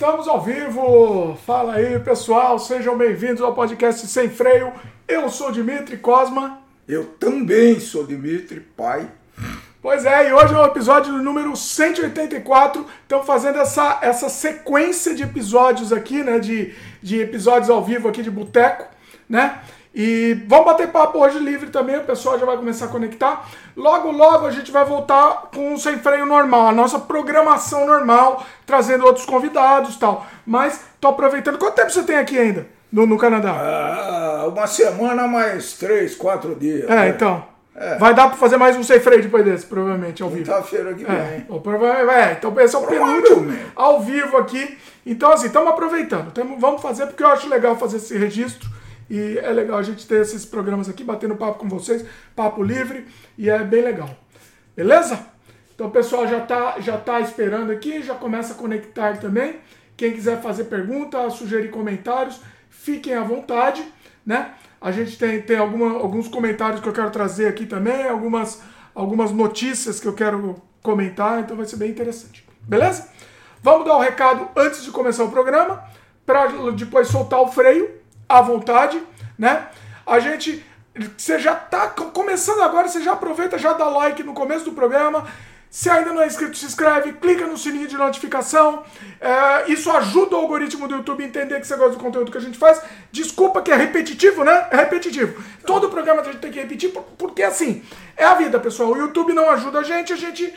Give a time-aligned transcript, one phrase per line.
[0.00, 1.36] Estamos ao vivo!
[1.44, 4.72] Fala aí, pessoal, sejam bem-vindos ao podcast Sem Freio.
[5.06, 6.62] Eu sou Dimitri Cosma.
[6.88, 9.10] Eu também sou Dimitri, pai.
[9.82, 12.86] Pois é, e hoje é o episódio número 184.
[13.02, 16.38] Estamos fazendo essa, essa sequência de episódios aqui, né?
[16.38, 18.86] De, de episódios ao vivo aqui de Boteco,
[19.28, 19.60] né?
[19.92, 23.48] E vamos bater papo hoje livre também, o pessoal já vai começar a conectar.
[23.76, 28.46] Logo, logo a gente vai voltar com o sem freio normal, a nossa programação normal,
[28.64, 30.26] trazendo outros convidados tal.
[30.46, 31.58] Mas tô aproveitando.
[31.58, 33.50] Quanto tempo você tem aqui ainda no, no Canadá?
[33.52, 36.88] Ah, uma semana mais três, quatro dias.
[36.88, 37.08] É, né?
[37.08, 37.50] então.
[37.74, 37.96] É.
[37.96, 40.44] Vai dar para fazer mais um sem freio depois desse, provavelmente, ao vivo.
[40.44, 41.16] Quinta-feira que vem.
[41.16, 41.44] É,
[42.10, 44.76] é, então esse é o penúltimo ao vivo aqui.
[45.06, 46.30] Então, assim, estamos aproveitando.
[46.30, 48.68] Tamo, vamos fazer porque eu acho legal fazer esse registro
[49.10, 53.08] e é legal a gente ter esses programas aqui, batendo papo com vocês, papo livre,
[53.36, 54.08] e é bem legal.
[54.76, 55.26] Beleza?
[55.74, 59.56] Então o pessoal já está já tá esperando aqui, já começa a conectar também.
[59.96, 63.84] Quem quiser fazer pergunta, sugerir comentários, fiquem à vontade,
[64.24, 64.52] né?
[64.80, 68.62] A gente tem, tem alguma, alguns comentários que eu quero trazer aqui também, algumas,
[68.94, 72.46] algumas notícias que eu quero comentar, então vai ser bem interessante.
[72.62, 73.08] Beleza?
[73.62, 75.82] Vamos dar o um recado antes de começar o programa,
[76.24, 77.99] para depois soltar o freio
[78.30, 79.02] à vontade,
[79.36, 79.66] né?
[80.06, 80.64] A gente,
[81.16, 85.26] você já tá começando agora, você já aproveita, já dá like no começo do programa.
[85.68, 88.82] Se ainda não é inscrito, se inscreve, clica no sininho de notificação.
[89.20, 92.38] É, isso ajuda o algoritmo do YouTube a entender que você gosta do conteúdo que
[92.38, 92.80] a gente faz.
[93.12, 94.66] Desculpa que é repetitivo, né?
[94.70, 95.40] É repetitivo.
[95.64, 97.84] Todo programa a gente tem que repetir, porque assim,
[98.16, 98.90] é a vida, pessoal.
[98.90, 100.52] O YouTube não ajuda a gente, a gente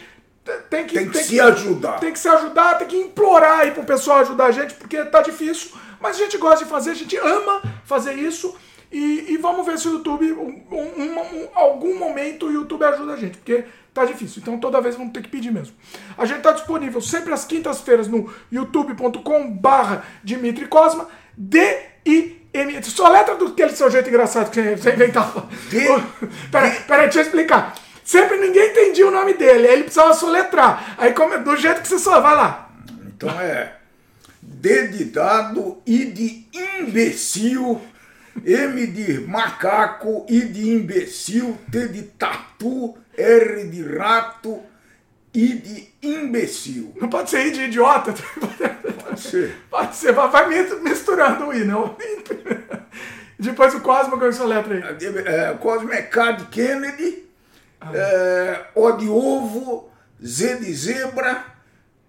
[0.70, 2.00] tem que, tem que tem se que, ajudar.
[2.00, 5.22] Tem que se ajudar, tem que implorar aí pro pessoal ajudar a gente, porque tá
[5.22, 5.72] difícil.
[6.04, 8.54] Mas a gente gosta de fazer, a gente ama fazer isso.
[8.92, 13.14] E, e vamos ver se o YouTube, um, um, um, algum momento, o YouTube ajuda
[13.14, 14.42] a gente, porque tá difícil.
[14.42, 15.74] Então toda vez vamos ter que pedir mesmo.
[16.18, 22.84] A gente tá disponível sempre às quintas-feiras no youtube.com/barra Dimitri Cosma, D-I-M.
[22.84, 25.48] Só letra do aquele seu jeito engraçado que você inventava.
[26.52, 27.76] Peraí, peraí, deixa eu explicar.
[28.04, 30.96] Sempre ninguém entendia o nome dele, aí ele precisava soletrar.
[30.98, 32.70] Aí, como, do jeito que você só vai lá.
[33.08, 33.83] Então é.
[34.64, 37.82] D de dado, I de imbecil,
[38.46, 44.64] M de macaco, I de imbecil, T de tatu, R de rato,
[45.34, 46.94] I de imbecil.
[46.96, 48.14] Não pode ser I de idiota?
[49.04, 49.54] Pode ser.
[49.70, 50.48] Pode ser, vai
[50.82, 51.98] misturando o I, não.
[53.38, 55.28] Depois o Cosmo com essa letra aí.
[55.28, 57.26] É, Cosmo é K de Kennedy,
[57.82, 57.92] ah.
[57.94, 59.92] é, O de ovo,
[60.26, 61.48] Z de zebra,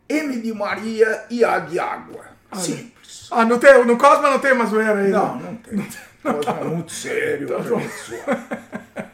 [0.09, 2.34] M de Maria e A de água.
[2.61, 3.29] Simples.
[3.31, 5.11] Ah, não tem, no Cosma não tem uma zoeira aí?
[5.11, 5.77] Não, não tem.
[5.77, 6.01] Não tem.
[6.23, 7.49] Cosma tá é muito sério.
[7.51, 7.81] Então,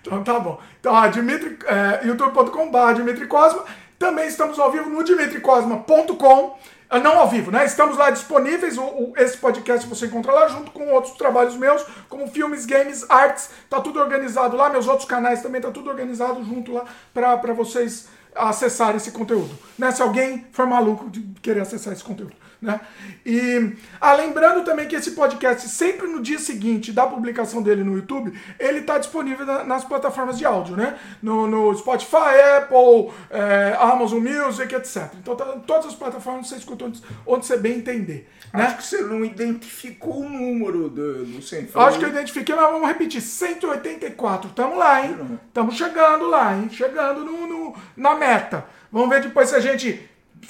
[0.00, 0.60] então tá bom.
[0.80, 3.64] Então, ó, Dimitri, é, youtube.com.br Dimitri Cosma.
[3.98, 6.58] Também estamos ao vivo no dimitricosma.com.
[6.90, 7.66] Ah, não ao vivo, né?
[7.66, 8.78] Estamos lá disponíveis.
[8.78, 13.04] O, o, esse podcast você encontra lá junto com outros trabalhos meus, como filmes, games,
[13.10, 13.50] artes.
[13.68, 14.70] Tá tudo organizado lá.
[14.70, 19.58] Meus outros canais também tá tudo organizado junto lá para vocês acessarem esse conteúdo.
[19.78, 19.90] Né?
[19.90, 22.34] Se alguém for maluco de querer acessar esse conteúdo.
[22.60, 22.80] Né?
[23.24, 27.94] E ah, lembrando também que esse podcast, sempre no dia seguinte da publicação dele no
[27.94, 30.98] YouTube, ele está disponível na, nas plataformas de áudio, né?
[31.22, 35.12] No, no Spotify, Apple, é, Amazon Music, etc.
[35.20, 38.28] Então tá em todas as plataformas você escuta onde, onde você bem entender.
[38.52, 38.64] Né?
[38.64, 42.72] Acho que você não identificou o número do, do sem Acho que eu identifiquei, mas
[42.72, 43.20] vamos repetir.
[43.20, 44.50] 184.
[44.50, 45.38] Estamos lá, hein?
[45.46, 46.68] Estamos chegando lá, hein?
[46.72, 48.66] Chegando no, no, na meta.
[48.90, 50.08] Vamos ver depois se a gente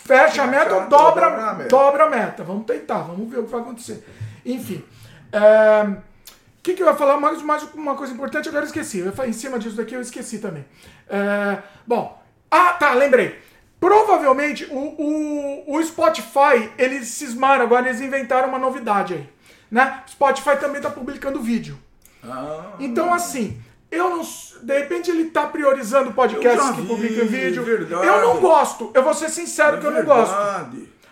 [0.08, 1.68] fecha a meta ou dobra, dobra, a meta.
[1.68, 2.42] dobra a meta.
[2.42, 4.02] Vamos tentar, vamos ver o que vai acontecer.
[4.44, 4.82] Enfim.
[5.30, 7.20] É, o que, que eu ia falar?
[7.20, 8.98] Mais, mais uma coisa importante, agora eu esqueci.
[8.98, 10.64] Eu, em cima disso daqui eu esqueci também.
[11.08, 12.20] É, bom,
[12.50, 13.38] ah, tá, lembrei.
[13.78, 19.28] Provavelmente o, o, o Spotify, eles cismaram agora, eles inventaram uma novidade aí.
[19.70, 20.02] Né?
[20.08, 21.78] Spotify também está publicando vídeo.
[22.24, 24.22] Ah, então, assim, eu não.
[24.62, 27.62] De repente ele tá priorizando podcasts que publicam vídeo.
[27.62, 28.06] Verdade.
[28.06, 28.90] Eu não gosto.
[28.94, 30.34] Eu vou ser sincero é que eu não gosto.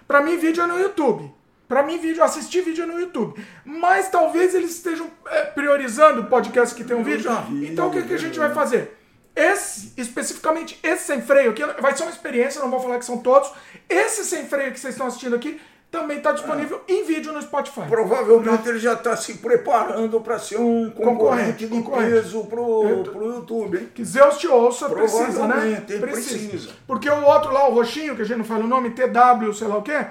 [0.07, 1.35] Pra mim, vídeo é no YouTube.
[1.69, 3.45] Pra mim, vídeo, assistir vídeo é no YouTube.
[3.65, 7.31] Mas talvez eles estejam é, priorizando podcasts que tem um vídeo.
[7.49, 8.97] Vi, então o que, que a gente vai fazer?
[9.35, 13.19] Esse, especificamente esse sem freio aqui, vai ser uma experiência, não vou falar que são
[13.19, 13.51] todos.
[13.89, 15.61] Esse sem freio que vocês estão assistindo aqui
[15.97, 17.83] também está disponível em vídeo no Spotify.
[17.89, 23.35] Provavelmente ele já está se preparando para ser um concorrente, concorrente de peso pro, pro
[23.35, 23.79] YouTube.
[23.79, 23.89] Hein?
[23.95, 25.81] Que Zeus te ouça, precisa, né?
[25.81, 26.07] Precisa.
[26.07, 26.71] precisa.
[26.87, 29.67] Porque o outro lá, o roxinho, que a gente não fala o nome, TW, sei
[29.67, 30.07] lá o quê,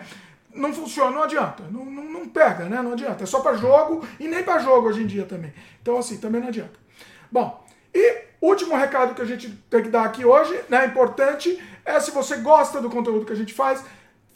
[0.53, 1.63] não funciona, não adianta.
[1.69, 2.81] Não, não, não pega, né?
[2.81, 3.23] Não adianta.
[3.23, 5.53] É só para jogo e nem para jogo hoje em dia também.
[5.81, 6.73] Então, assim, também não adianta.
[7.31, 10.85] Bom, e último recado que a gente tem que dar aqui hoje, né?
[10.85, 13.83] Importante, é se você gosta do conteúdo que a gente faz,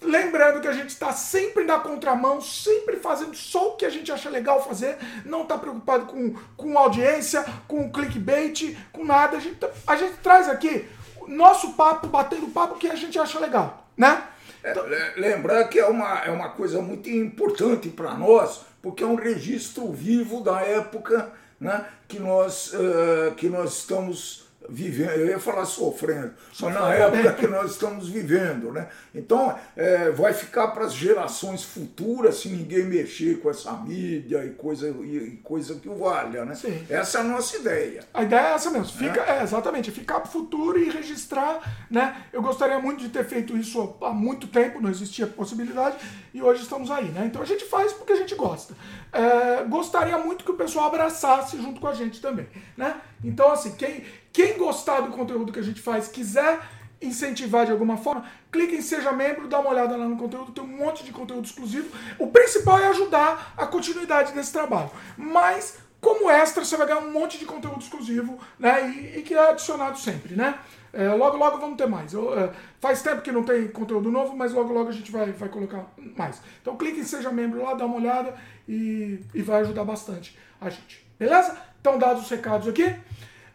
[0.02, 4.12] Lembrando que a gente está sempre na contramão, sempre fazendo só o que a gente
[4.12, 9.38] acha legal fazer, não está preocupado com, com audiência, com clickbait, com nada.
[9.38, 10.88] A gente, tá, a gente traz aqui
[11.28, 14.24] nosso papo, batendo papo que a gente acha legal, né?
[14.64, 14.74] É,
[15.16, 19.92] lembrar que é uma, é uma coisa muito importante para nós, porque é um registro
[19.92, 26.34] vivo da época né, que, nós, uh, que nós estamos vivendo, eu ia falar sofrendo,
[26.52, 28.88] só na época que nós estamos vivendo, né?
[29.14, 34.52] Então, é, vai ficar para as gerações futuras se ninguém mexer com essa mídia e
[34.52, 36.56] coisa, e coisa que o valha, né?
[36.56, 36.86] Sim.
[36.90, 38.04] Essa é a nossa ideia.
[38.14, 39.40] A ideia é essa mesmo, fica, é?
[39.40, 42.24] É, exatamente, ficar para o futuro e registrar, né?
[42.32, 45.98] Eu gostaria muito de ter feito isso há muito tempo, não existia possibilidade,
[46.34, 47.26] e hoje estamos aí, né?
[47.26, 48.76] Então a gente faz porque a gente gosta.
[49.12, 53.02] É, gostaria muito que o pessoal abraçasse junto com a gente também, né?
[53.24, 56.60] Então, assim, quem, quem gostar do conteúdo que a gente faz, quiser
[57.02, 60.64] incentivar de alguma forma, clique em Seja Membro, dá uma olhada lá no conteúdo, tem
[60.64, 61.90] um monte de conteúdo exclusivo.
[62.18, 64.92] O principal é ajudar a continuidade desse trabalho.
[65.18, 68.90] Mas, como extra, você vai ganhar um monte de conteúdo exclusivo, né?
[68.90, 70.60] E, e que é adicionado sempre, né?
[70.92, 72.14] É, logo, logo vamos ter mais.
[72.14, 75.32] Eu, é, faz tempo que não tem conteúdo novo, mas logo, logo a gente vai,
[75.32, 75.86] vai colocar
[76.18, 76.42] mais.
[76.62, 78.36] Então clique em Seja Membro lá, dá uma olhada
[78.68, 81.08] e, e vai ajudar bastante a gente.
[81.18, 81.56] Beleza?
[81.80, 82.96] Então, dados os recados aqui.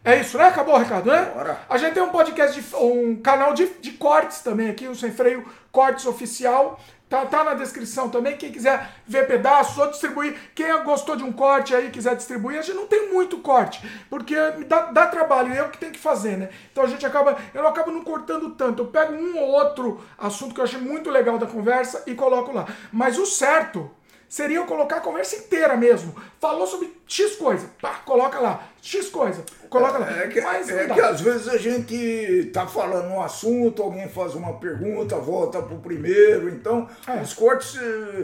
[0.04, 0.44] É isso, né?
[0.44, 1.32] Acabou o recado, né?
[1.34, 1.58] Bora.
[1.66, 5.10] A gente tem um podcast, de, um canal de, de cortes também aqui, o Sem
[5.10, 6.78] Freio Cortes Oficial.
[7.08, 8.36] Tá, tá na descrição também.
[8.36, 12.62] Quem quiser ver pedaços ou distribuir, quem gostou de um corte aí quiser distribuir, a
[12.62, 13.80] gente não tem muito corte,
[14.10, 14.34] porque
[14.66, 16.48] dá, dá trabalho, eu que tenho que fazer, né?
[16.70, 18.82] Então a gente acaba, eu acabo não cortando tanto.
[18.82, 22.52] Eu pego um ou outro assunto que eu achei muito legal da conversa e coloco
[22.52, 22.66] lá.
[22.92, 23.90] Mas o certo
[24.34, 26.12] seria eu colocar a conversa inteira mesmo.
[26.40, 28.64] Falou sobre X coisa, pá, coloca lá.
[28.82, 30.10] X coisa, coloca lá.
[30.10, 34.34] É que, Mas é que às vezes a gente tá falando um assunto, alguém faz
[34.34, 37.22] uma pergunta, volta pro primeiro, então é.
[37.22, 37.78] os cortes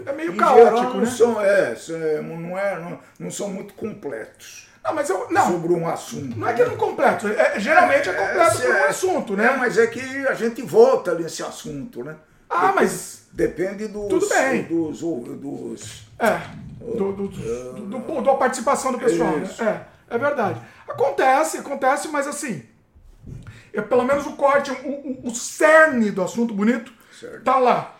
[0.05, 1.07] é meio caótico, geral, não né?
[1.07, 4.69] são, é, não, é, não, não são muito completos.
[4.83, 5.29] Não, mas eu.
[5.31, 5.53] Não.
[5.53, 6.37] Sobre um assunto.
[6.37, 7.29] Não é que é não completo.
[7.29, 9.47] É, geralmente é, é completo é, por um assunto, né?
[9.47, 12.17] É, mas é que a gente volta nesse assunto, né?
[12.49, 13.20] Ah, Depende, mas.
[13.33, 14.09] Depende dos.
[14.09, 14.63] Tudo bem.
[14.65, 15.01] Dos.
[15.01, 16.41] dos é.
[16.81, 19.37] Do, do, do, do, da participação do pessoal.
[19.37, 19.49] Né?
[19.61, 20.61] É, é verdade.
[20.89, 22.63] Acontece, acontece, mas assim.
[23.73, 27.45] É, pelo menos o corte, o, o, o cerne do assunto bonito, certo.
[27.45, 27.97] tá lá.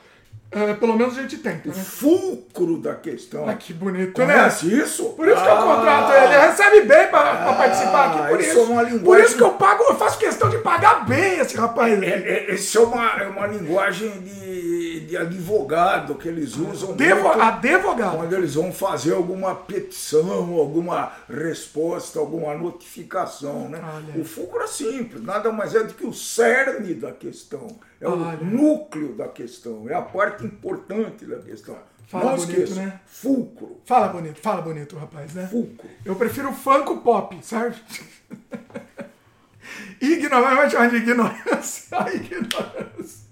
[0.53, 1.69] É, pelo menos a gente tenta.
[1.69, 1.79] O né?
[1.79, 3.49] fulcro da questão.
[3.49, 4.83] Ah, que bonito, Conhece né?
[4.83, 5.11] isso?
[5.11, 6.25] Por isso ah, que eu contrato ele.
[6.25, 8.29] Ele recebe bem pra, ah, participar aqui.
[8.31, 9.05] Por isso, é uma linguagem...
[9.05, 12.03] por isso que eu pago, eu faço questão de pagar bem esse rapaz.
[12.03, 16.95] É, é, isso é uma, é uma linguagem de, de advogado que eles usam.
[16.95, 18.17] Devo, muito, advogado.
[18.17, 23.69] Quando eles vão fazer alguma petição, alguma resposta, alguma notificação.
[23.69, 23.81] Né?
[24.17, 27.69] O fulcro é simples, nada mais é do que o cerne da questão.
[28.01, 31.77] É o núcleo da questão, é a parte importante da questão.
[32.07, 33.01] Fala Não bonito, esqueça, né?
[33.07, 33.81] Fulcro.
[33.85, 35.47] Fala bonito, fala bonito, rapaz, né?
[35.47, 35.89] Fulcro.
[36.05, 37.81] Eu prefiro funko pop, serve?
[40.01, 41.99] ignorância, vai chamar de ignorância.
[42.03, 43.31] A ignorância.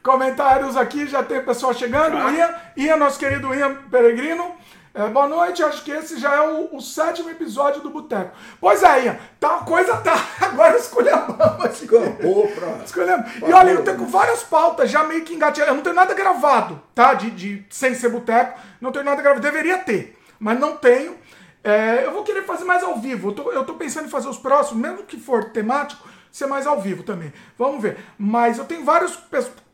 [0.00, 2.16] Comentários aqui, já tem pessoal chegando.
[2.16, 2.30] Ah.
[2.30, 4.54] Ian, Ian, nosso querido Ian Peregrino.
[4.94, 8.34] É, boa noite, acho que esse já é o, o sétimo episódio do Boteco.
[8.60, 10.14] Pois é, Ian, tá, a coisa tá.
[10.40, 11.36] Agora escolhemos.
[11.70, 12.84] Escapou pra.
[12.84, 13.26] Escolhemos.
[13.46, 15.72] E olha, eu tenho várias pautas já meio que engatilhadas.
[15.72, 17.14] Eu não tenho nada gravado, tá?
[17.14, 18.58] De, de, sem ser Boteco.
[18.80, 19.42] Não tenho nada gravado.
[19.42, 21.16] Deveria ter, mas não tenho.
[21.62, 23.28] É, eu vou querer fazer mais ao vivo.
[23.28, 26.66] Eu tô, eu tô pensando em fazer os próximos, mesmo que for temático, ser mais
[26.66, 27.32] ao vivo também.
[27.58, 27.98] Vamos ver.
[28.16, 29.18] Mas eu tenho vários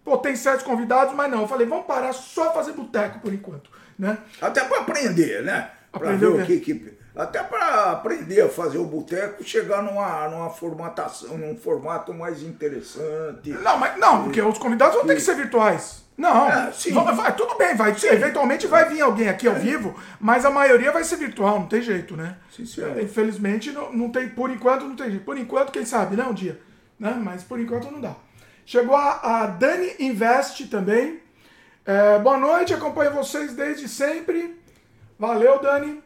[0.05, 1.43] potenciais convidados, mas não.
[1.43, 3.71] Eu falei, vamos parar só fazer boteco por enquanto.
[3.99, 4.19] Né?
[4.41, 5.71] Até para aprender, né?
[5.93, 10.51] Para ver o que, que até para aprender a fazer o boteco, chegar numa, numa
[10.51, 13.51] formatação, num formato mais interessante.
[13.51, 16.03] Não, mas não, porque os convidados vão ter que ser virtuais.
[16.17, 18.07] Não, é, vai, vai, tudo bem, vai, sim.
[18.07, 19.59] eventualmente vai vir alguém aqui ao é.
[19.59, 22.37] vivo, mas a maioria vai ser virtual, não tem jeito, né?
[22.55, 22.83] Sim, sim.
[23.03, 25.25] Infelizmente, não, não tem, por enquanto não tem jeito.
[25.25, 26.61] Por enquanto, quem sabe, né, um dia.
[26.99, 27.19] Né?
[27.21, 28.15] Mas por enquanto não dá.
[28.65, 31.21] Chegou a, a Dani Invest também.
[31.87, 34.59] É, boa noite, acompanho vocês desde sempre.
[35.19, 36.03] Valeu, Dani.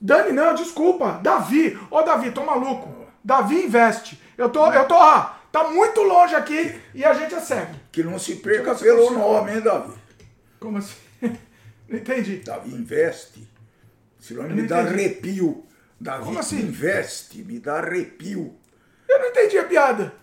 [0.00, 1.20] Dani, não, desculpa.
[1.22, 1.78] Davi.
[1.90, 3.06] Ô, Davi, tô maluco.
[3.22, 4.18] Davi Invest.
[4.38, 7.74] Eu tô, eu tô, ah, tá muito longe aqui e a gente é cego.
[7.92, 9.92] Que não se perca pelo nome, hein, Davi?
[10.58, 10.96] Como assim?
[11.88, 12.36] Não entendi.
[12.38, 13.46] Davi Investe.
[14.18, 15.66] Esse nome me dá arrepio.
[16.00, 16.60] Davi Como assim?
[16.60, 18.56] Investe, me dá arrepio.
[19.08, 20.14] Eu não entendi a piada.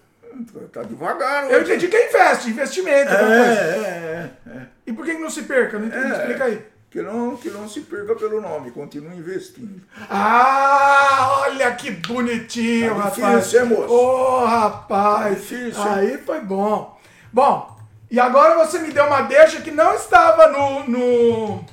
[0.71, 1.49] Tá devagar.
[1.49, 3.11] Eu entendi que é investe, investimento.
[3.11, 5.77] É, é, é, E por que não se perca?
[5.79, 6.05] Não entendi.
[6.05, 6.65] É, Explica aí.
[6.89, 9.79] Que não, que não se perca pelo nome, continue investindo.
[10.09, 13.37] Ah, olha que bonitinho, tá rapaz.
[13.45, 13.93] Difícil, é, moço?
[13.93, 15.23] Ô, oh, rapaz.
[15.23, 15.83] Tá difícil.
[15.83, 16.99] Aí foi bom.
[17.31, 17.77] Bom,
[18.09, 21.65] E agora você me deu uma deixa que não estava no, no,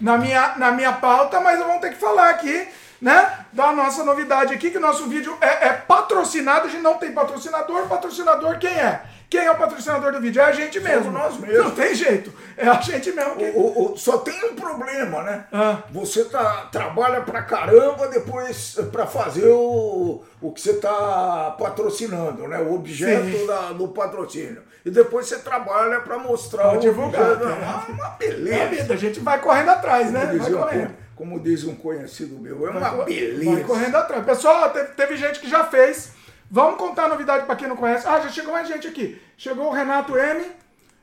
[0.00, 2.66] na, minha, na minha pauta, mas vamos ter que falar aqui,
[3.06, 3.46] né?
[3.52, 7.12] Da nossa novidade aqui, que o nosso vídeo é, é patrocinado, a gente não tem
[7.12, 9.00] patrocinador, patrocinador quem é?
[9.30, 10.42] Quem é o patrocinador do vídeo?
[10.42, 11.04] É a gente mesmo.
[11.04, 11.64] Somos nós mesmos.
[11.64, 12.32] Não tem jeito.
[12.56, 13.44] É a gente mesmo que.
[13.54, 15.44] O, o, o, só tem um problema, né?
[15.52, 15.78] Ah.
[15.90, 22.58] Você tá, trabalha pra caramba depois pra fazer o, o que você tá patrocinando, né?
[22.58, 24.62] O objeto da, do patrocínio.
[24.84, 27.32] E depois você trabalha pra mostrar pra o divulgar.
[27.32, 27.48] Objeto.
[27.48, 28.56] É uma beleza.
[28.56, 30.36] É a vida, a gente vai correndo atrás, né?
[30.38, 31.05] Vai correndo.
[31.16, 33.50] Como diz um conhecido meu, é uma vai, beleza.
[33.50, 34.24] Vai correndo atrás.
[34.24, 36.12] Pessoal, teve, teve gente que já fez.
[36.50, 38.06] Vamos contar a novidade para quem não conhece.
[38.06, 39.20] Ah, já chegou mais gente aqui.
[39.36, 40.44] Chegou o Renato M.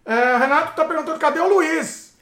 [0.06, 2.14] É, Renato tá perguntando cadê o Luiz?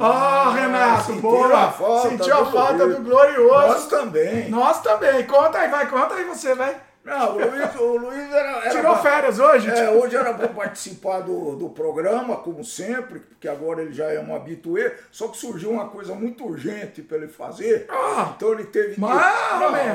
[0.00, 1.66] Ah, oh, Renato, boa.
[1.66, 3.68] A falta Sentiu a falta do, do glorioso.
[3.68, 4.48] Nós também.
[4.48, 5.26] Nós também.
[5.26, 6.74] Conta aí, vai, conta aí você, vai.
[7.04, 9.68] Não, o Luiz, o Luiz era, era Tirou férias hoje?
[9.68, 14.18] É, hoje era bom participar do, do programa, como sempre, porque agora ele já é
[14.18, 18.64] um habituê, só que surgiu uma coisa muito urgente para ele fazer, ah, então ele
[18.64, 19.00] teve que...
[19.00, 19.90] Não, é,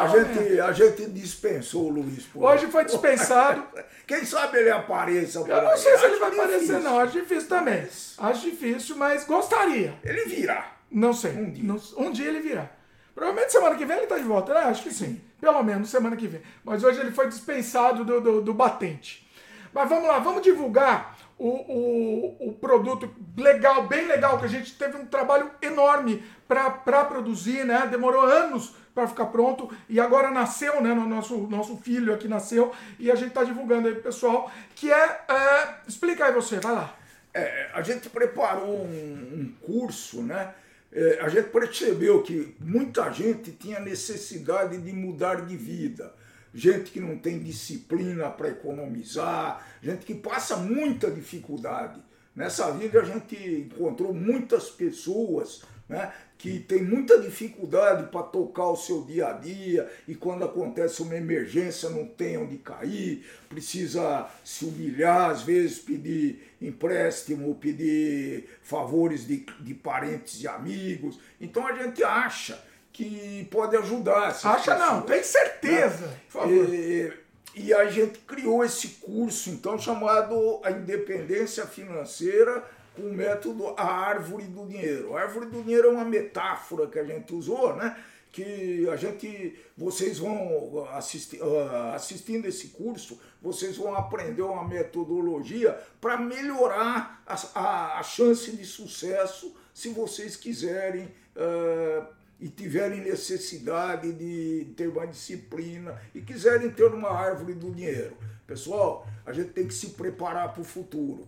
[0.00, 2.28] a, gente, a gente dispensou o Luiz.
[2.34, 3.64] Hoje foi dispensado.
[4.06, 5.38] Quem sabe ele apareça.
[5.38, 6.98] Eu não sei se ele vai aparecer, não.
[6.98, 7.88] Acho difícil também.
[8.18, 9.94] Acho difícil, mas gostaria.
[10.02, 10.72] Ele virá.
[10.90, 11.32] Não sei.
[11.32, 11.64] Um dia.
[11.64, 12.68] Não, um dia ele virá.
[13.14, 14.60] Provavelmente semana que vem ele está de volta, né?
[14.60, 15.20] Acho que sim.
[15.40, 16.42] Pelo menos semana que vem.
[16.64, 19.28] Mas hoje ele foi dispensado do, do, do batente.
[19.72, 24.76] Mas vamos lá, vamos divulgar o, o, o, produto legal, bem legal, que a gente
[24.76, 27.86] teve um trabalho enorme para produzir, né?
[27.90, 30.92] Demorou anos para ficar pronto e agora nasceu, né?
[30.92, 35.24] No nosso, nosso filho aqui nasceu e a gente está divulgando aí, pessoal, que é,
[35.28, 36.94] é, Explica aí você, vai lá.
[37.32, 40.52] É, a gente preparou um, um curso, né?
[40.92, 46.14] É, a gente percebeu que muita gente tinha necessidade de mudar de vida.
[46.52, 52.02] Gente que não tem disciplina para economizar, gente que passa muita dificuldade.
[52.34, 58.76] Nessa vida a gente encontrou muitas pessoas né, que tem muita dificuldade para tocar o
[58.76, 64.64] seu dia a dia e quando acontece uma emergência não tem onde cair, precisa se
[64.64, 71.20] humilhar, às vezes pedir empréstimo, pedir favores de, de parentes e amigos.
[71.38, 72.58] Então a gente acha
[72.90, 74.28] que pode ajudar.
[74.28, 76.06] Acha pessoas, não, tem certeza.
[76.06, 76.16] Né?
[76.32, 76.74] Por favor.
[76.74, 77.12] E,
[77.54, 83.84] e a gente criou esse curso, então, chamado A Independência Financeira com o método a
[83.84, 85.16] árvore do dinheiro.
[85.16, 87.96] A árvore do dinheiro é uma metáfora que a gente usou, né?
[88.32, 95.78] Que a gente, vocês vão assistir, uh, assistindo esse curso, vocês vão aprender uma metodologia
[96.00, 102.06] para melhorar a, a, a, chance de sucesso se vocês quiserem uh,
[102.38, 108.16] e tiverem necessidade de ter uma disciplina e quiserem ter uma árvore do dinheiro.
[108.46, 111.26] Pessoal, a gente tem que se preparar para o futuro.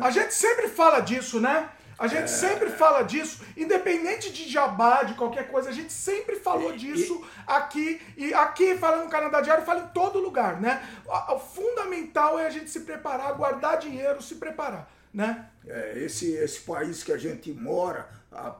[0.00, 1.68] A gente sempre fala disso, né?
[1.98, 2.26] A gente é...
[2.26, 7.24] sempre fala disso, independente de jabá, de qualquer coisa, a gente sempre falou e, disso
[7.24, 7.26] e...
[7.46, 10.86] aqui, e aqui falando no Canadá Diário, fala em todo lugar, né?
[11.06, 15.48] O, fundamental é a gente se preparar, guardar dinheiro, se preparar, né?
[15.66, 18.54] É, esse, esse país que a gente mora, a,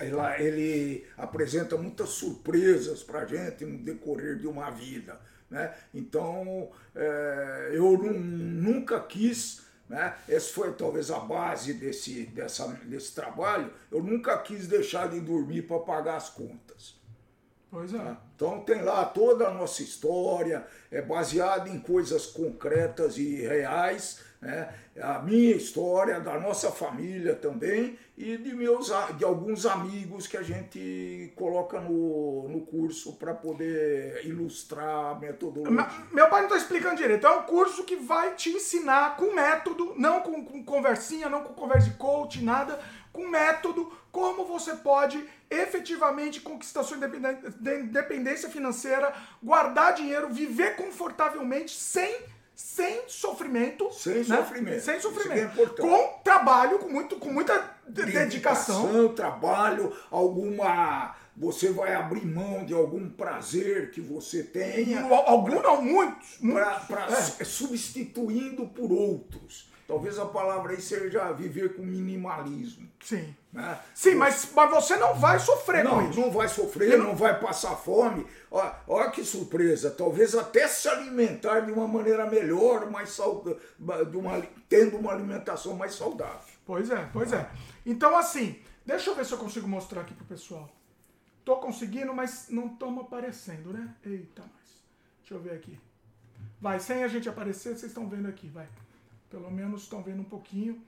[0.00, 5.20] é, ele apresenta muitas surpresas pra gente no decorrer de uma vida.
[5.50, 5.74] Né?
[5.92, 10.16] Então, é, eu nunca quis, né?
[10.28, 15.62] essa foi talvez a base desse, dessa, desse trabalho, eu nunca quis deixar de dormir
[15.62, 17.00] para pagar as contas.
[17.70, 17.98] Pois é.
[17.98, 18.16] Né?
[18.34, 24.72] Então tem lá toda a nossa história, é baseada em coisas concretas e reais, né?
[25.00, 30.42] a minha história, da nossa família também e de, meus, de alguns amigos que a
[30.42, 35.86] gente coloca no, no curso para poder ilustrar a metodologia.
[36.10, 39.94] Meu pai não está explicando direito, é um curso que vai te ensinar com método,
[39.96, 42.80] não com, com conversinha, não com conversa de coach, nada,
[43.12, 52.39] com método, como você pode efetivamente conquistar sua independência financeira, guardar dinheiro, viver confortavelmente sem
[52.60, 53.90] sem sofrimento.
[53.90, 54.36] Sem né?
[54.36, 54.80] sofrimento.
[54.82, 55.62] Sem sofrimento.
[55.62, 58.82] É com trabalho, com, muito, com muita dedicação.
[58.82, 59.14] dedicação.
[59.14, 61.16] trabalho, alguma.
[61.36, 65.00] Você vai abrir mão de algum prazer que você tenha.
[65.00, 66.38] Algum não, muitos.
[66.86, 67.06] Para
[67.40, 67.44] é.
[67.44, 69.70] substituindo por outros.
[69.88, 72.88] Talvez a palavra aí seja viver com minimalismo.
[73.02, 73.34] Sim.
[73.52, 73.80] Né?
[73.94, 76.20] Sim, mas, mas você não vai sofrer não, com isso.
[76.20, 77.08] Não vai sofrer, não...
[77.08, 78.26] não vai passar fome.
[78.50, 79.90] Olha, olha que surpresa.
[79.90, 83.60] Talvez até se alimentar de uma maneira melhor, mais saudável,
[84.08, 86.40] de uma, tendo uma alimentação mais saudável.
[86.64, 87.50] Pois é, pois é.
[87.84, 90.70] Então, assim, deixa eu ver se eu consigo mostrar aqui pro pessoal.
[91.44, 93.94] Tô conseguindo, mas não estamos aparecendo, né?
[94.04, 94.70] Eita, mas.
[95.20, 95.76] Deixa eu ver aqui.
[96.60, 98.68] Vai, sem a gente aparecer, vocês estão vendo aqui, vai.
[99.28, 100.80] Pelo menos estão vendo um pouquinho.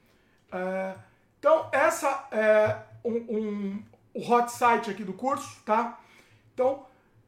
[0.52, 0.94] É,
[1.42, 3.82] então, essa é um, um,
[4.14, 5.98] o hot site aqui do curso, tá?
[6.54, 6.86] Então,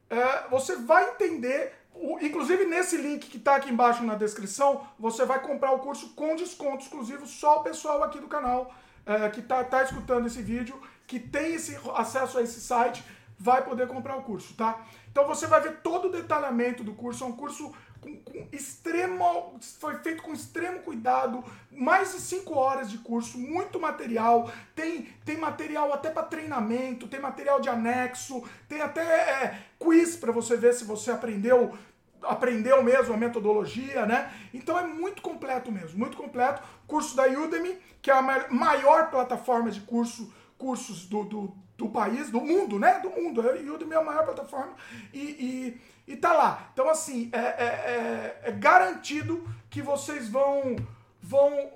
[0.09, 5.25] é, você vai entender, o, inclusive nesse link que está aqui embaixo na descrição, você
[5.25, 8.73] vai comprar o curso com desconto exclusivo só o pessoal aqui do canal
[9.04, 13.02] é, que está tá escutando esse vídeo, que tem esse acesso a esse site,
[13.37, 14.80] vai poder comprar o curso, tá?
[15.11, 19.58] Então você vai ver todo o detalhamento do curso, é um curso com, com extremo,
[19.80, 25.38] foi feito com extremo cuidado, mais de 5 horas de curso, muito material, tem, tem
[25.38, 30.75] material até para treinamento, tem material de anexo, tem até é, quiz para você ver
[30.75, 31.76] se você aprendeu
[32.23, 34.32] aprendeu mesmo a metodologia, né?
[34.54, 36.62] Então é muito completo mesmo, muito completo.
[36.87, 42.30] Curso da Udemy, que é a maior plataforma de curso, cursos do, do, do país,
[42.30, 42.99] do mundo, né?
[43.00, 43.42] Do mundo.
[43.42, 44.73] A Udemy é a maior plataforma.
[45.12, 46.70] E, e e tá lá.
[46.73, 50.76] Então, assim, é, é, é, é garantido que vocês vão,
[51.20, 51.70] vão,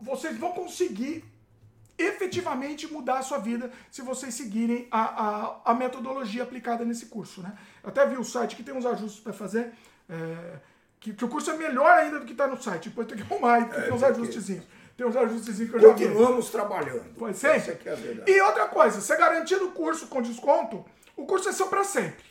[0.00, 1.24] vocês vão conseguir
[1.96, 7.42] efetivamente mudar a sua vida se vocês seguirem a, a, a metodologia aplicada nesse curso.
[7.42, 7.52] Né?
[7.82, 9.72] Eu até vi o site que tem uns ajustes para fazer,
[10.08, 10.58] é,
[11.00, 12.88] que, que, o curso é melhor ainda do que está no site.
[12.88, 14.64] Depois tem que arrumar, porque é, tem uns ajustezinhos.
[14.96, 17.14] Tem uns ajustezinhos que eu já Continuamos trabalhando.
[17.14, 17.56] Pode ser?
[17.56, 18.24] É.
[18.26, 20.84] E outra coisa, se é garantido o curso com desconto,
[21.16, 22.27] o curso é seu para sempre.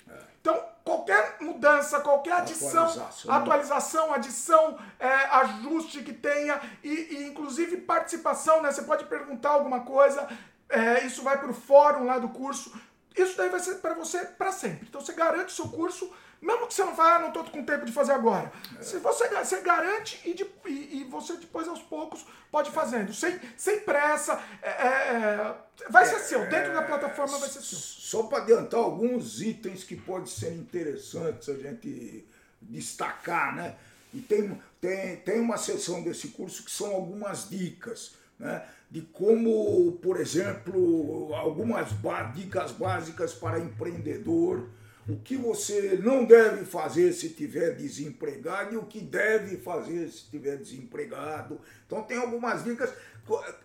[0.48, 7.82] Então, qualquer mudança, qualquer adição, atualização, atualização adição, é, ajuste que tenha, e, e, inclusive
[7.82, 8.72] participação, né?
[8.72, 10.26] Você pode perguntar alguma coisa,
[10.70, 12.74] é, isso vai para o fórum lá do curso.
[13.14, 14.88] Isso daí vai ser para você para sempre.
[14.88, 16.10] Então você garante o seu curso
[16.41, 18.52] mesmo que você não vá, ah, não estou com tempo de fazer agora.
[18.82, 23.13] Se você, você garante e, de, e, e, você depois aos poucos pode fazendo.
[23.13, 24.41] Sem, sem pressa.
[24.62, 25.56] É, é, é
[25.89, 26.47] vai ser seu.
[26.47, 27.78] Dentro da plataforma vai ser seu.
[27.78, 32.28] Só para adiantar alguns itens que podem ser interessantes a gente
[32.62, 33.76] destacar, né?
[34.13, 38.63] E tem, tem, tem uma seção desse curso que são algumas dicas, né?
[38.89, 41.89] De como, por exemplo, algumas
[42.34, 44.69] dicas básicas para empreendedor
[45.08, 50.30] o que você não deve fazer se tiver desempregado e o que deve fazer se
[50.30, 51.62] tiver desempregado.
[51.86, 52.93] Então tem algumas dicas,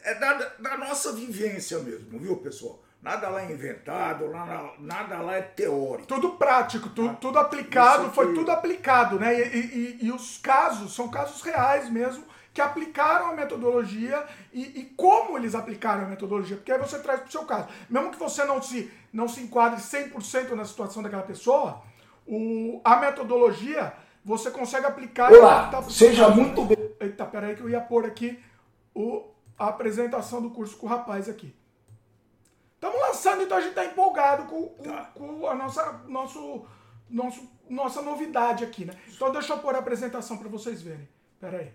[0.02, 2.82] é da, da nossa vivência mesmo, viu pessoal?
[3.02, 4.30] Nada lá é inventado,
[4.78, 6.06] nada lá é teórico.
[6.06, 9.34] Tudo prático, tu, ah, tudo aplicado, foi tudo aplicado, né?
[9.34, 12.24] E, e, e, os casos são casos reais mesmo,
[12.54, 17.20] que aplicaram a metodologia e, e como eles aplicaram a metodologia, porque aí você traz
[17.20, 17.66] para o seu caso.
[17.90, 21.82] Mesmo que você não se, não se enquadre 100% na situação daquela pessoa,
[22.26, 23.92] o, a metodologia
[24.24, 25.32] você consegue aplicar...
[25.32, 26.78] Olá, seja muito bem...
[27.00, 28.42] Eita, peraí que eu ia pôr aqui
[28.94, 31.54] o, a apresentação do curso com o rapaz aqui.
[32.74, 35.04] Estamos lançando, então a gente está empolgado com, com, tá.
[35.14, 36.64] com, a nossa, nosso,
[37.08, 38.94] nosso, nossa novidade aqui, né?
[39.08, 41.08] Então deixa eu pôr a apresentação para vocês verem.
[41.38, 41.60] Peraí.
[41.60, 41.72] aí.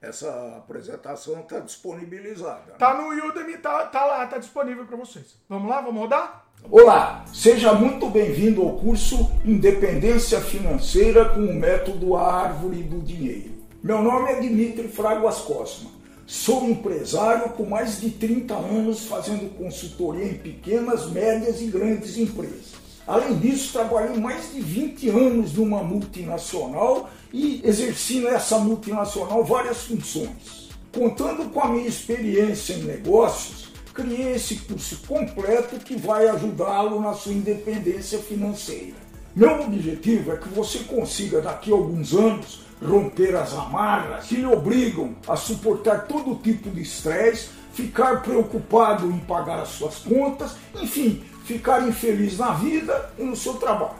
[0.00, 2.62] Essa apresentação está disponibilizada.
[2.68, 2.74] Né?
[2.78, 5.34] Tá no Udemy, tá, tá lá, tá disponível para vocês.
[5.48, 6.46] Vamos lá, vamos rodar?
[6.70, 13.50] Olá, seja muito bem-vindo ao curso Independência Financeira com o método Árvore do Dinheiro.
[13.82, 15.90] Meu nome é Dimitri Fraguas Cosma.
[16.24, 22.74] Sou empresário com mais de 30 anos fazendo consultoria em pequenas, médias e grandes empresas.
[23.08, 30.68] Além disso, trabalhei mais de 20 anos numa multinacional e exerci nessa multinacional várias funções.
[30.92, 37.14] Contando com a minha experiência em negócios, criei esse curso completo que vai ajudá-lo na
[37.14, 38.96] sua independência financeira.
[39.34, 44.46] Meu objetivo é que você consiga, daqui a alguns anos, romper as amarras que lhe
[44.46, 51.22] obrigam a suportar todo tipo de estresse, ficar preocupado em pagar as suas contas, enfim,
[51.48, 53.96] ficar infeliz na vida e no seu trabalho.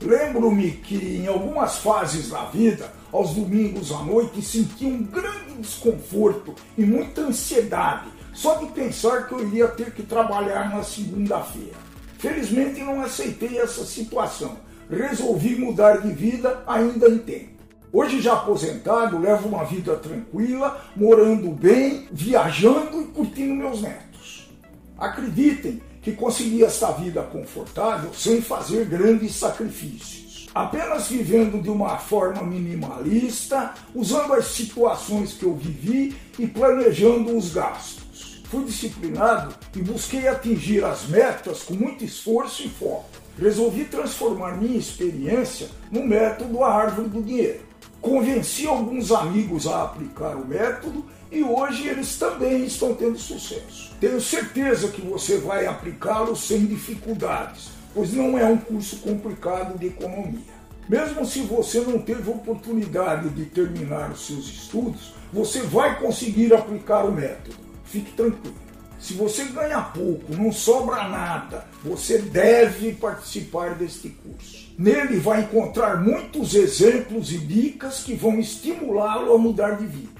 [0.00, 6.54] Lembro-me que em algumas fases da vida, aos domingos à noite, sentia um grande desconforto
[6.78, 11.76] e muita ansiedade só de pensar que eu iria ter que trabalhar na segunda-feira.
[12.18, 14.56] Felizmente não aceitei essa situação.
[14.88, 17.58] Resolvi mudar de vida ainda em tempo.
[17.92, 24.48] Hoje já aposentado, levo uma vida tranquila, morando bem, viajando e curtindo meus netos.
[24.96, 30.48] Acreditem, que conseguia esta vida confortável sem fazer grandes sacrifícios.
[30.54, 37.52] Apenas vivendo de uma forma minimalista, usando as situações que eu vivi e planejando os
[37.52, 38.42] gastos.
[38.44, 43.10] Fui disciplinado e busquei atingir as metas com muito esforço e foco.
[43.38, 47.60] Resolvi transformar minha experiência no método A Árvore do Dinheiro.
[48.00, 53.92] Convenci alguns amigos a aplicar o método e hoje eles também estão tendo sucesso.
[54.00, 59.88] Tenho certeza que você vai aplicá-lo sem dificuldades, pois não é um curso complicado de
[59.88, 60.58] economia.
[60.88, 67.04] Mesmo se você não teve oportunidade de terminar os seus estudos, você vai conseguir aplicar
[67.04, 67.56] o método.
[67.84, 68.56] Fique tranquilo.
[68.98, 74.72] Se você ganha pouco, não sobra nada, você deve participar deste curso.
[74.76, 80.17] Nele vai encontrar muitos exemplos e dicas que vão estimulá-lo a mudar de vida.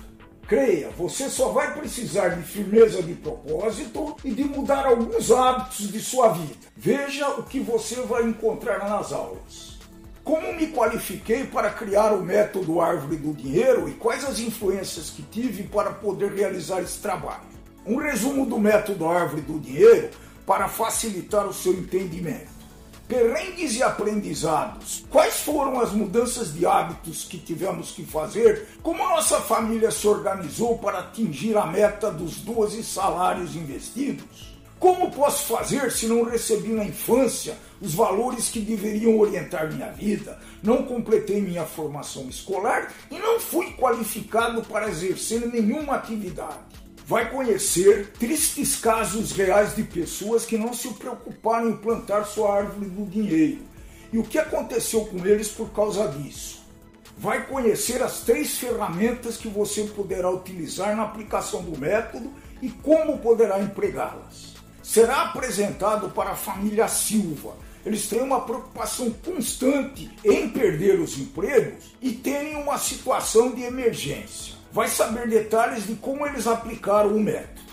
[0.49, 6.01] Creia, você só vai precisar de firmeza de propósito e de mudar alguns hábitos de
[6.01, 6.57] sua vida.
[6.75, 9.79] Veja o que você vai encontrar nas aulas.
[10.25, 15.21] Como me qualifiquei para criar o método Árvore do Dinheiro e quais as influências que
[15.21, 17.43] tive para poder realizar esse trabalho?
[17.85, 20.09] Um resumo do método Árvore do Dinheiro
[20.47, 22.58] para facilitar o seu entendimento.
[23.09, 25.03] Perrengues e aprendizados.
[25.09, 28.69] Quais foram as mudanças de hábitos que tivemos que fazer?
[28.83, 34.59] Como a nossa família se organizou para atingir a meta dos 12 salários investidos?
[34.79, 40.39] Como posso fazer se não recebi na infância os valores que deveriam orientar minha vida?
[40.63, 48.09] Não completei minha formação escolar e não fui qualificado para exercer nenhuma atividade vai conhecer
[48.19, 53.63] tristes casos reais de pessoas que não se preocuparam em plantar sua árvore do dinheiro
[54.13, 56.63] e o que aconteceu com eles por causa disso.
[57.17, 63.17] Vai conhecer as três ferramentas que você poderá utilizar na aplicação do método e como
[63.21, 64.55] poderá empregá-las.
[64.83, 67.57] Será apresentado para a família Silva.
[67.87, 74.58] Eles têm uma preocupação constante em perder os empregos e terem uma situação de emergência
[74.73, 77.69] vai saber detalhes de como eles aplicaram o método.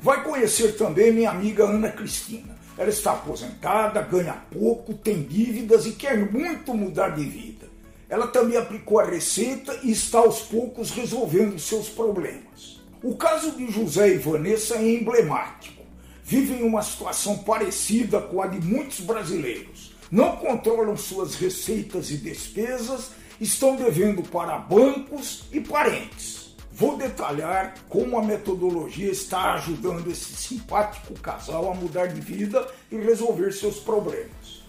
[0.00, 2.58] Vai conhecer também minha amiga Ana Cristina.
[2.78, 7.68] Ela está aposentada, ganha pouco, tem dívidas e quer muito mudar de vida.
[8.08, 12.80] Ela também aplicou a receita e está aos poucos resolvendo seus problemas.
[13.02, 15.82] O caso de José e Vanessa é emblemático.
[16.24, 19.94] Vivem uma situação parecida com a de muitos brasileiros.
[20.10, 26.54] Não controlam suas receitas e despesas estão devendo para bancos e parentes.
[26.72, 32.96] Vou detalhar como a metodologia está ajudando esse simpático casal a mudar de vida e
[32.96, 34.62] resolver seus problemas.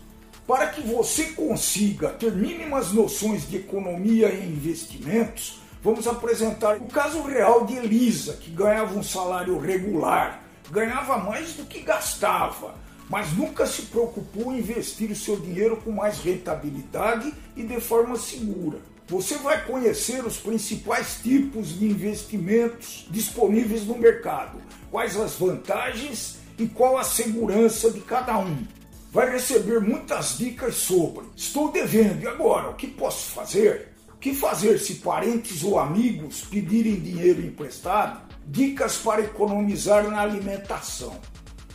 [0.47, 7.21] Para que você consiga ter mínimas noções de economia e investimentos, vamos apresentar o caso
[7.21, 12.75] real de Elisa, que ganhava um salário regular, ganhava mais do que gastava,
[13.11, 18.15] mas nunca se preocupou em investir o seu dinheiro com mais rentabilidade e de forma
[18.15, 18.79] segura.
[19.05, 26.65] Você vai conhecer os principais tipos de investimentos disponíveis no mercado, quais as vantagens e
[26.67, 28.65] qual a segurança de cada um.
[29.11, 33.89] Vai receber muitas dicas sobre: estou devendo e agora o que posso fazer?
[34.13, 38.21] O que fazer se parentes ou amigos pedirem dinheiro emprestado?
[38.47, 41.19] Dicas para economizar na alimentação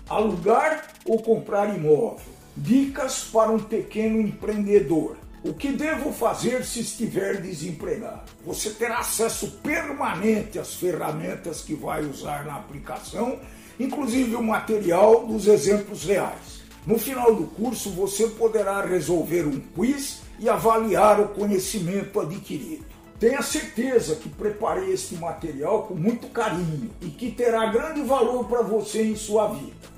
[0.09, 2.35] alugar ou comprar imóvel.
[2.57, 5.17] Dicas para um pequeno empreendedor.
[5.45, 8.23] O que devo fazer se estiver desempregado?
[8.45, 13.39] Você terá acesso permanente às ferramentas que vai usar na aplicação,
[13.79, 16.63] inclusive o material dos exemplos reais.
[16.87, 22.85] No final do curso, você poderá resolver um quiz e avaliar o conhecimento adquirido.
[23.19, 28.63] Tenha certeza que preparei este material com muito carinho e que terá grande valor para
[28.63, 29.96] você em sua vida.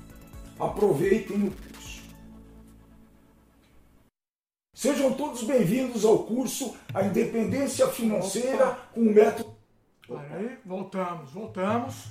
[0.59, 2.03] Aproveitem o curso.
[4.75, 9.55] Sejam todos bem-vindos ao curso A Independência Financeira com o método.
[10.09, 12.07] Aí, voltamos, voltamos.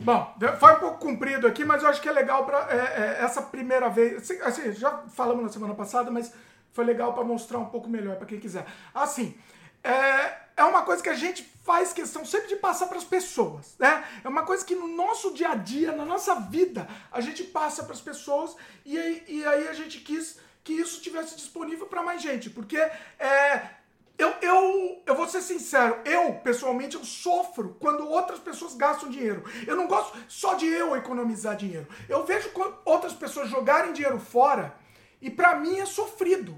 [0.00, 3.24] Bom, foi um pouco comprido aqui, mas eu acho que é legal para é, é,
[3.24, 4.16] essa primeira vez.
[4.16, 6.34] Assim, assim, já falamos na semana passada, mas
[6.72, 8.66] foi legal para mostrar um pouco melhor para quem quiser.
[8.92, 9.36] Assim,
[9.84, 13.76] é, é uma coisa que a gente faz questão sempre de passar para as pessoas,
[13.78, 14.04] né?
[14.24, 17.84] É uma coisa que no nosso dia a dia, na nossa vida, a gente passa
[17.84, 22.02] para as pessoas e aí, e aí a gente quis que isso tivesse disponível para
[22.02, 23.70] mais gente, porque é,
[24.18, 29.44] eu, eu, eu vou ser sincero, eu pessoalmente eu sofro quando outras pessoas gastam dinheiro.
[29.66, 31.86] Eu não gosto só de eu economizar dinheiro.
[32.08, 32.50] Eu vejo
[32.84, 34.74] outras pessoas jogarem dinheiro fora
[35.20, 36.56] e para mim é sofrido.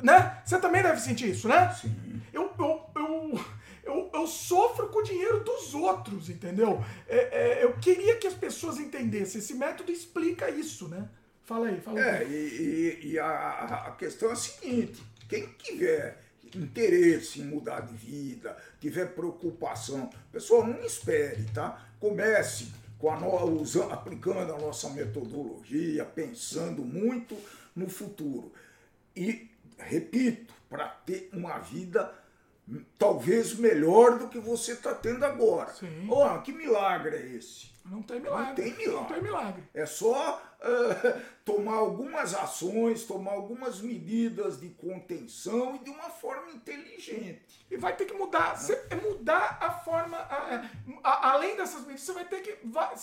[0.00, 0.42] Né?
[0.44, 1.72] Você também deve sentir isso, né?
[1.80, 3.44] Sim eu, eu, eu,
[3.82, 6.82] eu, eu sofro com o dinheiro dos outros, entendeu?
[7.08, 9.40] É, é, eu queria que as pessoas entendessem.
[9.40, 11.08] Esse método explica isso, né?
[11.44, 16.22] Fala aí, fala É, e, e, e a, a questão é a seguinte: quem tiver
[16.54, 21.88] interesse em mudar de vida, tiver preocupação, pessoal, não espere, tá?
[21.98, 22.68] Comece
[22.98, 27.36] com a no, usando, aplicando a nossa metodologia, pensando muito
[27.74, 28.52] no futuro.
[29.16, 32.12] E, repito, para ter uma vida
[32.98, 35.72] talvez melhor do que você está tendo agora.
[35.72, 36.08] Sim.
[36.10, 37.72] Oh, que milagre é esse?
[37.84, 38.46] Não tem milagre.
[38.46, 39.00] Não tem milagre.
[39.00, 39.62] Não tem milagre.
[39.74, 46.50] É só uh, tomar algumas ações, tomar algumas medidas de contenção e de uma forma
[46.52, 47.66] inteligente.
[47.70, 48.56] E vai ter que mudar.
[48.56, 50.16] Você, é mudar a forma.
[50.16, 50.64] A,
[51.02, 52.56] a, além dessas medidas, você vai ter que.
[52.66, 52.94] Vai,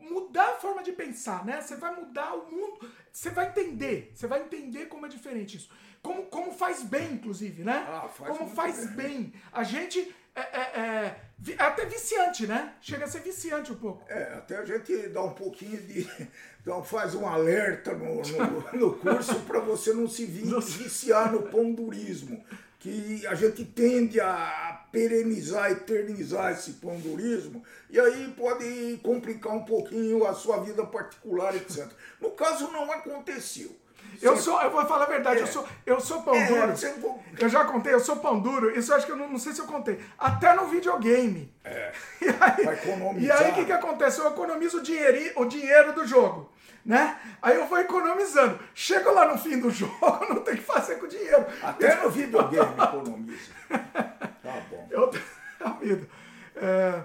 [0.00, 1.60] mudar a forma de pensar, né?
[1.60, 2.90] Você vai mudar o mundo.
[3.12, 4.12] Você vai entender.
[4.14, 5.70] Você vai entender como é diferente isso.
[6.02, 7.84] Como, como faz bem, inclusive, né?
[7.86, 9.22] Ah, faz como faz bem.
[9.22, 9.32] bem.
[9.52, 12.74] A gente é, é, é, é, até viciante, né?
[12.80, 14.04] Chega a ser viciante um pouco.
[14.08, 16.08] É, até a gente dá um pouquinho de.
[16.62, 22.44] Então faz um alerta no, no, no curso para você não se viciar no pondurismo.
[22.78, 30.26] Que a gente tende a perenizar, eternizar esse pondurismo, e aí pode complicar um pouquinho
[30.26, 31.90] a sua vida particular, etc.
[32.20, 33.74] No caso, não aconteceu.
[34.22, 35.42] Eu sou, eu vou falar a verdade, é.
[35.42, 36.74] eu sou, eu sou pão é, duro.
[37.38, 38.76] Eu já contei, eu sou pão duro.
[38.78, 39.98] Isso eu acho que eu não, não sei se eu contei.
[40.18, 41.52] Até no videogame.
[41.64, 41.92] É.
[42.20, 44.20] E aí, e aí o que, que acontece?
[44.20, 46.50] Eu economizo o dinheiro, o dinheiro do jogo.
[46.84, 47.16] Né?
[47.40, 48.58] Aí eu vou economizando.
[48.74, 51.46] Chego lá no fim do jogo, não tem que fazer com o dinheiro.
[51.62, 53.52] Até no videogame economiza.
[53.68, 54.86] Tá bom.
[54.90, 55.10] Eu,
[55.64, 56.08] a vida.
[56.56, 57.00] É,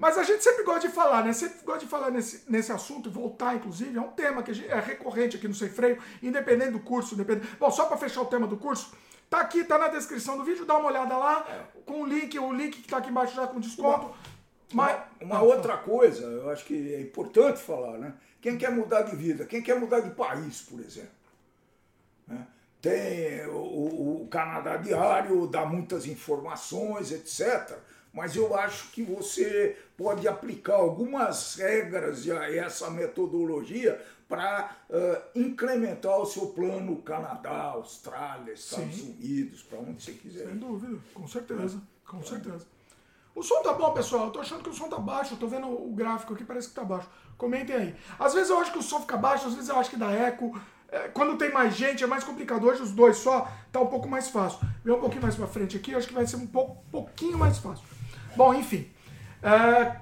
[0.00, 1.30] mas a gente sempre gosta de falar, né?
[1.34, 4.80] Sempre gosta de falar nesse, nesse assunto, voltar, inclusive, é um tema que gente, é
[4.80, 7.54] recorrente aqui no Sem Freio, independente do curso, independente.
[7.60, 8.94] Bom, só para fechar o tema do curso,
[9.28, 11.80] tá aqui, tá na descrição do vídeo, dá uma olhada lá, é.
[11.84, 14.06] com o link, o link que tá aqui embaixo já com desconto.
[14.72, 18.14] Uma, Mas, uma, uma outra coisa, eu acho que é importante falar, né?
[18.40, 21.10] Quem quer mudar de vida, quem quer mudar de país, por exemplo.
[22.26, 22.46] Né?
[22.80, 27.78] Tem o, o Canadá Diário, dá muitas informações, etc
[28.12, 36.18] mas eu acho que você pode aplicar algumas regras e essa metodologia para uh, incrementar
[36.18, 39.16] o seu plano Canadá, Austrália, Estados Sim.
[39.18, 40.46] Unidos, para onde você quiser.
[40.46, 42.08] Sem dúvida, com certeza, é.
[42.08, 42.66] com certeza.
[43.34, 44.26] O som tá bom, pessoal.
[44.26, 45.34] Eu tô achando que o som tá baixo.
[45.34, 47.08] Eu tô vendo o gráfico aqui, parece que tá baixo.
[47.38, 47.96] Comentem aí.
[48.18, 50.10] Às vezes eu acho que o som fica baixo, às vezes eu acho que dá
[50.12, 50.60] eco.
[50.88, 52.66] É, quando tem mais gente é mais complicado.
[52.66, 54.58] Hoje os dois só tá um pouco mais fácil.
[54.84, 57.38] Vem um pouquinho mais para frente aqui, eu acho que vai ser um pouco, pouquinho
[57.38, 57.84] mais fácil.
[58.36, 58.90] Bom, enfim.
[59.42, 59.96] É,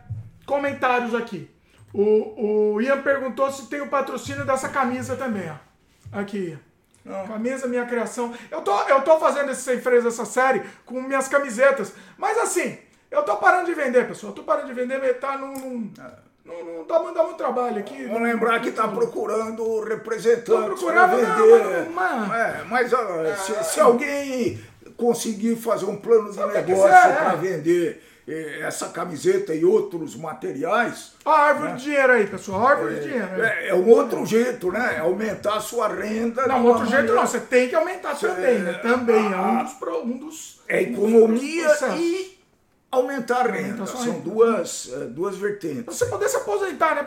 [0.47, 1.51] comentários aqui.
[1.93, 6.19] O, o Ian perguntou se tem o patrocínio dessa camisa também, ó.
[6.19, 6.59] Aqui.
[7.05, 7.27] Não.
[7.27, 8.35] Camisa Minha Criação.
[8.51, 11.93] Eu tô, eu tô fazendo esse sem freios, essa série, com minhas camisetas.
[12.19, 12.79] Mas assim,
[13.11, 14.33] eu tô parando de vender, pessoal.
[14.33, 15.55] Eu tô parando de vender, tá num.
[15.55, 15.93] num
[16.45, 18.05] não, não dá, dá muito trabalho aqui.
[18.05, 21.85] Vamos lembrar que está procurando representantes para vender.
[21.85, 23.63] Não, mas, é, mas ó, se, é.
[23.63, 24.59] se, alguém
[24.97, 27.37] conseguir fazer um plano de negócio para é.
[27.37, 31.13] vender essa camiseta e outros materiais.
[31.25, 31.77] A árvore né?
[31.77, 32.67] de dinheiro aí, pessoal.
[32.67, 33.43] A árvore é, de dinheiro.
[33.43, 34.97] É, é, um outro jeito, né?
[34.97, 36.47] É aumentar a sua renda.
[36.47, 37.03] Não, outro maneira...
[37.03, 37.27] jeito não.
[37.27, 38.73] Você tem que aumentar você, também, né?
[38.75, 39.33] Também.
[39.33, 39.83] é um dos.
[40.05, 42.39] Um dos é economia e
[42.91, 43.87] aumentar a renda.
[43.87, 45.85] São duas, é, duas vertentes.
[45.87, 47.07] Você poder se aposentar, né?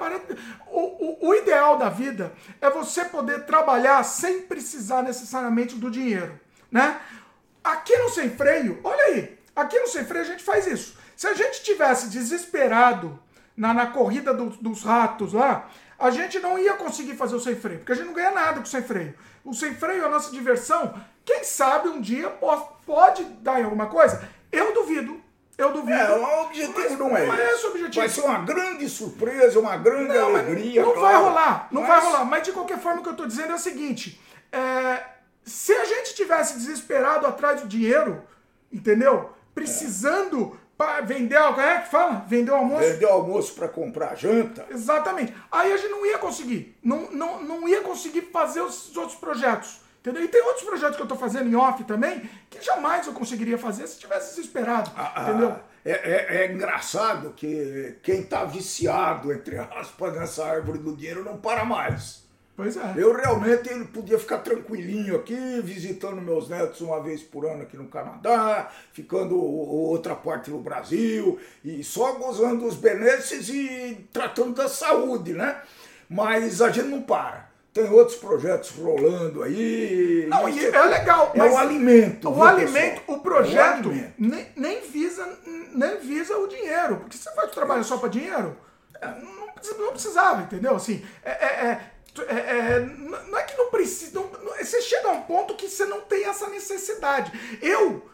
[0.71, 6.39] O, o, o ideal da vida é você poder trabalhar sem precisar necessariamente do dinheiro,
[6.71, 6.99] né?
[7.63, 11.00] Aqui no Sem Freio, olha aí, aqui no Sem Freio a gente faz isso.
[11.21, 13.19] Se a gente tivesse desesperado
[13.55, 17.55] na, na corrida do, dos ratos lá, a gente não ia conseguir fazer o sem
[17.55, 19.13] freio, porque a gente não ganha nada com o sem freio.
[19.45, 20.99] O sem freio é a nossa diversão.
[21.23, 24.27] Quem sabe um dia pode, pode dar em alguma coisa?
[24.51, 25.21] Eu duvido.
[25.59, 25.93] Eu duvido.
[25.93, 27.67] É, o objetivo não é, não é esse.
[27.67, 27.99] Objetivo.
[27.99, 30.81] Vai ser uma grande surpresa, uma grande não, alegria.
[30.81, 31.01] Não claro.
[31.01, 31.89] vai rolar, não mas...
[31.91, 32.25] vai rolar.
[32.25, 34.19] Mas de qualquer forma, o que eu estou dizendo é o seguinte:
[34.51, 35.03] é,
[35.43, 38.23] se a gente tivesse desesperado atrás do dinheiro,
[38.73, 39.29] entendeu?
[39.53, 40.59] Precisando
[41.03, 42.25] vender algo, é que fala?
[42.27, 42.85] Vender o almoço?
[42.85, 44.65] Vender o almoço para comprar janta.
[44.69, 45.33] Exatamente.
[45.51, 46.77] Aí a gente não ia conseguir.
[46.83, 49.81] Não, não, não ia conseguir fazer os outros projetos.
[50.01, 50.23] Entendeu?
[50.23, 53.57] E tem outros projetos que eu estou fazendo em off também, que jamais eu conseguiria
[53.57, 54.91] fazer se tivesse desesperado.
[54.95, 55.55] Ah, ah entendeu?
[55.85, 61.37] É, é, é, engraçado que quem está viciado, entre aspas, nessa árvore do dinheiro não
[61.37, 62.20] para mais.
[62.61, 62.93] Pois é.
[62.95, 67.75] Eu realmente ele podia ficar tranquilinho aqui, visitando meus netos uma vez por ano aqui
[67.75, 74.69] no Canadá, ficando outra parte no Brasil, e só gozando os benefícios e tratando da
[74.69, 75.59] saúde, né?
[76.07, 77.49] Mas a gente não para.
[77.73, 80.27] Tem outros projetos rolando aí.
[80.29, 81.31] Não, e é legal.
[81.33, 82.29] É o alimento.
[82.29, 83.17] O alimento, pessoal?
[83.17, 84.13] o projeto é o alimento.
[84.19, 85.27] Nem, nem, visa,
[85.73, 86.97] nem visa o dinheiro.
[86.97, 88.55] Porque você faz o trabalho só para dinheiro,
[89.01, 90.75] não, não precisava, entendeu?
[90.75, 94.19] Assim, é, é, é é, é, não é que não precisa.
[94.19, 97.31] Não, você chega a um ponto que você não tem essa necessidade.
[97.61, 98.09] Eu.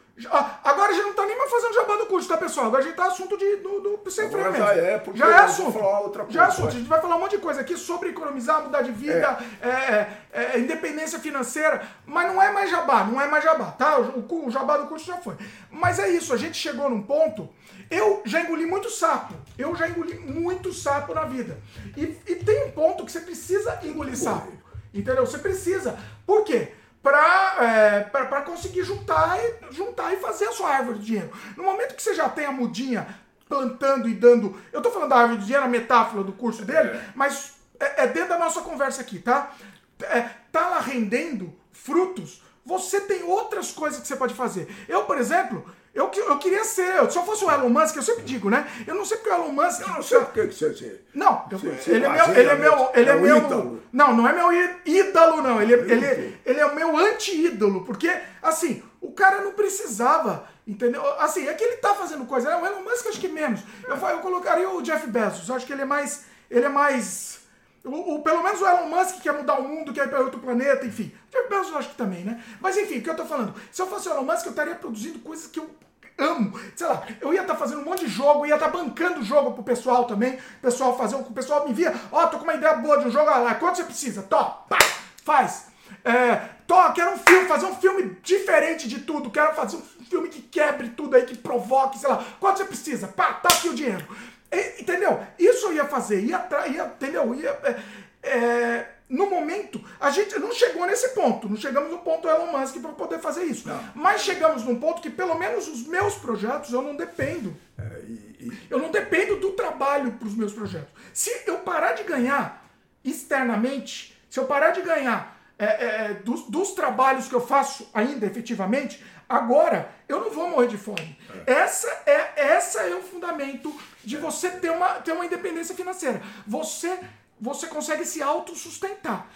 [0.64, 2.28] Agora já não tá nem mais fazendo jabá do curso.
[2.28, 2.68] tá, pessoal?
[2.68, 4.66] Agora a gente tá assunto de, do, do sem freio mesmo.
[4.66, 5.74] já é, porque já é assunto.
[5.74, 6.68] falar outra já é coisa, assunto.
[6.70, 9.68] A gente vai falar um monte de coisa aqui sobre economizar, mudar de vida, é,
[9.70, 14.00] é, é, independência financeira, mas não é mais jabá, não é mais jabá, tá?
[14.00, 15.36] O, o, o jabá do curso já foi.
[15.70, 17.48] Mas é isso, a gente chegou num ponto.
[17.92, 19.36] Eu já engoli muito sapo.
[19.58, 21.60] Eu já engoli muito sapo na vida.
[21.96, 24.52] E, e tem um ponto que você precisa engolir sapo.
[24.94, 25.26] Entendeu?
[25.26, 25.98] Você precisa.
[26.26, 26.74] Por quê?
[27.02, 31.32] Pra, é, pra, pra conseguir juntar e, juntar e fazer a sua árvore de dinheiro.
[31.56, 33.08] No momento que você já tem a mudinha
[33.48, 34.60] plantando e dando.
[34.72, 38.08] Eu tô falando da árvore de dinheiro, a metáfora do curso dele, mas é, é
[38.08, 39.54] dentro da nossa conversa aqui, tá?
[40.02, 42.44] É, tá lá rendendo frutos.
[42.66, 44.68] Você tem outras coisas que você pode fazer.
[44.90, 45.66] Eu, por exemplo,
[45.98, 47.10] eu, eu queria ser.
[47.12, 48.70] Se eu fosse o Elon Musk, eu sempre digo, né?
[48.86, 49.82] Eu não sei porque o Elon Musk.
[49.82, 50.70] Eu não sei por que você...
[50.70, 52.90] você Não, eu- Você- ele, é meu, ele é meu.
[52.94, 53.38] Ele é, É meu.
[53.38, 53.82] ídolo.
[53.92, 54.52] Não, não é meu
[54.86, 55.62] ídolo, não.
[55.62, 57.84] Ele, é- ele, ele é o meu anti-ídolo.
[57.86, 58.10] Porque,
[58.42, 60.48] assim, o cara não precisava.
[60.68, 61.02] Entendeu?
[61.20, 62.50] Assim, é que ele tá fazendo coisa.
[62.50, 62.58] né?
[62.58, 63.62] O Elon Musk, acho que menos.
[63.88, 65.48] Eu, eu colocaria o Jeff Bezos.
[65.48, 66.26] Eu acho que ele é mais.
[66.52, 67.40] Ele é mais.
[67.86, 70.42] O, o- pelo menos o Elon Musk quer mudar o mundo, quer ir para outro
[70.42, 71.10] planeta, enfim.
[71.32, 72.44] Jeff Bezos eu acho que também, né?
[72.60, 73.54] Mas enfim, o que eu tô falando?
[73.72, 75.70] Se eu fosse o Elon Musk, eu estaria produzindo coisas que eu
[76.18, 76.60] amo.
[76.76, 79.52] Sei lá, eu ia estar fazendo um monte de jogo, ia estar bancando o jogo
[79.54, 80.34] pro pessoal também.
[80.36, 83.12] O pessoal fazer, o pessoal me via, ó, tô com uma ideia boa de um
[83.12, 84.24] jogo, olha lá, quanto você precisa?
[84.24, 84.78] Tó, pá,
[85.24, 85.68] faz.
[86.04, 90.28] É, Tó, quero um filme, fazer um filme diferente de tudo, quero fazer um filme
[90.28, 93.08] que quebre tudo aí, que provoque, sei lá, quanto você precisa?
[93.08, 94.06] Pá, tá aqui o dinheiro.
[94.52, 95.18] E- entendeu?
[95.40, 97.34] Isso eu ia fazer, ia, ia entendeu?
[97.34, 102.28] Ia, é, é, no momento, a gente não chegou nesse ponto, não chegamos no ponto
[102.28, 103.70] Elon Musk para poder fazer isso.
[103.96, 107.56] Mas chegamos num ponto que pelo menos os meus projetos eu não dependo.
[107.78, 110.90] É, e- e- Eu não dependo do trabalho para os meus projetos.
[111.14, 112.66] Se eu parar de ganhar
[113.04, 118.26] externamente, se eu parar de ganhar é, é, dos, dos trabalhos que eu faço ainda
[118.28, 121.18] efetivamente, agora eu não vou morrer de fome.
[121.48, 126.22] Essa é essa é o fundamento de você ter uma, ter uma independência financeira.
[126.46, 127.00] Você
[127.40, 129.28] você consegue se autossustentar.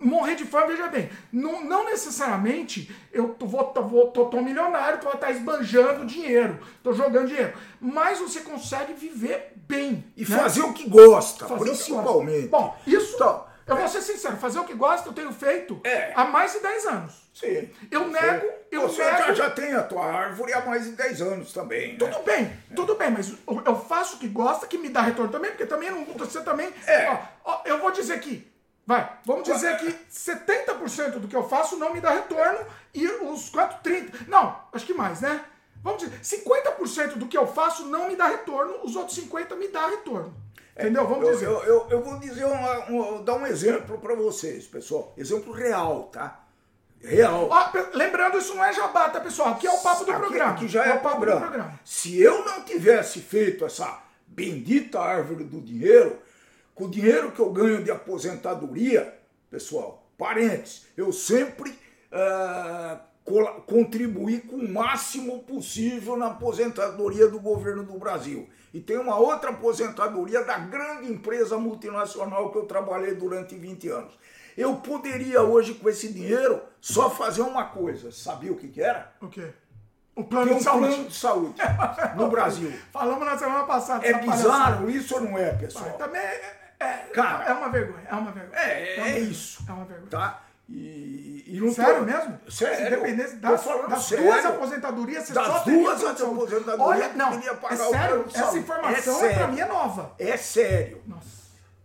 [0.00, 4.40] Morrer de fome, veja bem, não, não necessariamente eu tô, vou, tô, vou, tô, tô
[4.42, 7.54] milionário, tô, tá esbanjando dinheiro, tô jogando dinheiro.
[7.80, 10.04] Mas você consegue viver bem.
[10.16, 10.36] e né?
[10.36, 12.48] fazer o que gosta, Fazer o que principalmente.
[12.48, 12.66] gosta.
[12.66, 16.12] Bom, isso, Então, eu vou ser sincero, fazer o que gosta eu tenho feito É.
[16.14, 17.23] há mais de 10 anos.
[17.34, 17.68] Sim.
[17.90, 19.18] Eu nego, eu Você nego.
[19.18, 21.98] já, já tem a tua árvore há mais de 10 anos também, né?
[21.98, 23.32] Tudo bem, tudo bem, mas
[23.66, 26.72] eu faço o que gosta, que me dá retorno também, porque também não você também.
[26.86, 27.08] É.
[27.10, 28.50] Ó, ó, eu vou dizer que.
[28.86, 32.58] Vai, vamos dizer que 70% do que eu faço não me dá retorno
[32.92, 33.82] e os quanto?
[33.82, 34.28] 30%.
[34.28, 35.42] Não, acho que mais, né?
[35.82, 39.68] Vamos dizer, 50% do que eu faço não me dá retorno, os outros 50% me
[39.68, 40.34] dá retorno.
[40.76, 41.06] Entendeu?
[41.06, 41.46] Vamos Eu, dizer.
[41.46, 45.12] eu, eu, eu vou dizer uma, um- dar um exemplo para vocês, pessoal.
[45.16, 46.43] Exemplo real, tá?
[47.04, 47.48] Real.
[47.50, 49.50] Ó, lembrando, isso não é jabá, tá, pessoal?
[49.50, 50.50] Aqui é o papo do Aqui- programa.
[50.52, 51.40] Aqui já é, o papo programa.
[51.40, 51.80] do programa.
[51.84, 56.18] Se eu não tivesse feito essa bendita árvore do dinheiro,
[56.74, 59.14] com o dinheiro que eu ganho de aposentadoria,
[59.50, 61.78] pessoal, parentes, eu sempre
[63.24, 68.48] cola- contribuí com o máximo possível na aposentadoria do governo do Brasil.
[68.72, 74.12] E tem uma outra aposentadoria da grande empresa multinacional que eu trabalhei durante 20 anos.
[74.56, 78.12] Eu poderia hoje, com esse dinheiro, só fazer uma coisa.
[78.12, 79.12] Sabia o que, que era?
[79.20, 79.50] O quê?
[80.16, 80.86] O plano um de saúde.
[80.94, 81.62] plano de saúde
[82.16, 82.72] no Brasil.
[82.92, 84.06] Falamos na semana passada.
[84.06, 85.90] É bizarro isso ou não é, pessoal?
[85.98, 87.44] Também é, é, Cara.
[87.46, 88.60] é uma vergonha, é uma vergonha.
[88.60, 89.64] É, é vergonha, isso.
[89.68, 90.10] É uma vergonha.
[90.10, 90.40] Tá?
[90.68, 92.38] E, e não tô- Sério mesmo?
[92.48, 92.86] Sério.
[92.86, 94.24] Independência Tô das, das sério.
[94.24, 98.58] duas aposentadorias, você Das só duas aposentadorias, Olha, não, é o sério, plano de essa
[98.58, 99.48] informação É é pra sério.
[99.52, 100.14] mim é nova.
[100.18, 101.02] É sério.
[101.06, 101.33] Nossa.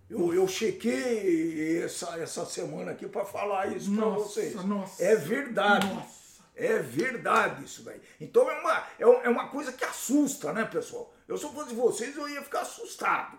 [0.09, 4.55] Eu, eu chequei essa, essa semana aqui para falar isso para vocês.
[4.65, 5.03] nossa.
[5.03, 5.87] É verdade.
[5.93, 6.19] Nossa.
[6.55, 8.01] É verdade isso daí.
[8.19, 11.13] Então é uma, é é uma coisa que assusta, né, pessoal?
[11.27, 13.37] Eu se eu fosse vocês, eu ia ficar assustado.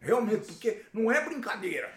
[0.00, 1.90] Realmente, porque não é brincadeira.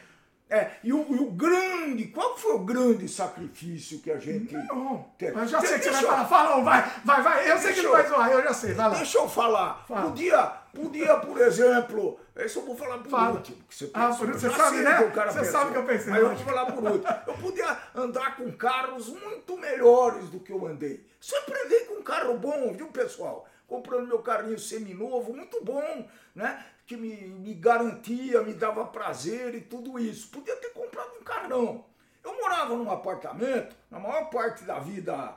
[0.49, 4.53] É, e, o, e o grande, qual foi o grande sacrifício que a gente.
[4.53, 5.39] Não, teve?
[5.39, 6.25] eu já sei que você vai eu- falar.
[6.27, 7.51] Fala, vai, vai, vai.
[7.51, 8.73] Eu sei que Deixa não vai zoar, eu já sei.
[8.73, 8.95] Vai lá.
[8.97, 9.85] Deixa eu falar.
[9.87, 10.09] Fala.
[10.09, 10.43] Podia,
[10.73, 12.19] podia, por exemplo.
[12.35, 13.35] Isso eu vou falar por Fala.
[13.35, 13.57] último.
[13.67, 14.95] Que você Ah, por último, você sabe, né?
[14.95, 16.83] o que o cara Você sabe o que eu pensei, Mas eu vou falar por
[16.83, 17.07] último.
[17.27, 21.05] Eu podia andar com carros muito melhores do que eu andei.
[21.19, 23.47] Sempre andei com um carro bom, viu, pessoal?
[23.67, 26.65] Comprando meu carrinho seminovo, muito bom, né?
[26.85, 30.29] Que me, me garantia, me dava prazer e tudo isso.
[30.29, 31.85] Podia ter comprado um carrão.
[32.23, 35.35] Eu morava num apartamento, na maior parte da vida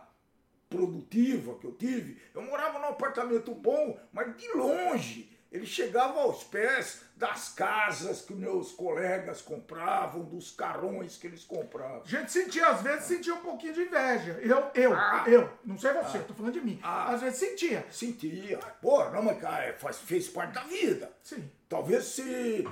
[0.68, 5.30] produtiva que eu tive, eu morava num apartamento bom, mas de longe.
[5.54, 12.02] Ele chegava aos pés das casas que meus colegas compravam, dos carrões que eles compravam.
[12.04, 14.32] A gente sentia, às vezes, sentia um pouquinho de inveja.
[14.42, 16.80] Eu, eu, ah, eu, não sei você, ah, tô falando de mim.
[16.82, 17.86] Ah, às vezes sentia.
[17.88, 18.58] Sentia.
[18.82, 21.12] Pô, não, mas cara, é, fez parte da vida.
[21.22, 21.48] Sim.
[21.68, 22.66] Talvez se,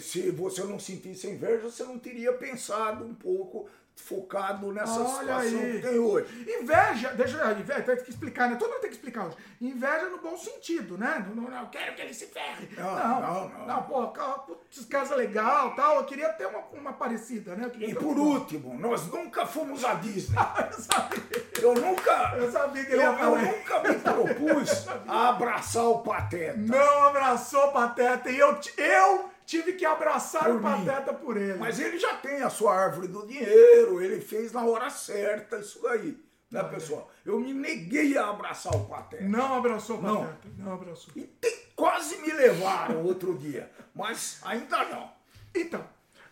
[0.00, 3.68] se você não sentisse inveja, você não teria pensado um pouco
[4.00, 5.72] focado nessa Olha situação aí.
[5.72, 6.58] que tem hoje.
[6.60, 8.56] Inveja, deixa eu inveja, tem que explicar, né?
[8.56, 9.36] Todo mundo tem que explicar hoje.
[9.60, 11.24] Inveja no bom sentido, né?
[11.28, 12.68] Não, não, não eu quero que ele se ferre.
[12.76, 13.48] Não, não, não.
[13.48, 15.96] Não, não pô, putz, casa legal tal.
[15.96, 17.70] Eu queria ter uma, uma parecida, né?
[17.78, 18.38] E por uma...
[18.38, 20.36] último, nós nunca fomos a Disney.
[20.72, 21.48] eu sabia.
[21.60, 22.36] Eu nunca.
[22.36, 26.56] Eu sabia que ele eu, eu nunca me propus a abraçar o Pateta.
[26.56, 28.30] Não abraçou o Pateta.
[28.30, 31.58] E eu, eu tive que abraçar por o Pateta por ele.
[31.58, 35.80] Mas ele já tem a sua árvore do dinheiro, ele fez na hora certa isso
[35.82, 36.22] daí.
[36.50, 37.10] Né, pessoal?
[37.24, 39.24] Eu me neguei a abraçar o Pateta.
[39.24, 40.48] Não abraçou o Pateta.
[40.58, 41.12] Não, não abraçou.
[41.16, 45.10] E tem, quase me levaram outro dia, mas ainda não.
[45.54, 45.86] Então,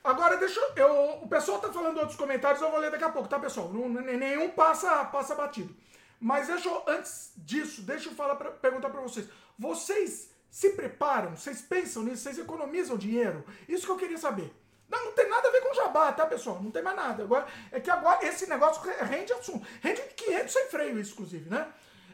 [0.04, 1.22] agora deixa eu.
[1.22, 3.70] O pessoal tá falando outros comentários, eu vou ler daqui a pouco, tá, pessoal?
[3.72, 5.74] Não, nenhum passa, passa batido.
[6.20, 9.26] Mas deixa eu, antes disso, deixa eu falar pra, perguntar para vocês.
[9.58, 11.36] Vocês se preparam?
[11.36, 12.22] Vocês pensam nisso?
[12.22, 13.44] Vocês economizam dinheiro?
[13.68, 14.52] Isso que eu queria saber.
[14.88, 16.62] Não, não tem nada a ver com jabá, tá, pessoal?
[16.62, 17.24] Não tem mais nada.
[17.24, 19.66] Agora, é que agora esse negócio rende assunto.
[19.82, 21.72] Rende 500 sem freio, isso, inclusive, né?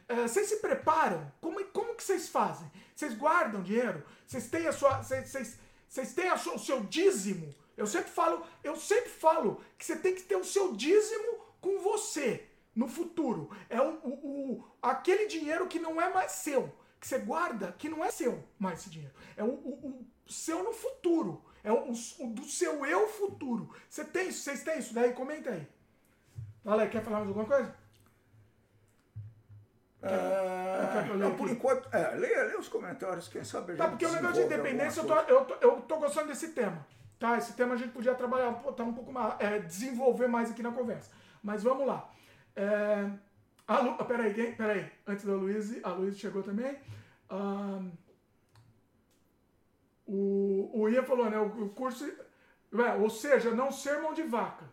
[0.09, 1.31] É, vocês se preparam?
[1.41, 2.71] Como, como que vocês fazem?
[2.95, 4.03] Vocês guardam dinheiro?
[4.27, 5.03] Vocês têm a sua.
[5.03, 7.55] Vocês, têm a sua, o seu dízimo?
[7.77, 11.79] Eu sempre falo, eu sempre falo que você tem que ter o seu dízimo com
[11.81, 13.51] você no futuro.
[13.69, 16.73] É o, o aquele dinheiro que não é mais seu
[17.03, 19.13] que você guarda que não é seu mais esse dinheiro.
[19.37, 21.45] É o, o, o seu no futuro.
[21.65, 23.75] É o, o, do seu eu futuro.
[23.89, 24.43] Você tem isso?
[24.45, 24.95] Vocês têm isso?
[24.95, 25.67] Daí comenta aí.
[26.65, 27.75] Aí, quer falar mais alguma coisa?
[30.01, 34.07] É, não, por enquanto, é, leia, leia os comentários, quem sabe a tá, Tá, porque
[34.07, 36.87] o negócio de independência, eu tô, eu, tô, eu tô gostando desse tema.
[37.19, 40.63] Tá, esse tema a gente podia trabalhar, tá um pouco mais, é, desenvolver mais aqui
[40.63, 41.11] na conversa.
[41.43, 42.09] Mas vamos lá.
[42.55, 43.11] É,
[43.67, 44.55] a Lu, peraí, quem?
[44.55, 44.91] Peraí.
[45.07, 46.77] Antes da Luísa, a Luísa chegou também.
[47.31, 47.93] Um,
[50.07, 51.39] o, o Ian falou, né?
[51.39, 52.05] O, curso.
[52.05, 54.65] É, ou seja, não ser mão de vaca.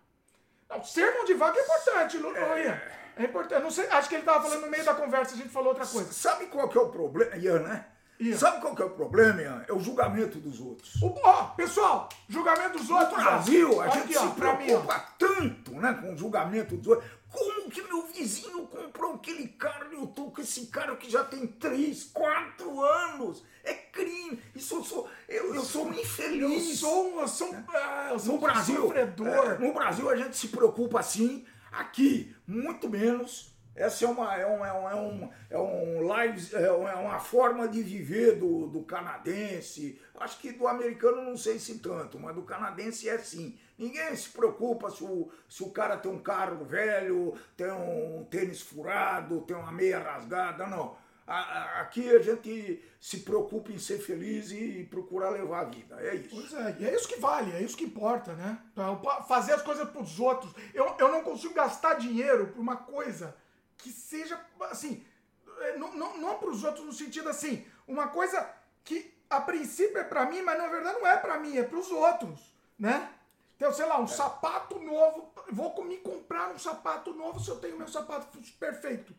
[0.70, 2.82] Não, ser mão de vaca é importante, é, Ian.
[3.18, 3.62] É importante.
[3.62, 5.86] Não sei, acho que ele estava falando no meio da conversa, a gente falou outra
[5.86, 6.12] coisa.
[6.12, 7.86] Sabe qual que é o problema, Ian, né?
[8.20, 8.38] Ian.
[8.38, 9.66] Sabe qual que é o problema, Ian?
[9.68, 11.02] É o julgamento dos outros.
[11.02, 13.18] O, ó, pessoal, julgamento dos outros.
[13.18, 17.10] No Brasil, a gente aqui, se preocupa mim, tanto né, com o julgamento dos outros.
[17.32, 21.24] Como que meu vizinho comprou aquele carro e eu tô com esse carro que já
[21.24, 23.44] tem 3, 4 anos?
[23.64, 24.42] É crime.
[24.56, 26.70] Isso eu sou, eu, eu sou um infeliz.
[26.70, 29.28] Eu sou, eu sou, é, eu sou no Brasil, sofredor.
[29.28, 33.54] É, no Brasil a gente se preocupa assim, aqui muito menos.
[33.76, 37.20] Essa é uma, é um, é um, é um, é um live, é, é uma
[37.20, 40.02] forma de viver do, do canadense.
[40.20, 43.58] Acho que do americano não sei se tanto, mas do canadense é assim.
[43.80, 48.60] Ninguém se preocupa se o, se o cara tem um carro velho, tem um tênis
[48.60, 50.98] furado, tem uma meia rasgada, não.
[51.26, 55.96] Aqui a gente se preocupa em ser feliz e procurar levar a vida.
[56.02, 56.30] É isso.
[56.36, 58.60] Pois é, e é isso que vale, é isso que importa, né?
[59.28, 60.54] Fazer as coisas para os outros.
[60.74, 63.34] Eu, eu não consigo gastar dinheiro por uma coisa
[63.78, 64.38] que seja,
[64.72, 65.06] assim,
[65.62, 68.46] é, não, não, não para os outros no sentido assim, uma coisa
[68.84, 71.78] que a princípio é para mim, mas na verdade não é para mim, é para
[71.78, 73.08] os outros, né?
[73.60, 74.08] Então, sei lá, um é.
[74.08, 78.26] sapato novo, vou me comprar um sapato novo se eu tenho meu sapato
[78.58, 79.14] perfeito.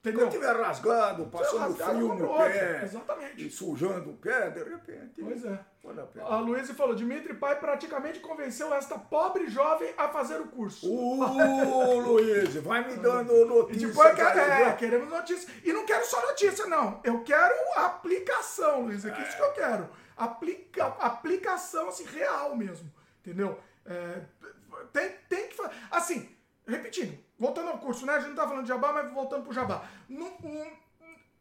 [0.00, 0.26] Entendeu?
[0.26, 3.46] Quando tiver rasgado, passando frio no pé, exatamente.
[3.46, 5.22] e sujando o pé, de repente.
[5.22, 5.64] Pois é.
[6.22, 10.84] A, a Luísa falou: Dimitri Pai praticamente convenceu esta pobre jovem a fazer o curso.
[10.88, 13.86] Uh, Luiz, vai me dando notícia.
[13.86, 15.48] E depois, quer, é, queremos notícia.
[15.64, 17.00] E não quero só notícia, não.
[17.04, 19.04] Eu quero aplicação, Luiz.
[19.04, 19.22] É, é.
[19.22, 19.88] isso que eu quero.
[20.16, 22.90] Aplica, aplicação assim, real mesmo.
[23.20, 23.58] Entendeu?
[23.88, 24.22] É,
[24.92, 25.74] tem, tem que fazer.
[25.90, 26.28] Assim,
[26.66, 28.14] repetindo, voltando ao curso, né?
[28.14, 29.88] A gente não tá falando de jabá, mas voltando pro jabá.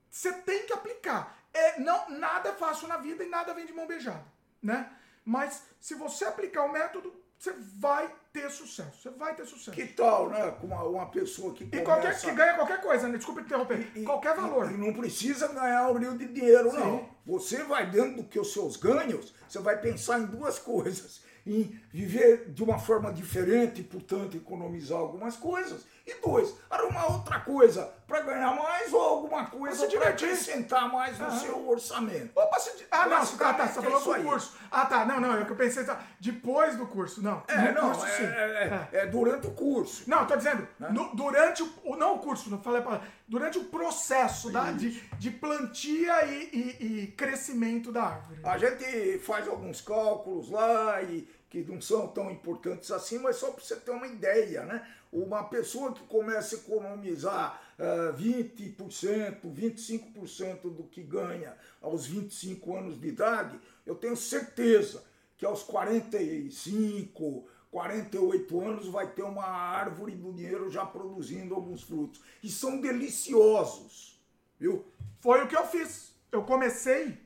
[0.10, 1.38] Você tem que aplicar.
[1.54, 4.24] É, não, nada é fácil na vida e nada vem de mão beijada,
[4.62, 4.92] né?
[5.26, 9.02] Mas se você aplicar o método, você vai ter sucesso.
[9.02, 9.72] Você vai ter sucesso.
[9.72, 10.52] Que tal, né?
[10.52, 11.82] Com uma, uma pessoa que começa...
[11.82, 13.18] E qualquer, que ganha qualquer coisa, né?
[13.18, 13.92] Desculpa interromper.
[13.96, 14.72] E, qualquer valor.
[14.72, 16.78] E não precisa ganhar um rio de dinheiro, Sim.
[16.78, 17.10] não.
[17.26, 21.80] Você vai dentro do que os seus ganhos, você vai pensar em duas coisas em
[21.92, 28.22] viver de uma forma diferente, portanto, economizar algumas coisas, E dois, arrumar outra coisa para
[28.22, 32.32] ganhar mais ou alguma coisa para acrescentar mais no seu orçamento.
[32.34, 32.86] Opa, se...
[32.90, 34.58] Ah, não, ah, tá, você falou do curso.
[34.72, 35.86] Ah, tá, não, não, é que eu pensei
[36.20, 37.44] depois do curso, não.
[37.48, 40.04] É, não, curso, é, é, é, é, durante o curso.
[40.08, 40.90] Não, tô dizendo, né?
[40.92, 45.32] no, durante o, não o curso, não falei para durante o processo da, de, de
[45.32, 48.40] plantia e, e, e crescimento da árvore.
[48.44, 53.52] A gente faz alguns cálculos lá e que não são tão importantes assim, mas só
[53.52, 54.88] para você ter uma ideia, né?
[55.12, 63.00] Uma pessoa que começa a economizar uh, 20%, 25% do que ganha aos 25 anos
[63.00, 65.04] de idade, eu tenho certeza
[65.38, 72.22] que aos 45, 48 anos vai ter uma árvore do dinheiro já produzindo alguns frutos.
[72.44, 74.20] E são deliciosos,
[74.60, 74.84] viu?
[75.22, 76.14] Foi o que eu fiz.
[76.32, 77.18] Eu comecei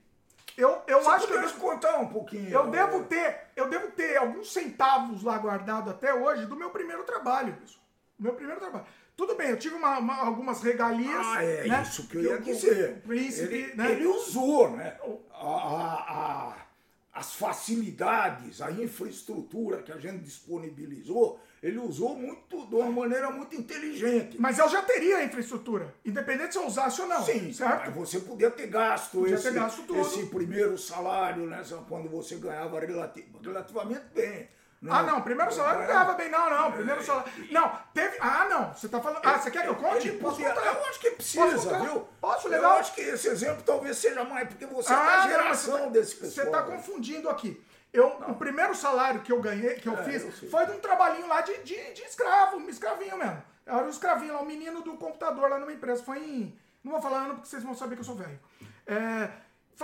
[0.57, 1.33] eu, eu acho que.
[1.33, 2.49] Eu contar um pouquinho.
[2.49, 7.03] Eu devo ter, eu devo ter alguns centavos lá guardado até hoje do meu primeiro
[7.03, 7.83] trabalho, pessoal.
[8.19, 8.85] Meu primeiro trabalho.
[9.15, 11.25] Tudo bem, eu tive uma, uma, algumas regalias.
[11.27, 11.81] Ah, é né?
[11.83, 12.97] isso que eu ia dizer.
[12.97, 13.91] O príncipe, ele, né?
[13.91, 14.97] ele usou, né?
[15.33, 16.61] A, a, a
[17.13, 23.55] as facilidades, a infraestrutura que a gente disponibilizou, ele usou muito de uma maneira muito
[23.55, 24.39] inteligente.
[24.39, 27.23] Mas eu já teria a infraestrutura, independente se eu usasse ou não.
[27.23, 27.91] Sim, certo?
[27.91, 32.79] você podia ter gasto, podia esse, ter gasto esse primeiro salário, né, quando você ganhava
[32.79, 34.49] relativamente bem.
[34.81, 34.95] Não.
[34.95, 36.71] Ah, não, primeiro salário não ganhava bem, não, não.
[36.71, 37.31] Primeiro salário.
[37.51, 38.17] Não, teve.
[38.19, 38.73] Ah, não.
[38.73, 39.23] Você tá falando.
[39.23, 40.07] Ah, você quer que eu conte?
[40.07, 42.07] Ele podia, eu acho que precisa, viu?
[42.19, 42.71] Posso, legal?
[42.73, 45.91] Eu acho que esse exemplo talvez seja mais, porque você ah, é da geração não,
[45.91, 46.47] desse pessoal.
[46.47, 47.63] Você tá confundindo aqui.
[47.93, 50.79] Eu, o primeiro salário que eu ganhei, que eu é, fiz, eu foi de um
[50.79, 53.43] trabalhinho lá de, de, de escravo, um escravinho mesmo.
[53.65, 56.03] Eu era um escravinho lá, um menino do computador lá numa empresa.
[56.03, 56.59] Foi em.
[56.83, 58.39] Não vou falar ano porque vocês vão saber que eu sou velho.
[58.87, 59.29] É,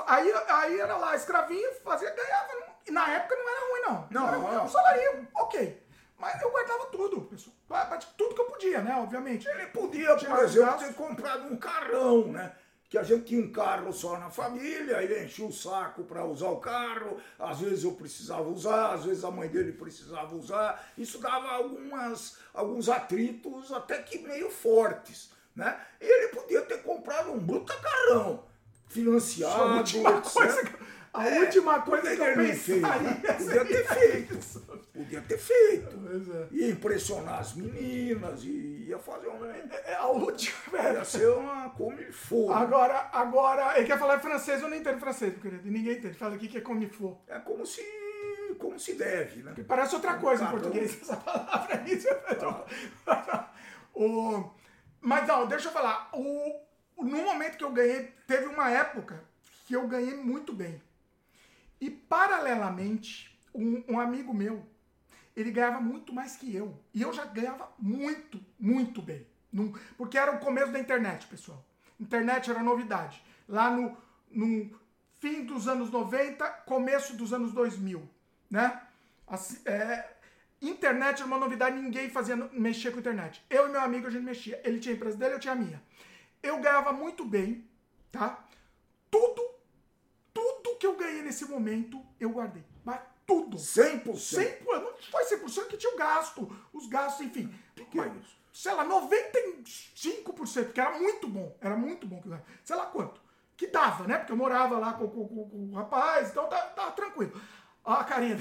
[0.07, 4.07] aí, aí era lá, escravinho, fazia, ganhava e na época não era ruim, não.
[4.09, 4.65] Não, era, não.
[4.65, 5.83] um salário, ok.
[6.17, 7.55] Mas eu guardava tudo, pessoal.
[8.17, 8.95] Tudo que eu podia, né?
[8.95, 9.47] Obviamente.
[9.47, 12.53] Ele podia, por exemplo, ter comprado um carrão, né?
[12.89, 16.49] Que a gente tinha um carro só na família, ele enchia o saco para usar
[16.49, 20.91] o carro, às vezes eu precisava usar, às vezes a mãe dele precisava usar.
[20.97, 25.31] Isso dava algumas, alguns atritos até que meio fortes.
[25.53, 25.77] Né?
[25.99, 28.43] E ele podia ter comprado um bruta carrão,
[28.87, 30.21] financiado, etc.
[30.21, 30.77] Coisa que
[31.17, 32.79] a é, última coisa que eu pensei.
[33.37, 34.76] Podia ter feito.
[34.97, 35.95] Podia ter feito.
[36.51, 36.55] É.
[36.55, 39.47] Ia impressionar as meninas, ia fazer uma.
[39.55, 40.57] É, é a última.
[40.91, 42.51] Ia ser uma come for.
[42.51, 45.69] Agora, agora, ele quer falar francês, eu não entendo francês, meu querido.
[45.69, 46.15] Ninguém entende.
[46.15, 47.15] Fala aqui que é come for.
[47.27, 47.79] É como se.
[48.57, 49.53] como se deve, né?
[49.67, 50.57] parece outra como coisa caramba.
[50.57, 52.03] em português, essa palavra aí.
[53.05, 53.49] Ah.
[53.93, 54.49] o,
[54.99, 56.09] mas não, deixa eu falar.
[56.11, 56.59] O,
[56.97, 59.23] no momento que eu ganhei, teve uma época
[59.67, 60.81] que eu ganhei muito bem.
[61.79, 64.65] E paralelamente, um, um amigo meu,
[65.37, 66.81] ele ganhava muito mais que eu.
[66.91, 69.27] E eu já ganhava muito, muito bem.
[69.95, 71.63] Porque era o começo da internet, pessoal.
[71.99, 73.23] Internet era novidade.
[73.47, 73.95] Lá no,
[74.31, 74.75] no
[75.19, 78.09] fim dos anos 90, começo dos anos 2000,
[78.49, 78.81] né?
[79.27, 80.09] Assim, é,
[80.59, 83.45] internet era uma novidade, ninguém fazia mexer com internet.
[83.47, 84.59] Eu e meu amigo a gente mexia.
[84.63, 85.83] Ele tinha a empresa dele, eu tinha a minha.
[86.41, 87.63] Eu ganhava muito bem,
[88.11, 88.43] tá?
[89.11, 89.47] Tudo
[90.33, 92.63] tudo que eu ganhei nesse momento, eu guardei.
[92.83, 93.57] Mas tudo.
[93.57, 94.03] 100%?
[94.05, 94.65] 100%.
[94.65, 96.57] Não foi 100% que tinha o gasto.
[96.73, 97.53] Os gastos, enfim.
[97.75, 98.37] Pequenos.
[98.53, 101.55] Sei lá, 95%, porque era muito bom.
[101.61, 102.23] Era muito bom.
[102.63, 103.21] Sei lá quanto.
[103.55, 104.17] Que dava, né?
[104.17, 107.39] Porque eu morava lá com, com, com, com o rapaz, então tá, tá tranquilo.
[107.83, 108.37] Ó a carinha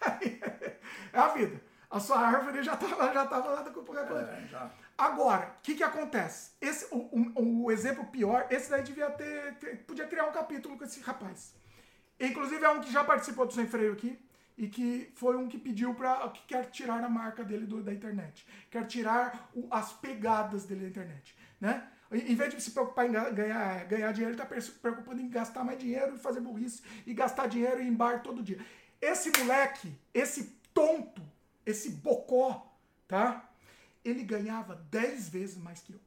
[1.12, 1.60] É a vida.
[1.90, 4.70] A sua árvore já tava, já tava lá é, já.
[4.96, 6.52] Agora, o que, que acontece?
[6.60, 10.78] Esse, o, o, o, exemplo pior, esse daí devia ter, ter, Podia criar um capítulo
[10.78, 11.54] com esse rapaz.
[12.20, 14.18] Inclusive é um que já participou do Sem Freio aqui
[14.56, 17.92] e que foi um que pediu para que quer tirar a marca dele do, da
[17.92, 21.88] internet, quer tirar o, as pegadas dele da internet, né?
[22.12, 25.78] Em vez de se preocupar em ganhar, ganhar dinheiro, ele está preocupando em gastar mais
[25.78, 28.58] dinheiro e fazer burrice e gastar dinheiro em bar todo dia.
[29.00, 31.22] Esse moleque, esse tonto,
[31.64, 33.50] esse bocó, tá?
[34.04, 36.00] ele ganhava 10 vezes mais que eu.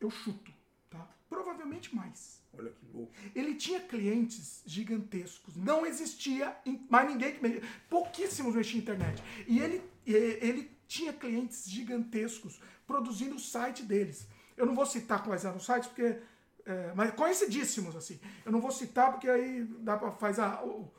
[0.00, 0.52] Eu chuto,
[0.88, 1.06] tá?
[1.28, 2.39] Provavelmente mais.
[2.58, 3.12] Olha que louco.
[3.34, 5.56] Ele tinha clientes gigantescos.
[5.56, 6.56] Não existia
[6.88, 9.22] mais ninguém que pouquíssimos mexiam na internet.
[9.46, 14.26] E ele, ele tinha clientes gigantescos produzindo o site deles.
[14.56, 16.18] Eu não vou citar quais eram os sites, porque.
[16.66, 18.20] É, mas conhecidíssimos, assim.
[18.44, 20.92] Eu não vou citar porque aí dá para fazer o,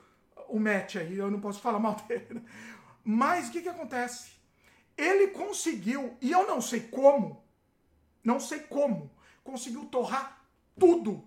[0.47, 2.25] o match aí, eu não posso falar mal dele.
[2.31, 2.41] Né?
[3.03, 4.31] Mas o que, que acontece?
[4.97, 7.43] Ele conseguiu, e eu não sei como,
[8.23, 9.11] não sei como,
[9.43, 10.45] conseguiu torrar
[10.79, 11.23] tudo.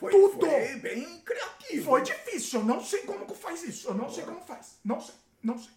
[0.00, 0.46] Foi, tudo.
[0.46, 1.84] Foi bem criativo.
[1.84, 3.86] Foi difícil, eu não sei como que faz isso.
[3.88, 4.78] Eu não sei como faz.
[4.82, 5.74] Não sei, não sei.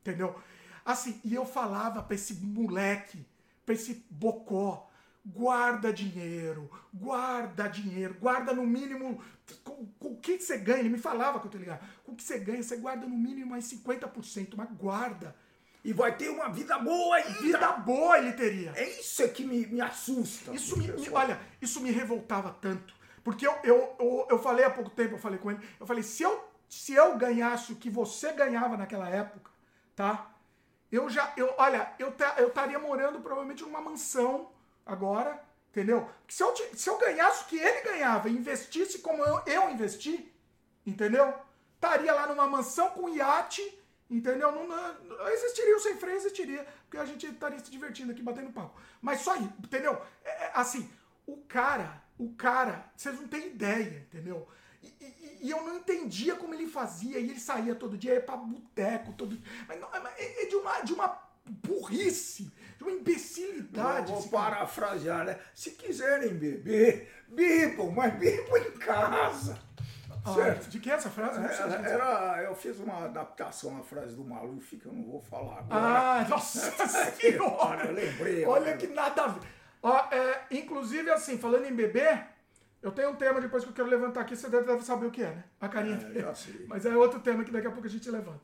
[0.00, 0.34] Entendeu?
[0.84, 3.24] Assim, e eu falava pra esse moleque,
[3.64, 4.90] pra esse bocó.
[5.24, 9.22] Guarda dinheiro, guarda dinheiro, guarda no mínimo.
[9.62, 10.80] Com, com o que você ganha?
[10.80, 11.80] Ele me falava quando eu ligava.
[12.04, 15.34] Com o que você ganha, você guarda no mínimo mais 50%, mas guarda.
[15.82, 17.40] E vai ter uma vida boa ainda.
[17.40, 18.72] Vida boa ele teria.
[18.74, 20.52] É isso que me, me assusta.
[20.52, 22.94] Isso me, me, olha, isso me revoltava tanto.
[23.24, 26.02] Porque eu, eu, eu, eu, falei há pouco tempo, eu falei com ele, eu falei,
[26.02, 29.50] se eu, se eu ganhasse o que você ganhava naquela época,
[29.96, 30.30] tá?
[30.92, 32.10] Eu já, eu, olha, eu
[32.46, 34.52] estaria morando provavelmente numa mansão
[34.84, 36.08] agora, entendeu?
[36.28, 40.30] Se eu, se eu ganhasse o que ele ganhava e investisse como eu, eu investi,
[40.86, 41.34] entendeu?
[41.74, 43.62] Estaria lá numa mansão com iate,
[44.10, 44.52] entendeu?
[44.52, 48.52] Não, não, existiria o sem freio, existiria, porque a gente estaria se divertindo aqui, batendo
[48.52, 48.78] papo.
[49.00, 50.00] Mas só aí, entendeu?
[50.22, 50.90] É, é, assim,
[51.26, 54.48] o cara, o cara, vocês não têm ideia, entendeu?
[54.82, 58.20] E, e, e, eu não entendia como ele fazia, e ele saía todo dia, ia
[58.20, 64.12] pra boteco, todo Mas não, é, é de uma, de uma burrice, de uma imbecilidade.
[64.12, 65.38] Eu vou parafrasear, né?
[65.54, 69.58] Se quiserem beber, bebam, mas bebam em casa.
[70.24, 70.70] Ah, certo?
[70.70, 71.38] De que é essa frase?
[71.38, 75.58] Era, era, eu fiz uma adaptação à frase do Maluf que eu não vou falar
[75.58, 75.68] agora.
[75.70, 76.70] Ah, nossa
[77.12, 77.86] senhora!
[77.86, 78.44] eu lembrei.
[78.46, 79.46] Olha que nada a ver.
[79.84, 82.26] Ó, é, inclusive, assim, falando em beber,
[82.80, 85.22] eu tenho um tema depois que eu quero levantar aqui, você deve saber o que
[85.22, 85.44] é, né?
[85.60, 86.10] A carinha.
[86.14, 86.64] É, já sei.
[86.66, 88.40] Mas é outro tema que daqui a pouco a gente levanta.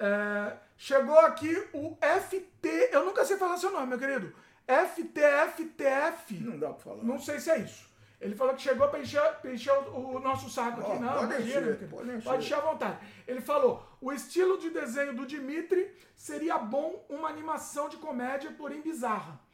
[0.00, 2.90] É, chegou aqui o FT.
[2.90, 4.34] Eu nunca sei falar seu nome, meu querido.
[4.66, 6.34] FTFTF.
[6.40, 7.04] Não dá pra falar.
[7.04, 7.88] Não sei se é isso.
[8.20, 10.90] Ele falou que chegou para encher, pra encher o, o, nosso saco aqui.
[10.96, 12.22] Oh, não, pode encher, pode, encher.
[12.24, 12.98] pode encher à vontade.
[13.28, 18.80] Ele falou: o estilo de desenho do Dimitri seria bom uma animação de comédia, porém
[18.80, 19.45] bizarra.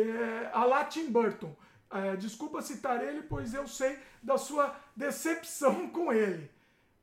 [0.00, 1.54] É, a Tim Burton.
[1.90, 6.50] É, desculpa citar ele, pois eu sei da sua decepção com ele.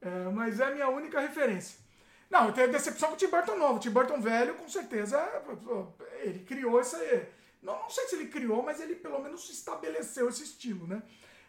[0.01, 1.77] É, mas é minha única referência.
[2.29, 3.75] Não, eu tenho decepção com o Tim Burton novo.
[3.75, 5.19] O Tim Burton velho, com certeza,
[6.21, 6.97] ele criou essa.
[7.61, 11.01] Não, não sei se ele criou, mas ele pelo menos estabeleceu esse estilo, né?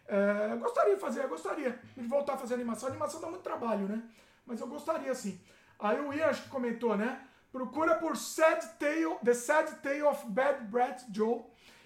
[0.09, 2.89] É, gostaria de fazer, gostaria de voltar a fazer animação.
[2.89, 4.03] A animação dá muito trabalho, né?
[4.45, 5.41] Mas eu gostaria sim.
[5.79, 7.27] Aí o Ian acho que comentou, né?
[7.53, 11.43] Procura por Sad Tale, The Sad Tale of Bad Brat Joe.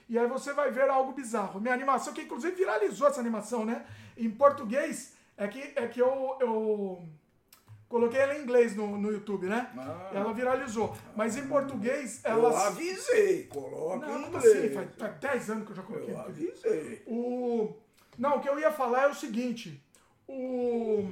[0.08, 1.60] E aí você vai ver algo bizarro.
[1.60, 3.86] Minha animação, que inclusive viralizou essa animação, né?
[4.16, 7.08] Em português, é que, é que eu, eu
[7.94, 9.70] Coloquei ela em inglês no, no YouTube, né?
[9.78, 10.10] Ah.
[10.12, 10.96] Ela viralizou.
[11.14, 12.50] Mas em português, ela.
[12.50, 14.56] Eu avisei, coloca não, em inglês.
[14.56, 16.12] Assim, faz, faz 10 anos que eu já coloquei.
[16.12, 17.02] Eu avisei.
[17.06, 17.76] O...
[18.18, 19.80] Não, o que eu ia falar é o seguinte.
[20.26, 21.08] O.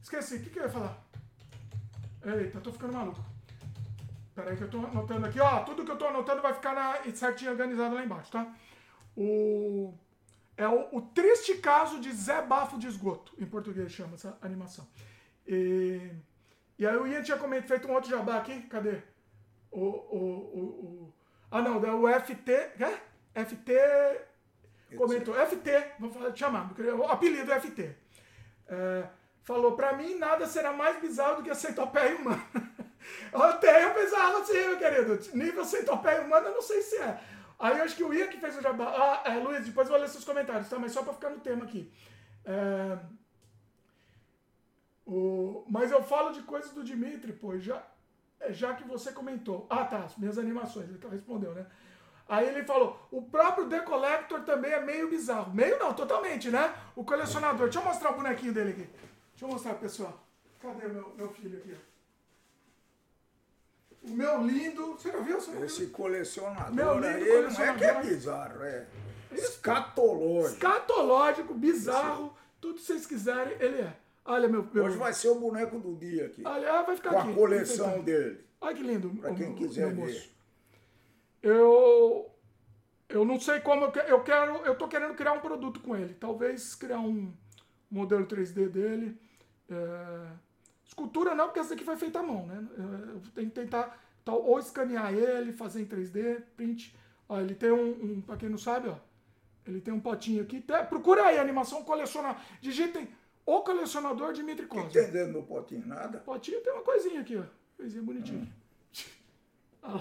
[0.00, 1.04] Esqueci, o que, que eu ia falar?
[2.26, 3.24] Eita, tô ficando maluco.
[4.34, 5.40] Peraí que eu tô anotando aqui.
[5.40, 7.14] Ó, tudo que eu tô anotando vai ficar na...
[7.14, 8.52] certinho organizado lá embaixo, tá?
[9.16, 9.94] O...
[10.56, 14.86] É o, o triste caso de Zé Bafo de Esgoto, em português chama essa animação.
[15.46, 16.10] E,
[16.78, 19.02] e aí o Ian tinha comentado, feito um outro jabá aqui, cadê?
[19.70, 21.14] O, o, o, o
[21.50, 23.44] ah não, o FT, é?
[23.44, 23.72] FT
[24.96, 27.94] comentou, FT, vou falar, chamar, o apelido é FT.
[28.68, 29.08] É,
[29.46, 32.44] falou, pra mim nada será mais bizarro do que a centopeia humana.
[33.32, 37.18] Até eu pensava assim, meu querido, nível centopeia humana eu não sei se é.
[37.58, 38.92] Aí eu acho que o Ian que fez o jabá.
[39.24, 40.78] Ah, é, Luiz, depois eu vou ler seus comentários, tá?
[40.78, 41.90] Mas só pra ficar no tema aqui.
[42.44, 42.98] É,
[45.06, 47.82] o, mas eu falo de coisas do Dimitri, pô, já,
[48.40, 49.66] é, já que você comentou.
[49.70, 51.66] Ah, tá, minhas animações, ele respondeu, né?
[52.28, 55.54] Aí ele falou, o próprio The Collector também é meio bizarro.
[55.54, 56.74] Meio não, totalmente, né?
[56.96, 57.68] O colecionador.
[57.68, 58.90] Deixa eu mostrar o bonequinho dele aqui.
[59.36, 60.26] Deixa eu mostrar, pessoal.
[60.62, 61.76] Cadê meu, meu filho aqui?
[64.02, 64.92] O meu lindo.
[64.92, 65.38] Você já viu?
[65.38, 67.56] Você Esse colecionador meu lindo aí, colecionador.
[67.58, 68.86] não é que é bizarro, é
[69.32, 70.54] escatológico.
[70.54, 73.94] Escatológico, bizarro, tudo que vocês quiserem, ele é.
[74.24, 74.84] Olha, meu, meu.
[74.84, 76.42] Hoje vai ser o boneco do dia aqui.
[76.42, 77.26] Olha, ah, vai ficar com aqui.
[77.26, 78.42] Com a coleção dele.
[78.58, 79.10] Olha que lindo.
[79.20, 79.94] Para quem quiser ver.
[79.94, 80.30] Moço.
[81.42, 82.30] Eu.
[83.06, 83.84] Eu não sei como.
[83.84, 84.56] Eu quero, eu quero.
[84.64, 86.14] Eu tô querendo criar um produto com ele.
[86.14, 87.32] Talvez criar um
[87.90, 89.25] modelo 3D dele.
[89.70, 90.26] É,
[90.84, 92.66] escultura não, porque essa aqui foi feita à mão, né?
[92.78, 96.94] Eu tenho que tentar tal, ou escanear ele, fazer em 3D, print.
[97.28, 98.96] Ó, ele tem um, um para quem não sabe, ó.
[99.66, 100.64] Ele tem um potinho aqui.
[100.88, 102.40] Procura aí, animação colecionar.
[102.60, 103.08] Digitem
[103.44, 104.88] o colecionador Dimitri Cosma.
[104.88, 106.18] Entendendo no potinho nada?
[106.18, 107.44] Potinho tem uma coisinha aqui, ó.
[107.76, 108.46] Coisinha bonitinha.
[109.84, 110.00] Hum.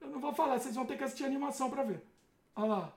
[0.00, 2.02] Eu não vou falar, vocês vão ter que assistir a animação pra ver.
[2.54, 2.92] Olha lá.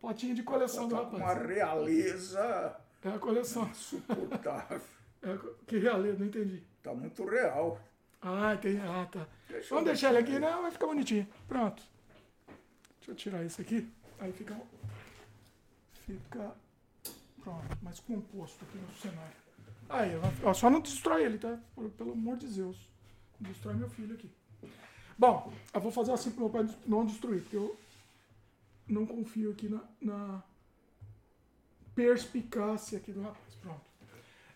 [0.00, 1.22] Potinho de coleção tá do rapaz.
[1.22, 2.76] Uma realeza.
[3.04, 3.68] É a coleção.
[3.68, 4.80] Insuportável.
[5.22, 6.18] É, que realeza?
[6.18, 6.62] Não entendi.
[6.82, 7.80] Tá muito real.
[8.20, 8.80] Ah, entendi.
[8.80, 9.26] Ah, tá.
[9.48, 10.62] Deixa Vamos deixar ele aqui, não?
[10.62, 11.26] Vai ficar bonitinho.
[11.46, 11.82] Pronto.
[12.98, 13.88] Deixa eu tirar esse aqui.
[14.18, 14.56] Aí fica.
[16.06, 16.54] Fica
[17.46, 19.36] Pronto, mais composto aqui no cenário.
[19.88, 20.10] Aí,
[20.42, 21.56] ó, só não destrói ele, tá?
[21.96, 22.76] Pelo amor de Deus.
[23.38, 24.28] Não destrói meu filho aqui.
[25.16, 27.78] Bom, eu vou fazer assim para meu pai não destruir, porque eu
[28.88, 30.42] não confio aqui na, na
[31.96, 33.54] perspicácia aqui do rapaz.
[33.60, 33.80] Pronto.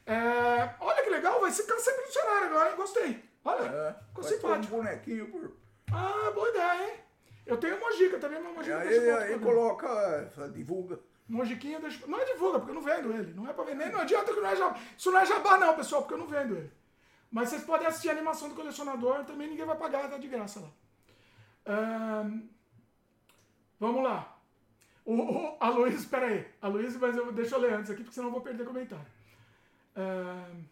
[0.07, 2.77] É, olha que legal, vai ficar sempre no cenário agora, hein?
[2.77, 3.25] Gostei.
[3.45, 4.75] Olha, É, ficou simpático.
[4.75, 5.57] um bonequinho por.
[5.91, 7.01] Ah, boa ideia, hein?
[7.47, 11.01] Eu tenho uma mojica também, mas E mojica aí, aí coloca, é, divulga.
[11.27, 12.07] Mojiquinha deixa...
[12.07, 13.33] Não é divulga, porque eu não vendo ele.
[13.33, 13.91] Não é pra vender.
[13.91, 14.79] Não adianta que não é jabá.
[14.99, 16.71] Isso não é jabá, não, pessoal, porque eu não vendo ele.
[17.31, 20.61] Mas vocês podem assistir a animação do colecionador, também ninguém vai pagar, tá de graça
[20.61, 20.69] lá.
[21.67, 22.43] Ahn,
[23.79, 24.30] Vamos lá.
[25.11, 26.47] O, o, a Luiz, espera aí.
[26.63, 29.11] A Luiz, mas eu, deixa eu ler antes aqui, porque senão eu vou perder comentário.
[29.97, 30.63] Ahn,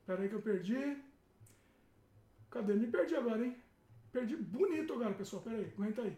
[0.00, 0.96] Espera aí que eu perdi.
[2.50, 2.72] Cadê?
[2.74, 3.54] Me perdi agora, hein?
[4.10, 5.42] Perdi bonito agora, pessoal.
[5.42, 6.16] Pera aí, aguenta aí.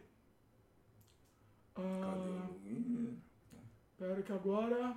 [1.76, 2.48] Ah,
[3.98, 4.96] Pera que agora.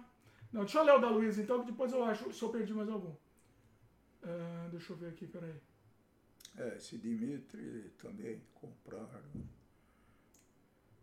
[0.53, 2.73] Não, deixa eu ler o da Luiz então, que depois eu acho se eu perdi
[2.73, 3.15] mais algum.
[4.23, 5.55] Ah, deixa eu ver aqui, peraí.
[6.55, 9.23] É, esse Dimitri também compraram.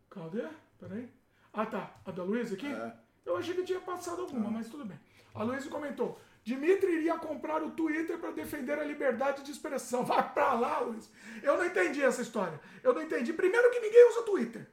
[0.08, 0.48] Cadê?
[0.78, 1.23] Peraí.
[1.54, 2.66] Ah tá, a da Luiz aqui?
[2.66, 2.92] É.
[3.24, 4.98] Eu achei que tinha passado alguma, mas tudo bem.
[5.34, 10.04] A Luiz comentou: Dimitri iria comprar o Twitter para defender a liberdade de expressão.
[10.04, 11.10] Vai pra lá, Luiz.
[11.42, 12.60] Eu não entendi essa história.
[12.82, 13.32] Eu não entendi.
[13.32, 14.68] Primeiro que ninguém usa Twitter.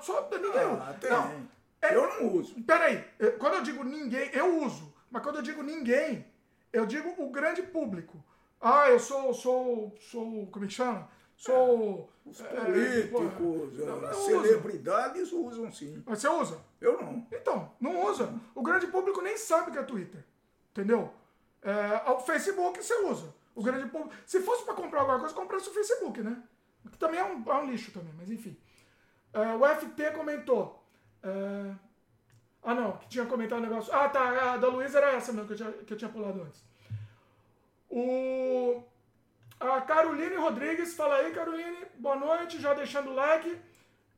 [0.00, 1.10] Só ninguém Ah, usa.
[1.10, 1.48] Não.
[1.80, 2.54] É- Eu não uso.
[2.62, 4.92] Peraí, eu- quando eu digo ninguém, eu uso.
[5.10, 6.24] Mas quando eu digo ninguém,
[6.72, 8.22] eu digo o grande público.
[8.60, 11.08] Ah, eu sou, sou, sou, como é que chama?
[11.42, 12.08] Sou...
[12.24, 14.46] Os é, políticos, não, as eu uso.
[14.46, 16.00] celebridades usam sim.
[16.06, 16.60] Mas você usa?
[16.80, 17.26] Eu não.
[17.32, 18.32] Então, não usa.
[18.54, 20.24] O grande público nem sabe que é Twitter.
[20.70, 21.12] Entendeu?
[21.60, 23.34] É, o Facebook você usa.
[23.56, 24.14] O grande público...
[24.24, 26.40] Se fosse para comprar alguma coisa, comprasse o Facebook, né?
[26.92, 28.56] Que também é um, é um lixo também, mas enfim.
[29.32, 30.80] É, o FT comentou...
[31.24, 31.74] é,
[32.62, 33.92] Ah, não, que tinha comentado um negócio.
[33.92, 36.40] Ah, tá, a da Luísa era essa mesmo que eu tinha, que eu tinha pulado
[36.40, 36.62] antes.
[37.90, 38.80] O.
[39.62, 43.60] A Caroline Rodrigues, fala aí, Caroline, boa noite, já deixando o like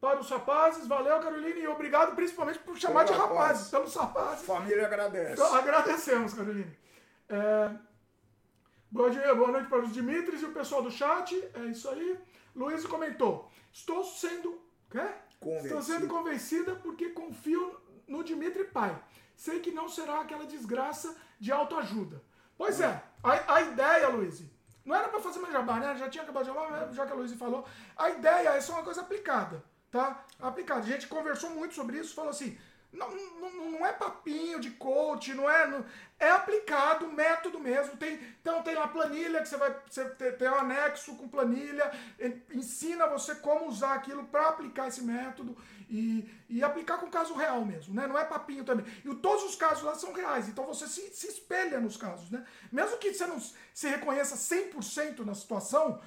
[0.01, 0.87] para os rapazes.
[0.87, 3.31] Valeu, Caroline, e obrigado principalmente por chamar de rapaz.
[3.31, 4.47] rapazes, pelos rapazes.
[4.47, 5.33] Família agradece.
[5.35, 6.77] Então, agradecemos, Caroline.
[7.29, 7.71] É,
[8.91, 11.35] Bom dia, boa noite para os Dimitris e o pessoal do chat.
[11.55, 12.17] É isso aí.
[12.55, 14.63] Luiz comentou: Estou sendo.
[14.89, 15.05] Quê?
[15.65, 17.77] Estou sendo convencida porque confio
[18.07, 18.97] no Dimitri pai.
[19.35, 22.23] Sei que não será aquela desgraça de autoajuda.
[22.57, 24.45] Pois é, a, a ideia, Luiz,
[24.85, 25.97] não era para fazer mais jabá, né?
[25.97, 27.67] Já tinha acabado de mas já que a Luiz falou.
[27.97, 30.25] A ideia é só uma coisa aplicada, tá?
[30.41, 30.81] Aplicada.
[30.81, 32.59] A gente conversou muito sobre isso, falou assim.
[32.95, 35.67] Não, não, não é papinho de coach, não é.
[35.67, 35.85] não-
[36.19, 37.97] é aplicado, método mesmo.
[37.97, 41.91] Tem, então tem lá planilha que você vai você tem, um anexo com planilha,
[42.21, 45.57] en- ensina você como usar aquilo para aplicar esse método
[45.91, 48.07] e, e aplicar com caso real mesmo, né?
[48.07, 48.87] Não é papinho também.
[49.05, 52.45] E todos os casos lá são reais, então você se, se espelha nos casos, né?
[52.73, 56.01] Mesmo que você não se reconheça 100% na situação,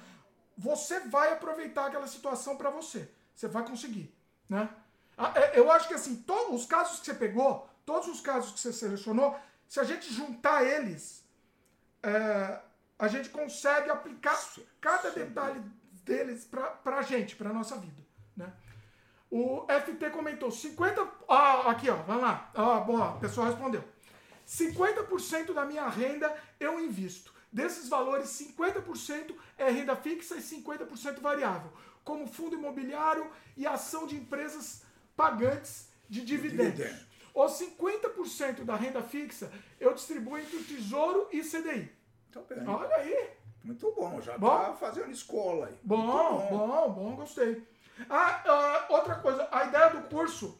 [0.56, 3.10] você vai aproveitar aquela situação para você.
[3.34, 4.12] Você vai conseguir,
[4.48, 4.68] né?
[5.18, 8.52] Ah, é, Eu acho que assim, todos os casos que você pegou, todos os casos
[8.52, 11.24] que você selecionou, se a gente juntar eles,
[12.02, 12.60] é,
[12.98, 14.38] a gente consegue aplicar
[14.80, 15.60] cada detalhe
[16.04, 18.02] deles pra, pra gente, pra nossa vida,
[18.36, 18.52] né?
[19.30, 21.06] O FT comentou 50.
[21.28, 22.50] Ah, aqui ó, vai lá.
[22.54, 23.84] Ah, boa, o pessoal respondeu.
[24.46, 27.34] 50% da minha renda eu invisto.
[27.52, 31.70] Desses valores, 50% é renda fixa e 50% variável,
[32.04, 34.82] como fundo imobiliário e ação de empresas
[35.18, 36.86] pagantes de dividendos.
[37.34, 39.50] Os 50% da renda fixa
[39.80, 41.90] eu distribuo entre o Tesouro e CDI.
[42.32, 42.66] Tá bem.
[42.66, 43.30] Olha aí.
[43.64, 44.48] Muito bom, já Bom.
[44.48, 45.74] tá fazendo escola aí.
[45.82, 47.66] Bom, Muito bom, bom, gostei.
[48.08, 50.58] Ah, ah, outra coisa, a ideia do curso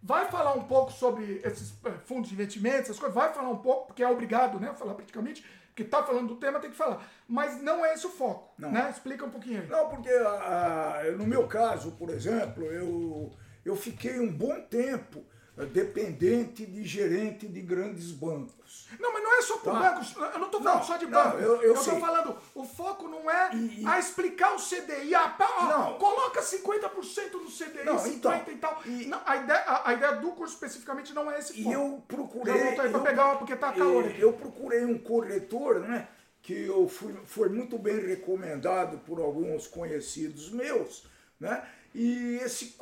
[0.00, 3.58] vai falar um pouco sobre esses eh, fundos de investimentos, essas coisas, vai falar um
[3.58, 7.04] pouco, porque é obrigado, né, falar praticamente, porque tá falando do tema, tem que falar.
[7.26, 8.70] Mas não é esse o foco, Não.
[8.70, 8.88] né?
[8.88, 9.68] Explica um pouquinho aí.
[9.68, 13.30] Não, porque ah, no meu caso, por exemplo, eu,
[13.66, 15.24] eu fiquei um bom tempo
[15.58, 18.86] ah, dependente de gerente de grandes bancos.
[19.00, 19.90] Não, mas não é só por Tá.
[19.92, 21.40] bancos, eu não tô falando Não, só de não, bancos.
[21.42, 21.98] eu- eu sei.
[21.98, 25.94] falando, o foco não é E- e- a explicar o CDI, ah, pá, ó, Não.
[25.98, 28.82] coloca 50% no CDI, Não, 50 então, e tal.
[28.84, 31.74] e- Não, a, ideia, a, a ideia do curso especificamente não é esse E foco.
[31.74, 32.76] eu procurei.
[32.78, 34.20] Eu- pegar uma, porque tá calor eh, aqui.
[34.20, 36.08] Eu procurei um corretor, né?
[36.42, 41.06] Que eu fui, foi muito bem recomendado por alguns conhecidos meus,
[41.40, 41.66] né?
[41.98, 42.76] E esse,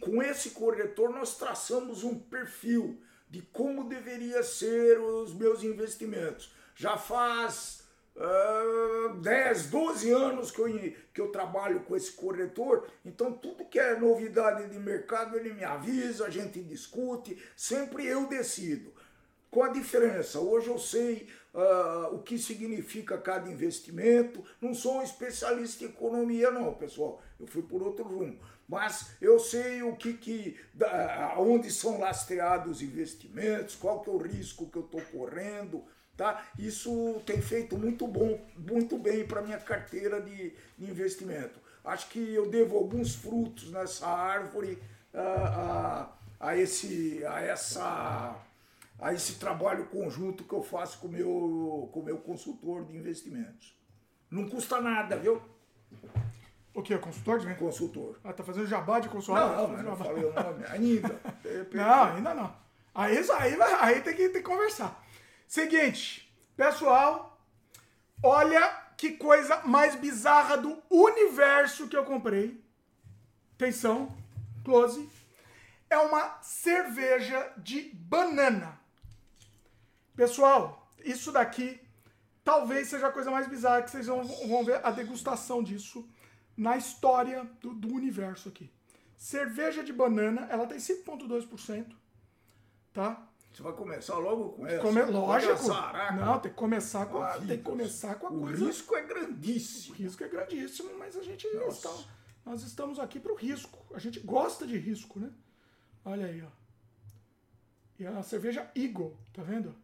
[0.00, 3.00] com esse corretor nós traçamos um perfil
[3.30, 6.52] de como deveria ser os meus investimentos.
[6.74, 7.84] Já faz
[8.16, 10.68] ah, 10, 12 anos que eu,
[11.14, 15.62] que eu trabalho com esse corretor, então tudo que é novidade de mercado ele me
[15.62, 18.92] avisa, a gente discute, sempre eu decido.
[19.52, 20.40] com a diferença.
[20.40, 24.44] Hoje eu sei uh, o que significa cada investimento.
[24.60, 27.22] Não sou um especialista em economia, não, pessoal.
[27.38, 28.38] Eu fui por outro rumo.
[28.68, 30.58] Mas eu sei o que, que
[31.36, 35.84] onde são lastreados os investimentos, qual que é o risco que eu estou correndo.
[36.16, 36.44] Tá?
[36.58, 41.60] Isso tem feito muito bom, muito bem para minha carteira de, de, investimento.
[41.84, 44.82] Acho que eu devo alguns frutos nessa árvore
[45.14, 46.08] a,
[46.40, 48.44] a, a esse, a essa
[48.98, 53.78] a esse trabalho conjunto que eu faço com meu, com o meu consultor de investimentos.
[54.30, 55.40] Não custa nada, viu?
[56.78, 56.96] O que?
[56.96, 58.20] Consultor de Consultor.
[58.22, 59.50] Ah, tá fazendo jabá de consultor?
[59.50, 61.20] Não, não, não falei o nome ainda.
[61.72, 62.56] não, ainda não.
[62.94, 65.04] Aí, aí, aí tem, que, tem que conversar.
[65.48, 67.36] Seguinte, pessoal,
[68.22, 68.62] olha
[68.96, 72.62] que coisa mais bizarra do universo que eu comprei.
[73.56, 74.16] Atenção,
[74.64, 75.10] close.
[75.90, 78.78] É uma cerveja de banana.
[80.14, 81.80] Pessoal, isso daqui
[82.44, 86.08] talvez seja a coisa mais bizarra que vocês vão, vão ver a degustação disso
[86.58, 88.68] na história do, do universo aqui.
[89.16, 91.94] Cerveja de banana, ela tem 5,2%.
[92.92, 93.28] Tá?
[93.52, 94.82] Você vai começar logo com essa?
[94.82, 95.68] Come, lógico.
[96.16, 98.64] Não, tem que começar com, a, tem que começar com a o coisa.
[98.64, 99.94] O risco é grandíssimo.
[99.94, 101.96] O risco é grandíssimo, mas a gente está,
[102.44, 103.78] nós estamos aqui para o risco.
[103.94, 105.30] A gente gosta de risco, né?
[106.04, 106.48] Olha aí, ó.
[107.98, 109.74] E a cerveja Eagle, tá vendo?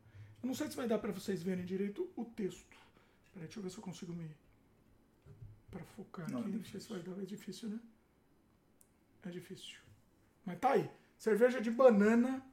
[0.43, 2.77] Eu não sei se vai dar para vocês verem direito o texto.
[3.33, 4.31] Peraí, deixa eu ver se eu consigo me.
[5.75, 6.77] Para focar não, aqui.
[6.77, 7.21] É se vai dar.
[7.21, 7.81] É difícil, né?
[9.27, 9.79] É difícil.
[10.47, 10.89] Mas tá aí.
[11.19, 12.47] Cerveja de banana.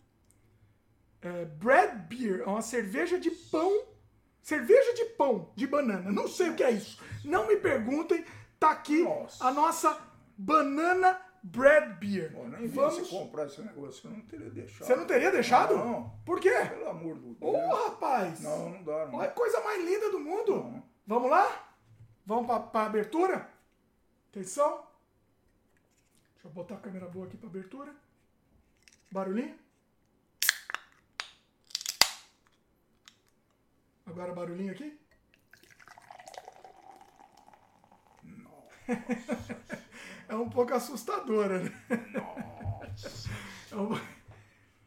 [1.21, 2.41] É, bread beer.
[2.41, 3.85] É uma cerveja de pão.
[4.41, 6.11] Cerveja de pão de banana.
[6.11, 6.99] Não sei o que é isso.
[7.23, 8.25] Não me perguntem.
[8.59, 9.45] Tá aqui nossa.
[9.45, 10.01] a nossa
[10.35, 12.31] banana Bread Beer.
[12.33, 13.07] Pô, nem Vamos...
[13.07, 14.87] comprar esse negócio, eu não teria deixado.
[14.87, 15.75] Você não teria deixado?
[15.75, 16.19] Não.
[16.25, 16.53] Por quê?
[16.69, 17.37] Pelo amor do Deus.
[17.41, 18.41] Ô, oh, rapaz!
[18.41, 19.15] Não, não dá, não.
[19.15, 20.55] Olha a coisa mais linda do mundo.
[20.55, 20.83] Não.
[21.05, 21.70] Vamos lá?
[22.25, 23.49] Vamos para a abertura?
[24.29, 24.87] Atenção.
[26.33, 27.95] Deixa eu botar a câmera boa aqui para abertura.
[29.11, 29.59] Barulhinho.
[34.05, 34.99] Agora barulhinho aqui.
[40.27, 41.71] É um pouco assustadora, né?
[42.13, 43.29] Nossa!
[43.69, 43.93] É um,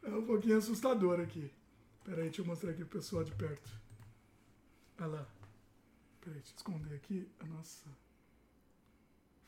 [0.01, 1.51] é um pouquinho assustador aqui.
[2.03, 3.69] Pera aí, deixa eu mostrar aqui o pessoal de perto.
[4.99, 5.34] Olha lá.
[6.25, 7.87] Pera aí, deixa eu esconder aqui a nossa.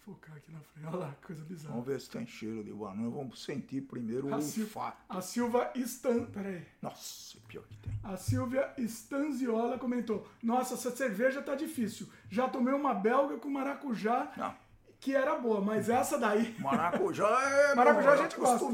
[0.06, 0.86] Focar aqui na frente.
[0.94, 1.74] Olha lá, coisa bizarra.
[1.74, 3.10] Vamos ver se tem cheiro de banana.
[3.10, 5.04] Vamos sentir primeiro a o Sil olfato.
[5.10, 6.26] A Silva Stan...
[6.26, 6.68] Pera aí.
[6.82, 8.00] Nossa, pior que tem.
[8.04, 12.08] A Silvia Stanziola comentou: Nossa, essa cerveja tá difícil.
[12.30, 14.32] Já tomei uma belga com maracujá.
[14.38, 14.68] Não
[15.00, 16.56] que era boa, mas essa daí.
[16.60, 17.76] Maracujá é.
[17.76, 18.66] Maracujá a gente gosta.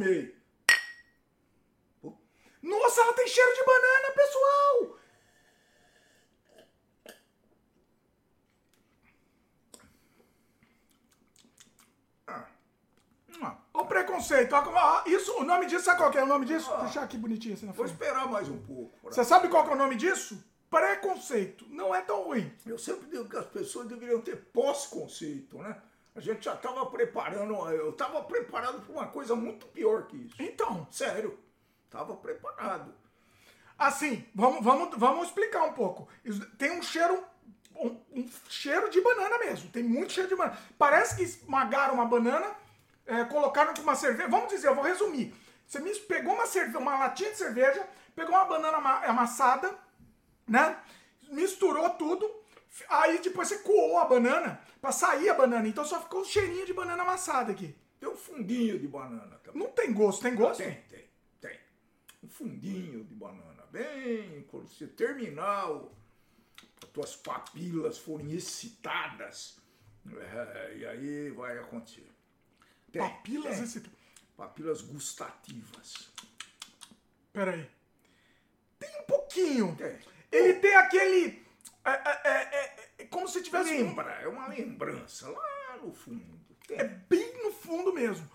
[2.62, 5.00] Nossa, ela tem cheiro de banana, pessoal!
[13.42, 13.63] Ah.
[13.74, 14.56] O preconceito.
[15.08, 16.72] Isso, o nome disso, sabe qual que é o nome disso?
[16.72, 16.84] Ah.
[16.84, 17.88] Deixar aqui bonitinho assim na frente.
[17.88, 18.92] Vou esperar mais um pouco.
[19.04, 20.44] Você sabe qual que é o nome disso?
[20.70, 21.66] Preconceito.
[21.70, 22.54] Não é tão ruim.
[22.66, 25.76] Eu sempre digo que as pessoas deveriam ter pós-conceito, né?
[26.16, 30.36] A gente já estava preparando, eu estava preparado para uma coisa muito pior que isso.
[30.40, 30.88] Então.
[30.92, 31.40] Sério,
[31.86, 32.94] estava preparado.
[33.78, 36.08] Assim, vamos, vamos, vamos explicar um pouco.
[36.60, 37.24] Tem um cheiro,
[37.76, 39.70] um, um cheiro de banana mesmo.
[39.72, 40.58] Tem muito cheiro de banana.
[40.78, 42.56] Parece que esmagaram uma banana,
[43.06, 44.30] é, colocaram com uma cerveja.
[44.30, 45.34] Vamos dizer, eu vou resumir.
[45.66, 48.78] Você me pegou uma, cerve uma latinha de cerveja, pegou uma banana
[49.08, 49.74] amassada,
[50.48, 50.78] né?
[51.30, 52.44] Misturou tudo
[52.90, 55.68] Aí depois você coou a banana pra sair a banana.
[55.68, 57.76] Então só ficou um cheirinho de banana amassada aqui.
[58.00, 59.62] Tem um fundinho de banana também.
[59.62, 60.58] Não tem gosto, tem gosto?
[60.58, 61.08] tem, tem,
[61.40, 61.60] tem.
[62.24, 63.64] Um fundinho de banana.
[63.72, 69.58] Bem, quando você terminar, as tuas papilas forem excitadas,
[70.06, 72.12] é, e aí vai acontecer.
[72.94, 74.00] Tem, papilas excitadas?
[74.38, 76.10] Papilas gustativas.
[77.34, 77.68] Peraí.
[78.80, 79.76] Tem um pouquinho.
[79.76, 80.00] Tem.
[80.32, 81.44] Ele tem aquele
[81.84, 83.76] é, é, é, é, como se tivesse.
[83.76, 86.40] Lembra, é uma lembrança lá no fundo.
[86.68, 86.78] Tem.
[86.78, 88.30] É bem no fundo mesmo.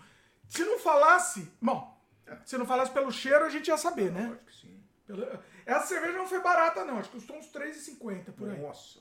[0.47, 1.49] Se não falasse.
[1.61, 1.97] Bom,
[2.27, 2.37] é.
[2.45, 4.25] se não falasse pelo cheiro, a gente ia saber, né?
[4.25, 4.83] Acho que sim.
[5.07, 6.99] Pela, essa cerveja não foi barata, não.
[6.99, 8.61] Acho que custou uns R$3,50 por aí.
[8.61, 8.99] Nossa.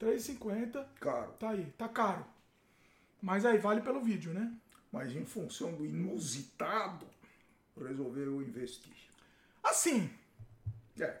[0.00, 0.86] R$3,50.
[1.00, 1.32] Caro.
[1.32, 2.26] Tá aí, tá caro.
[3.22, 4.52] Mas aí vale pelo vídeo, né?
[4.90, 7.06] Mas em função do inusitado,
[7.76, 8.96] resolveu investir.
[9.62, 10.10] Assim.
[10.98, 11.20] É.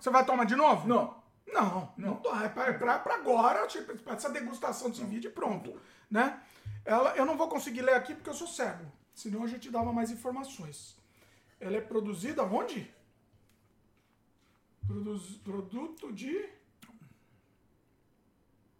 [0.00, 0.88] Você vai tomar de novo?
[0.88, 1.22] Não.
[1.52, 5.78] Não, não, não é para pra, agora, tipo, pra essa degustação desse vídeo e pronto.
[6.10, 6.42] Né?
[6.84, 8.90] Ela, eu não vou conseguir ler aqui porque eu sou cego.
[9.14, 10.96] Senão a gente dava mais informações.
[11.60, 12.90] Ela é produzida onde?
[14.86, 16.48] Produz, produto de.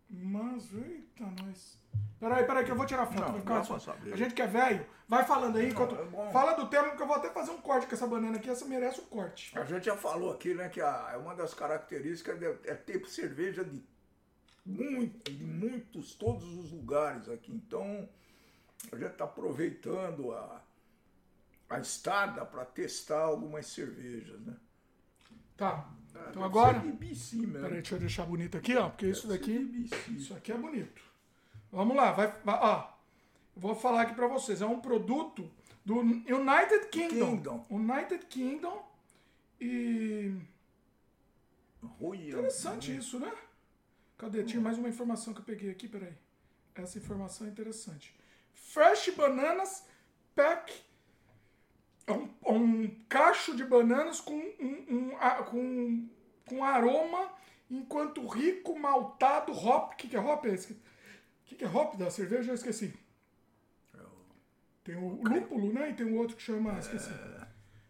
[0.08, 1.78] Mas, eita, nós.
[2.18, 3.20] Peraí, peraí, que eu vou tirar foto.
[3.20, 4.12] Não, vai ficar saber.
[4.12, 5.96] A gente que é velho, vai falando aí enquanto.
[5.96, 6.32] é.
[6.32, 8.48] Fala do tema, que eu vou até fazer um corte com essa banana aqui.
[8.48, 9.58] Essa merece um corte.
[9.58, 13.64] A gente já falou aqui, né, que a, é uma das características é ter cerveja
[13.64, 13.82] de
[14.64, 17.52] muito, de muitos, todos os lugares aqui.
[17.52, 18.08] Então,
[18.92, 20.62] a gente está aproveitando a,
[21.70, 24.54] a estada para testar algumas cervejas, né?
[25.56, 25.88] Tá.
[26.10, 26.80] Então Deve agora.
[27.62, 28.90] Peraí, deixa eu deixar bonito aqui, ó.
[28.90, 29.88] Porque isso daqui.
[30.10, 31.11] Isso aqui é bonito.
[31.72, 32.86] Vamos lá, vai, vai ó.
[33.56, 34.60] Vou falar aqui pra vocês.
[34.62, 35.50] É um produto
[35.84, 37.36] do United Kingdom.
[37.36, 37.66] Kingdom.
[37.70, 38.86] United Kingdom.
[39.60, 40.32] E.
[42.00, 43.32] Olha, Interessante isso, né?
[44.18, 44.44] Cadê?
[44.44, 46.12] Tinha mais uma informação que eu peguei aqui, peraí.
[46.74, 48.14] Essa informação é interessante.
[48.54, 49.84] Fresh Bananas
[50.34, 50.72] Pack.
[52.06, 56.08] É um, um cacho de bananas com um, um- a- com,
[56.48, 57.30] com aroma
[57.70, 59.92] enquanto rico, maltado, hop.
[59.92, 60.44] O que, que é hop?
[60.46, 60.76] esse?
[61.52, 62.50] O que, que é hop da cerveja?
[62.50, 62.94] Eu esqueci.
[64.82, 65.90] Tem o lúpulo, né?
[65.90, 66.78] E tem o outro que chama.
[66.78, 67.10] Esqueci.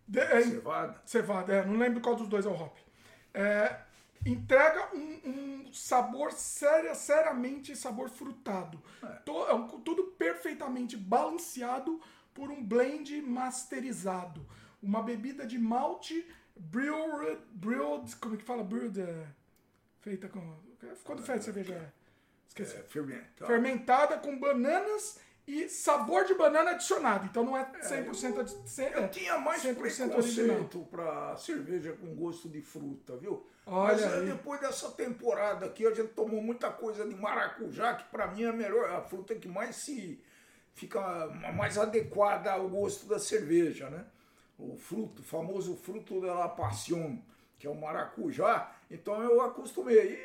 [0.06, 1.02] De- é, Cevada.
[1.06, 2.76] Cevada, é, não lembro qual dos dois é o hop.
[3.32, 3.80] É,
[4.26, 5.20] entrega um,
[5.68, 8.82] um sabor séria, seriamente sabor frutado.
[9.24, 12.00] To- é um- tudo perfeitamente balanceado
[12.34, 14.44] por um blend masterizado.
[14.82, 18.64] Uma bebida de malte brewed, brewed como é que fala?
[18.64, 19.26] Brewed, é,
[20.00, 20.58] feita com...
[21.04, 21.94] Quando faz cerveja?
[22.60, 22.64] É?
[22.64, 23.46] Esqueci É, fermentado.
[23.46, 27.24] fermentada com bananas e sabor de banana adicionado.
[27.26, 32.48] Então não é 100% adi- cem- Eu tinha mais 100% preconceito pra cerveja com gosto
[32.48, 33.46] de fruta, viu?
[33.66, 34.26] Olha Mas é, aí.
[34.26, 38.48] depois dessa temporada aqui, a gente tomou muita coisa de maracujá, que pra mim é
[38.48, 40.22] a melhor, a fruta que mais se
[40.74, 41.00] fica
[41.54, 44.04] mais adequada ao gosto da cerveja, né?
[44.58, 47.18] O fruto, o famoso fruto de la passion,
[47.58, 48.70] que é o maracujá.
[48.90, 50.20] Então eu acostumei.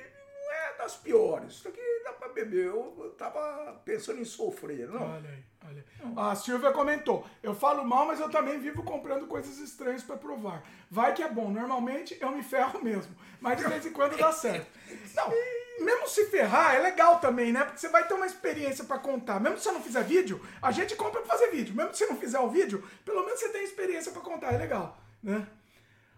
[0.77, 1.53] Das piores.
[1.53, 2.67] Isso aqui dá pra beber.
[2.67, 5.01] Eu, tava pensando em sofrer, não?
[5.01, 6.13] Olha aí, olha aí.
[6.15, 10.63] A Silvia comentou: eu falo mal, mas eu também vivo comprando coisas estranhas pra provar.
[10.89, 11.49] Vai que é bom.
[11.49, 14.67] Normalmente eu me ferro mesmo, mas de vez em quando dá certo.
[15.15, 15.31] Não,
[15.79, 17.63] mesmo se ferrar é legal também, né?
[17.63, 19.39] Porque você vai ter uma experiência pra contar.
[19.39, 21.75] Mesmo se você não fizer vídeo, a gente compra pra fazer vídeo.
[21.75, 24.53] Mesmo se você não fizer o vídeo, pelo menos você tem experiência pra contar.
[24.53, 25.47] É legal, né?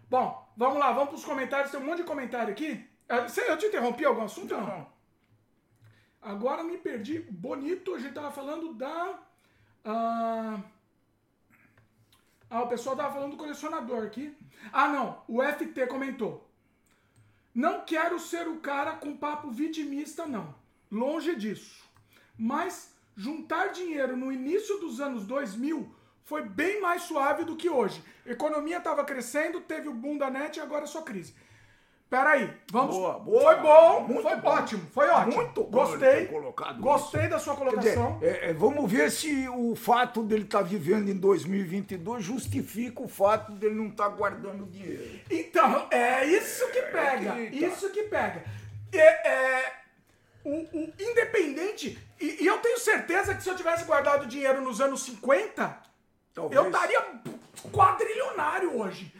[0.08, 1.70] Bom, vamos lá, vamos pros comentários.
[1.70, 2.89] Tem um monte de comentário aqui.
[3.10, 4.68] Ah, Eu te interrompi algum assunto ou não?
[4.68, 4.86] Não.
[6.22, 7.18] Agora me perdi.
[7.18, 9.18] Bonito, a gente tava falando da.
[9.84, 10.60] Ah,
[12.48, 14.36] ah, o pessoal tava falando do colecionador aqui.
[14.72, 15.22] Ah, não.
[15.26, 16.48] O FT comentou.
[17.52, 20.54] Não quero ser o cara com papo vitimista, não.
[20.90, 21.84] Longe disso.
[22.38, 25.92] Mas juntar dinheiro no início dos anos 2000
[26.24, 28.04] foi bem mais suave do que hoje.
[28.24, 31.34] A economia estava crescendo, teve o boom da net e agora é só crise.
[32.10, 32.96] Peraí, vamos.
[32.96, 33.40] Boa, boa.
[33.40, 34.48] Foi bom, Muito foi bom.
[34.50, 35.36] ótimo, foi ótimo.
[35.36, 36.26] Muito Gostei.
[36.26, 38.18] colocado Gostei da sua Quer dizer, colocação.
[38.20, 43.52] é, é, vamos ver se o fato dele estar vivendo em 2022 justifica o fato
[43.52, 45.20] dele não estar guardando dinheiro.
[45.30, 47.30] Então, é isso que pega.
[47.32, 47.40] tá.
[47.40, 48.42] Isso que pega.
[48.92, 49.72] É, é,
[50.44, 51.96] o, o independente.
[52.20, 55.78] E, e eu tenho certeza que se eu tivesse guardado dinheiro nos anos 50,
[56.34, 56.60] Talvez.
[56.60, 57.00] eu estaria
[57.72, 59.14] quadrilionário hoje.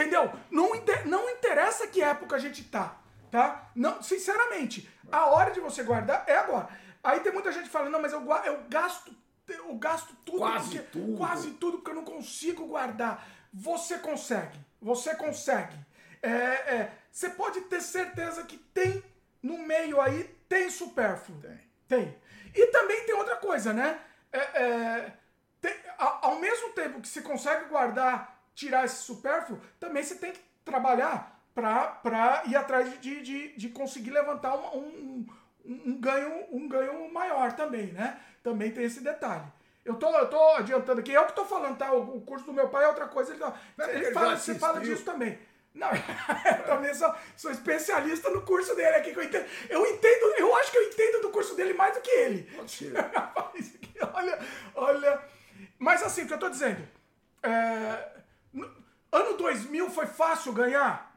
[0.00, 0.32] Entendeu?
[0.50, 0.70] Não,
[1.06, 2.96] não interessa que época a gente tá.
[3.30, 3.70] Tá?
[3.74, 6.68] Não, sinceramente, a hora de você guardar é agora.
[7.02, 9.14] Aí tem muita gente que fala, não, mas eu, eu gasto.
[9.46, 10.38] Eu gasto tudo.
[10.38, 11.16] Quase porque- tudo.
[11.16, 13.26] Quase tudo porque eu não consigo guardar.
[13.52, 14.58] Você consegue.
[14.80, 15.76] Você consegue.
[16.22, 19.02] É, é, você pode ter certeza que tem
[19.42, 21.40] no meio aí, tem supérfluo.
[21.40, 21.60] Tem.
[21.86, 22.18] Tem.
[22.54, 24.00] E também tem outra coisa, né?
[24.32, 25.12] É, é,
[25.60, 30.40] tem- ao mesmo tempo que você consegue guardar, tirar esse supérfluo, também você tem que
[30.64, 35.26] trabalhar para ir atrás de, de, de conseguir levantar um, um,
[35.64, 38.18] um ganho, um ganho maior também, né?
[38.42, 39.44] Também tem esse detalhe.
[39.84, 41.92] Eu tô, eu tô adiantando aqui, eu que tô falando, tá?
[41.92, 43.32] O, o curso do meu pai é outra coisa.
[43.32, 43.44] Ele,
[43.76, 45.38] Mas ele ele fala, você fala disso também.
[45.72, 45.88] Não,
[46.58, 49.12] eu também sou, sou especialista no curso dele aqui.
[49.12, 52.00] Que eu, entendo, eu entendo, eu acho que eu entendo do curso dele mais do
[52.00, 52.50] que ele.
[54.14, 54.38] Olha,
[54.74, 55.22] olha.
[55.78, 56.86] Mas assim, o que eu tô dizendo.
[57.42, 58.17] é,
[59.12, 61.08] ano 2000 foi fácil ganhar?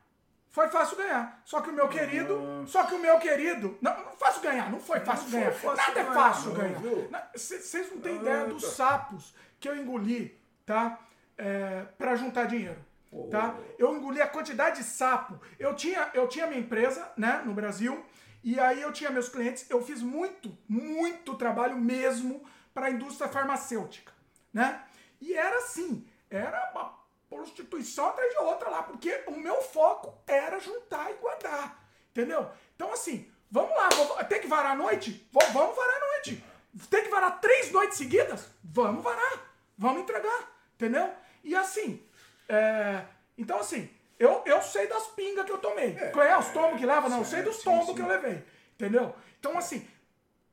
[0.50, 1.42] Foi fácil ganhar.
[1.46, 2.66] Só que o meu querido.
[2.68, 3.78] Só que o meu querido.
[3.82, 5.54] Não, não fácil ganhar, não foi fácil foi ganhar.
[5.54, 7.32] fácil Nada é ganhar, fácil não, ganhar.
[7.34, 11.00] Vocês não têm ideia dos sapos que eu engoli, tá?
[11.38, 12.92] É, para juntar dinheiro.
[13.30, 13.56] Tá?
[13.78, 15.40] Eu engoli a quantidade de sapo.
[15.60, 18.06] Eu tinha, eu tinha minha empresa, né, no Brasil,
[18.42, 19.70] e aí eu tinha meus clientes.
[19.70, 22.42] Eu fiz muito, muito trabalho mesmo
[22.74, 24.14] para a indústria farmacêutica,
[24.54, 24.84] né?
[25.20, 27.01] E era assim, era uma
[27.32, 31.82] prostituição atrás de outra lá, porque o meu foco era juntar e guardar.
[32.12, 32.52] Entendeu?
[32.76, 35.26] Então, assim, vamos lá, vou, tem que varar a noite?
[35.32, 36.44] Vamos varar a noite.
[36.90, 38.50] Tem que varar três noites seguidas?
[38.62, 39.56] Vamos varar.
[39.78, 40.52] Vamos entregar.
[40.76, 41.10] Entendeu?
[41.42, 42.06] E assim,
[42.50, 43.06] é,
[43.38, 45.96] então assim, eu, eu sei das pingas que eu tomei.
[45.98, 47.08] É, é os tombos que leva?
[47.08, 48.44] Não, eu sei dos tombos que eu levei.
[48.74, 49.16] Entendeu?
[49.40, 49.88] Então, assim,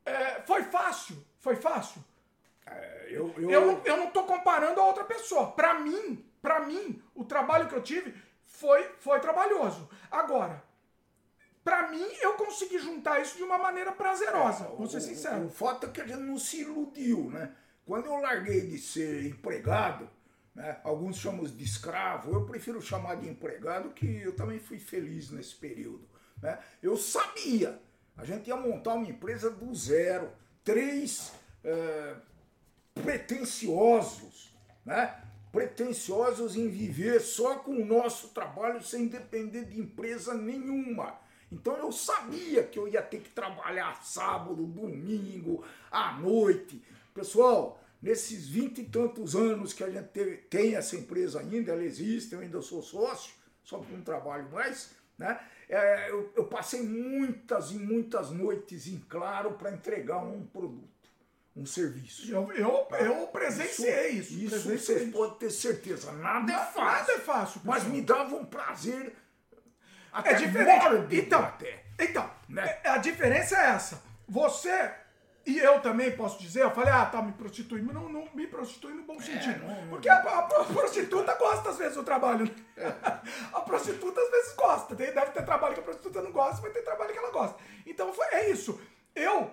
[0.07, 1.27] é, foi fácil?
[1.41, 2.05] Foi fácil?
[2.67, 3.51] É, eu, eu...
[3.51, 5.51] Eu, eu não tô comparando a outra pessoa.
[5.53, 8.15] Pra mim, pra mim, o trabalho que eu tive
[8.45, 9.89] foi, foi trabalhoso.
[10.11, 10.63] Agora,
[11.63, 15.43] pra mim, eu consegui juntar isso de uma maneira prazerosa, é, vou ser sincero.
[15.43, 17.55] O, o fato é que a gente não se iludiu, né?
[17.85, 20.11] Quando eu larguei de ser empregado,
[20.55, 25.31] né, alguns chamam de escravo, eu prefiro chamar de empregado, que eu também fui feliz
[25.31, 26.07] nesse período.
[26.43, 26.59] Né?
[26.83, 27.81] Eu sabia,
[28.17, 30.31] a gente ia montar uma empresa do zero,
[30.65, 31.33] três
[31.65, 32.17] é,
[32.95, 35.23] pretensiosos, né?
[35.53, 41.19] Pretensiosos em viver só com o nosso trabalho sem depender de empresa nenhuma.
[41.51, 46.83] Então eu sabia que eu ia ter que trabalhar sábado, domingo, à noite.
[47.15, 51.83] Pessoal, nesses vinte e tantos anos que a gente teve, tem essa empresa ainda, ela
[51.83, 53.33] existe, eu ainda sou sócio,
[53.65, 55.41] só que não trabalho mais, né?
[55.71, 60.98] É, eu, eu passei muitas e muitas noites em claro para entregar um produto
[61.59, 62.31] um serviço.
[62.31, 64.35] Eu, eu, eu presenciei isso.
[64.35, 66.13] Isso, isso vocês podem ter certeza.
[66.13, 66.83] Nada é fácil.
[66.83, 67.61] Nada é fácil.
[67.65, 69.15] Mas me dava um prazer
[70.13, 71.17] até é diferente.
[71.17, 71.85] Então, até.
[71.99, 72.81] então né?
[72.85, 74.03] a diferença é essa.
[74.29, 74.91] Você
[75.49, 78.99] e eu também posso dizer, eu falei, ah, tá me prostituindo, não, não me prostituindo
[78.99, 79.65] no bom é, sentido.
[79.65, 82.55] Não, Porque a, a, a, prostituta gosta às vezes do trabalho.
[82.77, 82.87] É.
[83.55, 84.95] a prostituta às vezes gosta.
[84.95, 87.57] Deve ter trabalho que a prostituta não gosta, mas tem trabalho que ela gosta.
[87.87, 88.79] Então foi, é isso.
[89.15, 89.51] Eu, é,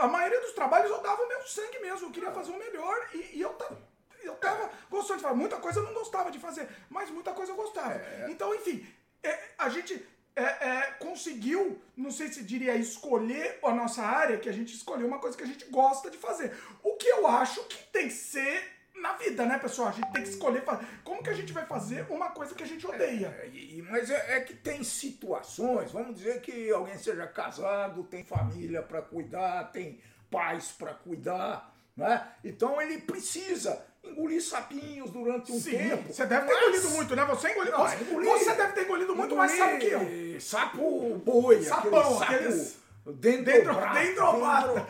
[0.00, 2.08] a maioria dos trabalhos eu dava o meu sangue mesmo.
[2.08, 3.90] Eu queria fazer o melhor e, e eu tava.
[4.22, 5.36] Eu tava gostando de fazer.
[5.36, 7.94] Muita coisa eu não gostava de fazer, mas muita coisa eu gostava.
[7.94, 8.26] É.
[8.28, 8.86] Então, enfim,
[9.22, 10.06] é, a gente
[10.36, 15.06] é, é, conseguiu, não sei se diria escolher a nossa área, que a gente escolheu
[15.06, 16.54] uma coisa que a gente gosta de fazer.
[16.82, 19.88] O que eu acho que tem que ser na vida, né, pessoal?
[19.88, 20.62] A gente tem que escolher.
[21.02, 23.28] Como que a gente vai fazer uma coisa que a gente odeia?
[23.28, 28.82] É, mas é, é, que tem situações, vamos dizer que alguém seja casado, tem família
[28.82, 32.28] para cuidar, tem pais para cuidar, né?
[32.44, 36.12] Então ele precisa engolir sapinhos durante um Sim, tempo.
[36.12, 36.62] Você deve ter mas...
[36.62, 37.24] engolido muito, né?
[37.24, 37.72] Você engoliu.
[37.72, 40.40] Não, você, engoli, você deve ter engolido muito mais sapo que eu.
[40.40, 42.78] Sapo boi, Sapão, sapo aqueles...
[43.06, 44.00] dendrobata.
[44.00, 44.86] Dendrobata.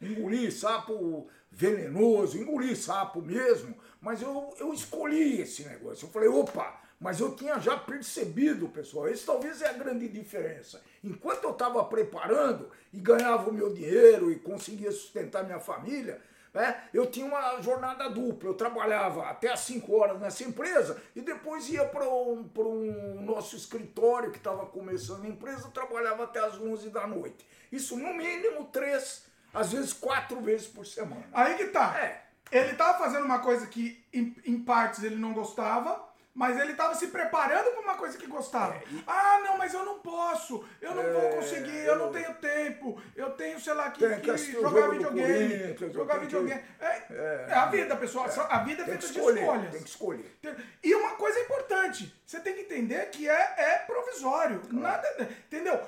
[0.00, 1.28] engoli sapo
[1.60, 6.06] venenoso, engoli sapo mesmo, mas eu, eu escolhi esse negócio.
[6.06, 10.80] Eu falei, opa, mas eu tinha já percebido, pessoal, esse talvez é a grande diferença.
[11.04, 16.82] Enquanto eu estava preparando e ganhava o meu dinheiro e conseguia sustentar minha família, né?
[16.92, 21.68] Eu tinha uma jornada dupla, eu trabalhava até às 5 horas nessa empresa e depois
[21.68, 26.88] ia para um, um nosso escritório que estava começando a empresa, trabalhava até às 11
[26.90, 27.46] da noite.
[27.70, 31.24] Isso no mínimo três, às vezes quatro vezes por semana.
[31.32, 31.98] Aí que tá.
[31.98, 32.22] É.
[32.50, 36.94] Ele estava fazendo uma coisa que em, em partes ele não gostava, mas ele estava
[36.94, 38.74] se preparando para uma coisa que gostava.
[38.74, 39.04] É, e...
[39.06, 43.00] Ah, não, mas eu não posso, eu não é, vou conseguir, eu não tenho tempo,
[43.14, 45.92] eu tenho, sei lá, que, que, que jogar videogame.
[45.92, 46.60] jogar videogame.
[46.60, 46.84] Que...
[46.84, 48.26] É, é, é, a vida, pessoal.
[48.26, 48.54] É.
[48.54, 49.70] A vida é feita de escolhas.
[49.70, 50.38] Tem que escolher.
[50.82, 54.62] E uma coisa importante, você tem que entender que é, é provisório.
[54.70, 55.08] Nada,
[55.46, 55.80] entendeu?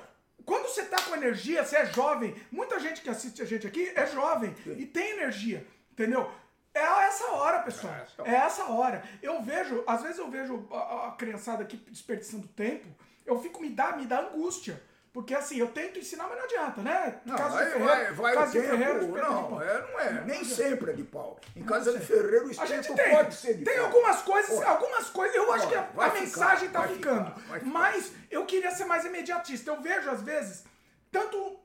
[0.45, 2.35] Quando você está com energia, você é jovem.
[2.51, 4.75] Muita gente que assiste a gente aqui é jovem Sim.
[4.77, 5.65] e tem energia.
[5.91, 6.29] Entendeu?
[6.73, 7.93] É essa hora, pessoal.
[8.25, 9.03] É essa hora.
[9.21, 12.87] Eu vejo, às vezes eu vejo a, a criançada aqui desperdiçando tempo,
[13.25, 14.81] eu fico, me dá, me dá angústia.
[15.13, 17.21] Porque assim, eu tento ensinar, mas não adianta, né?
[17.23, 20.11] Não, casa vai, de Ferreiro, vai, vai casa o tempo, Ferreiro, não, é, não é,
[20.11, 21.39] não, nem não sempre é de pau.
[21.55, 23.83] Em casa de Ferreiro o instinto pode ser de tem pau.
[23.83, 27.31] Tem algumas coisas, algumas coisas, eu acho que a, a ficar, mensagem tá ficando.
[27.39, 29.69] Ficar, mas eu queria ser mais imediatista.
[29.69, 30.65] Eu vejo, às vezes,
[31.11, 31.59] tanto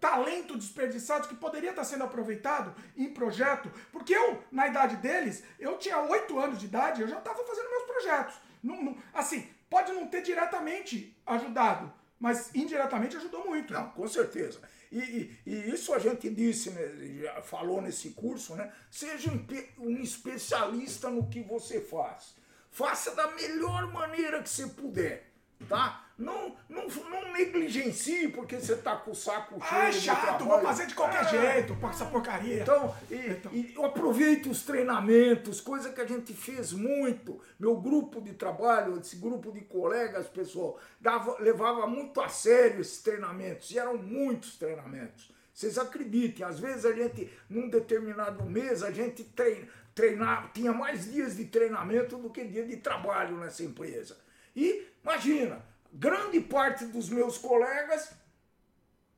[0.00, 5.76] talento desperdiçado que poderia estar sendo aproveitado em projeto, porque eu, na idade deles, eu
[5.76, 8.34] tinha oito anos de idade, eu já estava fazendo meus projetos.
[8.62, 11.92] Não, não, assim, pode não ter diretamente ajudado,
[12.24, 13.70] mas indiretamente ajudou muito.
[13.70, 14.58] Não, com certeza.
[14.90, 18.72] E, e, e isso a gente disse, né, falou nesse curso, né?
[18.90, 19.46] Seja um,
[19.78, 22.34] um especialista no que você faz.
[22.70, 25.33] Faça da melhor maneira que você puder
[25.68, 26.04] tá?
[26.16, 29.80] Não, não, não negligencie porque você tá com o saco cheio.
[29.80, 31.28] Ah, é chato, vou fazer de qualquer é.
[31.28, 32.62] jeito, com essa porcaria.
[32.62, 33.52] Então, e, então.
[33.52, 37.40] e aproveite os treinamentos, coisa que a gente fez muito.
[37.58, 43.02] Meu grupo de trabalho, esse grupo de colegas, pessoal, dava, levava muito a sério esses
[43.02, 45.32] treinamentos, e eram muitos treinamentos.
[45.52, 51.10] Vocês acreditem, às vezes a gente, num determinado mês, a gente treina, treinar, tinha mais
[51.10, 54.16] dias de treinamento do que dia de trabalho nessa empresa.
[54.54, 58.10] E imagina, grande parte dos meus colegas.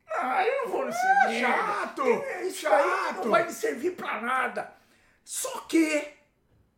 [0.09, 2.03] Ah, eu não vou nesse é, chato!
[2.03, 2.75] É, isso chato.
[2.75, 4.73] aí não vai me servir para nada.
[5.25, 6.09] Só que,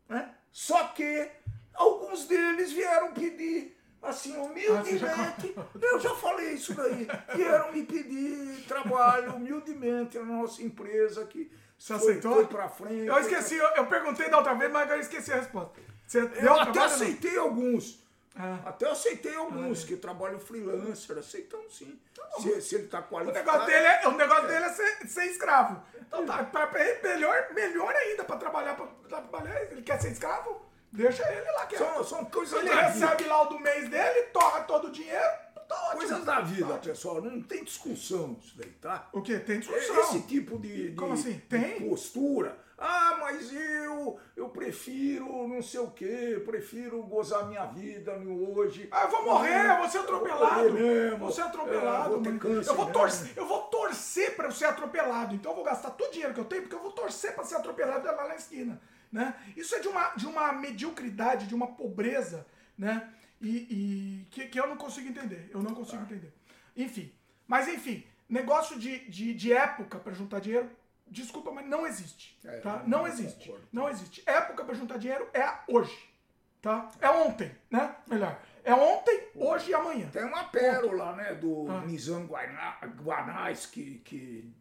[0.08, 0.34] né?
[0.50, 1.30] Só que
[1.74, 5.54] alguns deles vieram pedir assim, humildemente.
[5.56, 7.06] Ah, eu já falei isso daí.
[7.34, 12.34] Vieram me pedir trabalho humildemente na nossa empresa que você foi, aceitou?
[12.34, 13.06] Foi pra frente.
[13.06, 15.80] Eu esqueci, eu, eu, perguntei da outra vez, mas agora eu esqueci a resposta.
[16.06, 18.02] Você eu até aceitei alguns.
[18.38, 18.60] Ah.
[18.66, 21.98] Até aceitei alguns ah, que trabalham freelancer, aceitam sim.
[22.14, 23.48] Tá se, se, ele está qualificado.
[23.48, 25.82] O negócio dele é, o negócio dele é ser, ser escravo.
[26.00, 26.70] Então tá, pra,
[27.02, 29.60] melhor, melhor ainda para trabalhar, pra, trabalhar.
[29.62, 30.68] Ele quer ser escravo?
[30.92, 31.66] Deixa ele lá.
[31.66, 33.28] Que são, são coisas Ele recebe vida.
[33.28, 35.48] lá o do mês dele, torra todo o dinheiro.
[35.68, 37.20] Tá Coisas da vida, pessoal.
[37.20, 39.06] Não tem discussão isso daí, tá?
[39.12, 39.38] O quê?
[39.38, 40.00] Tem discussão.
[40.00, 41.38] Esse tipo de, de, Como assim?
[41.40, 41.78] Tem?
[41.78, 42.56] De postura.
[42.78, 48.88] Ah, mas eu, eu prefiro não sei o quê, prefiro gozar minha vida no hoje.
[48.92, 50.72] Ah, eu vou morrer, eu vou ser atropelado.
[50.72, 51.18] Mesmo.
[51.18, 52.14] Vou ser atropelado.
[52.14, 55.34] É, vou câncer eu, vou torcer, eu vou torcer pra eu ser atropelado.
[55.34, 57.42] Então eu vou gastar todo o dinheiro que eu tenho, porque eu vou torcer pra
[57.42, 58.80] ser atropelado lá na esquina.
[59.10, 59.34] Né?
[59.56, 62.46] Isso é de uma, de uma mediocridade, de uma pobreza,
[62.76, 63.08] né?
[63.40, 65.50] E, e que, que, eu não consigo entender.
[65.52, 66.04] Eu não consigo tá.
[66.04, 66.32] entender.
[66.76, 67.10] Enfim.
[67.46, 70.70] Mas enfim, negócio de, de, de época para juntar dinheiro,
[71.10, 72.38] desculpa, mas não existe.
[72.44, 72.82] É, tá?
[72.86, 73.46] Não, não existe.
[73.46, 73.68] Concordo.
[73.72, 74.22] Não existe.
[74.26, 76.08] Época para juntar dinheiro é hoje.
[76.60, 76.90] Tá?
[77.00, 77.96] É ontem, né?
[78.06, 78.40] Melhor.
[78.64, 80.08] É ontem, hoje e amanhã.
[80.10, 81.84] Tem uma pérola, né, do ah.
[81.86, 84.52] Nizam Guanais que, que,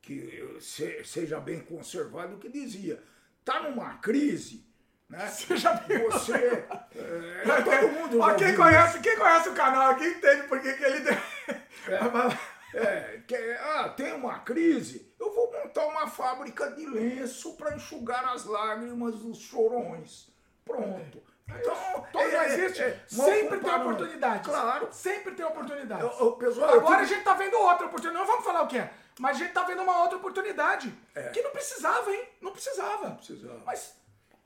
[0.00, 0.58] que
[1.04, 3.02] seja bem conservado, que dizia:
[3.44, 4.66] tá numa crise
[5.12, 5.28] né?
[5.28, 6.32] Seja bem Você.
[6.32, 8.20] É, é, todo mundo.
[8.20, 11.10] Ó, quem, conhece, quem conhece o canal aqui entende por que, que ele.
[11.10, 17.74] É, é, que, ah, tem uma crise, eu vou montar uma fábrica de lenço para
[17.74, 20.28] enxugar as lágrimas dos chorões.
[20.64, 21.22] Pronto.
[21.48, 22.82] Então, então é, existe.
[22.82, 24.48] É, sempre tem oportunidade.
[24.48, 24.88] Claro.
[24.92, 26.02] Sempre tem oportunidade.
[26.02, 28.14] Eu, pessoal, Agora a gente tá vendo outra oportunidade.
[28.14, 28.92] Não vamos falar o que é.
[29.18, 30.94] Mas a gente tá vendo uma outra oportunidade.
[31.14, 31.28] É.
[31.30, 32.28] Que não precisava, hein?
[32.40, 33.08] Não precisava.
[33.08, 33.60] Não precisava.
[33.66, 33.94] Mas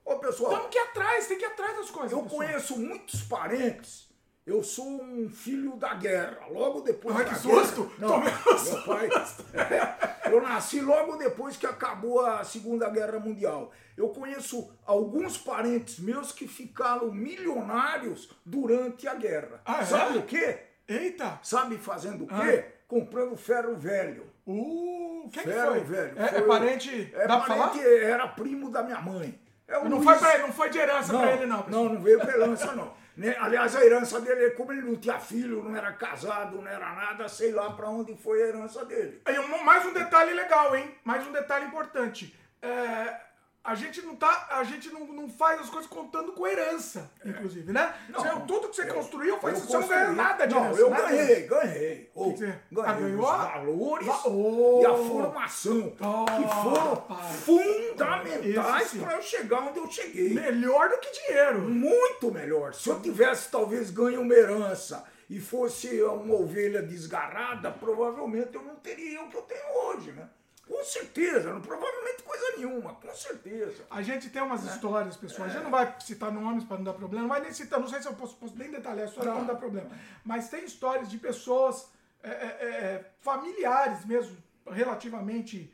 [0.05, 0.53] Ô, pessoal.
[0.53, 2.12] Temos que ir atrás, tem que ir atrás das coisas.
[2.12, 2.39] Eu pessoal.
[2.39, 4.06] conheço muitos parentes.
[4.47, 6.39] Eu sou um filho da guerra.
[6.48, 7.90] Logo depois Ai, da que susto!
[7.98, 9.09] Guerra, não, meu pai.
[9.52, 13.73] É, eu nasci logo depois que acabou a Segunda Guerra Mundial.
[13.97, 19.60] Eu conheço alguns parentes meus que ficaram milionários durante a guerra.
[19.64, 19.85] Ah, é?
[19.85, 20.60] Sabe o quê?
[20.86, 21.40] Eita!
[21.43, 22.64] Sabe fazendo o quê?
[22.68, 22.77] Ah.
[22.86, 24.27] Comprando ferro velho.
[24.47, 25.97] Uh, quem ferro que foi?
[25.97, 26.23] velho.
[26.23, 27.12] É, foi é parente.
[27.14, 29.36] É dá parente, era primo da minha mãe.
[29.66, 31.62] É não, foi pra, não foi de herança não, pra ele, não.
[31.62, 31.85] Pessoal.
[31.85, 32.94] Não, não veio pra herança, não.
[33.16, 36.94] Né, aliás, a herança dele, como ele não tinha filho, não era casado, não era
[36.94, 39.22] nada, sei lá pra onde foi a herança dele.
[39.26, 40.94] E mais um detalhe legal, hein?
[41.02, 42.38] Mais um detalhe importante.
[42.60, 43.20] É,
[43.66, 47.28] a gente não tá, a gente não, não faz as coisas contando com herança, é.
[47.28, 47.94] inclusive, né?
[48.09, 50.80] Não, você, tudo que você eu, construiu foi você não ganhou nada de não, herança.
[50.80, 51.02] eu nada.
[51.02, 52.10] ganhei, ganhei.
[52.14, 53.20] Oh, ganhei ah, ganhou?
[53.20, 54.80] os valores oh.
[54.82, 57.06] e a formação oh, que foram
[57.44, 60.32] fundamentais para eu chegar onde eu cheguei.
[60.32, 61.60] Melhor do que dinheiro.
[61.62, 62.72] Muito melhor.
[62.72, 68.76] Se eu tivesse talvez ganho uma herança e fosse uma ovelha desgarrada, provavelmente eu não
[68.76, 70.28] teria o que eu tenho hoje, né?
[70.66, 73.86] Com certeza, não, provavelmente coisa nenhuma, com certeza.
[73.88, 74.70] A gente tem umas é.
[74.74, 75.47] histórias, pessoal.
[75.47, 75.51] É.
[75.51, 77.88] A gente não vai citar nomes para não dar problema, não vai nem citar, não
[77.88, 79.88] sei se eu posso, posso nem detalhar a história para não dar problema.
[80.24, 81.88] Mas tem histórias de pessoas
[82.22, 84.36] é, é, é, é familiares mesmo,
[84.66, 85.72] relativamente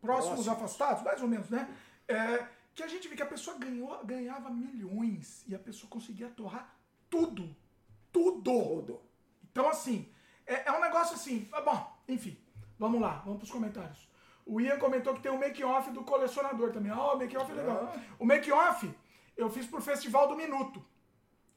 [0.00, 1.68] próximos, afastados, mais ou menos, né?
[2.74, 6.74] que a gente vê que a pessoa ganhou, ganhava milhões e a pessoa conseguia torrar
[7.08, 7.54] tudo.
[8.10, 8.42] Tudo.
[8.42, 9.00] Tudo.
[9.50, 10.08] Então, assim,
[10.46, 11.48] é, um negócio assim.
[11.64, 12.36] Bom, enfim,
[12.78, 14.11] vamos lá, vamos para os comentários.
[14.44, 16.90] O Ian comentou que tem um make-off do colecionador também.
[16.90, 17.92] Ah, o make-off é legal.
[17.94, 18.00] Ah.
[18.18, 18.92] O make-off
[19.36, 20.84] eu fiz pro Festival do Minuto.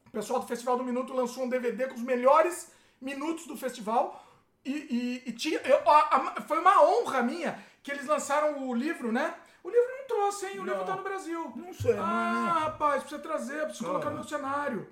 [0.06, 4.24] O pessoal do Festival do Minuto lançou um DVD com os melhores minutos do festival.
[4.64, 5.60] E, e, e tinha.
[5.60, 9.34] Eu, a, a, foi uma honra minha que eles lançaram o livro, né?
[9.62, 10.54] O livro não trouxe, hein?
[10.54, 10.72] O não.
[10.72, 11.52] livro tá no Brasil.
[11.54, 11.96] Não sei.
[11.98, 13.90] Ah, não, rapaz, precisa trazer, precisa ah.
[13.90, 14.88] colocar no cenário.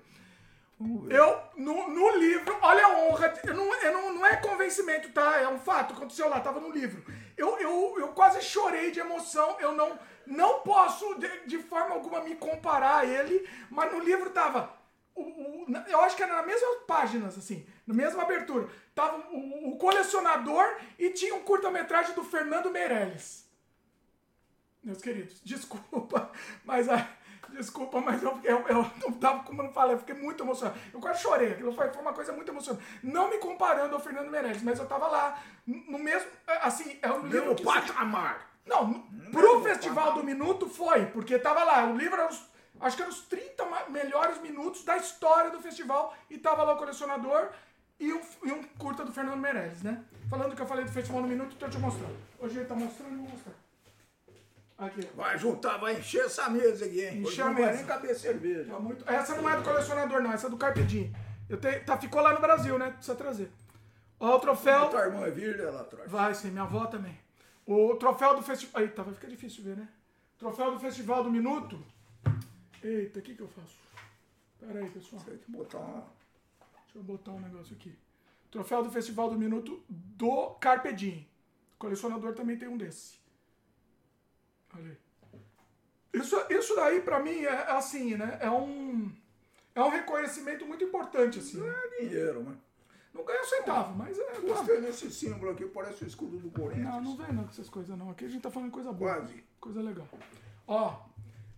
[1.09, 5.39] Eu, no, no livro, olha a honra, eu não, eu não, não é convencimento, tá?
[5.39, 7.01] É um fato, aconteceu lá, tava no livro.
[7.37, 12.21] Eu, eu, eu quase chorei de emoção, eu não, não posso de, de forma alguma
[12.21, 14.73] me comparar a ele, mas no livro tava.
[15.13, 18.67] O, o, eu acho que era nas mesmas páginas, assim, na mesma abertura.
[18.93, 20.65] Tava o, o colecionador
[20.99, 23.45] e tinha um curta-metragem do Fernando Meirelles.
[24.83, 26.31] Meus queridos, desculpa,
[26.63, 27.07] mas a.
[27.49, 30.77] Desculpa, mas eu, eu, eu não tava, como eu não falei, eu fiquei muito emocionado.
[30.91, 32.83] Eu quase chorei, aquilo foi, foi uma coisa muito emocionante.
[33.03, 36.27] Não me comparando ao Fernando Meirelles, mas eu tava lá, no mesmo,
[36.61, 36.94] assim,
[37.25, 37.63] um livro que...
[37.63, 38.49] patamar.
[38.65, 42.41] Não, pro Festival do Minuto foi, porque tava lá, o livro era os,
[42.81, 46.77] acho que eram os 30 melhores minutos da história do festival e tava lá o
[46.77, 47.49] colecionador
[47.99, 50.03] e um, e um curta do Fernando Meirelles, né?
[50.29, 52.09] Falando que eu falei do Festival do Minuto, então eu te mostrar.
[52.39, 53.53] Hoje ele tá mostrando, eu vou mostrar.
[54.77, 55.07] Aqui.
[55.15, 57.21] Vai juntar, vai encher essa mesa aqui, hein?
[57.21, 57.67] Encher a mesa.
[57.67, 58.73] Vai nem caber cerveja.
[58.73, 59.09] Tá muito...
[59.09, 61.15] Essa não é do colecionador, não, essa é do Carpedinho.
[61.47, 61.85] Eu tenho...
[61.85, 62.91] tá, ficou lá no Brasil, né?
[62.91, 63.51] Precisa trazer.
[64.25, 64.89] Ó, o troféu.
[64.89, 66.09] Tua irmã é virgem, ela traz.
[66.09, 67.15] Vai sim, minha avó também.
[67.65, 68.81] O troféu do festival.
[68.81, 69.87] Eita, vai ficar difícil ver, né?
[70.39, 71.79] Troféu do Festival do Minuto.
[72.83, 73.77] Eita, o que, que eu faço?
[74.59, 75.21] Pera aí, pessoal.
[75.23, 76.01] Tem que botar uma.
[76.83, 77.95] Deixa eu botar um negócio aqui.
[78.49, 81.27] Troféu do Festival do Minuto do Carpe Diem.
[81.75, 83.19] O colecionador também tem um desse.
[84.75, 84.97] Olha aí.
[86.19, 88.39] Isso, isso daí, pra mim, é assim, né?
[88.41, 89.11] É um,
[89.75, 91.57] é um reconhecimento muito importante, assim.
[91.57, 92.64] Não é dinheiro, mas.
[93.15, 94.41] Não ganha um centavo, mas é.
[94.41, 96.85] Gostei desse símbolo aqui, parece o escudo do Corinthians.
[96.85, 98.11] Não, não vem não com essas coisas não.
[98.11, 99.15] Aqui a gente tá falando coisa boa.
[99.15, 99.41] Quase.
[99.57, 100.07] Coisa legal.
[100.67, 100.99] Ó,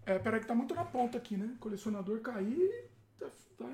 [0.05, 1.57] é, peraí que tá muito na ponta aqui, né?
[1.59, 3.25] Colecionador cair, tá,
[3.57, 3.65] tá,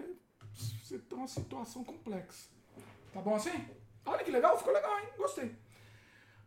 [1.10, 2.48] tá uma situação complexa.
[3.12, 3.68] Tá bom assim?
[4.06, 5.10] Olha que legal, ficou legal, hein?
[5.18, 5.54] Gostei.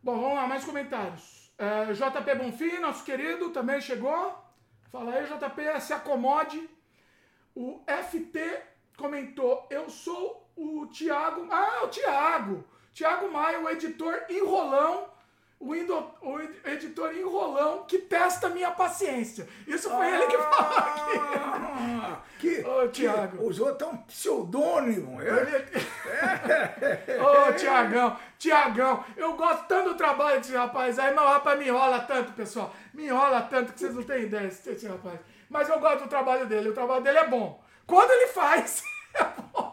[0.01, 1.53] Bom, vamos lá, mais comentários.
[1.55, 4.35] É, JP Bonfim, nosso querido, também chegou.
[4.89, 6.67] Fala aí, JP, se acomode.
[7.53, 8.39] O FT
[8.97, 11.47] comentou, eu sou o Tiago.
[11.51, 12.65] Ah, o Tiago!
[12.93, 15.15] Tiago Maia, o editor enrolão.
[15.59, 19.47] O, indo, o editor enrolão que testa minha paciência.
[19.65, 22.27] Isso foi ah, ele que falou aqui.
[22.37, 23.43] Que, Ô, Tiago.
[23.47, 25.19] Usou até um pseudônimo.
[25.19, 25.27] É?
[25.27, 25.55] Ele...
[27.07, 27.17] É.
[27.49, 31.67] Ô, Tiagão, Tiagão, eu gosto tanto do trabalho desse rapaz aí, mas o rapaz me
[31.67, 32.73] enrola tanto, pessoal.
[32.93, 35.19] Me enrola tanto que vocês não têm ideia desse rapaz.
[35.49, 37.59] Mas eu gosto do trabalho dele, o trabalho dele é bom.
[37.87, 38.83] Quando ele faz,
[39.15, 39.66] é bom.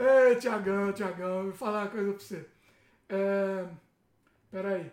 [0.00, 2.46] Ei, Tiagão, Tiagão, vou falar uma coisa pra você.
[3.10, 3.66] É...
[4.50, 4.90] Peraí.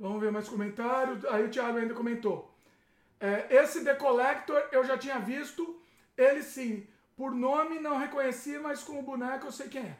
[0.00, 1.22] Vamos ver mais comentários.
[1.26, 2.50] Aí o Thiago ainda comentou.
[3.20, 5.78] É, esse The Collector eu já tinha visto.
[6.16, 6.86] Ele sim.
[7.14, 9.96] Por nome não reconheci, mas com o boneco eu sei quem é.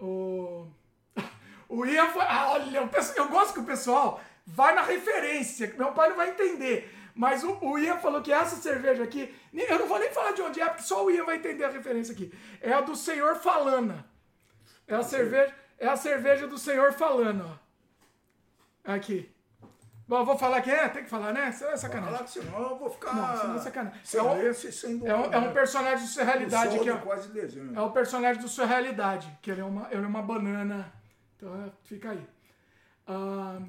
[0.00, 0.66] O,
[1.68, 2.22] o Ian foi.
[2.22, 6.30] Ah, olha, eu gosto que o pessoal vai na referência, que meu pai não vai
[6.30, 6.90] entender.
[7.14, 10.42] Mas o, o Ian falou que essa cerveja aqui, eu não vou nem falar de
[10.42, 12.32] onde é, porque só o Ian vai entender a referência aqui.
[12.60, 14.06] É a do Senhor Falana.
[14.86, 18.92] É a cerveja, é a cerveja do Senhor Falana, ó.
[18.92, 19.30] Aqui.
[20.08, 20.88] Bom, vou falar quem é?
[20.88, 21.48] Tem que falar, né?
[21.48, 22.14] Isso é sacanagem.
[22.14, 23.14] Falar, senão eu vou ficar.
[23.14, 24.00] Não, senão é sacanagem.
[24.14, 26.98] É um, é, um, é um personagem do Surrealidade aqui, ó.
[26.98, 27.72] Quase desenho.
[27.74, 30.92] É o personagem do Surrealidade, que ele é uma, ele é uma banana.
[31.36, 32.26] Então é, fica aí.
[33.06, 33.60] Ah.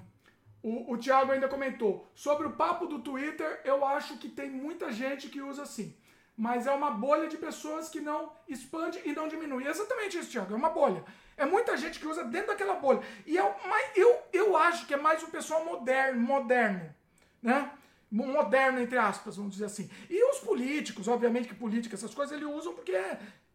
[0.63, 2.09] O, o Thiago ainda comentou.
[2.15, 5.93] Sobre o papo do Twitter, eu acho que tem muita gente que usa assim.
[6.35, 9.67] Mas é uma bolha de pessoas que não expande e não diminui.
[9.67, 10.53] Exatamente isso, Thiago.
[10.53, 11.03] É uma bolha.
[11.35, 13.01] É muita gente que usa dentro daquela bolha.
[13.25, 13.55] E é
[13.95, 16.95] eu, eu acho que é mais o pessoal moderno, moderno.
[17.41, 17.69] Né?
[18.09, 19.89] Moderno, entre aspas, vamos dizer assim.
[20.09, 22.95] E os políticos, obviamente que política, essas coisas, eles usam porque,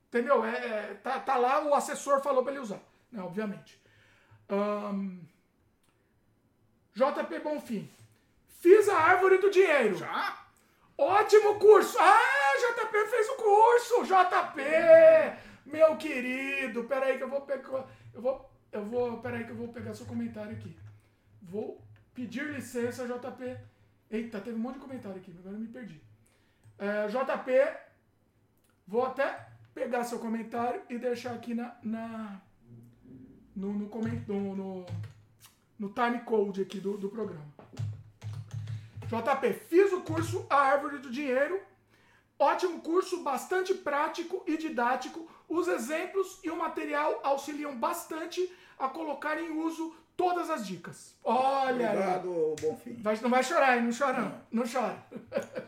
[0.09, 0.45] entendeu?
[0.45, 2.81] É, é tá, tá lá, o assessor falou para ele usar.
[3.11, 3.23] Né?
[3.23, 3.81] Obviamente.
[4.51, 5.21] Um,
[6.99, 7.89] JP Bonfim.
[8.61, 9.97] Fiz a árvore do dinheiro.
[9.97, 10.45] Já?
[10.97, 11.97] Ótimo curso.
[12.01, 14.05] Ah, JP fez o curso.
[14.05, 14.61] JP,
[15.65, 16.85] meu querido.
[16.85, 17.87] Peraí que eu vou pegar.
[18.13, 18.51] Eu vou.
[18.73, 19.19] Eu vou.
[19.19, 20.77] Peraí que eu vou pegar seu comentário aqui.
[21.41, 21.81] Vou
[22.13, 23.57] pedir licença, JP.
[24.11, 26.03] Eita, teve um monte de comentário aqui, agora eu me perdi.
[26.79, 27.79] É, JP,
[28.87, 31.77] vou até pegar seu comentário e deixar aqui na.
[31.83, 32.43] na
[33.55, 34.87] no, no, no, no
[35.79, 37.47] no time code aqui do, do programa.
[39.09, 41.61] JP, fiz o curso A Árvore do Dinheiro.
[42.39, 45.29] Ótimo curso, bastante prático e didático.
[45.49, 51.17] Os exemplos e o material auxiliam bastante a colocar em uso todas as dicas.
[51.25, 52.55] Olha Obrigado.
[52.61, 52.95] Bonfim.
[53.01, 53.85] Vai, não vai chorar, hein?
[53.85, 54.41] Não chora, não.
[54.53, 55.03] Não chora.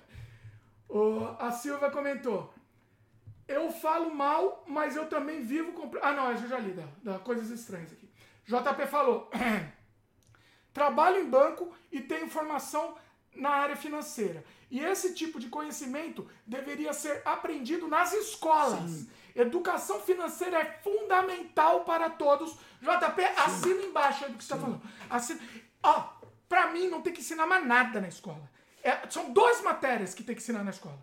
[0.88, 2.52] o, a Silva comentou.
[3.48, 5.90] Eu falo mal, mas eu também vivo com...
[6.02, 8.08] Ah, não, eu já li da, da Coisas Estranhas aqui.
[8.44, 9.30] JP falou...
[10.72, 12.96] trabalho em banco e tenho formação
[13.34, 14.44] na área financeira.
[14.70, 18.90] E esse tipo de conhecimento deveria ser aprendido nas escolas.
[18.90, 19.10] Sim.
[19.34, 22.52] Educação financeira é fundamental para todos.
[22.80, 23.32] JP, Sim.
[23.36, 24.82] assina embaixo aí do que você está falando.
[25.08, 25.40] Assina.
[25.82, 26.08] Ó,
[26.48, 28.48] para mim não tem que ensinar mais nada na escola.
[28.82, 30.98] É, são duas matérias que tem que ensinar na escola.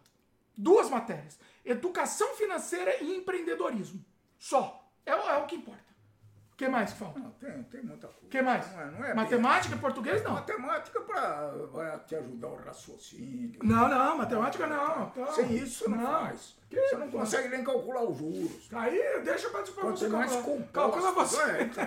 [0.57, 1.39] Duas matérias.
[1.63, 4.03] Educação financeira e empreendedorismo.
[4.39, 4.89] Só.
[5.05, 5.86] É, é o que importa.
[6.57, 7.19] O que mais que falta?
[7.19, 8.25] Não, tem, tem muita coisa.
[8.25, 8.71] O que mais?
[8.71, 9.79] Não é, não é matemática, bem...
[9.79, 10.33] português não.
[10.33, 13.59] Matemática pra, vai te ajudar o raciocínio.
[13.61, 15.07] Não, não, matemática não.
[15.09, 16.07] Então, Sem isso você não, não.
[16.07, 16.57] faz.
[16.67, 18.69] Que você não consegue nem calcular os juros.
[18.73, 20.67] Aí deixa pra, pra você mais calcular.
[20.73, 21.41] Calcula você.
[21.43, 21.85] É, então.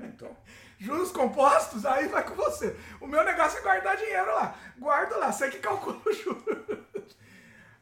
[0.08, 0.36] então.
[0.78, 2.74] juros compostos, aí vai com você.
[2.98, 4.56] O meu negócio é guardar dinheiro lá.
[4.78, 7.14] Guardo lá, sei que calcula o juros.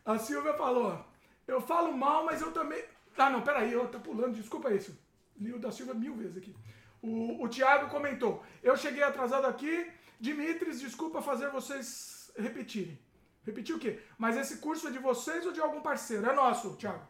[0.05, 1.05] A Silvia falou,
[1.47, 2.82] eu falo mal, mas eu também...
[3.16, 4.99] Ah, não, peraí, eu tá pulando, desculpa isso.
[5.41, 6.55] O da Silvia mil vezes aqui.
[7.03, 9.91] O, o Thiago comentou, eu cheguei atrasado aqui,
[10.21, 12.99] Dimitris, desculpa fazer vocês repetirem.
[13.43, 14.01] Repetir o quê?
[14.19, 16.29] Mas esse curso é de vocês ou de algum parceiro?
[16.29, 17.09] É nosso, Thiago.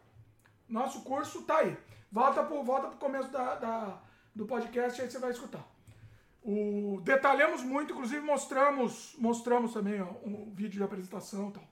[0.67, 1.77] Nosso curso tá aí.
[2.09, 4.01] Volta pro, volta pro começo da, da
[4.33, 5.65] do podcast, aí você vai escutar.
[6.41, 11.71] O, detalhamos muito, inclusive mostramos, mostramos também ó, um vídeo de apresentação e tal.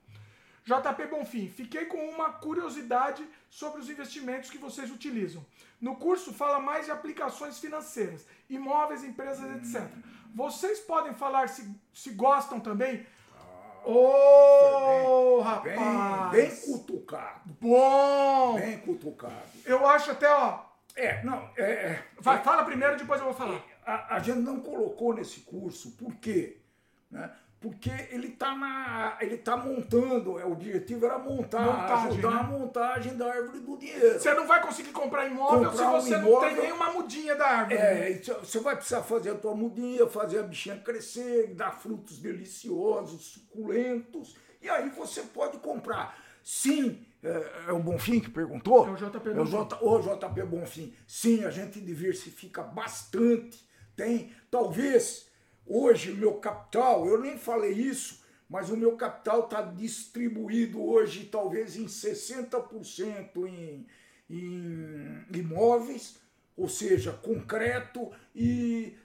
[0.65, 5.43] JP Bonfim, fiquei com uma curiosidade sobre os investimentos que vocês utilizam.
[5.79, 9.87] No curso fala mais de aplicações financeiras, imóveis, empresas, etc.
[10.35, 13.05] Vocês podem falar se, se gostam também?
[13.85, 16.31] Ô, oh, rapaz!
[16.31, 17.57] Bem, bem cutucado.
[17.61, 18.59] Bom!
[18.59, 19.33] Bem cutucado.
[19.65, 20.65] Eu acho até, ó.
[20.95, 21.71] É, não, é.
[21.71, 23.63] é Vai, fala primeiro, depois eu vou falar.
[23.85, 26.57] A, a gente não colocou nesse curso, por quê?
[27.09, 27.31] Né?
[27.59, 32.39] Porque ele está na ele tá montando é, o objetivo era montar montagem, ajudar né?
[32.39, 34.19] a montagem da árvore do dinheiro.
[34.19, 37.35] Você não vai conseguir comprar imóvel comprar se você um imóvel, não tem nenhuma mudinha
[37.35, 37.77] da árvore.
[37.77, 38.21] É né?
[38.39, 44.35] você vai precisar fazer a tua mudinha fazer a bichinha crescer dar frutos deliciosos suculentos
[44.61, 46.17] e aí você pode comprar.
[46.43, 48.87] Sim é, é o Bonfim que perguntou?
[48.87, 50.93] É o JP é o, J, o JP Bonfim.
[51.05, 53.69] Sim a gente diversifica bastante
[53.99, 54.31] tem.
[54.49, 55.28] Talvez
[55.71, 61.25] Hoje, o meu capital, eu nem falei isso, mas o meu capital está distribuído hoje
[61.25, 63.85] talvez em 60% em,
[64.27, 66.17] em imóveis,
[66.57, 68.97] ou seja, concreto, e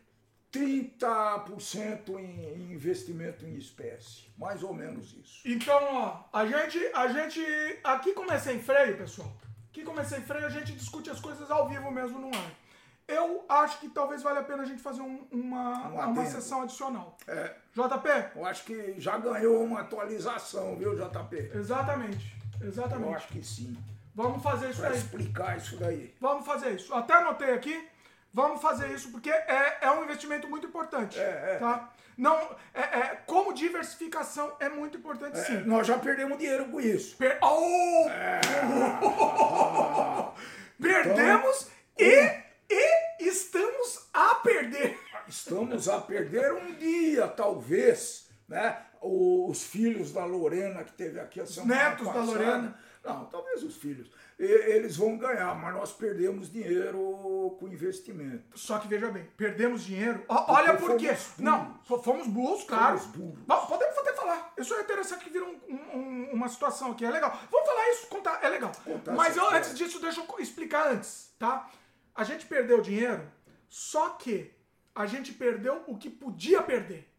[0.51, 4.23] 30% em investimento em espécie.
[4.39, 5.43] Mais ou menos isso.
[5.45, 7.41] Então, ó, a gente, a gente.
[7.85, 9.36] Aqui comecei em freio, pessoal.
[9.69, 12.64] Aqui comecei em freio, a gente discute as coisas ao vivo mesmo no ar.
[13.06, 16.62] Eu acho que talvez valha a pena a gente fazer um, uma, um uma sessão
[16.62, 17.16] adicional.
[17.28, 17.55] É.
[17.74, 18.36] JP?
[18.36, 21.51] Eu acho que já ganhou uma atualização, viu, JP?
[21.55, 22.35] Exatamente.
[22.62, 23.09] Exatamente.
[23.09, 23.76] Eu acho que sim.
[24.14, 24.97] Vamos fazer isso pra aí.
[24.97, 26.14] explicar isso daí.
[26.20, 26.94] Vamos fazer isso.
[26.94, 27.89] Até anotei aqui.
[28.32, 31.18] Vamos fazer isso porque é, é um investimento muito importante.
[31.18, 31.59] É, é.
[31.59, 31.90] Tá?
[32.16, 32.36] Não,
[32.72, 35.56] é, é, como diversificação é muito importante é, sim.
[35.64, 37.16] Nós já perdemos dinheiro com isso.
[37.16, 38.09] Per oh!
[40.81, 44.99] Perdemos então, e e estamos a perder.
[45.27, 48.82] Estamos a perder um dia, talvez, né?
[49.01, 52.78] Os filhos da Lorena que teve aqui a semana Netos passada, da Lorena.
[53.05, 54.11] Não, talvez os filhos.
[54.39, 58.59] Eles vão ganhar, mas nós perdemos dinheiro com investimento.
[58.59, 60.24] Só que veja bem, perdemos dinheiro.
[60.28, 61.15] Olha por quê.
[61.39, 62.99] Não, fomos burros, claro.
[62.99, 63.69] Fomos burros.
[63.69, 64.53] Podemos até falar.
[64.57, 67.05] Isso é interessante que vira um, um, uma situação aqui.
[67.05, 67.39] É legal.
[67.51, 68.41] Vamos falar isso, contar.
[68.43, 68.73] É legal.
[68.85, 71.69] Contar mas eu, antes disso, deixa eu explicar antes, tá?
[72.15, 73.31] A gente perdeu dinheiro,
[73.69, 74.53] só que
[74.95, 77.11] a gente perdeu o que podia perder.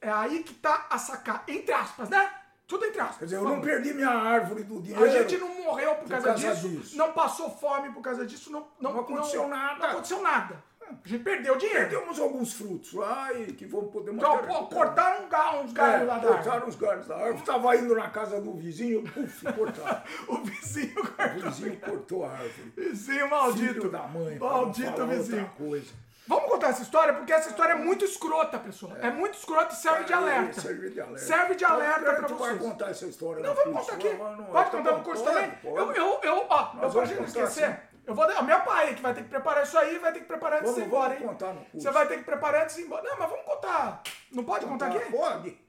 [0.00, 2.32] É aí que tá a sacar, entre aspas, né?
[2.66, 3.18] Tudo entre aspas.
[3.18, 5.04] Quer dizer, eu não perdi minha árvore do dinheiro.
[5.04, 8.26] A gente não morreu por, por causa, causa disso, disso, não passou fome por causa
[8.26, 9.78] disso, não, não, não aconteceu não, nada.
[9.78, 10.64] Não aconteceu nada.
[10.88, 11.88] A gente perdeu dinheiro.
[11.88, 16.02] Perdemos alguns frutos lá e que vamos poder então, pô, cortaram um galho, uns galhos
[16.02, 17.38] é, lá da Cortaram uns galhos da árvore.
[17.38, 20.02] Estava indo na casa do vizinho, puf, cortaram.
[20.28, 21.36] o vizinho cortou.
[21.36, 22.72] O vizinho cortou a árvore.
[22.76, 23.74] Vizinho maldito.
[23.74, 24.38] Filho da mãe.
[24.38, 25.50] Maldito vizinho.
[25.56, 26.06] Coisa.
[26.28, 28.96] Vamos contar essa história, porque essa história é muito escrota, pessoal.
[29.00, 30.60] É, é muito escrota e serve, é, de alerta.
[30.60, 31.18] serve de alerta.
[31.18, 32.38] Serve de alerta pra vocês.
[32.38, 34.08] vai contar essa história Não, vamos contar aqui.
[34.08, 35.52] Não, não, pode contar no curso também?
[35.62, 37.76] Eu, eu, eu, ó, eu, não esquecer, assim.
[38.06, 38.24] Eu vou.
[38.24, 40.74] O meu pai que vai ter que preparar isso aí, vai ter que preparar antes
[40.74, 41.20] de ir embora, hein?
[41.26, 41.80] Contar no curso.
[41.80, 43.02] Você vai ter que preparar antes de ir embora.
[43.02, 44.02] Não, mas vamos contar.
[44.32, 45.12] Não pode contar, contar aqui?
[45.12, 45.66] Pode.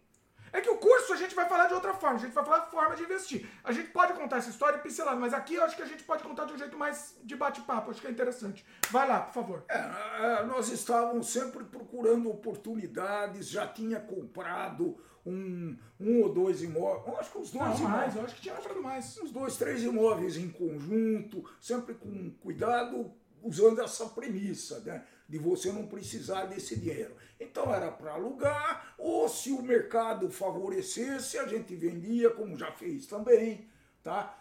[0.54, 2.60] É que o curso a gente vai falar de outra forma, a gente vai falar
[2.60, 3.50] de forma de investir.
[3.64, 6.24] A gente pode contar essa história pincelada, mas aqui eu acho que a gente pode
[6.24, 8.66] contar de um jeito mais de bate-papo, acho que é interessante.
[8.90, 9.66] Vai lá, por favor.
[9.70, 14.98] É, é nós estávamos sempre procurando oportunidades, já tinha comprado
[15.28, 17.90] um, um ou dois imóveis, acho que os dois Não, imóveis.
[17.90, 19.18] mais, eu acho que tinha comprado mais.
[19.18, 23.12] Uns dois, três imóveis em conjunto, sempre com cuidado,
[23.44, 25.04] usando essa premissa, né?
[25.28, 27.16] De você não precisar desse dinheiro.
[27.40, 33.06] Então era para alugar, ou se o mercado favorecesse, a gente vendia, como já fez
[33.06, 33.68] também,
[34.02, 34.38] tá?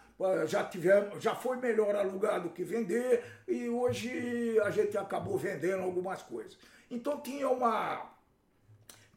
[0.47, 5.83] Já, tivemos, já foi melhor alugar do que vender, e hoje a gente acabou vendendo
[5.83, 6.57] algumas coisas.
[6.89, 8.16] Então tinha uma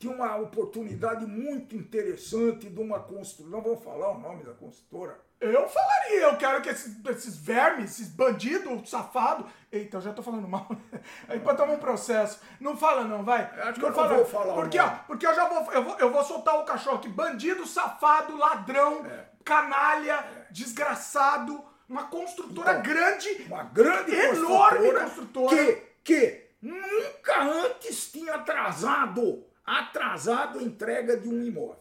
[0.00, 3.52] tinha uma oportunidade muito interessante de uma construção.
[3.52, 5.20] Não vou falar o nome da construtora.
[5.38, 9.50] Eu falaria, eu quero que esses, esses vermes, esses bandidos, safados.
[9.70, 10.66] Eita, eu já tô falando mal.
[11.28, 12.40] Aí pode tomar um processo.
[12.58, 13.42] Não fala, não, vai.
[13.42, 14.54] Acho que não eu fala, vou falar.
[14.54, 15.98] Porque, ó, porque eu já vou eu, vou.
[15.98, 17.08] eu vou soltar o cachorro aqui.
[17.10, 19.26] Bandido, safado, ladrão, é.
[19.44, 20.46] canalha, é.
[20.50, 21.62] desgraçado.
[21.86, 23.28] Uma construtora então, grande.
[23.46, 25.56] Uma grande enorme construtora.
[25.56, 29.44] Que, que nunca antes tinha atrasado,
[29.78, 31.76] atrasado a entrega de um imóvel.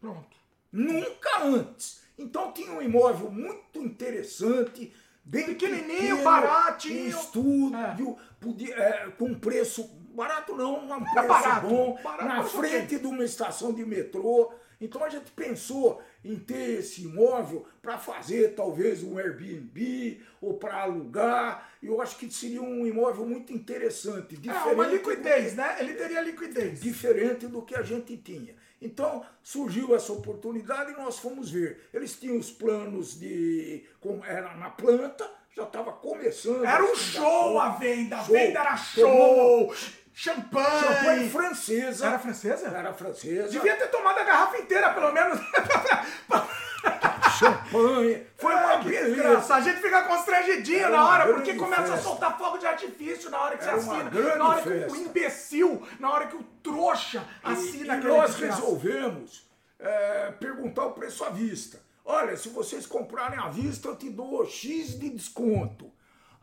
[0.00, 0.36] Pronto.
[0.72, 2.02] Nunca antes.
[2.18, 4.92] Então tinha um imóvel muito interessante,
[5.24, 7.08] bem Pequenininho, pequeno, baratinho.
[7.08, 12.98] estúdio, podia, é, com preço barato não, um É preço barato, bom, barato, na frente
[12.98, 14.52] de uma estação de metrô.
[14.80, 20.82] Então a gente pensou em ter esse imóvel para fazer talvez um Airbnb ou para
[20.82, 21.70] alugar.
[21.82, 25.76] Eu acho que seria um imóvel muito interessante, É, diferente uma do liquidez, né?
[25.80, 26.80] Ele teria liquidez.
[26.80, 28.54] diferente do que a gente tinha.
[28.80, 31.88] Então surgiu essa oportunidade e nós fomos ver.
[31.92, 33.84] Eles tinham os planos de.
[34.00, 36.64] como era na planta, já estava começando.
[36.64, 40.80] Era um show a venda, a venda era Tomamos show, champanhe.
[40.80, 42.06] Champanhe francesa.
[42.06, 42.68] Era francesa?
[42.68, 43.48] Era francesa.
[43.48, 45.38] Devia ter tomado a garrafa inteira, pelo menos.
[47.38, 48.26] Champanhe.
[48.36, 49.54] Foi uma É, desgraça.
[49.54, 52.02] A gente fica constrangidinho Era na hora, porque começa a festa.
[52.02, 54.36] soltar fogo de artifício na hora que você Era uma assina.
[54.36, 54.96] Na hora que o festa.
[54.98, 58.60] imbecil, na hora que o trouxa assina e aquele nós desgraça.
[58.60, 61.80] resolvemos é, perguntar o preço à vista.
[62.04, 65.92] Olha, se vocês comprarem à vista, eu te dou X de desconto.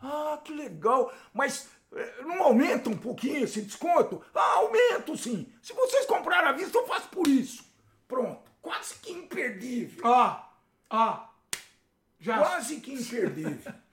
[0.01, 1.11] Ah, que legal.
[1.33, 1.67] Mas
[2.25, 4.21] não aumenta um pouquinho esse desconto?
[4.33, 5.51] Ah, aumento sim.
[5.61, 7.63] Se vocês comprarem à vista, eu faço por isso.
[8.07, 8.51] Pronto.
[8.61, 10.03] Quase que imperdível.
[10.05, 10.39] Ó,
[10.89, 11.19] ó.
[12.19, 12.37] Já.
[12.39, 13.73] Quase que imperdível.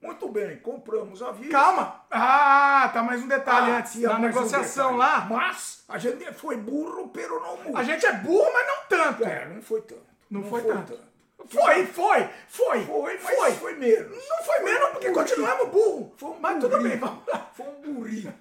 [0.00, 1.50] Muito bem, compramos à vista.
[1.52, 2.04] Calma.
[2.10, 3.96] Ah, tá mais um detalhe Ah, antes.
[4.02, 4.98] Na um negociação detalhe.
[4.98, 7.76] lá, Mas a gente foi burro, pero não muito.
[7.78, 9.24] a gente é burro, mas não tanto.
[9.24, 10.04] É, não foi tanto.
[10.30, 10.92] Não, foi, tanto.
[10.92, 11.02] tanto.
[11.48, 12.84] Foi, foi, foi.
[12.84, 13.52] Foi, mas foi.
[13.52, 14.16] foi menos.
[14.28, 16.12] Não foi menos, porque continuamos burro.
[16.16, 17.06] Foi um Mas tudo bem, burrico.
[17.06, 17.50] vamos lá.
[17.54, 18.32] Foi um burrico.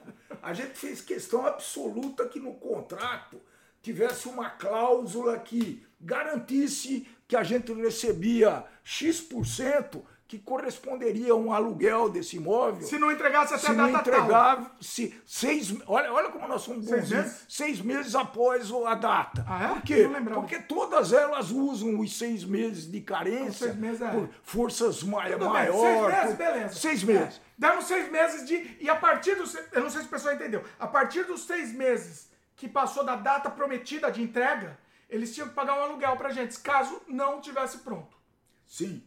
[0.42, 3.42] A gente fez questão absoluta que no contrato
[3.82, 10.02] tivesse uma cláusula que garantisse que a gente recebia X%
[10.34, 12.82] que corresponderia a um aluguel desse imóvel.
[12.88, 14.20] Se não entregasse até se a não data tal.
[14.24, 17.24] entregasse seis, olha, olha como nós somos Seis bonzinhos.
[17.26, 17.46] meses?
[17.48, 19.46] seis meses após a data.
[19.48, 19.68] Ah, é?
[19.68, 20.10] Por quê?
[20.34, 24.10] Porque todas elas usam os seis meses de carência Seis meses, é.
[24.10, 25.80] por forças ma Tudo bem, maiores.
[25.82, 26.74] seis meses, por- beleza.
[26.76, 27.36] Seis meses.
[27.36, 28.78] É, damos seis meses de.
[28.82, 29.56] E a partir dos.
[29.72, 30.64] Eu não sei se o pessoal entendeu.
[30.80, 35.54] A partir dos seis meses que passou da data prometida de entrega, eles tinham que
[35.54, 38.18] pagar um aluguel pra gente, caso não tivesse pronto.
[38.66, 39.04] Sim.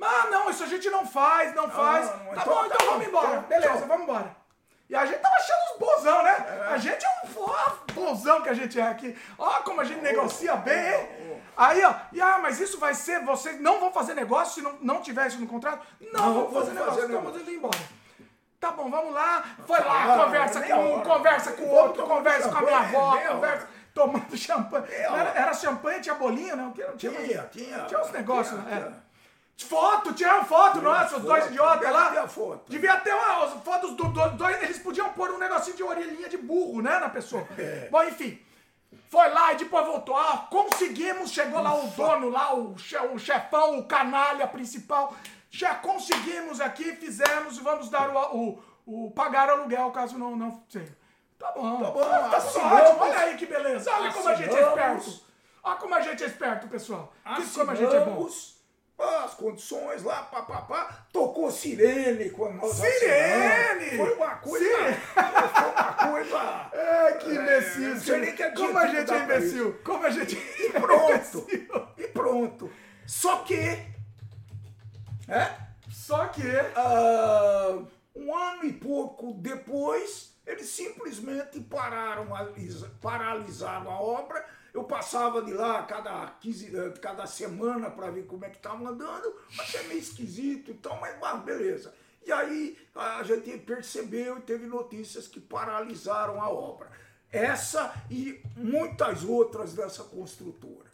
[0.00, 2.06] Mas não, isso a gente não faz, não faz.
[2.06, 3.28] não, tá então bom, tá então bom, vamos embora.
[3.28, 3.86] então, Beleza, tchau.
[3.88, 4.36] vamos embora.
[4.88, 6.66] E a gente tava achando os bozão, né?
[6.68, 9.16] A gente é um ó, bozão que a gente é aqui.
[9.38, 11.42] Ó, como a gente negocia bem, hein?
[11.56, 14.72] Aí, ó, e ah, mas isso vai ser, vocês não vão fazer negócio se não,
[14.80, 15.86] não tiver isso no contrato?
[16.12, 17.78] Não, Não, vamos fazer negócio, fazer vamos indo embora.
[18.58, 19.44] Tá bom, vamos lá.
[19.66, 23.16] Foi lá, Ah, conversa com um, conversa com o outro, conversa com a minha avó,
[23.28, 24.86] conversa, tomando champanhe.
[24.92, 26.72] Era, era champanhe, tinha bolinho, não?
[26.72, 27.84] Tinha, Tinha, tinha.
[27.84, 28.92] tinha uns negócios, Tinha, é.
[29.64, 32.10] Foto, tiraram foto, nossa, os dois idiotas lá.
[32.10, 32.70] ter a foto.
[32.70, 36.28] Devia ter uma, as fotos dos do, dois, eles podiam pôr um negocinho de orelhinha
[36.28, 37.46] de burro, né, na pessoa.
[37.58, 37.88] É.
[37.90, 38.40] Bom, enfim.
[39.08, 40.16] Foi lá e depois voltou.
[40.16, 42.74] Ah, conseguimos, chegou lá o dono, lá, o,
[43.12, 45.14] o chefão, o canalha principal.
[45.50, 50.34] Já conseguimos aqui, fizemos e vamos dar o, o, o pagar o aluguel caso não,
[50.36, 50.88] não sei.
[51.38, 52.80] Tá bom, Tá bom, tá tudo assinamos.
[52.80, 53.02] ótimo.
[53.02, 55.06] Olha aí que beleza, olha como a gente é Assinamos.
[55.06, 55.30] esperto.
[55.62, 57.12] Olha como a gente é esperto, pessoal.
[57.36, 58.28] Que como a gente é bom.
[59.02, 61.06] As condições lá, papapá.
[61.12, 63.96] Tocou sirene quando nós Sirene!
[63.96, 64.64] Foi uma coisa.
[64.66, 64.96] Sirene!
[65.54, 66.70] Foi uma coisa.
[66.72, 67.88] Ai, que imbecil.
[67.94, 69.80] não sei nem que como a gente é imbecil.
[69.84, 71.46] Como a gente é E pronto.
[71.98, 72.72] E pronto.
[73.06, 73.56] Só que.
[75.28, 75.50] É?
[75.90, 76.42] Só que...
[76.76, 77.78] Ah,
[78.14, 84.44] um ano e pouco depois, eles simplesmente pararam, alisa- paralisaram a obra.
[84.72, 88.88] Eu passava de lá cada, 15, eh, cada semana para ver como é que estava
[88.88, 91.94] andando, mas é meio esquisito, então, mas ah, beleza.
[92.24, 96.90] E aí a gente percebeu e teve notícias que paralisaram a obra.
[97.32, 100.89] Essa e muitas outras dessa construtora.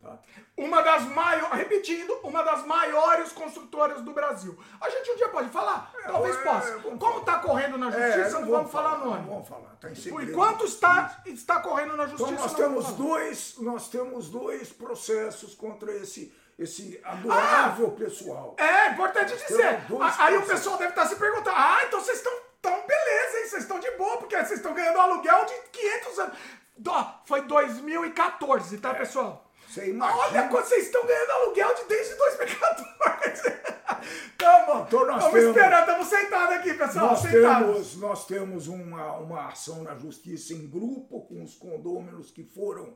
[0.00, 0.16] Tá?
[0.56, 4.56] Uma das maiores, repetindo, uma das maiores construtoras do Brasil.
[4.80, 5.92] A gente um dia pode falar?
[6.04, 6.72] Talvez é, possa.
[6.78, 9.28] Como está correndo na justiça, não vamos falar o Não nome.
[9.28, 12.30] vamos falar, tá em Por enquanto está, está correndo na justiça.
[12.30, 12.96] Então nós não temos falar.
[12.96, 18.54] dois, nós temos dois processos contra esse, esse adorável pessoal.
[18.56, 19.80] É, importante dizer.
[20.18, 23.46] Aí o pessoal deve estar se perguntando: ah, então vocês estão tão beleza, hein?
[23.48, 26.38] Vocês estão de boa, porque vocês estão ganhando aluguel de 500 anos.
[26.76, 29.47] Dó, foi 2014, tá, pessoal?
[29.78, 30.18] Você imagina.
[30.26, 33.58] Olha quanto vocês estão ganhando aluguel de desde 2014.
[34.38, 37.06] Tamo, Então nós tamo temos- esperando, estamos sentados aqui, pessoal.
[37.06, 37.66] Nós sentados.
[37.66, 42.94] temos, nós temos uma, uma ação na justiça em grupo com os condôminos que foram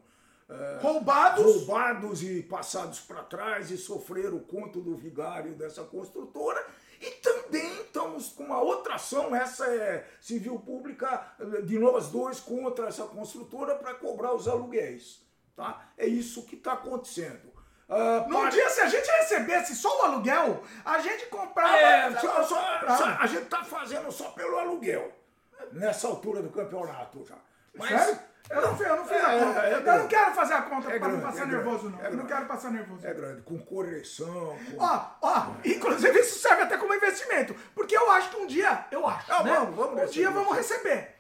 [0.49, 1.45] eh, Roubados.
[1.45, 6.65] roubados e passados para trás e sofreram o conto do vigário dessa construtora.
[7.01, 11.27] E também estamos com uma outra ação, essa é civil pública,
[11.65, 15.21] de nós dois contra essa construtora para cobrar os aluguéis.
[15.63, 15.81] Tá?
[15.97, 17.53] É isso que está acontecendo.
[17.89, 18.51] Uh, Num para...
[18.51, 21.77] dia, se a gente recebesse só o aluguel, a gente comprava.
[21.77, 22.59] É, só, só,
[23.21, 25.13] a gente está fazendo só pelo aluguel.
[25.73, 27.37] Nessa altura do campeonato já.
[27.75, 28.19] Mas, Sério?
[28.51, 29.61] Eu não, eu não fiz é, a conta.
[29.61, 32.01] É, é, eu não quero fazer a conta é para não passar é nervoso, não.
[32.01, 33.07] eu não quero passar nervoso.
[33.07, 34.59] É grande, com correção.
[34.71, 34.85] Com...
[34.85, 37.55] Ó, ó, inclusive isso serve até como investimento.
[37.75, 39.33] Porque eu acho que um dia, eu acho.
[39.33, 39.55] Ah, né?
[39.55, 41.15] vamos, vamos um dia vamos receber.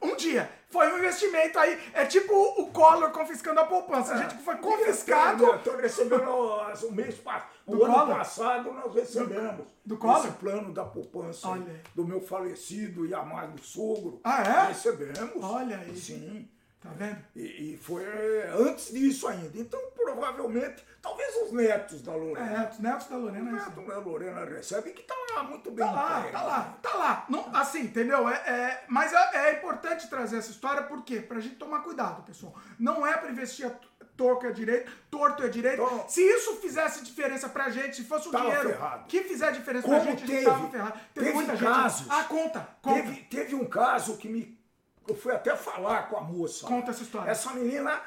[0.00, 0.50] Um dia.
[0.74, 1.80] Foi um investimento aí.
[1.92, 4.12] É tipo o Collor confiscando a poupança.
[4.12, 5.54] A gente foi confiscado.
[5.54, 7.48] Estou recebendo o mês passado.
[7.64, 9.64] O ano passado nós recebemos.
[9.86, 10.16] Do, do?
[10.16, 11.80] Esse plano da poupança Olha.
[11.94, 14.20] do meu falecido e amado sogro.
[14.24, 14.66] Ah, é?
[14.66, 15.44] Recebemos.
[15.44, 15.96] Olha aí.
[15.96, 16.48] Sim.
[16.84, 17.16] Tá vendo?
[17.34, 18.04] E, e, foi
[18.52, 19.58] antes disso ainda.
[19.58, 22.62] Então, provavelmente, talvez os netos da Lorena.
[22.62, 23.50] É, os netos da Lorena.
[23.56, 25.82] Os netos da Lorena recebem, que tá lá muito bem.
[25.82, 27.26] Tá lá, tá lá, tá lá.
[27.30, 28.28] Não, assim, entendeu?
[28.28, 31.20] É, é mas é, é, importante trazer essa história, por quê?
[31.20, 32.54] Pra gente tomar cuidado, pessoal.
[32.78, 33.70] Não é pra investir a
[34.14, 35.82] torto é direito, torto é direito.
[35.82, 39.06] Então, se isso fizesse diferença pra gente, se fosse o dinheiro ferrado.
[39.08, 40.92] que fizer diferença Como pra gente, teve, a gente tava ferrado.
[40.92, 42.10] Teve, teve muita casos, gente.
[42.10, 43.02] Ah, conta, conta.
[43.02, 44.62] Teve, teve um caso que me
[45.06, 46.66] eu fui até falar com a moça.
[46.66, 47.30] Conta essa história.
[47.30, 48.00] Essa menina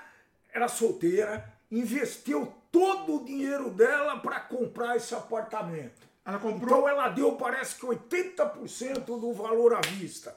[0.54, 6.08] era solteira, investiu todo o dinheiro dela para comprar esse apartamento.
[6.26, 6.80] Ela comprou?
[6.80, 10.36] Então ela deu, parece que 80% do valor à vista.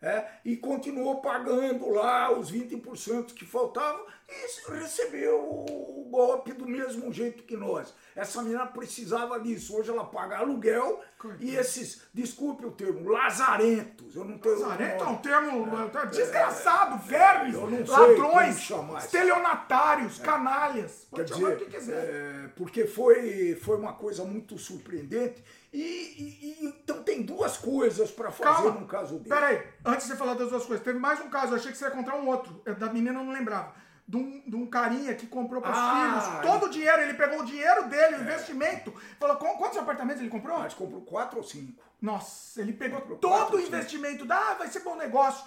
[0.00, 7.12] É, e continuou pagando lá os 20% que faltavam e recebeu o golpe do mesmo
[7.12, 7.94] jeito que nós.
[8.16, 9.76] Essa menina precisava disso.
[9.76, 11.02] Hoje ela paga aluguel
[11.40, 14.14] e esses, desculpe o termo, lazarentos.
[14.14, 14.60] Eu não tenho.
[14.60, 18.70] Lazarento é um termo é, desgraçado, é, vermes, ladrões,
[19.04, 20.22] estelionatários, é.
[20.22, 21.06] canalhas.
[21.10, 21.94] Pode Quer dizer, o que quiser.
[21.94, 25.42] É, porque foi, foi uma coisa muito surpreendente.
[25.72, 28.80] E, e, e então tem duas coisas para fazer Calma.
[28.80, 29.34] num caso dele.
[29.34, 31.76] Peraí, antes de você falar das duas coisas, teve mais um caso, eu achei que
[31.76, 32.62] você ia contar um outro.
[32.78, 36.20] Da menina eu não lembrava de um, de um carinha que comprou para os ah,
[36.22, 38.22] filhos todo o dinheiro, ele pegou o dinheiro dele, o é.
[38.22, 38.92] investimento.
[39.18, 40.58] Falou, quantos apartamentos ele comprou?
[40.58, 41.82] Acho que comprou quatro ou cinco.
[42.00, 45.46] Nossa, ele pegou comprou todo o investimento, da, ah, vai ser bom negócio.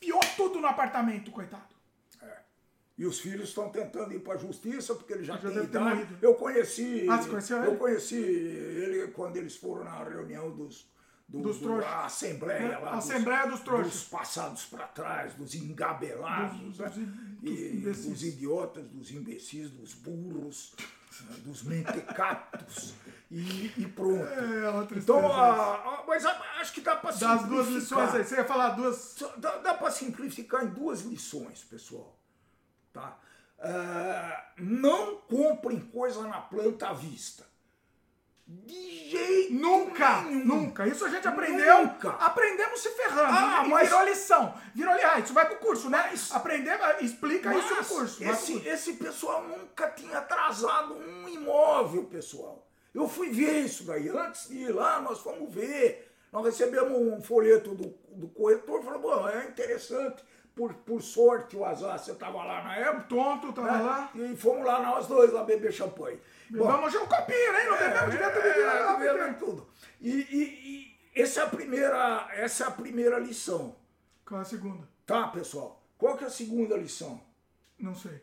[0.00, 1.74] Fiou tudo no apartamento, coitado.
[2.20, 2.38] É.
[2.98, 6.18] E os filhos estão tentando ir para a justiça porque ele já, já tem idade.
[6.20, 7.66] Eu conheci, ah, você conheceu ele?
[7.68, 10.92] eu conheci ele quando eles foram na reunião dos
[11.28, 11.90] do, dos trouxas.
[11.90, 12.94] Da Assembleia lá.
[12.94, 13.92] Assembleia dos, dos trouxas.
[13.92, 16.92] Dos passados para trás, dos engabelados, dos, né?
[17.42, 20.74] e, dos idiotas, dos imbecis, dos burros,
[21.44, 22.94] dos mentecatos
[23.30, 24.22] e, e pronto.
[24.22, 27.38] É, então, a, a, mas a, acho que dá para simplificar.
[27.38, 29.16] Das duas lições aí, você ia falar duas.
[29.38, 32.18] Dá, dá para simplificar em duas lições, pessoal.
[32.92, 33.18] Tá?
[33.58, 37.44] Uh, não comprem coisa na planta à vista.
[38.46, 40.44] De jeito Nunca, nenhum.
[40.44, 40.86] nunca.
[40.86, 41.86] Isso a gente aprendeu.
[41.86, 42.10] Nunca.
[42.10, 43.32] Aprendemos se ferrando.
[43.32, 43.88] Ah, e mas...
[43.88, 44.54] virou lição.
[44.74, 46.08] Virou ah, isso vai pro curso, né?
[46.10, 46.30] Mas...
[46.30, 48.22] Aprender, explica mas isso no curso.
[48.22, 52.66] Esse, esse pessoal nunca tinha atrasado um imóvel, pessoal.
[52.94, 54.08] Eu fui ver isso daí.
[54.10, 56.12] Antes de ir lá, nós fomos ver.
[56.30, 60.22] Nós recebemos um folheto do, do corretor falou, bom, é interessante.
[60.54, 63.06] Por, por sorte, o azar, você estava lá na época.
[63.08, 63.82] Tonto, estava né?
[63.82, 64.10] lá.
[64.14, 66.20] E fomos lá nós dois lá beber champanhe.
[66.50, 67.64] Vamos jogar um copinho, né?
[67.64, 68.60] Não bebemos, bebido.
[68.60, 69.68] É, bebemos tudo.
[70.00, 73.76] E, e, e essa, é a primeira, essa é a primeira lição.
[74.26, 74.88] Qual é a segunda?
[75.06, 75.82] Tá, pessoal.
[75.96, 77.20] Qual que é a segunda lição?
[77.78, 78.20] Não sei.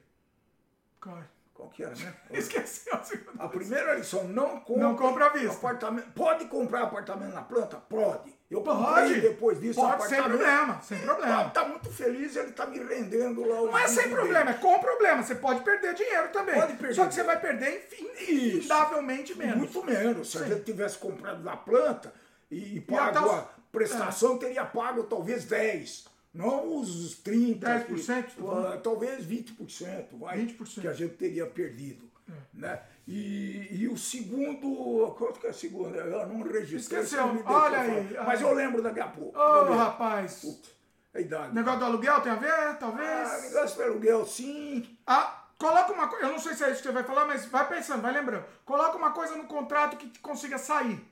[0.99, 1.25] Qual é?
[1.61, 2.13] Qual que era, né?
[2.31, 4.81] Esqueci a segunda A primeira lição, não compre...
[4.81, 5.53] Não compra à vista.
[5.53, 6.11] Apartamento.
[6.13, 7.77] Pode comprar apartamento na planta?
[7.77, 8.33] Pode.
[8.49, 11.49] Eu comprei depois disso Pode, sem problema, sem problema.
[11.51, 14.57] Tá, muito feliz, ele tá me rendendo lá Não é sem problema, dele.
[14.57, 15.23] é com problema.
[15.23, 16.55] Você pode perder dinheiro também.
[16.55, 16.95] Pode perder.
[16.95, 17.87] Só que você vai perder,
[18.19, 19.57] infindavelmente menos.
[19.57, 20.31] Muito menos.
[20.31, 20.43] Se Sim.
[20.43, 22.11] a gente tivesse comprado na planta
[22.49, 24.39] e, e pago a prestação, é.
[24.39, 26.10] teria pago talvez 10.
[26.33, 32.09] Não os 30%, 10%, uh, talvez 20%, vai, 20%, que a gente teria perdido.
[32.29, 32.33] É.
[32.53, 32.81] Né?
[33.05, 35.93] E, e o segundo, quanto que é o segundo?
[35.93, 37.01] Eu não registrei.
[37.01, 38.15] Esqueceu, olha aí.
[38.25, 39.37] Mas eu lembro daqui a pouco.
[39.37, 40.39] Ô, oh, rapaz.
[40.39, 40.69] Puta,
[41.13, 41.53] a idade.
[41.53, 43.29] Negócio do aluguel tem a ver, talvez?
[43.29, 44.97] Ah, negócio do aluguel, sim.
[45.05, 47.45] Ah, coloca uma coisa, eu não sei se é isso que você vai falar, mas
[47.45, 48.45] vai pensando, vai lembrando.
[48.63, 51.03] Coloca uma coisa no contrato que consiga sair.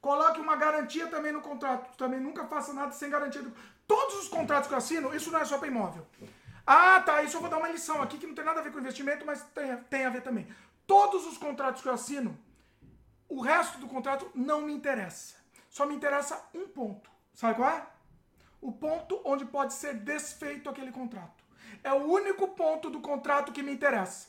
[0.00, 1.96] Coloque uma garantia também no contrato.
[1.96, 3.42] Também nunca faça nada sem garantia.
[3.88, 6.06] Todos os contratos que eu assino, isso não é só para imóvel.
[6.66, 7.22] Ah, tá.
[7.22, 9.24] Isso eu vou dar uma lição aqui que não tem nada a ver com investimento,
[9.24, 10.46] mas tem, tem a ver também.
[10.86, 12.38] Todos os contratos que eu assino,
[13.26, 15.36] o resto do contrato não me interessa.
[15.70, 17.10] Só me interessa um ponto.
[17.32, 17.86] Sabe qual é?
[18.60, 21.42] O ponto onde pode ser desfeito aquele contrato.
[21.82, 24.28] É o único ponto do contrato que me interessa.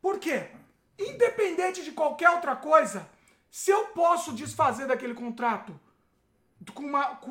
[0.00, 0.50] Por quê?
[0.98, 3.06] Independente de qualquer outra coisa,
[3.50, 5.78] se eu posso desfazer daquele contrato
[6.72, 7.30] com uma, com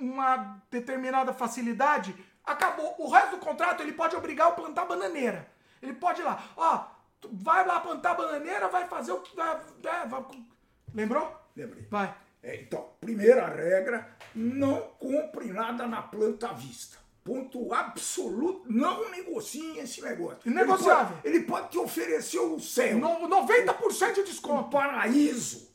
[0.00, 2.94] uma determinada facilidade, acabou.
[2.98, 5.48] O resto do contrato ele pode obrigar a plantar bananeira.
[5.80, 6.86] Ele pode ir lá, ó,
[7.30, 9.34] vai lá plantar bananeira, vai fazer o que.
[9.36, 9.60] Vai,
[10.06, 10.24] vai,
[10.94, 11.36] Lembrou?
[11.54, 11.86] Lembrei.
[11.90, 12.14] Vai.
[12.42, 16.98] É, então, primeira regra, não compre nada na planta à vista.
[17.24, 20.50] Ponto absoluto, não negocie esse negócio.
[20.50, 21.18] Negociável.
[21.22, 22.96] Ele pode, ele pode te oferecer o céu.
[22.96, 24.68] No, 90% de desconto.
[24.68, 25.67] Um paraíso.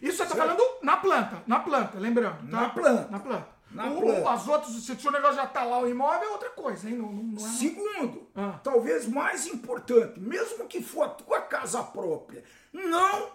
[0.00, 2.50] Isso você está falando na planta, na planta, lembrando.
[2.50, 2.60] Tá?
[2.60, 3.10] Na planta.
[3.10, 3.48] Na planta.
[3.70, 4.30] Na o, planta.
[4.30, 6.96] As outras, se o negócio já está lá, o imóvel é outra coisa, hein?
[6.96, 8.58] Não, não, não é Segundo, Ah.
[8.62, 12.42] talvez mais importante, mesmo que for a tua casa própria,
[12.72, 13.30] não,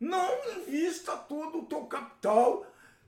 [0.00, 2.64] não invista todo o teu capital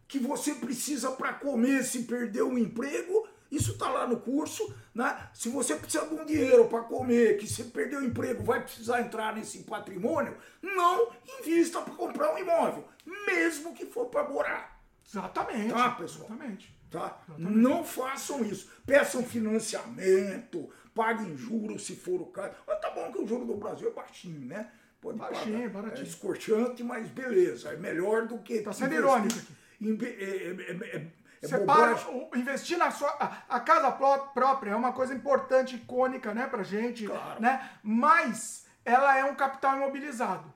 [0.07, 3.27] que você precisa para comer se perder um emprego.
[3.51, 5.29] Isso está lá no curso, né?
[5.33, 9.01] Se você precisa de um dinheiro para comer, que se perder o emprego vai precisar
[9.01, 11.11] entrar nesse patrimônio, não
[11.41, 12.85] invista para comprar um imóvel,
[13.27, 14.79] mesmo que for para morar.
[15.09, 15.73] Exatamente.
[15.73, 16.29] Tá, pessoal?
[16.29, 16.77] Exatamente.
[16.91, 17.23] Tá?
[17.39, 18.71] Não façam isso.
[18.87, 22.55] Peçam financiamento, paguem juros se for o caso.
[22.67, 24.71] Mas tá bom que o juro do Brasil é baixinho, né?
[25.01, 25.71] Pode Baixinho, pagar.
[25.83, 26.05] baratinho.
[26.05, 27.71] É escorchante, mas beleza.
[27.71, 28.61] É melhor do que.
[28.63, 29.93] Tá sendo irônico aqui.
[29.93, 31.07] be- É, é- é-
[31.43, 32.29] é bobagem.
[32.33, 33.09] o- investir na sua.
[33.11, 37.07] A, a casa pró- própria é uma coisa importante, icônica, né, pra gente.
[37.07, 37.41] Claro.
[37.41, 37.71] Né?
[37.83, 40.53] Mas ela é um capital imobilizado.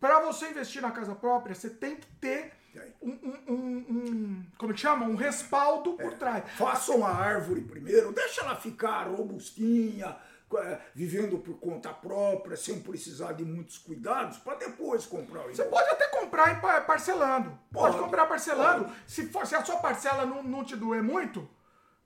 [0.00, 2.52] Para você investir na casa própria, você tem que ter
[3.00, 5.06] um, um- um- um- como que chama?
[5.06, 6.44] Um respaldo por trás.
[6.58, 10.14] Façam a árvore primeiro, deixa ela ficar robustinha,
[10.94, 15.70] vivendo por conta própria, sem precisar de muitos cuidados, para depois comprar o Você imóvel.
[15.70, 17.50] pode até comprar parcelando.
[17.72, 17.98] Pode, Pode.
[18.04, 18.84] comprar parcelando.
[18.84, 18.96] Pode.
[19.06, 21.48] Se, for, se a sua parcela não, não te doer muito,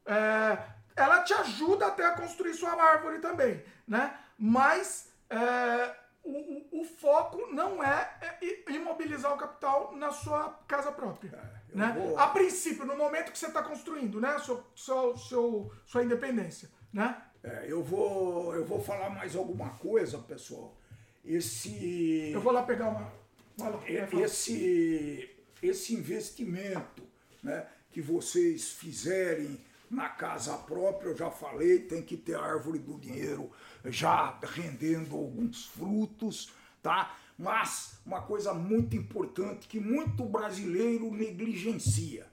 [0.07, 0.59] é,
[0.97, 4.19] ela te ajuda até a construir sua árvore também, né?
[4.39, 5.95] Mas é,
[6.25, 8.11] o, o- foco não é,
[8.41, 11.31] é imobilizar o capital na sua casa própria.
[11.73, 11.95] É, né?
[11.97, 14.39] vou- A princípio, no momento que você está construindo, né?
[14.39, 17.23] Seu, seu, seu- sua independência, né?
[17.43, 20.77] É, eu, vou, eu vou falar mais alguma coisa, pessoal.
[21.25, 22.31] Esse.
[22.33, 23.13] Eu vou lá pegar uma.
[23.59, 24.23] Lá, falar.
[24.23, 25.31] esse,
[25.63, 27.03] esse investimento
[27.43, 29.59] né, que vocês fizerem
[29.91, 33.51] na casa própria, eu já falei, tem que ter a árvore do dinheiro
[33.85, 37.17] já rendendo alguns frutos, tá?
[37.37, 42.27] Mas uma coisa muito importante que muito brasileiro negligencia.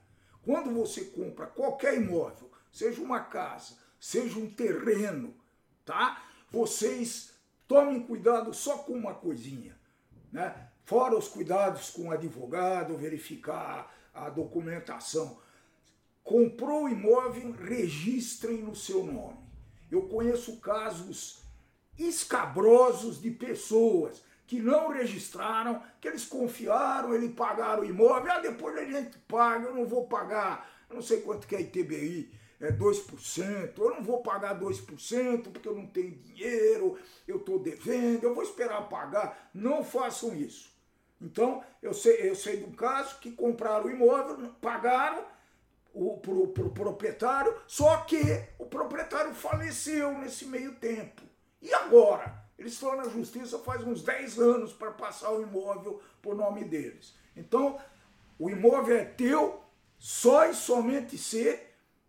[0.44, 5.34] Quando você compra qualquer imóvel, seja uma casa, seja um terreno,
[5.86, 6.24] tá?
[6.52, 7.34] Vocês
[7.68, 9.78] tomem cuidado só com uma coisinha,
[10.32, 10.70] né?
[10.84, 15.40] Fora os cuidados com o advogado, verificar a documentação.
[16.24, 19.38] Comprou o imóvel, registrem no seu nome.
[19.92, 21.42] Eu conheço casos
[21.98, 28.78] escabrosos de pessoas que não registraram, que eles confiaram, eles pagaram o imóvel, ah, depois
[28.78, 33.78] a gente paga, eu não vou pagar, não sei quanto que é ITBI, é 2%,
[33.78, 36.98] eu não vou pagar 2% porque eu não tenho dinheiro,
[37.28, 39.50] eu estou devendo, eu vou esperar pagar.
[39.54, 40.76] Não façam isso.
[41.22, 45.26] Então, eu sei, eu sei de um caso que compraram o imóvel, pagaram
[45.94, 48.22] o, pro, pro proprietário, só que
[48.60, 51.24] o proprietário faleceu nesse meio tempo.
[51.62, 52.46] E agora?
[52.58, 57.14] Eles estão na justiça faz uns 10 anos para passar o imóvel por nome deles.
[57.36, 57.80] Então,
[58.40, 59.62] o imóvel é teu
[60.00, 61.67] só e somente se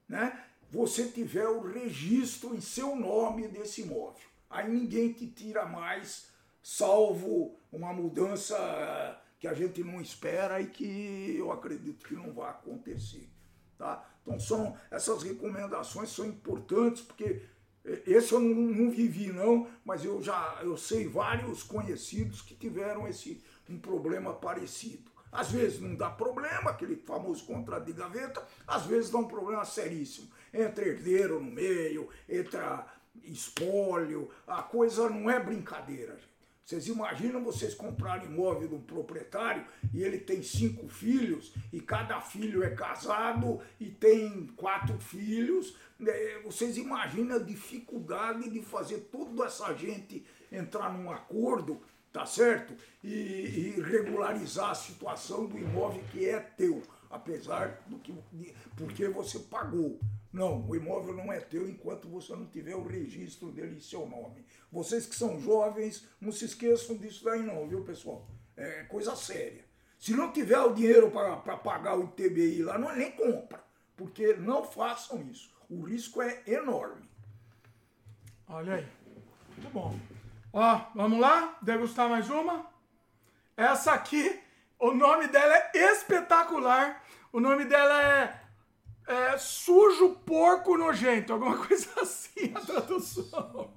[0.09, 4.27] né, você tiver o registro em seu nome desse imóvel.
[4.51, 6.29] Aí ninguém te tira mais,
[6.63, 12.33] salvo uma mudança eh, que a gente não espera e que eu acredito que não
[12.33, 13.29] vai acontecer.
[13.77, 14.09] Tá?
[14.23, 17.43] Então são essas recomendações são importantes porque
[18.07, 23.07] esse eu não, não vivi não, mas eu já eu sei vários conhecidos que tiveram
[23.07, 25.11] esse um problema parecido.
[25.31, 29.65] Às vezes não dá problema, aquele famoso contrato de gaveta, às vezes dá um problema
[29.65, 30.29] seríssimo.
[30.53, 32.87] Entra herdeiro no meio, entra
[33.25, 36.19] espólio, a coisa não é brincadeira.
[36.69, 42.21] Vocês imaginam vocês comprarem imóvel de um proprietário e ele tem cinco filhos e cada
[42.21, 45.75] filho é casado e tem quatro filhos.
[45.99, 46.13] né?
[46.45, 51.81] Vocês imaginam a dificuldade de fazer toda essa gente entrar num acordo,
[52.13, 52.75] tá certo?
[53.03, 58.15] E, e regularizar a situação do imóvel que é teu, apesar do que
[58.77, 59.99] porque você pagou.
[60.33, 64.07] Não, o imóvel não é teu enquanto você não tiver o registro dele em seu
[64.07, 64.45] nome.
[64.71, 68.29] Vocês que são jovens, não se esqueçam disso daí não, viu pessoal?
[68.57, 69.65] É coisa séria.
[69.99, 73.65] Se não tiver o dinheiro para pagar o ITBI lá, não, nem compra.
[73.97, 75.51] Porque não façam isso.
[75.69, 77.09] O risco é enorme.
[78.47, 78.87] Olha aí.
[79.57, 79.99] Muito bom.
[80.61, 81.57] Ó, vamos lá?
[81.63, 82.67] Degustar mais uma?
[83.57, 84.41] Essa aqui,
[84.77, 87.01] o nome dela é espetacular.
[87.33, 88.41] O nome dela é,
[89.07, 93.73] é Sujo Porco Nojento, alguma coisa assim a tradução.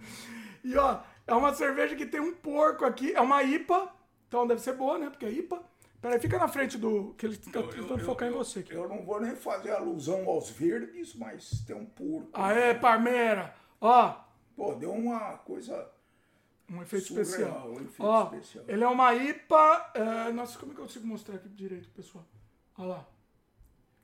[0.63, 3.87] E ó, é uma cerveja que tem um porco aqui, é uma IPA,
[4.27, 5.11] então deve ser boa, né?
[5.11, 5.61] Porque é IPA.
[6.01, 7.13] Peraí, fica na frente do.
[7.15, 8.73] que ele tá tentando focar em você aqui.
[8.73, 12.31] Eu não vou nem fazer alusão aos verdes, mas tem um porco.
[12.33, 13.53] Aê, Parmeira!
[13.79, 14.15] Ó,
[14.55, 15.89] Pô, deu uma coisa.
[16.71, 17.67] Um efeito Surreal, especial.
[17.69, 18.65] um efeito Ó, especial.
[18.67, 19.91] ele é uma IPA.
[19.93, 22.25] é, Nossa, como é que eu consigo mostrar aqui direito, pessoal?
[22.77, 23.07] Olha lá.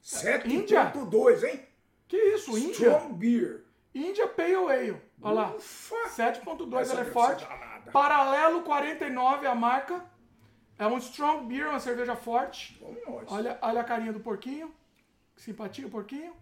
[0.03, 1.65] 7.2, hein?
[2.07, 2.71] Que isso, Índia?
[2.91, 3.63] Strong Beer.
[3.93, 5.01] Índia Pale Ale.
[5.21, 5.55] Olha lá.
[5.55, 5.95] Ufa.
[6.15, 7.47] 7.2, Essa ela é forte.
[7.91, 10.03] Paralelo 49 a marca.
[10.79, 12.79] É um strong beer, uma cerveja forte.
[13.27, 14.71] Olha, olha a carinha do porquinho.
[15.35, 16.33] Que simpatia o porquinho.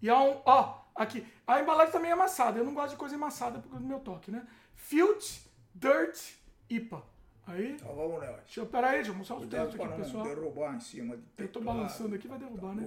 [0.00, 0.40] E é um.
[0.44, 1.26] Ó, aqui.
[1.44, 2.58] A embalagem também é amassada.
[2.58, 4.46] Eu não gosto de coisa amassada por causa do meu toque, né?
[4.74, 5.40] Filth
[5.74, 6.18] Dirt
[6.68, 7.02] IPA.
[7.46, 7.72] Aí.
[7.72, 8.36] Então vamos nós.
[8.44, 10.24] Deixa eu, pera aí, deixa eu mostrar os textos aqui, pessoal.
[10.24, 12.86] derrubar em cima de Eu tô teclado, balançando aqui, vai derrubar, né?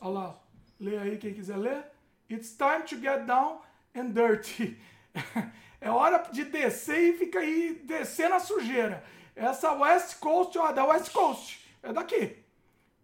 [0.00, 0.40] Olha lá.
[0.80, 1.84] Lê aí quem quiser ler.
[2.28, 3.60] It's time to get down
[3.94, 4.76] and dirty.
[5.84, 9.02] É hora de descer e fica aí descendo a sujeira.
[9.34, 11.60] Essa West Coast, ó, da West Coast.
[11.82, 12.36] É daqui.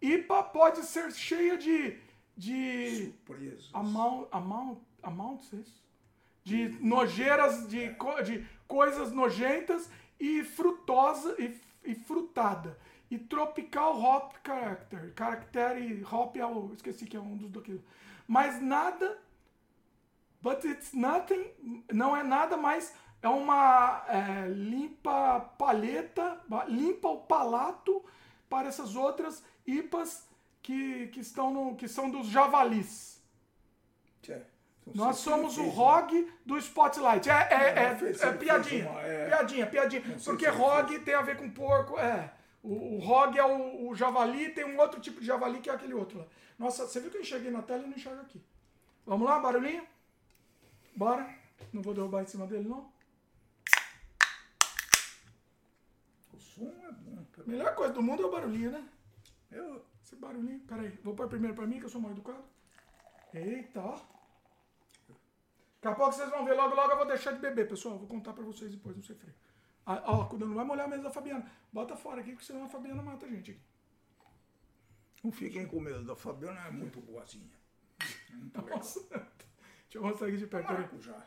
[0.01, 1.99] IPA pode ser cheia de.
[2.37, 3.07] de.
[3.07, 3.69] Surpresas.
[3.73, 5.83] Amount, amount, amounts, é isso?
[6.45, 9.91] De nojeiras, de, co- de coisas nojentas
[10.21, 12.79] e frutosa e, e frutada.
[13.11, 15.13] E tropical hop character.
[15.15, 16.73] Caractere hop é o.
[16.75, 17.83] Esqueci que é um dos daquilo.
[18.27, 19.19] Mas nada.
[20.43, 21.47] But it's nothing.
[21.93, 22.95] Não é nada mais.
[23.23, 28.05] É uma é, limpa palheta, ba- limpa o palato
[28.49, 30.29] para essas outras IPAs
[30.63, 33.21] que, que, estão no, que são dos javalis.
[34.21, 34.41] Então
[34.95, 37.29] Nós somos o fez ROG do Spotlight.
[37.29, 39.27] É, é, é, é piadinha, é.
[39.27, 40.19] piadinha, piadinha.
[40.19, 41.99] sei Porque ROG tem a ver com porco.
[41.99, 42.33] É.
[42.63, 45.73] O, o ROG é o, o javali, tem um outro tipo de javali que é
[45.75, 46.27] aquele outro lá.
[46.59, 48.43] Nossa, você viu que eu enxerguei na tela e não enxergo aqui.
[49.07, 49.87] Vamos lá, barulhinho?
[50.97, 51.29] Bora.
[51.73, 52.91] Não vou derrubar em cima dele, não.
[56.33, 57.25] O som é bom.
[57.33, 58.85] pelo- Melhor coisa do mundo é o barulhinho, né?
[59.51, 60.61] Eu, Esse barulhinho.
[60.61, 62.43] Pera aí, vou pôr primeiro pra mim, que eu sou mal educado.
[63.33, 63.99] Eita, ó.
[65.89, 67.95] Daqui a pouco vocês vão ver, logo, logo eu vou deixar de beber, pessoal.
[67.95, 69.35] Eu Vou contar pra vocês depois, não sei freio.
[69.87, 71.51] Ah, ó, cuidado, não vai molhar a mesa da Fabiana.
[71.73, 73.61] Bota fora aqui, porque senão a Fabiana mata a gente aqui.
[75.25, 77.51] não fiquem com medo, da Fabiana é muito boazinha.
[78.31, 78.77] Muito legal.
[78.77, 79.01] Nossa.
[79.09, 80.71] Deixa eu mostrar aqui de perto.
[80.71, 81.27] Maracujá.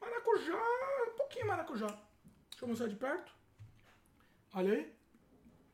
[0.00, 0.60] Maracujá,
[1.06, 1.86] um pouquinho maracujá.
[2.50, 3.32] Deixa eu mostrar de perto.
[4.54, 4.97] Olha aí.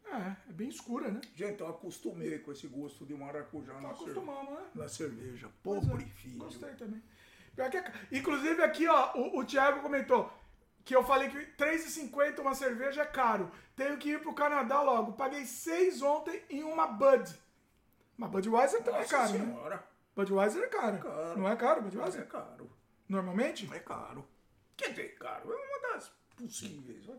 [0.06, 1.20] É, é bem escura, né?
[1.34, 4.66] Gente, eu acostumei com esse gosto de maracujá Tá na, cerve- acostumando, né?
[4.74, 5.46] na cerveja.
[5.46, 6.38] É, Pobre filho.
[6.38, 7.02] Gostei também.
[7.56, 10.30] É Inclusive aqui, ó, o, o Thiago comentou
[10.84, 13.50] que eu falei que R$3,50 uma cerveja é caro.
[13.74, 15.12] Tenho que ir pro Canadá logo.
[15.12, 17.32] Paguei 6 ontem em uma Bud.
[18.18, 19.38] Uma Budweiser também é Nossa caro, né?
[19.46, 19.84] senhora.
[20.14, 20.98] Budweiser é caro.
[20.98, 21.38] caro.
[21.38, 22.26] Não é caro, É Budweiser?
[22.28, 22.70] caro.
[23.08, 23.68] Normalmente?
[23.72, 24.24] É caro.
[24.76, 25.52] Quer dizer, caro.
[25.52, 27.08] É uma das possíveis.
[27.08, 27.14] ó.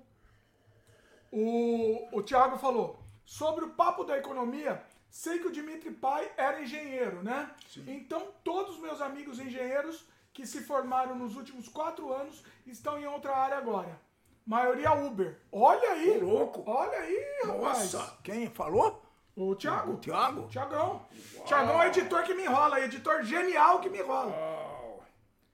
[1.32, 6.62] O, o Thiago falou, sobre o papo da economia, sei que o Dimitri Pai era
[6.62, 7.52] engenheiro, né?
[7.88, 13.06] Então, todos os meus amigos engenheiros que se formaram nos últimos quatro anos estão em
[13.06, 14.00] outra área agora.
[14.46, 15.40] Maioria Uber.
[15.52, 16.22] Olha aí!
[16.22, 16.64] Ô, louco.
[16.70, 17.94] Olha aí, rapaz!
[17.94, 19.02] Nossa, quem falou?
[19.36, 19.94] O Thiago.
[19.94, 20.48] O Thiago?
[20.48, 21.06] Tiagão.
[21.46, 24.32] Tiagão é editor que me enrola, editor genial que me enrola.
[24.32, 25.04] Uau.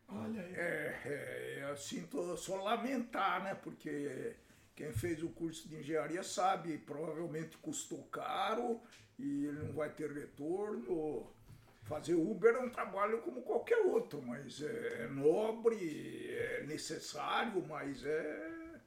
[0.09, 0.53] Olha aí.
[0.53, 3.55] É, é, eu sinto só lamentar, né?
[3.55, 4.35] Porque
[4.75, 8.79] quem fez o curso de engenharia sabe, provavelmente custou caro
[9.19, 11.27] e ele não vai ter retorno.
[11.83, 18.79] Fazer Uber é um trabalho como qualquer outro, mas é nobre, é necessário, mas é,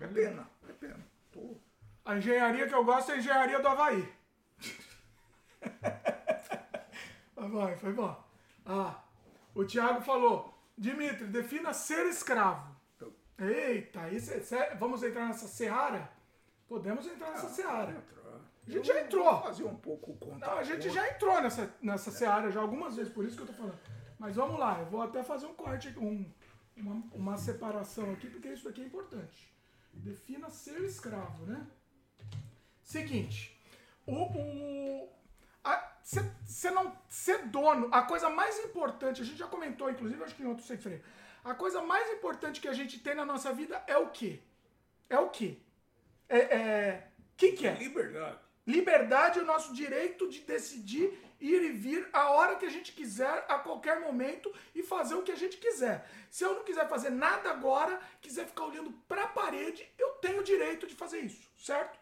[0.00, 1.00] é pena, é pena.
[1.32, 1.56] Tô-
[2.04, 4.12] A engenharia que eu gosto é a engenharia do Havaí.
[7.34, 8.24] Foi bom, foi bom.
[8.64, 9.02] Ah,
[9.54, 12.71] o Thiago falou, Dimitri, defina ser escravo.
[13.38, 16.10] Eita, isso é, sé- vamos entrar nessa seara?
[16.68, 18.02] Podemos entrar nessa seara.
[18.66, 19.24] A gente já Eu entrou.
[19.24, 22.94] vou Fazer um pouco o Não, a gente já entrou nessa, nessa seara já algumas
[22.96, 23.78] vezes, por isso que eu tô falando.
[24.18, 26.24] Mas vamos lá, eu vou até fazer um corte, aqui, um,
[26.76, 29.52] uma, uma separação aqui, porque isso daqui é importante.
[29.92, 31.66] Defina ser escravo, né?
[32.82, 33.60] Seguinte,
[34.06, 35.08] o.
[36.44, 40.42] Você não ser dono, a coisa mais importante, a gente já comentou, inclusive, acho que
[40.42, 41.00] em outro sem freio.
[41.44, 44.40] A coisa mais importante que a gente tem na nossa vida é o quê?
[45.08, 45.58] É o quê?
[46.28, 46.38] É.
[46.38, 47.74] é que que é?
[47.74, 48.38] Liberdade.
[48.64, 52.92] Liberdade é o nosso direito de decidir ir e vir a hora que a gente
[52.92, 56.08] quiser, a qualquer momento e fazer o que a gente quiser.
[56.30, 60.40] Se eu não quiser fazer nada agora, quiser ficar olhando para a parede, eu tenho
[60.40, 61.98] o direito de fazer isso, certo?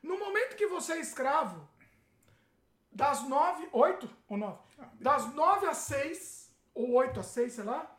[0.00, 1.68] No momento que você é escravo,
[2.92, 4.60] das nove, oito ou nove?
[4.78, 7.93] Ah, das nove às seis, ou oito às seis, sei lá,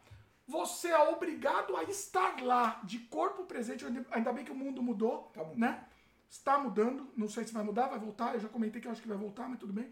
[0.48, 3.86] você é obrigado a estar lá, de corpo presente.
[4.12, 5.86] Ainda bem que o mundo mudou, tá né?
[6.30, 8.34] Está mudando, não sei se vai mudar, vai voltar.
[8.34, 9.92] Eu já comentei que eu acho que vai voltar, mas tudo bem.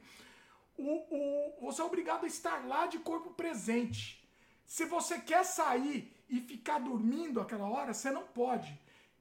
[0.77, 4.27] O, o, você é obrigado a estar lá de corpo presente.
[4.65, 8.79] Se você quer sair e ficar dormindo aquela hora, você não pode.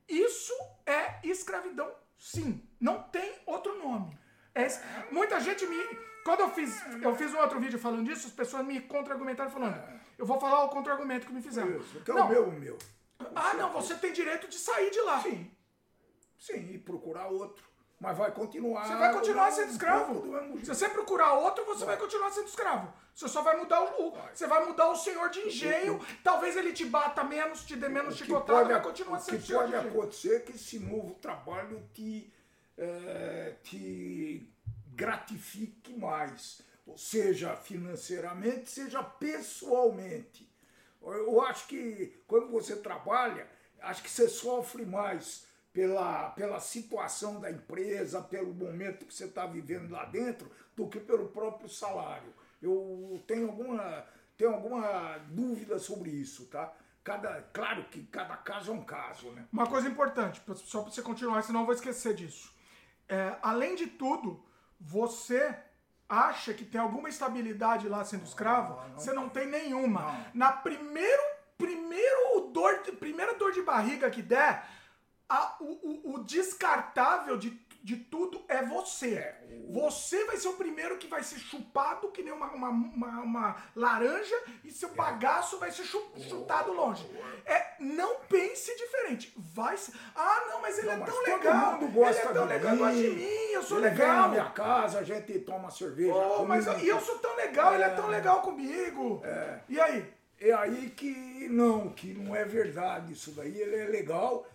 [0.09, 0.52] Isso
[0.86, 2.62] é escravidão, sim.
[2.80, 4.18] Não tem outro nome.
[4.54, 4.66] É,
[5.10, 5.76] muita gente me.
[6.24, 10.01] Quando eu fiz, eu fiz um outro vídeo falando disso, as pessoas me contra-argumentaram falando.
[10.23, 11.77] Eu vou falar o contra-argumento que me fizeram.
[11.78, 12.27] Isso, que é não.
[12.27, 12.78] o meu, o meu.
[13.35, 15.20] Ah, não, você tem direito de sair de lá.
[15.20, 15.51] Sim.
[16.39, 17.65] Sim, e procurar outro.
[17.99, 18.86] Mas vai continuar.
[18.86, 20.24] Você vai continuar sendo escravo.
[20.61, 21.97] Se você procurar outro, você vai.
[21.97, 22.93] vai continuar sendo escravo.
[23.12, 24.12] Você só vai mudar o.
[24.12, 24.32] Vai.
[24.32, 26.01] Você vai mudar o senhor de engenho.
[26.23, 29.65] Talvez ele te bata menos, te dê menos chicotada, vai continuar sendo escravo.
[29.65, 32.32] O que pode acontecer é que esse novo trabalho te,
[32.78, 34.49] é, te
[34.94, 36.62] gratifique mais.
[36.96, 40.50] Seja financeiramente, seja pessoalmente.
[41.00, 43.48] Eu acho que quando você trabalha,
[43.80, 49.46] acho que você sofre mais pela, pela situação da empresa, pelo momento que você está
[49.46, 52.32] vivendo lá dentro, do que pelo próprio salário.
[52.60, 54.06] Eu tenho alguma,
[54.36, 56.72] tenho alguma dúvida sobre isso, tá?
[57.02, 59.48] Cada, claro que cada caso é um caso, né?
[59.52, 62.54] Uma coisa importante, só para você continuar, senão eu vou esquecer disso.
[63.09, 64.44] É, além de tudo,
[64.80, 65.56] você
[66.12, 68.74] acha que tem alguma estabilidade lá sendo escravo?
[68.74, 70.02] Não, não você não tem nenhuma.
[70.02, 70.26] Não.
[70.34, 71.22] Na primeiro,
[71.56, 74.68] primeiro dor, primeira dor de barriga que der,
[75.28, 77.51] a, o, o, o, descartável de,
[77.82, 79.14] de tudo é você.
[79.14, 83.20] É, você vai ser o primeiro que vai ser chupado que nem uma, uma, uma,
[83.20, 84.92] uma laranja e seu é.
[84.92, 87.04] bagaço vai ser chutado longe.
[87.44, 89.32] É, não pense diferente.
[89.36, 89.92] Vai ser.
[90.14, 91.72] Ah, não, mas ele não, é tão legal.
[91.72, 94.06] Todo mundo gosta ele é tão legal, gosta de mim, eu sou ele legal.
[94.06, 96.14] Vem na minha casa, a gente toma cerveja.
[96.14, 97.74] Oh, mas eu, e eu sou tão legal, é.
[97.74, 99.20] ele é tão legal comigo.
[99.24, 99.60] É.
[99.68, 100.12] E aí?
[100.40, 103.60] É aí que não, que não é verdade isso daí.
[103.60, 104.46] Ele é legal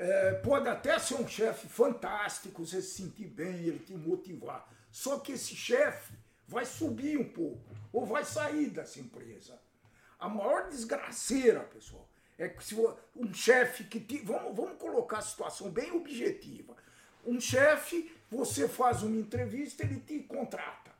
[0.00, 4.66] é, pode até ser um chefe fantástico, você se sentir bem, ele te motivar.
[4.90, 6.14] Só que esse chefe
[6.48, 9.60] vai subir um pouco, ou vai sair dessa empresa.
[10.18, 12.08] A maior desgraceira, pessoal,
[12.38, 12.74] é que se
[13.14, 16.74] um chefe que te, vamos, vamos colocar a situação bem objetiva.
[17.26, 20.90] Um chefe, você faz uma entrevista, ele te contrata.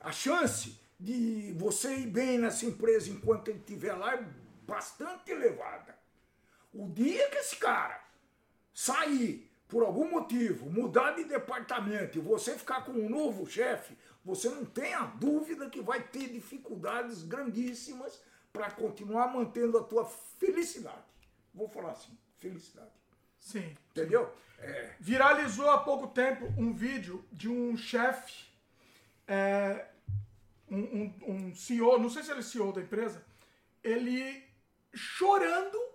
[0.00, 4.24] A chance de você ir bem nessa empresa enquanto ele estiver lá é
[4.64, 5.99] bastante elevada.
[6.72, 8.02] O dia que esse cara
[8.72, 14.48] sair por algum motivo, mudar de departamento e você ficar com um novo chefe, você
[14.50, 18.20] não tem a dúvida que vai ter dificuldades grandíssimas
[18.52, 21.04] para continuar mantendo a tua felicidade.
[21.54, 22.90] Vou falar assim, felicidade.
[23.38, 23.76] Sim.
[23.90, 24.32] Entendeu?
[24.58, 24.94] É.
[24.98, 28.46] Viralizou há pouco tempo um vídeo de um chefe,
[29.26, 29.86] é,
[30.68, 33.24] um, um, um CEO, não sei se ele é CEO da empresa,
[33.82, 34.44] ele
[34.92, 35.89] chorando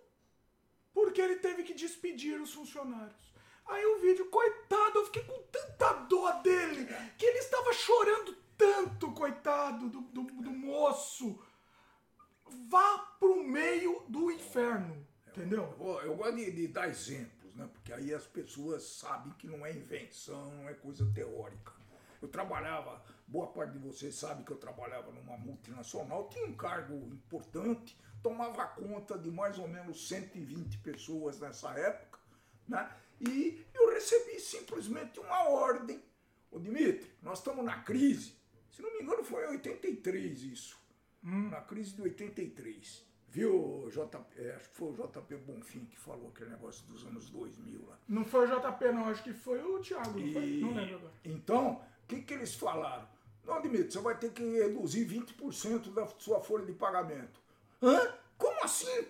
[0.96, 3.36] porque ele teve que despedir os funcionários.
[3.66, 9.12] Aí o vídeo, coitado, eu fiquei com tanta dó dele, que ele estava chorando tanto,
[9.12, 11.38] coitado do, do, do moço.
[12.70, 15.76] Vá pro meio do inferno, entendeu?
[15.80, 17.68] Eu, eu gosto de, de, dar exemplos, né?
[17.74, 21.74] Porque aí as pessoas sabem que não é invenção, não é coisa teórica.
[22.22, 26.94] Eu trabalhava, boa parte de vocês sabe que eu trabalhava numa multinacional, tinha um cargo
[27.12, 32.18] importante, tomava conta de mais ou menos 120 pessoas nessa época,
[32.68, 32.92] né?
[33.22, 36.02] E eu recebi simplesmente uma ordem.
[36.50, 38.34] Ô Dimitri, nós estamos na crise.
[38.72, 40.76] Se não me engano, foi em 83 isso.
[41.24, 41.50] Hum.
[41.50, 43.06] Na crise de 83.
[43.30, 47.30] Viu, JP, é, acho que foi o JP Bonfim que falou aquele negócio dos anos
[47.30, 48.00] 2000 lá.
[48.08, 50.62] Não foi o JP, não, acho que foi o Thiago, não, e...
[50.62, 51.14] não lembro agora.
[51.24, 51.74] Então,
[52.04, 53.08] o que, que eles falaram?
[53.44, 57.45] Não, Dimitri, você vai ter que reduzir 20% da sua folha de pagamento.
[57.82, 58.14] Hã?
[58.38, 59.08] Como assim?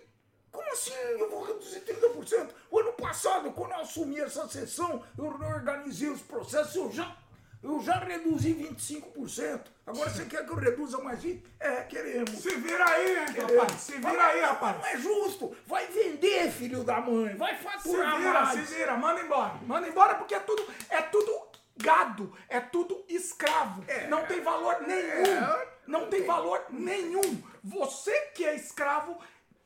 [0.51, 2.49] Como assim eu vou reduzir 30%?
[2.71, 7.15] O ano passado, quando eu assumi essa sessão, eu organizei os processos, eu já,
[7.61, 9.61] eu já reduzi 25%.
[9.85, 11.41] Agora você quer que eu reduza mais 20%?
[11.59, 12.31] É, queremos.
[12.31, 13.81] Se vira aí, rapaz.
[13.81, 14.77] Se vira aí, rapaz.
[14.77, 15.55] Não é justo.
[15.67, 17.35] Vai vender, filho da mãe.
[17.35, 18.69] Vai faturar se vira, mais.
[18.69, 19.53] Se vira, manda embora.
[19.65, 21.31] Manda embora porque é tudo, é tudo
[21.77, 23.83] gado, é tudo escravo.
[23.87, 25.25] É, não tem valor nenhum.
[25.25, 27.41] É, não, tem, valor nenhum.
[27.63, 29.17] Você que é escravo,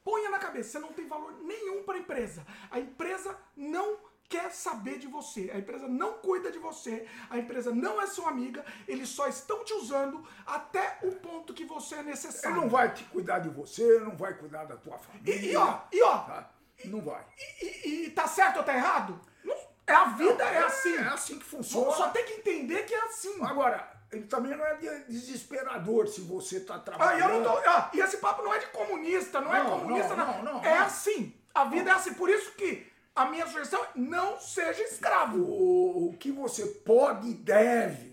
[0.04, 2.46] ponha na cabeça, você não tem valor nenhum para a empresa.
[2.72, 3.98] A empresa não
[4.30, 5.50] quer saber de você.
[5.52, 9.64] A empresa não cuida de você, a empresa não é sua amiga, eles só estão
[9.66, 12.58] te usando até o ponto que você é necessário.
[12.58, 15.36] Ele não vai te cuidar de você, não vai cuidar da tua família.
[15.36, 16.52] E, e ó, e ó, tá?
[16.86, 17.26] não vai.
[17.38, 19.20] E, e, e, tá certo ou tá errado?
[19.44, 19.56] Não
[19.88, 20.96] É a vida, é, assim.
[20.96, 21.92] É assim que funciona.
[21.92, 23.44] Só tem que entender que é assim.
[23.44, 24.76] Agora, ele também não é
[25.08, 27.20] desesperador se você está Ah, trabalhando.
[27.32, 29.80] e, eu não tô, ah, e esse papo não é de comunista, não, é Não,
[29.80, 30.44] comunista, não, não.
[30.44, 31.36] não, não, é assim.
[31.54, 32.14] A vida é assim.
[32.14, 35.40] Por isso que a minha sugestão é não seja escravo.
[35.40, 38.09] O, o que você pode e deve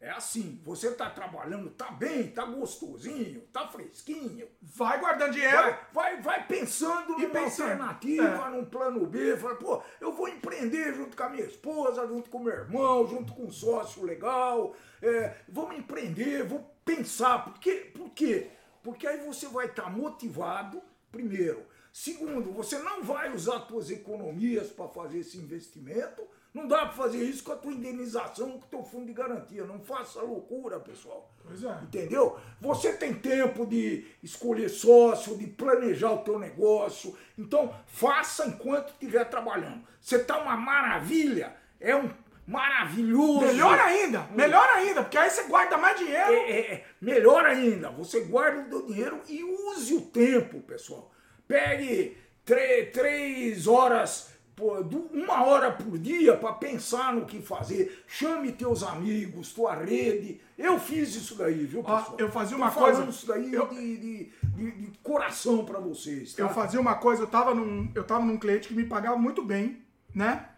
[0.00, 0.60] é assim.
[0.64, 4.48] Você está trabalhando, tá bem, tá gostosinho, tá fresquinho.
[4.62, 5.56] Vai guardando dinheiro.
[5.56, 7.70] Vai, vai, vai pensando E numa pensando.
[7.72, 8.50] alternativa, É.
[8.50, 9.36] num plano B.
[9.36, 13.06] Fala, pô, eu vou empreender junto com a minha esposa, junto com o meu irmão,
[13.06, 14.74] junto com um sócio legal.
[15.02, 17.44] É, vamos empreender, vou pensar.
[17.44, 17.90] Por quê?
[17.94, 18.50] Por quê?
[18.82, 20.80] Porque aí você vai estar motivado,
[21.12, 21.66] primeiro.
[21.92, 26.22] Segundo, você não vai usar suas economias para fazer esse investimento.
[26.52, 29.64] Não dá para fazer isso com a tua indenização, com o teu fundo de garantia.
[29.64, 31.30] Não faça loucura, pessoal.
[31.44, 31.78] Pois é.
[31.82, 32.36] Entendeu?
[32.60, 37.16] Você tem tempo de escolher sócio, de planejar o teu negócio.
[37.38, 39.82] Então, faça enquanto estiver trabalhando.
[40.00, 42.10] Você está uma maravilha, é um
[42.50, 43.46] maravilhoso.
[43.46, 46.32] Melhor ainda, melhor ainda, porque aí você guarda mais dinheiro.
[46.32, 51.12] É, é, é, melhor ainda, você guarda o teu dinheiro e use o tempo, pessoal.
[51.46, 52.16] Pegue
[52.92, 54.29] três horas,
[54.60, 58.04] uma hora por dia para pensar no que fazer.
[58.06, 60.40] Chame teus amigos, tua rede.
[60.58, 62.14] Eu fiz isso daí, viu, pessoal?
[62.18, 65.78] eu fazia Tô uma falando coisa- isso daí eu- de, de- de- de coração para
[65.78, 66.34] vocês.
[66.34, 66.42] Tá?
[66.42, 69.42] Eu fazia uma coisa, eu tava num, eu tava num cliente que me pagava muito
[69.42, 69.82] bem,
[70.14, 70.48] né?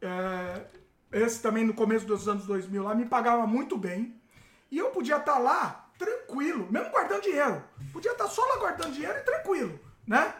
[0.00, 0.64] É,
[1.12, 4.20] esse também no começo dos anos 2000 lá me pagava muito bem.
[4.70, 7.62] E eu podia estar lá tranquilo, mesmo guardando dinheiro.
[7.92, 10.34] Podia estar só lá guardando dinheiro e tranquilo, né?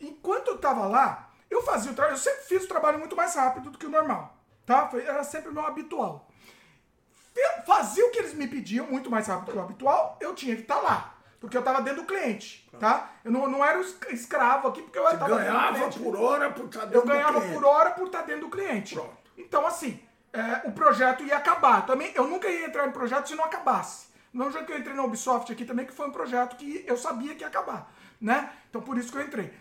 [0.00, 3.34] Enquanto eu tava lá, eu fazia o trabalho, eu sempre fiz o trabalho muito mais
[3.34, 4.88] rápido do que o normal, tá?
[4.88, 6.28] Foi- Era sempre o meu habitual.
[7.36, 10.54] Eu fazia o que eles me pediam, muito mais rápido que o habitual, eu tinha
[10.54, 11.14] que estar lá.
[11.40, 13.10] Porque eu estava dentro do cliente, tá?
[13.22, 13.78] Eu não, não era
[14.10, 17.64] escravo aqui, porque eu Você do ganhava por hora por estar dentro Eu ganhava por
[17.66, 18.94] hora por estar dentro do cliente.
[18.94, 19.14] Pronto.
[19.36, 20.00] Então, assim,
[20.32, 21.84] é, o projeto ia acabar.
[21.84, 24.06] Também, eu nunca ia entrar em projeto se não acabasse.
[24.32, 26.96] Não já que eu entrei na Ubisoft aqui também, que foi um projeto que eu
[26.96, 28.50] sabia que ia acabar, né?
[28.70, 29.52] Então, por isso que eu entrei.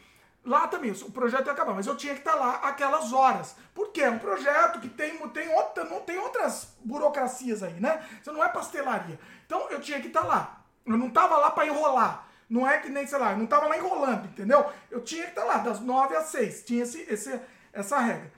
[0.46, 3.56] Lá também, o projeto ia acabar, mas eu tinha que estar lá aquelas horas.
[3.74, 8.06] Porque é um projeto que tem, tem, outra, não tem outras burocracias aí, né?
[8.22, 9.18] Você não é pastelaria.
[9.46, 10.62] Então, eu tinha que estar lá.
[10.86, 12.28] Eu não estava lá para enrolar.
[12.50, 14.70] Não é que nem, sei lá, eu não estava lá enrolando, entendeu?
[14.92, 16.62] Eu tinha que estar lá, das nove às seis.
[16.64, 17.40] Tinha esse, esse,
[17.72, 18.32] essa regra.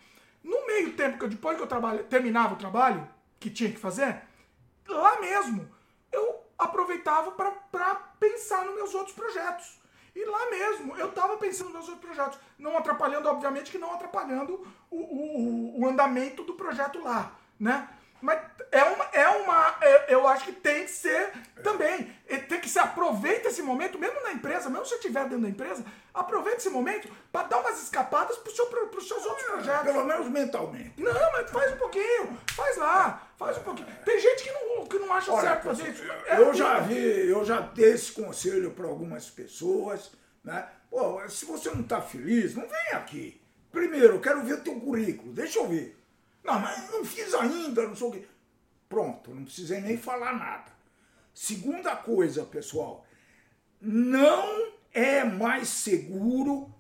[0.44, 3.10] No meio tempo, que eu, depois que eu trabalho, terminava o trabalho,
[3.40, 4.22] que tinha que fazer,
[4.88, 5.68] lá mesmo,
[6.12, 9.80] eu aproveitava para pensar nos meus outros projetos.
[10.16, 12.40] E lá mesmo, eu estava pensando nos outros projetos.
[12.58, 17.90] Não atrapalhando, obviamente, que não atrapalhando o, o, o andamento do projeto lá, né?
[18.26, 18.42] Mas
[18.72, 19.78] é uma, é uma.
[19.82, 21.32] é- Eu acho que tem que ser
[21.62, 22.12] também.
[22.28, 22.80] E Tem que ser.
[22.80, 26.70] Aproveita esse momento, mesmo na empresa, mesmo se você estiver dentro da empresa, aproveita esse
[26.70, 29.84] momento para dar umas escapadas para seu, os seus outros projetos.
[29.84, 31.00] Pelo menos mentalmente.
[31.00, 32.36] Não, mas faz um pouquinho.
[32.56, 33.30] Faz lá.
[33.38, 33.88] Faz um pouquinho.
[34.04, 36.04] Tem gente que não, que não acha Olha, certo fazer isso.
[36.26, 40.12] É eu já vi, eu já dei esse conselho para algumas pessoas,
[40.44, 40.68] né?
[40.90, 43.40] Pô, se você não está feliz, não vem aqui.
[43.72, 45.96] Primeiro, eu quero ver teu currículo, deixa eu ver.
[46.46, 48.28] Não, mas não fiz ainda, não sei o quê.
[48.88, 50.72] Pronto, não precisei nem falar nada.
[51.34, 53.06] Segunda coisa, pessoal,
[53.82, 56.74] não é mais seguro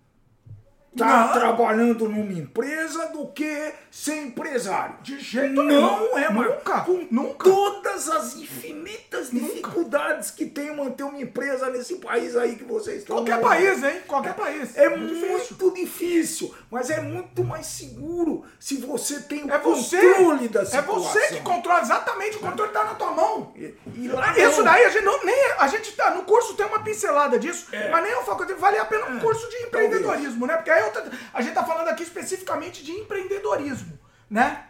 [0.95, 1.33] estar Não.
[1.33, 4.95] trabalhando numa empresa do que ser empresário.
[5.01, 6.17] De jeito não nenhum.
[6.17, 6.29] é.
[6.31, 7.43] Nunca, Com nunca.
[7.49, 13.17] todas as infinitas dificuldades que tem manter uma empresa nesse país aí que vocês estão.
[13.17, 13.47] Qualquer morando.
[13.49, 14.01] país, hein?
[14.07, 14.77] Qualquer país.
[14.77, 15.27] É difícil.
[15.29, 19.97] muito difícil, mas é muito mais seguro se você tem o É você.
[20.13, 20.93] controle da É situação.
[21.01, 22.37] você que controla exatamente.
[22.37, 23.53] O controle tá na tua mão.
[23.55, 24.65] E, e lá Isso não.
[24.65, 27.89] daí a gente não, nem a gente tá no curso tem uma pincelada disso, É.
[27.89, 30.55] mas nem eu falo que vale a pena um curso de empreendedorismo, né?
[30.55, 33.97] Porque aí eu tô- a gente tá falando aqui especificamente de empreendedorismo,
[34.29, 34.63] né?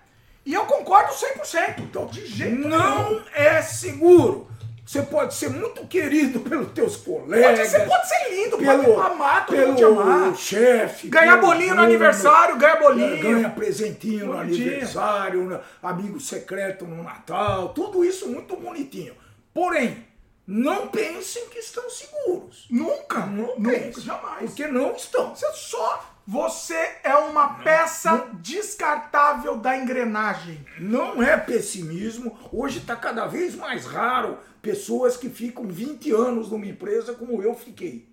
[0.46, 1.82] E eu concordo 100%.
[1.82, 2.70] Então, de jeito nenhum.
[2.70, 4.48] Não é seguro.
[4.86, 7.58] Você pode ser muito querido pelos teus colegas.
[7.58, 10.36] Pode ser, pode ser lindo, pelo, pode amar, todo pelo te amar.
[10.36, 11.08] chefe.
[11.08, 13.20] Ganhar bolinho no aniversário, ganha bolinho.
[13.24, 19.16] Ganha presentinho no aniversário, no- amigo secreto no Natal, tudo isso muito bonitinho.
[19.52, 20.06] Porém,
[20.48, 22.68] não pensem que estão seguros.
[22.70, 24.46] Nunca, Não nunca, pensem, jamais.
[24.50, 25.36] Porque não estão.
[25.36, 26.12] Você só.
[26.28, 30.66] Você é uma peça descartável da engrenagem.
[30.80, 32.38] Não é pessimismo.
[32.52, 37.54] Hoje está cada vez mais raro pessoas que ficam 20 anos numa empresa como eu
[37.56, 38.10] fiquei.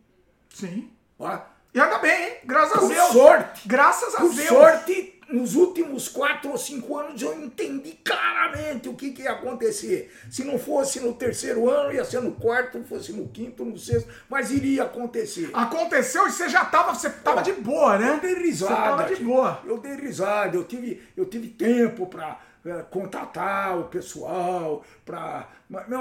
[0.51, 0.91] Sim.
[1.19, 1.49] Tá?
[1.75, 2.37] E anda bem, hein?
[2.45, 3.13] Graças a Por Deus.
[3.13, 3.63] sorte.
[3.69, 4.49] Graças a Por Deus.
[4.49, 10.13] sorte, nos últimos quatro ou cinco anos eu entendi claramente o que, que ia acontecer.
[10.31, 14.09] Se não fosse no terceiro ano, ia ser no quarto, fosse no quinto, no sexto,
[14.29, 15.51] mas iria acontecer.
[15.53, 18.11] Aconteceu e você já tava, você tava de boa, né?
[18.11, 18.75] Eu dei risada.
[18.75, 19.63] Você tava de boa.
[19.65, 25.49] Eu dei risada, eu tive, eu tive tempo para é, contatar o pessoal, para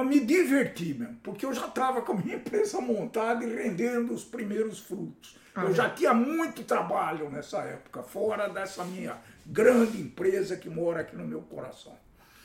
[0.05, 4.23] me divertir mesmo, porque eu já estava com a minha empresa montada e rendendo os
[4.23, 5.40] primeiros frutos.
[5.55, 11.01] Ah, eu já tinha muito trabalho nessa época, fora dessa minha grande empresa que mora
[11.01, 11.93] aqui no meu coração.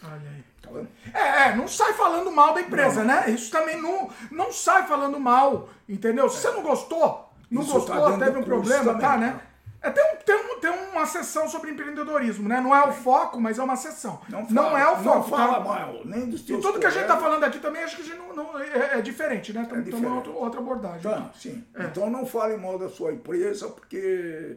[0.03, 0.45] Olha aí.
[0.61, 0.89] Tá vendo?
[1.15, 3.15] É, é, não sai falando mal da empresa, não.
[3.15, 3.31] né?
[3.31, 6.29] Isso também não, não sai falando mal, entendeu?
[6.29, 9.41] Se você não gostou, não Isso tá gostou, tá teve um problema, também, tá, né?
[9.87, 12.61] É, tem, um, tem, um, tem uma sessão sobre empreendedorismo, né?
[12.61, 14.21] Não é o foco, mas é uma sessão.
[14.29, 15.19] Não, fala, não é o foco.
[15.19, 15.61] Não fala tá?
[15.61, 18.03] mal, nem dos teus E tudo que a gente está falando aqui também, acho que
[18.03, 19.63] a gente não, não é, é, diferente, né?
[19.63, 21.03] Estamos é outra, abordagem.
[21.03, 21.65] Tá, sim.
[21.73, 21.85] É.
[21.85, 24.57] Então não fale mal da sua empresa, porque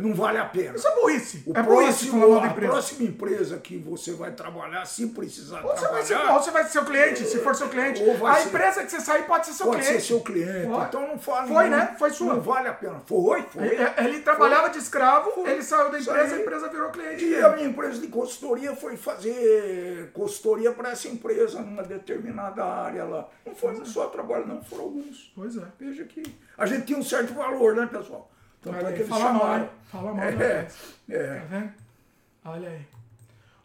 [0.00, 0.76] não vale a pena.
[0.76, 1.42] Isso é burrice.
[1.46, 2.72] O é próximo, burrice a empresa.
[2.72, 5.92] próxima empresa que você vai trabalhar, se precisar ou trabalhar...
[5.92, 8.02] Vai ser, ou você vai ser seu cliente, se for seu cliente.
[8.02, 9.92] A ser, empresa que você sair pode ser seu pode cliente.
[9.92, 10.86] Pode ser seu cliente.
[10.88, 11.48] Então não fale...
[11.48, 11.94] Foi, né?
[11.98, 12.34] Foi sua.
[12.34, 13.00] Não vale a pena.
[13.06, 13.66] Foi, foi.
[13.66, 14.70] Ele, ele trabalhava foi.
[14.70, 15.50] de escravo, foi.
[15.50, 17.44] ele saiu da empresa, a empresa virou cliente E dele.
[17.44, 23.28] a minha empresa de consultoria foi fazer consultoria para essa empresa numa determinada área lá.
[23.46, 24.62] Não foi um só trabalho, não.
[24.62, 25.32] Foram alguns.
[25.34, 25.62] Pois é.
[25.78, 26.22] Veja que
[26.56, 28.30] a gente tinha um certo valor, né, pessoal?
[28.72, 29.64] Tanto é que eles fala chamaram.
[29.64, 30.68] Mal, fala mal é,
[31.10, 31.34] é.
[31.40, 31.72] Tá vendo?
[32.44, 32.86] Olha aí.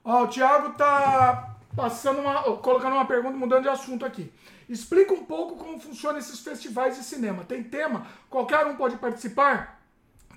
[0.04, 2.44] Ó, o Thiago tá passando uma.
[2.58, 4.32] colocando uma pergunta, mudando de assunto aqui.
[4.68, 7.44] Explica um pouco como funcionam esses festivais de cinema.
[7.44, 8.08] Tem tema?
[8.30, 9.80] Qualquer um pode participar?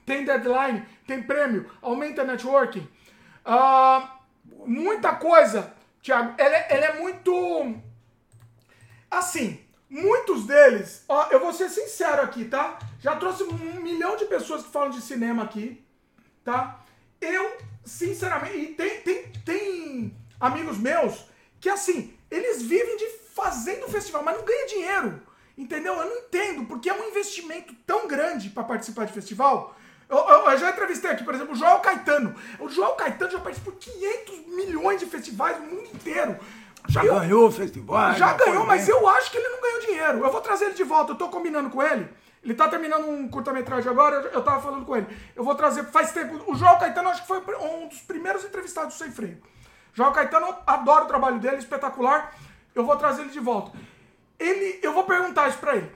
[0.05, 0.84] Tem deadline?
[1.06, 1.70] Tem prêmio?
[1.82, 2.86] Aumenta networking?
[3.44, 4.09] Uh,
[4.66, 5.72] muita coisa,
[6.02, 6.34] Thiago.
[6.38, 7.76] Ele, é, ele é muito.
[9.10, 12.78] Assim, Muitos deles, ó, eu vou ser sincero aqui, tá?
[13.00, 15.84] Já trouxe um milhão de pessoas que falam de cinema aqui,
[16.44, 16.80] tá?
[17.20, 21.26] Eu, sinceramente, e tem, tem, tem amigos meus
[21.60, 25.22] que, assim, eles vivem de fazendo festival, mas não ganham dinheiro,
[25.56, 25.94] entendeu?
[25.94, 29.76] Eu não entendo, porque é um investimento tão grande para participar de festival.
[30.08, 32.34] Eu, eu, eu, já entrevistei aqui, por exemplo, o Joel Caetano.
[32.60, 36.38] O Joel Caetano já participou de 500 milhões de festivais no mundo inteiro.
[36.88, 38.14] Já eu, ganhou o festival.
[38.14, 40.24] Já ganhou, mas eu acho que ele não ganhou dinheiro.
[40.24, 42.08] Eu vou trazer ele de volta, eu tô combinando com ele.
[42.42, 45.06] Ele tá terminando um curta-metragem agora, eu, tava falando com ele.
[45.34, 46.44] Eu vou trazer, faz tempo.
[46.46, 49.42] O João Caetano acho que foi um dos primeiros entrevistados do Sem Freio.
[49.92, 52.32] João Caetano, adoro o trabalho dele, espetacular.
[52.74, 53.76] Eu vou trazer ele de volta.
[54.38, 55.90] Ele, eu vou perguntar isso pra ele.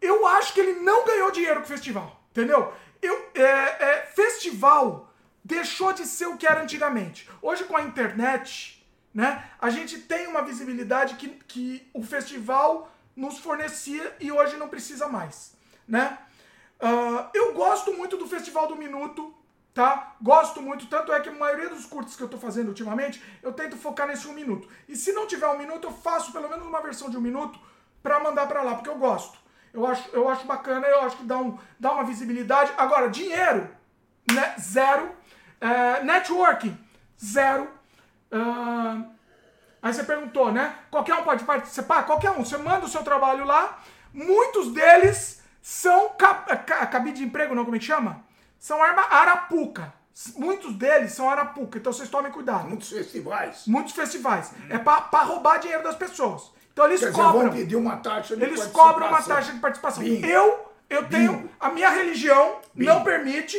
[0.00, 2.72] Eu acho que ele não ganhou dinheiro com o festival, entendeu?
[3.00, 5.12] Eu, é, é, festival
[5.44, 7.28] deixou de ser o que era antigamente.
[7.40, 8.81] Hoje com a internet,
[9.14, 9.44] né?
[9.60, 15.08] A gente tem uma visibilidade que, que o festival nos fornecia e hoje não precisa
[15.08, 15.54] mais,
[15.86, 16.18] né?
[16.80, 19.32] Uh, eu gosto muito do Festival do Minuto,
[19.72, 20.16] tá?
[20.20, 23.52] Gosto muito, tanto é que a maioria dos curtos que eu tô fazendo ultimamente, eu
[23.52, 24.68] tento focar nesse um minuto.
[24.88, 27.58] E se não tiver um minuto, eu faço pelo menos uma versão de um minuto
[28.02, 29.38] para mandar para lá, porque eu gosto.
[29.72, 32.72] Eu acho, eu acho bacana, eu acho que dá, um, dá uma visibilidade.
[32.76, 33.70] Agora, dinheiro,
[34.30, 34.54] né?
[34.58, 35.06] Zero.
[35.60, 36.76] Uh, networking,
[37.22, 37.70] zero.
[38.32, 39.04] Uh,
[39.82, 40.74] aí você perguntou, né?
[40.90, 42.04] Qualquer um pode participar?
[42.04, 42.44] Qualquer um.
[42.44, 43.78] Você manda o seu trabalho lá.
[44.12, 46.10] Muitos deles são
[46.90, 47.64] cabide de emprego, não?
[47.64, 48.24] Como é que chama?
[48.58, 49.92] São arma arapuca.
[50.36, 52.68] Muitos deles são arapuca, então vocês tomem cuidado.
[52.68, 53.64] Muitos festivais.
[53.66, 54.52] Muitos festivais.
[54.52, 54.66] Hum.
[54.68, 56.52] É para roubar dinheiro das pessoas.
[56.72, 57.48] Então eles Quer cobram.
[57.48, 60.02] Dizer, pedir uma taxa de Eles cobram uma taxa de participação.
[60.02, 60.26] Bingo.
[60.26, 61.32] Eu, eu tenho.
[61.34, 61.50] Bingo.
[61.58, 62.90] A minha religião Bingo.
[62.90, 63.58] não permite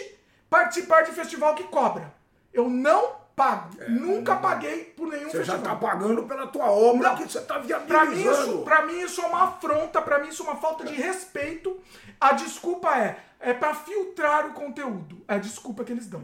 [0.50, 2.14] participar de festival que cobra.
[2.54, 3.82] Eu não pago.
[3.82, 5.60] É, Nunca paguei por nenhum você festival.
[5.60, 7.88] Você já está pagando pela tua obra não, que você está viabilizando.
[7.88, 10.86] Para mim, isso, pra mim isso é uma afronta, para mim isso é uma falta
[10.86, 11.80] de respeito.
[12.20, 15.24] A desculpa é, é para filtrar o conteúdo.
[15.28, 16.24] É a desculpa que eles dão.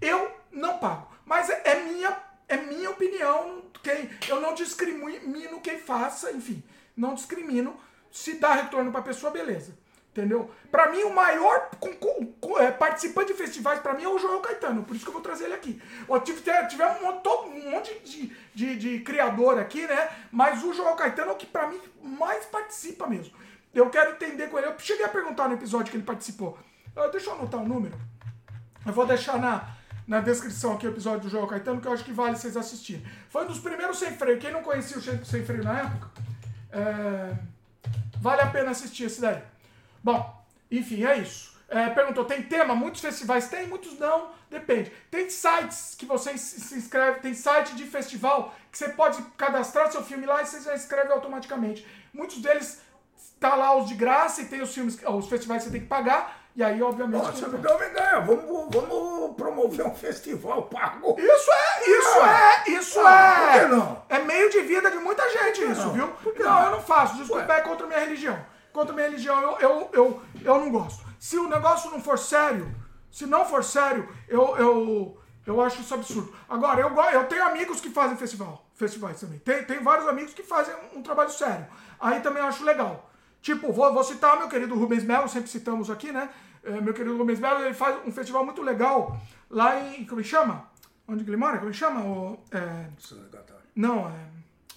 [0.00, 1.08] Eu não pago.
[1.24, 2.16] Mas é, é minha,
[2.48, 3.62] é minha opinião.
[3.82, 6.62] Quem, eu não discrimino quem faça, enfim.
[6.96, 7.76] Não discrimino.
[8.10, 9.76] Se dá retorno para a pessoa, beleza.
[10.12, 10.50] Entendeu?
[10.70, 14.18] Para mim, o maior com, com, com, é, participante de festivais, para mim, é o
[14.18, 14.84] Joel Caetano.
[14.84, 15.82] Por isso que eu vou trazer ele aqui.
[16.06, 20.10] Eu tive, tive um, todo, um monte de, de, de, criador aqui, né?
[20.30, 23.34] Mas o Joel Caetano é o que, para mim, mais participa mesmo.
[23.72, 24.66] Eu quero entender com ele.
[24.66, 26.58] Eu cheguei a perguntar no episódio que ele participou.
[26.94, 27.98] Uh, deixa eu anotar o número.
[28.84, 29.66] Eu vou deixar na,
[30.06, 33.02] na descrição aqui o episódio do Joel Caetano, que eu acho que vale vocês assistirem.
[33.30, 34.38] Foi um dos primeiros sem freio.
[34.38, 36.10] Quem não conhecia o sem freio na época,
[36.70, 37.34] é,
[38.20, 39.51] vale a pena assistir esse daí.
[40.02, 41.52] Bom, enfim, é isso.
[41.68, 42.74] É, perguntou, tem tema?
[42.74, 44.92] Muitos festivais tem, muitos não, depende.
[45.10, 50.02] Tem sites que você se inscreve, tem site de festival que você pode cadastrar seu
[50.04, 51.86] filme lá e você já inscreve automaticamente.
[52.12, 52.80] Muitos deles
[53.40, 55.86] tá lá os de graça e tem os filmes, os festivais que você tem que
[55.88, 56.40] pagar.
[56.54, 57.22] E aí, obviamente.
[57.24, 58.20] Nossa, me dá uma ideia.
[58.20, 61.16] Vamos, vamos promover um festival pago.
[61.18, 63.60] Isso é, isso é, isso Ah, por é.
[63.60, 64.02] que não?
[64.10, 65.92] É meio de vida de muita gente isso, não?
[65.94, 66.08] viu?
[66.08, 66.64] Por Não, não?
[66.64, 67.16] eu não faço.
[67.16, 67.58] Desculpa, Ué.
[67.58, 68.38] é contra a minha religião.
[68.72, 71.04] Contra a minha religião, eu, eu, eu, eu não gosto.
[71.18, 72.74] Se o negócio não for sério,
[73.10, 76.32] se não for sério, eu, eu, eu acho isso absurdo.
[76.48, 79.38] Agora, eu, eu tenho amigos que fazem festival, festivais também.
[79.40, 81.66] Tem, tem vários amigos que fazem um, um trabalho sério.
[82.00, 83.10] Aí também eu acho legal.
[83.42, 86.30] Tipo, vou, vou citar meu querido Rubens Melo, sempre citamos aqui, né?
[86.64, 89.18] É, meu querido Rubens Melo, ele faz um festival muito legal
[89.50, 90.06] lá em.
[90.06, 90.70] Como ele chama?
[91.06, 91.56] Onde ele mora?
[91.56, 92.00] Como ele chama?
[92.00, 92.86] O, é,
[93.74, 94.28] não, é.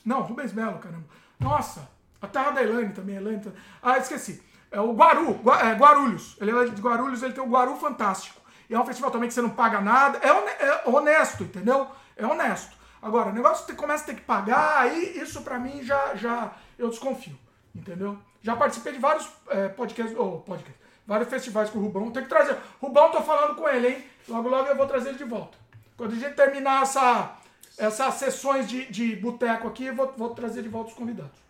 [0.04, 1.06] Não, Rubens Melo, caramba.
[1.40, 1.88] Nossa,
[2.26, 3.42] a terra da Elaine também, Elaine.
[3.42, 4.44] tá- Ah, esqueci.
[4.72, 6.36] É o Guaru, Gua- é, Guarulhos.
[6.42, 8.42] Ele é de Guarulhos, ele tem o Guaru Fantástico.
[8.70, 10.20] E é um festival também que você não paga nada.
[10.22, 11.88] É, é honesto, entendeu?
[12.18, 12.76] É honesto.
[13.02, 16.52] Agora, o negócio que começa a ter que pagar, aí isso pra mim já, já
[16.78, 17.38] eu desconfio,
[17.76, 18.18] entendeu?
[18.42, 22.10] Já participei de vários é, podcasts, ou podcast, vários festivais com o Rubão.
[22.12, 22.58] Tem que trazer.
[22.82, 24.04] Rubão, tô falando com ele, hein?
[24.28, 25.56] Logo, logo eu vou trazer ele de volta.
[25.96, 27.36] Quando a gente terminar essa,
[27.78, 31.45] essas sessões de, de boteco aqui, eu vou, vou trazer de volta os convidados.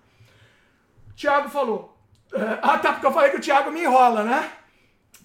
[1.16, 1.98] Tiago falou.
[2.34, 4.52] é, ah, tá, porque eu falei que o Tiago me enrola, né?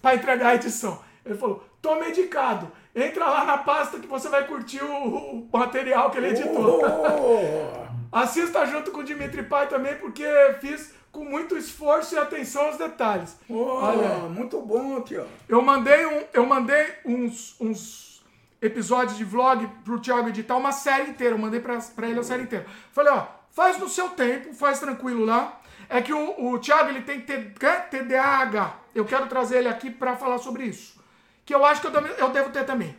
[0.01, 0.99] Pra entregar a edição.
[1.25, 2.71] Ele falou: tô medicado.
[2.95, 6.81] Entra lá na pasta que você vai curtir o, o material que ele editou.
[6.83, 10.25] Oh, Assista junto com o Dimitri Pai também, porque
[10.59, 13.37] fiz com muito esforço e atenção aos detalhes.
[13.49, 15.25] oh, muito bom, tio.
[15.47, 18.21] Eu mandei, um, eu mandei uns, uns
[18.61, 21.35] episódios de vlog pro Thiago editar, uma série inteira.
[21.35, 22.65] Eu mandei pra, pra ele a série inteira.
[22.91, 25.60] Falei, ó, faz no seu tempo, faz tranquilo lá.
[25.91, 27.19] É que o, o Thiago, ele tem?
[27.21, 28.75] TDAH.
[28.95, 30.99] Eu quero trazer ele aqui pra falar sobre isso.
[31.45, 32.95] Que eu acho que eu, devo- eu devo ter também.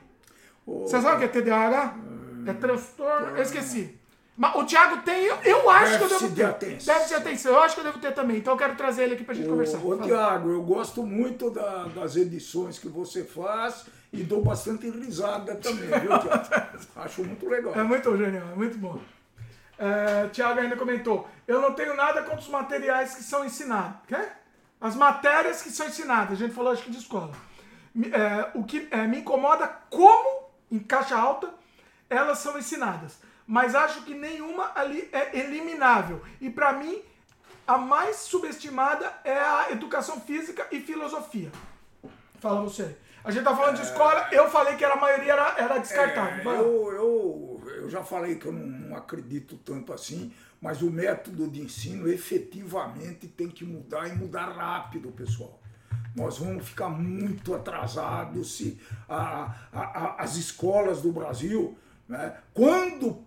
[0.67, 1.95] Você sabe o que é TDAH?
[2.47, 3.37] É transtorno...
[3.37, 3.99] Eu esqueci.
[4.37, 6.45] Mas o Thiago tem, eu, acho que eu devo de ter.
[6.45, 6.95] atenção.
[6.95, 7.53] Déficit de atenção.
[7.53, 8.37] Eu acho que eu devo ter também.
[8.39, 9.79] Então eu quero trazer ele aqui pra gente conversar.
[9.79, 10.03] Ô, Fala.
[10.03, 15.87] Tiago, eu gosto muito da- das edições que você faz e dou bastante risada também,
[16.01, 16.49] viu, Tiago?
[16.97, 17.75] Acho muito legal.
[17.75, 18.99] É muito genial, é muito bom.
[19.83, 23.97] É, Tiago ainda comentou: Eu não tenho nada contra os materiais que são ensinados.
[24.07, 24.29] Quê?
[24.81, 26.33] As matérias que são ensinadas.
[26.33, 27.33] A gente falou, acho que de escola.
[28.13, 31.53] É, o que é, me incomoda como, em caixa alta,
[32.09, 33.19] elas são ensinadas.
[33.45, 36.23] Mas acho que nenhuma ali é eliminável.
[36.41, 37.03] E para mim,
[37.67, 41.51] a mais subestimada é a educação física e filosofia.
[42.41, 42.97] Fala você.
[43.25, 46.51] A gente tá falando de escola, eu falei que era, a maioria era, era descartável.
[46.51, 50.91] É, eu, eu, eu já falei que eu não, não acredito tanto assim, mas o
[50.91, 55.61] método de ensino efetivamente tem que mudar e mudar rápido, pessoal.
[56.15, 58.79] Nós vamos ficar muito atrasados se
[59.09, 61.77] a- a- a- as escolas do Brasil,
[62.09, 63.25] né, quando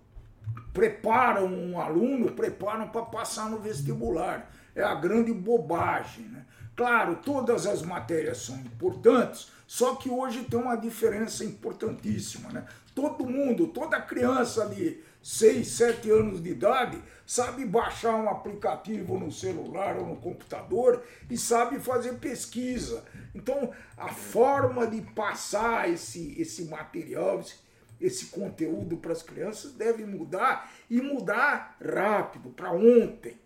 [0.71, 4.51] preparam um aluno, preparam para passar no vestibular.
[4.75, 6.25] É a grande bobagem.
[6.25, 6.45] Né?
[6.75, 12.49] Claro, todas as matérias são importantes, só que hoje tem uma diferença importantíssima.
[12.51, 12.65] Né?
[12.95, 19.31] Todo mundo, toda criança de 6, 7 anos de idade sabe baixar um aplicativo no
[19.31, 23.03] celular ou no computador e sabe fazer pesquisa.
[23.33, 27.55] Então, a forma de passar esse, esse material, esse,
[27.99, 33.37] esse conteúdo para as crianças deve mudar e mudar rápido, para ontem.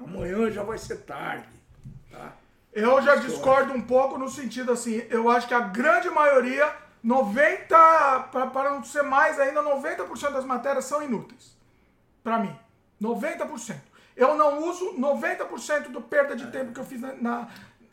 [0.00, 1.48] Amanhã já vai ser tarde.
[2.10, 2.34] Tá?
[2.72, 6.72] Eu já discordo um pouco no sentido assim, eu acho que a grande maioria,
[7.02, 11.56] 90, pra- para não ser mais ainda, 90% das matérias são inúteis.
[12.22, 12.56] Pra mim.
[13.00, 13.80] 90%.
[14.16, 17.48] Eu não uso 90% do perda de tempo que eu fiz na, na,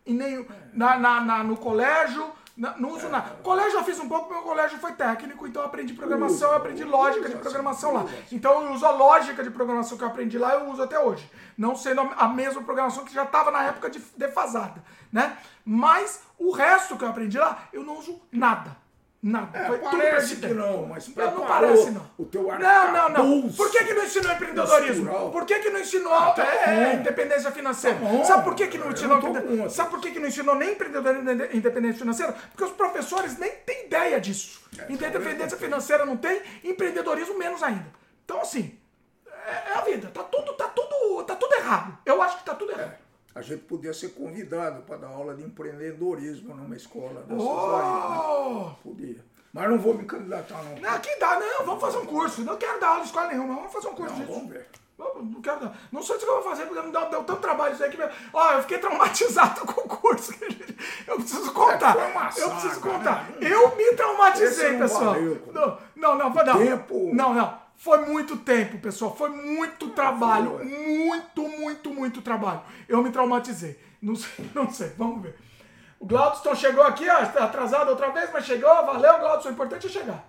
[0.05, 2.31] nenhum, na, na- na- no colégio.
[2.57, 3.35] na- não uso nada.
[3.43, 6.55] Colégio eu fiz um pouco, porque meu colégio foi técnico, então eu aprendi programação, eu
[6.57, 8.05] aprendi lógica de programação lá.
[8.31, 11.29] Então eu uso a lógica de programação que eu aprendi lá, eu uso até hoje.
[11.55, 15.37] Não sendo a mesma programação que já estava na época de defasada, né?
[15.63, 18.75] Mas o resto que eu aprendi lá, eu não uso nada.
[19.27, 19.59] Nada.
[19.59, 22.09] É, Foi parece que não, mas Não, preparou não parece, não.
[22.17, 23.01] o teu Não, não, não.
[23.03, 25.05] arcabouço Por que, que não ensinou empreendedorismo?
[25.05, 25.31] cultural.
[25.31, 27.97] Por que, que não ensinou tá é, é, independência financeira?
[27.99, 28.23] Tá.
[28.23, 29.69] Sabe por que, que não ensinou não.
[29.69, 32.31] Sabe por que, que não ensinou nem empreendedorismo nem independência financeira?
[32.51, 34.61] Porque os professores nem têm ideia disso.
[34.79, 37.87] É, Independência financeira não tem, empreendedorismo menos ainda.
[38.23, 38.79] Então, assim,
[39.27, 40.09] é, é a vida.
[40.13, 41.97] Tá tudo, tá tudo, tá tudo errado.
[42.05, 42.95] Eu acho que tá tudo errado.
[43.37, 47.47] A gente podia ser convidado para dar aula de empreendedorismo numa escola dessas aí.
[47.47, 48.19] Né?
[48.27, 48.69] Oh!
[48.83, 49.23] Podia.
[49.53, 50.75] Mas não vou me candidatar, não.
[50.79, 51.65] Não, que dá, não.
[51.65, 52.43] Vamos fazer um curso.
[52.43, 53.55] Não quero dar aula em escola nenhuma.
[53.55, 54.33] Vamos fazer um curso Não, disso.
[54.33, 54.67] vamos ver.
[54.97, 55.77] Não, não quero dar.
[55.91, 57.91] Não sei o que eu vou fazer, porque me deu, deu tanto trabalho isso aí
[57.91, 57.97] que.
[57.97, 60.33] meu- Ó, eu fiquei traumatizado com o curso.
[61.07, 61.95] Eu preciso contar.
[61.95, 63.29] É, uma eu preciso saga, contar.
[63.29, 63.37] né?
[63.41, 65.13] Eu me traumatizei, pessoal.
[65.13, 66.57] valeu, não, não, não, foi não.
[66.57, 67.11] Tempo.
[67.13, 67.66] Não, não.
[67.77, 69.15] Foi muito tempo, pessoal.
[69.15, 70.65] Foi muito trabalho.
[70.65, 72.61] Muito, muito, muito trabalho.
[72.89, 73.79] Eu me traumatizei.
[74.01, 74.89] Não sei, não sei.
[74.97, 75.35] Vamos ver.
[75.99, 79.89] O Glaudston chegou aqui, ó, atrasado outra vez, mas chegou, valeu, Glaudston, o importante é
[79.89, 80.27] chegar.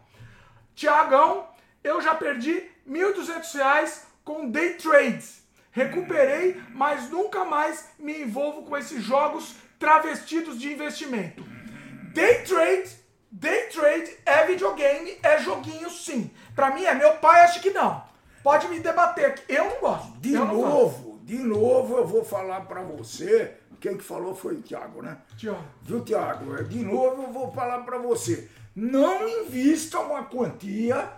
[0.74, 1.46] Tiagão,
[1.84, 5.42] eu já perdi R$ 1.200 com day trades.
[5.70, 11.44] Recuperei, mas nunca mais me envolvo com esses jogos travestidos de investimento.
[12.14, 12.90] Day trade,
[13.30, 16.30] day trade é videogame, é joguinho sim.
[16.54, 18.02] Pra mim é, meu pai acha que não.
[18.42, 20.12] Pode me debater, eu não gosto.
[20.18, 21.24] De eu novo, gosto.
[21.24, 25.18] de novo eu vou falar pra você, quem que falou foi o Thiago, né?
[25.36, 25.64] Tiago.
[25.82, 26.64] Viu, Thiago?
[26.64, 28.48] De novo eu vou falar pra você.
[28.74, 31.10] Não invista uma quantia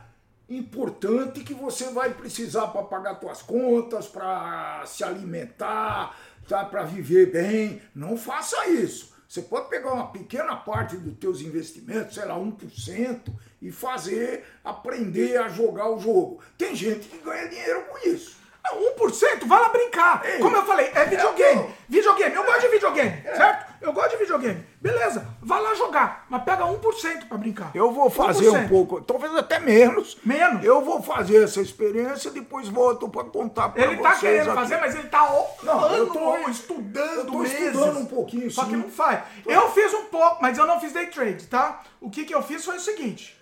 [0.49, 6.17] importante que você vai precisar para pagar suas contas, para se alimentar,
[6.49, 6.65] tá?
[6.65, 7.81] para viver bem.
[7.95, 9.10] Não faça isso.
[9.31, 13.33] Você pode pegar uma pequena parte dos teus investimentos, sei lá, 1%,
[13.63, 16.43] e fazer, aprender a jogar o jogo.
[16.59, 18.40] Tem gente que ganha dinheiro com isso.
[18.69, 20.23] 1%, vai lá brincar.
[20.25, 21.61] Ei, Como eu falei, é videogame.
[21.63, 23.35] É, videogame, eu gosto de videogame, é.
[23.35, 23.71] certo?
[23.81, 24.67] Eu gosto de videogame.
[24.81, 27.71] Beleza, vai lá jogar, mas pega 1% pra brincar.
[27.75, 28.65] Eu vou fazer 1%.
[28.65, 30.19] um pouco, talvez até menos.
[30.23, 30.63] Menos.
[30.63, 34.07] Eu vou fazer essa experiência, depois volto pra contar pra ele vocês.
[34.07, 34.61] Ele tá querendo aqui.
[34.61, 37.59] fazer, mas ele tá não, eu tô, estudando eu tô meses.
[37.59, 38.71] estudando um pouquinho, Só sim.
[38.71, 39.21] que não faz.
[39.47, 41.81] Eu fiz um pouco, mas eu não fiz day trade, tá?
[42.01, 43.39] O que que eu fiz foi o seguinte.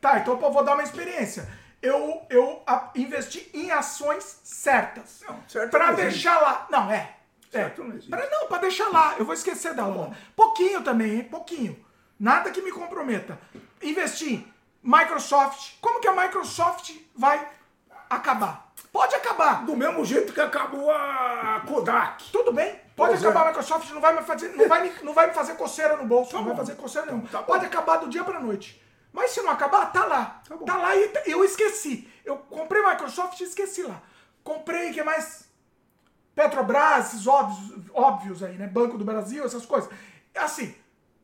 [0.00, 1.48] Tá, então eu vou dar uma experiência
[1.84, 5.22] eu, eu a, investi em ações certas.
[5.28, 6.66] Não, certo Pra não deixar lá.
[6.70, 7.16] Não, é.
[7.50, 7.84] Certo é.
[7.84, 8.10] não existe.
[8.10, 9.14] Pra, não, pra deixar lá.
[9.18, 10.08] Eu vou esquecer dela.
[10.08, 11.24] Tá pouquinho também, hein?
[11.24, 11.84] Pouquinho.
[12.18, 13.38] Nada que me comprometa.
[13.82, 14.44] Investir
[14.82, 15.74] Microsoft.
[15.80, 17.46] Como que a Microsoft vai
[18.08, 18.72] acabar?
[18.90, 19.66] Pode acabar.
[19.66, 22.30] Do mesmo jeito que acabou a Kodak.
[22.32, 22.80] Tudo bem.
[22.96, 23.42] Pode pois acabar é.
[23.42, 26.06] a Microsoft, não vai me fazer, não vai me, não vai me fazer coceira no
[26.06, 26.50] bolso, tá não bom.
[26.50, 27.28] vai fazer coceira nenhuma.
[27.28, 28.80] Tá Pode acabar do dia pra noite.
[29.14, 30.42] Mas se não acabar, tá lá.
[30.46, 32.10] Tá, tá lá e eu esqueci.
[32.24, 34.02] Eu comprei Microsoft e esqueci lá.
[34.42, 35.48] Comprei, que mais?
[36.34, 38.66] Petrobras, esses óbvios, óbvios aí, né?
[38.66, 39.88] Banco do Brasil, essas coisas.
[40.34, 40.74] Assim,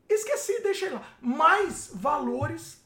[0.09, 1.03] esqueci, deixei lá.
[1.21, 2.81] Mais valores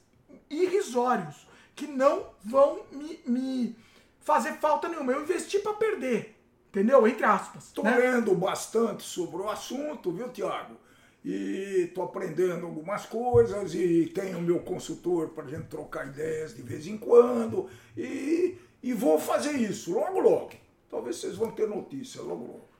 [0.48, 3.78] irrisórios que não vão me, me
[4.20, 5.12] fazer falta nenhuma.
[5.12, 6.34] Eu investi para perder.
[6.70, 7.06] Entendeu?
[7.06, 7.70] Entre aspas.
[7.72, 7.94] Tô né?
[7.94, 10.78] lendo bastante sobre o assunto, viu, Tiago?
[11.24, 16.62] E estou aprendendo algumas coisas e tenho meu consultor para a gente trocar ideias de
[16.62, 20.52] vez em quando e, e vou fazer isso logo logo.
[20.90, 22.73] Talvez vocês vão ter notícia logo logo.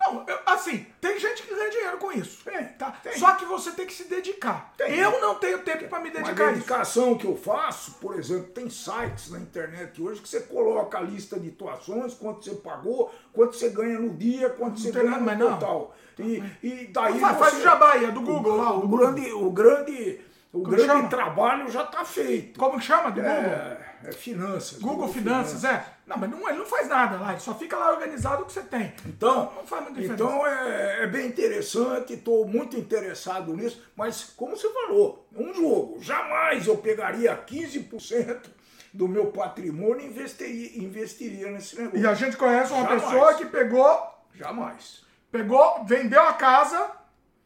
[0.00, 2.44] Não, assim, tem gente que ganha dinheiro com isso.
[2.44, 2.92] Tem, tá?
[3.02, 3.18] Tem.
[3.18, 4.72] Só que você tem que se dedicar.
[4.76, 4.96] Tem.
[4.96, 7.18] Eu não tenho tempo para me dedicar a dedicação isso.
[7.18, 11.38] que eu faço, por exemplo, tem sites na internet hoje que você coloca a lista
[11.38, 15.50] de tuações, quanto você pagou, quanto você ganha no dia, quanto não você ganha no
[15.50, 15.94] total.
[16.18, 18.72] E, e daí faz, você, faz o jabá do Google o, lá.
[18.76, 20.20] O, grande, o grande,
[20.52, 21.08] o grande chama?
[21.08, 22.58] trabalho já está feito.
[22.58, 23.78] Como que chama do é, Google?
[24.04, 24.78] É finanças.
[24.78, 25.97] Google, Google finanças, finanças, é.
[26.08, 28.52] Não, mas não, ele não faz nada lá, ele só fica lá organizado o que
[28.52, 28.94] você tem.
[29.04, 30.24] Então, não faz muita diferença.
[30.24, 35.98] Então é, é bem interessante, estou muito interessado nisso, mas como você falou, um jogo,
[36.00, 38.46] jamais eu pegaria 15%
[38.92, 42.00] do meu patrimônio e investiria, investiria nesse negócio.
[42.00, 43.02] E a gente conhece uma jamais.
[43.02, 44.08] pessoa que pegou.
[44.34, 45.02] Jamais.
[45.30, 46.90] Pegou, vendeu a casa,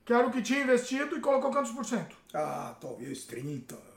[0.04, 2.16] que era o que tinha investido, e colocou quantos por cento?
[2.32, 3.91] Ah, talvez 30.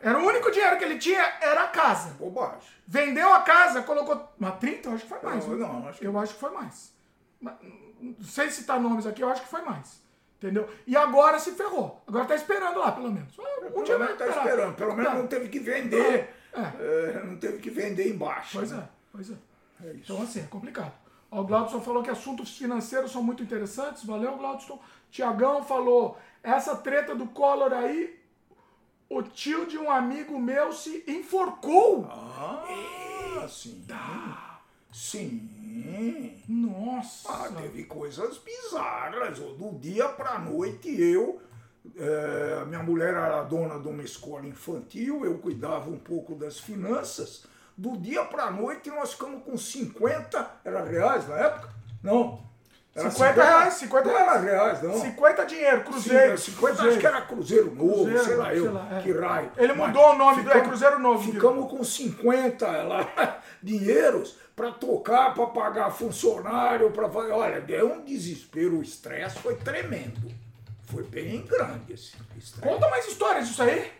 [0.00, 0.08] É.
[0.08, 2.10] Era o único dinheiro que ele tinha, era a casa.
[2.18, 2.68] Bobagem.
[2.86, 4.28] Vendeu a casa, colocou.
[4.38, 5.46] Mas 30, eu acho que foi mais.
[5.46, 6.06] Não, não acho que...
[6.06, 6.92] Eu acho que foi mais.
[7.40, 10.00] Não sei citar nomes aqui, eu acho que foi mais.
[10.38, 10.68] Entendeu?
[10.86, 12.02] E agora se ferrou.
[12.06, 13.34] Agora tá esperando lá, pelo menos.
[13.74, 14.74] Um dia vai tá esperando.
[14.74, 16.34] Pelo menos não teve que vender.
[16.52, 17.18] É.
[17.18, 18.58] É, não teve que vender embaixo.
[18.58, 18.78] Pois né?
[18.78, 19.34] é, pois é.
[19.84, 20.92] é então, assim, é complicado.
[21.30, 24.04] o Glaudson falou que assuntos financeiros são muito interessantes.
[24.04, 24.80] Valeu, Glaudson.
[25.10, 28.18] Tiagão falou: essa treta do Collor aí,
[29.08, 32.06] o tio de um amigo meu se enforcou.
[32.10, 33.84] Ah, sim.
[33.86, 34.60] Tá.
[34.92, 36.42] Sim.
[36.48, 37.28] Nossa.
[37.30, 39.38] Ah, teve coisas bizarras.
[39.38, 41.40] Do dia pra noite eu.
[41.96, 47.44] É, minha mulher era dona de uma escola infantil, eu cuidava um pouco das finanças.
[47.76, 51.70] Do dia pra noite nós ficamos com 50, era reais na época?
[52.02, 52.42] Não,
[52.96, 55.00] era 50, 50 reais, 50 não era reais, não.
[55.00, 56.38] 50 dinheiro, Cruzeiro.
[56.38, 56.90] Sim, 50 cruzeiro.
[56.90, 59.02] acho que era Cruzeiro Novo, cruzeiro, sei lá eu, lá, é.
[59.02, 59.52] que raio.
[59.58, 61.32] Ele mudou Mas o nome ficamos, do é Cruzeiro Novo.
[61.32, 67.32] Ficamos com 50 lá, dinheiros para tocar, para pagar funcionário, para fazer.
[67.32, 70.32] Olha, deu um desespero, o estresse foi tremendo.
[70.84, 72.60] Foi bem grande esse estresse.
[72.62, 73.92] Conta mais histórias disso aí.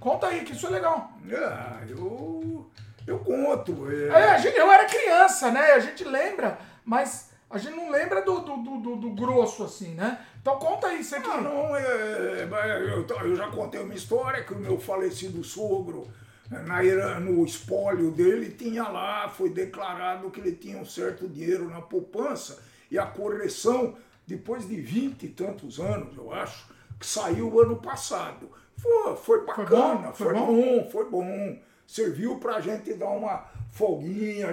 [0.00, 1.12] Conta aí, que isso é legal.
[1.36, 2.68] Ah, eu.
[3.06, 3.88] Eu conto.
[3.90, 4.38] É...
[4.44, 5.72] É, eu era criança, né?
[5.72, 10.24] A gente lembra, mas a gente não lembra do, do, do, do grosso, assim, né?
[10.40, 11.28] Então conta aí, você que.
[11.28, 16.08] Ah, não, é, é, eu, eu já contei uma história que o meu falecido sogro,
[16.50, 21.82] na, no espólio dele, tinha lá, foi declarado que ele tinha um certo dinheiro na
[21.82, 23.94] poupança e a correção
[24.26, 26.66] depois de vinte e tantos anos, eu acho,
[26.98, 28.50] que saiu ano passado.
[28.76, 30.46] Foi, foi bacana, foi, bom?
[30.46, 30.90] Foi, bom?
[30.90, 31.58] foi bom.
[31.86, 34.48] Serviu para a gente dar uma folguinha,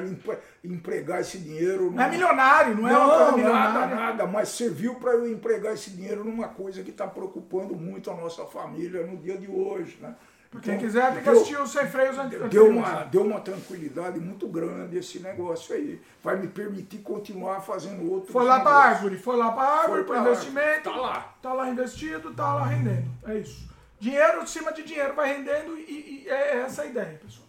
[0.64, 1.92] empregar esse dinheiro.
[1.92, 3.74] Não é milionário, não é não, uma coisa milionária.
[3.74, 8.10] Nada, nada, mas serviu para eu empregar esse dinheiro numa coisa que está preocupando muito
[8.10, 10.16] a nossa família no dia de hoje, né?
[10.64, 12.52] Quem então, quiser tem que assistir os sem freios anteriores.
[12.52, 16.02] Deu uma, deu uma tranquilidade muito grande esse negócio aí.
[16.24, 18.32] Vai me permitir continuar fazendo outro.
[18.32, 20.90] Foi lá para a árvore, foi lá para a árvore, para investimento.
[20.90, 21.36] Tá lá.
[21.40, 23.06] Tá lá investido, tá lá rendendo.
[23.28, 23.70] É isso.
[24.00, 27.49] Dinheiro em cima de dinheiro vai rendendo e, e é essa a ideia, pessoal.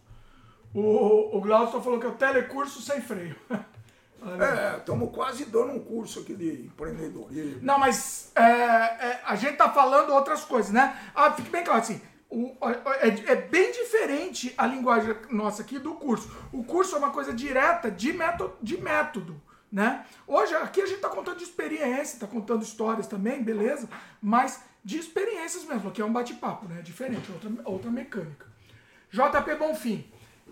[0.75, 3.37] O, o Glaucio falou que é o telecurso sem freio.
[4.23, 7.61] É, estamos quase dando um curso aqui de empreendedorismo.
[7.63, 10.95] Não, mas é, é, a gente tá falando outras coisas, né?
[11.15, 12.03] Ah, fique bem claro assim.
[12.29, 12.55] O,
[13.01, 16.31] é, é, bem diferente a linguagem nossa aqui do curso.
[16.53, 19.41] O curso é uma coisa direta de método, de método
[19.71, 20.05] né?
[20.27, 23.89] Hoje, aqui a gente está contando de experiência, está contando histórias também, beleza?
[24.21, 26.83] Mas de experiências mesmo, aqui é um bate-papo, né?
[26.83, 28.47] Diferente, outra, outra mecânica.
[29.11, 30.10] JP Bonfim.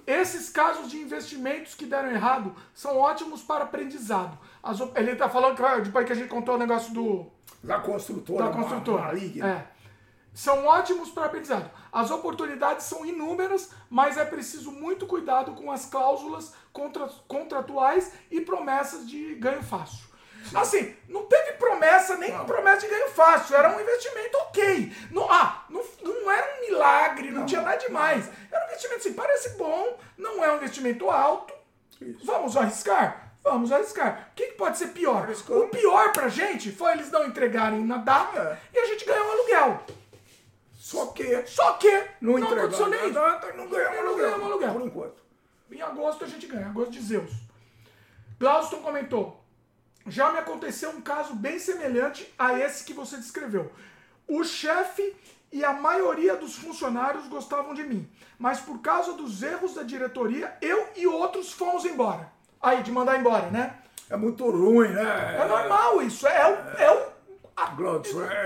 [0.08, 4.38] Esses casos de investimentos que deram errado são ótimos para aprendizado.
[4.62, 7.26] As, ele está falando que depois que a gente contou o negócio do.
[7.62, 8.46] Da construtora.
[8.46, 9.18] Da construtora.
[9.18, 9.66] É.
[10.32, 11.70] São ótimos para aprendizado.
[11.92, 18.40] As oportunidades são inúmeras, mas é preciso muito cuidado com as cláusulas contra, contratuais e
[18.40, 20.07] promessas de ganho fácil.
[20.54, 22.44] Assim, não teve promessa, nem não.
[22.44, 23.56] promessa de ganho fácil.
[23.56, 24.92] Era um investimento ok.
[25.10, 28.28] Não, ah, não, não era um milagre, não, não tinha nada demais.
[28.50, 31.52] Era um investimento assim, parece bom, não é um investimento alto.
[32.00, 32.24] Isso.
[32.24, 33.32] Vamos arriscar?
[33.42, 34.28] Vamos arriscar.
[34.30, 35.22] O que, que pode ser pior?
[35.22, 35.64] Arriscou.
[35.64, 38.76] O pior pra gente foi eles não entregarem na data é.
[38.76, 39.82] e a gente ganhou um aluguel.
[40.74, 41.46] Só que.
[41.46, 41.90] Só que.
[42.20, 44.34] Não, não aconteceu nem data, não ganhamos aluguel.
[44.34, 44.72] aluguel.
[44.72, 45.22] Por enquanto.
[45.70, 47.30] Em agosto a gente ganha, agosto de Zeus.
[48.38, 49.44] Glauston comentou:
[50.10, 53.70] já me aconteceu um caso bem semelhante a esse que você descreveu.
[54.26, 55.14] O chefe
[55.50, 58.08] e a maioria dos funcionários gostavam de mim,
[58.38, 62.30] mas por causa dos erros da diretoria, eu e outros fomos embora.
[62.60, 63.76] Aí, de mandar embora, né?
[64.10, 65.36] É muito ruim, né?
[65.40, 66.26] É normal isso.
[66.26, 66.80] É, o.
[66.80, 67.08] É, o
[67.56, 67.74] a,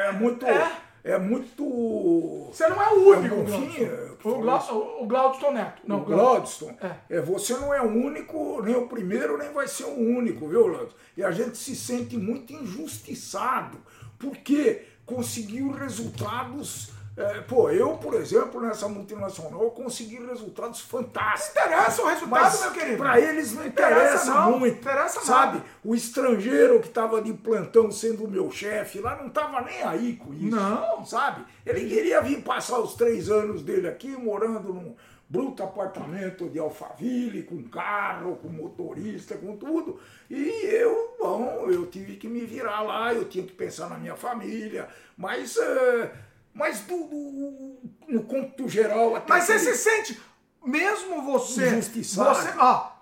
[0.09, 0.47] é muito.
[0.47, 2.49] É é muito.
[2.53, 5.83] Você não é o único, é um o, Gla o Glaudston Neto.
[5.87, 6.75] Não, o Glaudston.
[6.81, 7.17] É.
[7.17, 7.21] é.
[7.21, 10.95] Você não é o único, nem o primeiro, nem vai ser o único, viu, Glaudston?
[11.17, 13.79] E a gente se sente muito injustiçado,
[14.19, 21.55] porque conseguiu resultados é, pô, eu, por exemplo, nessa multinacional, consegui resultados fantásticos.
[21.55, 22.97] Não interessa o resultado, Mas meu querido.
[22.97, 24.79] Para eles não interessa, interessa não, muito.
[24.79, 25.63] Interessa sabe?
[25.85, 30.17] O estrangeiro que estava de plantão sendo o meu chefe lá não estava nem aí
[30.17, 30.57] com isso.
[30.57, 31.05] Não.
[31.05, 31.45] Sabe?
[31.67, 34.97] Ele queria vir passar os três anos dele aqui morando num
[35.29, 40.01] bruto apartamento de Alphaville, com carro, com motorista, com tudo.
[40.31, 44.17] E eu, bom, eu tive que me virar lá, eu tinha que pensar na minha
[44.17, 44.89] família.
[45.15, 45.57] Mas.
[45.57, 49.29] Uh, mas do, do, no conto geral até.
[49.29, 50.21] Mas você se sente,
[50.65, 51.81] mesmo você.
[51.81, 52.55] você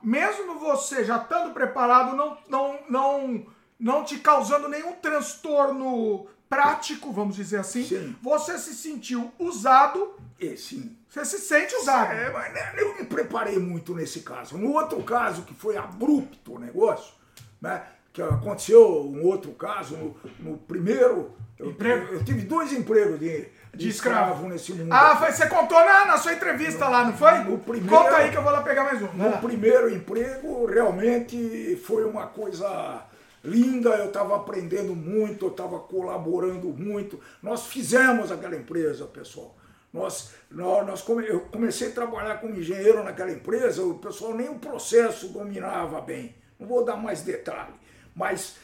[0.02, 3.46] mesmo você já estando preparado, não, não, não,
[3.78, 8.16] não te causando nenhum transtorno prático, vamos dizer assim, sim.
[8.20, 10.14] você se sentiu usado.
[10.38, 10.96] E, sim.
[11.08, 12.12] Você se sente usado.
[12.12, 14.56] É, mas né, eu me preparei muito nesse caso.
[14.56, 17.14] No outro caso, que foi abrupto o negócio,
[17.60, 17.84] né?
[18.12, 21.74] Que aconteceu um outro caso, no, no primeiro eu,
[22.12, 24.32] eu tive dois empregos de, de, escravo.
[24.32, 24.90] escravo nesse mundo.
[24.90, 27.38] Ah, foi, você contou na, na sua entrevista no, lá, não foi?
[27.40, 29.12] No primeiro, Conta aí que eu vou lá pegar mais um.
[29.12, 33.06] No primeiro emprego, realmente foi uma coisa
[33.44, 37.20] linda, eu estava aprendendo muito, eu estava colaborando muito.
[37.42, 39.56] Nós fizemos aquela empresa, pessoal.
[39.92, 44.48] Nós, nós, nós come, eu comecei a trabalhar como engenheiro naquela empresa, o pessoal nem
[44.48, 46.34] o processo dominava bem.
[46.58, 47.74] Não vou dar mais detalhe.
[48.14, 48.56] Mas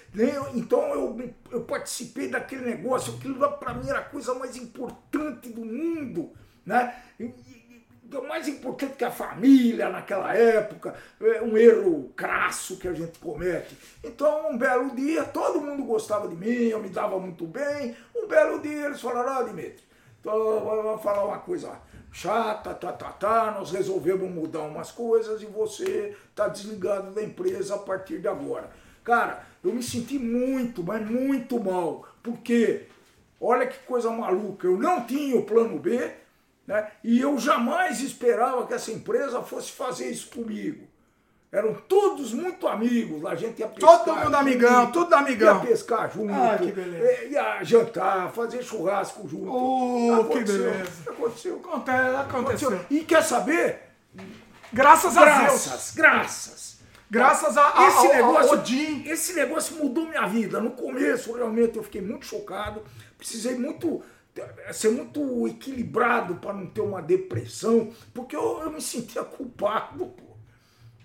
[0.55, 5.65] então eu, eu participei daquele negócio, aquilo para mim era a coisa mais importante do
[5.65, 6.33] mundo,
[6.65, 7.03] né?
[7.21, 7.35] E,
[8.29, 13.77] mais importante que a família naquela época, é um erro crasso que a gente comete.
[14.03, 17.97] Então, um belo dia, todo mundo gostava de mim, eu me dava muito bem.
[18.15, 19.83] Um belo dia eles falaram: Ah, Dimitri,
[20.23, 21.81] vou falar uma coisa
[22.13, 27.75] chata, tá, tá, tá, nós resolvemos mudar umas coisas e você está desligado da empresa
[27.75, 28.71] a partir de agora.
[29.05, 32.87] Cara, eu me senti muito, mas muito mal, porque
[33.41, 36.11] olha que coisa maluca, eu não tinha o plano B,
[36.67, 36.89] né?
[37.03, 40.87] E eu jamais esperava que essa empresa fosse fazer isso comigo.
[41.51, 44.05] Eram todos muito amigos, a gente ia pescar.
[44.05, 45.61] Todo mundo amigão, tudo amigão.
[45.63, 47.07] Ia pescar junto, ah, que beleza.
[47.07, 49.51] É, ia jantar, fazer churrasco junto.
[49.51, 51.11] Oh, aconteceu, que beleza.
[51.11, 51.57] Aconteceu.
[51.57, 52.19] Aconteceu.
[52.19, 52.81] aconteceu.
[52.91, 53.81] E quer saber?
[54.73, 55.67] Graças, graças a Deus.
[55.67, 56.76] Graças, graças.
[57.11, 59.09] Graças a, a, esse negócio, Odin.
[59.09, 60.61] esse negócio mudou minha vida.
[60.61, 62.83] No começo, realmente, eu fiquei muito chocado.
[63.17, 64.03] Precisei muito
[64.73, 70.37] ser muito equilibrado para não ter uma depressão, porque eu, eu me sentia culpado, pô.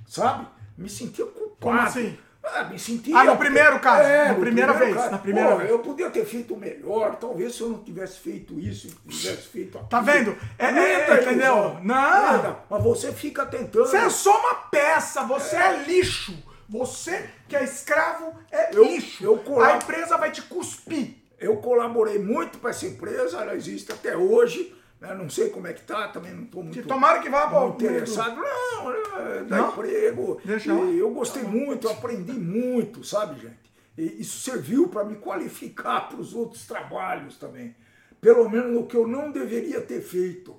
[0.06, 0.48] Sabe?
[0.78, 1.60] Me sentia culpado.
[1.62, 2.18] Como assim?
[2.44, 3.16] Ah, me sentia.
[3.18, 5.12] Ah, no primeiro caso, na no primeira vez, caso.
[5.12, 5.70] na primeira Pô, vez.
[5.70, 9.90] Eu podia ter feito melhor, talvez se eu não tivesse feito isso, tivesse feito aquilo.
[9.90, 10.36] Tá vendo?
[10.58, 11.78] É- é- Aguenta, entendeu?
[11.84, 11.96] Não.
[11.96, 13.86] Aguenta, Mas você fica tentando.
[13.86, 16.34] Você é só uma peça, você é, lixo.
[16.68, 19.24] Você que é escravo é Eu- lixo.
[19.24, 21.16] eu colo- A empresa vai te cuspir.
[21.40, 24.76] Eu colaborei muito para essa empresa, ela existe até hoje.
[25.02, 25.16] Né?
[25.16, 27.68] Não sei como é que tá, também não estou muito Que tomara que vá para
[27.70, 28.36] interessado.
[28.36, 29.72] Não, é, dá Não?
[29.72, 30.40] emprego.
[30.46, 30.86] Deixa E lá.
[30.86, 33.72] eu gostei muito, eu aprendi muito, sabe, gente?
[33.98, 37.76] E isso serviu para me qualificar para os outros trabalhos também.
[38.22, 40.56] Pelo menos no que eu não deveria ter feito,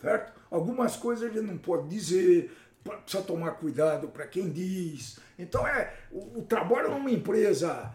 [0.00, 0.32] certo?
[0.50, 2.52] Algumas coisas ele não pode dizer,
[2.82, 5.18] precisa tomar cuidado para quem diz.
[5.38, 7.94] Então é o, o trabalho numa empresa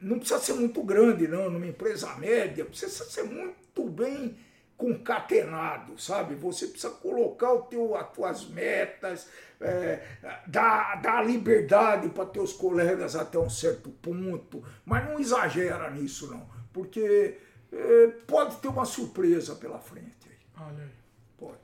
[0.00, 4.36] não precisa ser muito grande, não, numa empresa média, precisa ser muito bem
[4.80, 6.34] concatenado, sabe?
[6.36, 9.28] Você precisa colocar o teu, as tuas metas,
[9.60, 10.02] é,
[10.46, 16.48] dar, dar liberdade para teus colegas até um certo ponto, mas não exagera nisso, não,
[16.72, 17.36] porque
[17.70, 20.30] é, pode ter uma surpresa pela frente.
[20.58, 20.90] Olha aí.
[21.36, 21.58] Pode.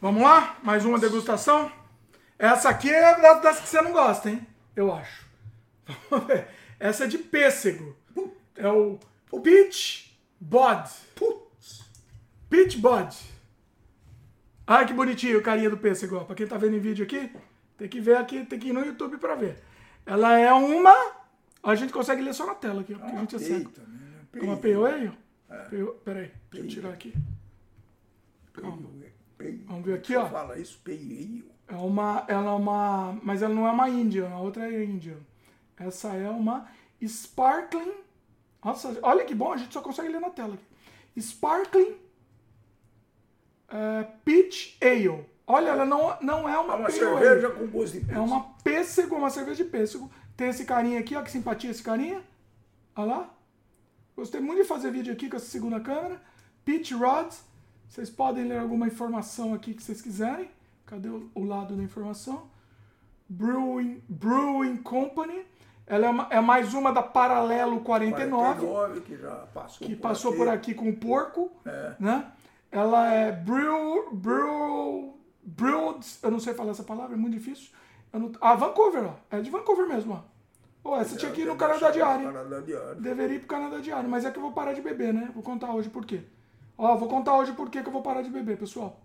[0.00, 0.58] Vamos lá?
[0.64, 1.70] Mais uma degustação?
[2.36, 4.44] Essa aqui é das, que você não gosta, hein?
[4.74, 5.26] Eu acho.
[6.10, 6.48] Vamos ver.
[6.80, 7.96] Essa é de pêssego.
[8.56, 8.98] É o
[9.42, 10.88] Peach Bod.
[11.14, 11.47] Putz,
[12.48, 13.14] Peach Bod.
[14.66, 16.16] Ai, que bonitinho carinha do pêssego.
[16.16, 16.24] ó.
[16.24, 17.30] Pra quem tá vendo em vídeo aqui,
[17.76, 19.62] tem que ver aqui, tem que ir no YouTube pra ver.
[20.04, 20.94] Ela é uma...
[21.62, 23.70] A gente consegue ler só na tela aqui, ó, porque a gente é cego.
[23.86, 23.98] né?
[24.34, 25.12] É uma Pale Ale?
[25.48, 27.12] Pale- Peraí, deixa eu tirar aqui.
[29.36, 29.62] Peio.
[29.66, 30.26] Vamos ver aqui, ó.
[30.28, 31.44] Fala isso, peio.
[31.68, 35.18] É uma, ela é uma, mas ela não é uma Indian, a outra é Indian.
[35.78, 36.66] Essa é uma
[37.02, 37.92] Sparkling.
[38.64, 40.54] Nossa, olha que bom, a gente só consegue ler na tela.
[40.54, 41.20] aqui.
[41.20, 41.94] Sparkling
[43.68, 45.24] é, Peach Ale.
[45.46, 47.56] Olha, ela não, não é uma, É uma cerveja ale.
[47.56, 48.22] com gosto de É pêssego.
[48.24, 50.10] uma pêssego, uma cerveja de pêssego.
[50.36, 52.22] Tem esse carinha aqui, ó, que simpatia esse carinha.
[52.94, 53.30] Olha lá.
[54.16, 56.20] Gostei muito de fazer vídeo aqui com essa segunda câmera.
[56.64, 57.42] Peach Rods.
[57.88, 60.50] Vocês podem ler alguma informação aqui que vocês quiserem.
[60.84, 62.48] Cadê o, o lado da informação?
[63.28, 65.44] Brewing, Brewing Company.
[65.86, 70.02] Ela é, uma- é mais uma da Paralelo 49 49, que já passou que por
[70.02, 70.38] passou aqui.
[70.38, 71.94] por aqui com o porco, É.
[71.98, 72.30] né?
[72.70, 77.70] Ela é brew, brew, brewed, eu não sei falar essa palavra, é muito difícil.
[78.12, 79.14] Eu não, ah, Vancouver, ó.
[79.30, 80.14] É de Vancouver mesmo,
[80.84, 80.90] ó.
[80.90, 82.26] Ô, essa tinha que ir no Canadá Diário.
[82.32, 83.00] Canadá Diário.
[83.00, 85.30] Deveria ir pro Canadá Diário, mas é que eu vou parar de beber, né?
[85.34, 86.22] Vou contar hoje por quê.
[86.76, 89.00] Ó, vou contar hoje por quê que eu vou parar de beber, pessoal.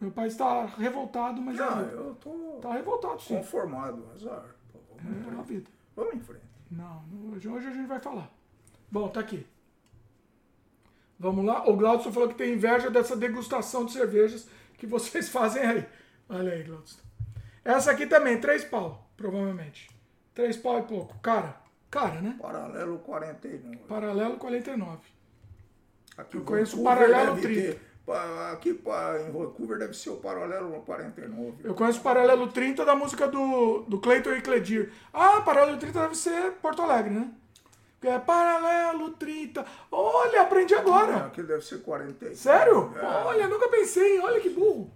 [0.00, 3.36] Meu pai está revoltado, mas Ah, é, eu tô tá revoltado sim.
[3.36, 4.44] conformado, azar.
[4.72, 5.38] Pô, vamos, em É frente.
[5.40, 5.70] a vida.
[5.94, 6.44] vamos em frente.
[6.70, 8.30] Não, não, hoje, hoje a gente vai falar.
[8.90, 9.46] Bom, tá aqui.
[11.18, 11.68] Vamos lá.
[11.68, 15.86] O Glaudson falou que tem inveja dessa degustação de cervejas que vocês fazem aí.
[16.28, 16.98] Olha aí, Glaudson.
[17.64, 19.88] Essa aqui também, três pau, provavelmente.
[20.34, 21.18] Três pau e pouco.
[21.20, 21.56] Cara,
[21.90, 22.36] cara, né?
[22.40, 23.76] Paralelo 49.
[23.88, 24.98] Paralelo 49.
[26.16, 27.60] Aqui Eu conheço o paralelo deve 30.
[27.72, 31.56] ter- pa- aqui em Vancouver deve ser o paralelo 49.
[31.64, 34.92] Eu conheço o Paralelo 30 da música do, do Cleiton e Cledir.
[35.12, 37.30] Ah, Paralelo 30 deve ser Porto Alegre, né?
[38.08, 39.64] É Paralelo 30.
[39.90, 41.26] Olha, aprendi agora.
[41.26, 42.34] Aqui deve ser 49.
[42.36, 42.92] Sério?
[42.96, 44.18] É, Olha, nunca pensei.
[44.20, 44.92] Olha que burro.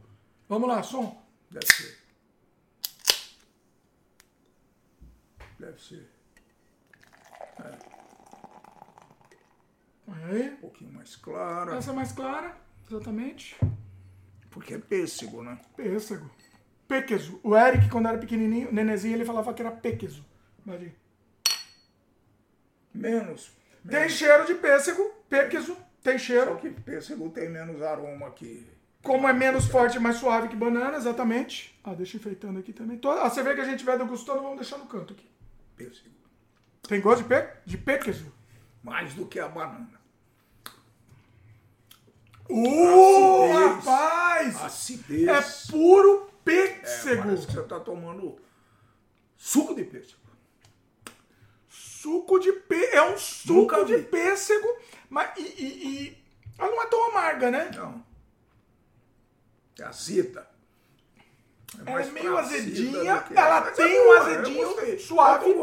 [0.48, 1.20] Vamos lá, som.
[1.50, 1.98] Deve ser.
[5.58, 6.08] Deve ser
[10.08, 10.50] Olha aí.
[10.50, 11.76] um pouquinho mais clara.
[11.76, 12.56] Essa é mais clara,
[12.88, 13.56] exatamente.
[14.50, 15.60] Porque é pêssego, né?
[15.76, 16.28] Pêssego.
[16.88, 17.38] Pequeso.
[17.44, 20.24] O Eric, quando era pequenininho, nenezinho, ele falava que era pequeso.
[20.66, 20.92] Imagina.
[22.92, 23.50] Menos.
[23.88, 26.56] Tem cheiro de pêssego, pequeso, tem Só cheiro.
[26.58, 28.66] que pêssego tem menos aroma que.
[29.02, 31.78] Como é menos forte e mais suave que banana, exatamente.
[31.82, 32.98] Ah, deixa enfeitando aqui também.
[32.98, 35.26] To- A cerveja que a gente tiver degustando, vamos deixar no canto aqui.
[35.76, 36.10] Pêssego.
[36.86, 37.46] Tem gosto de, pe...
[37.64, 38.30] de pequeso?
[38.82, 39.98] Mais do que a banana.
[42.48, 43.84] Uh, Acidez.
[43.86, 44.56] rapaz!
[44.64, 45.28] Acidez.
[45.28, 47.22] É puro É, pêssego.
[47.22, 48.36] parece que você está tomando
[49.36, 50.19] suco de pêssego.
[52.00, 52.96] Suco de pêssego.
[52.96, 54.68] É um suco de pêssego.
[55.10, 56.24] Mas e, e- e-
[56.58, 57.70] ela não é tão amarga, né?
[57.74, 58.02] Não.
[59.78, 60.48] É azeda.
[61.84, 63.24] Mais é meio azedinha.
[63.34, 65.54] Ela Mas é tem um boa, eu azedinho suave.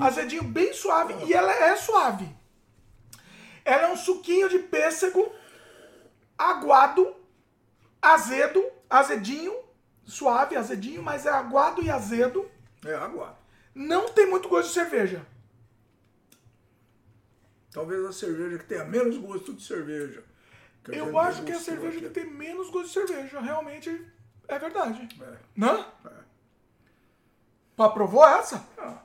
[0.00, 1.14] Azedinho bem suave.
[1.24, 2.28] E ela é suave.
[3.64, 5.32] Ela é um suquinho de pêssego
[6.36, 7.16] aguado,
[8.02, 9.54] azedo, azedinho,
[10.04, 12.48] suave, azedinho, mas é aguado e azedo.
[12.84, 13.36] É aguado.
[13.74, 15.26] Não tem muito gosto de cerveja.
[17.76, 20.24] Talvez a cerveja que tenha menos gosto de cerveja.
[20.88, 22.08] Eu acho que é a cerveja aqui.
[22.08, 23.38] que tem menos gosto de cerveja.
[23.38, 24.10] Realmente
[24.48, 25.06] é verdade.
[25.20, 25.36] É.
[25.54, 25.80] Não?
[26.06, 26.10] É.
[27.76, 28.66] Aprovou essa?
[28.78, 29.02] Ah.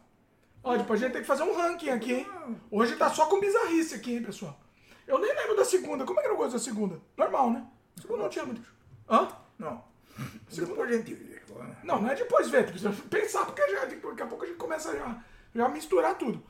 [0.64, 2.28] Ó, depois a gente tem que fazer um ranking aqui, hein?
[2.72, 4.58] Hoje tá só com bizarrice aqui, hein, pessoal?
[5.06, 6.06] Eu nem lembro da segunda.
[6.06, 6.98] Como é que era o gosto da segunda?
[7.18, 7.68] Normal, né?
[8.00, 8.64] Segunda não tinha muito.
[9.10, 9.28] Hã?
[9.60, 9.84] Não.
[10.48, 10.76] Segunda...
[10.76, 11.42] Depois a gente vê.
[11.84, 12.68] Não, não é depois ver.
[12.68, 16.42] Precisa pensar, porque já, daqui a pouco a gente começa a já, já misturar tudo.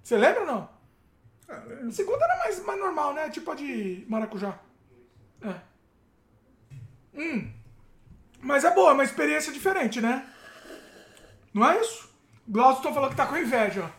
[0.00, 0.73] Você lembra ou não?
[1.48, 3.28] A segunda era mais, mais normal, né?
[3.30, 4.58] Tipo a de maracujá.
[5.42, 5.54] É.
[7.14, 7.52] Hum.
[8.40, 10.26] Mas é boa, é uma experiência diferente, né?
[11.52, 12.12] Não é isso?
[12.46, 13.90] Glaucio falou que tá com inveja.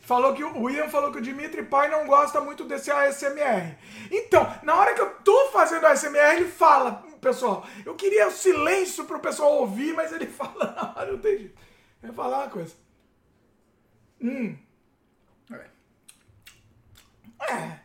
[0.00, 3.78] Falou que o Ian falou que o Dimitri Pai não gosta muito desse ASMR.
[4.10, 9.04] Então, na hora que eu tô fazendo ASMR, ele fala, pessoal, eu queria o silêncio
[9.04, 11.60] pro pessoal ouvir, mas ele fala na hora, não tem jeito.
[12.02, 12.74] Vai falar uma coisa.
[14.20, 14.56] Hum.
[17.48, 17.52] É.
[17.52, 17.80] É.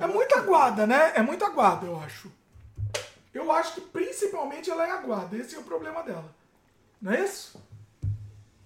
[0.00, 1.12] É muito aguada, né?
[1.14, 2.30] É muito aguada, eu acho.
[3.32, 5.36] Eu acho que principalmente ela é aguada.
[5.36, 6.34] Esse é o problema dela.
[7.00, 7.62] Não é isso?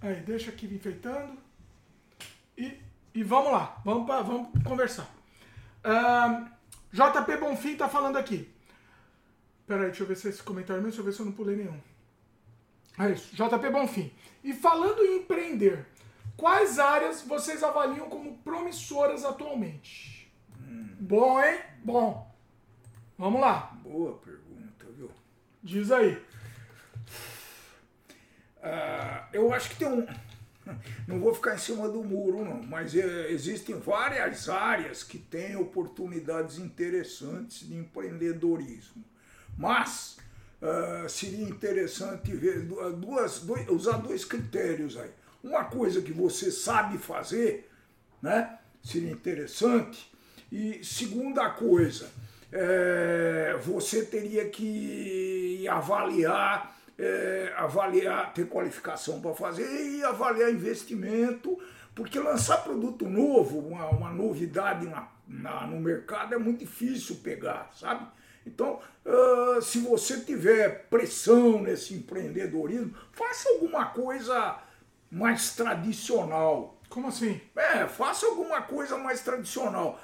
[0.00, 1.38] Aí, deixa aqui enfeitando.
[2.56, 2.80] E,
[3.14, 5.08] e vamos lá, vamos, pra, vamos conversar.
[5.84, 6.48] Uh,
[6.92, 8.52] JP Bonfim tá falando aqui.
[9.66, 11.32] Peraí, deixa eu ver se esse comentário é meu, deixa eu ver se eu não
[11.32, 11.80] pulei nenhum.
[12.98, 14.12] É isso, JP Bonfim.
[14.42, 15.86] E falando em empreender,
[16.36, 20.11] quais áreas vocês avaliam como promissoras atualmente?
[21.04, 21.58] Bom, hein?
[21.82, 22.32] Bom.
[23.18, 23.76] Vamos lá.
[23.82, 25.10] Boa pergunta, viu?
[25.60, 26.12] Diz aí.
[28.58, 30.06] Uh, eu acho que tem um.
[31.08, 35.56] Não vou ficar em cima do muro, não, mas é, existem várias áreas que têm
[35.56, 39.04] oportunidades interessantes de empreendedorismo.
[39.58, 40.18] Mas
[40.62, 45.10] uh, seria interessante ver duas, dois, usar dois critérios aí.
[45.42, 47.68] Uma coisa que você sabe fazer,
[48.22, 48.56] né?
[48.84, 50.11] Seria interessante.
[50.52, 52.10] E segunda coisa,
[52.52, 61.58] é, você teria que avaliar é, avaliar, ter qualificação para fazer e avaliar investimento,
[61.94, 67.70] porque lançar produto novo, uma, uma novidade na, na, no mercado é muito difícil pegar,
[67.74, 68.06] sabe?
[68.46, 74.58] Então, uh, se você tiver pressão nesse empreendedorismo, faça alguma coisa
[75.10, 76.80] mais tradicional.
[76.92, 77.40] Como assim?
[77.56, 79.98] É, faça alguma coisa mais tradicional.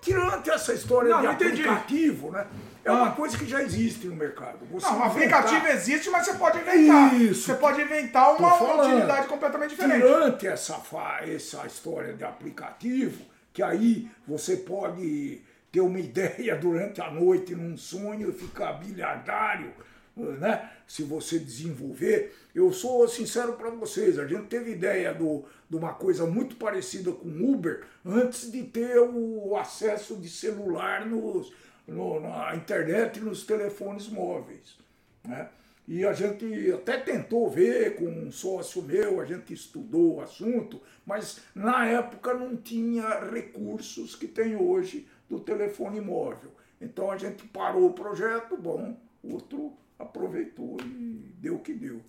[0.00, 2.46] Tirando essa história não, de não aplicativo, né?
[2.82, 2.94] É ah.
[2.94, 4.58] uma coisa que já existe no mercado.
[4.70, 7.20] Você não, o aplicativo existe, mas você pode inventar.
[7.20, 7.42] Isso.
[7.42, 10.00] Você pode inventar uma, uma utilidade completamente diferente.
[10.00, 10.80] Durante essa,
[11.20, 17.76] essa história de aplicativo, que aí você pode ter uma ideia durante a noite num
[17.76, 19.72] sonho e ficar bilhardário,
[20.16, 20.70] né?
[20.86, 22.34] Se você desenvolver.
[22.54, 27.10] Eu sou sincero para vocês, a gente teve ideia do, de uma coisa muito parecida
[27.12, 31.52] com Uber antes de ter o acesso de celular nos
[31.86, 34.76] no, na internet e nos telefones móveis.
[35.24, 35.48] Né?
[35.86, 40.80] E a gente até tentou ver com um sócio meu, a gente estudou o assunto,
[41.04, 46.52] mas na época não tinha recursos que tem hoje do telefone móvel.
[46.80, 52.02] Então a gente parou o projeto, bom, outro aproveitou e deu o que deu.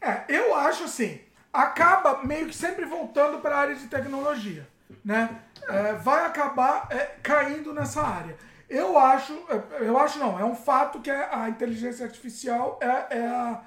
[0.00, 1.20] É, eu acho assim,
[1.52, 4.68] acaba meio que sempre voltando para a área de tecnologia,
[5.04, 5.42] né?
[5.68, 8.36] É, vai acabar é, caindo nessa área.
[8.68, 9.32] Eu acho,
[9.80, 13.62] eu acho não, é um fato que a inteligência artificial é, é, a,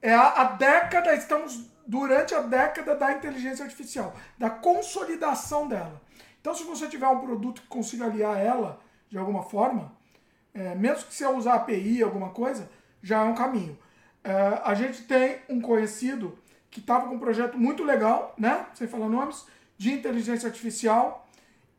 [0.00, 6.00] é a, a década, estamos durante a década da inteligência artificial, da consolidação dela.
[6.40, 9.92] Então, se você tiver um produto que consiga aliar ela de alguma forma,
[10.54, 12.70] é, mesmo que você usar API, alguma coisa,
[13.06, 13.78] já é um caminho.
[14.24, 16.36] É, a gente tem um conhecido
[16.68, 18.66] que estava com um projeto muito legal, né?
[18.74, 19.46] Sem falar nomes,
[19.78, 21.24] de inteligência artificial.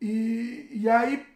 [0.02, 1.28] E, e aí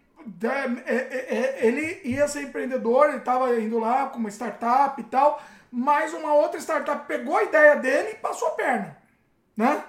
[0.85, 5.03] é, é, é, ele ia ser empreendedor, ele estava indo lá com uma startup e
[5.03, 8.97] tal, mas uma outra startup pegou a ideia dele e passou a perna,
[9.57, 9.83] né?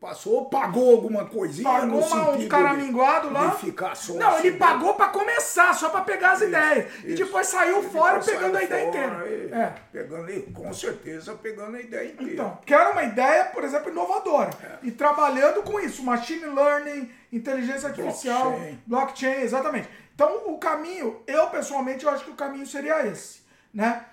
[0.00, 3.46] Passou, pagou alguma coisinha pagou uma, um caraminguado lá.
[3.46, 6.94] De ficar só Não, ele pagou para começar, só para pegar as isso, ideias.
[6.96, 7.06] Isso.
[7.06, 9.26] E depois saiu ele fora pegando saiu a ideia inteira.
[9.26, 9.74] E, é.
[9.90, 12.32] Pegando, com certeza pegando a ideia inteira.
[12.32, 14.50] Então, que era uma ideia, por exemplo, inovadora.
[14.62, 14.86] É.
[14.86, 18.82] E trabalhando com isso, machine learning, inteligência artificial, blockchain.
[18.86, 19.88] blockchain, exatamente.
[20.14, 23.40] Então, o caminho, eu pessoalmente, eu acho que o caminho seria esse,
[23.72, 24.04] né?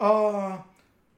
[0.00, 0.58] Uh,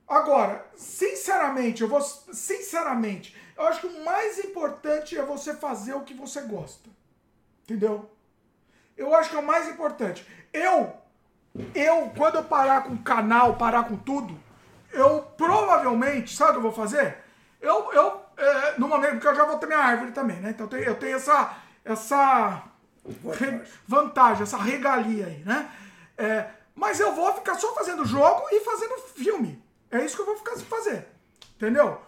[0.08, 6.02] agora, sinceramente, eu vou, sinceramente, eu acho que o mais importante é você fazer o
[6.02, 6.88] que você gosta,
[7.62, 8.10] entendeu?
[8.96, 10.26] Eu acho que é o mais importante.
[10.52, 10.92] Eu,
[11.74, 14.38] eu, quando eu parar com o canal, parar com tudo,
[14.92, 17.18] eu provavelmente, sabe o que eu vou fazer?
[17.60, 20.50] eu, eu é, no momento, porque eu já vou ter minha árvore também, né?
[20.50, 22.62] Então eu tenho, eu tenho essa, essa
[23.38, 25.70] re- vantagem, essa regalia aí, né?
[26.18, 29.62] É, mas eu vou ficar só fazendo jogo e fazendo filme.
[29.90, 31.06] É isso que eu vou ficar fazer.
[31.56, 32.00] Entendeu?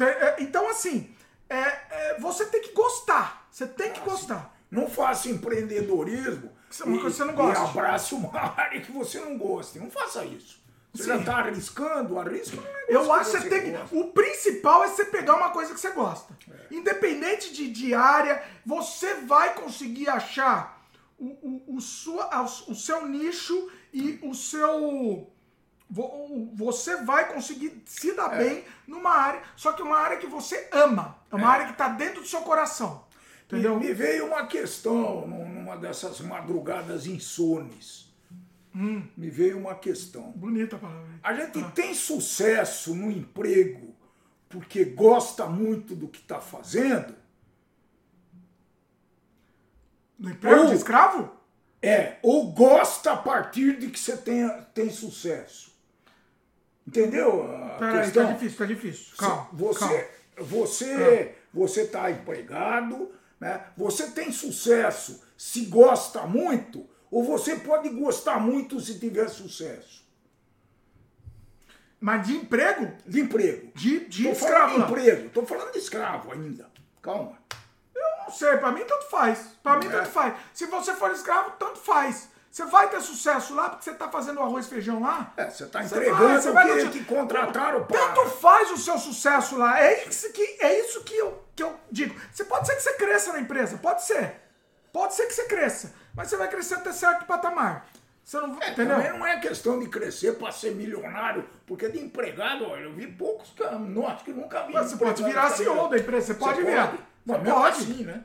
[0.00, 1.14] É, Então, assim,
[1.48, 3.46] é, é, você tem que gostar.
[3.50, 4.54] Você tem que gostar.
[4.70, 7.64] Não faça empreendedorismo é uma e, coisa que você não e gosta.
[7.64, 9.78] abrace uma área que você não goste.
[9.78, 10.62] Não faça isso.
[10.92, 11.08] Você Sim.
[11.08, 13.70] já está arriscando, arrisca negócio Eu acho que você tem que.
[13.70, 13.96] gosta.
[13.96, 16.36] O principal é você pegar uma coisa que você gosta.
[16.70, 23.70] Independente de, de área, você vai conseguir achar o, o, o, sua, o seu nicho
[23.92, 25.32] e o seu.
[25.90, 31.16] Você vai conseguir se dar bem numa área, só que uma área que você ama.
[31.30, 33.04] É uma área que está dentro do seu coração.
[33.46, 33.78] Entendeu?
[33.78, 38.12] Me, me veio uma questão num- numa dessas madrugadas insones.
[38.74, 39.06] Hum.
[39.16, 40.32] Me veio uma questão.
[40.32, 41.06] Bonita a palavra.
[41.22, 43.94] A gente tem sucesso no emprego
[44.48, 47.14] porque gosta muito do que está fazendo?
[50.18, 51.30] No emprego Ou- de escravo?
[51.82, 55.73] É, ou gosta a partir de que você tenha, tem sucesso.
[56.86, 57.48] Entendeu
[57.78, 58.26] Peraí, questão?
[58.26, 59.16] tá difícil, tá difícil.
[59.16, 59.48] Calma.
[59.52, 59.78] Você,
[60.36, 60.48] calma.
[60.48, 63.64] você, você está empregado, né?
[63.76, 70.04] Você tem sucesso se gosta muito, ou você pode gostar muito se tiver sucesso.
[72.00, 72.92] Mas de emprego?
[73.06, 73.72] De emprego.
[73.74, 74.72] De, de Tô escravo.
[74.74, 75.30] falando de emprego.
[75.30, 76.70] Tô falando de escravo ainda.
[77.00, 77.38] Calma.
[77.94, 79.38] Eu não sei, pra mim tanto faz.
[79.62, 79.90] Pra mim É.
[79.90, 80.34] tanto faz.
[80.52, 82.28] Se você for escravo, tanto faz.
[82.54, 85.32] Você vai ter sucesso lá porque você tá fazendo arroz e feijão lá.
[85.36, 87.98] É, você está Você entregando vai, você vai o que te contrataram para.
[87.98, 89.80] Tanto faz o seu sucesso lá.
[89.82, 92.14] É isso que, é isso que, eu, que eu digo.
[92.30, 94.36] Você pode ser que você cresça na empresa, pode ser.
[94.92, 95.94] Pode ser que você cresça.
[96.14, 97.88] Mas você vai crescer até certo patamar.
[98.24, 98.98] Você não É, entendeu?
[98.98, 103.08] Também não é questão de crescer para ser milionário, porque de empregado, olha, eu vi
[103.08, 104.74] poucos que não acho que nunca vi.
[104.74, 105.56] Mas você pode virar também.
[105.56, 106.86] CEO da empresa, você pode virar.
[106.86, 107.02] Pode.
[107.26, 107.78] Você Mas pode.
[107.78, 108.24] assim, né?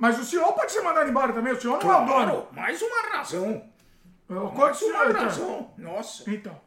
[0.00, 1.52] Mas o CEO pode ser mandado embora também.
[1.52, 2.06] O CEO não é o dono.
[2.08, 3.70] Claro, mais uma razão.
[4.28, 5.22] Eu Mais conto uma então.
[5.22, 5.74] razão.
[5.76, 6.60] Nossa, Então.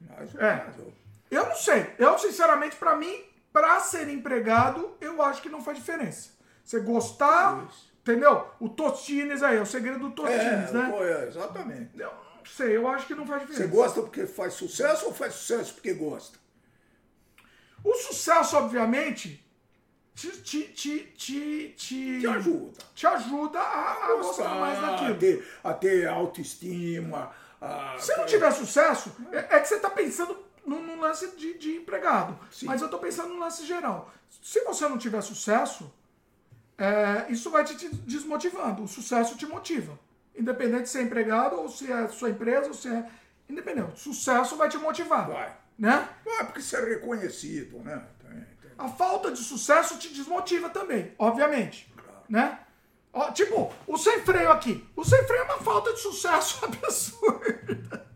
[0.00, 0.52] mais uma É.
[0.54, 0.92] razão.
[1.30, 1.94] Eu não sei.
[1.98, 6.30] Eu, sinceramente, pra mim, pra ser empregado, eu acho que não faz diferença.
[6.64, 7.92] Você gostar, Isso.
[8.02, 8.48] entendeu?
[8.58, 10.92] O Tostines aí, é o segredo do Tostines, É, né?
[11.00, 11.90] é, exatamente.
[11.96, 13.72] Eu não sei, eu acho que não faz Você diferença.
[13.76, 16.36] gosta porque faz sucesso ou faz sucesso porque gosta?
[17.84, 19.44] O sucesso, obviamente,
[20.20, 22.78] te, te, te, te, te, Te ajuda.
[22.94, 25.14] te ajuda a, a gostar mais a daquilo.
[25.18, 27.30] ter, a ter autoestima.
[27.60, 31.58] A, Se não tiver sucesso, é, é que você está pensando num, num lance de,
[31.58, 32.38] de empregado.
[32.50, 32.66] Sim.
[32.66, 34.10] Mas eu estou pensando no lance geral.
[34.42, 35.92] Se você não tiver sucesso,
[36.78, 38.82] é, isso vai te, desmotivando.
[38.84, 39.98] O sucesso te motiva.
[40.34, 43.06] Independente se é empregado, ou se é sua empresa, ou se é.
[43.48, 43.92] Independente.
[43.94, 45.28] O sucesso vai te motivar.
[45.28, 45.56] Vai.
[45.78, 46.08] Né?
[46.38, 48.02] Ah, porque você é reconhecido, né?
[48.80, 51.92] A falta de sucesso te desmotiva também, obviamente.
[52.26, 52.58] Né?
[53.12, 54.88] Ó, tipo, o sem freio aqui.
[54.96, 58.08] O sem freio é uma falta de sucesso absurda.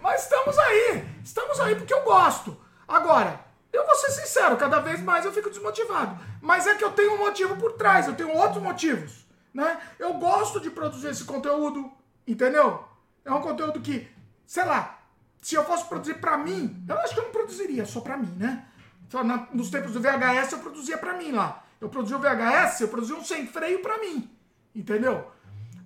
[0.00, 1.04] Mas estamos aí.
[1.24, 2.56] Estamos aí porque eu gosto.
[2.86, 6.20] Agora, eu vou ser sincero, cada vez mais eu fico desmotivado.
[6.40, 9.26] Mas é que eu tenho um motivo por trás, eu tenho outros motivos.
[9.52, 9.76] Né?
[9.98, 11.90] Eu gosto de produzir esse conteúdo,
[12.24, 12.84] entendeu?
[13.24, 14.08] É um conteúdo que,
[14.46, 15.00] sei lá,
[15.42, 18.32] se eu fosse produzir pra mim, eu acho que eu não produziria só pra mim,
[18.36, 18.68] né?
[19.08, 21.64] Só na- nos tempos do VHS eu produzia pra mim lá.
[21.80, 24.30] Eu produzia o VHS, eu produzia um sem freio pra mim,
[24.74, 25.30] entendeu?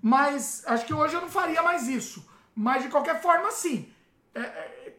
[0.01, 2.27] Mas acho que hoje eu não faria mais isso.
[2.55, 3.93] Mas de qualquer forma, sim.
[4.35, 4.97] É, é,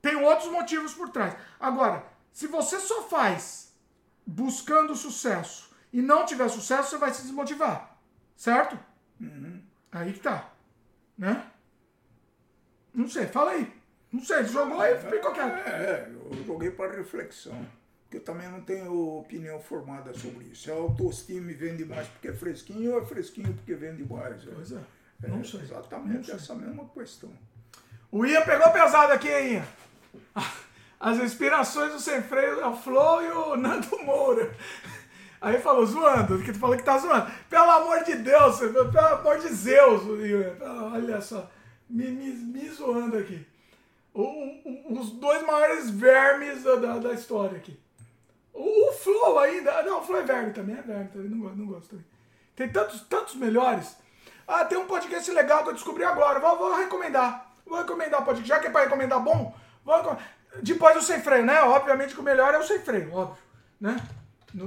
[0.00, 1.36] tem outros motivos por trás.
[1.58, 3.72] Agora, se você só faz
[4.26, 7.96] buscando sucesso e não tiver sucesso, você vai se desmotivar.
[8.36, 8.78] Certo?
[9.92, 10.48] Aí que tá.
[11.18, 11.44] Né?
[12.94, 13.79] Não sei, fala aí.
[14.12, 15.68] Não sei, jogou aí, ficou quieto.
[15.68, 17.64] É, eu joguei para reflexão.
[18.02, 20.70] Porque eu também não tenho opinião formada sobre isso.
[20.72, 24.42] A autoestima vende mais porque é fresquinho ou é fresquinho porque vende mais?
[24.42, 24.80] Pois é,
[25.28, 25.60] não sei.
[25.60, 27.30] Exatamente essa mesma questão.
[28.10, 29.64] O Ian pegou pesado aqui, hein, Ian?
[30.98, 34.52] As inspirações do Sem Freio é o Flow e o Nando Moura.
[35.40, 37.30] Aí falou, zoando, que tu falou que tá zoando.
[37.48, 40.56] Pelo amor de Deus, pelo amor de Zeus, Ian.
[40.92, 41.48] Olha só,
[41.88, 43.46] me, me, me zoando aqui.
[44.12, 47.78] O- o- os dois maiores vermes da, da, história aqui.
[48.52, 49.82] O, o Flow ainda.
[49.82, 51.28] Não, o Flow é verme também, é verme também.
[51.30, 52.04] Não, gosto- não gosto também.
[52.56, 53.96] Tem tantos, tantos melhores.
[54.46, 56.40] Ah, tem um podcast legal que eu descobri agora.
[56.40, 57.52] Vou, vou recomendar.
[57.64, 58.48] Vou recomendar o podcast.
[58.48, 60.28] Já que é pra recomendar bom, vou recomendar.
[60.60, 61.62] Depois o sem freio, né?
[61.62, 63.38] Obviamente que o melhor é o sem freio, óbvio.
[63.80, 63.96] Né?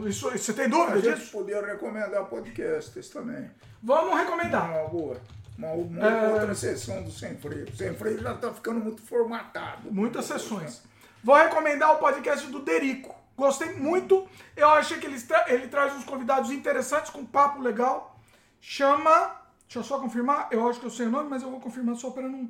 [0.07, 1.31] Isso, você tem A dúvida gente disso?
[1.33, 3.51] podia recomendar podcasts também.
[3.83, 4.71] Vamos recomendar.
[4.71, 5.17] Uma boa.
[5.57, 6.33] Uma, uma É.
[6.33, 7.67] outra sessão do Sem Freio.
[7.69, 9.91] O Sem Freio já está ficando muito formatado.
[9.91, 10.81] Muitas sessões.
[11.23, 13.15] Vou recomendar o podcast do Derico.
[13.37, 14.27] Gostei muito.
[14.55, 15.17] Eu achei que ele,
[15.47, 18.19] ele traz uns convidados interessantes, com papo legal.
[18.59, 19.41] Chama.
[19.65, 20.49] Deixa eu só confirmar.
[20.51, 22.49] Eu acho que eu sei o nome, mas eu vou confirmar só para não,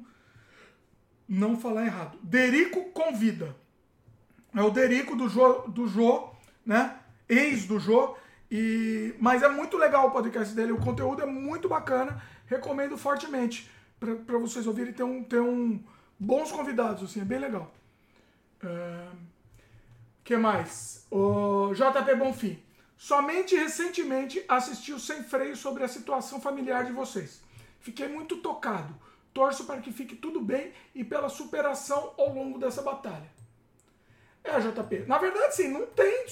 [1.28, 2.18] não falar errado.
[2.22, 3.56] Derico Convida.
[4.56, 6.30] É o Derico do Jô, do Jô
[6.66, 6.98] né?
[7.30, 8.16] Ex do Jô.
[8.52, 10.72] E, mas é muito legal o podcast dele.
[10.74, 12.22] O conteúdo é muito bacana.
[12.46, 14.94] Recomendo fortemente para vocês ouvirem.
[14.94, 15.84] Tem um, tem um
[16.20, 17.74] bons convidados, assim, é bem legal.
[18.64, 19.18] Uh,
[20.24, 21.06] que mais?
[21.12, 22.62] O JP Bonfim.
[22.98, 27.42] Somente recentemente assisti o Sem Freio sobre a situação familiar de vocês.
[27.80, 28.96] Fiquei muito tocado.
[29.34, 33.30] Torço para que fique tudo bem e pela superação ao longo dessa batalha.
[34.44, 35.06] É, JP.
[35.08, 36.26] Na verdade, sim, não tem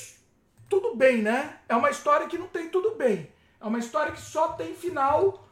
[0.69, 1.59] tudo bem, né?
[1.67, 3.29] É uma história que não tem tudo bem.
[3.59, 5.45] É uma história que só tem final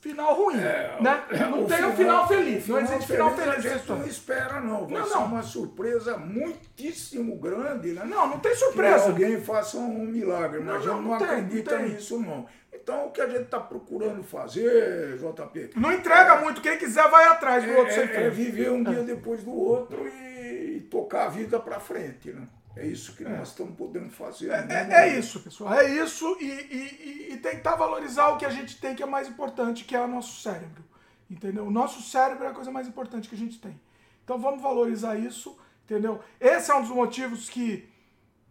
[0.00, 1.24] final ruim, é, né?
[1.50, 3.54] Não tem final, um final feliz, final não existe final feliz.
[3.54, 4.86] A gente não espera, não.
[4.86, 5.24] Vai não, não.
[5.26, 8.04] uma surpresa muitíssimo grande, né?
[8.04, 9.04] Não, não tem surpresa.
[9.04, 12.46] Que alguém faça um milagre, mas não, a gente não, não acredita tem, nisso, não.
[12.72, 15.70] Então, o que a gente está procurando fazer, JP...
[15.76, 17.94] Não entrega é, muito, quem quiser vai atrás do é, outro.
[17.94, 22.32] É, é viver um dia depois do outro e, e tocar a vida para frente,
[22.32, 22.46] né?
[22.76, 23.28] É isso que é.
[23.28, 24.50] nós estamos podendo fazer.
[24.50, 25.74] É, é, é, isso, pessoal.
[25.74, 29.28] É isso e, e, e, tentar valorizar o que a gente tem que é mais
[29.28, 30.84] importante, que é o nosso cérebro.
[31.30, 31.66] Entendeu?
[31.66, 33.78] O nosso cérebro é a coisa mais importante que a gente tem.
[34.24, 36.20] Então vamos valorizar isso, entendeu?
[36.40, 37.88] Esse é um dos motivos que,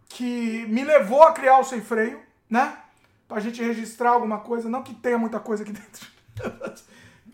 [0.10, 2.78] que me levou a criar o Sem Freio, né?
[3.28, 4.70] Pra gente registrar alguma coisa.
[4.70, 6.08] Não que tenha muita coisa aqui dentro.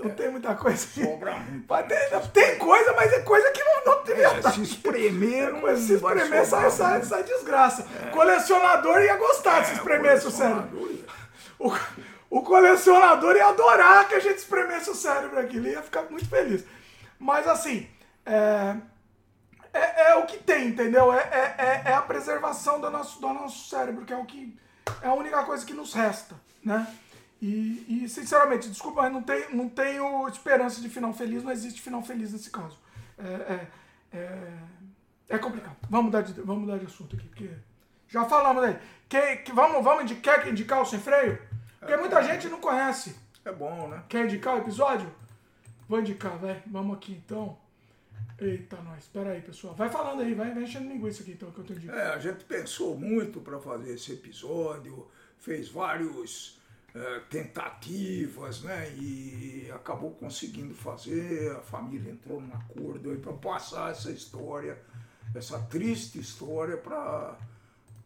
[0.04, 0.78] Não é, tem muita coisa.
[0.78, 1.68] Sobra muito.
[1.88, 5.94] Tem, tem coisa, mas é coisa que não, não devia é, Se espremer, é, se
[5.94, 7.88] espremer sai, sai, sai desgraça.
[8.06, 8.10] É.
[8.10, 11.04] Colecionador ia gostar de se é, espremesse o cérebro.
[11.58, 11.74] O,
[12.30, 15.58] o colecionador ia adorar que a gente espremesse o cérebro aqui.
[15.58, 16.66] Ele ia ficar muito feliz.
[17.18, 17.88] Mas assim,
[18.26, 18.76] é,
[19.74, 21.12] é, é o que tem, entendeu?
[21.12, 21.20] É,
[21.58, 24.58] é, é, a preservação do nosso, do nosso cérebro, que é o que.
[25.02, 26.86] É a única coisa que nos resta, né?
[27.44, 31.82] E, e, sinceramente, desculpa, mas não, tem, não tenho esperança de final feliz, não existe
[31.82, 32.80] final feliz nesse caso.
[33.18, 33.68] É, é,
[34.14, 34.54] é,
[35.28, 35.76] é complicado.
[35.90, 37.50] Vamos mudar, de, vamos mudar de assunto aqui, porque
[38.08, 38.78] já falamos aí.
[39.10, 41.38] Que, que, vamos, vamos indicar, quer indicar o Sem Freio?
[41.82, 42.24] Porque muita é.
[42.24, 43.14] gente não conhece.
[43.44, 44.02] É bom, né?
[44.08, 45.14] Quer indicar o episódio?
[45.90, 46.64] Vou indicar, vai.
[46.66, 47.58] Vamos aqui então.
[48.40, 49.00] Eita, nós.
[49.00, 49.76] Espera aí, pessoal.
[49.76, 52.00] Vai falando aí, vai, vai enchendo linguiça aqui então que eu tô indicando.
[52.00, 55.06] É, a gente pensou muito para fazer esse episódio,
[55.40, 56.63] fez vários
[56.96, 58.90] é, tentativas, né?
[58.96, 64.82] E acabou conseguindo fazer, a família entrou num acordo aí para passar essa história,
[65.34, 67.36] essa triste história para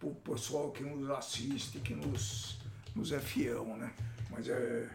[0.02, 2.60] o pessoal que nos assiste, que nos,
[2.96, 3.94] nos é fiel, né?
[4.30, 4.90] Mas é,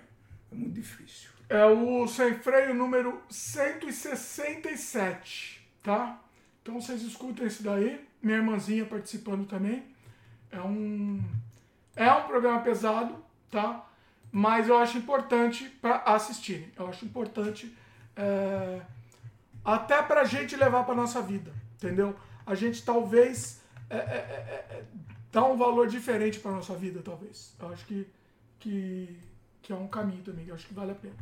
[0.51, 1.31] é muito difícil.
[1.49, 6.19] É o Sem Freio número 167, tá?
[6.63, 8.09] Então vocês escutem esse daí.
[8.23, 9.85] Minha irmãzinha participando também.
[10.51, 11.23] É um,
[11.95, 13.22] é um programa pesado,
[13.53, 13.87] tá?
[14.33, 16.73] Mas eu acho importante para assistirem.
[16.77, 17.77] Eu acho importante
[18.17, 18.81] é,
[19.65, 22.17] até para a gente levar para nossa vida, entendeu?
[22.45, 24.85] A gente talvez é, é, é, é
[25.31, 27.55] dá um valor diferente para nossa vida, talvez.
[27.61, 28.07] Eu acho que,
[28.59, 29.21] que,
[29.63, 31.17] que é um caminho também, eu acho que vale a pena.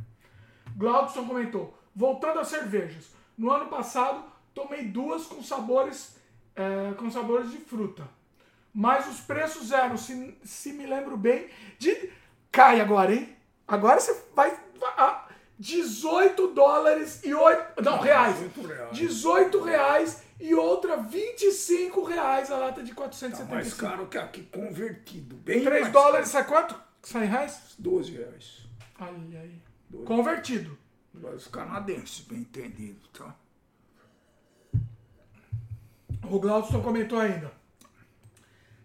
[0.76, 3.10] Glaudson comentou, voltando às cervejas.
[3.36, 6.16] No ano passado, tomei duas com sabores,
[6.54, 8.06] é, com sabores de fruta.
[8.72, 12.10] Mas os preços eram, se, se me lembro bem, de
[12.50, 13.36] cai agora, hein?
[13.66, 14.58] Agora você vai.
[14.96, 17.82] Ah, 18 dólares e 8.
[17.82, 18.36] Não, reais.
[18.92, 23.48] 18 reais e outra 25 reais a lata de 475.
[23.48, 25.36] Tá mais caro que aqui convertido.
[25.36, 26.74] Bem 3 dólares sai quanto?
[27.02, 27.74] Sai reais?
[27.78, 28.66] 12 reais.
[28.98, 29.62] Aí, aí.
[29.90, 30.06] 12.
[30.06, 30.78] Convertido.
[31.36, 33.34] Os canadenses, bem entendido, tá?
[36.22, 37.52] O Glaudston comentou ainda.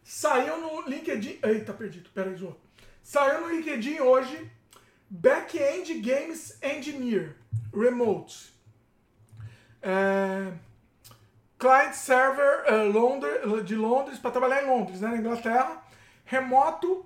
[0.04, 1.40] Saiu no LinkedIn.
[1.44, 2.10] Eita, perdido.
[2.14, 2.56] Peraí, Zô.
[3.06, 4.52] Saiu no LinkedIn hoje
[5.08, 7.36] Back-end Games Engineer
[7.72, 8.52] Remote.
[9.80, 10.52] É,
[11.60, 15.84] client server é, Londres, de Londres, para trabalhar em Londres, né, na Inglaterra.
[16.26, 17.06] Remoto,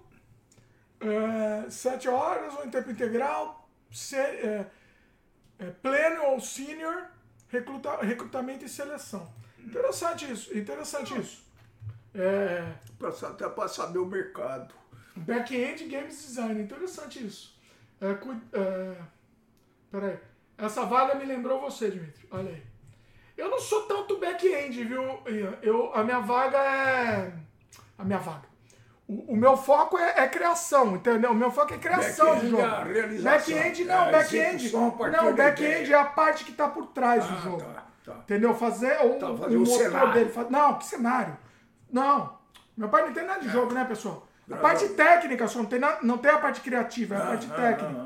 [1.02, 4.66] é, 7 horas ou em tempo integral, se, é,
[5.60, 7.08] é, pleno ou senior,
[7.50, 9.30] recruta, recrutamento e seleção.
[9.60, 11.44] Interessante isso, interessante isso.
[12.16, 12.74] É,
[13.28, 14.79] até para saber o mercado.
[15.20, 17.58] Back-end Games Design, interessante isso.
[18.02, 18.96] É, cu, é,
[19.92, 20.18] peraí.
[20.58, 22.28] Essa vaga me lembrou você, Dimitri.
[22.32, 22.64] Olha aí.
[23.38, 25.02] Eu não sou tanto back-end, viu?
[25.62, 27.32] Eu, a minha vaga é.
[27.98, 28.50] A minha vaga.
[29.08, 31.32] O, o meu foco é, é, criação, entendeu?
[31.32, 32.62] O meu foco é criação de jogo.
[32.62, 34.72] É back-end não, é back-end.
[34.74, 37.64] Não, back-end é a parte que está por trás ah, do jogo.
[37.64, 38.14] Tá, tá.
[38.20, 38.54] Entendeu?
[38.54, 40.14] Fazer o, tá, fazer o, o motor cenário.
[40.14, 40.34] dele.
[40.50, 41.38] Não, que cenário?
[41.92, 42.38] Não.
[42.76, 44.28] Meu pai não entende nada de jogo, né, pessoal?
[44.52, 47.48] A parte técnica só não tem, na, não tem a parte criativa, é a parte
[47.48, 48.06] técnica.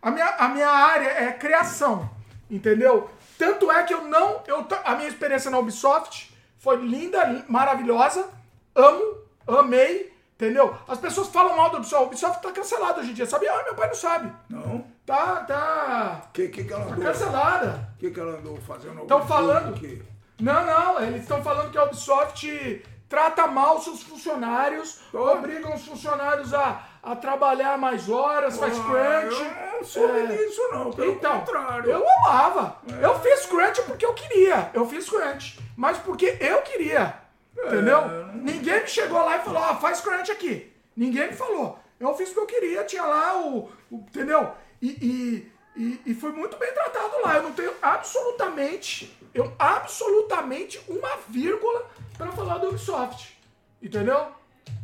[0.00, 2.08] A minha, a minha área é criação,
[2.50, 3.10] entendeu?
[3.38, 4.42] Tanto é que eu não.
[4.46, 8.28] Eu, a minha experiência na Ubisoft foi linda, maravilhosa.
[8.74, 10.76] Amo, amei, entendeu?
[10.88, 12.04] As pessoas falam mal do Ubisoft.
[12.04, 13.48] O Ubisoft tá cancelado hoje em dia, sabe?
[13.48, 14.32] Ah, meu pai não sabe.
[14.48, 14.84] Não.
[15.04, 16.22] Tá, tá.
[16.32, 17.04] Que, que, que ela Tá andou?
[17.04, 17.88] cancelada.
[17.94, 19.02] O que, que ela andou fazendo?
[19.02, 19.74] Estão falando.
[19.74, 20.02] que-
[20.40, 26.54] Não, não, eles estão falando que a Ubisoft trata mal seus funcionários, obrigam os funcionários
[26.54, 29.42] a, a trabalhar mais horas, faz Ah, crunch.
[29.42, 30.26] Eu não sou É.
[30.28, 30.90] disso, não.
[30.90, 31.90] Pelo Então, contrário.
[31.90, 32.78] eu amava.
[33.02, 34.70] Eu fiz crunch porque eu queria.
[34.72, 35.58] Eu fiz crunch.
[35.76, 37.14] Mas porque eu queria.
[37.54, 38.00] Entendeu?
[38.32, 40.72] Ninguém me chegou lá e falou, ah, faz crunch aqui.
[40.96, 41.78] Ninguém me falou.
[42.00, 43.68] Eu fiz o que eu queria, tinha lá o.
[43.90, 44.52] o- entendeu?
[44.80, 47.36] E, e, e, e foi muito bem tratado lá.
[47.36, 49.14] Eu não tenho absolutamente.
[49.34, 51.84] Eu absolutamente uma vírgula
[52.16, 53.38] para falar do Ubisoft.
[53.80, 54.28] Entendeu?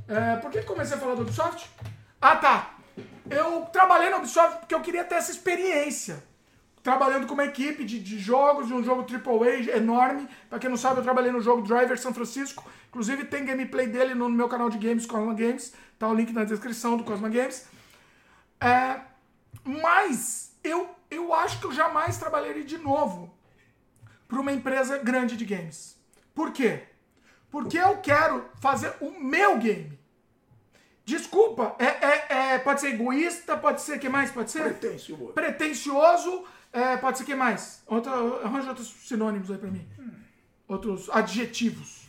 [0.09, 1.69] É, por que comecei a falar do Ubisoft?
[2.21, 2.75] Ah, tá.
[3.31, 6.23] Eu trabalhei na Ubisoft porque eu queria ter essa experiência.
[6.83, 10.29] Trabalhando com uma equipe de, de jogos, de um jogo AAA enorme.
[10.49, 12.65] Pra quem não sabe, eu trabalhei no jogo Driver São Francisco.
[12.89, 15.75] Inclusive tem gameplay dele no meu canal de games, Cosma Games.
[15.99, 17.67] Tá o link na descrição do Cosma Games.
[18.61, 19.01] É,
[19.65, 23.35] mas eu, eu acho que eu jamais trabalharia de novo
[24.27, 25.97] para uma empresa grande de games.
[26.35, 26.88] Por quê?
[27.51, 29.99] Porque eu quero fazer o meu game.
[31.05, 34.31] Desculpa, é, é, é- pode ser egoísta, pode ser que mais?
[34.31, 35.33] Pode ser Pretencioso.
[35.33, 37.83] pretencioso, é, pode ser que mais?
[37.87, 38.13] Outra,
[38.45, 39.89] arranja outros sinônimos aí pra mim.
[40.67, 42.07] Outros adjetivos.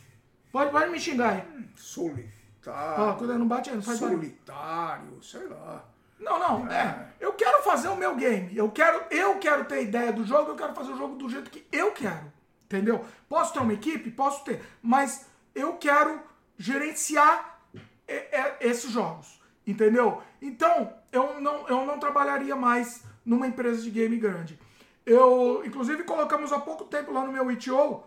[0.52, 1.44] Pode, pode me xingar aí.
[1.76, 3.02] Solitário.
[3.04, 4.18] Ó, quando não bate não faz barulho.
[4.18, 5.84] solitário, sei lá.
[6.18, 7.08] Não, não, é.
[7.18, 8.54] Eu quero fazer o meu game.
[8.54, 11.50] Eu quero, eu quero ter ideia do jogo, eu quero fazer o jogo do jeito
[11.50, 12.30] que eu quero.
[12.64, 13.02] Entendeu?
[13.26, 14.10] Posso ter uma equipe?
[14.10, 14.62] Posso ter.
[14.82, 16.20] Mas eu quero
[16.56, 17.60] gerenciar
[18.06, 19.40] é, é, esses jogos.
[19.66, 20.22] Entendeu?
[20.40, 24.58] Então, eu não, eu não trabalharia mais numa empresa de game grande.
[25.06, 28.02] Eu, inclusive, colocamos há pouco tempo lá no meu ITO.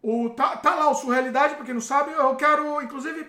[0.00, 2.12] O, tá, tá lá o Surrealidade, pra quem não sabe.
[2.12, 3.26] Eu quero, inclusive,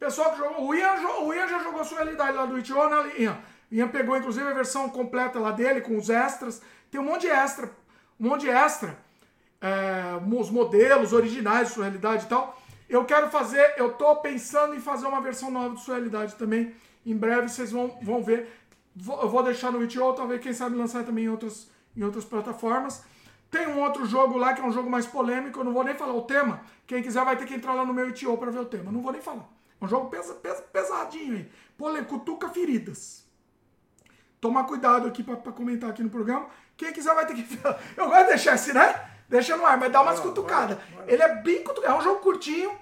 [0.00, 0.66] Pessoal que jogou.
[0.66, 3.38] O Ian, o Ian já jogou sua realidade lá do Itio, né, Ian?
[3.70, 6.62] Ian pegou, inclusive, a versão completa lá dele, com os extras.
[6.90, 7.70] Tem um monte de extra.
[8.18, 8.96] Um monte de extra.
[9.60, 12.58] É, os modelos originais de sua realidade e tal.
[12.90, 13.74] Eu quero fazer.
[13.76, 16.74] Eu tô pensando em fazer uma versão nova de sua realidade também.
[17.06, 18.48] Em breve vocês vão, vão ver.
[18.94, 22.24] Vou- eu vou deixar no Itio, talvez, quem sabe, lançar também em outras, em outras
[22.24, 23.04] plataformas.
[23.50, 25.94] Tem um outro jogo lá que é um jogo mais polêmico, eu não vou nem
[25.94, 26.60] falar o tema.
[26.86, 28.90] Quem quiser vai ter que entrar lá no meu ITO pra ver o tema.
[28.92, 29.48] Não vou nem falar.
[29.80, 31.50] É um jogo pesa, pesa- pesadinho aí.
[31.78, 33.24] Polê, cutuca feridas.
[34.40, 36.48] Tomar cuidado aqui pra comentar aqui no programa.
[36.76, 37.42] Quem quiser vai ter que.
[37.96, 39.08] Eu gosto de deixar assim, né?
[39.30, 40.76] Deixa no ar, mas dá umas lá, cutucadas.
[40.76, 41.14] vai vai.
[41.14, 41.94] Ele é bem cutucado.
[41.94, 42.76] É um jogo curtinho.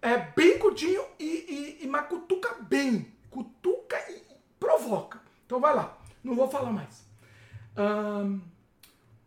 [0.00, 3.12] É bem curtinho e, e, e mas cutuca bem.
[3.30, 4.22] Cutuca e
[4.58, 5.20] provoca.
[5.44, 5.96] Então vai lá.
[6.24, 7.04] Não vou falar mais.
[7.76, 8.40] Ahn,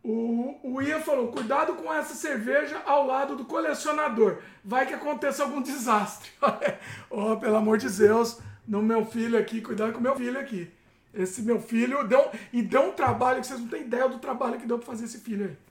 [0.03, 4.39] o, o Ian falou: cuidado com essa cerveja ao lado do colecionador.
[4.63, 6.31] Vai que aconteça algum desastre.
[7.11, 10.71] oh, pelo amor de Deus, no meu filho aqui, cuidado com o meu filho aqui.
[11.13, 14.59] Esse meu filho deu, e deu um trabalho que vocês não têm ideia do trabalho
[14.59, 15.64] que deu pra fazer esse filho aí.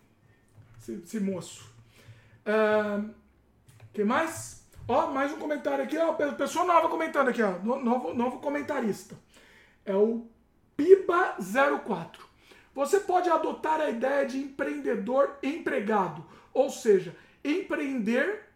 [0.84, 1.64] Esse, esse moço.
[2.44, 3.08] Ahn,
[3.94, 4.62] quem mais?
[4.86, 6.12] Ó, mais um comentário aqui, ó.
[6.12, 7.52] pe- Pessoa nova comentando aqui, ó.
[7.60, 9.16] No- Novo, novo comentarista.
[9.86, 10.26] É o
[10.76, 12.18] Piba04.
[12.74, 18.46] Você pode adotar a ideia de empreendedor empregado, ou seja, empreender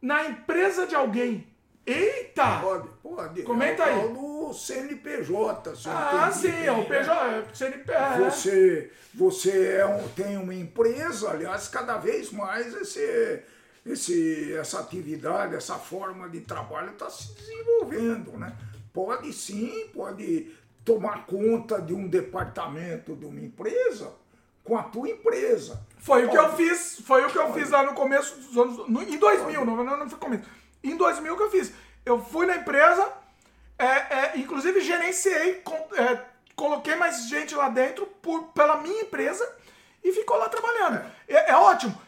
[0.00, 1.46] na empresa de alguém.
[1.90, 2.60] Eita!
[2.60, 3.42] Pode, pode.
[3.42, 4.00] Comenta é o aí.
[4.00, 4.08] tal
[4.48, 5.76] do CNPJ.
[5.76, 6.84] se eu Ah, sim, é o?
[6.84, 7.44] PJ.
[7.54, 8.18] CNP, é.
[8.18, 13.42] Você, você é um- tem uma empresa, aliás, cada vez mais esse,
[13.86, 18.32] esse, essa atividade, essa forma de trabalho está se desenvolvendo.
[18.38, 18.52] Né?
[18.92, 20.52] Pode sim, pode
[20.84, 24.12] tomar conta de um departamento de uma empresa
[24.64, 25.80] com a tua empresa.
[25.98, 26.56] Foi o que eu Pode.
[26.56, 28.88] fiz, foi o que eu fiz lá no começo dos anos.
[28.88, 30.44] no- em 2000, não, não, não foi começo.
[30.82, 31.72] Em 2000 que eu fiz.
[32.04, 33.12] Eu fui na empresa,
[33.78, 36.24] é, é, inclusive gerenciei, com- é,
[36.56, 39.46] coloquei mais gente lá dentro por, pela minha empresa
[40.02, 41.04] e ficou lá trabalhando.
[41.28, 42.00] É, é ótimo.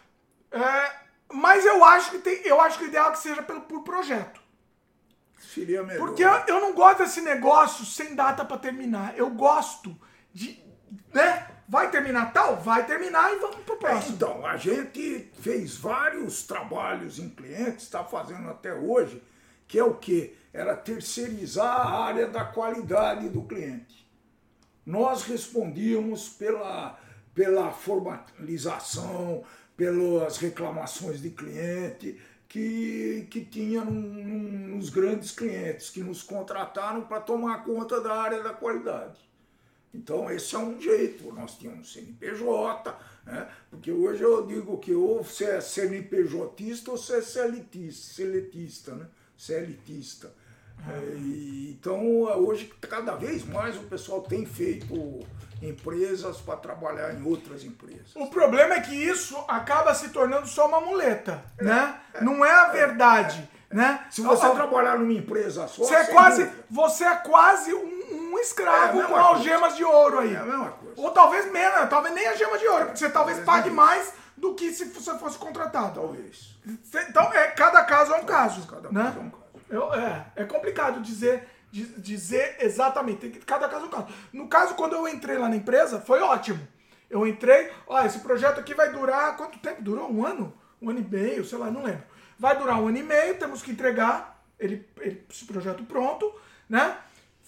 [0.51, 0.93] É,
[1.33, 3.83] mas eu acho que tem, eu acho que o ideal é que seja pelo, por
[3.83, 4.41] projeto.
[5.39, 6.07] Seria melhor.
[6.07, 9.17] Porque eu, eu não gosto desse negócio sem data pra terminar.
[9.17, 9.97] Eu gosto
[10.33, 10.63] de.
[11.13, 11.47] Né?
[11.71, 12.57] Vai terminar tal?
[12.57, 14.17] Vai terminar e vamos pro próximo.
[14.17, 19.23] Então, a gente fez vários trabalhos em clientes, está fazendo até hoje,
[19.69, 20.35] que é o quê?
[20.53, 24.05] Era terceirizar a área da qualidade do cliente.
[24.85, 26.99] Nós respondíamos pela,
[27.33, 29.45] pela formalização,
[29.77, 37.03] pelas reclamações de cliente, que, que tinha num, num, nos grandes clientes que nos contrataram
[37.03, 39.30] para tomar conta da área da qualidade.
[39.93, 41.33] Então, esse é um jeito.
[41.33, 43.49] Nós tínhamos CNPJ, né?
[43.69, 49.07] porque hoje eu digo que ou você é CNPJista ou você é seletista, seletista né?
[49.37, 50.33] Celitista.
[50.89, 51.17] É,
[51.69, 55.27] então, hoje, cada vez mais o pessoal tem feito
[55.63, 58.15] empresas para trabalhar em outras empresas.
[58.15, 62.01] O problema é que isso acaba se tornando só uma muleta, é, né?
[62.15, 64.07] É, Não é a verdade, é, né?
[64.11, 68.00] Se você trabalhar numa empresa só, você é quase, você é quase um,
[68.31, 70.35] um escravo com algemas de ouro aí.
[70.35, 70.95] É a mesma coisa.
[70.97, 74.55] Ou talvez menos, talvez nem a gema de ouro, porque você talvez pague mais do
[74.55, 76.01] que se você fosse contratado.
[76.01, 76.59] Talvez.
[77.09, 78.67] Então, é, cada caso é um caso.
[78.67, 79.05] Cada né?
[79.05, 79.41] caso é um caso.
[79.69, 83.29] Eu, é, é complicado dizer, dizer exatamente.
[83.47, 84.07] Cada caso é um caso.
[84.33, 86.67] No caso, quando eu entrei lá na empresa, foi ótimo.
[87.09, 89.83] Eu entrei, ó, esse projeto aqui vai durar quanto tempo?
[89.83, 90.53] Durou um ano?
[90.81, 92.05] Um ano e meio, sei lá, não lembro.
[92.39, 96.33] Vai durar um ano e meio, temos que entregar ele, ele, esse projeto pronto,
[96.69, 96.97] né?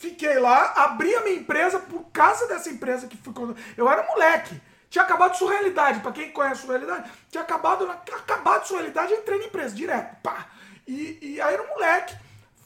[0.02, 3.54] Fiquei lá, abri a minha empresa por causa dessa empresa que ficou.
[3.76, 4.60] Eu era moleque.
[4.90, 6.00] Tinha acabado sua realidade.
[6.00, 10.20] Para quem conhece sua realidade, tinha acabado, acabado sua realidade, entrei na empresa direto.
[10.20, 10.48] Pá.
[10.88, 12.16] E, e aí era um moleque.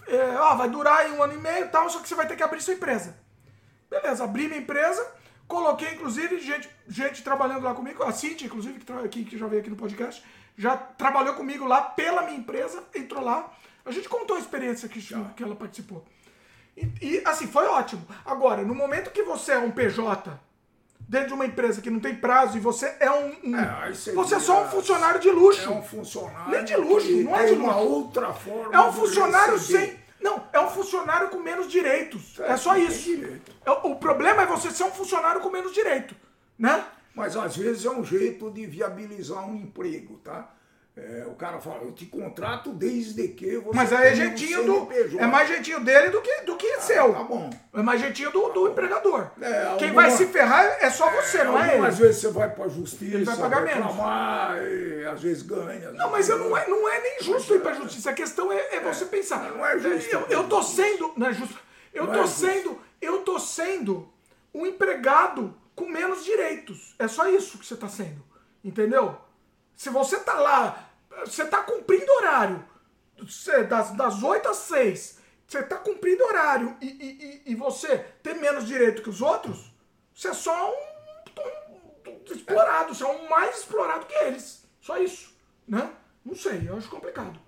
[0.08, 2.26] É, ó, vai durar aí um ano e meio e tal, só que você vai
[2.26, 3.14] ter que abrir sua empresa.
[3.90, 5.06] Beleza, abri minha empresa,
[5.46, 9.68] coloquei inclusive gente, gente trabalhando lá comigo, a Cintia, inclusive, que, que já veio aqui
[9.68, 10.24] no podcast,
[10.56, 13.52] já trabalhou comigo lá pela minha empresa, entrou lá.
[13.84, 15.02] A gente contou a experiência que,
[15.36, 16.02] que ela participou.
[16.76, 18.06] E, e, assim, foi ótimo.
[18.24, 20.38] Agora, no momento que você é um PJ
[21.08, 23.34] dentro de uma empresa que não tem prazo e você é um.
[23.44, 25.70] um é, você é só um funcionário de luxo.
[25.70, 26.50] É um funcionário.
[26.50, 27.64] Nem de luxo, não é de luxo.
[27.64, 28.74] uma outra forma.
[28.74, 29.96] É um funcionário sem.
[30.20, 32.40] Não, é um funcionário com menos direitos.
[32.40, 33.10] É, é só isso.
[33.64, 36.16] É, o problema é você ser um funcionário com menos direito,
[36.58, 36.84] né?
[37.14, 40.50] Mas às vezes é um jeito de viabilizar um emprego, tá?
[40.98, 43.76] É, o cara fala, eu te contrato desde que você.
[43.76, 44.88] Mas aí é jeitinho do.
[45.18, 47.12] É mais jeitinho dele do que, do que ah, seu.
[47.12, 47.50] Tá bom.
[47.74, 49.30] É mais jeitinho do, do empregador.
[49.38, 51.86] É, Quem vai se ferrar é só você, é, não é ele.
[51.86, 54.72] Às vezes você vai pra justiça, ele vai pagar reclamar, menos.
[54.72, 55.92] E, às vezes ganha.
[55.92, 58.08] Não, mas eu não, é, não é nem justo ir pra justiça.
[58.08, 59.52] A questão é, é você pensar.
[59.52, 60.10] Não é justo.
[60.10, 61.12] Eu, eu tô sendo.
[61.14, 61.58] Não é justo.
[61.92, 62.80] Eu não tô é sendo.
[63.02, 64.10] Eu tô sendo
[64.54, 66.94] um empregado com menos direitos.
[66.98, 68.24] É só isso que você tá sendo.
[68.64, 69.18] Entendeu?
[69.76, 70.85] Se você tá lá
[71.24, 72.64] você está cumprindo horário
[73.68, 75.18] das, das 8 às 6.
[75.46, 79.72] Você está cumprindo horário e, e, e, você tem menos direito que os outros,
[80.12, 84.64] você é só um, um, um explorado, você é um mais explorado que eles.
[84.80, 85.32] Só isso.
[85.66, 85.88] Né?
[86.24, 87.38] Não sei, eu acho complicado.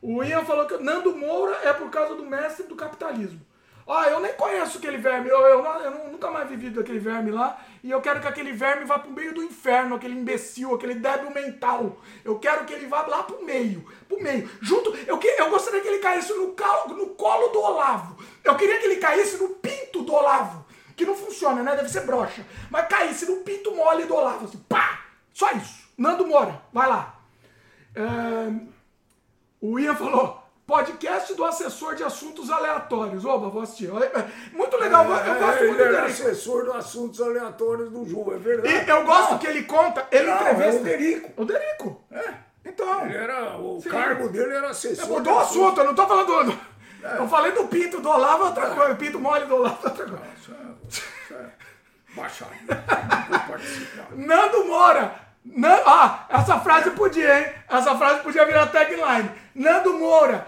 [0.00, 3.40] O Ian falou que Nando Moura é por causa do mestre do capitalismo.
[3.86, 7.60] Ah, eu nem conheço aquele verme, eu, eu, eu, nunca mais vivi daquele verme lá,
[7.82, 11.30] e eu quero que aquele verme vá pro meio do inferno, aquele imbecil, aquele débil
[11.30, 12.00] mental.
[12.24, 14.48] Eu quero que ele vá lá pro meio, pro meio.
[14.60, 18.22] Junto, eu, que, eu gostaria que ele caísse no, calo, no colo do Olavo.
[18.44, 20.64] Eu queria que ele caísse no pinto do Olavo.
[20.94, 21.74] Que não funciona, né?
[21.74, 22.46] Deve ser broxa.
[22.70, 25.00] Mas caísse no pinto mole do Olavo, assim, pá!
[25.32, 25.88] Só isso.
[25.98, 27.20] Nando Moura, vai lá.
[27.94, 28.02] É,
[29.60, 33.24] o Ian falou, Podcast do assessor de assuntos aleatórios.
[33.24, 33.90] Oba, vou assistir.
[34.52, 35.04] Muito legal.
[35.04, 35.96] É, eu gosto muito dele.
[35.96, 38.86] assessor de assuntos aleatórios do Ju, é verdade.
[38.86, 40.06] E eu gosto que ele conta.
[40.10, 40.76] Ele não, entrevista.
[40.76, 41.42] É o Derico.
[41.42, 42.04] O Derico.
[42.12, 42.34] É.
[42.64, 43.06] Então.
[43.06, 43.88] Ele era, o sim.
[43.88, 45.04] cargo dele era assessor.
[45.04, 46.58] É, mudou o assunto, eu não tô falando do.
[47.04, 47.18] É.
[47.18, 48.74] Eu falei do pinto do Olavo, outra é.
[48.74, 48.94] coisa.
[48.94, 50.22] Pinto mole do Olavo, outra coisa.
[50.48, 51.50] Não, é, é
[52.14, 52.52] baixado.
[54.16, 54.16] Não.
[54.26, 55.22] Nando Mora.
[55.44, 55.80] Nan...
[55.84, 57.52] Ah, essa frase podia, hein?
[57.68, 59.28] Essa frase podia virar tagline.
[59.54, 60.46] Nando Moura,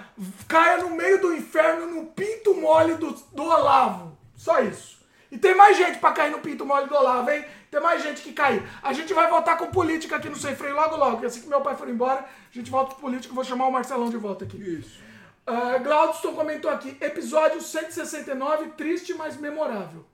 [0.48, 4.16] caia no meio do inferno no pinto mole do, do Olavo.
[4.36, 4.94] Só isso.
[5.30, 7.44] E tem mais gente para cair no pinto mole do Olavo, hein?
[7.70, 8.62] Tem mais gente que cair.
[8.82, 11.12] A gente vai voltar com política aqui no Sem Freio logo logo.
[11.12, 13.34] Porque assim que meu pai for embora, a gente volta com política.
[13.34, 14.56] Vou chamar o Marcelão de volta aqui.
[14.56, 15.02] Isso.
[15.46, 20.06] Uh, Glaudston comentou aqui, episódio 169, triste, mas memorável.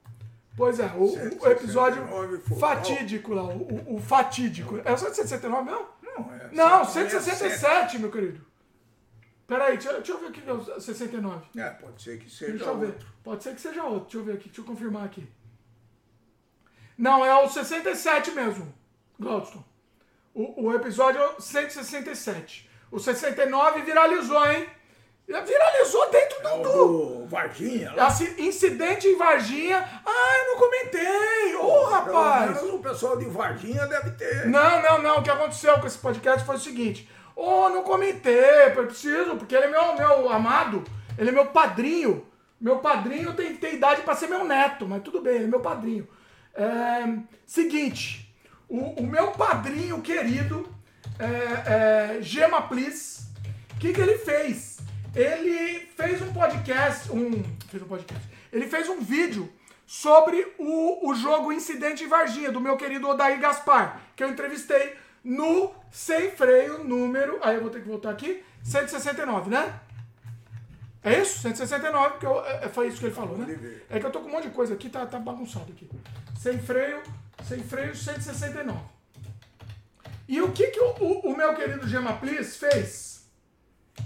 [0.57, 1.05] Pois é, o,
[1.41, 2.05] o episódio
[2.59, 4.81] fatídico lá, o, o, fatídico.
[4.85, 5.87] É o 169 mesmo?
[6.03, 6.49] Não, é.
[6.53, 8.45] Não, 167, meu querido.
[9.51, 11.45] Peraí, deixa, deixa eu ver aqui que é o 69.
[11.59, 12.87] É, pode ser que seja deixa eu outro.
[12.87, 13.07] Ver.
[13.25, 14.03] Pode ser que seja outro.
[14.03, 15.29] Deixa eu ver aqui, deixa eu confirmar aqui.
[16.97, 18.73] Não, é o 67 mesmo,
[19.19, 19.65] Glaudston.
[20.33, 22.71] O, o episódio é 167.
[22.93, 24.69] O 69 viralizou, hein?
[25.27, 27.27] Viralizou dentro é do, do.
[27.27, 28.07] Varginha lá.
[28.07, 29.79] Assim, incidente em Varginha.
[30.07, 31.57] Ah, eu não comentei.
[31.57, 32.63] Ô, oh, rapaz.
[32.63, 34.47] o pessoal de Varginha deve ter.
[34.47, 35.19] Não, não, não.
[35.19, 37.09] O que aconteceu com esse podcast foi o seguinte.
[37.41, 40.85] Ô, oh, não comentei, preciso, porque ele é meu, meu amado.
[41.17, 42.27] Ele é meu padrinho.
[42.61, 45.61] Meu padrinho tem, tem idade para ser meu neto, mas tudo bem, ele é meu
[45.61, 46.07] padrinho.
[46.55, 48.35] É, seguinte,
[48.69, 50.69] o, o meu padrinho querido,
[51.19, 53.21] é, é, Gema Please
[53.81, 54.79] que, que ele fez?
[55.17, 59.51] Ele fez um podcast, um, fez um podcast, ele fez um vídeo
[59.87, 64.95] sobre o, o jogo Incidente em Varginha, do meu querido Odair Gaspar, que eu entrevistei
[65.23, 69.81] no Sem Freio número, aí eu vou ter que voltar aqui, 169, né?
[71.03, 71.41] É isso?
[71.41, 73.81] 169, porque eu, é, foi isso que ele falou, né?
[73.89, 75.89] É que eu tô com um monte de coisa aqui, tá, tá bagunçado aqui.
[76.39, 77.03] Sem freio,
[77.49, 78.79] sem freio, 169.
[80.29, 83.11] E o que, que o, o, o meu querido Gema Please fez?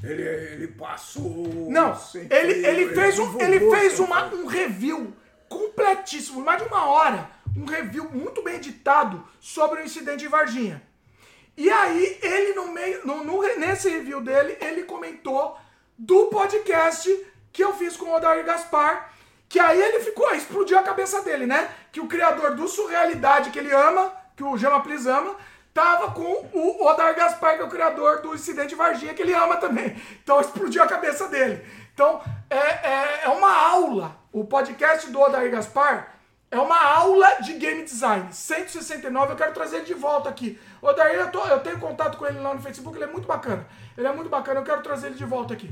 [0.02, 1.46] Ele, ele passou.
[1.70, 5.14] Não, ele, ele fez, um, ele fez uma, um review
[5.48, 7.30] completíssimo, mais de uma hora.
[7.56, 10.82] Um review muito bem editado sobre o incidente em Varginha.
[11.56, 15.56] E aí, ele no meio, no, no, nesse review dele, ele comentou
[15.96, 17.08] do podcast
[17.52, 19.12] que eu fiz com o Odair Gaspar,
[19.48, 21.70] que aí ele ficou, explodiu a cabeça dele, né?
[21.92, 25.36] Que o criador do Surrealidade que ele ama, que o Jama Plis ama,
[25.72, 29.56] tava com o Odair Gaspar, que é o criador do Incidente Varginha, que ele ama
[29.56, 29.96] também.
[30.22, 31.64] Então explodiu a cabeça dele.
[31.92, 34.16] Então é, é, é uma aula.
[34.32, 36.12] O podcast do Odair Gaspar
[36.54, 38.32] é uma aula de game design.
[38.32, 40.56] 169, eu quero trazer ele de volta aqui.
[40.80, 43.66] Odair, eu, tô, eu tenho contato com ele lá no Facebook, ele é muito bacana.
[43.98, 45.68] Ele é muito bacana, eu quero trazer ele de volta aqui.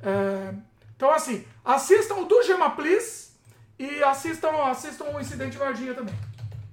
[0.00, 0.54] É,
[0.94, 3.32] então, assim, assistam o do Gema Please
[3.76, 6.14] e assistam, assistam o Incidente Varginha também.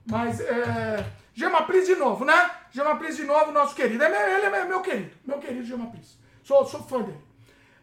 [0.06, 1.04] Mas, é,
[1.34, 2.52] Gema Please de novo, né?
[2.70, 4.04] Gema Please de novo, nosso querido.
[4.04, 6.20] É meu, ele é meu querido, meu querido Gema Please.
[6.44, 7.20] Sou, sou fã dele.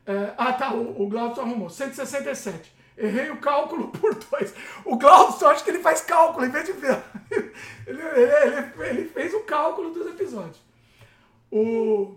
[0.06, 1.68] É, ah, tá, o, o Glaucio arrumou.
[1.68, 2.75] 167.
[2.96, 4.54] Errei o cálculo por dois.
[4.84, 7.02] O Glaucio, acho que ele faz cálculo em vez de ver.
[7.86, 10.60] Ele, ele, ele, fez o cálculo dos episódios.
[11.52, 12.16] O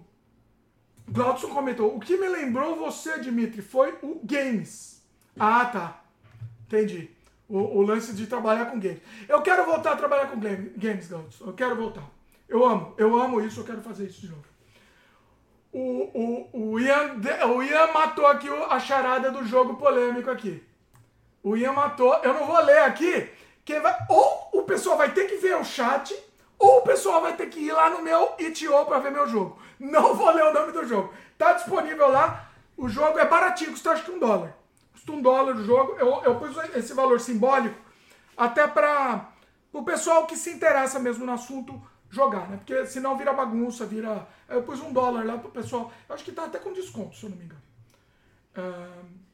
[1.07, 5.03] Glaudson comentou: O que me lembrou você, Dimitri, foi o games.
[5.39, 6.01] Ah, tá.
[6.65, 7.11] Entendi.
[7.47, 8.99] O, o lance de trabalhar com games.
[9.27, 11.45] Eu quero voltar a trabalhar com games, Glaudson.
[11.45, 12.09] Eu quero voltar.
[12.47, 12.95] Eu amo.
[12.97, 13.59] Eu amo isso.
[13.59, 14.45] Eu quero fazer isso de novo.
[15.71, 17.15] O, o, o, Ian,
[17.55, 20.63] o Ian matou aqui a charada do jogo polêmico aqui.
[21.43, 22.13] O Ian matou.
[22.23, 23.29] Eu não vou ler aqui.
[23.63, 26.15] Quem vai, ou o pessoal vai ter que ver o chat,
[26.57, 29.59] ou o pessoal vai ter que ir lá no meu itio para ver meu jogo.
[29.79, 31.13] Não vou ler o nome do jogo.
[31.37, 32.49] Tá disponível lá.
[32.75, 34.55] O jogo é baratinho, custa acho que um dólar.
[34.91, 35.95] Custa um dólar o jogo.
[35.99, 37.79] Eu, eu pus esse valor simbólico
[38.35, 39.29] até para
[39.71, 42.57] o pessoal que se interessa mesmo no assunto jogar, né?
[42.57, 44.27] Porque senão vira bagunça, vira.
[44.47, 45.91] Eu pus um dólar lá pro pessoal.
[46.07, 47.61] Eu acho que tá até com desconto, se eu não me engano.
[48.57, 49.28] Uh...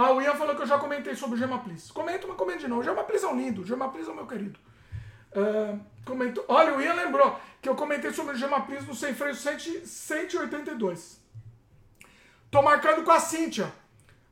[0.00, 1.90] Ah, o Ian falou que eu já comentei sobre o Gemaplis.
[1.90, 2.82] Comenta, mas comente de novo.
[2.82, 3.62] O Gemaplis é um lindo.
[3.62, 4.56] O Gemaplis é o meu querido.
[5.34, 5.80] Uh.
[6.46, 11.20] Olha, o Ian lembrou que eu comentei sobre o Gemaplis no Sem Freio 182.
[12.48, 13.72] Tô marcando com a Cíntia.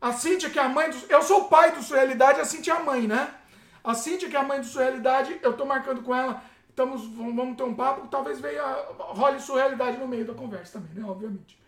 [0.00, 0.96] A Cíntia, que é a mãe do.
[1.08, 3.34] Eu sou o pai do Surrealidade, a Cíntia é a mãe, né?
[3.82, 6.44] A Cíntia, que é a mãe do Surrealidade, eu tô marcando com ela.
[6.70, 8.06] Estamos, vamos ter um papo.
[8.06, 8.62] Talvez venha.
[8.98, 11.10] Role Surrealidade no meio da conversa também, né?
[11.10, 11.60] Obviamente.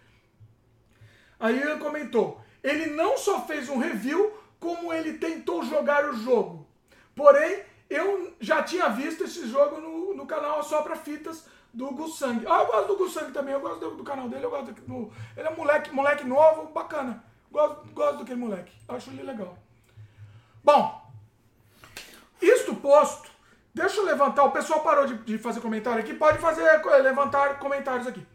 [1.41, 2.41] Aí ele comentou.
[2.69, 4.31] Ele não só fez um review,
[4.61, 6.67] como ele tentou jogar o jogo.
[7.17, 12.45] Porém, eu já tinha visto esse jogo no, no canal Só Pra Fitas do Gusang.
[12.47, 15.11] Ah, eu gosto do Gusang também, eu gosto do, do canal dele, eu gosto do,
[15.35, 17.25] Ele é moleque, moleque novo, bacana.
[17.51, 19.57] Gosto, gosto daquele moleque, acho ele legal.
[20.63, 21.11] Bom,
[22.43, 23.31] isto posto,
[23.75, 28.07] deixa eu levantar, o pessoal parou de, de fazer comentário aqui, pode fazer, levantar comentários
[28.07, 28.27] aqui.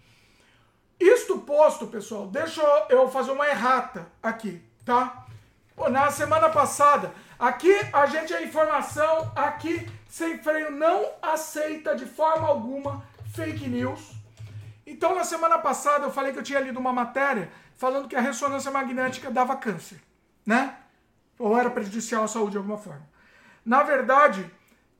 [1.00, 5.26] Isto posto, pessoal, deixa eu fazer uma errata aqui, tá?
[5.90, 12.48] Na semana passada, aqui a gente, a informação, aqui, sem freio, não aceita de forma
[12.48, 14.12] alguma fake news.
[14.86, 18.22] Então, na semana passada, eu falei que eu tinha lido uma matéria falando que a
[18.22, 20.00] ressonância magnética dava câncer,
[20.46, 20.78] né?
[21.40, 23.08] Ou era prejudicial à saúde de alguma forma.
[23.66, 24.50] Na verdade,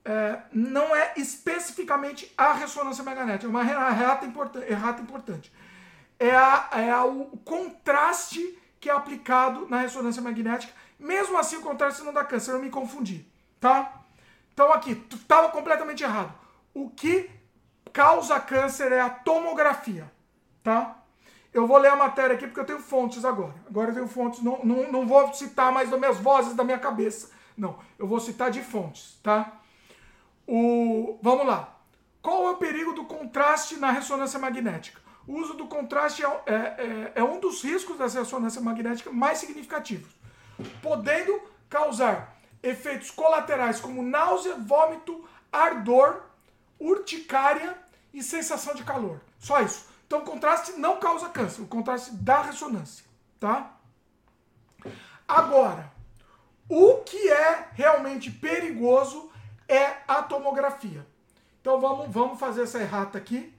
[0.04, 4.26] é, não é especificamente a ressonância magnética, é uma errata,
[4.66, 5.52] errata importante
[6.18, 10.72] é, a, é a, o contraste que é aplicado na ressonância magnética.
[10.98, 13.26] Mesmo assim, o contraste não dá câncer, eu me confundi,
[13.60, 14.00] tá?
[14.52, 16.32] Então aqui, estava completamente errado.
[16.72, 17.30] O que
[17.92, 20.10] causa câncer é a tomografia,
[20.62, 20.98] tá?
[21.52, 23.54] Eu vou ler a matéria aqui porque eu tenho fontes agora.
[23.68, 26.78] Agora eu tenho fontes, não, não, não vou citar mais das minhas vozes da minha
[26.78, 27.30] cabeça.
[27.56, 29.52] Não, eu vou citar de fontes, tá?
[30.46, 31.78] O, vamos lá.
[32.20, 35.00] Qual é o perigo do contraste na ressonância magnética?
[35.26, 39.38] O uso do contraste é, é, é, é um dos riscos da ressonância magnética mais
[39.38, 40.12] significativos,
[40.82, 46.22] podendo causar efeitos colaterais como náusea, vômito, ardor,
[46.78, 47.76] urticária
[48.12, 49.20] e sensação de calor.
[49.38, 49.86] Só isso.
[50.06, 53.04] Então, o contraste não causa câncer, o contraste dá ressonância,
[53.40, 53.72] tá?
[55.26, 55.90] Agora,
[56.68, 59.30] o que é realmente perigoso
[59.66, 61.06] é a tomografia.
[61.60, 63.53] Então, vamos, vamos fazer essa errata aqui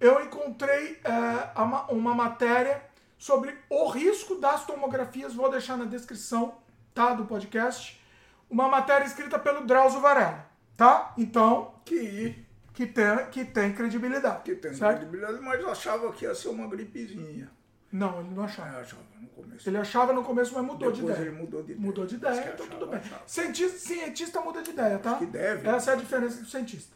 [0.00, 1.60] eu encontrei é,
[1.92, 2.82] uma matéria
[3.18, 5.34] sobre o risco das tomografias.
[5.34, 6.58] Vou deixar na descrição
[6.94, 8.00] tá, do podcast
[8.48, 10.46] uma matéria escrita pelo Drauzio Varela.
[10.76, 11.12] Tá?
[11.18, 14.42] Então, Que, que tem, que tem credibilidade.
[14.44, 14.98] que tem certo?
[14.98, 17.50] credibilidade, mas achava que ia ser uma gripezinha.
[17.90, 18.76] Não, ele não achava.
[18.76, 19.68] eu achava no começo.
[19.68, 21.32] Ele achava no começo, mas mudou Depois de ele ideia.
[21.42, 21.86] mudou de ideia.
[21.86, 23.00] Mudou de ideia, então achava, tudo bem.
[23.26, 25.14] Cientista, cientista muda de ideia, tá?
[25.16, 25.66] que deve.
[25.68, 26.94] Essa é a diferença do cientista.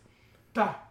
[0.52, 0.88] Tá.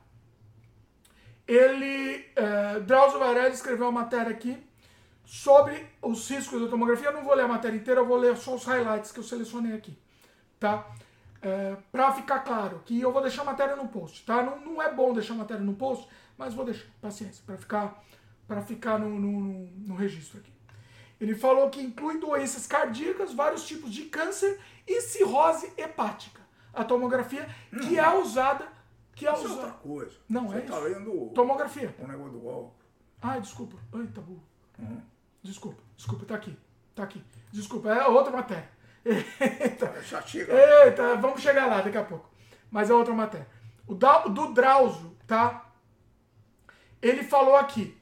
[1.53, 4.57] Ele, é, Drauzio Varela escreveu uma matéria aqui
[5.25, 7.07] sobre os riscos da tomografia.
[7.09, 9.23] Eu não vou ler a matéria inteira, eu vou ler só os highlights que eu
[9.23, 9.97] selecionei aqui.
[10.59, 10.87] Tá?
[11.41, 14.43] É, para ficar claro, que eu vou deixar a matéria no post, tá?
[14.43, 16.07] Não, não é bom deixar a matéria no post,
[16.37, 18.03] mas vou deixar, paciência, para ficar,
[18.47, 20.53] pra ficar no, no, no- no registro aqui.
[21.19, 26.39] Ele falou que inclui doenças cardíacas, vários tipos de câncer e cirrose hepática.
[26.73, 27.47] A tomografia
[27.81, 28.67] que é usada,
[29.15, 30.15] que é Isso é outra coisa.
[30.29, 30.83] Não, Você é tá isso.
[30.83, 31.95] lendo Tomografia.
[31.99, 32.73] o negócio do álcool.
[33.21, 33.77] Ai, desculpa.
[33.93, 34.43] Ai, tá burro.
[34.79, 35.01] Uhum.
[35.43, 36.57] Desculpa, desculpa, tá aqui.
[36.95, 37.23] Tá aqui.
[37.51, 38.69] Desculpa, é outra matéria.
[39.05, 40.01] Eita.
[40.03, 40.53] Já chega.
[40.53, 42.29] Eita, vamos chegar lá daqui a pouco.
[42.69, 43.47] Mas é outra matéria.
[43.87, 45.65] O da- do Drauzio, tá?
[47.01, 47.97] Ele falou aqui,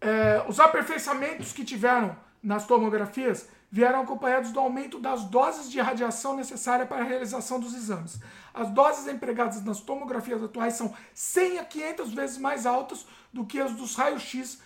[0.00, 6.36] é, os aperfeiçoamentos que tiveram nas tomografias vieram acompanhados do aumento das doses de radiação
[6.36, 8.20] necessária para a realização dos exames.
[8.54, 13.60] As doses empregadas nas tomografias atuais são 100 a 500 vezes mais altas do que
[13.60, 14.60] as dos raios-x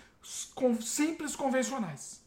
[0.81, 2.21] simples convencionais.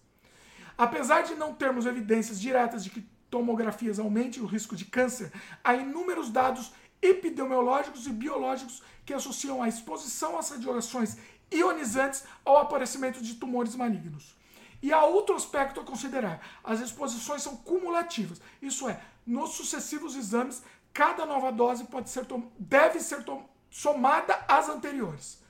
[0.78, 5.32] Apesar de não termos evidências diretas de que tomografias aumentem o risco de câncer,
[5.64, 6.72] há inúmeros dados
[7.02, 11.18] epidemiológicos e biológicos que associam a exposição às radiações
[11.52, 14.38] ionizantes ao aparecimento de tumores malignos.
[14.82, 20.64] E há outro aspecto a considerar: as exposições são cumulativas, isso é, nos sucessivos exames,
[20.94, 22.26] cada nova dose pode ser
[22.58, 23.24] deve ser
[23.70, 25.42] somada às anteriores.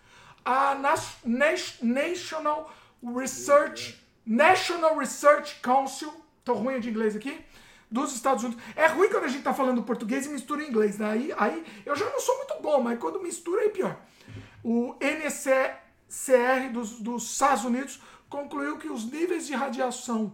[0.43, 1.17] A Nas-
[1.81, 2.71] National
[3.03, 7.43] Research National Research Council, tô ruim de inglês aqui,
[7.89, 8.63] dos Estados Unidos.
[8.75, 11.09] É ruim quando a gente tá falando português e mistura inglês, né?
[11.09, 13.97] Aí, aí eu já não sou muito bom, mas quando mistura é pior.
[14.63, 20.33] O NCCR dos, dos Estados Unidos concluiu que os níveis de radiação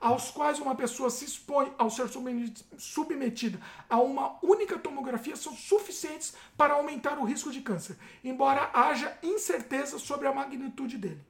[0.00, 5.52] aos quais uma pessoa se expõe ao ser submeti- submetida a uma única tomografia são
[5.54, 11.20] suficientes para aumentar o risco de câncer, embora haja incerteza sobre a magnitude dele.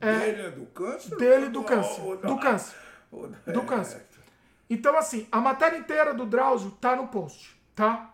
[0.00, 1.16] Dele é do câncer?
[1.16, 2.02] Dele do câncer.
[2.02, 2.76] ou Do câncer.
[3.10, 4.06] ou Do é, câncer.
[4.68, 8.10] Então, assim, a matéria inteira do Drauzio tá no post, tá?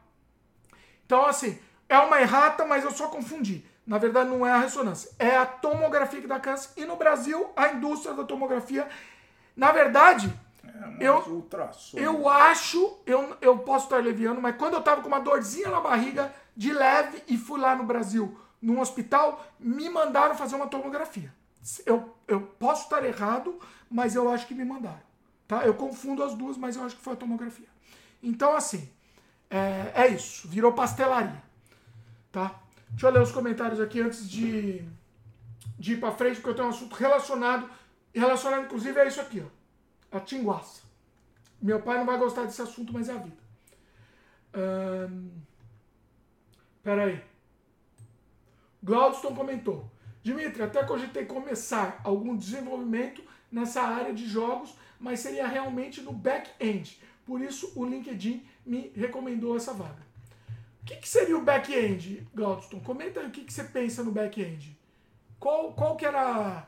[1.06, 3.64] Então, assim, é uma errata, mas eu só confundi.
[3.86, 5.10] Na verdade, não é a ressonância.
[5.18, 6.70] É a tomografia que dá câncer.
[6.76, 8.86] E no Brasil, a indústria da tomografia.
[9.56, 10.32] Na verdade,
[11.00, 11.20] É, Eu-
[11.98, 15.80] eu acho, eu, eu posso estar leviando, mas quando eu tava com uma dorzinha na
[15.80, 21.32] barriga, de leve, e fui lá no Brasil, num hospital, me mandaram fazer uma tomografia.
[21.84, 23.58] Eu, eu posso estar errado,
[23.90, 25.00] mas eu acho que me mandaram.
[25.46, 25.64] Tá?
[25.66, 27.68] Eu confundo as duas, mas eu acho que foi a tomografia.
[28.22, 28.88] Então, assim,
[29.50, 30.46] é, é isso.
[30.48, 31.42] Virou pastelaria.
[32.32, 32.54] Tá?
[32.90, 34.82] Deixa eu ler os comentários aqui antes de,
[35.78, 37.68] de ir pra frente, porque eu tenho um assunto relacionado,
[38.18, 40.16] relacionado inclusive a isso aqui, ó.
[40.16, 40.82] A tinguaça.
[41.62, 43.36] Meu pai não vai gostar desse assunto, mas é a vida.
[44.54, 45.30] Ahn,
[46.82, 47.22] Pera aí.
[48.82, 49.90] Glaudston comentou.
[50.22, 57.00] Dimitri, até cogitei começar algum desenvolvimento nessa área de jogos, mas seria realmente no back-end.
[57.24, 60.08] Por isso o LinkedIn me recomendou essa vaga.
[60.82, 62.80] O que, que seria o back-end, Glaudston?
[62.80, 64.78] Comenta aí o que, que você pensa no back-end.
[65.38, 66.66] Qual, qual que era.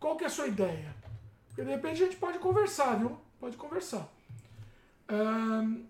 [0.00, 0.94] Qual que é a sua ideia?
[1.48, 3.18] Porque de repente a gente pode conversar, viu?
[3.40, 4.08] Pode conversar.
[5.08, 5.82] Ahn,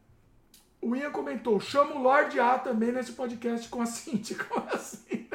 [0.82, 4.36] o Ian comentou: chama o Lorde A também nesse podcast com a Cintia.
[4.36, 5.28] Como assim?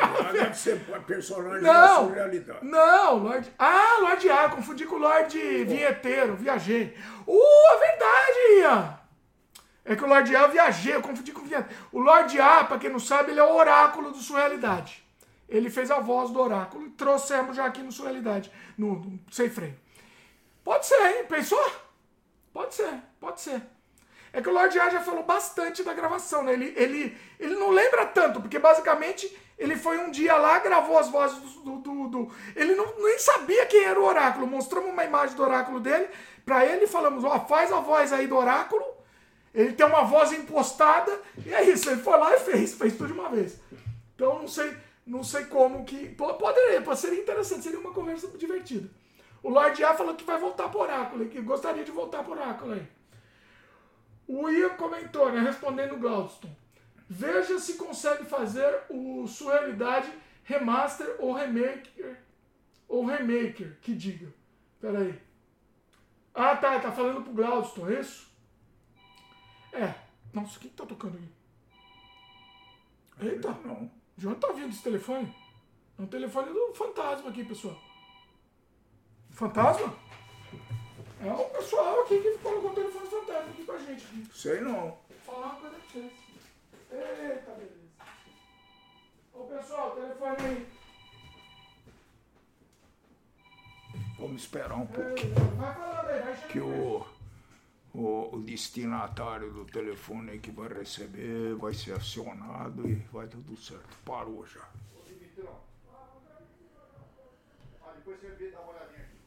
[0.00, 1.72] Ah, Deve ser personagem Não.
[1.72, 2.66] da surrealidade.
[2.66, 3.52] Não, Lorde.
[3.58, 6.96] Ah, Lorde A, confundi com o Lorde Vinheteiro, viajei.
[7.26, 8.98] Uh, é verdade, Ian!
[9.84, 11.82] É que o Lorde A eu viajei, eu confundi com o Vinheteiro.
[11.92, 15.03] O Lorde A, pra quem não sabe, ele é o oráculo do Surrealidade.
[15.48, 19.50] Ele fez a voz do oráculo e trouxemos já aqui no Surrealidade, no, no Sem
[19.50, 19.76] Freio.
[20.62, 21.24] Pode ser, hein?
[21.28, 21.64] Pensou?
[22.52, 23.60] Pode ser, pode ser.
[24.32, 26.54] É que o Lorde A já falou bastante da gravação, né?
[26.54, 31.08] Ele, ele, ele não lembra tanto, porque basicamente ele foi um dia lá, gravou as
[31.08, 31.76] vozes do.
[31.78, 34.46] do, do- ele não, nem sabia quem era o oráculo.
[34.46, 36.08] Mostramos uma imagem do oráculo dele
[36.44, 38.82] pra ele e falamos: ó, faz a voz aí do oráculo.
[39.54, 41.16] Ele tem uma voz impostada,
[41.46, 41.88] e é isso.
[41.88, 43.56] Ele foi lá e fez, fez tudo de uma vez.
[44.16, 44.76] Então não sei,
[45.06, 46.08] não sei como que.
[46.10, 48.88] po- Poderia, pode ser interessante, seria uma conversa divertida.
[49.42, 52.72] O Lorde A falou que vai voltar pro oráculo, que gostaria de voltar pro oráculo
[52.72, 52.86] aí.
[54.26, 56.48] O Ian comentou, né, respondendo o Glaudston.
[57.08, 60.10] Veja se consegue fazer o Surrealidade
[60.44, 62.16] Remaster ou Remake
[62.88, 64.32] ou Remaker, que diga.
[64.80, 65.20] Pera aí.
[66.34, 68.32] Ah, tá, tá falando pro Glaudston, é isso?
[69.72, 69.94] É.
[70.32, 73.28] Nossa, o que tá tocando aí?
[73.28, 73.50] Eita.
[73.64, 73.90] Não.
[74.16, 75.34] De onde tá vindo esse telefone?
[75.98, 77.76] É um telefone do fantasma aqui, pessoal.
[79.30, 79.94] Fantasma?
[81.20, 84.06] É o pessoal aqui que colocou o telefone fantasma aqui com a gente.
[84.32, 84.98] Sei não.
[85.08, 86.12] Vou falar uma coisa pra vocês.
[86.90, 87.84] Eita, beleza.
[89.32, 90.66] Ô pessoal, telefone aí.
[94.18, 95.10] Vamos esperar um pouco.
[95.18, 97.06] Ei, Vai falando aí, vai Que o,
[97.94, 103.96] o, o destinatário do telefone que vai receber vai ser acionado e vai tudo certo.
[104.04, 104.68] Parou já.
[107.96, 109.18] depois você uma olhadinha aqui.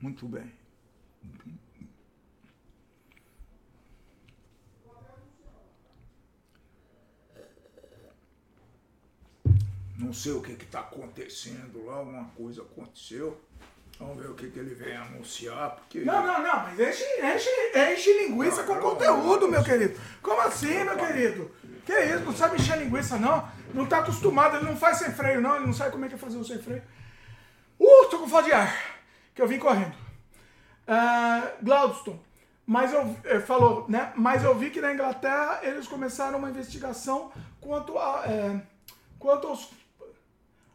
[0.00, 0.59] Muito bem.
[10.00, 13.38] Não sei o que está acontecendo lá, alguma coisa aconteceu.
[13.98, 16.00] Vamos ver o que, que ele vem anunciar, porque.
[16.00, 17.50] Não, não, não, mas enche, enche,
[17.92, 20.00] enche linguiça com conteúdo, meu querido.
[20.22, 21.50] Como assim, meu querido?
[21.84, 23.46] Que isso, não sabe encher linguiça, não?
[23.74, 26.14] Não tá acostumado, ele não faz sem freio, não, ele não sabe como é que
[26.14, 26.82] é fazer o sem freio.
[27.78, 28.74] Uh, tô com falta de ar,
[29.34, 29.94] que eu vim correndo.
[30.86, 32.18] Ah, Glaudston,
[32.66, 34.12] mas eu, eh, falou, né?
[34.16, 38.60] Mas eu vi que na Inglaterra eles começaram uma investigação quanto, a, eh,
[39.18, 39.70] quanto aos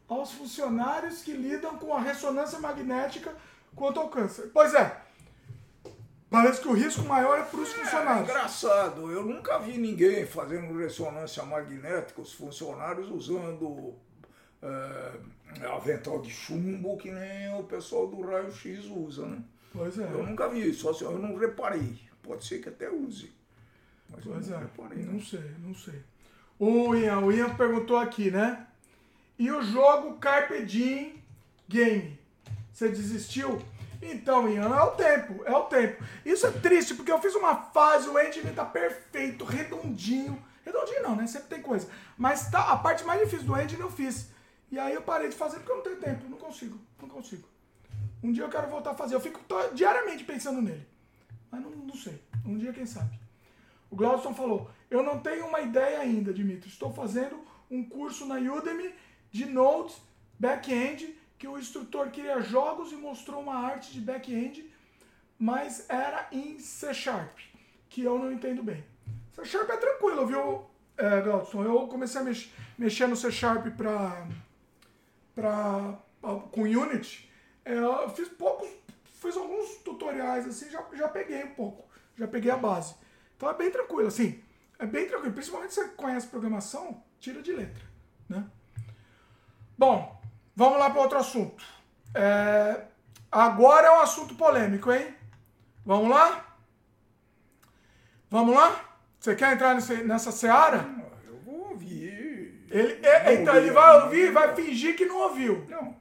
[0.07, 3.33] aos funcionários que lidam com a ressonância magnética
[3.75, 4.49] quanto ao câncer.
[4.53, 5.01] Pois é,
[6.29, 8.29] parece que o risco maior é para os É funcionários.
[8.29, 13.95] engraçado, eu nunca vi ninguém fazendo ressonância magnética, os funcionários usando
[14.61, 19.41] é, avental de chumbo, que nem o pessoal do raio-x usa, né?
[19.71, 21.99] Pois é, Eu nunca vi, só se eu não reparei.
[22.23, 23.31] Pode ser que até use.
[24.09, 25.03] Mas pois eu é, não reparei.
[25.03, 25.21] não Não.
[25.21, 26.01] sei, não sei.
[26.57, 28.65] O Ian, o Ian perguntou aqui, né?
[29.37, 31.21] E o jogo Carpe Diem
[31.67, 32.19] Game?
[32.71, 33.61] Você desistiu?
[34.01, 36.03] Então, Ian, é o tempo, é o tempo.
[36.25, 40.41] Isso é triste, porque eu fiz uma fase, o engine tá perfeito, redondinho.
[40.63, 41.27] Redondinho não, né?
[41.27, 41.87] Sempre tem coisa.
[42.17, 44.29] Mas tá, a parte mais difícil do engine eu fiz.
[44.71, 47.47] E aí eu parei de fazer porque eu não tenho tempo, não consigo, não consigo.
[48.23, 49.15] Um dia eu quero voltar a fazer.
[49.15, 49.39] Eu fico
[49.73, 50.85] diariamente pensando nele.
[51.51, 52.21] Mas não, não sei.
[52.45, 53.19] Um dia, quem sabe.
[53.89, 56.69] O Glaudston falou: Eu não tenho uma ideia ainda, Dimitri.
[56.69, 57.39] Estou fazendo
[57.69, 58.93] um curso na Udemy
[59.35, 59.93] de Node
[60.39, 64.71] Back-end que o instrutor queria jogos e mostrou uma arte de back-end,
[65.37, 67.37] mas era em C Sharp,
[67.89, 68.81] que eu não entendo bem.
[69.33, 70.65] C Sharp é tranquilo, viu,
[70.97, 71.63] é, Glaudston?
[71.65, 74.25] Eu comecei a mex- mexer no C Sharp pra,
[75.35, 75.99] pra-
[76.53, 77.29] com Unity,
[77.65, 78.69] é, eu fiz poucos,
[79.21, 82.95] fiz alguns tutoriais assim, já, já peguei um pouco, já peguei a base.
[83.35, 84.41] Então é bem tranquilo, assim,
[84.79, 85.33] é bem tranquilo.
[85.33, 87.83] Principalmente se você conhece programação, tira de letra,
[88.29, 88.49] né?
[89.77, 90.19] Bom,
[90.55, 91.63] vamos lá para outro assunto.
[92.13, 92.81] É,
[93.31, 95.13] agora é um assunto polêmico, hein?
[95.85, 96.45] Vamos lá?
[98.29, 98.79] Vamos lá?
[99.19, 100.85] Você quer entrar nesse, nessa seara?
[101.27, 102.65] Eu vou ouvir.
[102.69, 105.65] Ele, é, então ele vai ouvir e vai fingir que não ouviu.
[105.69, 105.95] Não,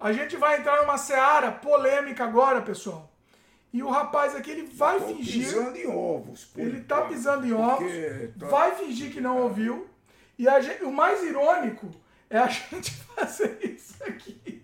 [0.00, 3.10] A gente vai entrar numa seara polêmica agora, pessoal.
[3.72, 5.46] E o rapaz aqui, ele vai tô fingir.
[5.46, 6.48] pisando em ovos.
[6.56, 7.90] Ele tá pisando em ovos,
[8.38, 9.88] tá- vai fingir que não ouviu.
[10.38, 11.90] E a gente- o mais irônico
[12.36, 14.62] é a gente fazer isso aqui.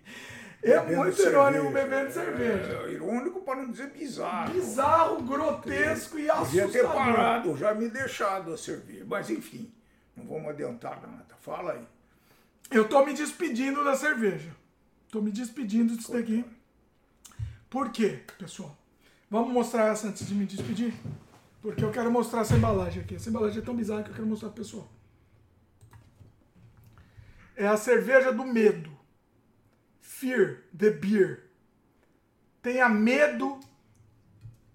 [0.63, 1.87] É bebendo muito irônico cerveja.
[1.87, 2.73] bebendo cerveja.
[2.85, 4.53] É, irônico para não dizer bizarro.
[4.53, 6.93] Bizarro, grotesco e Podia ter assustador.
[6.93, 9.03] parado, já me deixado a servir.
[9.05, 9.71] Mas enfim,
[10.15, 11.35] não vamos adiantar nada.
[11.39, 11.87] Fala aí.
[12.69, 14.55] Eu tô me despedindo da cerveja.
[15.09, 16.45] Tô me despedindo disso daqui.
[17.69, 18.77] Por quê, pessoal?
[19.29, 20.93] Vamos mostrar essa antes de me despedir?
[21.61, 23.15] Porque eu quero mostrar essa embalagem aqui.
[23.15, 24.87] Essa embalagem é tão bizarra que eu quero mostrar pro pessoal.
[27.61, 28.89] É a cerveja do medo.
[29.99, 31.43] Fear the Beer.
[32.59, 33.59] Tenha medo.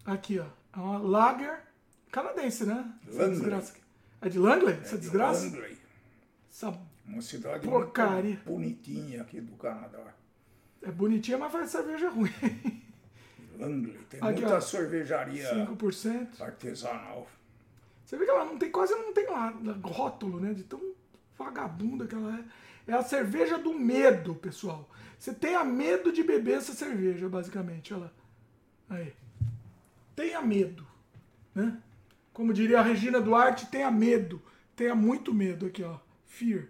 [0.04, 0.46] Aqui, ó.
[0.72, 1.62] É uma lager
[2.12, 2.88] canadense, né?
[3.08, 3.30] Essa Langley.
[3.40, 3.74] desgraça.
[4.20, 4.74] É de Langley?
[4.80, 5.46] Essa desgraça?
[5.46, 5.76] Langley,
[6.48, 8.40] Essa uma cidade Porcaria.
[8.46, 10.14] bonitinha aqui do Canadá.
[10.82, 12.30] é bonitinha, mas faz cerveja ruim.
[13.58, 14.60] Langley, tem Aqui, muita ó.
[14.60, 16.40] cervejaria 5%.
[16.40, 17.26] artesanal.
[18.04, 20.54] Você vê que ela não tem, quase não tem lá rótulo, né?
[20.54, 20.80] De tão
[21.36, 22.44] vagabunda que ela é.
[22.86, 24.88] É a cerveja do medo, pessoal.
[25.18, 27.92] Você tenha medo de beber essa cerveja, basicamente.
[27.92, 28.10] Olha lá.
[28.88, 29.12] Aí.
[30.14, 30.86] Tenha medo.
[31.54, 31.76] Né?
[32.32, 34.40] Como diria a Regina Duarte, tenha medo.
[34.74, 35.98] Tenha muito medo aqui, ó.
[36.26, 36.66] Fear.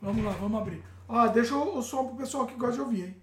[0.00, 0.82] Vamos lá, vamos abrir.
[1.08, 3.16] Ah, deixa o, som pro pessoal que gosta de ouvir, hein?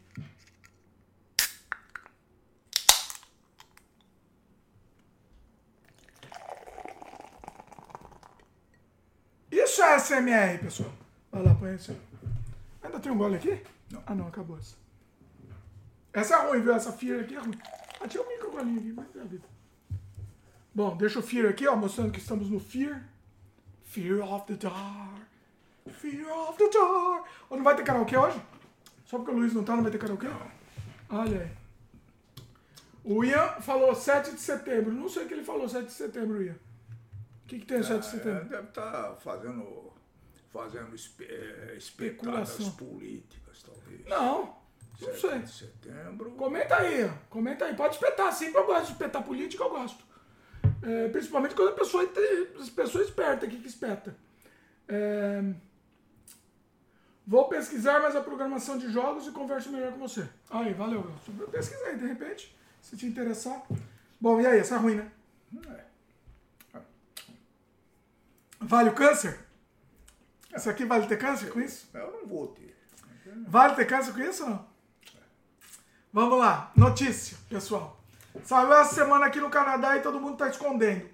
[9.99, 10.91] SMR, pessoal.
[11.31, 11.91] Vai lá, põe esse.
[12.87, 13.61] Ainda tem um gole aqui?
[13.91, 14.03] Não.
[14.05, 14.75] Ah, não, acabou essa.
[16.13, 16.73] Essa é ruim, viu?
[16.73, 17.57] Essa Fear aqui é ruim.
[18.01, 19.45] Ah, tinha um micro golinho aqui, mas é a vida.
[20.73, 23.03] Bom, deixa o Fear aqui, ó, mostrando que estamos no Fear.
[23.83, 25.19] Fear of the Dark.
[25.87, 27.25] Fear of the Dark.
[27.49, 28.41] Ó, não vai ter karaokê hoje?
[29.05, 30.27] Só porque o Luiz não tá, não vai ter karaokê?
[31.09, 31.51] Olha aí.
[33.03, 34.91] O Ian falou 7 de setembro.
[34.91, 36.55] Não sei o que ele falou 7 de setembro, Ian.
[37.43, 38.45] O que, que tem 7 de É, setembro?
[38.49, 39.93] deve estar fazendo,
[40.51, 42.71] fazendo espe, eh, Especulação.
[42.71, 44.05] políticas, talvez.
[44.05, 44.55] Não,
[44.99, 45.39] não 7 sei.
[45.39, 46.31] de setembro.
[46.31, 47.75] Comenta aí, comenta aí.
[47.75, 50.03] Pode espetar, sim, eu gosto de espetar política, eu gosto.
[50.83, 54.15] É, principalmente quando a pessoa, tem- as pessoas esperta aqui que espeta.
[54.87, 55.43] É,
[57.29, 60.25] Vou pesquisar mais a programação de jogos e converso melhor com você.
[60.49, 61.11] Aí, valeu.
[61.37, 63.61] Eu pesquisei, de repente, se te interessar.
[64.21, 65.11] Bom, e aí, essa é ruim, né?
[66.73, 66.79] É.
[68.61, 69.37] Vale o câncer?
[70.55, 71.89] Isso aqui vale ter câncer com isso?
[71.93, 72.75] Eu não vou ter.
[73.47, 74.67] Vale ter câncer com isso ou não?
[76.11, 78.01] Vamos lá, notícia, pessoal.
[78.43, 81.07] Saiu essa semana aqui no Canadá e todo mundo está escondendo.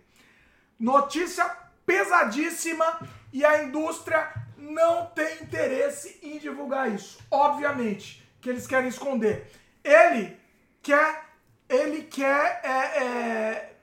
[0.80, 1.45] Notícia
[1.86, 3.00] pesadíssima
[3.32, 7.20] e a indústria não tem interesse em divulgar isso.
[7.30, 9.52] Obviamente que eles querem esconder.
[9.84, 10.38] Ele
[10.82, 11.26] quer,
[11.68, 13.76] ele quer é, é,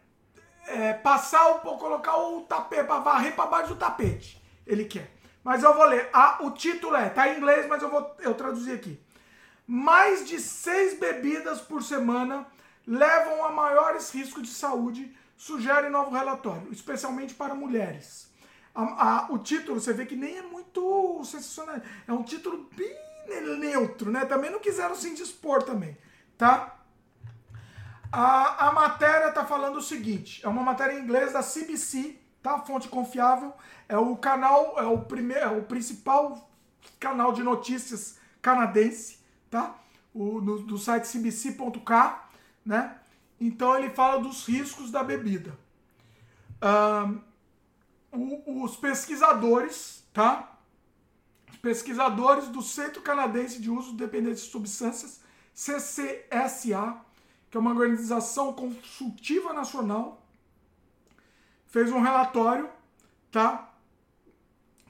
[0.66, 4.40] é, passar pouco, colocar o tapete, para varrer para baixo do tapete.
[4.66, 5.19] Ele quer.
[5.42, 6.08] Mas eu vou ler.
[6.12, 9.00] Ah, o título é, tá em inglês, mas eu vou eu traduzir aqui.
[9.66, 12.46] Mais de seis bebidas por semana
[12.86, 18.28] levam a maiores riscos de saúde, sugere novo relatório, especialmente para mulheres.
[18.74, 18.82] A-
[19.26, 21.76] a- o título, você vê que nem é muito sensacional.
[22.06, 22.94] É um título bem
[23.58, 24.24] neutro, né?
[24.24, 25.96] Também não quiseram se indispor também,
[26.36, 26.76] tá?
[28.12, 32.58] A, a matéria tá falando o seguinte: é uma matéria em inglês da CBC, tá?
[32.60, 33.52] Fonte confiável.
[33.88, 36.50] É o canal, é o primeiro, é o principal
[36.98, 39.18] canal de notícias canadense,
[39.50, 39.76] tá?
[40.14, 42.28] O, no- do site cbc.k,
[42.64, 42.96] né?
[43.40, 45.56] Então ele fala dos riscos da bebida.
[48.12, 50.58] O- os pesquisadores, tá?
[51.50, 55.20] Os pesquisadores do Centro Canadense de Uso Dependente de Substâncias,
[55.54, 56.96] CCSA,
[57.50, 60.19] que é uma organização consultiva nacional,
[61.70, 62.68] fez um relatório,
[63.30, 63.72] tá?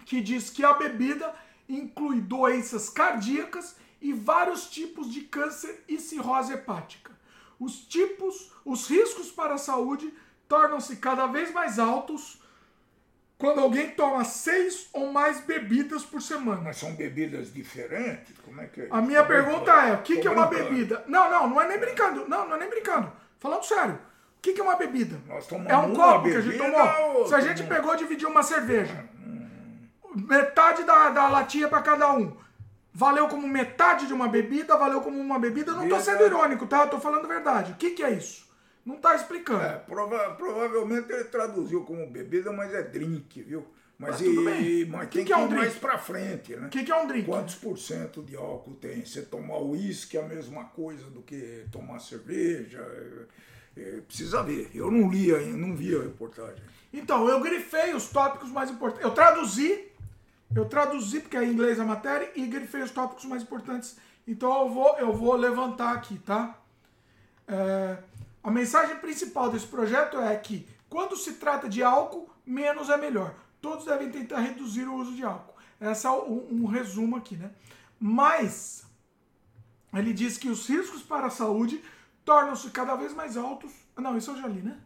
[0.07, 1.33] Que diz que a bebida
[1.68, 7.12] inclui doenças cardíacas e vários tipos de câncer e cirrose hepática.
[7.59, 10.12] Os tipos, os riscos para a saúde
[10.49, 12.41] tornam-se cada vez mais altos
[13.36, 16.60] quando alguém toma seis ou mais bebidas por semana.
[16.62, 18.34] Mas são bebidas diferentes?
[18.44, 18.89] Como é que é?
[18.91, 19.86] A minha Tô pergunta brincando.
[19.89, 20.70] é, o que, Tô que é uma brincando.
[20.70, 21.05] bebida?
[21.07, 22.28] Não, não, não é nem brincando.
[22.28, 23.12] Não, não é nem brincando.
[23.39, 23.99] Falando sério.
[24.41, 25.20] O que, que é uma bebida?
[25.28, 27.19] Nós tomamos É um copo que a gente tomou.
[27.19, 29.05] ou Se a gente pegou e dividiu uma cerveja,
[30.15, 32.35] metade da, da latinha para cada um.
[32.93, 35.73] Valeu como metade de uma bebida, valeu como uma bebida.
[35.73, 36.85] Não tô sendo irônico, tá?
[36.85, 37.73] Eu tô falando a verdade.
[37.73, 38.49] O que, que é isso?
[38.85, 39.62] Não tá explicando.
[39.62, 43.67] É, prova- provavelmente ele traduziu como bebida, mas é drink, viu?
[43.99, 45.60] Mas, Mas e- mas que tem que que é um ir drink?
[45.62, 46.67] mais pra frente, né?
[46.67, 47.27] O que, que é um drink?
[47.27, 49.05] Quantos por cento de álcool tem?
[49.05, 52.83] Você tomar uísque é a mesma coisa do que tomar cerveja?
[53.77, 54.71] É, precisa ver.
[54.75, 56.63] Eu não li ainda, não vi a reportagem.
[56.93, 59.05] Então, eu grifei os tópicos mais importantes.
[59.05, 59.85] Eu traduzi,
[60.55, 63.97] eu traduzi, porque é em inglês a matéria, e grifei os tópicos mais importantes.
[64.31, 66.57] Então eu vou, eu vou levantar aqui, tá?
[67.49, 67.99] É,
[68.45, 73.35] a mensagem principal desse projeto é que quando se trata de álcool, menos é melhor.
[73.61, 75.55] Todos devem tentar reduzir o uso de álcool.
[75.81, 77.51] Esse é um, um resumo aqui, né?
[77.99, 78.85] Mas
[79.93, 81.83] ele diz que os riscos para a saúde
[82.25, 83.73] tornam-se cada vez mais altos.
[83.97, 84.79] Não, isso eu já li, né?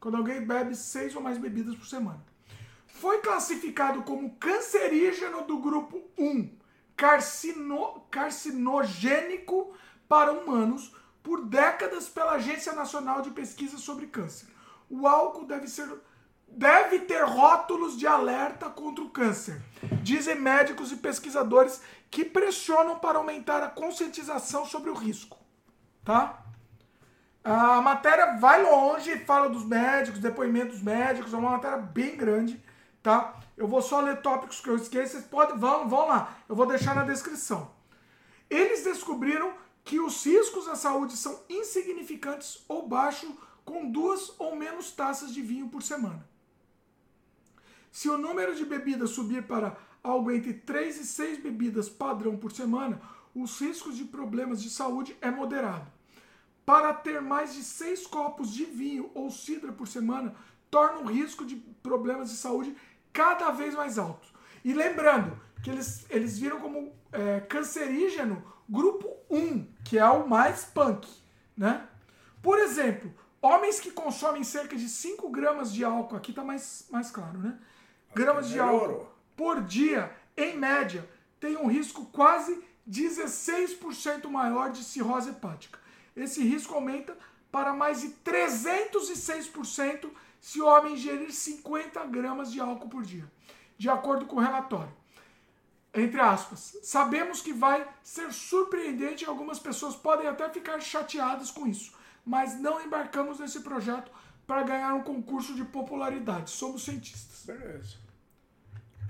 [0.00, 2.24] Quando alguém bebe seis ou mais bebidas por semana.
[2.86, 6.50] Foi classificado como cancerígeno do grupo 1,
[6.96, 9.74] carcino, carcinogênico
[10.08, 14.48] para humanos, por décadas pela Agência Nacional de Pesquisa sobre Câncer.
[14.90, 15.88] O álcool deve ser
[16.54, 19.62] deve ter rótulos de alerta contra o câncer.
[20.02, 25.38] Dizem médicos e pesquisadores que pressionam para aumentar a conscientização sobre o risco,
[26.04, 26.41] tá?
[27.44, 32.62] A matéria vai longe, fala dos médicos, depoimentos médicos, é uma matéria bem grande,
[33.02, 33.40] tá?
[33.56, 36.66] Eu vou só ler tópicos que eu esqueço, vocês podem, vão, vão lá, eu vou
[36.66, 37.70] deixar na descrição.
[38.48, 39.52] Eles descobriram
[39.84, 43.30] que os riscos à saúde são insignificantes ou baixos
[43.64, 46.24] com duas ou menos taças de vinho por semana.
[47.90, 52.52] Se o número de bebidas subir para algo entre 3 e 6 bebidas padrão por
[52.52, 53.00] semana,
[53.34, 55.90] os riscos de problemas de saúde é moderado.
[56.64, 60.34] Para ter mais de 6 copos de vinho ou cidra por semana,
[60.70, 62.76] torna o risco de problemas de saúde
[63.12, 64.28] cada vez mais alto.
[64.64, 70.64] E lembrando que eles, eles viram como é, cancerígeno grupo 1, que é o mais
[70.64, 71.08] punk,
[71.56, 71.86] né?
[72.40, 77.10] Por exemplo, homens que consomem cerca de 5 gramas de álcool, aqui tá mais, mais
[77.10, 77.58] claro, né?
[78.14, 81.08] Gramas de álcool por dia, em média,
[81.40, 85.78] tem um risco quase 16% maior de cirrose hepática.
[86.16, 87.16] Esse risco aumenta
[87.50, 90.10] para mais de 306%
[90.40, 93.30] se o homem ingerir 50 gramas de álcool por dia,
[93.78, 94.92] de acordo com o relatório.
[95.94, 101.66] Entre aspas, sabemos que vai ser surpreendente e algumas pessoas podem até ficar chateadas com
[101.66, 101.92] isso,
[102.24, 104.10] mas não embarcamos nesse projeto
[104.46, 106.50] para ganhar um concurso de popularidade.
[106.50, 107.44] Somos cientistas.
[107.44, 107.96] Beleza.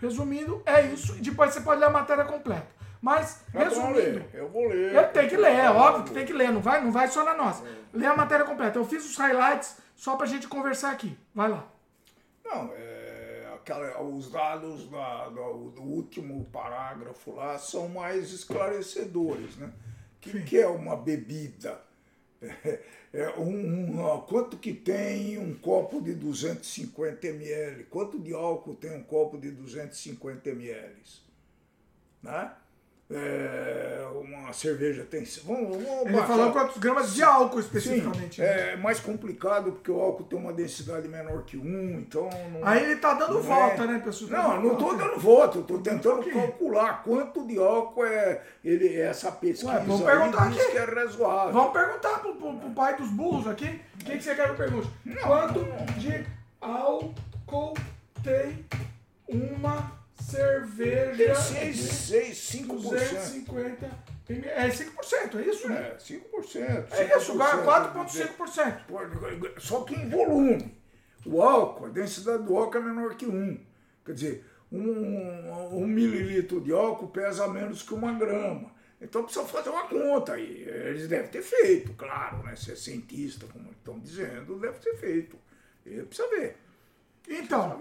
[0.00, 1.16] Resumindo, é isso.
[1.16, 2.81] E depois você pode ler a matéria completa.
[3.02, 4.22] Mas, bom, resumindo, Lê.
[4.32, 4.94] Eu vou ler.
[4.94, 7.24] eu tenho que ler, é óbvio que tem que ler, não vai, não vai só
[7.24, 7.64] na nossa.
[7.92, 8.78] Lê a matéria completa.
[8.78, 11.18] Eu fiz os highlights só pra gente conversar aqui.
[11.34, 11.68] Vai lá.
[12.44, 19.66] Não, é, aquela, os dados da- do, do último parágrafo lá são mais esclarecedores, né?
[20.16, 21.80] O que, que é uma bebida?
[22.40, 22.78] É,
[23.12, 27.82] é um, um- quanto que tem um copo de 250 ml?
[27.84, 30.94] Quanto de álcool tem um copo de 250 ml?
[32.22, 32.52] Né?
[33.14, 35.24] É, uma cerveja tem.
[35.44, 36.26] Vamos, vamos Ele baixar.
[36.26, 38.40] falou quantos gramas de álcool Sim, especificamente.
[38.40, 38.72] né?
[38.72, 42.28] é mais complicado porque o álcool tem uma densidade menor que um, então.
[42.52, 44.30] Não, Aí ele tá dando não volta, é- né, pessoal?
[44.30, 49.30] Não, não estou dando volta, eu estou tentando calcular quanto de álcool é ele, essa
[49.32, 50.70] pesquisa Ué, vamos perguntar aqui.
[50.70, 51.52] que é razoável.
[51.52, 53.80] Vamos perguntar pro, pro- pro pai dos burros aqui.
[54.04, 54.88] Quem que você quer que eu pergunte?
[55.22, 55.60] Quanto
[55.98, 56.24] de
[56.60, 57.74] álcool
[58.22, 58.64] tem
[59.28, 62.66] uma cerveja Tem 6, de 6, 5%.
[62.66, 63.90] 250
[64.28, 64.48] ml?
[64.48, 65.90] É 5%, é isso, né?
[65.90, 66.86] É, 5%.
[66.92, 69.60] É isso, 5%, 4,5%.
[69.60, 70.80] Só que em volume.
[71.24, 73.60] O álcool, a densidade do álcool é menor que 1.
[74.04, 78.72] Quer dizer, um, um mililitro de álcool pesa menos que uma grama.
[79.00, 80.62] Então precisa fazer uma conta aí.
[80.62, 82.54] Eles devem ter feito, claro, né?
[82.56, 85.36] Se é cientista, como estão dizendo, deve ter feito.
[85.84, 86.56] E precisa ver.
[87.28, 87.78] Então.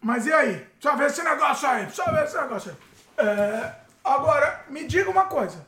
[0.00, 0.56] Mas e aí?
[0.78, 3.26] Precisa ver esse negócio aí, precisa ver esse negócio aí.
[3.26, 5.64] É, agora, me diga uma coisa.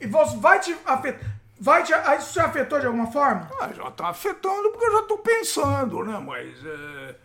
[0.00, 1.42] E você vai te afetar.
[1.60, 3.48] Vai te, isso te afetou de alguma forma?
[3.60, 6.18] Ah, já está afetando porque eu já estou pensando, né?
[6.18, 7.16] Mas é,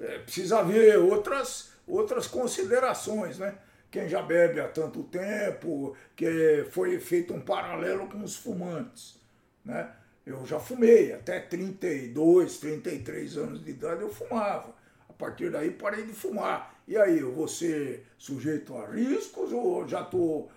[0.00, 3.54] é, precisa ver outras, outras considerações, né?
[3.90, 9.18] Quem já bebe há tanto tempo, que foi feito um paralelo com os fumantes,
[9.64, 9.90] né?
[10.26, 14.74] Eu já fumei, até 32, 33 anos de idade eu fumava.
[15.08, 16.74] A partir daí parei de fumar.
[16.86, 20.50] E aí, eu vou ser sujeito a riscos ou já estou...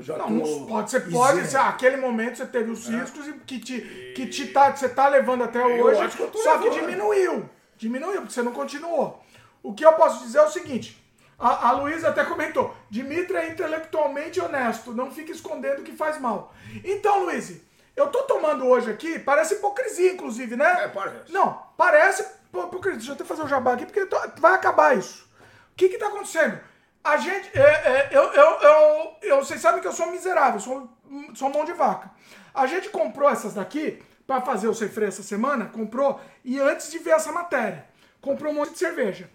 [0.00, 3.32] já Não, tô não pode, você pode, se aquele momento você teve os riscos e
[3.32, 3.80] que te,
[4.14, 6.80] que te tá, que você tá levando até hoje, acho que eu só que levando.
[6.80, 7.50] diminuiu.
[7.76, 9.22] Diminuiu, porque você não continuou.
[9.62, 11.02] O que eu posso dizer é o seguinte:
[11.38, 16.54] a, a Luísa até comentou, Dimitri é intelectualmente honesto, não fica escondendo que faz mal.
[16.84, 17.60] Então, Luiz,
[17.96, 20.84] eu tô tomando hoje aqui, parece hipocrisia, inclusive, né?
[20.84, 21.32] É, parece.
[21.32, 22.96] Não, parece hipocrisia.
[22.98, 25.24] Deixa eu até fazer o jabá aqui, porque tô- vai acabar isso.
[25.72, 26.58] O que que tá acontecendo?
[27.02, 30.88] A gente, é, é, eu, eu, eu, eu, vocês sabem que eu sou miserável, sou,
[31.34, 32.10] sou mão de vaca.
[32.54, 36.90] A gente comprou essas daqui para fazer o sem freio essa semana, comprou, e antes
[36.90, 37.84] de ver essa matéria,
[38.22, 39.28] comprou um monte de cerveja.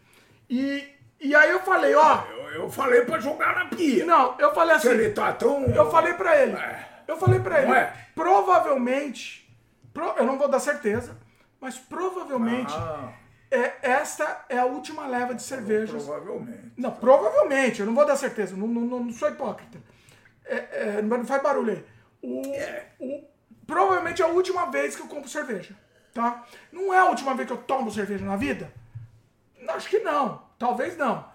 [0.50, 0.88] E,
[1.20, 4.04] e aí eu falei, ó, Eu, eu falei para jogar na pia.
[4.04, 5.64] não, eu falei Se assim, ele tá tão.
[5.66, 6.89] eu falei pra ele, É.
[7.12, 7.94] eu falei pra ele, é?
[8.16, 9.48] provavelmente,
[9.94, 11.18] pro- eu não vou dar certeza,
[11.60, 13.12] mas provavelmente Ah,
[13.52, 16.72] é, esta é a última leva de cervejas provavelmente.
[16.78, 19.80] não, provavelmente, eu não vou dar certeza, não, não, não- não sou hipócrita.
[20.46, 21.86] É, é, não faz barulho aí.
[22.22, 22.42] O,
[23.00, 23.24] o-
[23.68, 25.76] provavelmente é a última vez que eu compro cerveja,
[26.14, 26.44] tá?
[26.72, 28.72] Não é a última vez que eu tomo cerveja na vida?
[29.70, 31.26] Acho que não, talvez não.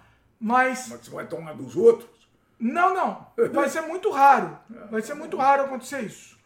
[0.41, 2.11] Mas, Mas você vai tomar dos outros?
[2.73, 4.59] Não, não, vai ser muito raro.
[4.91, 6.39] Vai ser muito raro acontecer isso.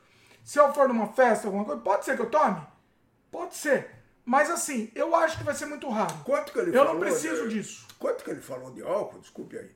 [0.43, 2.61] Se eu for numa festa, alguma coisa, pode ser que eu tome?
[3.31, 3.91] Pode ser.
[4.25, 6.15] Mas assim, eu acho que vai ser muito raro.
[6.25, 6.95] Quanto que ele Eu falou?
[6.95, 7.87] não preciso de- disso.
[7.99, 9.19] Quanto que ele falou de álcool?
[9.21, 9.71] Desculpe aí.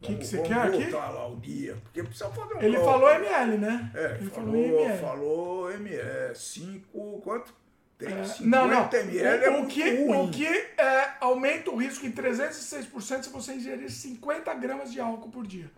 [0.00, 0.84] Que que você vamos quer aqui?
[0.90, 2.92] voltar lá o dia, porque precisa fazer um Ele cálculo.
[3.00, 3.90] falou ML, né?
[3.94, 4.98] É, ele falou, falou ML.
[5.00, 6.34] falou ML.
[6.36, 7.52] 5, quanto?
[7.98, 8.88] Tem 50 Não, não.
[8.92, 10.28] ml o, é o que, ruim.
[10.28, 15.30] o que é, aumenta o risco em 306% se você ingerir 50 gramas de álcool
[15.30, 15.68] por dia.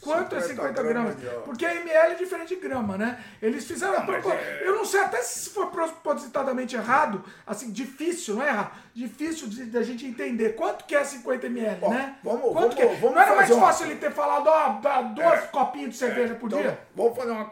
[0.00, 1.16] Quanto é 50 50 gramas?
[1.16, 1.44] gramas.
[1.44, 3.20] Porque a ml é diferente de grama, né?
[3.42, 3.94] Eles fizeram.
[3.96, 8.42] a mas propo- é- Eu não sei até se for propositadamente errado, assim, difícil, não
[8.44, 8.72] é errado?
[8.94, 12.16] Difícil de, da gente entender quanto que é 50 ml, Ó, né?
[12.22, 12.86] vamos- Quanto vamos- que é?
[12.94, 15.46] vamos não era mais fazer uma- fácil ele ter falado, ó, dois É.
[15.48, 16.78] copinhos de cerveja por Então, dia?
[16.94, 17.46] Vamos fazer uma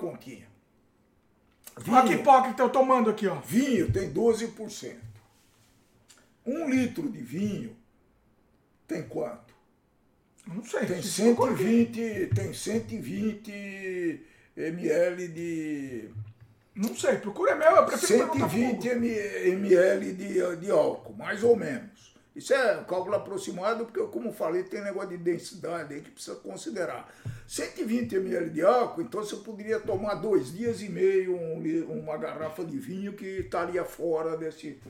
[1.89, 3.35] Olha que hipócrita eu tomando aqui, ó.
[3.41, 4.97] vinho tem 12%.
[6.45, 7.77] Um litro de vinho
[8.87, 9.55] tem quanto?
[10.47, 10.87] Não sei.
[10.87, 11.65] Tem se for aqui.
[11.65, 14.21] 120, tem 120
[14.57, 16.09] ml de.
[16.75, 19.05] Não sei, procura meu, eu prefiro perguntar 120 fogo.
[19.05, 22.15] m- ml de, de álcool, mais ou menos.
[22.35, 26.37] Isso é um cálculo aproximado, porque, como falei, tem negócio de densidade aí que precisa
[26.37, 27.11] considerar.
[27.47, 31.57] 120 ml de álcool, então você poderia tomar dois dias e meio um
[32.01, 34.81] uma garrafa de vinho que estaria fora desse.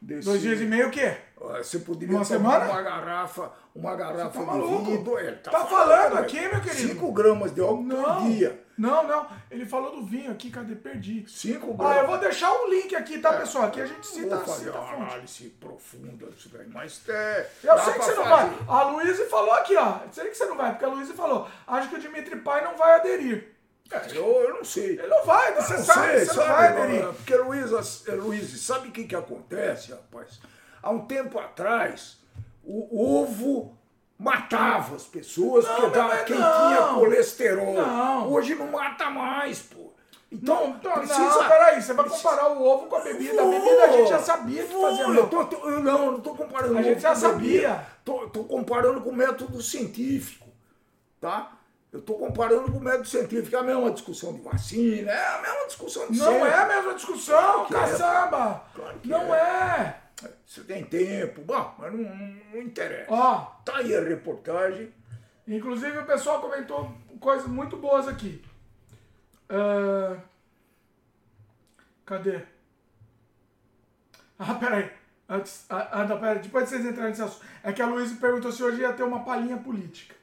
[0.00, 1.16] desse Dois dias e meio o quê?
[1.58, 2.72] Você poderia Uma tomar semana?
[2.72, 4.84] uma garrafa, uma garrafa tá de maluco?
[4.84, 5.02] vinho.
[5.04, 6.88] do- ele Tá falando aqui, meu querido?
[6.94, 8.61] 5 gramas de álcool Não, por dia.
[8.78, 9.26] Não, não.
[9.50, 10.74] Ele falou do vinho aqui, cadê?
[10.74, 11.24] Perdi.
[11.28, 13.64] 5 Ah, eu vou deixar o link aqui, tá, pessoal?
[13.66, 15.02] Aqui a gente Não cita, vou fazer cita uma fonte.
[15.02, 17.50] análise profunda disso daí, mas é.
[17.62, 18.48] Eu sei que você não fazer.
[18.64, 18.76] vai.
[18.78, 19.98] A Luísa falou aqui, ó.
[20.04, 21.48] Eu sei que você não vai, porque a Luísa falou.
[21.66, 23.52] Acho que o Dimitri Pai não vai aderir.
[23.90, 24.98] É, eu, eu não sei.
[24.98, 27.00] Ele não vai, você não sabe, sei, você não vai sabe, aderir.
[27.02, 30.40] mano, porque Luísa, eh, Luísa, sabe o que, que acontece, rapaz?
[30.82, 32.18] Há um tempo atrás,
[32.64, 33.76] o ovo
[34.22, 36.68] matava as pessoas, Não, porque dava quem não.
[36.68, 37.74] tinha colesterol.
[37.74, 38.30] Não.
[38.32, 39.92] Hoje não mata mais, pô.
[40.30, 41.20] Então, Não, não, precisa...
[41.20, 43.42] não, peraí, você vai comparar o ovo com a bebida.
[43.42, 46.10] A bebida a gente já sabia que Vou, fazia eu tô- tô- eu não, eu
[46.12, 46.78] não estou comparando.
[46.78, 47.86] A gente já sabia.
[48.02, 50.48] Tô, tô comparando com o método científico,
[51.20, 51.52] tá?
[51.92, 53.54] Eu estou comparando com o método científico.
[53.54, 56.48] É a mesma discussão de vacina, é a mesma discussão de Não sempre.
[56.48, 57.78] é a mesma discussão, que é.
[57.78, 58.62] caçamba.
[58.74, 59.96] Claro que Não é.
[60.46, 62.16] Você tem tempo, bom, mas não,
[62.52, 63.12] não- interessa.
[63.12, 64.92] Ó, Tá aí a reportagem.
[65.48, 68.44] inclusive o pessoal comentou coisas muito boas aqui.
[69.48, 70.16] Ah,
[72.04, 72.40] cadê?
[74.38, 74.90] Ah, peraí.
[75.28, 76.38] Antes, ah, ah, não, peraí.
[76.40, 77.44] Depois de vocês entrarem nesse assunto.
[77.62, 80.14] É que a Luísa perguntou se hoje ia ter uma palhinha política.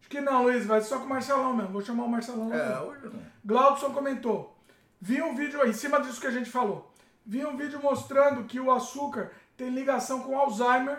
[0.00, 1.72] Acho que não, Luiz, vai só com o Marcelão mesmo.
[1.72, 2.52] Vou chamar o Marcelão.
[2.52, 3.22] É, hoje não.
[3.44, 4.56] Glaudson comentou.
[5.00, 6.91] Vi um vídeo, em cima disso que a gente falou,
[7.24, 10.98] vi um vídeo mostrando que o açúcar tem ligação com Alzheimer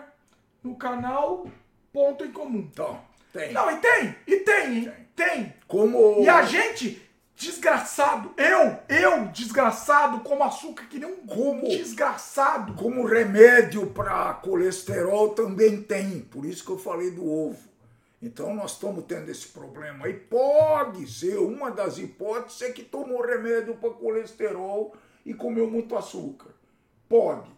[0.62, 1.46] no canal
[1.92, 2.68] Ponto em Comum.
[2.72, 3.00] Então,
[3.32, 3.52] tem.
[3.52, 4.92] Não, e tem, e tem, hein?
[5.14, 5.54] tem.
[5.68, 6.22] Como.
[6.22, 7.00] E a gente,
[7.36, 11.68] desgraçado, eu, eu, desgraçado, como açúcar que nem um Como?
[11.68, 12.74] desgraçado.
[12.74, 16.20] Como remédio para colesterol também tem.
[16.20, 17.74] Por isso que eu falei do ovo.
[18.20, 20.08] Então nós estamos tendo esse problema.
[20.08, 24.94] E pode ser, uma das hipóteses é que tomou remédio para colesterol
[25.24, 26.50] e comeu muito açúcar.
[27.08, 27.50] Pode.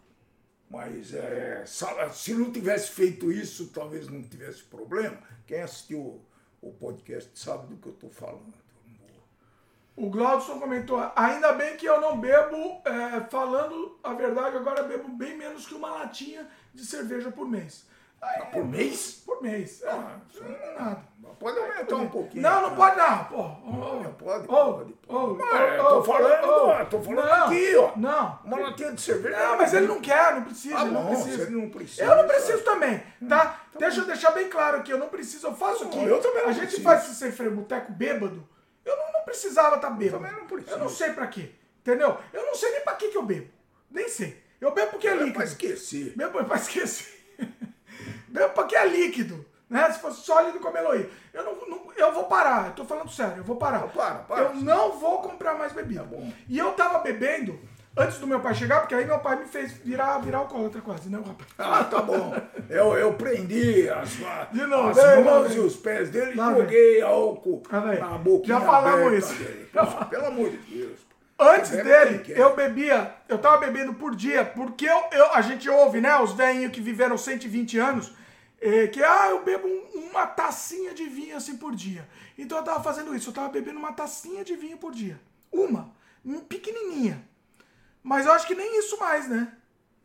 [0.69, 5.17] Mas é, se não tivesse feito isso, talvez não tivesse problema.
[5.45, 6.21] Quem assistiu
[6.61, 8.53] o podcast sabe do que eu estou falando.
[9.95, 15.09] O Glaudson comentou, ainda bem que eu não bebo, é, falando a verdade, agora bebo
[15.09, 17.86] bem menos que uma latinha de cerveja por mês.
[18.21, 19.23] Aí, Por mês?
[19.25, 19.81] Por mês.
[19.83, 21.07] É, não é nada.
[21.39, 22.41] Pode aumentar um pouquinho.
[22.41, 23.41] Não, não pode não, pô.
[23.43, 27.45] Ô, Não, pode, ô, pode, ô, Mas eu ô, tô falando, ó, tô falando não,
[27.45, 27.91] aqui, ó.
[27.95, 28.39] Não.
[28.43, 29.37] Uma latinha de cerveja.
[29.37, 31.49] Não, mas ele não quer, não precisa, Ah, não bom, precisa.
[31.51, 33.61] não precisa, Eu não preciso é- também, tá?
[33.77, 36.03] Deixa eu deixar bem claro aqui, eu não preciso, eu faço aqui.
[36.03, 36.83] eu também não A gente preciso.
[36.83, 38.47] faz esse sem freio boteco bêbado,
[38.83, 40.23] eu não, não precisava estar bêbado.
[40.23, 40.73] também não preciso.
[40.75, 42.17] Eu não sei pra quê, entendeu?
[42.33, 43.47] Eu não sei nem pra que que eu bebo,
[43.91, 44.41] nem sei.
[44.59, 45.33] Eu bebo porque é É líquido.
[45.35, 46.13] pra esquecer.
[46.15, 47.15] Bebo pra esquecer.
[48.37, 49.45] Bebo porque é líquido.
[49.69, 49.91] Né?
[49.91, 51.09] Se fosse sólido como Eloy.
[51.33, 53.81] Eu, não, não- eu vou parar, eu tô falando sério, eu vou parar.
[53.81, 54.41] Não, para, para.
[54.43, 56.01] Eu não vou comprar mais bebida.
[56.01, 56.31] Tá bom.
[56.47, 57.59] E eu tava bebendo
[57.97, 61.09] antes do meu pai chegar, porque aí meu pai me fez virar, virar alcoólatra quase,
[61.09, 61.49] né, rapaz?
[61.57, 62.33] Ah, tá bom.
[62.69, 64.09] Eu, eu prendi as,
[64.53, 67.99] De novo, as mãos e os pés dele e joguei álcool vem.
[67.99, 69.33] na boquinha Já falamos aberta isso.
[69.35, 69.69] dele.
[69.75, 70.99] Ah, pelo amor de Deus.
[71.39, 71.83] Antes Bebe
[72.23, 76.17] dele, eu bebia, eu tava bebendo por dia, porque eu, eu- a gente ouve, né,
[76.19, 78.11] os velhinhos que viveram 120 anos,
[78.59, 82.07] eh, que, ah, eu bebo um- uma tacinha de vinho assim por dia.
[82.37, 85.19] Então eu tava fazendo isso, eu tava bebendo uma tacinha de vinho por dia.
[85.51, 85.93] Uma,
[86.25, 87.27] um, pequenininha.
[88.03, 89.53] Mas eu acho que nem isso mais, né?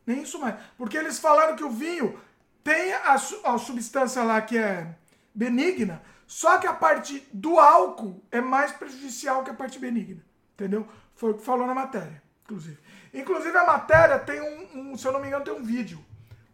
[0.06, 0.56] Nem isso mais.
[0.76, 2.18] Porque eles falaram que o vinho
[2.64, 4.94] tem a, a substância lá que é
[5.34, 10.24] benigna, só que a parte do álcool é mais prejudicial que a parte benigna.
[10.54, 10.86] Entendeu?
[11.14, 12.78] Foi o que falou na matéria, inclusive.
[13.12, 16.04] Inclusive a matéria tem um, um- se eu não me engano, tem um vídeo.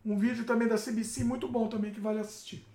[0.08, 2.66] Um vídeo também da CBC muito bom também que vale assistir.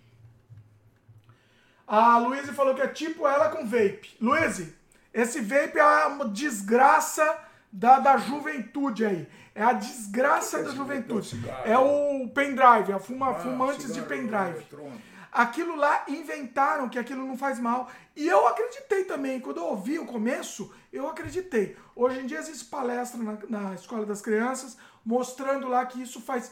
[1.87, 4.15] A Luísa falou que é tipo ela com vape.
[4.21, 4.71] Luísa,
[5.11, 7.25] esse vape é uma desgraça
[7.71, 9.27] da, da juventude aí.
[9.55, 11.43] É a desgraça é da esse juventude.
[11.65, 11.71] É?
[11.71, 14.67] É o pendrive, a fuma, Ah, fumantes de pendrive.
[15.31, 17.89] Aquilo lá inventaram que aquilo não faz mal.
[18.15, 19.39] E eu acreditei também.
[19.39, 21.75] Quando eu ouvi o começo, eu acreditei.
[21.95, 26.51] Hoje em dia existe palestra na, na escola das crianças mostrando lá que isso faz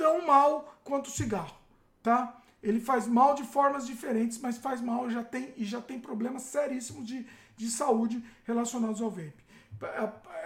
[0.00, 1.54] tão mal quanto o cigarro,
[2.02, 2.36] tá?
[2.62, 5.98] Ele faz mal de formas diferentes, mas faz mal e já tem, e já tem
[6.00, 9.34] problemas seríssimos de, de saúde relacionados ao vape.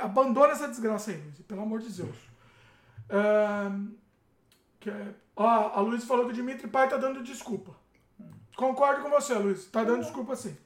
[0.01, 2.17] Abandona essa desgraça aí, Luiz, pelo amor de Deus.
[4.81, 7.73] Que é- Ó, a Luiz falou que o Dimitri Pai tá dando desculpa.
[8.57, 9.65] Concordo com você, Luiz.
[9.67, 10.57] Tá dando desculpa sim.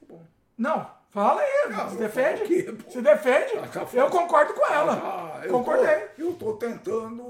[0.55, 1.71] Não, fala aí.
[1.71, 2.71] Não, se defende.
[2.73, 2.91] pô?
[2.91, 3.53] Se defende.
[3.73, 4.93] Tá eu concordo com ela.
[4.93, 5.95] Ah, eu Concordei.
[6.15, 7.23] Tô, eu estou tentando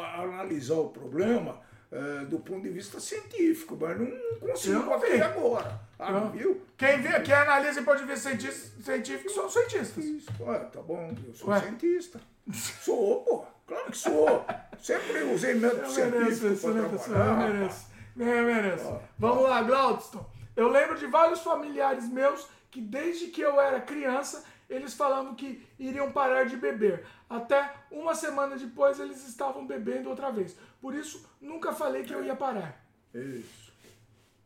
[0.00, 4.08] analisar o problema eh, do ponto de vista científico, mas não
[4.40, 5.80] consigo Eu não até agora.
[5.98, 6.62] Ah, não viu?
[6.76, 10.04] Quem, vê, quem analisa em ponto de vista científico são os cientistas.
[10.04, 11.60] Isso, ué, tá bom, eu sou Ué.
[11.60, 12.20] cientista.
[12.52, 14.44] Sou, pô, claro que sou.
[14.80, 17.18] Sempre usei método Eu mereço, científico excelente para pessoa.
[17.18, 17.86] Eu mereço.
[18.16, 18.86] Eu mereço.
[18.88, 20.26] Ó, Vamos lá, Glaudston.
[20.56, 25.66] Eu lembro de vários familiares meus que desde que eu era criança, eles falavam que
[25.78, 27.04] iriam parar de beber.
[27.28, 30.56] Até uma semana depois eles estavam bebendo outra vez.
[30.80, 32.84] Por isso, nunca falei que eu ia parar.
[33.14, 33.72] Isso.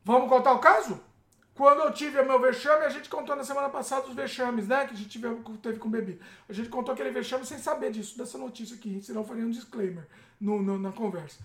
[0.05, 1.01] Vamos contar o caso?
[1.55, 4.86] Quando eu tive o meu vexame, a gente contou na semana passada os vexames, né?
[4.86, 6.23] Que a gente teve, teve com bebida.
[6.49, 9.51] A gente contou aquele vexame sem saber disso, dessa notícia aqui, senão eu faria um
[9.51, 10.07] disclaimer
[10.39, 11.39] no, no- na conversa.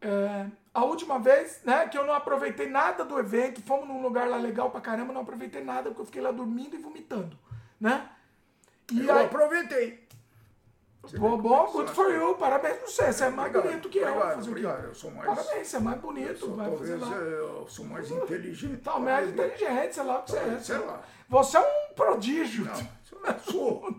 [0.00, 4.28] É, a última vez, né, que eu não aproveitei nada do evento, fomos num lugar
[4.28, 7.36] lá legal pra caramba, não aproveitei nada porque eu fiquei lá dormindo e vomitando,
[7.80, 8.08] né?
[8.92, 10.06] E eu aí, aproveitei.
[11.18, 14.08] bom, bom, good for you, parabéns pra você, você é mais Obrigado, bonito que eu.
[14.08, 14.50] obrigado, fazer o quê?
[14.66, 17.16] obrigado, eu sou mais- Parabéns, você é mais bonito, Sou, vai fazer talvez lá.
[17.16, 18.76] eu sou mais inteligente.
[18.82, 20.58] Tá, mais inteligente, sei lá o que você é.
[20.58, 21.02] Sei lá.
[21.28, 22.64] Você é um prodígio.
[22.64, 23.98] Não, sou.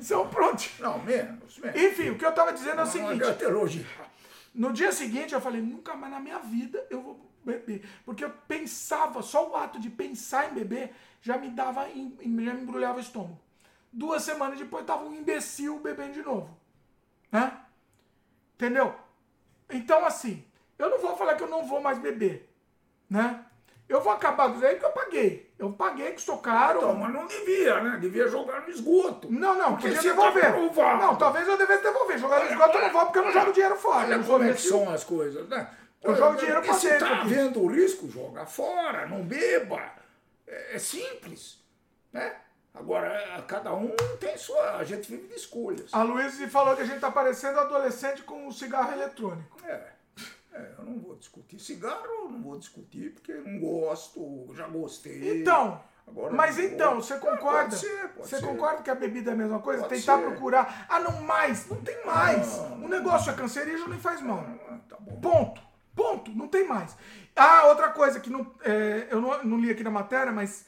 [0.00, 0.82] Você é um prodígio.
[0.84, 1.80] Não, menos, menos.
[1.82, 3.42] Enfim, o que eu tava dizendo é o seguinte.
[3.42, 4.10] elogiar.
[4.54, 7.84] No dia seguinte eu falei, nunca mais na minha vida eu vou beber.
[8.04, 12.48] Porque eu pensava, só o ato de pensar em beber já me dava, já me
[12.48, 13.38] embrulhava o estômago.
[13.92, 16.56] Duas semanas depois tava um imbecil bebendo de novo.
[17.30, 17.52] Né?
[18.54, 18.94] Entendeu?
[19.68, 20.44] Então assim,
[20.78, 22.48] eu não vou falar que eu não vou mais beber.
[23.08, 23.44] Né?
[23.88, 25.52] Eu vou acabar do jeito que eu paguei.
[25.58, 26.78] Eu paguei, que sou caro.
[26.78, 27.98] Então, mas não devia, né?
[28.00, 29.30] Devia jogar no esgoto.
[29.30, 30.74] Não, não, Porque podia você devolver.
[30.74, 32.16] tá não, talvez eu devesse devolver.
[32.16, 34.06] Jogar no esgoto eu não vou porque eu não jogo dinheiro fora.
[34.06, 35.68] Olha eu como é que são as coisas, né?
[36.02, 39.99] Eu jogo dinheiro pra Se dentro tá vendo o risco, joga fora, não beba.
[40.50, 41.58] É, é simples,
[42.12, 42.36] né?
[42.74, 44.76] Agora, é, cada um tem sua...
[44.76, 45.92] A gente vive de escolhas.
[45.92, 49.56] A Luísa falou que a gente tá parecendo adolescente com um cigarro eletrônico.
[49.64, 49.92] É,
[50.52, 55.40] é, eu não vou discutir cigarro, eu não vou discutir porque não gosto, já gostei.
[55.40, 57.02] Então, Agora mas não então, vou.
[57.02, 57.60] você É, concorda?
[57.70, 58.46] pode ser, pode você ser.
[58.46, 59.82] concorda que a bebida é a mesma coisa?
[59.82, 60.24] Pode Tentar ser.
[60.26, 60.86] procurar.
[60.88, 61.68] Ah, não mais.
[61.68, 62.58] Não tem mais.
[62.58, 64.44] O negócio é cancerígeno e faz mal.
[64.68, 64.96] Ah, Tá.
[65.20, 65.60] Ponto.
[65.94, 66.30] Ponto.
[66.32, 66.96] Não tem mais.
[67.36, 70.66] Ah, outra coisa que não, é, eu não, não li aqui na matéria, mas,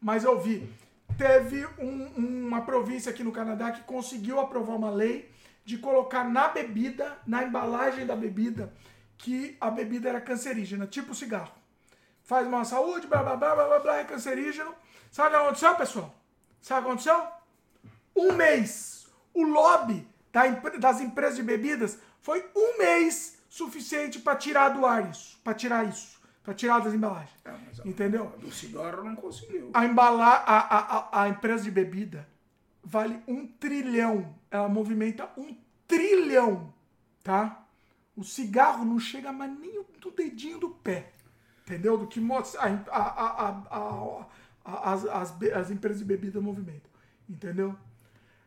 [0.00, 0.72] mas eu vi.
[1.16, 5.30] Teve um- uma província aqui no Canadá que conseguiu aprovar uma lei
[5.64, 8.72] de colocar na bebida, na embalagem da bebida,
[9.18, 11.52] que a bebida era cancerígena, tipo cigarro.
[12.24, 14.74] Faz mal à saúde, blá blá blá blá blá, é cancerígeno.
[15.10, 16.14] Sabe o que aconteceu, pessoal?
[16.60, 17.40] Sabe o que aconteceu?
[18.16, 19.06] um mês.
[19.32, 20.06] O lobby
[20.78, 25.86] das empresas de bebidas foi um mês suficiente para tirar do ar isso, para tirar
[25.86, 27.34] isso, para tirar das embalagens.
[27.44, 28.26] É, a- Entendeu?
[28.38, 29.70] Do cigarro não conseguiu.
[29.74, 32.26] A embalar a, a, a, empresa de bebida
[32.82, 34.34] vale um trilhão.
[34.50, 35.54] Ela movimenta um
[35.86, 36.72] trilhão,
[37.24, 37.66] tá?
[38.16, 41.10] O cigarro não chega mais nem no dedinho do pé,
[41.66, 41.98] entendeu?
[41.98, 46.90] Do que mostra a, as, as, as empresas de bebida movimentam,
[47.28, 47.74] entendeu?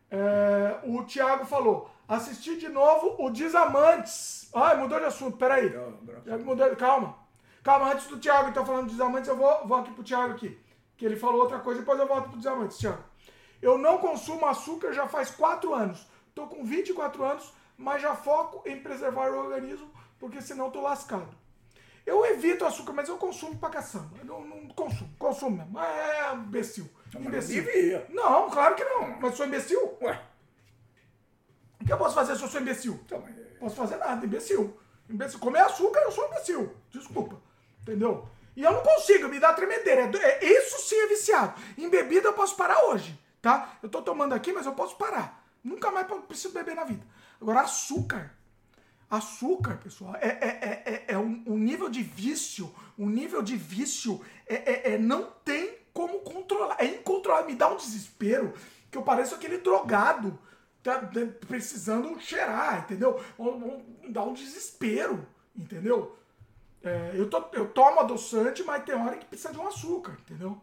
[0.10, 4.50] É, o Thiago falou, assisti de novo o Desamantes.
[4.54, 5.70] Ai, mudou de assunto, peraí.
[5.70, 7.18] Não, Já mudou, calma.
[7.64, 10.60] Calma, antes do Thiago então falando de Desamantes, eu vou, vou aqui pro Thiago aqui.
[10.98, 13.04] Que ele falou outra coisa, depois eu volto pro Desamantes, Thiago.
[13.62, 16.06] Eu não consumo açúcar já faz 4 anos.
[16.36, 21.44] Tô com 24 anos, mas já foco em preservar o organismo, porque senão tô lascado.
[22.06, 24.18] Eu evito açúcar, mas eu consumo pra caçamba.
[24.20, 25.80] Eu não, não consumo, consumo mesmo.
[25.80, 26.90] É imbecil.
[27.16, 27.64] Imbecil.
[27.64, 28.08] não devia.
[28.10, 29.18] Não, claro que não.
[29.22, 29.98] Mas sou imbecil?
[30.02, 30.22] Ué,
[31.84, 33.00] O que eu posso fazer se eu sou imbecil?
[33.06, 34.78] então, é, Posso fazer nada, imbecil.
[35.10, 35.38] imbecil.
[35.40, 36.74] Comer açúcar, eu sou imbecil.
[36.90, 37.40] Desculpa.
[37.82, 38.28] Entendeu?
[38.56, 40.10] E eu não consigo, me dá tremedeira.
[40.18, 41.60] É é- isso sim é viciado.
[41.78, 43.78] Em bebida eu posso parar hoje, tá?
[43.84, 45.46] Eu tô tomando aqui, mas eu posso parar.
[45.64, 47.06] Nunca mais preciso beber na vida.
[47.42, 48.32] Agora, açúcar.
[49.10, 52.74] Açúcar, pessoal, é, é, é, é, é um, um nível de vício.
[52.98, 56.78] Um nível de vício é, é, é- não tem como controlar.
[56.80, 57.48] É incontrolável.
[57.48, 58.54] Me dá um desespero
[58.90, 60.40] que eu pareço aquele drogado
[60.84, 61.00] tá,
[61.48, 63.20] precisando cheirar, entendeu?
[64.10, 66.18] Dá um desespero, entendeu?
[66.84, 70.62] É, eu, to- eu tomo adoçante, mas tem hora que precisa de um açúcar, entendeu?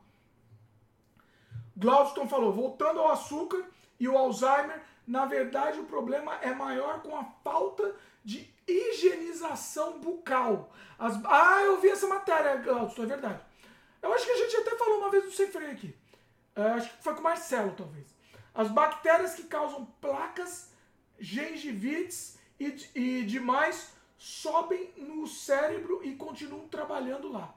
[1.76, 3.64] Glaudston falou, voltando ao açúcar
[3.98, 10.72] e o Alzheimer, na verdade o problema é maior com a falta de higienização bucal.
[10.98, 13.40] As- ah, eu vi essa matéria, Glaudston, é verdade.
[14.02, 15.96] Eu acho que a gente até falou uma vez do sem freio aqui.
[16.54, 18.14] É, acho que foi com o Marcelo, talvez.
[18.54, 20.70] As bactérias que causam placas,
[21.18, 27.54] gengivites e, e demais sobem no cérebro e continuam trabalhando lá.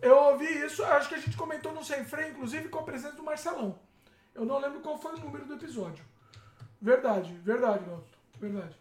[0.00, 3.14] Eu ouvi isso, acho que a gente comentou no Sem Freio, inclusive com a presença
[3.14, 3.78] do Marcelão.
[4.34, 6.04] Eu não lembro qual foi o número do episódio.
[6.80, 8.18] Verdade, verdade, Galto.
[8.40, 8.76] Verdade.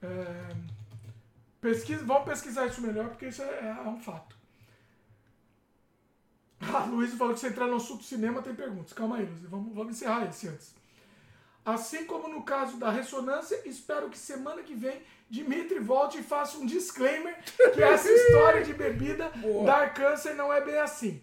[0.00, 0.56] É,
[1.60, 4.37] pesquisa, vamos pesquisar isso melhor, porque isso é, é um fato.
[6.60, 8.92] Ah, Luiz falou que se entrar no assunto cinema tem perguntas.
[8.92, 9.42] Calma aí, Luiz.
[9.42, 10.74] Vamos, vamos encerrar esse antes.
[11.64, 16.56] Assim como no caso da ressonância, espero que semana que vem Dimitri volte e faça
[16.56, 17.36] um disclaimer
[17.74, 19.66] que essa história de bebida Boa.
[19.66, 21.22] dar câncer não é bem assim.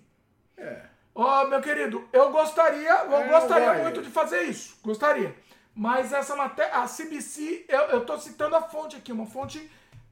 [0.56, 0.84] É.
[1.16, 3.82] Ó, meu querido, eu gostaria, eu É, gostaria vai.
[3.82, 4.78] muito de fazer isso.
[4.84, 5.36] Gostaria.
[5.74, 9.70] Mas essa matéria, a CBC, eu, eu tô citando a fonte aqui, uma fonte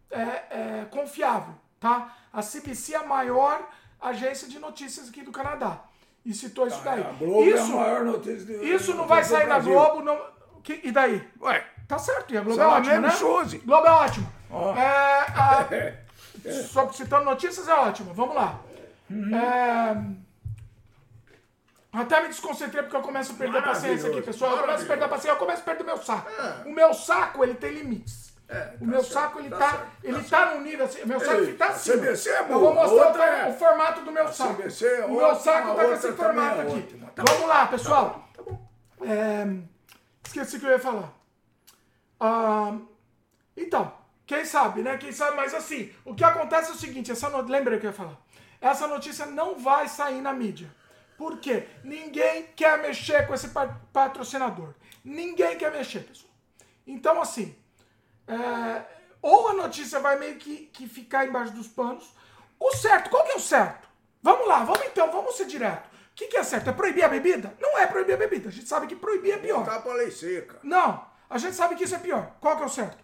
[0.10, 2.18] é, é, confiável, tá?
[2.34, 3.70] A CBC é a maior
[4.10, 5.82] agência de notícias aqui do Canadá.
[6.26, 7.02] E citou isso daí.
[7.02, 9.60] A Globo é isso, do- isso não vai sair na.
[9.60, 10.18] Globo, não,
[10.64, 11.28] que- e daí?
[11.42, 13.16] Ué, Tá certo, e a Globo é a ótima, mesma né?
[13.16, 13.58] chose.
[13.60, 14.34] Globo é ótimo.
[14.50, 14.74] Ó.
[14.76, 15.68] É, a-
[16.72, 18.14] Só citando notícias é ótimo.
[18.14, 18.60] Vamos lá.
[19.10, 19.36] Uhum.
[19.36, 19.98] É,
[21.92, 24.52] Até me desconcentrei porque eu começo a perder a paciência aqui, pessoal.
[24.56, 26.30] Eu começo a perder a paciência, eu começo a perder o meu saco.
[26.32, 26.68] É.
[26.68, 28.33] O meu saco, ele tem limites.
[28.54, 30.86] É, o tá meu certo, saco, ele tá tá, certo, ele tá tá, num nível
[30.86, 31.06] assim.
[31.06, 31.92] Meu saco Ei, tá assim.
[31.92, 34.54] CBC é eu boa, vou mostrar outra o, é- o formato do meu saco.
[34.62, 36.82] CBC é o meu saco tá com esse formato é aqui.
[37.16, 38.30] Tá Vamos bom, lá, tá pessoal.
[38.36, 38.70] Tá bom.
[39.06, 39.48] É,
[40.26, 41.14] esqueci o que eu ia falar.
[42.20, 42.78] Ah,
[43.58, 43.92] então,
[44.26, 44.98] quem sabe, né?
[44.98, 47.42] Quem sabe, mas assim, o que acontece é o seguinte: essa no...
[47.42, 48.18] lembra que eu ia falar?
[48.62, 50.70] Essa notícia não vai sair na mídia.
[51.18, 51.68] Por quê?
[51.84, 54.74] Ninguém quer mexer com esse pa- patrocinador.
[55.04, 56.32] Ninguém quer mexer, pessoal.
[56.88, 57.56] Então, assim,
[58.28, 58.84] é,
[59.22, 62.14] ou a notícia vai meio que, que ficar embaixo dos panos.
[62.60, 63.88] O certo, qual que é o certo?
[64.22, 65.88] Vamos lá, vamos então, vamos ser direto.
[65.88, 66.70] O que, que é certo?
[66.70, 67.54] É proibir a bebida?
[67.60, 68.50] Não é proibir a bebida.
[68.50, 69.66] A gente sabe que proibir é pior.
[69.66, 70.60] Tá pra lei seca.
[70.64, 72.36] Não, a gente sabe que isso é pior.
[72.40, 73.04] Qual que é o certo?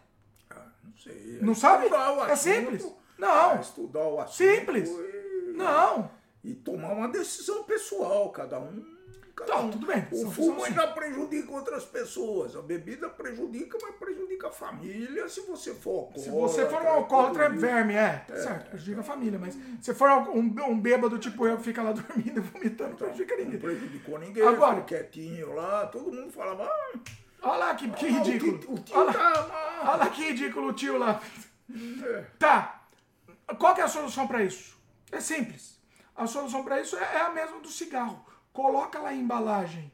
[0.51, 1.39] Ah, não sei.
[1.41, 1.85] Não sabe?
[1.85, 2.37] Estudar o É assunto.
[2.55, 2.93] simples.
[3.17, 3.51] Não.
[3.51, 4.35] É, estudar o assunto.
[4.37, 4.89] Simples.
[4.89, 6.11] E, Não.
[6.43, 8.98] e tomar uma decisão pessoal, cada um.
[9.45, 10.07] Tá, tudo bem.
[10.11, 12.55] O fumo ainda prejudica outras pessoas.
[12.55, 16.31] A bebida prejudica, mas prejudica a família se você for Se alcoólatra.
[16.65, 20.09] você for um alcoólatra, é verme, é, tá certo, prejudica a família, mas se for
[20.09, 23.59] um, um bêbado tipo eu que fica lá dormindo vomitando, não prejudica Não ninguém.
[23.59, 26.63] prejudicou ninguém, Agora- quietinho lá, todo mundo falava.
[26.65, 26.99] Ah,
[27.41, 28.57] Olha lá que, que ah, o ridículo.
[28.59, 29.79] tio- O tio Olha lá, tá.
[29.83, 31.21] olha lá que ridículo o tio lá.
[32.05, 32.25] É.
[32.37, 32.81] Tá.
[33.57, 34.77] Qual que é a solução para isso?
[35.11, 35.79] É simples.
[36.15, 38.25] A solução para isso é, é a mesma do cigarro.
[38.63, 39.89] Coloca lá a embalagem.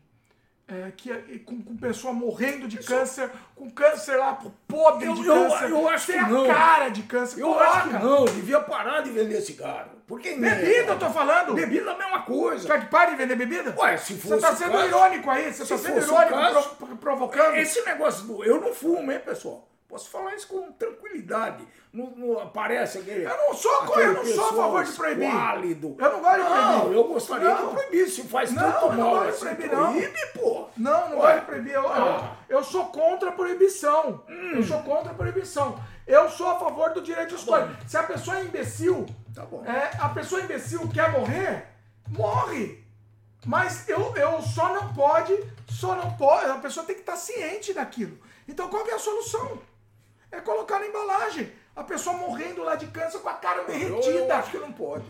[0.67, 4.33] é, que é- com, com pessoa morrendo de câncer, com câncer lá,
[4.67, 6.47] podre Eu- de eu- câncer, eu acho que não.
[6.47, 7.39] cara de câncer.
[7.39, 7.67] Eu Coloca.
[7.69, 9.91] acho que não, devia parar de vender cigarro.
[10.07, 11.53] Porque Bebida, eu tô falando.
[11.53, 12.65] Bebida é a mesma coisa.
[12.67, 13.75] Quer que pare de vender bebida?
[13.77, 16.09] Ué, se Você fosse tá o sendo caso- irônico aí, você tá se sendo fosse
[16.09, 17.55] o irônico, caso- pro- provocando.
[17.57, 18.43] Esse negócio do.
[18.43, 19.67] Eu não fumo, hein, pessoal?
[19.87, 21.65] Posso falar isso com tranquilidade.
[21.93, 23.23] Não, não aparece aquele.
[23.23, 25.27] Eu não sou co- eu não sou a favor de proibir.
[25.27, 25.95] Esquálido.
[25.99, 26.97] Eu não gosto de Não, proibir.
[26.97, 27.67] eu gostaria Não.
[27.69, 28.09] de proibir.
[28.09, 29.91] Se faz Não, tanto eu não mal gosto de assim, proibir, não.
[29.93, 30.67] proíbe, pô.
[30.75, 31.33] Não, não Ué.
[31.35, 31.73] vai proibir.
[31.73, 32.35] Eu, eu, Ah.
[32.49, 34.23] eu sou contra a proibição.
[34.27, 35.79] Eu sou contra a proibição.
[36.07, 37.69] Eu sou a favor do direito de escolha.
[37.87, 39.63] Se a pessoa é imbecil, Tá bom.
[39.65, 41.67] é, a pessoa imbecil quer morrer,
[42.09, 42.83] morre.
[43.45, 45.31] Mas eu, eu só não pode,
[45.69, 48.17] só não pode, a pessoa tem que estar ciente daquilo.
[48.47, 49.59] Então qual que é a solução?
[50.35, 51.51] É colocar na embalagem.
[51.75, 54.09] A pessoa morrendo lá de câncer com a cara Eu, derretida.
[54.17, 55.03] eu acho que não pode.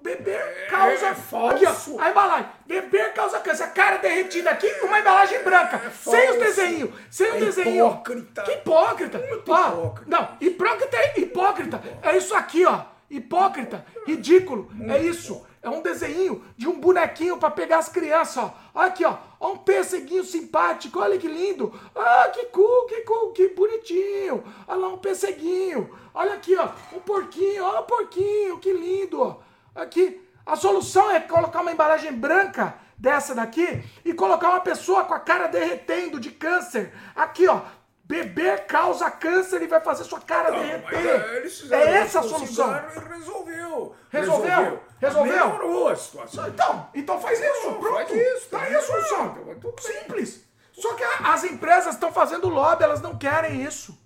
[0.00, 1.06] Beber causa.
[1.08, 1.56] é falso.
[1.98, 2.46] Aqui, a embalagem.
[2.66, 3.64] Beber causa câncer.
[3.64, 5.90] A cara derretida aqui, uma embalagem branca.
[5.90, 6.90] sem os desenhos.
[7.10, 7.86] Sem o É desenho.
[7.86, 8.42] hipócrita.
[8.42, 9.18] Que hipócrita.
[9.18, 10.04] Muito Ó, hipócrita.
[10.10, 11.82] Não, hipócrita é hipócrita.
[12.02, 12.82] É isso aqui, ó.
[13.10, 13.84] Hipócrita.
[14.06, 14.70] Ridículo.
[14.88, 15.44] É isso.
[15.64, 18.54] É um desenho de um bonequinho pra pegar as crianças, ó.
[18.74, 19.16] Aqui, ó.
[19.40, 21.00] Um perseguinho simpático.
[21.00, 21.72] Olha que lindo.
[21.96, 24.44] Ah, que cool, que cool, que bonitinho.
[24.68, 25.90] Olha lá um perseguinho.
[26.12, 26.68] Olha aqui, ó.
[26.94, 27.64] Um porquinho.
[27.64, 28.58] Olha o porquinho.
[28.58, 29.38] Que lindo, ó.
[29.74, 30.20] Aqui.
[30.44, 35.20] A solução é colocar uma embalagem branca dessa daqui e colocar uma pessoa com a
[35.20, 36.92] cara derretendo de câncer.
[37.16, 37.62] Aqui, ó.
[38.06, 40.94] Beber causa câncer e vai fazer sua cara Não, derreter.
[41.06, 42.70] é, eles fizeram É essa a solução.
[42.76, 43.96] e resolveu.
[44.10, 44.80] Resolveu?
[45.00, 45.32] Resolveu?
[45.32, 46.46] Melhorou a situação.
[46.48, 47.94] Então, então faz isso, Não, pronto.
[47.94, 49.34] faz isso, tá tá aí a solução.
[49.80, 50.44] Simples.
[50.72, 53.98] Só que as empresas estão fazendo lobby, elas não querem isso.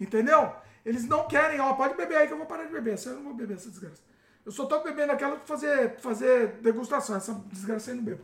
[0.00, 0.52] Entendeu?
[0.84, 2.96] Eles não querem, ó, pode beber aí que eu vou parar de beber.
[3.04, 4.02] Eu não vou beber essa desgraça.
[4.46, 7.16] Eu só tô bebendo aquela pra fazer, fazer degustação.
[7.16, 8.22] Essa desgraça aí não bebo.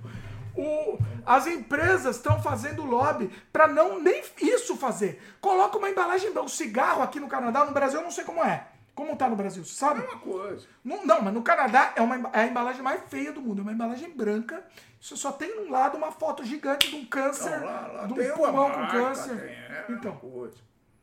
[0.56, 5.22] O, as empresas estão fazendo lobby para não nem isso fazer.
[5.40, 8.66] Coloca uma embalagem, um cigarro aqui no Canadá, no Brasil eu não sei como é.
[8.94, 10.00] Como tá no Brasil, você sabe?
[10.00, 10.66] Uma coisa.
[10.84, 13.60] Não, não, mas no Canadá é, uma, é a embalagem mais feia do mundo.
[13.60, 14.62] É uma embalagem branca.
[15.00, 18.34] Você só tem um lado uma foto gigante de um câncer, lá, lá de um
[18.34, 19.36] pulmão com marca, câncer.
[19.38, 20.56] tem, é então, coisa.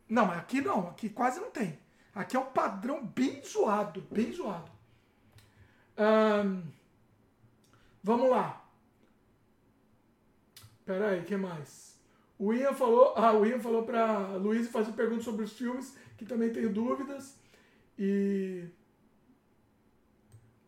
[0.08, 0.90] não, mas aqui não.
[0.90, 1.80] Aqui quase não tem.
[2.14, 4.72] Aqui é um padrão bem zoado, bem zoado.
[8.04, 8.62] Vamos lá.
[10.88, 12.00] Pera aí, o que mais?
[12.40, 16.24] O Ian falou, ah, o Ian falou pra Luiz fazer perguntas sobre os filmes, que
[16.24, 17.36] também tenho dúvidas.
[18.00, 18.64] E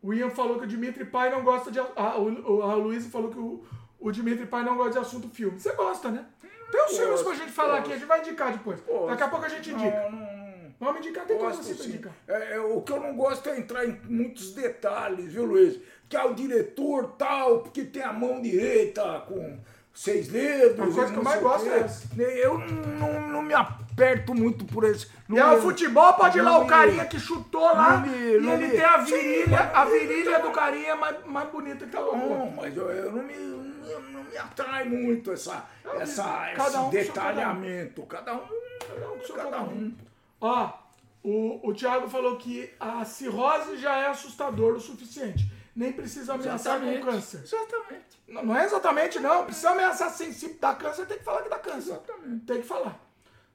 [0.02, 1.80] o Ian falou que o Dimitri Pai não gosta de.
[1.80, 3.64] Ah, o, a Luiz falou que o,
[3.98, 5.58] o Dimitri Pai não gosta de assunto filme.
[5.58, 6.26] Você gosta, né?
[6.70, 8.84] Tem uns filmes pra gente falar aqui, a gente vai indicar depois.
[9.08, 10.10] Daqui a pouco a gente indica.
[10.10, 10.40] Não, não.
[10.80, 11.90] Vamos indicar, tem coisa Gosto assim pra sim.
[11.90, 12.14] indicar.
[12.28, 15.80] É, é, o que eu não gosto é entrar em muitos detalhes, viu, Luiz?
[16.08, 19.60] Que é o diretor tal, porque tem a mão direita com
[20.00, 20.80] seis dedos.
[20.80, 22.22] A coisa que não eu mais gosto é essa.
[22.22, 25.08] Eu não, não me aperto muito por esse.
[25.30, 28.40] E é o futebol, pode ir lá não o carinha que chutou lá não e
[28.40, 32.18] não ele tem a virilha, a virilha do carinha mais, mais bonita que a outra.
[32.18, 35.66] Não, mas eu, eu não, me, não, não me atrai muito essa,
[35.98, 36.24] essa,
[36.56, 38.04] cada esse um detalhamento.
[38.04, 38.48] Cada um,
[38.80, 39.94] Cada um cada cada um.
[40.40, 40.74] Ó,
[41.22, 45.59] o, o Thiago falou que a cirrose já é assustador o suficiente.
[45.80, 47.42] Nem precisa ameaçar com câncer.
[47.42, 48.22] Exatamente.
[48.28, 49.46] Não, não é exatamente, não.
[49.46, 50.58] Precisa ameaçar sensível.
[50.60, 51.92] Dá câncer, tem que falar que dá câncer.
[51.92, 52.46] Exatamente.
[52.46, 53.00] Tem que falar.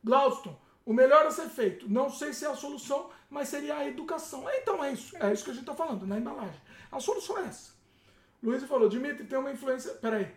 [0.02, 1.86] Glauston, o melhor a ser feito.
[1.86, 4.48] Não sei se é a solução, mas seria a educação.
[4.48, 5.14] É, então é isso.
[5.18, 6.58] É isso que a gente está falando, na embalagem.
[6.90, 7.74] A solução é essa.
[8.42, 9.92] Luiz falou, Dimitri tem uma influência.
[9.92, 10.34] Peraí.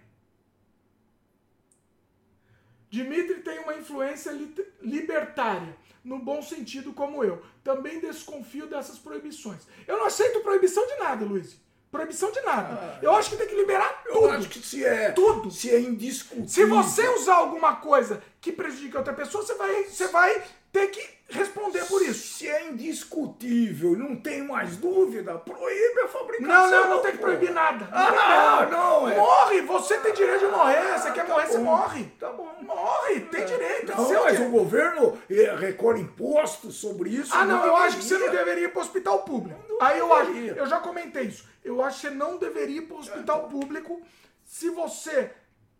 [2.89, 7.41] Dimitri tem uma influência lit- libertária, no bom sentido como eu.
[7.63, 9.65] Também desconfio dessas proibições.
[9.87, 11.65] Eu não aceito proibição de nada, Luiz.
[11.91, 12.99] Proibição de nada.
[13.01, 14.29] eu acho que tem que liberar Eu tudo.
[14.29, 15.49] acho que se é, Tudo.
[15.49, 16.47] se é indiscutível.
[16.47, 21.17] Se você usar alguma coisa que prejudica outra pessoa, você vai, você vai ter que
[21.29, 22.35] responder por isso.
[22.37, 26.47] Se é indiscutível e não tem mais dúvida, proíbe a fabricação.
[26.47, 27.89] Não, não, não tem que proibir nada.
[27.91, 29.15] Ah, não, é.
[29.17, 30.97] Morre, você tem direito de morrer.
[30.97, 31.63] Você quer tá morrer, você bom.
[31.63, 32.03] morre.
[32.17, 32.55] Tá bom.
[32.61, 33.91] Morre, tem direito.
[33.91, 34.47] é Não, seu mas direito.
[34.55, 37.33] o governo eh, recolhe impostos sobre isso.
[37.35, 37.85] Ah, não, eu deveria.
[37.87, 39.59] acho que você não deveria ir para o hospital público.
[39.69, 41.45] Não Aí eu acho, eu já comentei isso.
[41.65, 44.01] Eu acho que você não deveria ir para o hospital público
[44.45, 45.31] se você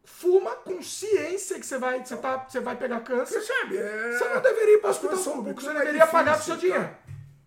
[0.09, 3.41] fuma com ciência que você vai, você tá, você vai pegar câncer.
[3.41, 4.17] Você sabe, é...
[4.17, 6.83] Você não deveria ir para o hospital público, você deveria pagar com seu dinheiro.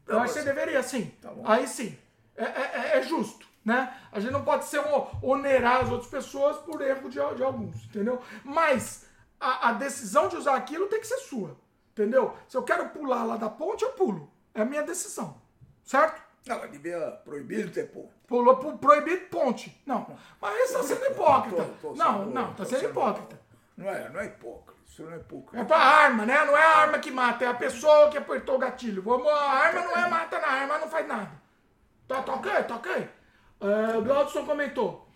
[0.05, 0.12] tá?
[0.12, 1.06] Eu Tá acho que você deveria, sim.
[1.22, 1.32] Tá.
[1.44, 1.98] Aí sim.
[2.36, 3.97] É, é- é- é justo, né?
[4.12, 7.84] A gente não pode ser um, onerar as outras pessoas por erro de, de alguns,
[7.86, 8.20] entendeu?
[8.44, 9.06] Mas
[9.40, 11.56] a, a decisão de usar aquilo tem que ser sua,
[11.92, 12.36] entendeu?
[12.47, 14.30] Se eu quero pular lá da ponte, eu pulo.
[14.55, 15.40] É a minha decisão,
[15.82, 16.20] certo?
[16.46, 18.06] Não, devia proibir de ter pô.
[18.26, 19.80] Pulou pro proibido ponte.
[19.86, 20.16] Não.
[20.40, 21.64] Mas você está sendo hipócrita.
[21.80, 23.40] Tô- tô Não, sendo- não, tá tô sendo hipócrita.
[23.76, 24.80] Não é, não é hipócrita.
[24.86, 25.58] Isso não é hipócrita.
[25.62, 26.44] É pra arma, né?
[26.44, 29.02] Não é a arma que mata, é a pessoa que apertou o gatilho.
[29.02, 31.30] Vamos, a arma não é mata na arma, não faz nada.
[32.08, 33.08] Tá, tá ok, tá ok.
[33.60, 35.06] É, o Glaudson comentou.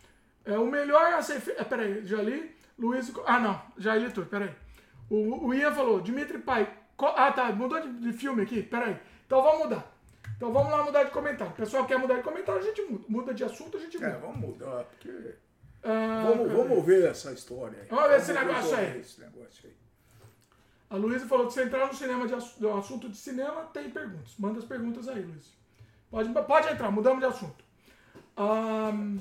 [0.44, 1.60] É, o melhor a ser feito.
[1.60, 2.54] É, peraí, já li.
[2.78, 3.10] Luiz.
[3.26, 4.54] Ah, não, já li tudo, peraí.
[5.10, 6.68] O, o Ian falou, Dimitri Pai.
[6.96, 8.96] co- Ah, tá, mudou de, de filme aqui, peraí.
[9.26, 9.93] Então vamos mudar.
[10.36, 11.52] Então vamos lá mudar de comentário.
[11.52, 13.04] O pessoal quer mudar de comentário, a gente muda.
[13.08, 14.18] Muda de assunto, a gente É, muda.
[14.18, 15.34] vamos mudar, porque...
[15.86, 17.86] Ah, Vamos, vamos ver essa história aí.
[17.88, 19.00] Vamos ver esse negócio aí.
[19.00, 19.74] Esse negócio aí.
[20.90, 24.32] A Luísa falou que se entrar no cinema de assunto de cinema, tem perguntas.
[24.38, 25.50] Manda as perguntas aí, Luísa.
[26.10, 27.64] Pode, pode entrar, mudamos de assunto.
[28.36, 29.18] Ahn,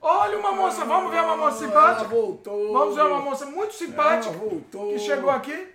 [0.00, 2.00] olha uma moça, vamos ver uma moça simpática.
[2.00, 2.72] Ela voltou.
[2.72, 4.92] Vamos ver uma moça muito simpática Ela voltou.
[4.92, 5.68] que chegou aqui.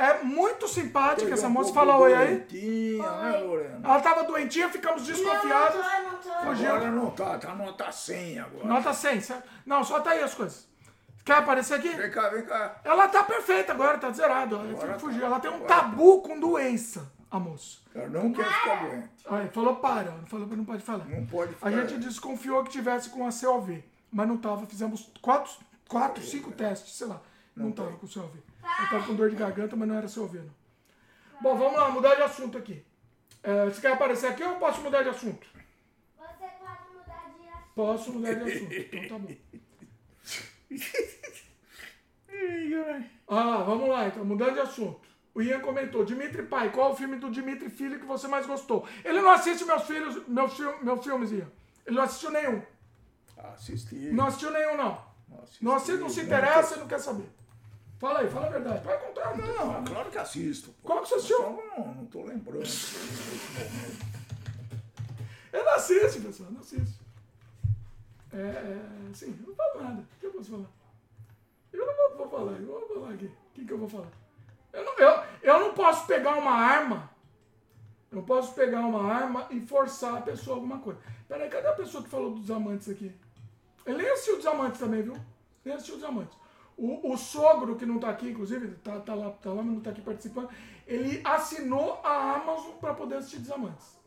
[0.00, 1.74] É muito simpática Teve essa um moça.
[1.74, 2.36] Fala oi aí.
[2.36, 3.80] doentinha, né, Lorena?
[3.82, 5.74] Ela tava doentinha, ficamos desconfiados.
[5.84, 6.46] Não, não tô, não tô.
[6.46, 6.74] Fugiu.
[6.74, 8.64] Agora não tá, tá nota 100 agora.
[8.66, 9.20] Nota 100.
[9.20, 9.48] certo?
[9.66, 10.68] Não, só tá aí as coisas.
[11.24, 11.88] Quer aparecer aqui?
[11.88, 12.80] Vem cá, vem cá.
[12.84, 14.54] Ela tá perfeita agora, tá zerado.
[14.54, 14.98] Ela Agora tá.
[15.00, 15.26] fugiu.
[15.26, 17.78] Ela tem um Agora tabu com doença, a moça.
[17.92, 19.08] Ela não quer ficar doente.
[19.28, 21.04] Aí, falou para, falou que não pode falar.
[21.06, 21.70] Não pode A ficar.
[21.72, 24.64] gente desconfiou que tivesse com a COV, mas não tava.
[24.64, 25.52] Fizemos quatro,
[25.88, 27.20] quatro cinco testes, sei lá.
[27.54, 28.38] Não, tava com COV.
[28.62, 30.54] Eu tava com dor de garganta, mas não era COV, não.
[31.40, 32.84] Bom, vamos lá, mudar de assunto aqui.
[33.42, 35.46] É, você quer aparecer aqui ou eu posso mudar de assunto?
[36.16, 37.74] Você pode mudar de assunto.
[37.74, 39.36] Posso mudar de assunto, então tá bom.
[43.30, 45.00] Ah, vamos lá então, mudando de assunto.
[45.34, 48.46] O Ian comentou, Dimitri Pai, qual é o filme do Dimitri Filho que você mais
[48.46, 48.86] gostou?
[49.04, 51.46] Ele não assiste meus filhos, meus, fil- meus filmes, Ian.
[51.86, 52.62] Ele não assistiu nenhum.
[53.36, 54.10] Assisti.
[54.12, 55.04] Não assistiu nenhum, não.
[55.28, 55.64] Não assisti.
[55.64, 57.28] Não assiste, não se interessa e não quer saber.
[57.98, 58.84] Fala aí, fala a verdade.
[58.84, 59.36] Vai contar.
[59.36, 60.70] Não, claro que assisto.
[60.70, 60.88] pô.
[60.88, 61.40] Qual que você assistiu?
[61.40, 62.62] Não, não tô lembrando.
[65.52, 66.98] Ele não assiste, pessoal, não assiste.
[68.32, 70.00] É, é, sim, eu não falo nada.
[70.00, 70.70] O que eu posso falar?
[71.72, 73.26] Eu não vou, vou falar, eu vou falar aqui.
[73.26, 74.08] O que, que eu vou falar?
[74.72, 77.10] Eu não, eu, eu não posso pegar uma arma.
[78.12, 81.00] Eu não posso pegar uma arma e forçar a pessoa a alguma coisa.
[81.26, 83.12] Peraí, cadê a pessoa que falou dos amantes aqui?
[83.84, 85.16] Ele nem assistiu dos amantes também, viu?
[85.64, 86.36] Nem assistiu dos amantes.
[86.78, 89.80] O, o sogro, que não tá aqui, inclusive, tá, tá, lá, tá lá, mas não
[89.80, 90.48] tá aqui participando,
[90.86, 93.98] ele assinou a Amazon para poder assistir Desamantes.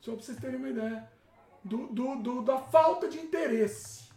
[0.00, 1.06] Só pra vocês terem uma ideia
[1.62, 4.08] do, do, do- da falta de interesse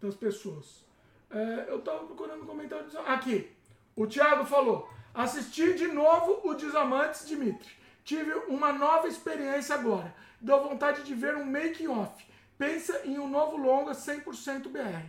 [0.00, 0.82] das pessoas.
[1.30, 2.86] É, eu tava procurando um comentário.
[3.06, 3.50] Aqui,
[3.94, 7.68] o Thiago falou: assisti de novo o Desamantes Dimitri.
[8.04, 10.14] Tive uma nova experiência agora.
[10.40, 12.24] Deu vontade de ver um making-off.
[12.56, 15.04] Pensa em um novo longa 100% BR.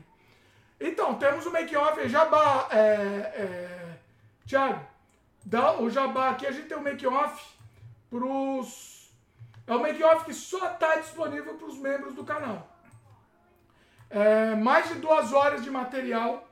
[0.80, 3.98] Então, temos o make-off aí, Jabá, é, é,
[4.46, 4.86] Thiago,
[5.46, 7.42] dá o Jabá aqui, a gente tem o make-off
[8.10, 9.10] pros...
[9.68, 12.68] É o make-off que só está disponível para os membros do canal.
[14.10, 16.48] É, mais de duas horas de material,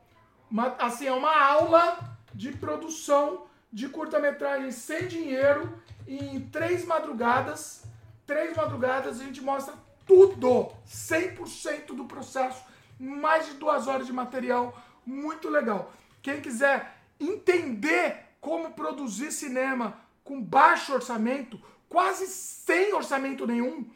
[0.50, 2.00] uma- assim, é uma aula
[2.34, 5.77] de produção de curta-metragem sem dinheiro
[6.08, 7.84] em três madrugadas.
[8.26, 12.64] Três madrugadas a gente mostra tudo, 100% do processo,
[13.00, 15.92] mais de duas horas de material, muito legal.
[16.22, 23.90] Quem quiser entender como produzir cinema com baixo orçamento, quase sem orçamento nenhum,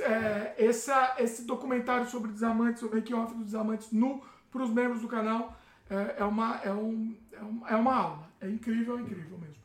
[0.00, 5.08] é, essa, esse documentário sobre Desamantes, o making-off dos Desamantes nu para os membros do
[5.08, 5.56] canal,
[5.90, 8.28] é, é uma, é, um, é, um- é uma aula.
[8.40, 9.56] É incrível, é incrível mesmo.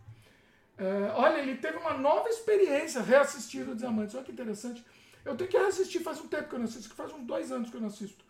[0.78, 4.16] É, olha, ele teve uma nova experiência reassistindo Desamantes.
[4.16, 4.84] Olha que interessante.
[5.24, 7.52] Eu tenho que reassistir, faz um tempo que eu não assisto, que faz uns dois
[7.52, 8.24] anos que eu não assisto.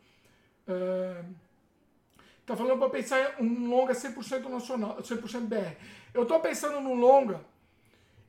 [0.68, 1.24] É,
[2.46, 5.78] tá falando para pensar um longa 100% nacional, 100% BR.
[6.14, 7.42] Eu tô pensando num longa,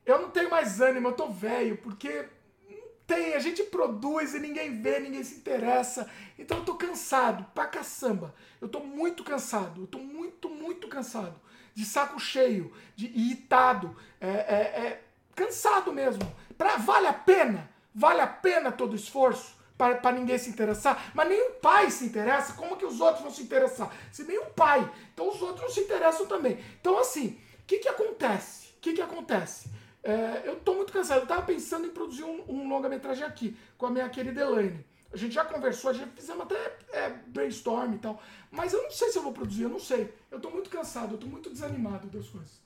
[0.05, 2.27] eu não tenho mais ânimo, eu tô velho, porque
[2.69, 6.09] não tem, a gente produz e ninguém vê, ninguém se interessa.
[6.37, 8.33] Então eu tô cansado, pra caçamba.
[8.61, 11.35] Eu tô muito cansado, eu tô muito, muito cansado.
[11.73, 15.03] De saco cheio, de irritado, é, é- é
[15.35, 16.21] cansado mesmo.
[16.57, 17.69] Pra, vale a pena?
[17.93, 19.54] Vale a pena todo o esforço?
[19.77, 23.31] Para ninguém se interessar, mas nem o pai se interessa, como que os outros vão
[23.31, 23.93] se interessar?
[24.11, 26.57] Se nem o pai, então os outros não se interessam também.
[26.79, 28.69] Então, assim, o que que acontece?
[28.77, 29.69] O que que acontece?
[30.03, 33.87] É, eu tô muito cansado, eu tava pensando em produzir um, um longa-metragem aqui, com
[33.87, 34.85] a minha querida Elaine.
[35.11, 38.21] A gente já conversou, já fizemos até é, brainstorm e tal,
[38.51, 40.13] mas eu não sei se eu vou produzir, eu não sei.
[40.29, 42.61] Eu tô muito cansado, eu tô muito desanimado das coisas.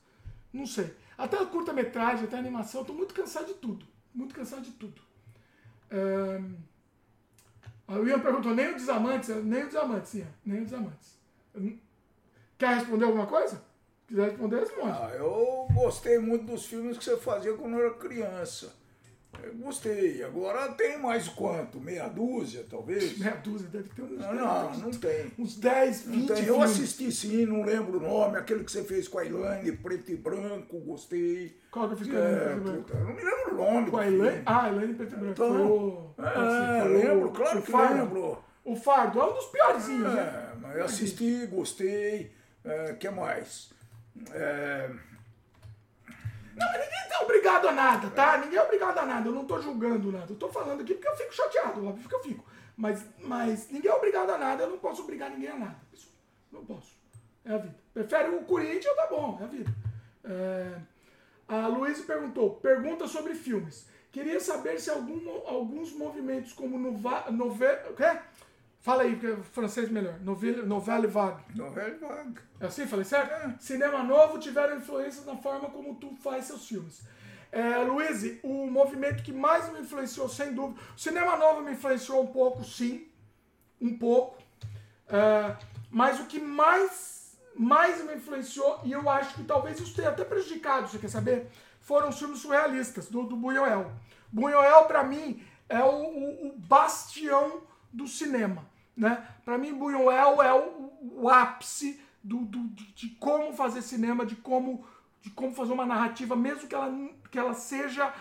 [0.52, 0.94] Não sei.
[1.16, 3.86] Até a curta-metragem, até a animação, eu tô muito cansado de tudo.
[4.12, 5.00] Muito cansado de tudo.
[5.90, 6.56] Ahn,
[7.90, 11.18] a William perguntou, nem o Desamantes, nem o Desamantes, Ian, nem o Desamantes.
[12.56, 13.56] Quer responder alguma coisa?
[13.56, 14.92] Se quiser responder, responde.
[14.92, 18.72] Ah, eu gostei muito dos filmes que você fazia quando eu era criança.
[19.42, 20.22] Eu gostei.
[20.24, 21.80] Agora tem mais quanto?
[21.80, 23.16] Meia dúzia, talvez?
[23.16, 25.32] Meia dúzia, deve ter uns, Não, não, não tem.
[25.38, 26.44] uns 10, 20 Não tem.
[26.46, 30.10] Eu assisti sim, não lembro o nome, aquele que você fez com a Elaine, preto
[30.12, 31.58] e branco, gostei.
[31.70, 32.82] Qual que eu fiz com a É, Elaine Preto e Branco?
[32.82, 33.90] puta, eu não me lembro o nome.
[33.90, 34.42] Com a filme.
[34.46, 35.32] Ah, Elaine Preto e Branco.
[35.32, 36.14] Então, foi o...
[36.18, 37.94] é, assim, foi lembro, o- claro o que Fardo.
[38.02, 38.38] lembro.
[38.64, 40.20] O Fardo é um dos piorzinhos, né?
[40.20, 42.32] É, mas eu assisti, gostei.
[42.92, 43.70] O que mais?
[44.32, 44.90] É,
[46.60, 48.38] Não, ninguém é obrigado a nada, tá?
[48.38, 49.28] Ninguém é obrigado a nada.
[49.28, 50.30] Eu não tô julgando nada.
[50.30, 52.44] Eu tô falando aqui porque eu fico chateado, óbvio que eu fico.
[52.76, 54.62] Mas, mas ninguém é obrigado a nada.
[54.64, 55.76] Eu não posso obrigar ninguém a nada.
[55.92, 56.08] Isso,
[56.52, 56.92] não posso.
[57.44, 57.74] É a vida.
[57.92, 59.38] Prefere o Corinthians, tá bom.
[59.40, 59.74] É a vida.
[60.24, 60.78] É,
[61.48, 63.88] A Luísa perguntou, pergunta sobre filmes.
[64.12, 67.90] Queria saber se algum, alguns movimentos como nova, novela...
[67.90, 68.18] O quê?
[68.80, 70.18] Fala aí, porque é francês melhor.
[70.20, 71.42] Novela, novela vague.
[71.54, 72.42] novela vaga.
[72.58, 73.62] É assim, falei certo?
[73.62, 77.02] Cinema novo tiveram influências na forma como tu faz seus filmes.
[77.52, 80.80] É, Luiz, o movimento que mais me influenciou, sem dúvida.
[80.96, 83.06] O cinema novo me influenciou um pouco, sim.
[83.80, 84.38] Um pouco.
[85.08, 85.56] É,
[85.90, 90.24] mas o que mais, mais me influenciou, e eu acho que talvez isso tenha até
[90.24, 91.48] prejudicado, você quer saber?
[91.80, 93.90] Foram os filmes surrealistas, do, do Buñuel.
[94.32, 98.69] Buñuel, pra mim, é o, o- o bastião do cinema.
[99.00, 99.26] Né?
[99.46, 104.84] Para mim, Buñuel é o, o ápice do, do- de, como fazer cinema, de como,
[105.22, 106.92] de como fazer uma narrativa, mesmo que ela,
[107.30, 108.12] que ela seja,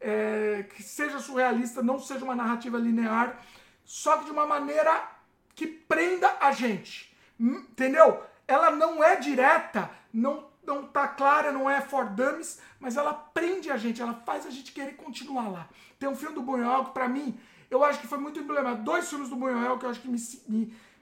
[0.00, 3.36] é, que seja surrealista, não seja uma narrativa linear,
[3.84, 5.10] só que de uma maneira
[5.56, 7.12] que prenda a gente.
[7.40, 8.22] Hum, Entendeu?
[8.46, 13.72] Ela não é direta, não, não tá clara, não é for dummies, mas ela prende
[13.72, 15.68] a gente, ela faz a gente querer continuar lá.
[15.98, 17.36] Tem um filme do Buñuel que, pra mim,
[17.70, 18.84] eu acho que foi muito emblemático.
[18.84, 20.18] Dois filmes do Buñuel que eu acho que me,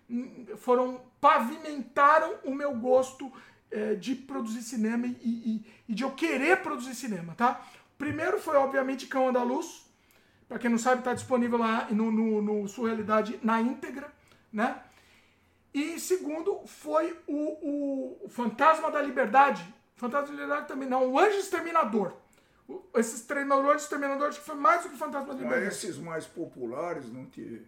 [0.09, 3.31] me- foram pavimentaram o meu gosto
[3.71, 7.61] eh, de produzir cinema e, e- e de eu querer produzir cinema, tá?
[7.99, 9.85] Primeiro foi, obviamente, Cão Andaluz.
[10.49, 14.13] Pra quem não sabe, tá disponível lá no, no, no Surrealidade na íntegra,
[14.53, 14.81] né?
[15.75, 19.67] E segundo foi o, o Fantasma da Liberdade.
[19.97, 22.13] Fantasma da Liberdade também não, o Anjo Exterminador.
[22.95, 25.67] Esses treinadores Exterminador acho que foi mais do que Fantasma Mas Liberdade.
[25.69, 27.63] esses mais populares não te.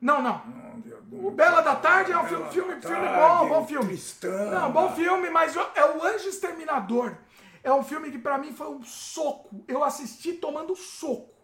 [0.00, 0.44] Não, não.
[0.46, 0.94] Não, de-
[1.26, 3.88] O Bela da Tarde é um filme, filme, da filme Tarde, bom, bom filme.
[3.88, 4.60] Tristana.
[4.60, 7.16] Não, bom filme, mas é o Anjo Exterminador.
[7.64, 9.64] É um filme que pra mim foi um soco.
[9.66, 11.34] Eu assisti tomando soco.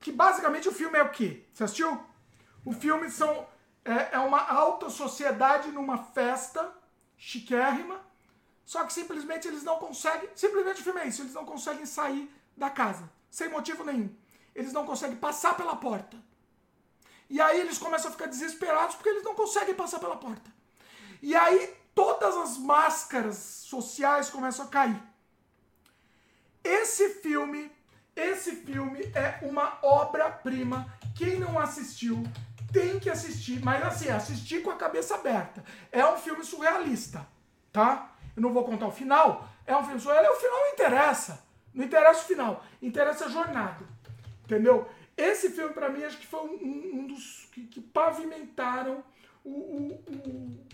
[0.00, 1.44] que basicamente o filme é o quê?
[1.52, 2.00] Você assistiu?
[2.64, 3.46] O filme são,
[3.84, 6.72] é, é uma alta sociedade numa festa
[7.16, 8.00] chiquérrima,
[8.68, 10.28] só que simplesmente eles não conseguem.
[10.34, 14.14] Simplesmente o filme é isso, eles não conseguem sair da casa, sem motivo nenhum.
[14.54, 16.18] Eles não conseguem passar pela porta.
[17.30, 20.52] E aí eles começam a ficar desesperados porque eles não conseguem passar pela porta.
[21.22, 25.02] E aí todas as máscaras sociais começam a cair.
[26.62, 27.72] Esse filme,
[28.14, 30.94] esse filme é uma obra-prima.
[31.16, 32.22] Quem não assistiu
[32.70, 35.64] tem que assistir, mas assim, assistir com a cabeça aberta.
[35.90, 37.26] É um filme surrealista,
[37.72, 38.14] tá?
[38.38, 39.48] Eu não vou contar o final.
[39.66, 41.44] É um filme surrealista, o final não interessa.
[41.74, 43.84] Não interessa o final, interessa a jornada.
[44.44, 44.88] Entendeu?
[45.16, 49.02] Esse filme, para mim, acho que foi um, um dos que, que pavimentaram
[49.44, 50.66] o, o, o,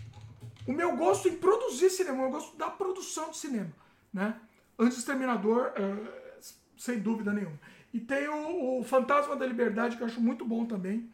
[0.67, 3.73] o, meu gosto em produzir cinema, o meu gosto da produção de cinema.
[4.13, 4.39] Né?
[4.77, 6.37] Antes Exterminador, é,
[6.77, 7.59] sem dúvida nenhuma.
[7.91, 11.09] E tem o, o, Fantasma da Liberdade, que eu acho muito bom também,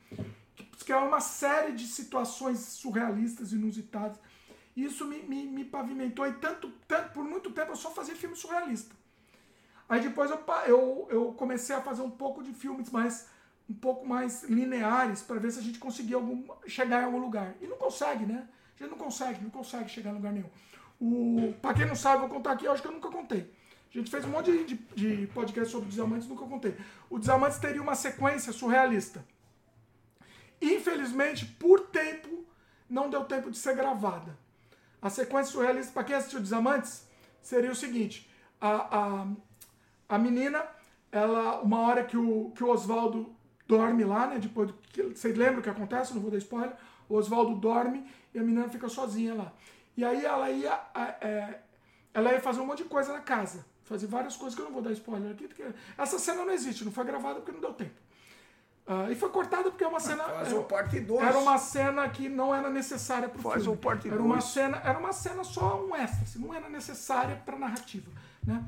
[0.53, 4.19] que, que é uma série de situações surrealistas, inusitadas.
[4.75, 8.35] Isso me, me, me pavimentou, e tanto, tanto, por muito tempo eu só fazia filme
[8.35, 8.95] surrealista.
[9.87, 13.27] Aí depois eu, eu, eu comecei a fazer um pouco de filmes mais
[13.69, 17.55] um pouco mais lineares para ver se a gente conseguia algum, chegar em algum lugar.
[17.61, 18.47] E não consegue, né?
[18.75, 20.49] A gente não consegue, não consegue chegar em lugar nenhum.
[20.99, 23.49] O, para quem não sabe, vou contar aqui, eu acho que eu nunca contei.
[23.93, 26.75] A gente fez um monte de, de, de podcast sobre Desamantes, nunca contei.
[27.09, 29.25] O Desamantes teria uma sequência surrealista.
[30.61, 32.45] Infelizmente, por tempo,
[32.89, 34.37] não deu tempo de ser gravada.
[35.01, 37.07] A sequência surrealista, para quem assistiu Desamantes,
[37.41, 39.27] seria o seguinte: a, a,
[40.09, 40.63] a menina,
[41.11, 43.35] ela, uma hora que o, que o Oswaldo
[43.67, 44.37] dorme lá, né?
[44.37, 46.13] Depois do que, vocês lembram o que acontece?
[46.13, 46.75] Não vou dar spoiler.
[47.09, 49.51] O Oswaldo dorme e a menina fica sozinha lá.
[49.97, 50.79] E aí ela ia,
[51.21, 51.59] é,
[52.13, 53.65] ela ia fazer um monte de coisa na casa.
[53.83, 55.47] Fazer várias coisas que eu não vou dar spoiler aqui.
[55.47, 55.63] Porque
[55.97, 57.99] essa cena não existe, não foi gravada porque não deu tempo.
[58.87, 60.23] Uh, e foi cortada porque é uma cena.
[60.23, 61.23] Faz o parte 2.
[61.23, 63.55] Era uma cena que não era necessária para o filme.
[63.55, 64.13] Faz o parte 2.
[64.13, 67.59] Era uma cena, era uma cena só um extra, assim, não era necessária para a
[67.59, 68.11] narrativa,
[68.43, 68.65] né?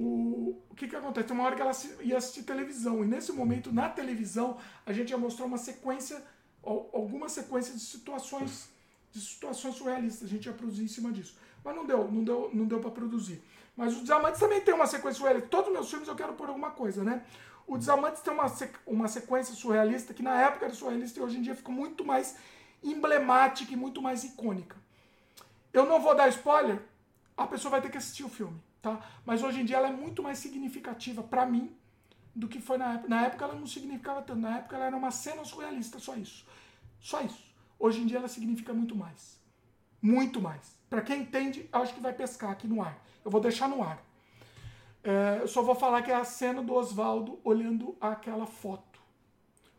[0.00, 1.28] o, o que, que acontece?
[1.28, 4.56] Tem uma hora que ela ia assistir televisão, e nesse momento, na televisão,
[4.86, 6.22] a gente ia mostrar uma sequência,
[6.62, 8.68] alguma sequência de situações
[9.12, 10.28] de situações surrealistas.
[10.28, 11.36] A gente ia produzir em cima disso.
[11.64, 13.42] Mas não deu, não deu, não deu para produzir.
[13.76, 15.48] Mas o Desamantes também tem uma sequência surrealista.
[15.48, 17.24] Todos os meus filmes eu quero pôr alguma coisa, né?
[17.70, 18.46] O Desamantes tem uma,
[18.86, 22.36] uma sequência surrealista que na época era surrealista e hoje em dia ficou muito mais
[22.82, 24.76] emblemática e muito mais icônica.
[25.72, 26.82] Eu não vou dar spoiler,
[27.36, 29.00] a pessoa vai ter que assistir o filme tá?
[29.24, 31.74] Mas hoje em dia ela é muito mais significativa para mim
[32.34, 33.08] do que foi na época.
[33.08, 36.46] Na época ela não significava tanto, na época ela era uma cena surrealista, só isso.
[37.00, 37.54] Só isso.
[37.78, 39.38] Hoje em dia ela significa muito mais.
[40.00, 40.78] Muito mais.
[40.88, 42.98] Para quem entende, acho que vai pescar aqui no ar.
[43.24, 44.02] Eu vou deixar no ar.
[45.02, 49.00] É, eu só vou falar que é a cena do Oswaldo olhando aquela foto.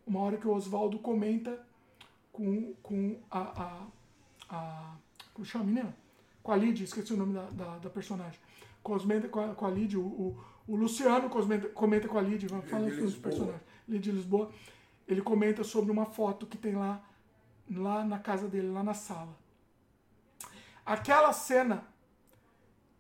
[0.06, 1.60] Uma hora que o Oswaldo comenta
[2.32, 3.88] com, com a, a,
[4.50, 4.96] a.
[5.34, 5.98] Como chama a menina?
[6.42, 8.40] Com a Lidia, esqueci o nome da, da, da personagem
[8.84, 12.48] comenta com a, com a Lid, o, o, o, Luciano comenta, comenta com a Lid,
[12.68, 14.52] fala os personagens, Lid de Lisboa,
[15.08, 17.02] ele comenta sobre uma foto que tem lá,
[17.70, 19.36] lá na casa dele, lá na sala.
[20.86, 21.86] Aquela cena,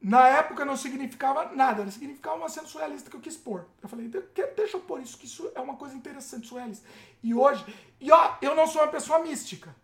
[0.01, 3.67] na época não significava nada, significava uma cena surrealista que eu quis pôr.
[3.83, 4.07] Eu falei,
[4.55, 6.87] deixa eu pôr isso, que isso é uma coisa interessante, surrealista.
[7.21, 7.63] E hoje,
[7.99, 9.75] e ó, eu não sou uma pessoa mística,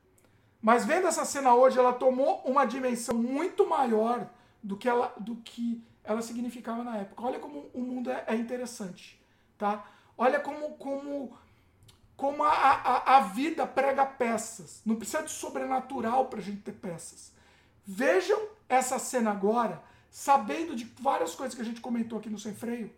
[0.59, 4.27] mas vendo essa cena hoje, ela tomou uma dimensão muito maior
[4.63, 7.23] do que ela, do que ela significava na época.
[7.23, 9.21] Olha como o mundo é, é interessante,
[9.55, 9.85] tá?
[10.17, 11.37] Olha como, como,
[12.15, 14.81] como a, a, a vida prega peças.
[14.83, 17.31] Não precisa de sobrenatural para a gente ter peças.
[17.85, 19.81] Vejam essa cena agora,
[20.17, 22.91] sabendo de várias coisas que a gente comentou aqui no Sem Freio,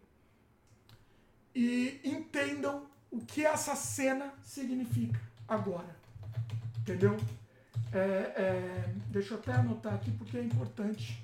[1.53, 5.93] e entendam o que essa cena significa agora.
[6.77, 7.17] Entendeu?
[7.91, 11.21] É, é, deixa eu até anotar aqui porque é importante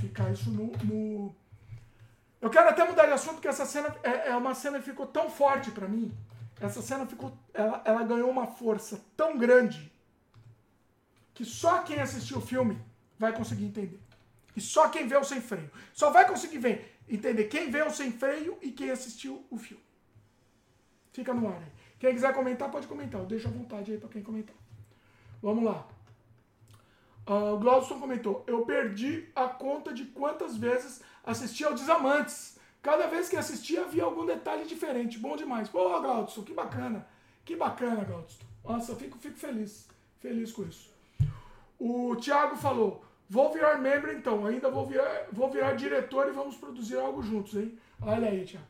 [0.00, 1.34] ficar isso no, no,
[2.40, 5.08] Eu quero até mudar de assunto, porque essa cena é, é uma cena que ficou
[5.08, 6.16] tão forte para mim.
[6.60, 7.36] Essa cena ficou.
[7.52, 9.92] Ela, ela ganhou uma força tão grande
[11.34, 12.80] que só quem assistiu o filme
[13.18, 14.07] vai conseguir entender.
[14.58, 15.70] E só quem vê o sem freio.
[15.94, 19.84] Só vai conseguir ver, entender quem vê o sem freio e quem assistiu o filme.
[21.12, 21.72] Fica no ar aí.
[22.00, 23.20] Quem quiser comentar, pode comentar.
[23.20, 24.56] Eu deixo à vontade aí para quem comentar.
[25.40, 25.86] Vamos lá.
[27.24, 32.58] Uh, o Glauson comentou: Eu perdi a conta de quantas vezes assisti ao Desamantes.
[32.82, 35.18] Cada vez que assistia havia algum detalhe diferente.
[35.18, 35.68] Bom demais.
[35.68, 37.06] Pô, Glauson, que bacana.
[37.44, 38.44] Que bacana, Glauson.
[38.64, 39.88] Nossa, fico, fico feliz.
[40.18, 40.90] Feliz com isso.
[41.78, 44.46] O Thiago falou: Vou virar membro então.
[44.46, 47.78] Ainda vou virar, vou virar diretor e vamos produzir algo juntos, hein?
[48.00, 48.66] Olha aí, Thiago.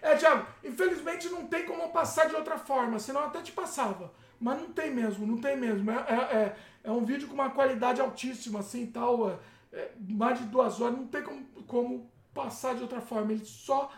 [0.00, 4.12] É, Thiago, infelizmente não tem como passar de outra forma, senão até te passava.
[4.40, 5.90] Mas não tem mesmo, não tem mesmo.
[5.90, 9.30] É, é, é, é um vídeo com uma qualidade altíssima, assim tal.
[9.30, 9.38] É,
[9.72, 13.32] é, mais de duas horas, não tem como, como passar de outra forma.
[13.32, 13.90] Ele só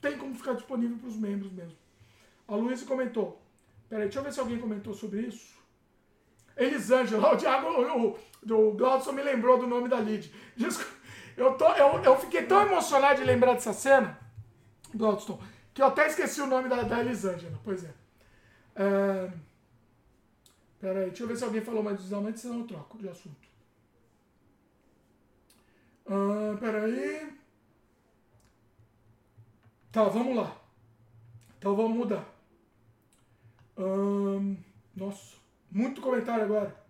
[0.00, 1.76] tem como ficar disponível para os membros mesmo.
[2.48, 3.40] A Luísa comentou.
[3.88, 5.54] Peraí, deixa eu ver se alguém comentou sobre isso.
[6.56, 8.18] Elisângela, o Thiago, o,
[8.50, 10.32] o, o Glaudson me lembrou do nome da Lid.
[11.36, 14.18] Eu, eu, eu fiquei tão emocionado de lembrar dessa cena,
[14.94, 15.38] Glaudston,
[15.74, 17.60] que eu até esqueci o nome da, da Elisângela.
[17.62, 17.92] Pois é.
[18.76, 19.32] é.
[20.80, 23.46] Peraí, deixa eu ver se alguém falou mais dos amantes, senão eu troco de assunto.
[26.58, 27.36] Peraí.
[29.92, 30.56] Tá, vamos lá.
[31.58, 32.24] Então vamos mudar.
[34.94, 35.36] Nossa,
[35.70, 36.85] muito comentário agora.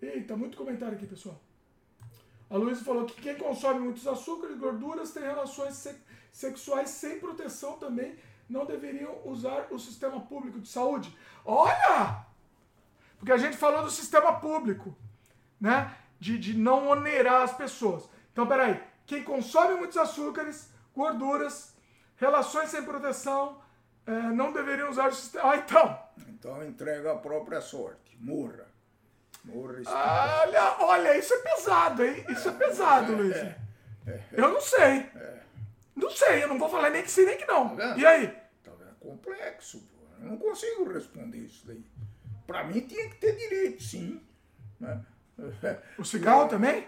[0.00, 1.40] Eita, muito comentário aqui, pessoal.
[2.48, 5.94] A Luísa falou que quem consome muitos açúcares e gorduras tem relações se
[6.30, 8.14] sexuais sem proteção também.
[8.48, 11.16] Não deveriam usar o sistema público de saúde.
[11.44, 12.26] Olha!
[13.18, 14.96] Porque a gente falou do sistema público,
[15.60, 15.96] né?
[16.20, 18.08] De, de não onerar as pessoas.
[18.32, 18.80] Então, peraí.
[19.06, 21.74] Quem consome muitos açúcares, gorduras,
[22.16, 23.60] relações sem proteção,
[24.04, 25.52] é, não deveriam usar o sistema.
[25.52, 25.98] Ah, então.
[26.28, 28.16] Então entrega a própria sorte.
[28.20, 28.65] Morra.
[29.86, 32.24] Olha, olha, isso é pesado, hein?
[32.28, 33.36] Isso é pesado, é, Luiz.
[33.36, 33.56] É,
[34.06, 35.10] é, eu não sei.
[35.14, 35.36] É.
[35.94, 37.76] Não sei, eu não vou falar nem que sim, nem que não.
[37.76, 38.28] Tá e aí?
[38.62, 39.96] Tá é complexo, pô.
[40.22, 41.84] Eu não consigo responder isso daí.
[42.46, 44.20] Pra mim tinha que ter direito, sim.
[44.78, 45.00] Né?
[45.98, 46.86] O cigarro também?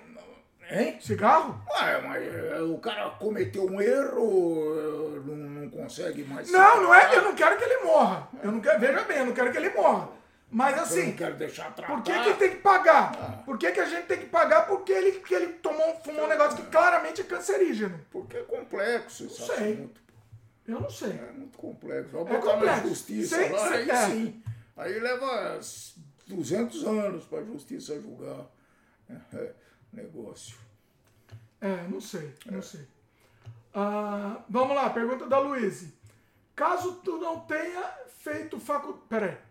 [0.70, 0.98] Hein?
[1.00, 1.62] Cigarro?
[1.70, 6.50] Ué, mas eh, o cara cometeu um erro, não, não consegue mais.
[6.50, 7.16] Não, não é.
[7.16, 8.28] Eu não quero que ele morra.
[8.42, 10.10] Eu não quero, veja bem, eu não quero que ele morra.
[10.50, 11.00] Mas assim.
[11.00, 11.92] Eu não quero deixar tratar.
[11.92, 13.12] Por que, que tem que pagar?
[13.20, 13.42] Ah.
[13.44, 14.66] Por que, que a gente tem que pagar?
[14.66, 18.00] Porque ele, que ele tomou, fumou um negócio que claramente é cancerígeno.
[18.10, 19.40] Porque é complexo isso.
[19.40, 19.72] Não sei.
[19.74, 20.00] Assunto.
[20.66, 21.10] Eu não sei.
[21.10, 22.12] É muito complexo.
[22.12, 22.82] Vai é botar complexo.
[22.82, 24.06] na justiça sim, lá, sim, aí é.
[24.06, 24.42] sim.
[24.76, 25.60] Aí leva
[26.26, 28.46] 200 anos para a justiça julgar.
[29.34, 29.52] É
[29.92, 30.56] negócio.
[31.60, 32.86] É, não sei, não sei.
[33.74, 35.94] Ah, vamos lá, pergunta da Luíse.
[36.54, 37.82] Caso tu não tenha
[38.18, 39.04] feito faculdade.
[39.08, 39.47] Peraí.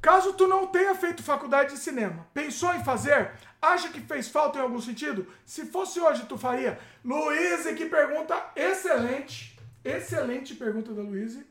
[0.00, 3.32] Caso tu não tenha feito faculdade de cinema, pensou em fazer?
[3.60, 5.26] Acha que fez falta em algum sentido?
[5.44, 6.78] Se fosse hoje, tu faria?
[7.04, 9.58] Luíse, que pergunta excelente.
[9.84, 11.46] Excelente pergunta da Luíse.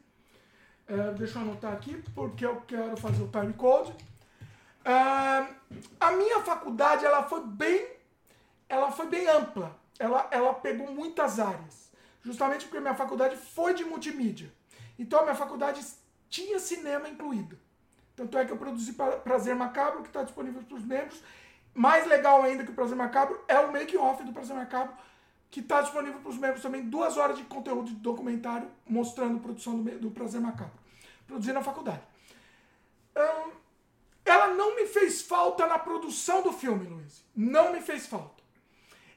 [0.87, 3.91] É, deixa eu anotar aqui, porque eu quero fazer o time code.
[3.91, 5.53] Uh,
[5.99, 7.87] a minha faculdade ela foi bem,
[8.69, 9.75] ela foi bem ampla.
[9.97, 11.89] Ela, ela pegou muitas áreas,
[12.21, 14.51] justamente porque minha faculdade foi de multimídia.
[14.99, 15.83] Então a minha faculdade
[16.29, 17.57] tinha cinema incluído.
[18.15, 21.21] Tanto é que eu produzi Prazer Macabro, que está disponível para os membros.
[21.73, 24.93] Mais legal ainda que o Prazer Macabro é o make-off do Prazer Macabro,
[25.51, 26.83] que está disponível para os membros também.
[26.89, 30.73] Duas horas de conteúdo de documentário mostrando a produção do, do Prazer Macabro.
[31.27, 32.01] Produzi na faculdade.
[34.23, 37.23] Ela não me fez falta na produção do filme, Luiz.
[37.35, 38.43] Não me fez falta.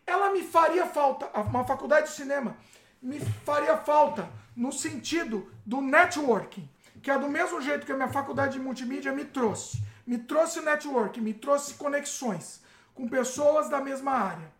[0.06, 2.56] Ela me faria falta, uma faculdade de cinema
[3.00, 6.68] me faria falta no sentido do networking,
[7.02, 9.82] que é do mesmo jeito que a minha faculdade de multimídia me trouxe.
[10.06, 12.62] Me trouxe networking, me trouxe conexões
[12.94, 14.52] com pessoas da mesma área.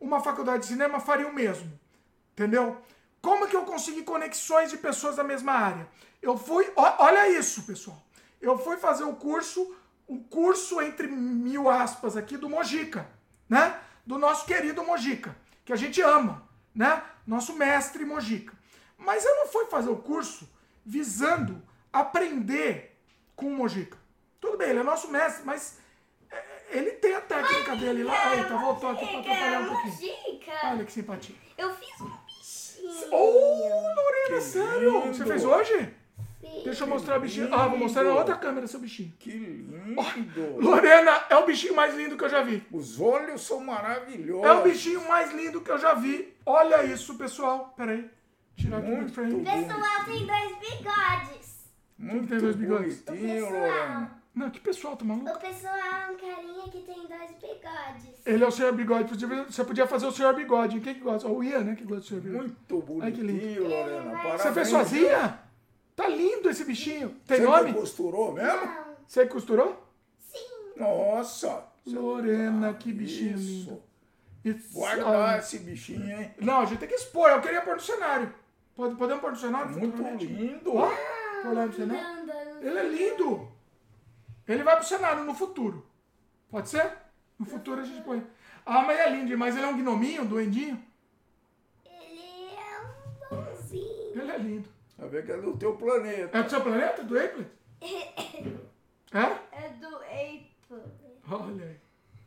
[0.00, 1.70] Uma faculdade de cinema faria o mesmo.
[2.32, 2.80] Entendeu?
[3.20, 5.88] Como que eu consegui conexões de pessoas da mesma área?
[6.20, 8.02] Eu fui, olha isso, pessoal.
[8.40, 9.74] Eu fui fazer o curso
[10.06, 13.08] o curso entre mil aspas aqui do Mojica,
[13.48, 13.80] né?
[14.04, 17.02] Do nosso querido Mojica, que a gente ama, né?
[17.26, 18.52] Nosso mestre Mojica.
[18.98, 20.48] Mas eu não fui fazer o curso
[20.84, 21.62] visando
[21.94, 22.96] aprender
[23.36, 23.96] com o Mojica.
[24.40, 25.78] Tudo bem, ele é nosso mestre, mas
[26.30, 28.36] é, ele tem a técnica dele lá.
[28.36, 29.92] Eita, voltou aqui pra atrapalhar um pouquinho.
[29.92, 30.52] Mojica.
[30.64, 31.34] Olha que simpatia.
[31.56, 33.08] Eu fiz um bichinho.
[33.10, 35.00] Oh, Lorena, sério?
[35.02, 35.94] Você fez hoje?
[36.62, 37.52] Deixa eu mostrar o bichinho.
[37.54, 39.12] Ah, vou mostrar na outra câmera seu bichinho.
[39.18, 40.56] Que lindo!
[40.56, 42.66] Oh, Lorena, é o bichinho mais lindo que eu já vi.
[42.70, 44.46] Os olhos são maravilhosos.
[44.46, 46.36] É o bichinho mais lindo que eu já vi.
[46.44, 47.72] Olha isso, pessoal.
[47.76, 48.10] Pera aí.
[48.56, 49.34] Tirar aqui do frame.
[49.34, 50.43] O pessoal tem dois
[52.14, 53.00] Muito tem dois bigodes?
[53.02, 54.20] Bonitinho, Lorena.
[54.34, 55.30] Não, que pessoal, tá maluco?
[55.30, 58.20] O pessoal é um carinha que tem dois bigodes.
[58.26, 59.14] Ele é o senhor bigode.
[59.48, 60.80] Você podia fazer o senhor bigode.
[60.80, 61.28] Quem que gosta?
[61.28, 61.74] O Ian, né?
[61.76, 62.48] Que gosta do senhor bigode.
[62.48, 63.62] Muito bonitinho, Ai, que lindo.
[63.68, 64.10] Lorena.
[64.10, 64.42] Parabéns.
[64.42, 65.38] Você fez sozinha?
[65.94, 67.10] Tá lindo esse bichinho.
[67.26, 67.72] Tem Você nome?
[67.72, 68.60] Você costurou mesmo?
[68.66, 68.84] Não.
[69.06, 69.86] Você costurou?
[70.18, 70.48] Sim.
[70.76, 71.64] Nossa.
[71.86, 73.70] Lorena, que bichinho Isso.
[73.70, 73.82] lindo.
[74.44, 76.34] It's, Guarda esse bichinho, hein?
[76.40, 77.30] Não, a gente tem que expor.
[77.30, 78.34] Eu queria pôr no cenário.
[78.74, 79.70] Pode, podemos pôr no cenário?
[79.70, 80.74] Muito lindo.
[80.76, 80.90] Ó,
[81.72, 82.30] cenário.
[82.60, 83.52] Ele é lindo.
[84.46, 85.86] Ele vai pro cenário no futuro.
[86.50, 86.92] Pode ser?
[87.38, 88.24] No futuro a gente põe.
[88.64, 89.36] Ah, mas é lindo.
[89.36, 90.82] Mas ele é um gnominho, um duendinho?
[91.84, 94.68] Ele é um É lindo.
[94.96, 96.38] Vai ver que é do teu planeta.
[96.38, 97.46] É do seu planeta, do Apple?
[99.14, 99.64] É?
[99.64, 100.82] É do Apple.
[101.30, 101.76] Olha aí.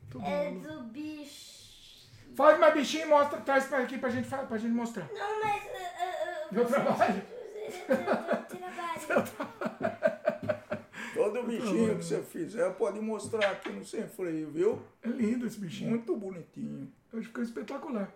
[0.09, 0.59] Tudo É bom.
[0.59, 2.07] do bicho.
[2.33, 5.05] Faz mais bichinho e mostra, traz pra aqui pra gente, pra gente mostrar.
[5.13, 5.63] Não, mas.
[5.63, 7.21] Uh, uh, uh, Meu trabalho.
[11.13, 14.81] Todo bichinho que você fizer pode mostrar aqui no Sem Freio, viu?
[15.03, 15.89] É lindo esse bichinho.
[15.91, 16.91] Muito bonitinho.
[17.13, 18.09] Hoje ficou espetacular.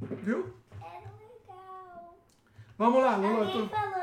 [0.00, 0.52] Viu?
[0.80, 2.18] Era legal.
[2.76, 3.46] Vamos lá, Lula.
[3.46, 3.98] Alguém tô- falou.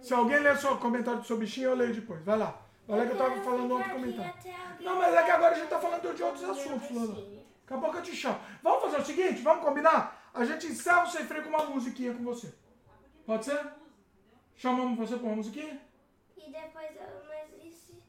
[0.00, 2.22] Se alguém ler o comentário do seu bichinho, eu leio depois.
[2.24, 2.62] Vai lá.
[2.88, 4.34] Lá que eu tava falando outro comentário.
[4.80, 7.14] Não, mas é que agora a gente tá falando de outros assuntos, Lula.
[7.14, 8.38] Daqui a pouco eu te chamo.
[8.62, 10.30] Vamos fazer o seguinte, vamos combinar?
[10.32, 12.52] A gente encerra o sem freio com uma musiquinha com você.
[13.26, 13.60] Pode ser?
[14.56, 15.80] Chamamos você com uma musiquinha?
[16.36, 17.22] E depois eu.
[17.28, 18.02] Mas e se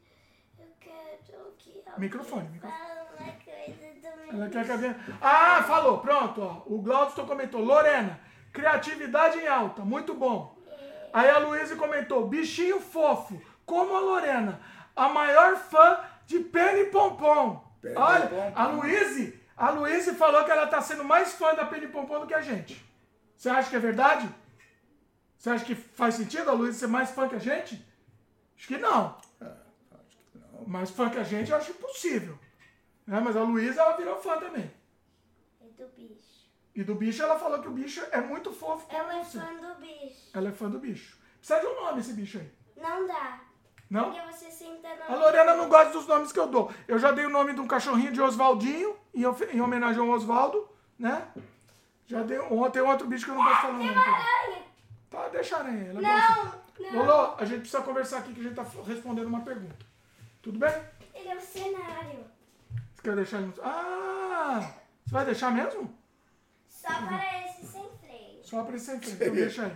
[0.59, 1.79] eu quero que.
[1.79, 2.79] alguém Microfone, microfone.
[2.79, 4.29] fale uma coisa também.
[4.29, 4.95] Ela quer que alguém...
[5.21, 5.99] Ah, falou.
[5.99, 6.63] Pronto, ó.
[6.67, 7.61] O Glaudston comentou.
[7.61, 8.19] Lorena,
[8.53, 9.81] criatividade em alta.
[9.83, 10.55] Muito bom.
[11.11, 12.27] Aí a Luísa comentou.
[12.27, 14.61] Bichinho fofo, como a Lorena.
[14.95, 17.63] A maior fã de Penny Pompom.
[17.81, 18.51] Penny Olha, Pompom.
[18.55, 22.27] a Luísa, a Luísa falou que ela tá sendo mais fã da Penny Pompom do
[22.27, 22.85] que a gente.
[23.35, 24.29] Você acha que é verdade?
[25.37, 27.85] Você acha que faz sentido a Luísa ser mais fã que a gente?
[28.57, 29.17] Acho que não.
[29.39, 30.65] Acho que não.
[30.67, 32.37] Mais fã que a gente, eu acho impossível.
[33.05, 33.19] Né?
[33.19, 34.71] Mas a Luísa, ela virou fã também.
[35.61, 36.47] É do bicho.
[36.75, 38.85] E do bicho, ela falou que o bicho é muito fofo.
[38.89, 39.39] Ela é você.
[39.39, 40.29] fã do bicho.
[40.33, 41.17] Ela é fã do bicho.
[41.39, 42.51] Precisa de um nome esse bicho aí.
[42.75, 43.39] Não dá.
[43.89, 44.11] Não?
[44.11, 45.15] Porque você senta A na.
[45.15, 46.71] Lorena não gosta dos nomes que eu dou.
[46.87, 50.67] Eu já dei o nome de um cachorrinho de Oswaldinho, em, em homenagem ao Oswaldo,
[50.99, 51.31] né?
[52.05, 52.37] Já dei.
[52.39, 53.87] um- Tem outro bicho que eu não posso falar nome.
[53.87, 53.99] dele.
[53.99, 54.66] Aranha!
[55.09, 55.89] Tá, deixa a aranha.
[55.89, 56.01] Ela.
[56.01, 56.91] Não!
[56.91, 57.05] Não!
[57.05, 59.85] Lolo, a gente precisa conversar aqui que a gente tá respondendo uma pergunta.
[60.41, 60.71] Tudo bem?
[61.15, 62.25] Ele é o cenário.
[62.93, 63.47] Você quer deixar ele.
[63.47, 64.73] no- Ah!
[65.05, 65.93] Você vai deixar mesmo?
[66.67, 68.43] Só para esse sem freio.
[68.43, 69.73] Só pra esse sem freio, então deixa aí.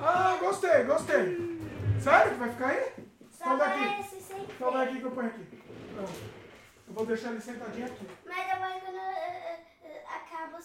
[0.00, 1.60] Ah, gostei, gostei.
[2.00, 2.92] Sério que vai ficar aí?
[3.30, 4.00] Só Então para daqui.
[4.00, 4.72] esse sem Então freio.
[4.86, 5.44] daqui que eu ponho aqui.
[5.94, 6.12] Pronto.
[6.88, 8.06] Eu vou deixar ele sentadinho aqui.
[8.26, 8.98] Mas depois quando
[10.16, 10.58] acaba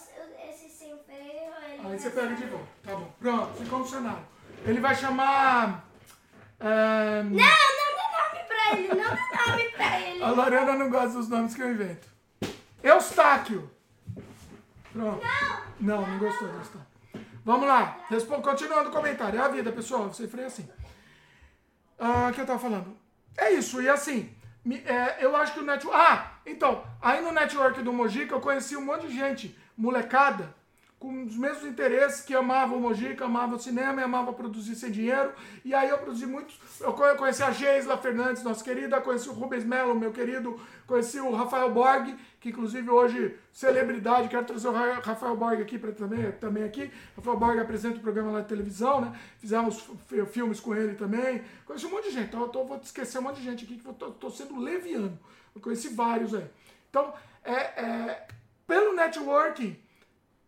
[0.49, 1.51] esse sem freio.
[1.83, 2.67] Aí você pega de volta.
[2.83, 3.13] Tá bom.
[3.19, 4.25] Pronto, ficou no cenário.
[4.65, 5.85] Ele vai chamar.
[6.59, 10.23] é, Não, não dá nome pra ele, não dá nome pra ele.
[10.23, 12.07] A Lorena não gosta dos nomes que eu invento.
[12.83, 13.69] Eustáquio.
[14.91, 15.21] Pronto.
[15.79, 16.87] Não, não gostou do Eustáquio.
[17.45, 17.97] Vamos lá.
[18.09, 19.39] Respo- Continuando o comentário.
[19.39, 20.07] É a vida, pessoal.
[20.09, 20.67] Você freia assim.
[21.99, 22.97] Ah, o que eu tava falando?
[23.37, 23.81] É isso.
[23.81, 24.35] E assim,
[24.85, 25.97] é, eu acho que o network...
[25.97, 30.55] Ah, então, aí no network do Mojica eu conheci um monte de gente, molecada,
[30.99, 35.31] com os mesmos interesses, que amava o Mojica, amava o cinema amava produzir sem dinheiro.
[35.63, 36.59] E aí eu produzi muitos.
[36.81, 41.19] Eu co- conheci a Geisla Fernandes, nossa querida, conheci o Rubens Melo, meu querido, conheci
[41.19, 45.91] o Rafael Borg, que inclusive hoje celebridade, quero trazer o Ra- Rafael Borg aqui para
[45.91, 46.89] também, também aqui.
[47.15, 49.13] Rafael Borg apresenta o programa lá de televisão, né?
[49.37, 51.43] Fizemos fi- filmes com ele também.
[51.63, 53.77] Conheci um monte de gente, então eu tô, vou esquecer um monte de gente aqui
[53.77, 55.19] que eu tô, tô sendo leviano.
[55.57, 56.47] Eu conheci vários aí.
[56.89, 57.13] Então,
[57.43, 58.27] é, é,
[58.65, 59.77] pelo networking,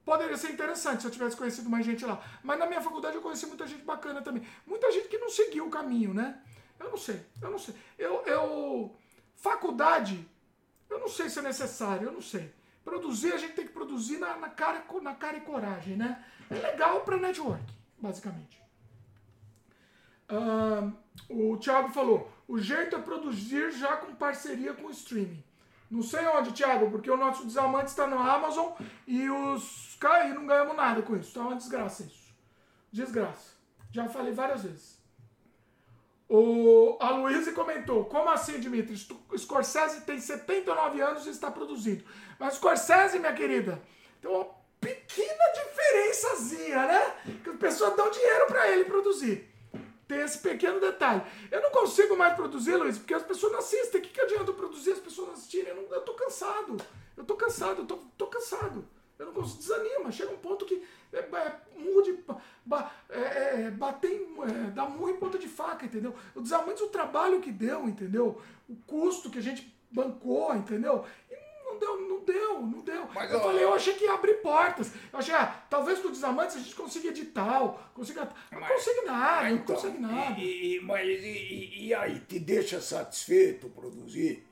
[0.09, 2.19] Poderia ser interessante se eu tivesse conhecido mais gente lá.
[2.41, 4.43] Mas na minha faculdade eu conheci muita gente bacana também.
[4.65, 6.41] Muita gente que não seguiu o caminho, né?
[6.79, 7.75] Eu não sei, eu não sei.
[7.95, 8.95] Eu, eu.
[9.35, 10.27] Faculdade,
[10.89, 12.51] eu não sei se é necessário, eu não sei.
[12.83, 16.25] Produzir, a gente tem que produzir na, na cara, na cara e coragem, né?
[16.49, 18.59] É legal para network, basicamente.
[20.27, 20.91] Ah,
[21.29, 25.43] o Thiago falou: o jeito é produzir já com parceria com o streaming.
[25.89, 28.71] Não sei onde, Thiago, porque o nosso Desamante está no Amazon
[29.05, 31.31] e os caras não ganhamos nada com isso.
[31.31, 32.33] Tá uma desgraça isso.
[32.91, 33.53] Desgraça.
[33.91, 34.99] Já falei várias vezes.
[36.27, 38.97] O, a Luísa comentou: como assim, Dimitri?
[39.37, 42.03] Scorsese tem 79 anos e está produzindo.
[42.39, 43.79] Mas Scorsese, minha querida,
[44.19, 44.47] tem uma
[44.81, 47.15] pequena diferençazinha, né?
[47.43, 49.48] Que as pessoas dão dinheiro para ele produzir.
[50.09, 51.21] Tem esse pequeno detalhe.
[51.51, 54.01] Eu não consigo mais produzir, Luiz, porque as pessoas não assistem.
[54.01, 55.67] O que, que adianta eu produzir as pessoas não assistirem?
[55.67, 56.77] Eu, não, eu tô cansado.
[57.15, 58.83] Eu tô cansado, eu tô, tô cansado.
[59.19, 60.11] Eu não consigo, desanima.
[60.11, 62.23] Chega um ponto que é, é, mude,
[62.65, 63.19] ba, é,
[63.67, 66.15] é, bater, é, dá murro em ponta de faca, entendeu?
[66.33, 68.41] O desarmante, o trabalho que deu, entendeu?
[68.67, 71.05] O custo que a gente bancou, entendeu?
[71.71, 73.07] Não deu, não deu, não deu.
[73.13, 74.91] Mas, eu ó, falei, eu achei que ia abrir portas.
[75.13, 78.27] Eu achei, ah, talvez com o desamantes a gente consiga edital, consiga.
[78.51, 80.39] Não consegue nada, não Então, consegue nada.
[80.39, 84.45] E, e- mas e, e- aí, te deixa satisfeito produzir?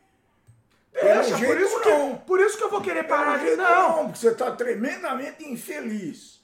[0.93, 2.17] Deixa, por isso, que, não.
[2.17, 3.45] por isso que eu vou querer parar de.
[3.45, 6.36] jeito Não, porque você está tremendamente infeliz.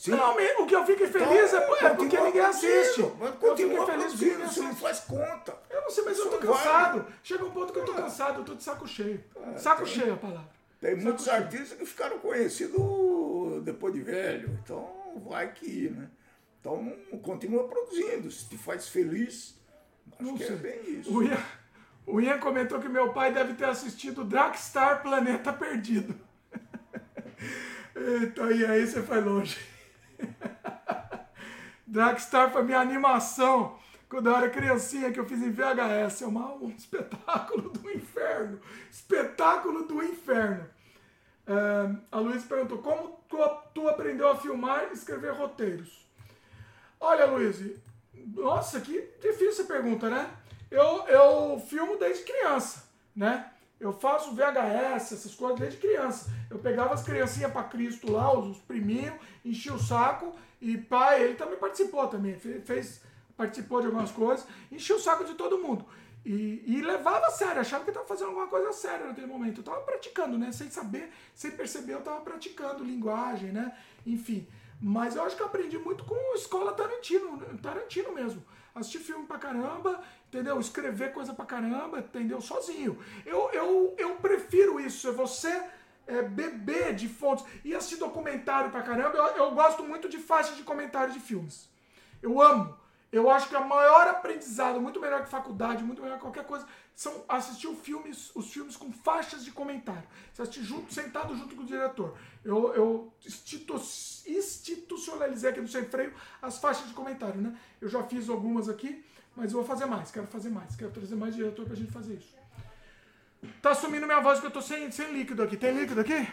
[0.00, 0.12] Sim?
[0.12, 3.02] não, o que eu fico infeliz é, Então, é porque continua ninguém assiste.
[3.18, 4.80] Mas Eu fico infeliz porque ninguém você não assiste.
[4.82, 5.58] faz conta.
[5.68, 7.06] Eu não sei, mas eu tô cansado.
[7.22, 9.22] Chega um ponto que eu tô cansado, eu tô de saco cheio.
[9.58, 10.48] Saco cheio é a palavra.
[10.80, 11.36] Tem Saco muitos cheio.
[11.36, 16.08] artistas que ficaram conhecidos depois de velho, então vai que ir, né?
[16.60, 18.30] Então continua produzindo.
[18.30, 19.54] Se te faz feliz,
[20.12, 20.54] acho Não que sei.
[20.54, 21.14] é bem isso.
[21.14, 21.36] O Ian,
[22.06, 26.14] o Ian comentou que meu pai deve ter assistido Dragstar Planeta Perdido.
[27.94, 29.58] Eita, e aí você foi longe.
[31.86, 36.22] Dragstar foi minha animação quando eu era criancinha que eu fiz em VHS.
[36.22, 38.60] É uma, um espetáculo do inferno.
[38.90, 40.68] Espetáculo do inferno.
[41.46, 43.36] É, a Luísa perguntou: como tu,
[43.74, 46.06] tu aprendeu a filmar e escrever roteiros?
[47.00, 47.58] Olha, Luiz,
[48.34, 50.30] nossa, que difícil a pergunta, né?
[50.70, 52.84] Eu, eu filmo desde criança,
[53.16, 53.50] né?
[53.80, 56.30] Eu faço VHS, essas coisas desde criança.
[56.50, 61.22] Eu pegava as criancinhas para Cristo lá, os, os priminhos, enchia o saco e pai,
[61.22, 63.00] ele também participou também, fez,
[63.36, 65.86] participou de algumas coisas, enchia o saco de todo mundo.
[66.24, 69.58] E, e levava a sério, achava que estava fazendo alguma coisa séria naquele momento.
[69.58, 70.52] Eu estava praticando, né?
[70.52, 73.74] Sem saber, sem perceber, eu estava praticando linguagem, né?
[74.06, 74.46] Enfim.
[74.78, 78.42] Mas eu acho que aprendi muito com escola Tarantino, Tarantino mesmo.
[78.74, 80.60] Assistir filme pra caramba, entendeu?
[80.60, 82.40] Escrever coisa pra caramba, entendeu?
[82.40, 82.98] Sozinho.
[83.26, 85.62] Eu, eu, eu prefiro isso, é você
[86.06, 89.16] é, beber de fontes e assistir documentário pra caramba.
[89.16, 91.68] Eu, eu gosto muito de faixas de comentário de filmes.
[92.22, 92.78] Eu amo.
[93.12, 96.64] Eu acho que a maior aprendizado, muito melhor que faculdade, muito melhor que qualquer coisa,
[97.00, 100.06] são assistir os filmes, os filmes com faixas de comentário.
[100.34, 102.14] Você assistir junto, sentado junto com o diretor.
[102.44, 103.80] Eu, eu institu
[104.26, 106.12] institucionalizei aqui no Sem Freio
[106.42, 107.56] as faixas de comentário, né?
[107.80, 109.02] Eu já fiz algumas aqui,
[109.34, 110.76] mas eu vou fazer mais, quero fazer mais.
[110.76, 112.36] Quero trazer mais diretor pra gente fazer isso.
[113.62, 115.56] Tá sumindo minha voz que eu tô sem, sem líquido aqui.
[115.56, 116.28] Tem líquido aqui?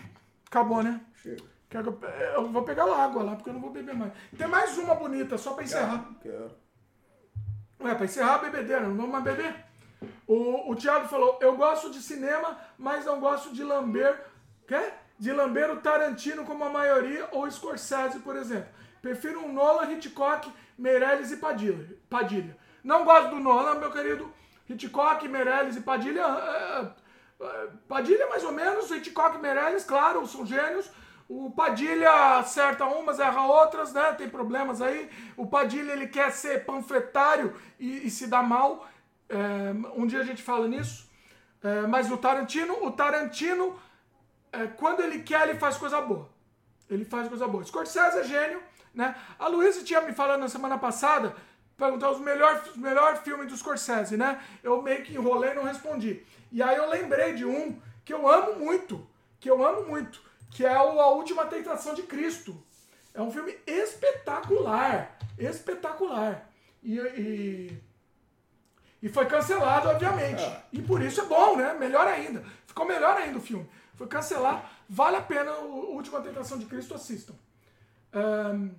[0.47, 0.99] Acabou, né?
[1.15, 1.45] Chega.
[1.69, 1.97] Quero,
[2.35, 4.11] eu vou pegar água lá, porque eu não vou beber mais.
[4.37, 6.13] Tem mais uma bonita, só pra encerrar.
[6.21, 6.51] Quero.
[7.79, 9.66] Ué, pra encerrar a bebedeira, não vamos mais beber?
[10.27, 14.25] O, o Thiago falou, eu gosto de cinema, mas não gosto de lamber...
[14.67, 14.91] Quê?
[15.17, 18.69] De lamber o Tarantino como a maioria, ou Scorsese, por exemplo.
[19.01, 21.97] Prefiro um Nolan, Hitchcock, Meirelles e Padilha.
[22.09, 22.57] Padilha.
[22.83, 24.31] Não gosto do Nolan, meu querido.
[24.69, 26.21] Hitchcock, Meirelles e Padilha...
[26.21, 30.91] é, é, Padilha mais ou menos, Hitchcock e Meirelles, claro, são gênios.
[31.29, 34.13] O Padilha acerta umas, erra outras, né?
[34.13, 35.09] Tem problemas aí.
[35.35, 38.87] O Padilha ele quer ser panfletário e, e se dá mal.
[39.29, 41.07] É, um dia a gente fala nisso.
[41.63, 43.79] É, mas o Tarantino, o Tarantino,
[44.51, 46.29] é, quando ele quer, ele faz coisa boa.
[46.89, 47.63] Ele faz coisa boa.
[47.63, 48.61] Scorsese é gênio,
[48.93, 49.15] né?
[49.37, 51.35] A Luísa tinha me falado na semana passada,
[51.75, 54.41] perguntar os melhores melhor filmes do Scorsese, né?
[54.63, 56.23] Eu meio que enrolei e não respondi.
[56.51, 59.05] E aí eu lembrei de um que eu amo muito,
[59.39, 62.57] que eu amo muito, que é o A Última Tentação de Cristo.
[63.13, 66.49] É um filme espetacular, espetacular.
[66.81, 67.77] E, e,
[69.01, 70.43] e foi cancelado, obviamente.
[70.71, 71.73] E por isso é bom, né?
[71.73, 72.43] Melhor ainda.
[72.65, 73.69] Ficou melhor ainda o filme.
[73.95, 74.61] Foi cancelado.
[74.89, 77.33] Vale a pena o Última Tentação de Cristo, assistam.
[78.13, 78.69] Ahn,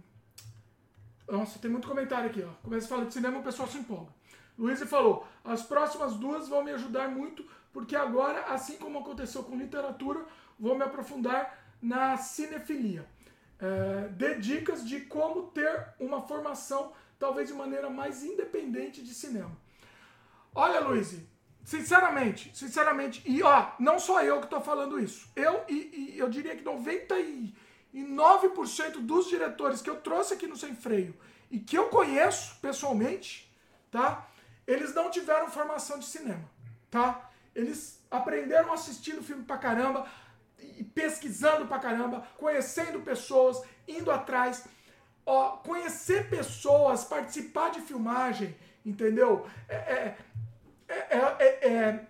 [1.28, 2.50] nossa, tem muito comentário aqui, ó.
[2.62, 4.10] Começa a falar de cinema, o pessoal se empolga.
[4.58, 9.56] Luiz falou: as próximas duas vão me ajudar muito, porque agora, assim como aconteceu com
[9.56, 10.24] literatura,
[10.58, 13.06] vou me aprofundar na cinefilia.
[13.60, 19.56] É, dê dicas de como ter uma formação, talvez de maneira mais independente de cinema.
[20.54, 21.14] Olha, Luiz,
[21.64, 25.30] sinceramente, sinceramente, e ó, não só eu que estou falando isso.
[25.36, 27.52] Eu e, e eu diria que 99%
[29.00, 31.14] dos diretores que eu trouxe aqui no Sem Freio
[31.50, 33.54] e que eu conheço pessoalmente,
[33.90, 34.26] tá?
[34.66, 36.50] Eles não tiveram formação de cinema,
[36.90, 37.30] tá?
[37.54, 40.06] Eles aprenderam assistindo filme pra caramba,
[40.94, 44.64] pesquisando pra caramba, conhecendo pessoas, indo atrás,
[45.24, 48.56] ó, conhecer pessoas, participar de filmagem,
[48.88, 49.46] entendeu?
[49.68, 50.18] É, é,
[50.88, 50.96] é,
[51.38, 52.06] é, é,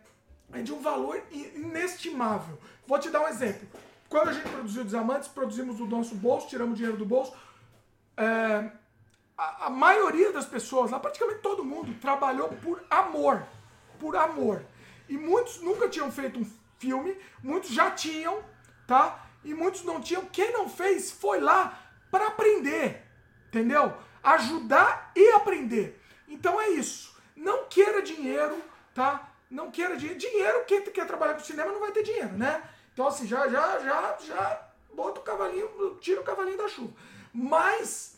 [0.53, 2.59] é de um valor inestimável.
[2.87, 3.69] Vou te dar um exemplo.
[4.09, 7.37] Quando a gente produziu Desamantes, produzimos do nosso bolso, tiramos dinheiro do bolso.
[8.17, 8.71] É,
[9.37, 13.43] a, a maioria das pessoas, lá praticamente todo mundo, trabalhou por amor.
[14.01, 14.63] Por amor.
[15.09, 16.47] E muitos nunca tinham feito um
[16.79, 18.43] filme, muitos já tinham,
[18.87, 19.27] tá?
[19.45, 20.25] E muitos não tinham.
[20.27, 21.79] Quem não fez foi lá
[22.11, 23.05] para aprender,
[23.49, 23.93] entendeu?
[24.23, 25.98] Ajudar e aprender.
[26.29, 27.17] Então é isso.
[27.35, 28.63] Não queira dinheiro,
[28.95, 29.33] tá?
[29.51, 30.19] Não queira dinheiro.
[30.19, 32.63] Dinheiro, quem quer trabalhar com cinema não vai ter dinheiro, né?
[32.93, 36.93] Então assim, já, já, já, já bota o cavalinho, tira o cavalinho da chuva.
[37.33, 38.17] Mas,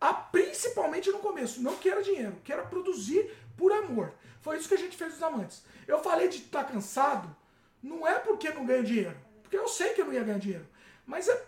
[0.00, 4.12] a, principalmente no começo, não queira dinheiro, queira produzir por amor.
[4.40, 5.62] Foi isso que a gente fez os amantes.
[5.86, 7.34] Eu falei de estar tá cansado,
[7.82, 9.16] não é porque não ganho dinheiro.
[9.42, 10.66] Porque eu sei que eu não ia ganhar dinheiro.
[11.06, 11.46] Mas é,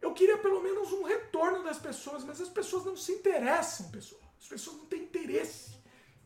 [0.00, 4.21] eu queria pelo menos um retorno das pessoas, mas as pessoas não se interessam, pessoal.
[4.42, 5.76] As pessoas não têm interesse.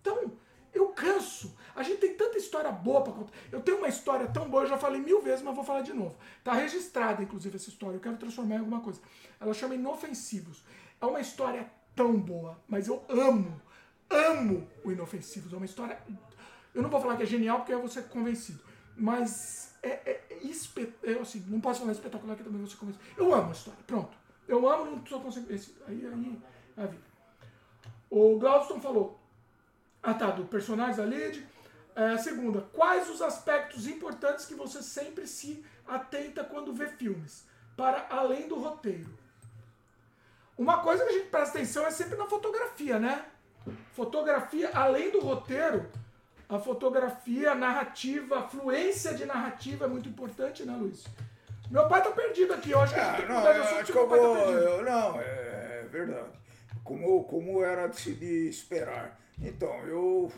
[0.00, 0.32] Então,
[0.72, 1.54] eu canso.
[1.74, 3.32] A gente tem tanta história boa para contar.
[3.52, 5.92] Eu tenho uma história tão boa, eu já falei mil vezes, mas vou falar de
[5.92, 6.16] novo.
[6.42, 7.96] Tá registrada, inclusive, essa história.
[7.96, 9.00] Eu quero transformar em alguma coisa.
[9.38, 10.64] Ela chama Inofensivos.
[11.00, 13.60] É uma história tão boa, mas eu amo,
[14.08, 15.52] amo o Inofensivos.
[15.52, 15.98] É uma história.
[16.74, 18.62] Eu não vou falar que é genial porque eu vou ser convencido,
[18.96, 22.76] mas é, é, é espe- é assim, não posso falar espetacular que também vou ser
[22.76, 23.04] convencido.
[23.16, 24.16] Eu amo a história, pronto.
[24.48, 25.50] Eu amo, não sou consigo.
[25.52, 26.38] Esse, aí, aí,
[26.76, 27.05] a vida.
[28.10, 29.18] O Glaudston falou.
[30.02, 31.44] Ah tá, do personagem da Lid.
[31.94, 37.44] É, segunda, quais os aspectos importantes que você sempre se atenta quando vê filmes?
[37.76, 39.08] Para além do roteiro.
[40.56, 43.24] Uma coisa que a gente presta atenção é sempre na fotografia, né?
[43.92, 45.86] Fotografia, além do roteiro,
[46.48, 51.04] a fotografia, a narrativa, a fluência de narrativa é muito importante, né, Luiz?
[51.70, 53.52] Meu pai tá perdido aqui, eu acho que a gente Ah, tem que não, mudar
[53.52, 54.36] de assunto meu pai vou.
[54.36, 54.60] tá perdido.
[54.62, 56.28] eu- não, é verdade.
[56.86, 59.20] Como, como era de se de esperar.
[59.42, 60.32] Então, eu.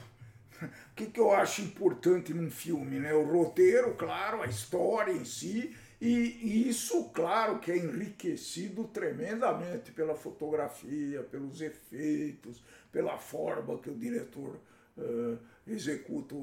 [0.60, 3.14] O que, que eu acho importante num filme, né?
[3.14, 10.16] O roteiro, claro, a história em si, e, isso, claro, que é enriquecido tremendamente pela
[10.16, 14.58] fotografia, pelos efeitos, pela forma que o diretor
[14.96, 15.36] eh,
[15.72, 16.38] executa o,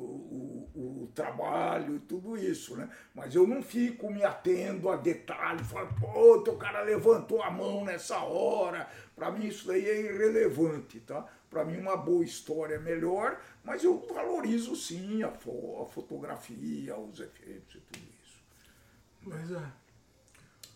[0.76, 2.90] o- o trabalho e tudo isso, né?
[3.14, 7.84] Mas eu não fico me atendo a detalhes, falo, pô, o cara levantou a mão
[7.86, 8.88] nessa hora.
[9.16, 11.26] Para mim isso daí é irrelevante, tá?
[11.50, 16.98] Para mim uma boa história é melhor, mas eu valorizo sim a, fo- a fotografia,
[16.98, 18.44] os efeitos e tudo isso.
[19.24, 19.72] Pois é.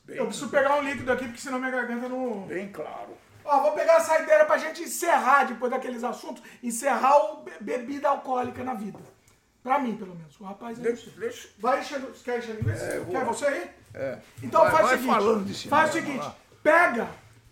[0.05, 2.47] Bem, Eu preciso pegar um líquido aqui, porque senão minha garganta não.
[2.47, 3.15] bem claro.
[3.49, 6.43] Ó, vou pegar a saideira pra gente encerrar depois daqueles assuntos.
[6.61, 8.99] Encerrar o be- bebida alcoólica na vida.
[9.63, 10.39] Pra mim, pelo menos.
[10.39, 11.49] O rapaz não Deixa, deixa.
[11.57, 12.07] Vai enchendo.
[12.23, 12.83] Quer encher linguiça?
[12.83, 13.69] É, vou Quer você aí?
[13.93, 14.17] É.
[14.43, 15.13] Então Vai- faz vai o seguinte.
[15.15, 16.31] falando cinema faz o seguinte.
[16.63, 17.09] Pega.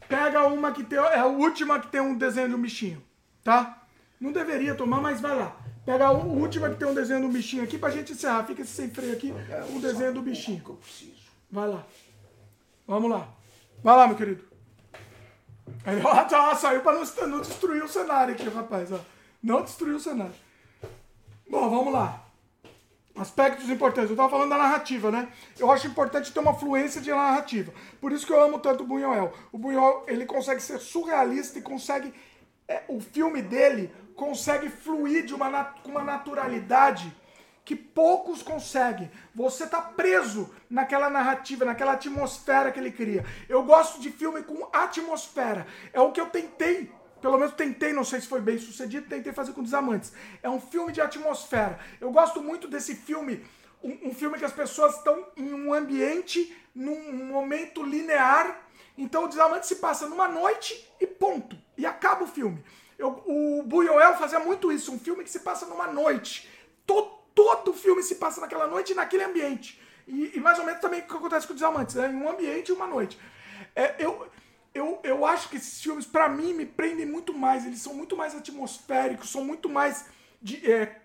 [0.08, 0.98] Pega uma que tem.
[1.00, 3.03] É a última que tem um desenho de um bichinho.
[3.43, 3.84] Tá?
[4.22, 5.56] Não deveria tomar, mas vai lá.
[5.85, 8.43] Pega a última que tem um desenho de um bichinho aqui pra gente encerrar.
[8.45, 9.34] Fica esse sem freio aqui.
[9.72, 10.61] Um desenho do bichinho.
[10.64, 11.17] que eu preciso.
[11.51, 11.84] Vai lá.
[12.88, 13.27] Vamos lá.
[13.84, 14.47] Vai lá, meu querido.
[15.88, 18.91] Aí, ó, tá, saiu pra não, não destruir o cenário aqui, rapaz.
[18.91, 18.99] Ó.
[19.41, 20.35] Não destruir o cenário.
[21.49, 22.25] Bom, vamos lá.
[23.16, 24.09] Aspectos importantes.
[24.09, 25.30] Eu tava falando da narrativa, né?
[25.57, 27.72] Eu acho importante ter uma fluência de narrativa.
[28.01, 29.33] Por isso que eu amo tanto o Buñuel.
[29.49, 32.14] O Buñuel, ele consegue ser surrealista e consegue...
[32.67, 37.16] é, o filme dele consegue fluir de uma, uma naturalidade
[37.67, 39.11] que poucos conseguem.
[39.35, 43.25] Você tá preso naquela narrativa, naquela atmosfera que ele cria.
[43.49, 45.67] Eu gosto de filme com atmosfera.
[45.91, 46.89] É o que eu tentei,
[47.21, 50.13] pelo menos tentei, não sei se foi bem sucedido, tentei fazer com Desamantes.
[50.41, 51.77] É um filme de atmosfera.
[51.99, 53.45] Eu gosto muito desse filme,
[53.83, 58.61] um, um filme que as pessoas estão em um ambiente, num momento linear.
[58.97, 61.57] Então o Desamantes se passa numa noite e ponto.
[61.77, 62.63] E acaba o filme.
[62.97, 66.49] Eu- o Buñuel fazia muito isso, um filme que se passa numa noite.
[66.85, 69.80] To- todo o filme se passa naquela noite e naquele ambiente.
[70.07, 72.09] E, e mais ou menos também o que acontece com o Desamantes, né?
[72.11, 73.19] em um ambiente e uma noite.
[73.75, 74.27] É, eu,
[74.74, 77.64] eu, eu acho que esses filmes, pra mim, me prendem muito mais.
[77.66, 80.06] Eles são muito mais atmosféricos, são muito mais
[80.41, 80.99] de é,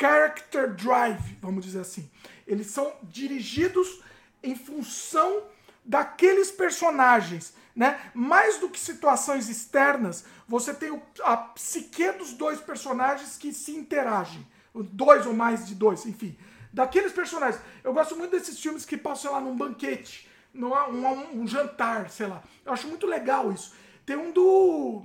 [0.00, 2.10] character drive, vamos dizer assim.
[2.46, 4.02] Eles são dirigidos
[4.42, 5.44] em função
[5.84, 8.10] daqueles personagens, né?
[8.14, 13.72] Mais do que situações externas, você tem o- a psique dos dois personagens que se
[13.72, 16.36] interagem, dois ou mais de dois, enfim,
[16.72, 17.62] daqueles personagens.
[17.82, 22.26] Eu gosto muito desses filmes que passam lá num banquete, num um, um jantar, sei
[22.26, 22.42] lá.
[22.64, 23.74] Eu acho muito legal isso.
[24.04, 25.02] Tem um do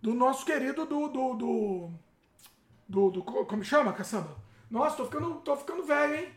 [0.00, 1.90] do nosso querido do do, do
[2.88, 4.36] do, do- como chama, caçamba?
[4.70, 6.32] Nossa, tô ficando, tô ficando velho, hein?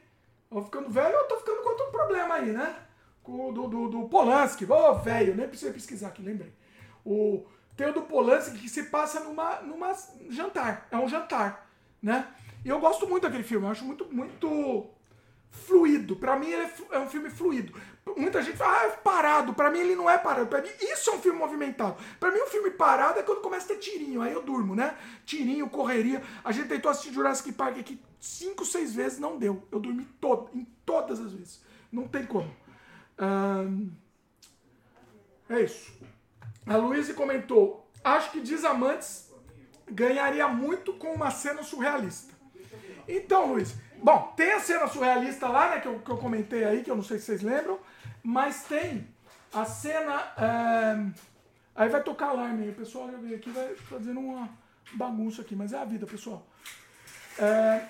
[0.50, 2.76] Tô ficando velho ou tô ficando com outro problema aí, né?
[3.26, 4.66] Do, do, do Polanski.
[4.72, 6.54] Ô, velho, nem precisei pesquisar aqui, lembrei.
[7.06, 9.94] O, tem o do Polanski que se passa numa, numa
[10.30, 10.88] jantar.
[10.90, 11.70] É um jantar,
[12.02, 12.26] né?
[12.68, 13.66] E eu gosto muito daquele filme.
[13.66, 14.90] Eu acho muito, muito
[15.50, 16.18] fluido.
[16.18, 17.74] Pra mim, ele é, é um filme fluido.
[18.18, 19.54] Muita gente fala, ah, é parado.
[19.54, 20.48] Pra mim, ele não é parado.
[20.48, 21.96] Pra mim, isso é um filme movimentado.
[22.20, 24.22] Pra mim, um filme parado é quando começa a ter tirinho.
[24.22, 24.98] Aí eu durmo, né?
[25.26, 26.22] Tirinho, correria.
[26.44, 29.66] A gente tentou assistir Jurassic Park aqui cinco, seis vezes, não deu.
[29.72, 31.64] Eu dormi todo, em todas as vezes.
[31.90, 32.54] Não tem como.
[35.50, 35.90] É isso.
[36.66, 39.32] A Luísa comentou: Acho que Desamantes
[39.90, 42.36] ganharia muito com uma cena surrealista.
[43.08, 46.84] Então, Luiz, bom, tem a cena surrealista lá, né, que eu, que eu comentei aí,
[46.84, 47.80] que eu não sei se vocês lembram,
[48.24, 49.08] mas tem
[49.54, 50.22] a cena.
[50.38, 51.28] é,
[51.76, 54.50] Aí vai tocar alarme aí, o pessoal aqui vai fazendo uma
[54.94, 56.44] bagunça aqui, mas é a vida, pessoal.
[57.38, 57.84] É,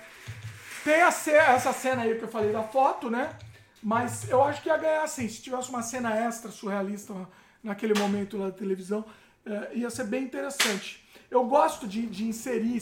[0.84, 3.34] tem a ce- essa cena aí que eu falei da foto, né?
[3.82, 7.14] Mas eu acho que ia ganhar assim, se tivesse uma cena extra surrealista
[7.62, 9.06] naquele momento lá da televisão,
[9.46, 11.08] é, ia ser bem interessante.
[11.30, 12.76] Eu gosto de, de inserir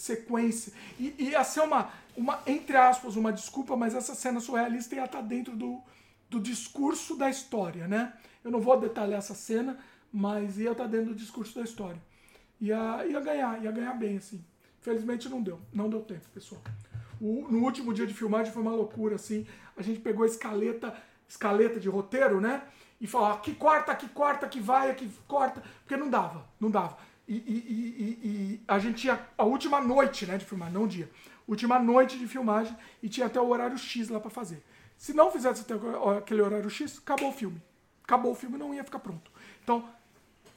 [0.00, 0.72] sequência.
[0.98, 5.20] E ia ser uma, uma, entre aspas, uma desculpa, mas essa cena surrealista ia estar
[5.20, 5.80] dentro do,
[6.28, 8.12] do discurso da história, né?
[8.42, 9.78] Eu não vou detalhar essa cena,
[10.12, 12.00] mas ia estar dentro do discurso da história.
[12.60, 14.42] Ia, ia ganhar, ia ganhar bem, assim.
[14.80, 16.62] Felizmente não deu, não deu tempo, pessoal.
[17.20, 19.46] O- no último dia de filmagem foi uma loucura, assim.
[19.76, 20.94] A gente pegou a escaleta,
[21.28, 22.62] escaleta de roteiro, né?
[23.00, 25.62] E falou, ah, que corta, que corta, que vai, que corta.
[25.82, 26.96] Porque não dava, não dava.
[27.30, 30.88] E, e- e- e- a gente tinha a última noite, né, de filmagem, não o
[30.88, 31.08] dia.
[31.46, 34.60] Última noite de filmagem e tinha até o horário X lá pra fazer.
[34.98, 35.74] Se não fizesse até
[36.18, 37.62] aquele horário X, acabou o filme.
[38.02, 39.30] Acabou o filme, não ia ficar pronto.
[39.62, 39.88] Então,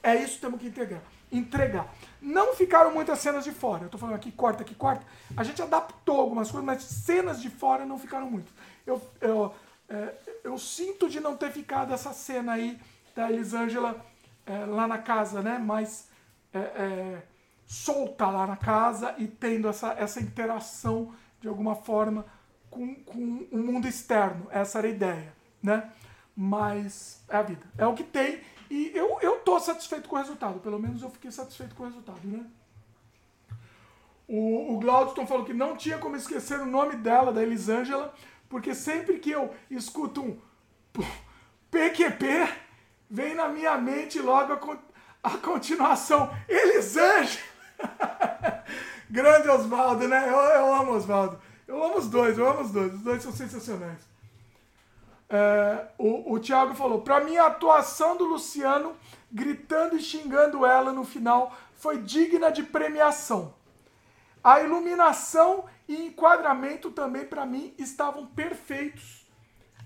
[0.01, 1.01] é isso que temos que integrar.
[1.31, 1.93] Entregar.
[2.19, 3.83] Não ficaram muitas cenas de fora.
[3.83, 5.05] Eu tô falando aqui, corta, aqui, corta.
[5.37, 8.51] A gente adaptou algumas coisas, mas cenas de fora não ficaram muitas.
[8.85, 9.53] Eu, eu,
[9.87, 12.79] é, eu sinto de não ter ficado essa cena aí
[13.15, 14.03] da Elisângela
[14.45, 15.59] é, lá na casa, né?
[15.59, 16.11] Mais
[16.53, 17.23] é, é,
[17.65, 22.25] solta lá na casa e tendo essa, essa interação de alguma forma
[22.69, 24.47] com, com o mundo externo.
[24.51, 25.91] Essa era a ideia, né?
[26.35, 27.65] Mas é a vida.
[27.77, 28.41] É o que tem.
[28.69, 30.59] E eu, eu tô satisfeito com o resultado.
[30.59, 32.45] Pelo menos eu fiquei satisfeito com o resultado, né?
[34.27, 38.13] O, o Glaudston falou que não tinha como esquecer o nome dela, da Elisângela,
[38.49, 40.37] porque sempre que eu escuto um
[41.69, 42.49] PQP,
[43.09, 44.77] vem na minha mente logo a,
[45.23, 46.29] a continuação.
[46.47, 47.41] Elisângela!
[49.09, 50.27] Grande Osvaldo, né?
[50.27, 51.39] Eu, eu amo Osvaldo.
[51.67, 52.93] Eu amo os dois, eu amo os dois.
[52.93, 53.99] Os dois são sensacionais.
[55.29, 58.95] É, o, o Thiago falou: pra mim, a atuação do Luciano
[59.31, 63.53] gritando e xingando ela no final foi digna de premiação.
[64.43, 69.25] A iluminação e enquadramento também, pra mim, estavam perfeitos.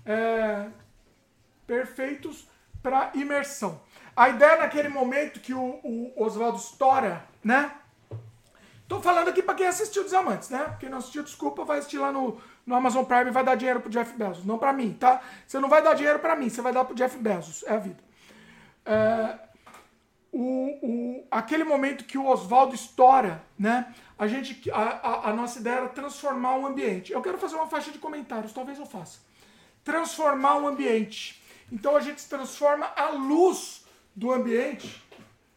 [0.04, 0.68] É,
[1.66, 2.48] perfeitos
[2.82, 3.80] para imersão.
[4.18, 7.70] A ideia naquele momento que o, o Oswaldo estoura, né?
[8.88, 10.76] Tô falando aqui pra quem assistiu Desamantes, né?
[10.80, 13.80] Quem não assistiu, desculpa, vai assistir lá no, no Amazon Prime e vai dar dinheiro
[13.80, 14.44] pro Jeff Bezos.
[14.44, 15.20] Não pra mim, tá?
[15.46, 17.62] Você não vai dar dinheiro pra mim, você vai dar pro Jeff Bezos.
[17.64, 18.02] É a vida.
[18.84, 19.38] É,
[20.32, 20.42] o,
[21.20, 23.94] o- aquele momento que o Oswaldo estoura, né?
[24.18, 27.12] A gente, a, a- a nossa ideia era transformar o ambiente.
[27.12, 29.20] Eu quero fazer uma faixa de comentários, talvez eu faça.
[29.84, 31.40] Transformar o ambiente.
[31.70, 33.77] Então a gente transforma a luz
[34.18, 35.00] do ambiente,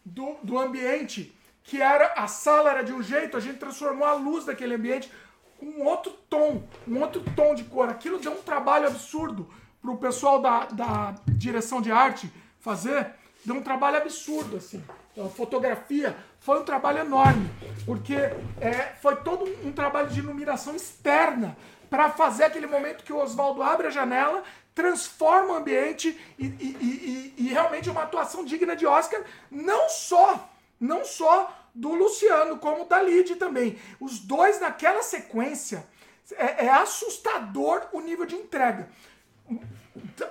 [0.05, 4.13] do, do ambiente que era a sala era de um jeito, a gente transformou a
[4.13, 5.11] luz daquele ambiente
[5.59, 7.89] com outro tom, um outro tom de cor.
[7.89, 9.49] Aquilo deu um trabalho absurdo
[9.81, 14.83] pro pessoal da, da direção de arte fazer, deu um trabalho absurdo, assim.
[15.17, 17.49] A fotografia foi um trabalho enorme,
[17.83, 21.57] porque é, foi todo um trabalho de iluminação externa
[21.89, 24.43] para fazer aquele momento que o Oswaldo abre a janela,
[24.73, 30.49] transforma o ambiente e, e- e- e- realmente uma atuação digna de Oscar, não só,
[30.79, 33.77] não só do Luciano, como da Lid também.
[33.99, 35.85] Os dois naquela sequência
[36.33, 38.89] é, é assustador o nível de entrega.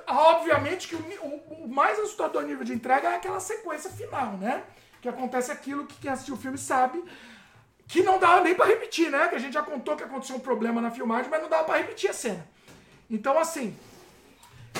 [0.07, 4.65] Obviamente que o, o- o mais assustador nível de entrega é aquela sequência final, né?
[5.03, 7.03] Que acontece aquilo que quem assistiu o filme sabe,
[7.87, 9.29] que não dava nem pra repetir, né?
[9.29, 11.77] Que a gente já contou que aconteceu um problema na filmagem, mas não dava pra
[11.77, 12.47] repetir a cena.
[13.11, 13.77] Então, assim,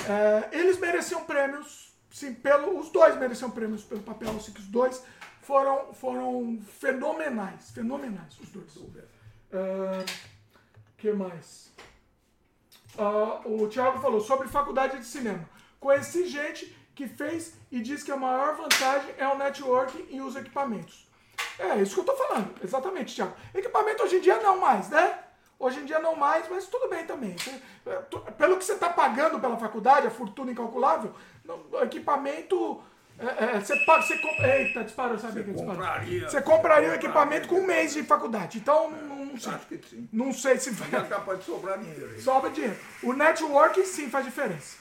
[0.07, 4.67] é, eles mereciam prêmios, sim, pelo, os dois mereciam prêmios pelo papel, assim, que os
[4.67, 5.03] dois
[5.41, 8.75] foram, foram fenomenais, fenomenais, os dois.
[8.75, 8.91] O
[10.97, 11.71] que mais?
[12.97, 15.49] Ah, o Thiago falou sobre faculdade de cinema.
[15.79, 20.35] Conheci gente que fez e diz que a maior vantagem é o network e os
[20.35, 21.09] equipamentos.
[21.57, 23.35] É isso que eu tô falando, exatamente, Thiago.
[23.53, 25.19] Equipamento hoje em dia não mais, né?
[25.61, 27.35] Hoje em dia não mais, mas tudo bem também.
[27.85, 27.91] É,
[28.31, 31.13] Pelo que você está pagando pela faculdade, a fortuna incalculável,
[31.83, 32.81] equipamento.
[33.19, 34.01] é, é, você paga.
[34.01, 35.75] Você Eita, disparou, sabia que disparou.
[35.75, 36.27] compraria.
[36.27, 38.57] Você compraria o equipamento com um mês de faculdade.
[38.57, 39.53] Então, não, não sei.
[39.53, 40.09] Acho que sim.
[40.11, 41.07] Não sei se vai.
[41.07, 42.19] Capaz de sobrar dinheiro.
[42.19, 42.77] Sobra dinheiro.
[43.03, 44.77] O networking sim faz diferença.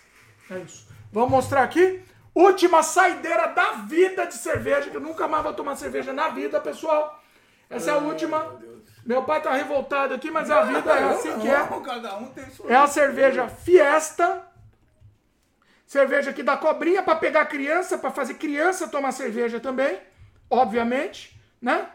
[0.50, 0.89] É isso.
[1.12, 2.02] Vamos mostrar aqui.
[2.34, 6.59] Última saideira da vida de cerveja, que eu nunca mais vou tomar cerveja na vida,
[6.59, 7.20] pessoal.
[7.68, 8.59] Essa é a última.
[9.05, 11.69] Meu pai tá revoltado aqui, mas a vida é assim que é.
[12.69, 14.47] É a cerveja Fiesta.
[15.87, 19.99] Cerveja aqui da cobrinha para pegar criança, para fazer criança tomar cerveja também,
[20.49, 21.89] obviamente, né?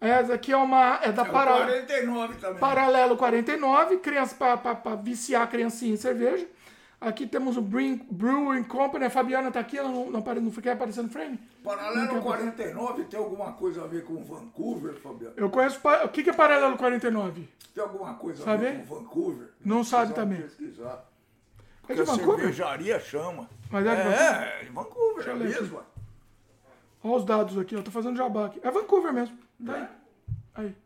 [0.00, 2.58] Essa aqui é uma é da É Para- 49 também.
[2.58, 6.44] Paralelo 49, criança para viciar a criancinha em cerveja.
[7.02, 9.04] Aqui temos o Brewing Company.
[9.06, 11.38] A Fabiana tá aqui, ela não, não, apare- não quer aparecer no frame?
[11.64, 15.34] Não Paralelo quer 49 tem alguma coisa a ver com Vancouver, Fabiano?
[15.36, 15.80] Eu conheço.
[16.04, 17.48] O que, que é Paralelo 49?
[17.74, 18.66] Tem alguma coisa Sabe?
[18.66, 19.48] a ver com Vancouver?
[19.64, 20.42] Não sabe também.
[20.42, 21.04] pesquisar.
[21.58, 22.36] É Porque de a Vancouver?
[22.38, 23.48] cervejaria chama.
[23.70, 24.22] Mas é de Vancouver?
[24.22, 25.42] é, é de Vancouver, é aqui.
[25.44, 25.80] mesmo.
[27.04, 28.60] Olha os dados aqui, eu tô fazendo jabá aqui.
[28.62, 29.36] É Vancouver mesmo.
[29.66, 29.88] Tá aí.
[30.54, 30.76] Aí.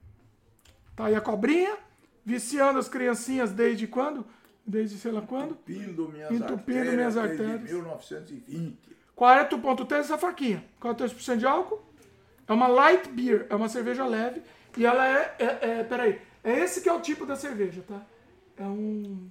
[0.96, 1.76] Tá aí a cobrinha,
[2.24, 4.24] viciando as criancinhas desde quando?
[4.66, 5.52] Desde sei lá quando?
[5.52, 7.70] Entupindo minhas Entupindo artérias minhas desde artérias.
[7.70, 8.96] 1920.
[9.16, 10.64] 40.3 essa faquinha.
[10.80, 11.82] 43% de álcool.
[12.48, 14.42] É uma light beer, é uma cerveja leve.
[14.76, 15.84] E ela é, é, é.
[15.84, 16.20] Peraí.
[16.44, 18.02] É esse que é o tipo da cerveja, tá?
[18.56, 19.30] É um.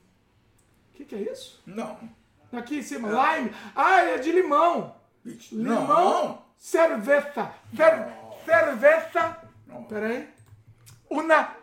[0.94, 1.62] O que, que é isso?
[1.66, 1.98] Não.
[2.52, 3.52] Aqui em cima, lime.
[3.76, 4.96] Ah, é de limão.
[5.52, 6.42] Limão, Não.
[6.58, 7.52] cerveza.
[7.76, 8.08] Cer
[8.46, 9.38] cerveza.
[9.90, 10.30] Peraí.
[11.10, 11.56] Una.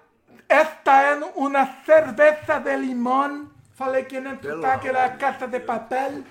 [0.48, 3.50] Esta é uma cerveza de limão.
[3.82, 6.22] Falei que não Pelo tá aquela amor de papel.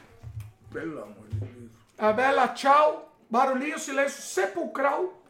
[0.72, 1.72] Pelo amor de Deus.
[1.98, 3.14] A bela tchau.
[3.30, 5.22] Barulhinho, silêncio sepulcral.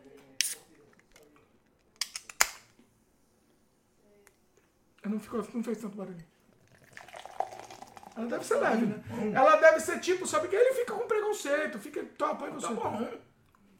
[5.03, 6.27] Não, ficou, não fez tanto barulhinho.
[8.15, 9.03] Ela deve ser leve, né?
[9.33, 12.05] Ela deve ser tipo, sabe que ele fica com preconceito, fica.
[12.19, 12.67] Tá, põe você.
[12.75, 13.09] Tá.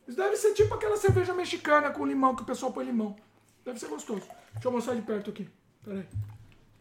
[0.08, 3.16] Isso deve ser tipo aquela cerveja mexicana com limão que o pessoal põe limão.
[3.64, 4.28] Deve ser gostoso.
[4.53, 5.48] Deixa eu mostrar de perto aqui.
[5.84, 6.08] Pera aí.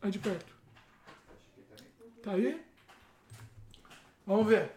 [0.01, 0.60] Aí de perto.
[2.23, 2.61] Tá aí?
[4.27, 4.71] Vamos ver.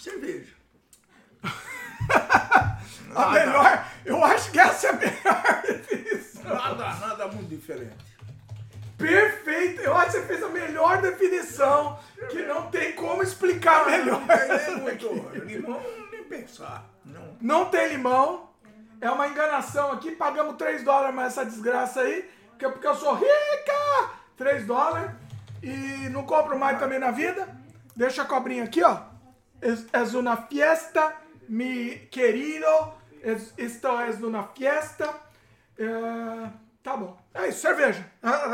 [0.00, 0.54] Cerveja.
[3.14, 3.86] A melhor.
[4.04, 6.54] Eu acho que essa é a melhor definição.
[6.54, 7.96] Nada, nada muito diferente.
[8.96, 9.80] Perfeito!
[9.80, 11.98] Eu acho que você fez a melhor definição.
[12.28, 14.20] Que não tem como explicar melhor.
[14.20, 15.30] Não tem muito.
[15.44, 16.88] Limão, nem pensar.
[17.04, 17.36] Não.
[17.40, 18.47] Não tem limão.
[19.00, 20.12] É uma enganação aqui.
[20.12, 22.28] Pagamos 3 dólares mais essa desgraça aí.
[22.58, 24.10] Que é porque eu sou rica!
[24.36, 25.10] 3 dólares.
[25.62, 27.48] E não compro mais também na vida.
[27.94, 29.00] Deixa a cobrinha aqui, ó.
[29.60, 31.16] Es, es una fiesta,
[31.48, 32.94] mi querido.
[33.22, 35.12] Es, esto es una fiesta.
[35.76, 36.50] É,
[36.82, 37.16] tá bom.
[37.34, 38.04] É isso, cerveja.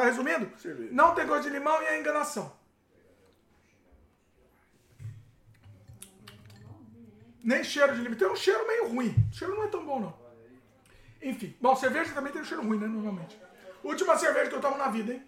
[0.02, 0.89] Resumindo, Cerveja.
[0.92, 2.50] não tem gosto de limão e é enganação.
[7.42, 8.16] Nem cheiro de limão.
[8.18, 9.14] Tem um cheiro meio ruim.
[9.31, 10.24] O cheiro não é tão bom, não.
[11.25, 11.57] Enfim.
[11.61, 12.86] Bom, cerveja também tem um cheiro ruim, né?
[12.86, 13.36] Normalmente.
[13.83, 15.23] Última cerveja que eu tomo na vida, hein?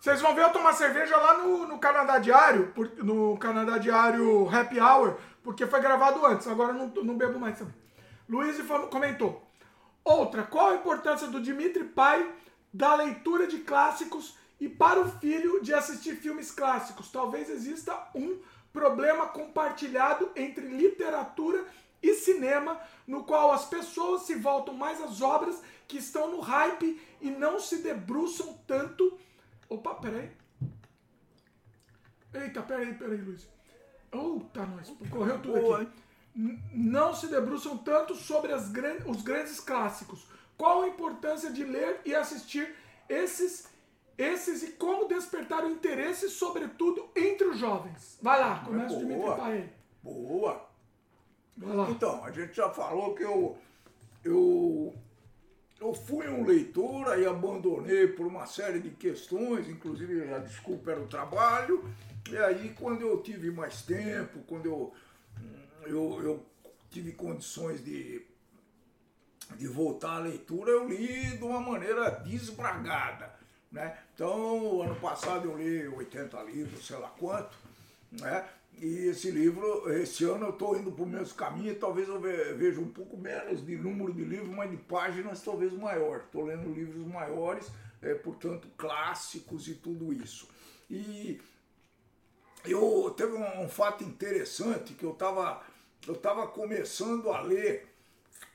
[0.00, 4.48] Vocês vão ver eu tomar cerveja lá no, no Canadá Diário, por- no Canadá Diário
[4.48, 7.74] Happy Hour, porque foi gravado antes, agora não, não bebo mais também.
[8.28, 8.56] Luiz
[8.90, 9.44] comentou.
[10.04, 12.30] Outra, qual a importância do Dimitri pai
[12.72, 17.10] da leitura de clássicos e para o filho de assistir filmes clássicos?
[17.10, 18.38] Talvez exista um
[18.72, 21.64] problema compartilhado entre literatura
[22.02, 27.00] e cinema, no qual as pessoas se voltam mais às obras que estão no hype
[27.20, 29.18] e não se debruçam tanto.
[29.68, 30.30] Opa, peraí.
[32.34, 33.48] Eita, peraí, peraí, Luiz.
[34.12, 35.92] Eita, nós, correu tudo Boa, aqui.
[36.36, 40.26] N- Não se debruçam tanto sobre as gran- os grandes clássicos.
[40.56, 42.74] Qual a importância de ler e assistir
[43.08, 43.66] esses,
[44.16, 48.18] esses e como despertar o interesse, sobretudo entre os jovens?
[48.20, 49.36] Vai lá, começa o Dimitri boa.
[49.36, 49.72] Paet.
[50.02, 50.67] Boa.
[51.90, 53.58] Então, a gente já falou que eu,
[54.24, 54.94] eu,
[55.80, 61.00] eu fui um leitor e abandonei por uma série de questões, inclusive a desculpa era
[61.00, 61.84] o trabalho.
[62.30, 64.92] E aí, quando eu tive mais tempo, quando eu,
[65.86, 66.46] eu, eu
[66.90, 68.24] tive condições de,
[69.56, 73.36] de voltar à leitura, eu li de uma maneira desbragada.
[73.70, 73.98] Né?
[74.14, 77.56] Então, ano passado eu li 80 livros, sei lá quanto.
[78.12, 78.48] Né?
[78.80, 82.54] E esse livro, esse ano eu estou indo para o mesmo caminho, talvez eu ve-
[82.54, 86.18] veja um pouco menos de número de livros, mas de páginas talvez maior.
[86.20, 87.68] Estou lendo livros maiores,
[88.00, 90.48] é, portanto, clássicos e tudo isso.
[90.88, 91.40] E
[92.64, 95.62] eu teve um, um fato interessante que eu estava
[96.06, 97.86] eu tava começando a ler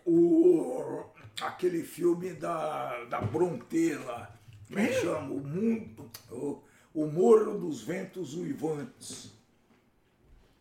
[0.06, 1.04] o,
[1.42, 4.34] aquele filme da, da Brontë lá,
[4.68, 5.30] como é que chama?
[5.34, 9.32] O Mundo, o, o Morro dos Ventos Uivantes.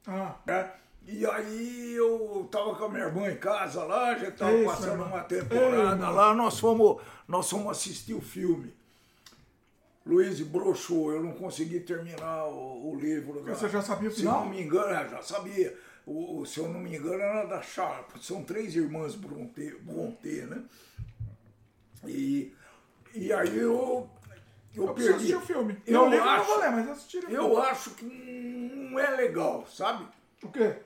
[0.06, 0.72] Ah, né?
[1.06, 4.92] E aí eu tava com a minha irmã em casa lá, já tava Isso, passando
[4.92, 5.08] irmão.
[5.08, 6.12] uma Ei, temporada irmão.
[6.14, 8.72] lá, nós fomos, nós fomos assistir o filme.
[10.04, 13.42] Luiz broxou, eu não consegui terminar o, o livro.
[13.44, 15.76] Você já sabia o Se não me engano, é, já sabia.
[16.04, 18.16] O, o- se eu não me engano, era da Sharp.
[18.20, 20.62] São três irmãs Brontë, Brontë né?
[22.04, 22.52] E,
[23.14, 24.08] e aí eu,
[24.74, 25.34] eu, eu preciso perdi.
[25.34, 25.82] assistir o filme.
[25.86, 27.34] Eu Eu, livro eu não acho- vou ler, mas assistir o filme.
[27.36, 30.06] Eu acho que não é legal, sabe?
[30.42, 30.76] O quê?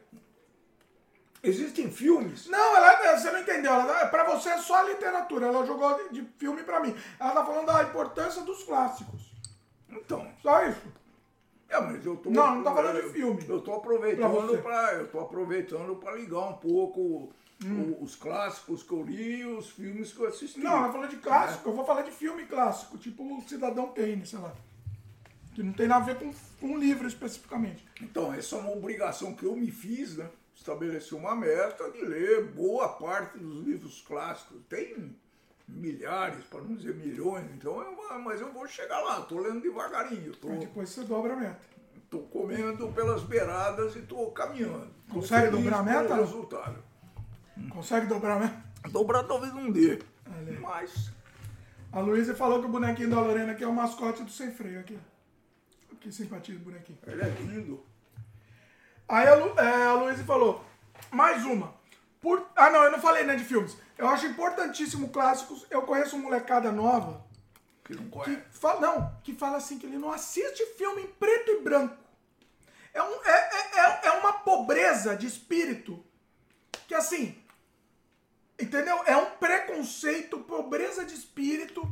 [1.43, 2.47] Existem filmes.
[2.49, 3.73] Não, ela, você não entendeu.
[3.73, 5.47] Ela, pra você é só literatura.
[5.47, 6.97] Ela jogou de, de filme pra mim.
[7.21, 9.33] Ela tá falando da importância dos clássicos.
[9.89, 10.83] Então, Só isso.
[11.69, 12.31] é, mas eu tô.
[12.31, 13.45] Não, não tá falando de eu- filme.
[13.49, 14.59] Eu tô Pra aproveitando você.
[14.59, 17.33] para eu tô aproveitando para ligar um pouco
[17.65, 17.97] Hum.
[18.03, 20.61] os clássicos que eu li e os filmes que eu assisti.
[20.61, 21.69] Não, ela falou de clássico.
[21.69, 24.53] Eu vou falar de filme clássico, tipo o Cidadão Kane, sei lá.
[25.55, 27.83] Que não tem nada a ver com um livro especificamente.
[28.03, 30.29] Então, essa é uma obrigação que eu me fiz, né?
[30.55, 34.61] Estabeleci uma meta de ler boa parte dos livros clássicos.
[34.69, 35.17] Tem
[35.67, 40.33] milhares, para não dizer milhões, então eu, mas eu vou chegar lá, tô lendo devagarinho,
[40.37, 41.61] tô, Aí depois você dobra a meta.
[42.09, 44.89] tô comendo pelas beiradas e tô caminhando.
[45.11, 46.15] Consegue dobrar a meta?
[46.15, 46.86] resultado.
[47.71, 48.65] Consegue dobrar meta?
[48.91, 51.11] Dobrar talvez não dê, Olha mas
[51.93, 54.81] A Luísa falou que o bonequinho da Lorena aqui é o mascote do sem freio
[54.81, 54.99] aqui.
[56.01, 56.99] Que simpatia do bonequinho.
[57.07, 57.85] ele é lindo.
[59.09, 60.65] Aí a, Lu, é, a Luísa falou,
[61.11, 61.75] mais uma.
[62.21, 63.77] Por, ah, não, eu não falei, né, de filmes.
[63.97, 65.67] Eu acho importantíssimo clássicos.
[65.71, 67.25] Eu conheço uma molecada nova
[67.85, 68.43] Que não que conhece.
[68.51, 71.97] fala, não, que fala assim, que ele não assiste filme em preto e branco.
[72.93, 76.05] É, um, é, é, é, é uma pobreza de espírito
[76.89, 77.37] que, assim,
[78.61, 79.03] entendeu?
[79.07, 81.83] É um preconceito, pobreza de espírito.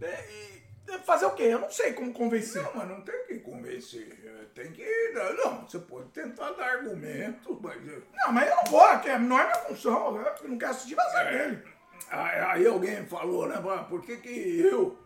[0.00, 0.48] é,
[0.88, 1.42] e é fazer o quê?
[1.44, 2.62] Eu não sei como convencer.
[2.62, 4.48] Não, mas não tem que convencer.
[4.54, 4.84] Tem que.
[5.12, 7.76] Não, você pode tentar dar argumentos, mas.
[8.14, 10.16] Não, mas eu não vou, que não é minha função.
[10.16, 11.62] Eu não quero assistir vazar dele.
[12.10, 13.60] Aí alguém falou, né?
[13.62, 14.98] "Mas Por que, que eu,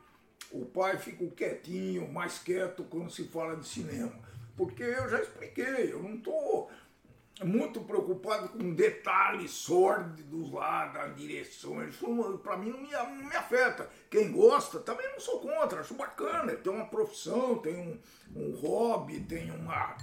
[0.53, 4.13] o pai, fico quietinho, mais quieto quando se fala de cinema?
[4.57, 6.71] Porque eu já expliquei, eu não estou
[7.45, 11.83] muito preocupado com detalhes sórdidos lá da direção.
[11.87, 13.89] Isso para mim não me, não me afeta.
[14.11, 16.55] Quem gosta, também não sou contra, acho bacana.
[16.57, 17.99] Tem uma profissão, tem um,
[18.41, 19.97] um hobby, tem uma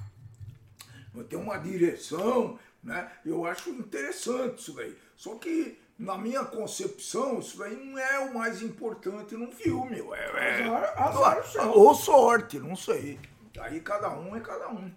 [1.28, 3.12] tem uma direção, né?
[3.26, 4.96] Eu acho interessante isso daí.
[5.18, 10.00] Só que, na minha concepção, isso daí não é o mais importante num filme.
[10.00, 11.72] É, é- Azar- azar seu.
[11.72, 13.20] ou sorte, não sei.
[13.60, 14.90] Aí cada um é cada um.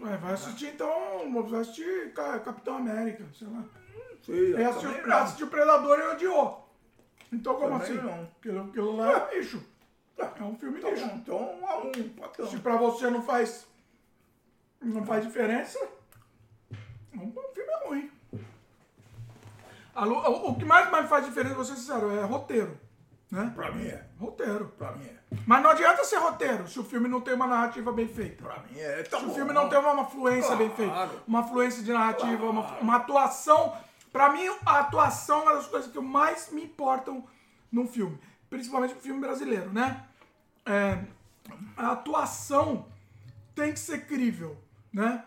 [0.00, 3.64] Ué, vai assistir então, vai assistir Ca- Capitão América, sei lá.
[4.24, 4.34] Sei.
[4.54, 5.16] Ele eu assistiu, não.
[5.18, 6.68] assistiu Predador e odiou.
[7.32, 8.06] Então como Também assim?
[8.06, 8.22] não.
[8.38, 9.62] Aquilo, aquilo lá é lixo.
[10.18, 11.06] É um filme Então, lixo.
[11.14, 12.46] então, um a um, patão.
[12.46, 13.66] Se pra você não faz.
[14.80, 15.78] não faz diferença,
[16.70, 18.10] é um filme é ruim.
[20.46, 22.78] O que mais, mais faz diferença, vou ser sincero, é roteiro.
[23.30, 23.52] Né?
[23.54, 24.04] Pra mim é.
[24.18, 24.72] Roteiro.
[24.76, 25.16] Pra mim é.
[25.46, 28.42] Mas não adianta ser roteiro se o filme não tem uma narrativa bem feita.
[28.42, 29.02] Pra mim é.
[29.04, 29.34] Tá Se o bom.
[29.34, 31.22] filme não tem uma, uma fluência bem feita, Claro.
[31.28, 33.76] uma fluência de narrativa, uma, uma atuação.
[34.12, 37.24] Pra mim, a atuação é uma das coisas que mais me importam
[37.70, 38.18] num filme.
[38.48, 40.04] Principalmente no filme brasileiro, né?
[40.66, 40.98] É,
[41.76, 42.86] a atuação
[43.54, 44.56] tem que ser crível,
[44.92, 45.24] né?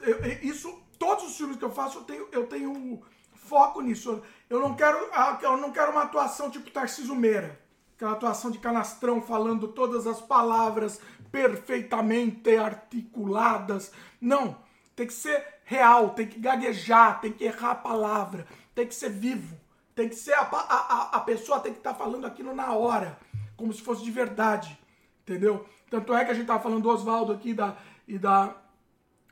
[0.00, 3.02] Eu- eu- isso, todos os filmes que eu faço, eu tenho, eu tenho
[3.52, 4.22] foco nisso.
[4.48, 7.60] Eu não quero, ah, eu não quero uma atuação tipo Tarcísio Meira.
[7.94, 10.98] Aquela atuação de canastrão falando todas as palavras
[11.30, 13.92] perfeitamente articuladas.
[14.18, 14.56] Não.
[14.96, 19.10] Tem que ser real, tem que gaguejar, tem que errar a palavra, tem que ser
[19.10, 19.54] vivo.
[19.94, 20.32] Tem que ser.
[20.32, 23.18] A, a, a- pessoa tem que estar falando aquilo na hora,
[23.54, 24.78] como se fosse de verdade.
[25.22, 25.66] Entendeu?
[25.90, 27.76] Tanto é que a gente tava falando do Oswaldo aqui da,
[28.08, 28.56] e da.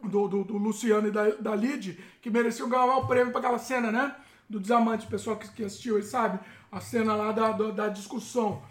[0.02, 3.58] Do, do, do Luciano e da, da Lid, que mereciam ganhar o prêmio para aquela
[3.58, 4.16] cena, né?
[4.48, 6.40] Do Desamante, o pessoal que, que assistiu aí sabe,
[6.72, 8.62] a cena lá da, da, da discussão.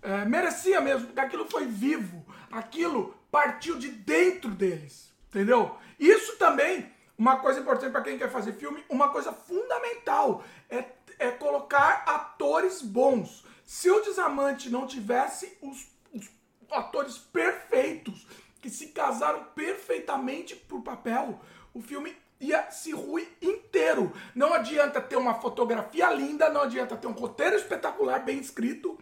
[0.00, 2.24] É, merecia mesmo, porque aquilo foi vivo.
[2.50, 5.12] Aquilo partiu de dentro deles.
[5.28, 5.76] Entendeu?
[5.98, 10.84] Isso também, uma coisa importante para quem quer fazer filme, uma coisa fundamental é,
[11.18, 13.44] é colocar atores bons.
[13.64, 16.30] Se o Desamante não tivesse os, os
[16.70, 18.26] atores perfeitos
[18.60, 21.40] que se casaram perfeitamente pro papel,
[21.72, 24.12] o filme ia se ruir inteiro.
[24.34, 28.98] Não adianta ter uma fotografia linda, não adianta ter um roteiro espetacular, bem escrito.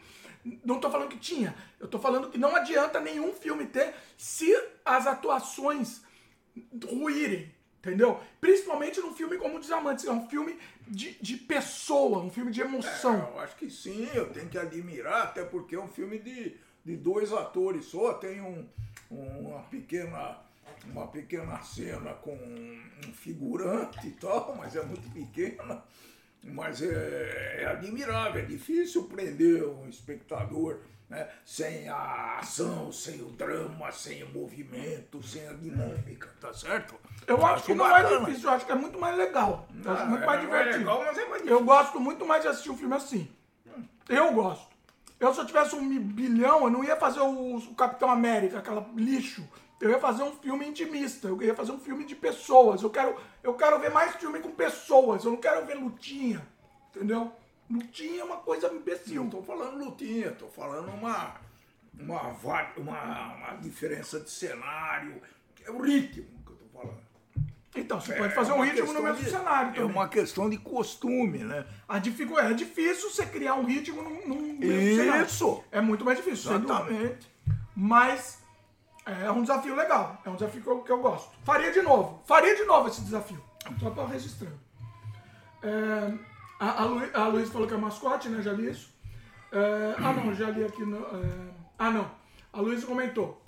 [0.64, 4.56] Não tô falando que tinha, eu tô falando que não adianta nenhum filme ter se
[4.84, 6.02] as atuações
[6.84, 8.20] ruírem, entendeu?
[8.40, 13.32] Principalmente num filme como Desamantes, é um filme de, de pessoa, um filme de emoção.
[13.34, 16.96] Eu acho que sim, eu tenho que admirar, até porque é um filme de, de
[16.96, 18.68] dois atores só, tem um,
[19.10, 20.38] uma pequena
[20.92, 25.82] uma pequena cena com um figurante e tal, mas é muito pequena.
[26.44, 30.78] Mas é, é admirável, é difícil prender um espectador
[31.08, 36.94] né, sem a ação, sem o drama, sem o movimento, sem a dinâmica, tá certo?
[37.26, 39.66] Eu acho que não é difícil, eu acho que é muito mais legal.
[39.84, 40.78] Eu acho Ah, muito é- mais é divertido.
[40.78, 43.28] legal, mas é mais eu gosto muito mais de assistir um filme assim.
[44.08, 44.75] Eu gosto.
[45.18, 48.88] Eu, se eu tivesse um bilhão, eu não ia fazer o, o Capitão América, aquela
[48.94, 49.46] lixo.
[49.80, 52.82] Eu ia fazer um filme intimista, eu ia fazer um filme de pessoas.
[52.82, 56.46] Eu quero, eu quero ver mais filme com pessoas, eu não quero ver lutinha.
[56.90, 57.32] Entendeu?
[57.68, 59.24] Lutinha é uma coisa imbecil.
[59.24, 61.34] Não tô falando lutinha, tô falando uma,
[61.98, 62.22] uma,
[62.76, 65.20] uma, uma diferença de cenário.
[65.64, 66.35] É o ritmo
[67.76, 69.90] Então, você É pode fazer um ritmo no mesmo de- cenário É também.
[69.90, 71.64] uma questão de costume, né?
[71.88, 75.26] A dificu- é difícil você criar um ritmo num, num mesmo cenário.
[75.26, 75.62] Isso!
[75.70, 76.50] É muito mais difícil.
[76.54, 77.30] Exatamente.
[77.74, 78.38] Mas
[79.04, 80.20] é um desafio legal.
[80.24, 81.30] É um desafio que eu, que eu gosto.
[81.44, 82.22] Faria de novo.
[82.26, 83.42] Faria de novo esse desafio.
[83.80, 84.58] Só pra registrando.
[85.62, 86.12] É,
[86.60, 88.40] a, a, Lu, a Luiz falou que é mascote, né?
[88.42, 88.94] Já li isso.
[89.52, 90.98] É, ah, não, já li aqui no.
[90.98, 91.48] é,
[91.78, 92.10] ah, não.
[92.52, 93.42] A Luísa comentou.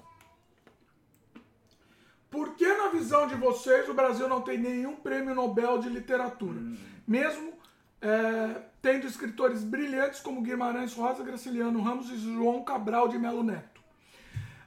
[2.31, 6.61] Por que, na visão de vocês, o Brasil não tem nenhum prêmio Nobel de literatura?
[7.07, 7.55] Mesmo
[8.03, 13.81] é, tendo escritores brilhantes como Guimarães Rosa, Graciliano Ramos e João Cabral de Melo Neto.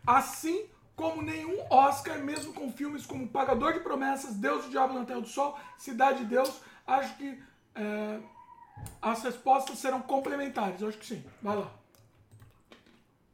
[0.06, 0.66] Assim
[0.96, 5.22] como nenhum Oscar, mesmo com filmes como Pagador de Promessas, Deus, o Diabo na Terra
[5.22, 7.42] do Sol, Cidade de Deus, acho que
[7.76, 8.20] é,
[9.02, 10.82] as respostas serão complementares.
[10.82, 11.24] Eu acho que sim.
[11.42, 11.72] Vai lá.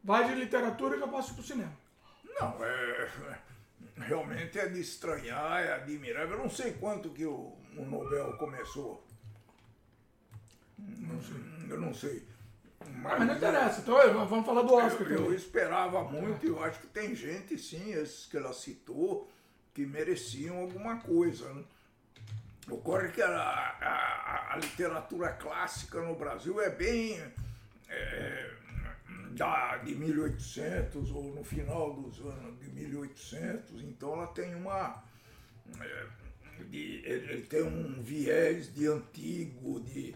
[0.03, 1.73] Vai de literatura que eu posso ir pro cinema.
[2.39, 3.46] Não, é.
[3.97, 6.37] Realmente é de estranhar, é admirável.
[6.37, 9.03] Eu não sei quanto que o, o Nobel começou.
[10.77, 11.43] Não sei.
[11.69, 12.27] Eu não sei.
[12.81, 13.81] Ah, mas não interessa.
[13.81, 15.07] Então vamos falar do Oscar.
[15.11, 19.29] Eu, eu esperava muito e eu acho que tem gente, sim, esses que ela citou,
[19.73, 21.51] que mereciam alguma coisa.
[21.53, 21.63] Né?
[22.69, 27.19] Ocorre que a, a- a literatura clássica no Brasil é bem
[27.89, 28.53] é,
[29.35, 35.03] da, de 1800 ou no final dos anos de 1800, então ela tem uma.
[35.79, 36.07] é,
[36.69, 40.15] de- ele, tem um viés de antigo, de.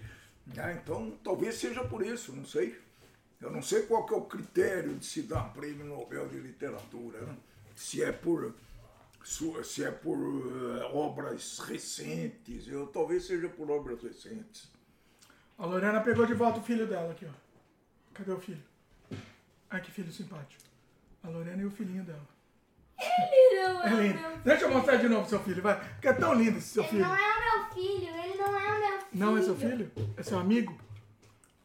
[0.55, 0.79] né?
[0.81, 2.79] Então talvez seja por isso, não sei.
[3.39, 7.21] Eu não sei qual é o critério de se dar prêmio Nobel de Literatura.
[7.21, 7.35] né?
[7.75, 8.53] Se é por
[9.23, 14.67] se é por eh, obras recentes, eu talvez seja por obras recentes.
[15.59, 17.33] A Lorena pegou de volta o filho dela aqui, ó.
[18.15, 18.63] Cadê o filho?
[19.71, 20.61] Ai, que filho simpático.
[21.23, 22.27] A Lorena e o filhinho dela.
[22.99, 24.19] Ele não É é, lindo.
[24.19, 25.79] meu Deixa eu mostrar de novo seu filho, vai.
[25.93, 27.05] Porque é tão lindo esse seu Ele filho.
[27.05, 29.07] não é o meu filho, ele não é o meu filho.
[29.13, 29.91] Não é seu filho?
[30.17, 30.77] É seu amigo?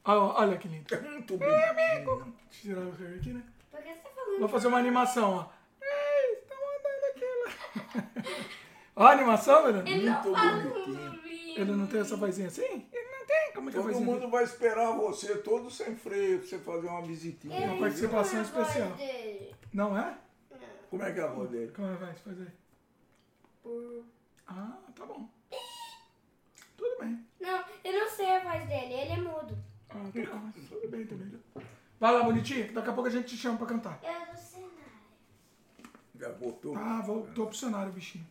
[0.05, 0.94] Ó, olha que lindo.
[0.94, 1.75] É muito bonitinho.
[1.75, 3.43] Deixa eu tirar o seu aqui, né?
[3.70, 4.39] Por que você tá falando?
[4.39, 5.49] Vou fazer uma animação, ó.
[5.83, 8.05] Ei, estão andando aqui lá.
[8.99, 9.89] Ó a animação, Lorena.
[9.91, 11.18] Ele não muito fala comigo.
[11.26, 12.89] Ele não tem essa vozinha assim?
[12.91, 13.52] Ele não tem.
[13.55, 16.86] Como é que é Todo mundo vai esperar você todo sem freio pra você fazer
[16.88, 17.56] uma visitinha.
[17.56, 18.92] Ele Uma participação é a voz especial.
[18.96, 19.55] dele.
[19.72, 20.18] Não é?
[20.90, 21.72] Como é que é a voz dele?
[21.72, 22.14] Como é que vai?
[22.14, 22.48] Faz aí.
[23.62, 24.05] Por-
[24.46, 25.28] Ah, tá bom.
[26.76, 27.26] Tudo bem.
[27.40, 29.58] Não, eu não sei a voz dele, ele é mudo.
[29.90, 30.52] Ah, tá bom.
[30.68, 31.40] Tudo bem também.
[31.98, 33.98] Vai lá, bonitinha, que daqui a pouco a gente te chama pra cantar.
[34.02, 34.70] Eu é do cenário.
[36.14, 36.76] Já botou?
[36.76, 38.26] Ah, voltou pro cenário, bichinho.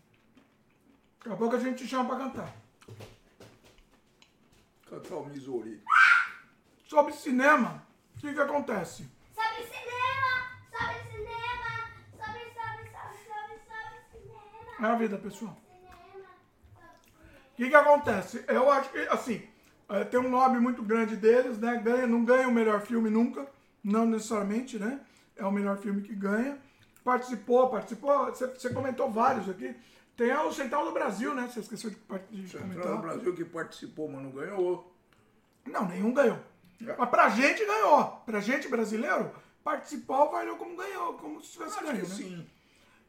[1.20, 2.56] Daqui a pouco a gente te chama pra cantar.
[4.92, 5.82] O Missouri.
[6.88, 7.84] Sobre cinema,
[8.16, 9.10] o que que acontece?
[9.34, 10.32] Sobre cinema,
[10.72, 11.72] sobre cinema,
[12.12, 14.88] sobre, sobre, sobre, sobre, sobre cinema.
[14.88, 15.58] É a vida, pessoal.
[17.52, 18.46] O que que acontece?
[18.48, 19.48] Eu acho que, assim,
[19.90, 21.82] é, tem um lobby muito grande deles, né?
[21.84, 23.50] Ganha, não ganha o melhor filme nunca,
[23.84, 25.00] não necessariamente, né?
[25.36, 26.60] É o melhor filme que ganha.
[27.04, 29.76] Participou, participou, você, você comentou vários aqui.
[30.16, 31.50] Tem o Central do Brasil, né?
[31.52, 31.98] Você esqueceu de,
[32.32, 33.02] de Central do comentar.
[33.02, 34.96] Brasil que participou, mas não ganhou.
[35.66, 36.40] Não, nenhum ganhou.
[36.98, 38.22] Mas pra gente ganhou.
[38.26, 39.32] Pra gente brasileiro,
[39.64, 42.16] participou valeu como ganhou, como se tivesse Acho ganho, que né?
[42.16, 42.48] sim.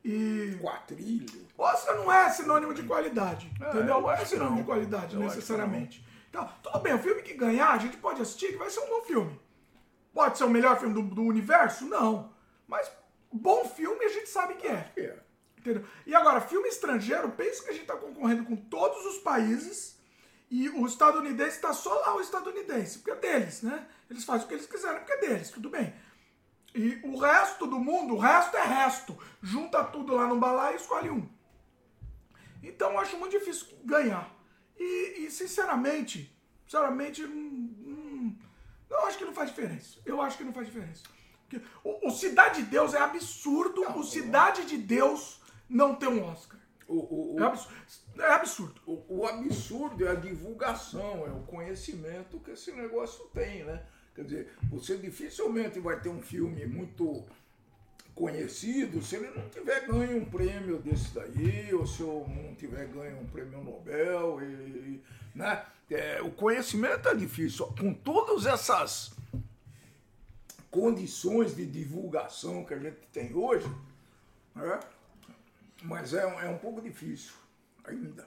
[0.05, 1.47] E Quatrilho.
[1.59, 3.97] Oscar não é sinônimo de qualidade, entendeu?
[3.97, 4.63] eu Não é sinônimo não.
[4.63, 6.07] de qualidade, Eu necessariamente.
[6.31, 8.89] Então, tudo bem, o filme que ganhar, a gente pode assistir, que vai ser um
[8.89, 9.41] bom filme.
[10.15, 11.87] Pode ser o melhor filme do, do universo?
[11.87, 12.33] Não.
[12.69, 12.91] Mas
[13.33, 14.93] bom filme a gente sabe que é.
[14.97, 15.17] É.
[15.67, 15.85] Entendeu?
[16.07, 19.99] E agora, filme estrangeiro, pensa que a gente está concorrendo com todos os países
[20.49, 23.85] e o estadunidense está só lá o estadunidense, porque é deles, né?
[24.09, 25.93] Eles fazem o que eles quiserem porque é deles, tudo bem.
[26.73, 29.19] E o resto do mundo, o resto é resto.
[29.43, 31.29] Junta tudo lá no balaio e escolhe um.
[32.63, 34.31] Então eu acho muito difícil ganhar.
[34.79, 36.33] E, e, sinceramente,
[36.65, 38.39] sinceramente, hum, hum,
[38.89, 39.99] eu acho que não faz diferença.
[40.05, 41.03] Eu acho que não faz diferença.
[41.83, 43.81] O, o Cidade de Deus é absurdo.
[43.99, 46.61] o Cidade de Deus não ter um Oscar.
[46.89, 47.77] O, o, É absurdo.
[48.19, 48.81] É absurdo.
[48.87, 53.85] o, o absurdo é a divulgação, é o conhecimento que esse negócio tem, né?
[54.15, 57.25] Quer dizer, você dificilmente vai ter um filme muito
[58.15, 62.87] conhecido se ele não tiver ganho um prêmio desse daí, ou se eu não tiver
[62.87, 65.03] ganho um prêmio Nobel, e,
[65.35, 65.67] né?
[65.91, 67.67] É, o conhecimento é difícil.
[67.79, 69.15] Com todas essas
[70.71, 73.71] condições de divulgação que a gente tem hoje,
[74.55, 74.81] né?
[75.87, 77.33] Mas é, um- é um pouco difícil
[77.85, 78.27] ainda.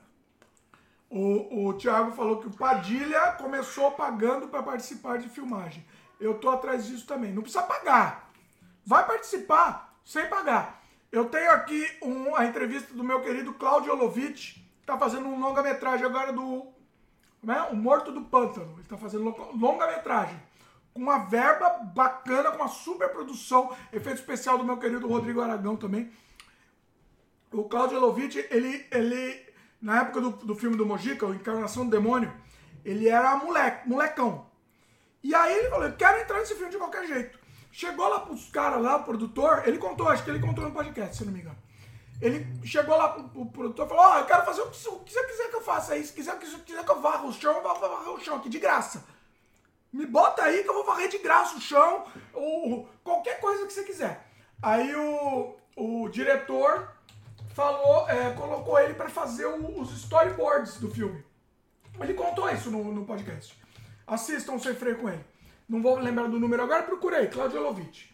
[1.09, 5.83] O, o Thiago falou que o Padilha começou pagando para participar de filmagem.
[6.19, 7.33] Eu tô atrás disso também.
[7.33, 8.29] Não precisa pagar.
[8.85, 10.83] Vai participar sem pagar.
[11.11, 15.39] Eu tenho aqui um- a entrevista do meu querido Claudio Olovitch, que tá fazendo um
[15.39, 16.67] longa-metragem agora do.
[17.41, 17.61] Como é?
[17.63, 18.75] O Morto do Pântano.
[18.77, 20.39] Ele tá fazendo lo- longa-metragem.
[20.93, 23.75] Com uma verba bacana, com uma super produção.
[23.91, 26.11] Efeito especial do meu querido Rodrigo Aragão também.
[27.51, 29.45] O Claudio Lovitch, ele, ele,
[29.81, 32.31] na época do, do filme do Mojica, o Encarnação do Demônio,
[32.85, 34.47] ele era moleque, molecão.
[35.23, 37.39] E aí ele falou, eu quero entrar nesse filme de qualquer jeito.
[37.71, 41.17] Chegou lá pros caras lá, o produtor, ele contou, acho que ele contou no podcast,
[41.17, 41.57] se não me engano.
[42.21, 44.99] Ele chegou lá pro, pro produtor e falou, ó, eu quero fazer o que, o
[44.99, 46.05] que você quiser que eu faça aí.
[46.05, 48.49] Se quiser, se quiser que eu varra o chão, eu vou varrer o chão aqui,
[48.49, 49.05] de graça.
[49.91, 53.73] Me bota aí que eu vou varrer de graça o chão, ou qualquer coisa que
[53.73, 54.27] você quiser.
[54.61, 56.91] Aí o, o diretor
[57.59, 61.23] falou, é, colocou ele para fazer o- os storyboards do filme.
[61.99, 63.59] Ele contou isso no, no podcast.
[64.07, 65.23] Assistam Sem Freio com ele.
[65.67, 68.05] Não vou lembrar do número agora, procurei, Claudio Lovitch.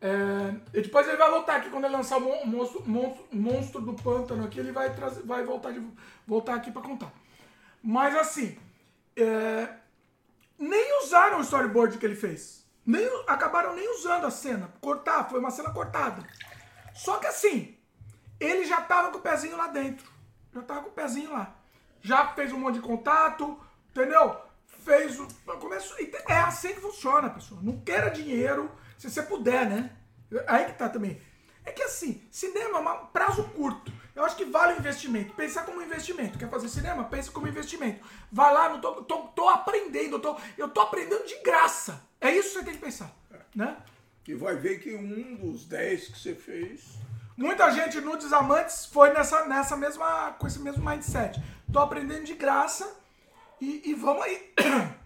[0.00, 3.80] É, e depois ele vai voltar aqui quando ele lançar o mon- monstro, monstro, monstro
[3.82, 5.86] do pântano aqui, ele vai, trazer, vai voltar, de,
[6.26, 7.12] voltar aqui para contar.
[7.82, 8.58] Mas assim,
[9.14, 9.68] é,
[10.58, 12.64] nem usaram o storyboard que ele fez.
[12.86, 14.72] Nem, acabaram nem usando a cena.
[14.80, 16.26] Cortar, foi uma cena cortada.
[16.94, 17.76] Só que assim,
[18.40, 20.10] ele já tava com o pezinho lá dentro.
[20.52, 21.54] Já tava com o pezinho lá.
[22.00, 23.58] Já fez um monte de contato,
[23.90, 24.36] entendeu?
[24.66, 25.28] Fez o.
[25.58, 25.96] Começou,
[26.28, 27.60] é assim que funciona, pessoal.
[27.62, 29.94] Não queira dinheiro, se você puder, né?
[30.46, 31.20] Aí que tá também.
[31.64, 33.92] É que assim, cinema é um prazo curto.
[34.16, 35.34] Eu acho que vale o investimento.
[35.34, 36.38] Pensar como investimento.
[36.38, 37.04] Quer fazer cinema?
[37.04, 38.04] Pensa como investimento.
[38.32, 42.02] Vai lá, não tô, tô, tô aprendendo, eu tô, eu tô aprendendo de graça.
[42.20, 43.14] É isso que você tem que pensar.
[43.54, 43.76] Né?
[44.26, 46.98] E vai ver que um dos dez que você fez.
[47.40, 51.42] Muita gente no Desamantes foi nessa, nessa mesma, com esse mesmo mindset.
[51.72, 52.86] Tô aprendendo de graça
[53.58, 54.52] e, e vamos aí.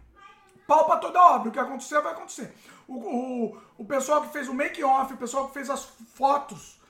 [0.67, 1.49] Pau pra toda obra.
[1.49, 2.53] O que acontecer, vai acontecer.
[2.89, 6.81] O, o, o pessoal que fez o make-off, o pessoal que fez as fotos,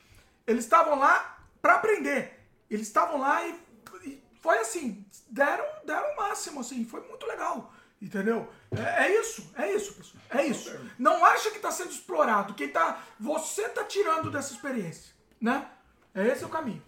[0.47, 2.43] eles estavam lá pra aprender.
[2.71, 3.61] Eles estavam lá e,
[4.03, 7.71] e foi assim, deram, deram o máximo, assim, foi muito legal.
[8.01, 8.49] Entendeu?
[8.75, 10.23] É, é isso, é isso, pessoal.
[10.31, 10.75] É isso.
[10.99, 12.55] Não acha que tá sendo explorado.
[12.55, 13.03] Quem tá.
[13.21, 15.14] Você tá tirando dessa experiência.
[15.45, 15.69] Né?
[16.15, 16.83] É esse o caminho.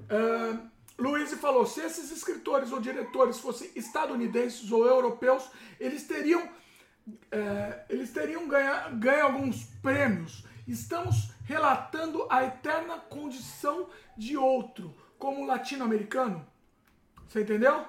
[0.00, 5.48] Uh, Luiz falou: se esses escritores ou diretores fossem estadunidenses ou europeus,
[5.78, 6.42] eles teriam,
[7.30, 10.44] é, eles teriam ganha, ganho alguns prêmios.
[10.66, 16.44] Estamos relatando a eterna condição de outro, como latino-americano.
[17.28, 17.86] Você entendeu?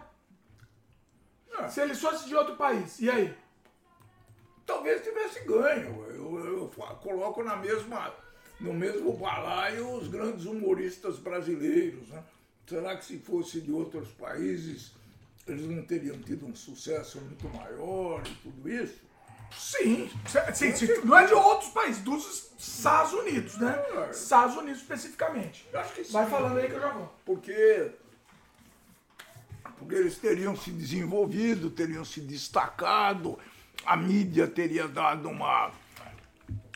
[1.57, 1.69] É.
[1.69, 3.35] Se eles fossem de outro país, e aí?
[4.63, 6.05] Talvez tivesse ganho.
[6.05, 8.13] Eu, eu fa- coloco na mesma,
[8.59, 12.07] no mesmo balaio os grandes humoristas brasileiros.
[12.09, 12.23] Né?
[12.67, 14.91] Será que se fosse de outros países,
[15.47, 19.01] eles não teriam tido um sucesso muito maior e tudo isso?
[19.57, 20.09] Sim,
[20.53, 23.79] sim, sim, não é de outros países, dos Estados Unidos, né?
[24.07, 24.09] É.
[24.09, 25.67] Estados Unidos especificamente.
[25.71, 26.11] Eu acho que sim.
[26.11, 27.13] Vai falando aí que eu já vou.
[27.23, 27.91] porque
[29.77, 33.37] porque eles teriam se desenvolvido, teriam se destacado,
[33.85, 35.71] a mídia teria dado uma,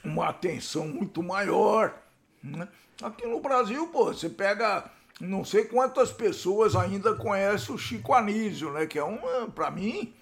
[0.07, 1.97] uma atenção muito maior.
[2.43, 2.67] né?
[3.01, 8.71] Aqui no Brasil, pô, você pega não sei quantas pessoas ainda conhecem o Chico Anísio,
[8.71, 8.85] né?
[8.85, 10.13] Que é uma, para mim,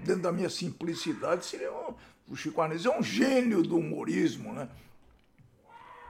[0.00, 1.94] dentro da minha simplicidade, seria um,
[2.28, 4.68] o Chico Anísio é um gênio do humorismo, né?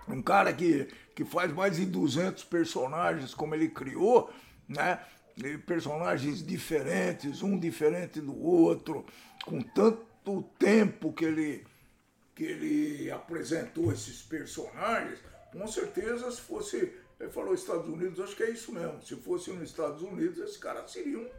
[0.08, 4.30] um cara que, que faz mais de 200 personagens como ele criou,
[4.68, 5.00] né?
[5.36, 9.04] E Personagens diferentes, um diferente do outro,
[9.44, 11.64] com tanto tempo que ele,
[12.34, 15.18] que ele apresentou esses personagens,
[15.52, 19.50] com certeza se fosse, ele falou Estados Unidos, acho que é isso mesmo, se fosse
[19.50, 21.30] nos Estados Unidos, esse cara seria um,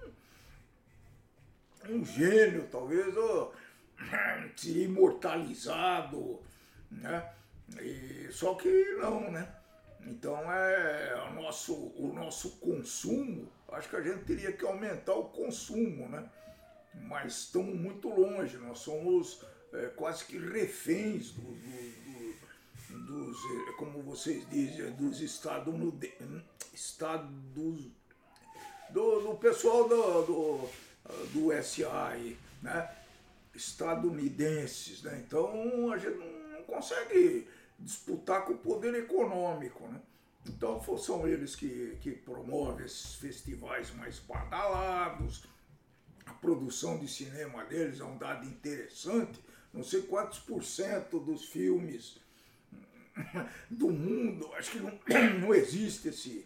[1.90, 3.54] um gênio, talvez, ou,
[4.56, 6.40] seria imortalizado,
[6.92, 7.34] né?
[7.82, 9.56] E, só que não, né?
[10.06, 15.30] Então é o nosso, o nosso consumo, acho que a gente teria que aumentar o
[15.30, 16.30] consumo, né?
[16.94, 19.44] Mas estamos muito longe, nós somos
[19.74, 25.74] é, quase que reféns do, do- do- dos, eh, como vocês dizem, dos estados,
[26.74, 27.30] estados
[28.92, 30.70] do, do pessoal do, do,
[31.34, 31.52] do
[31.92, 32.90] aí, né?
[33.56, 35.24] Estadunidenses, né?
[35.26, 37.48] Então a gente não consegue
[37.80, 40.00] disputar com o poder econômico, né?
[40.48, 45.44] Então são eles que, que promovem esses festivais mais badalados,
[46.26, 49.40] a produção de cinema deles é um dado interessante,
[49.74, 52.20] não sei quantos por cento dos filmes
[53.70, 55.00] do mundo, acho que não,
[55.42, 56.46] não existe esse,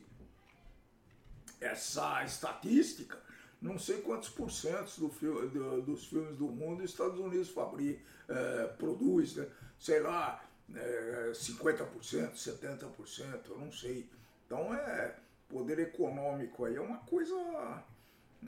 [1.60, 3.18] essa estatística,
[3.62, 5.10] não sei quantos por cento do
[5.50, 8.00] do- dos filmes do mundo os Estados Unidos fabri,
[8.30, 9.48] eh, produz, né?
[9.80, 10.44] sei lá,
[10.76, 14.10] eh, 50%, 70%, eu não sei.
[14.46, 15.16] Então é
[15.50, 17.84] poder econômico aí é uma coisa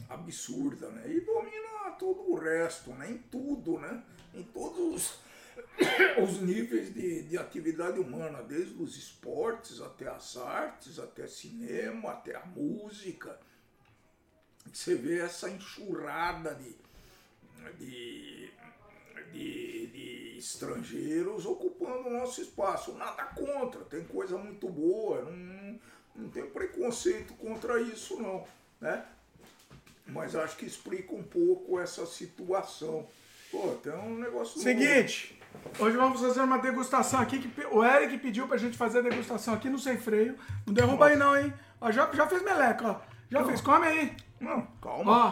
[0.07, 1.09] absurda, né?
[1.11, 3.09] E domina todo o resto, né?
[3.11, 4.03] Em tudo, né?
[4.33, 5.19] Em todos
[6.21, 12.35] os níveis de, de atividade humana, desde os esportes até as artes, até cinema, até
[12.35, 13.39] a música.
[14.71, 16.75] Você vê essa enxurrada de,
[17.77, 18.51] de,
[19.31, 22.93] de, de estrangeiros ocupando o nosso espaço.
[22.93, 25.79] Nada contra, tem coisa muito boa, não,
[26.15, 28.45] não tem preconceito contra isso não,
[28.79, 29.05] né?
[30.05, 33.07] Mas acho que explica um pouco essa situação.
[33.51, 35.39] Pô, tem um negócio Seguinte,
[35.79, 37.39] hoje vamos fazer uma degustação aqui.
[37.39, 40.37] Que o Eric pediu pra gente fazer a degustação aqui no Sem Freio.
[40.65, 41.53] Não derruba aí não, hein?
[41.81, 43.01] Ó, já, já fez meleca, ó.
[43.29, 44.17] Já fez, come aí.
[44.39, 45.11] Não, calma.
[45.11, 45.31] Ó,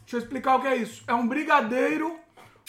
[0.00, 1.02] deixa eu explicar o que é isso.
[1.06, 2.18] É um brigadeiro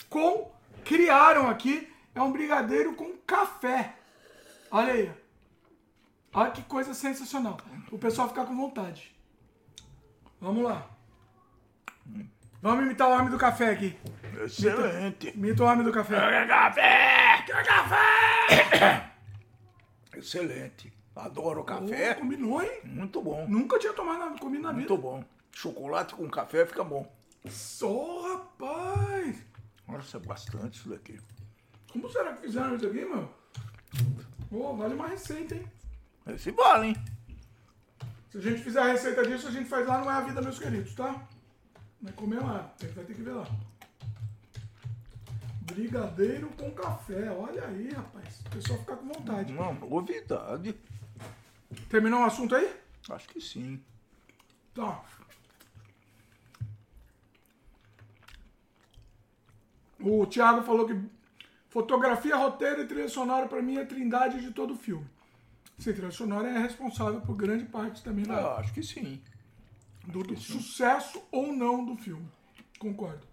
[0.09, 0.51] com...
[0.83, 3.95] Criaram aqui, é um brigadeiro com café.
[4.71, 5.11] Olha aí.
[6.33, 7.57] Olha que coisa sensacional.
[7.91, 9.15] O pessoal ficar com vontade.
[10.39, 10.87] Vamos lá.
[12.61, 13.97] Vamos imitar o homem do café aqui.
[14.43, 15.29] Excelente.
[15.29, 16.19] Imita o homem do café.
[16.19, 17.43] Quer café!
[17.45, 19.11] Quer café!
[20.17, 20.93] Excelente.
[21.15, 22.11] Adoro café.
[22.11, 22.81] Ô, combinou, hein?
[22.83, 23.47] Muito bom.
[23.47, 24.89] Nunca tinha tomado nada, comido na vida.
[24.89, 25.23] Muito bom.
[25.53, 27.09] Chocolate com café fica bom.
[27.49, 29.37] Só, rapaz.
[29.87, 31.17] Nossa, é bastante isso daqui.
[31.91, 33.29] Como será que fizeram isso aqui, meu?
[34.49, 35.65] Pô, vale uma receita, hein?
[36.27, 36.95] Esse vale, hein?
[38.29, 40.41] Se a gente fizer a receita disso, a gente faz lá no É a Vida,
[40.41, 41.25] meus queridos, tá?
[42.01, 42.73] Vai comer lá.
[42.79, 43.47] Vai ter que ver lá.
[45.61, 47.29] Brigadeiro com café.
[47.31, 48.41] Olha aí, rapaz.
[48.45, 49.51] O pessoal ficar com vontade.
[49.53, 50.75] Uma novidade.
[51.89, 52.73] Terminou o assunto aí?
[53.09, 53.81] Acho que sim.
[54.73, 55.03] Tá.
[59.99, 60.97] O Thiago falou que
[61.67, 65.05] fotografia, roteiro e trilha sonora pra mim é a trindade de todo filme.
[65.77, 69.21] Sim, trilha sonora é responsável por grande parte também da, Ah, acho que sim.
[70.09, 72.27] Do, do sucesso ou não do filme.
[72.79, 73.27] Concordo.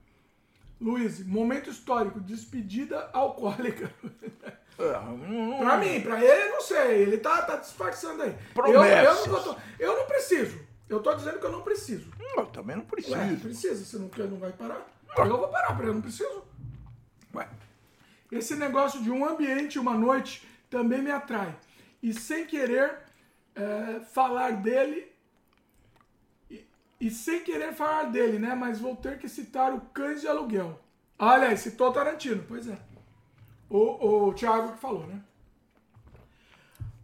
[0.81, 3.93] Luiz, momento histórico, despedida alcoólica.
[4.79, 7.01] É, não- pra mim, pra ele, não sei.
[7.01, 8.29] Ele tá, tá disfarçando aí.
[8.29, 9.27] Eu, eu, Promessas.
[9.27, 10.61] não eu não preciso.
[10.87, 12.11] Eu tô dizendo que eu não preciso.
[12.37, 13.17] eu também não preciso.
[13.17, 13.83] Ué, precisa.
[13.83, 14.87] Você não quer, não vai parar?
[15.17, 16.45] Eu vou parar, pra eu não preciso.
[17.35, 17.49] Ué,
[18.31, 21.57] Esse negócio de um ambiente uma noite também me atrai.
[22.03, 22.99] E sem querer
[23.55, 25.11] é, falar dele.
[27.01, 28.55] E, sem querer falar dele, né?
[28.55, 30.81] Mas vou ter que citar o Cães de Aluguel.
[31.19, 32.79] Olha aí, citou Tarantino, pois é.
[33.69, 35.21] O, o Thiago que falou, né?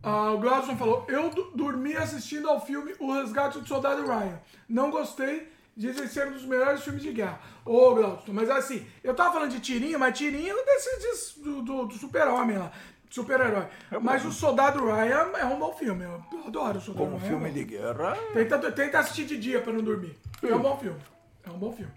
[0.03, 4.41] Ah, o Gladson falou: Eu dormi assistindo ao filme O Resgate do Soldado Ryan.
[4.69, 7.41] Não gostei, dizem ser um dos melhores filmes de guerra.
[7.65, 11.87] Ô, Gladson, mas assim, eu tava falando de tirinho, mas tirinho desses desses do, do,
[11.87, 12.73] do super-homem lá.
[13.13, 13.67] Super-herói.
[14.01, 16.03] mas o Soldado Ryan é um bom filme.
[16.03, 17.29] Eu, adoro o Soldado como Ryan.
[17.29, 18.17] filme é de guerra.
[18.33, 20.19] Tenta, tenta assistir de dia pra não dormir.
[20.43, 20.99] É um bom filme.
[21.45, 21.93] É um bom filme.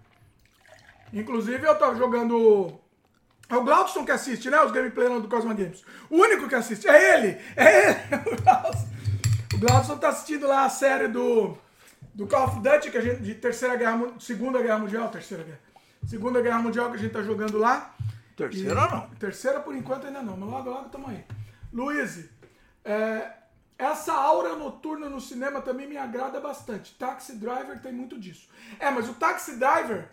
[1.13, 2.77] Inclusive, eu tava jogando.
[3.47, 4.59] É o Glaudson que assiste, né?
[4.61, 5.83] Os gameplay do Cosma Games.
[6.09, 6.85] O único que assiste.
[6.87, 7.37] É ele!
[7.55, 7.99] É ele!
[8.35, 8.87] O Glaudson.
[9.53, 11.57] O Glaudson tá assistindo lá a série do.
[12.13, 13.21] Do Call of Duty, que a gente.
[13.21, 15.07] De Terceira Guerra Segunda Guerra Mundial.
[15.07, 15.59] Terceira Guerra.
[16.05, 17.95] Segunda Guerra Mundial que a gente tá jogando lá.
[18.35, 19.09] Terceira E- não.
[19.15, 21.23] Terceira por enquanto ainda não, mas logo logo tamo aí.
[21.71, 22.29] Luiz,
[22.83, 23.31] é,
[23.77, 26.93] essa aura noturna no cinema também me agrada bastante.
[26.97, 28.47] Taxi Driver tem muito disso.
[28.79, 30.09] É, mas o Taxi Driver,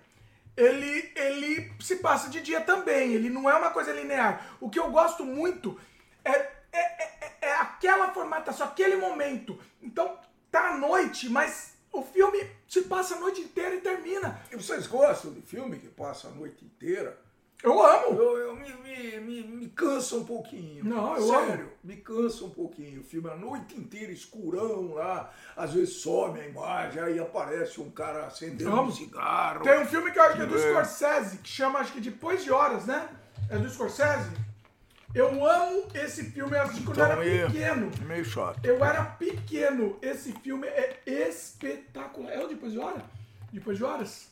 [0.57, 4.57] ele, ele se passa de dia também, ele não é uma coisa linear.
[4.61, 5.79] O que eu gosto muito
[6.25, 9.59] é, é, é, é aquela formatação, aquele momento.
[9.81, 10.19] Então,
[10.51, 14.41] tá à noite, mas o filme se passa a noite inteira e termina.
[14.51, 17.21] E vocês gostam de filme que passa a noite inteira?
[17.63, 18.19] Eu amo!
[18.21, 20.85] Eu, eu me, me, me, me cansa um pouquinho.
[20.85, 21.73] Não, eu Sério, amo.
[21.85, 23.01] me cansa um pouquinho.
[23.01, 27.91] O filme a noite inteira escurão lá, às vezes some a imagem, aí aparece um
[27.91, 29.63] cara acendendo um cigarro.
[29.63, 30.59] Tem um filme que eu acho que é do.
[30.59, 33.09] Scorsese, que chama, acho que Depois de Horas, né?
[33.49, 34.31] É do Scorsese.
[35.15, 37.91] Eu amo esse filme, eu assisti quando eu Então, era meio- pequeno.
[38.07, 38.65] Meio chato.
[38.65, 39.99] Eu era pequeno.
[40.01, 42.33] Esse filme é espetacular.
[42.33, 43.03] É o Depois de Horas?
[43.53, 44.31] Depois de Horas?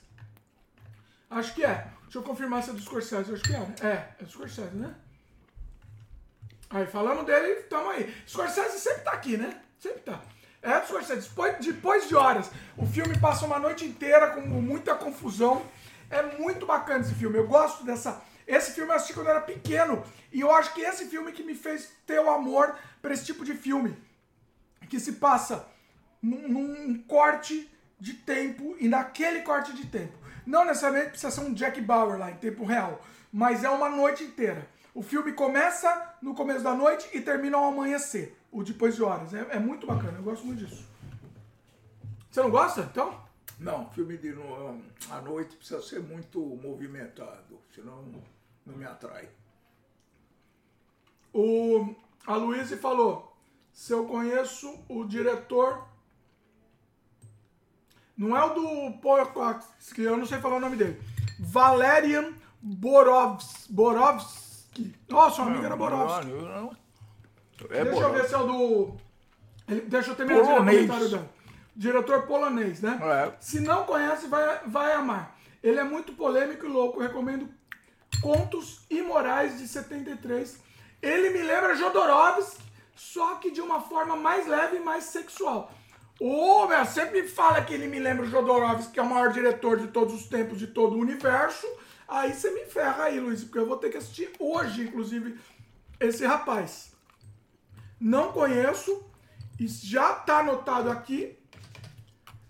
[1.29, 1.87] Acho que é.
[2.11, 3.33] Deixa eu confirmar se é do Scorsese.
[3.33, 3.89] Acho que é?
[3.89, 4.93] É, é do Scorsese, né?
[6.69, 8.13] Aí, falando dele, tamo aí.
[8.27, 9.61] Scorsese sempre tá aqui, né?
[9.79, 10.21] Sempre tá.
[10.61, 11.29] É do Scorsese.
[11.29, 12.51] Depois, depois de horas.
[12.77, 15.65] O filme passa uma noite inteira com muita confusão.
[16.11, 17.39] É muito bacana esse filme.
[17.39, 18.21] Eu gosto dessa.
[18.45, 20.03] Esse filme eu assisti quando eu era pequeno.
[20.33, 23.45] E eu acho que esse filme que me fez ter o amor pra esse tipo
[23.45, 23.97] de filme.
[24.89, 25.65] Que se passa
[26.21, 30.19] num, num corte de tempo e naquele corte de tempo.
[30.47, 33.01] Não necessariamente precisa ser um Jack Bauer lá em tempo real,
[33.33, 34.67] mas é uma noite inteira.
[34.95, 39.33] O filme começa no começo da noite e termina ao amanhecer, o depois de horas.
[39.33, 40.89] É, é muito bacana, eu gosto muito disso.
[42.31, 43.21] Você não gosta, então?
[43.59, 48.05] Não, filme de no, à noite precisa ser muito movimentado, senão
[48.65, 49.29] não me atrai.
[51.33, 51.95] O,
[52.27, 53.37] a Luísa falou:
[53.73, 55.90] se eu conheço o diretor.
[58.21, 61.01] Não é o do Pocox, que eu não sei falar o nome dele.
[61.39, 64.95] Valerian Borovs, Borovski.
[65.09, 66.31] Nossa, sua amiga era Borovski.
[67.71, 68.97] É Deixa eu ver se é o do.
[69.67, 71.31] ele- Deixa eu terminar de o comentário dela.
[71.75, 73.01] Diretor polonês, né?
[73.03, 73.33] É.
[73.41, 75.35] Se não conhece, vai, vai amar.
[75.63, 77.01] Ele é muito polêmico e louco.
[77.01, 77.49] Recomendo
[78.21, 80.59] Contos Imorais de 73.
[81.01, 82.63] Ele me lembra Jodorowsky,
[82.95, 85.73] só que de uma forma mais leve e mais sexual.
[86.21, 89.79] Ô, meu, sempre me fala que ele me lembra Jodorowsky, que é o maior diretor
[89.79, 91.67] de todos os tempos, de todo o universo.
[92.07, 95.41] Aí você me ferra aí, Luiz, porque eu vou ter que assistir hoje, inclusive,
[95.99, 96.93] esse rapaz.
[97.99, 99.03] Não conheço,
[99.59, 101.39] e já tá anotado aqui.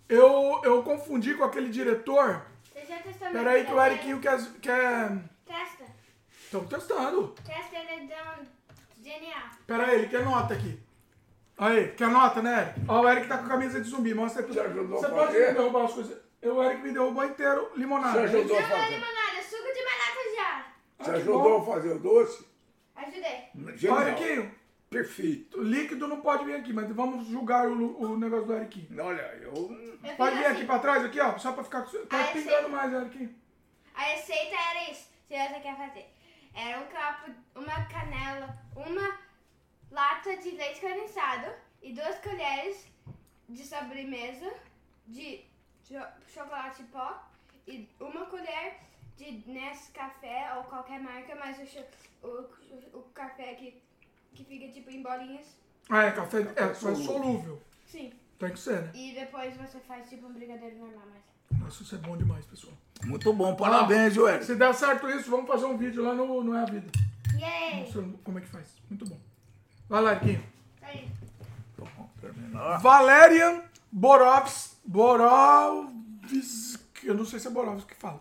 [0.08, 2.44] Eu, eu confundi com aquele diretor.
[2.65, 4.40] Você já testou Peraí que o Eriquinho quer.
[4.60, 5.16] quer...
[5.47, 5.84] Testa.
[6.44, 7.36] Estão testando.
[7.44, 8.39] Testa ele é
[9.00, 9.49] genial.
[9.65, 10.90] Peraí, ele quer nota aqui.
[11.62, 12.80] Aí, quer nota, né, Eric?
[12.89, 14.14] Ó, o Eric tá com a camisa de zumbi.
[14.14, 15.48] Mostra aí pro Você ajudou Você a pode fazer?
[15.48, 16.18] me derrubar as coisas.
[16.40, 18.12] Eu, O Eric me derrubou inteiro limonada.
[18.26, 18.94] Você ajudou a Não é fazer?
[18.94, 20.66] limonada, suco de maracujá.
[20.98, 21.62] Você Ah, que ajudou bom.
[21.70, 22.47] a fazer o doce?
[22.97, 23.44] Ajudei.
[23.55, 24.02] Ó, Genial.
[24.08, 24.55] Eriquinho,
[24.89, 25.58] Perfeito.
[25.58, 28.89] o líquido não pode vir aqui, mas vamos julgar o, lu- o negócio do Eriquinho.
[29.05, 29.52] Olha, eu.
[30.02, 30.66] Eu Pode fiz vir aqui assim.
[30.66, 31.82] pra trás, aqui, ó, só pra ficar...
[31.82, 32.68] Tá Ah, eu pingando sei.
[32.68, 33.34] mais, Eriquinho.
[33.94, 36.06] A receita era isso, se você quer fazer.
[36.55, 39.18] Era um copo, uma canela, uma
[39.91, 41.51] lata de leite condensado
[41.83, 42.86] e duas colheres
[43.49, 44.52] de sobremesa
[45.07, 45.41] de
[45.83, 47.23] cho- chocolate pó
[47.67, 48.78] e uma colher
[49.17, 51.59] de Nescafé ou qualquer marca, mas
[52.23, 53.83] o, o, o café que,
[54.35, 55.47] que fica tipo em bolinhas.
[55.89, 57.05] Ah, é café, é, é solúvel.
[57.05, 57.62] solúvel.
[57.86, 58.12] Sim.
[58.39, 58.91] Tem que ser, né?
[58.94, 61.59] E depois você faz tipo um brigadeiro normal, mas...
[61.60, 62.73] Nossa, isso é bom demais, pessoal.
[63.05, 64.43] Muito bom, parabéns, Joel.
[64.43, 66.91] Se der certo isso, vamos fazer um vídeo lá no Não é a Vida.
[67.39, 67.81] Yay!
[67.81, 68.75] Mostrando como é que faz.
[68.89, 69.19] Muito bom.
[69.91, 70.43] Vai lá, Eriquinho.
[70.83, 71.10] Aí.
[72.20, 72.78] Terminar.
[72.78, 75.89] Valerian Borovs, Borovski,
[77.09, 78.20] eu não sei se é Borovski que fala.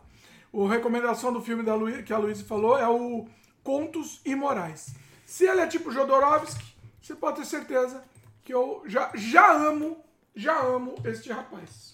[0.52, 3.28] O recomendação do filme da Luí- que a Luísa falou é o
[3.64, 4.96] Contos Imorais.
[5.28, 6.66] Se ele é tipo Jodorowsky,
[7.00, 8.04] você pode ter certeza
[8.44, 10.04] que eu já, já amo,
[10.36, 11.94] já amo este rapaz.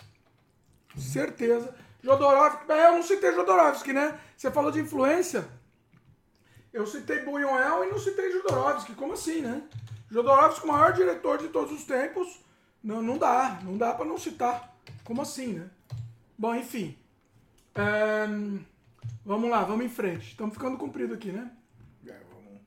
[0.95, 1.76] Certeza.
[2.02, 4.18] Jodorowsky, mas eu não citei Jodorowsky, né?
[4.38, 5.45] Você falou de influência.
[6.76, 8.95] Eu citei Buñuel e não citei Jodorowsky.
[8.95, 9.64] Como assim, né?
[10.12, 12.44] Jodorowsky, o maior diretor de todos os tempos.
[12.84, 13.62] Não, não dá.
[13.64, 14.76] Não dá pra não citar.
[15.06, 15.70] Como assim, né?
[16.38, 16.98] Bom, enfim.
[17.74, 18.60] Ahn,
[19.24, 20.32] vamos lá, vamos em frente.
[20.32, 21.50] Estamos ficando comprido aqui, né?
[22.06, 22.60] É, vamos.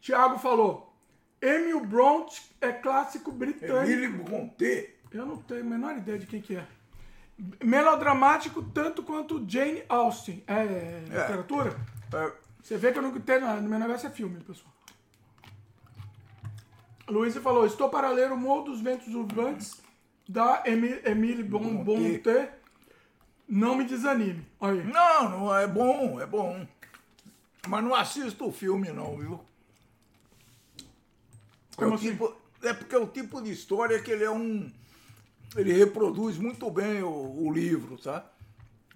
[0.00, 0.96] Tiago falou.
[1.40, 3.78] Emil Bront é clássico britânico.
[3.78, 4.94] Emílio Brontë.
[5.10, 6.64] Eu não tenho a menor ideia de quem que é.
[7.60, 10.44] Melodramático tanto quanto Jane Austen.
[10.46, 11.76] É, literatura?
[12.14, 12.32] É,
[12.62, 13.60] Você vê que eu não tenho nada.
[13.60, 14.72] No meu negócio é filme, pessoal.
[17.08, 19.82] Luísa falou: Estou para ler O Morro dos Ventos Urbantes
[20.28, 22.58] da Emi- Emile Bon- Bonté.
[23.48, 24.46] Não me desanime.
[24.60, 24.82] Olha.
[24.84, 26.66] Não, não é bom, é bom.
[27.68, 29.40] Mas não assisto o filme, não, viu?
[31.78, 32.10] É, assim?
[32.10, 34.70] tipo, é porque é o tipo de história que ele é um.
[35.56, 37.10] Ele reproduz muito bem o,
[37.46, 38.24] o livro, tá?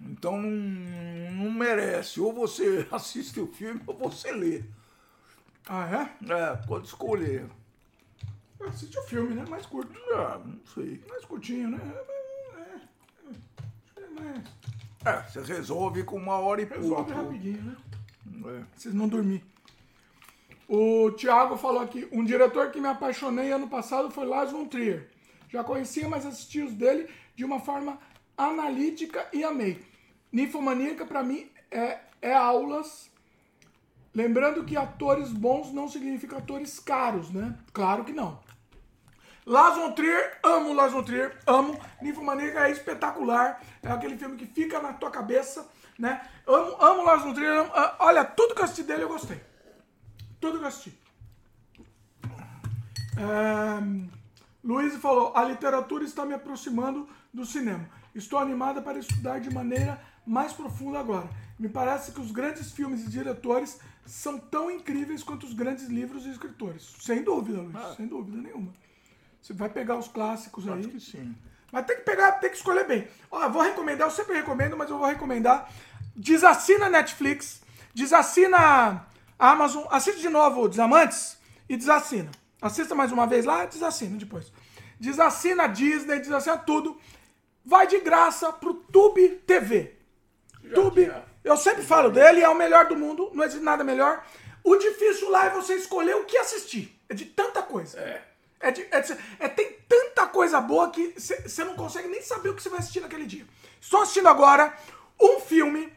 [0.01, 2.19] Então não, não merece.
[2.19, 4.63] Ou você assiste o filme ou você lê.
[5.67, 6.33] Ah, é?
[6.33, 7.45] É, pode escolher.
[8.67, 9.45] Assiste o filme, né?
[9.49, 9.99] Mais curto.
[10.13, 11.03] Ah, não sei.
[11.09, 11.79] Mais curtinho, né?
[12.57, 12.59] É,
[13.99, 14.43] é, é mais-
[15.05, 17.11] É, você resolve com uma hora e Resolve pouco.
[17.11, 17.75] rapidinho, né?
[18.45, 18.63] É.
[18.75, 19.43] Vocês não dormir.
[20.67, 25.09] O Thiago falou aqui, um diretor que me apaixonei ano passado foi Lars von Trier.
[25.49, 27.97] Já conhecia, mas assisti os dele de uma forma
[28.37, 29.83] analítica e amei.
[30.31, 33.09] Ninfomaníaca, pra mim, é, é aulas.
[34.13, 37.57] Lembrando que atores bons não significam atores caros, né?
[37.73, 38.39] Claro que não.
[39.45, 41.79] Lars von Trier, amo Lars von Trier, amo.
[42.01, 43.61] Ninfomaníaca é espetacular.
[43.81, 45.67] É aquele filme que fica na tua cabeça,
[45.97, 46.21] né?
[46.45, 47.61] Amo, amo Lars von Trier.
[47.61, 49.39] amo- ah, olha, tudo que eu assisti dele eu gostei.
[50.39, 50.99] Tudo que eu assisti.
[53.17, 54.09] Ahn,
[54.63, 57.87] Luiz falou, a literatura está me aproximando do cinema.
[58.17, 61.29] Estou animada para estudar de maneira mais profunda agora.
[61.59, 66.25] Me parece que os grandes filmes e diretores são tão incríveis quanto os grandes livros
[66.25, 66.95] e escritores.
[66.99, 68.73] Sem dúvida, Luiz, sem dúvida nenhuma.
[69.39, 70.79] Você vai pegar os clássicos aí.
[70.79, 71.35] Acho que sim.
[71.71, 73.07] Mas tem que pegar, tem que escolher bem.
[73.29, 75.69] Ó, eu vou recomendar, eu sempre recomendo, mas eu vou recomendar.
[76.15, 77.61] Desassina Netflix,
[77.93, 79.05] desassina
[79.37, 81.37] Amazon, assiste de novo o Desamantes
[81.69, 82.31] e desassina.
[82.59, 84.51] Assista mais uma vez lá, desassina depois.
[84.99, 86.97] Desassina Disney, desassina tudo.
[87.67, 89.93] Vai de graça pro Tube TV.
[90.73, 91.11] Tube,
[91.43, 94.25] eu sempre falo dele, é o melhor do mundo, não existe nada melhor.
[94.63, 96.97] O difícil lá é você escolher o que assistir.
[97.09, 97.99] É de tanta coisa.
[97.99, 98.23] É.
[98.59, 102.49] É, de- é de- é- tem tanta coisa boa que você não consegue nem saber
[102.49, 103.45] o que você vai assistir naquele dia.
[103.81, 104.73] Estou assistindo agora
[105.19, 105.91] um filme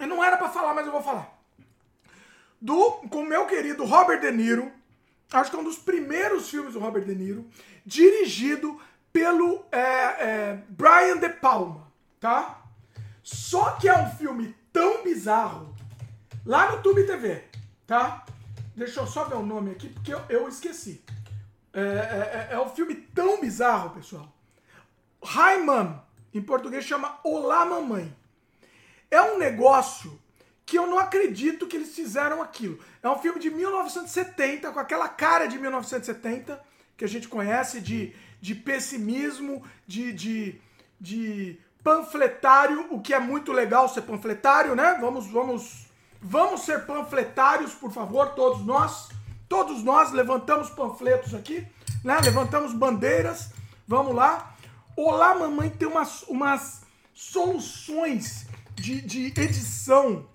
[0.00, 1.28] E não era pra falar, mas eu vou falar.
[2.60, 4.70] Do, com o meu querido Robert De Niro,
[5.32, 7.44] acho que é um dos primeiros filmes do Robert De Niro,
[7.84, 8.80] dirigido
[9.12, 12.62] pelo é, é, Brian De Palma, tá?
[13.22, 15.74] Só que é um filme tão bizarro,
[16.44, 17.44] lá no Tube TV,
[17.86, 18.24] tá?
[18.74, 21.02] Deixa eu só ver o nome aqui, porque eu, eu esqueci.
[21.72, 24.32] É, é, é, é um filme tão bizarro, pessoal.
[25.22, 25.98] Hi Mom,
[26.32, 28.14] em português chama Olá Mamãe.
[29.10, 30.18] É um negócio
[30.64, 32.78] que eu não acredito que eles fizeram aquilo.
[33.02, 36.62] É um filme de 1970, com aquela cara de 1970,
[36.96, 40.60] que a gente conhece, de, de pessimismo, de, de,
[41.00, 44.96] de panfletário, o que é muito legal ser panfletário, né?
[45.00, 45.86] Vamos, vamos,
[46.20, 49.08] vamos ser panfletários, por favor, todos nós.
[49.48, 51.66] Todos nós levantamos panfletos aqui,
[52.04, 52.18] né?
[52.22, 53.50] Levantamos bandeiras.
[53.86, 54.54] Vamos lá.
[54.94, 56.82] Olá, mamãe tem umas, umas
[57.14, 60.26] soluções de, de edição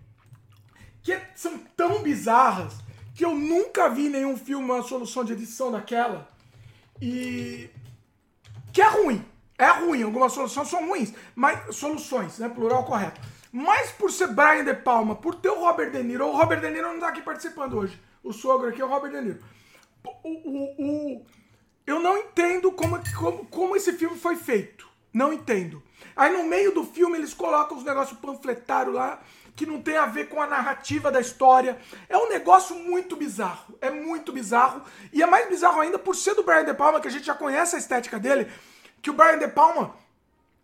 [1.03, 2.73] que são tão bizarras
[3.13, 6.27] que eu nunca vi nenhum filme uma solução de edição daquela.
[7.01, 7.69] E
[8.73, 9.23] que é ruim.
[9.57, 13.21] É ruim, algumas soluções são ruins, mas soluções, né, plural correto.
[13.51, 16.71] Mas por ser Brian De Palma, por ter o Robert De Niro, o Robert De
[16.71, 18.01] Niro não tá aqui participando hoje.
[18.23, 19.39] O sogro aqui é o Robert De Niro.
[20.03, 21.25] O, o, o
[21.85, 24.87] eu não entendo como, como, como esse filme foi feito.
[25.13, 25.83] Não entendo.
[26.15, 29.21] Aí no meio do filme eles colocam os negócios panfletários lá
[29.55, 31.77] que não tem a ver com a narrativa da história.
[32.09, 33.77] É um negócio muito bizarro.
[33.79, 34.81] É muito bizarro.
[35.11, 37.35] E é mais bizarro ainda por ser do Brian De Palma, que a gente já
[37.35, 38.51] conhece a estética dele,
[39.01, 39.95] que o Brian De Palma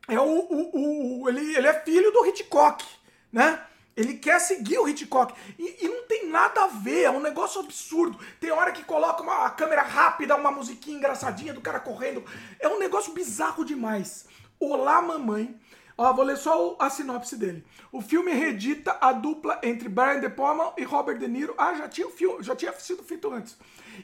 [0.07, 2.83] é o, o, o ele, ele é filho do Hitchcock,
[3.31, 3.63] né?
[3.95, 5.33] Ele quer seguir o Hitchcock.
[5.57, 8.17] E, e, não tem nada a ver, é um negócio absurdo.
[8.39, 12.23] Tem hora que coloca uma câmera rápida, uma musiquinha engraçadinha do cara correndo.
[12.59, 14.25] É um negócio bizarro demais.
[14.57, 15.59] Olá, mamãe
[16.01, 17.62] Ó, vou ler só a sinopse dele.
[17.92, 21.53] O filme reedita a dupla entre Brian De Palma e Robert De Niro.
[21.58, 23.58] Ah, já tinha, filme, já tinha sido feito antes.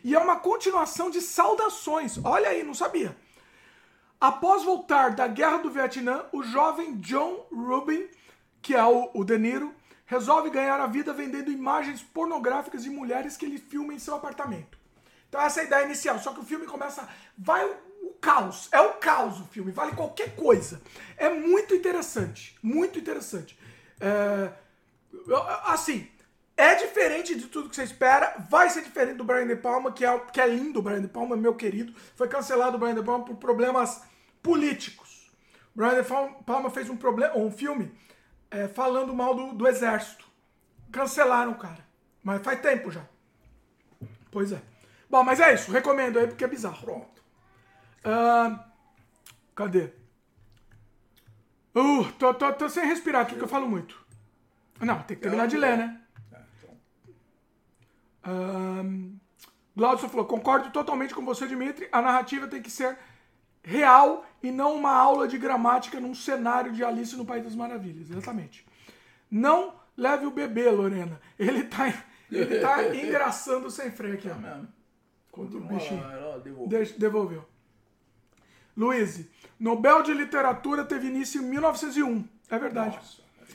[0.04, 2.20] E é uma continuação de Saudações.
[2.22, 3.16] Olha aí, não sabia.
[4.20, 8.10] Após voltar da Guerra do Vietnã, o jovem John Rubin,
[8.62, 9.74] que é o, o De Niro,
[10.06, 14.78] resolve ganhar a vida vendendo imagens pornográficas de mulheres que ele filma em seu apartamento.
[15.30, 17.66] Então essa é a ideia inicial, só que o filme começa, vai
[18.06, 18.70] o caos.
[18.72, 20.82] É o caos o filme, vale qualquer coisa.
[21.18, 23.58] É muito interessante, muito interessante.
[24.00, 24.52] É,
[25.66, 26.08] assim,
[26.56, 28.36] é diferente de tudo que você espera.
[28.50, 30.80] Vai ser diferente do Brian De Palma, que é, que é lindo.
[30.80, 31.94] O Brian De Palma, meu querido.
[32.16, 34.04] Foi cancelado o Brian De Palma por problemas
[34.44, 35.32] políticos.
[35.76, 36.08] O Brian De
[36.46, 37.92] Palma fez um, problema, um filme
[38.52, 40.26] é, falando mal do, do exército.
[40.92, 41.84] Cancelaram o cara.
[42.24, 43.02] Mas faz tempo já.
[44.32, 44.62] Pois é.
[45.10, 45.72] Bom, mas é isso.
[45.72, 47.15] Recomendo aí porque é bizarro.
[48.06, 48.60] Uh,
[49.56, 49.92] cadê?
[51.74, 54.00] Uh, tô, tô, tô sem respirar aqui, que eu falo muito.
[54.80, 56.02] Não, tem que terminar de ler, né?
[58.26, 59.16] Uh,
[59.76, 61.90] Glaucio falou, concordo totalmente com você, Dimitri.
[61.92, 62.98] A narrativa tem que ser
[63.64, 68.10] real e não uma aula de gramática num cenário de Alice no País das Maravilhas.
[68.10, 68.66] Exatamente.
[69.30, 71.20] Não leve o bebê, Lorena.
[71.38, 71.94] Ele tá,
[72.32, 74.36] ele tá engraçando sem freio aqui, ó.
[74.36, 74.62] Tá
[75.32, 76.02] Contra o bichinho.
[76.98, 77.46] devolveu.
[78.76, 79.26] Luiz,
[79.60, 82.28] Nobel de Literatura teve início em 1901.
[82.50, 83.00] É verdade.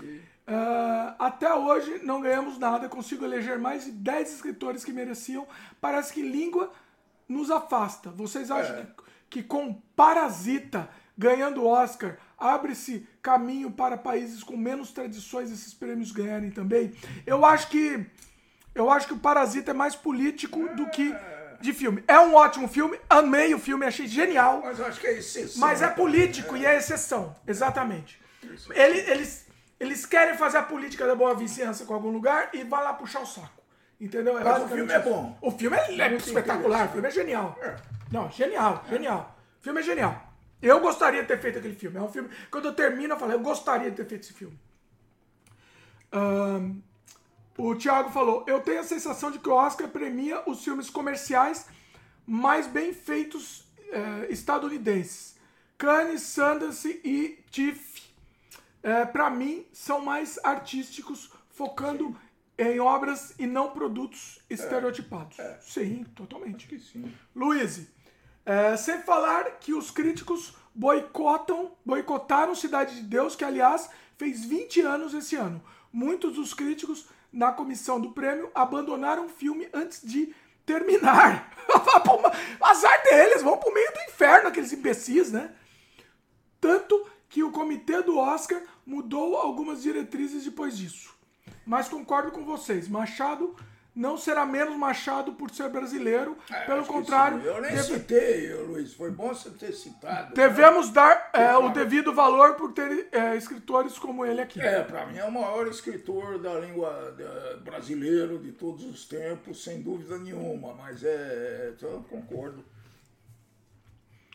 [0.03, 2.89] Uh, até hoje não ganhamos nada.
[2.89, 5.47] Consigo eleger mais de 10 escritores que mereciam.
[5.81, 6.73] Parece que língua
[7.29, 8.11] nos afasta.
[8.11, 8.87] Vocês acham é.
[9.29, 16.11] que, que com Parasita ganhando Oscar abre-se caminho para países com menos tradições esses prêmios
[16.11, 16.93] ganharem também?
[17.27, 18.07] Eu acho que
[18.75, 21.15] eu acho que o Parasita é mais político do que
[21.61, 22.03] de filme.
[22.09, 24.61] É um ótimo filme, amei o filme, achei genial.
[24.65, 25.61] Mas eu acho que é exceção.
[25.61, 28.21] Mas é político e é exceção, exatamente.
[28.71, 29.47] Ele, eles,
[29.79, 33.21] eles querem fazer a política da boa vizinhança com algum lugar e vai lá puxar
[33.21, 33.61] o saco.
[34.01, 34.39] Entendeu?
[34.39, 35.37] É Mas o filme é bom.
[35.43, 37.59] O filme é, é espetacular, o filme é genial.
[37.61, 37.77] É.
[38.11, 39.37] Não, genial, genial.
[39.61, 40.31] O filme é genial.
[40.63, 41.99] Eu gostaria de ter feito aquele filme.
[41.99, 42.31] É um filme.
[42.51, 44.59] Quando eu termino, eu falo, eu gostaria de ter feito esse filme.
[46.13, 46.83] Um,
[47.57, 51.67] o Thiago falou: Eu tenho a sensação de que o Oscar premia os filmes comerciais
[52.27, 55.37] mais bem feitos é, estadunidenses.
[55.77, 58.03] Cannes, Sundance e TIFF,
[58.83, 62.65] é, para mim, são mais artísticos, focando sim.
[62.65, 65.39] em obras e não produtos estereotipados.
[65.39, 66.67] É, sim, totalmente.
[66.75, 67.13] Acho sim.
[67.35, 67.87] Luiz,
[68.45, 74.81] é, sem falar que os críticos boicotam, boicotaram Cidade de Deus, que aliás fez 20
[74.83, 75.63] anos esse ano.
[75.93, 80.35] Muitos dos críticos na comissão do prêmio abandonaram o filme antes de
[80.67, 81.53] terminar.
[82.61, 85.53] Azar deles, vão pro meio do inferno, aqueles imbecis, né?
[86.61, 91.15] Tanto que o comitê do Oscar mudou algumas diretrizes depois disso.
[91.65, 92.89] mas concordo com vocês.
[92.89, 93.55] Machado
[93.95, 96.37] não será menos Machado por ser brasileiro.
[96.51, 97.41] É, Pelo contrário.
[97.43, 98.95] Eu nem deve- citei, Luiz.
[98.95, 100.33] Foi bom você ter citado.
[100.35, 104.61] devemos dar é, o devido valor por ter é, escritores como ele aqui.
[104.61, 107.15] É, para mim é o maior escritor da língua
[107.65, 110.73] brasileiro de todos os tempos, sem dúvida nenhuma.
[110.75, 111.75] Mas é.
[111.83, 112.65] Eu concordo.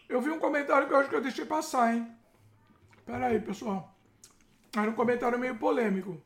[0.08, 2.08] Eu vi um comentário que eu acho que eu deixei passar, hein?
[3.06, 3.92] Pera aí, pessoal.
[4.78, 6.22] Era um comentário meio polêmico.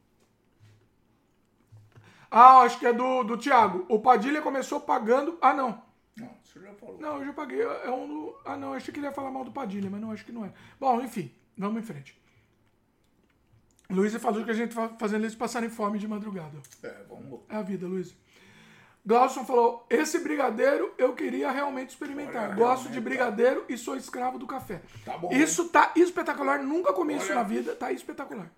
[2.32, 3.86] Ah, acho que é do, do Thiago.
[3.90, 5.38] O Padilha começou pagando.
[5.42, 5.82] Ah, não.
[6.16, 7.00] Não, você já falou.
[7.00, 7.62] Não, eu já paguei.
[7.62, 8.36] É um do.
[8.46, 8.74] Ah, não.
[8.74, 10.52] Achei que ele ia falar mal do Padilha, mas não, acho que não é.
[10.80, 11.32] Bom, enfim.
[11.58, 12.20] Vamos em frente.
[13.90, 16.58] Luísa falou que a gente tá fazendo eles passarem fome de madrugada.
[16.84, 17.40] É, vamos.
[17.50, 18.16] É a vida, Luiz.
[19.04, 22.50] Glauson falou: esse brigadeiro eu queria realmente experimentar.
[22.50, 24.82] Olha, Gosto de realmente, brigadeiro e sou escravo do café.
[25.04, 26.62] Tá bom, Isso tá espetacular.
[26.62, 27.36] Nunca comi isso Olha.
[27.36, 27.76] na vida.
[27.76, 28.52] Tá espetacular.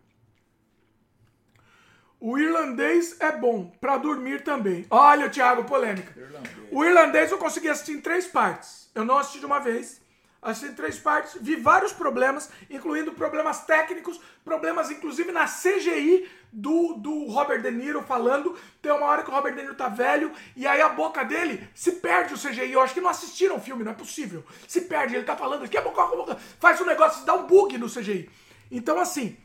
[2.21, 4.85] O irlandês é bom pra dormir também.
[4.91, 6.13] Olha, Thiago, polêmica.
[6.15, 6.55] Irlandês.
[6.71, 8.91] O irlandês eu consegui assistir em três partes.
[8.93, 9.99] Eu não assisti de uma vez.
[10.39, 16.93] Assisti em três partes, vi vários problemas, incluindo problemas técnicos, problemas inclusive na CGI do,
[16.93, 18.55] do Robert De Niro falando.
[18.83, 21.67] Tem uma hora que o Robert De Niro tá velho e aí a boca dele
[21.73, 22.71] se perde o CGI.
[22.71, 24.43] Eu acho que não assistiram o filme, não é possível.
[24.67, 27.47] Se perde, ele tá falando aqui, a boca, a boca, faz um negócio, dá um
[27.47, 28.29] bug no CGI.
[28.71, 29.37] Então, assim,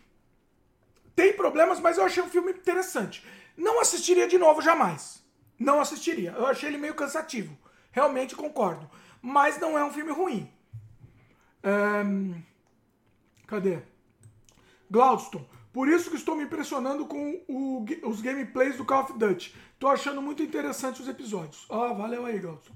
[1.16, 3.26] tem problemas, mas eu achei um filme interessante.
[3.56, 5.24] Não assistiria de novo jamais.
[5.58, 6.32] Não assistiria.
[6.32, 7.56] Eu achei ele meio cansativo.
[7.90, 8.88] Realmente concordo.
[9.22, 10.52] Mas não é um filme ruim.
[11.64, 12.34] Ahn,
[13.46, 13.80] cadê?
[14.90, 15.44] Glaudston.
[15.72, 19.54] Por isso que estou me impressionando com o os gameplays do Call of Duty.
[19.78, 21.64] Tô achando muito interessante os episódios.
[21.68, 22.74] Ó, valeu aí, Glaudston.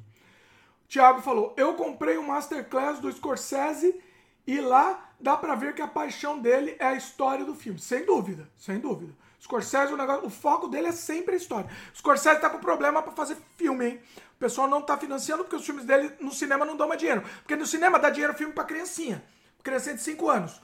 [0.89, 4.03] Tiago falou: Eu comprei um Masterclass do Scorsese
[4.47, 7.79] e lá dá pra ver que a paixão dele é a história do filme.
[7.79, 9.13] Sem dúvida, sem dúvida.
[9.41, 11.71] Scorsese, o, negócio, o foco dele é sempre a história.
[11.95, 14.01] Scorsese tá com problema pra fazer filme, hein?
[14.35, 17.23] O pessoal não tá financiando porque os filmes dele no cinema não dão mais dinheiro.
[17.43, 19.23] Porque no cinema dá dinheiro filme pra criancinha.
[19.63, 20.61] Criancinha de 5 anos.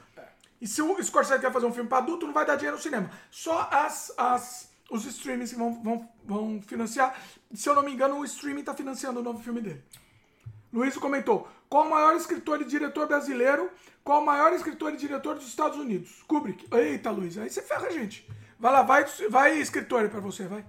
[0.59, 2.81] E se o Scorsese quer fazer um filme pra adulto, não vai dar dinheiro no
[2.81, 3.11] cinema.
[3.29, 7.15] Só as, as, os streamings vão, vão, vão financiar.
[7.53, 9.83] Se eu não me engano, o streaming tá financiando o novo filme dele.
[10.73, 13.69] Luiz comentou: qual o maior escritor e diretor brasileiro?
[14.03, 16.23] Qual o maior escritor e diretor dos Estados Unidos?
[16.27, 16.67] Kubrick.
[16.73, 18.27] Eita, Luiz, aí você ferra a gente.
[18.59, 20.65] Vai lá, vai, vai escritor pra você, vai.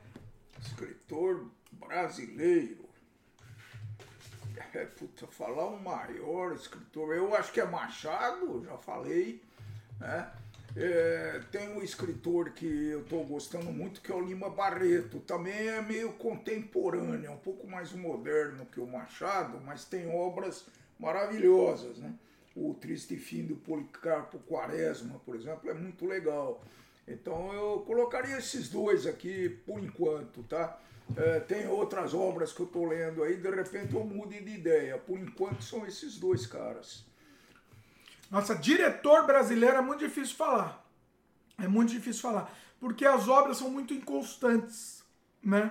[0.60, 2.88] Escritor brasileiro.
[4.74, 9.42] É, puta, falar o maior escritor, eu acho que é Machado, já falei,
[9.98, 10.30] né?
[10.76, 15.18] É, tem um escritor que eu estou gostando muito, que é o Lima Barreto.
[15.20, 20.66] Também é meio contemporâneo, é um pouco mais moderno que o Machado, mas tem obras
[20.98, 22.14] maravilhosas, né?
[22.54, 26.62] O Triste Fim do Policarpo Quaresma, por exemplo, é muito legal.
[27.06, 30.78] Então eu colocaria esses dois aqui por enquanto, tá?
[31.16, 34.98] É, tem outras obras que eu tô lendo aí, de repente eu mude de ideia.
[34.98, 37.04] Por enquanto são esses dois caras.
[38.30, 40.86] Nossa, diretor brasileiro é muito difícil falar.
[41.58, 42.54] É muito difícil falar.
[42.78, 45.02] Porque as obras são muito inconstantes,
[45.42, 45.70] né?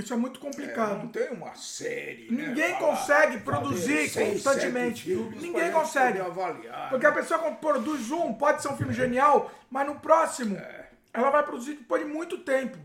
[0.00, 1.08] Isso é muito É, não complicado.
[1.08, 2.30] tem uma série.
[2.30, 2.48] né?
[2.48, 5.02] Ninguém Falar- consegue fazer produzir seis, constantemente.
[5.04, 6.20] filmes Ninguém consegue.
[6.20, 6.90] avaliar.
[6.90, 7.16] Porque a né?
[7.16, 10.88] pessoa quando produz um, pode ser um filme genial, mas no próximo, É.
[11.12, 12.76] ela vai produzir depois de muito tempo.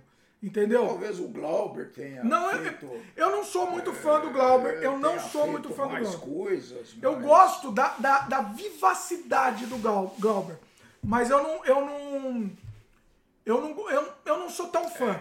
[0.44, 0.86] Entendeu?
[0.86, 3.02] Talvez o Glauber tenha Não, eu, feito.
[3.16, 4.74] eu não sou muito fã do Glauber.
[4.84, 6.18] Eu não sou muito fã do Glauber.
[6.20, 6.94] coisas.
[7.02, 10.58] Eu mas- gosto da, da, da vivacidade do Glau- Glauber.
[11.04, 11.66] Mas eu não.
[11.66, 12.52] Eu não.
[13.46, 15.20] Eu não, eu, eu não sou tão fã.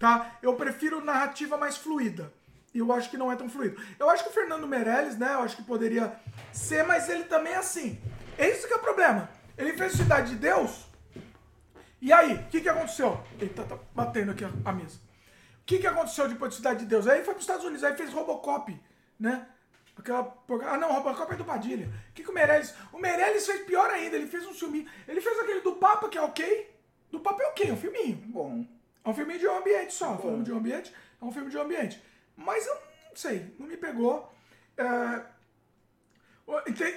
[0.00, 0.38] Tá?
[0.40, 2.32] Eu prefiro narrativa mais fluida.
[2.72, 3.80] E eu acho que não é tão fluido.
[3.98, 5.34] Eu acho que o Fernando Meirelles, né?
[5.34, 6.18] Eu acho que poderia
[6.50, 8.00] ser, mas ele também é assim.
[8.38, 9.28] Esse que é o problema.
[9.58, 10.86] Ele fez Cidade de Deus.
[12.00, 13.22] E aí, o que, que aconteceu?
[13.38, 14.96] Eita, tá batendo aqui a, mesa.
[14.96, 17.06] O que, que aconteceu depois de Cidade de Deus?
[17.06, 18.74] Aí foi para os Estados Unidos, aí fez Robocop,
[19.18, 19.46] né?
[19.98, 20.34] Aquela
[20.64, 21.90] Ah, não, Robocop é do Padilha.
[22.08, 22.74] O que, que o Meirelles.
[22.90, 24.88] O Meirelles fez pior ainda, ele fez um filminho.
[25.06, 26.74] Ele fez aquele do Papa, que é ok.
[27.10, 28.16] Do Papa é ok, é um filminho.
[28.28, 28.64] Bom,
[29.04, 30.12] É um filme de um ambiente só.
[30.12, 30.92] Um filme de um ambiente.
[31.20, 32.02] É um filme de um ambiente.
[32.36, 34.32] Mas eu não sei, não me pegou.
[34.76, 35.22] É,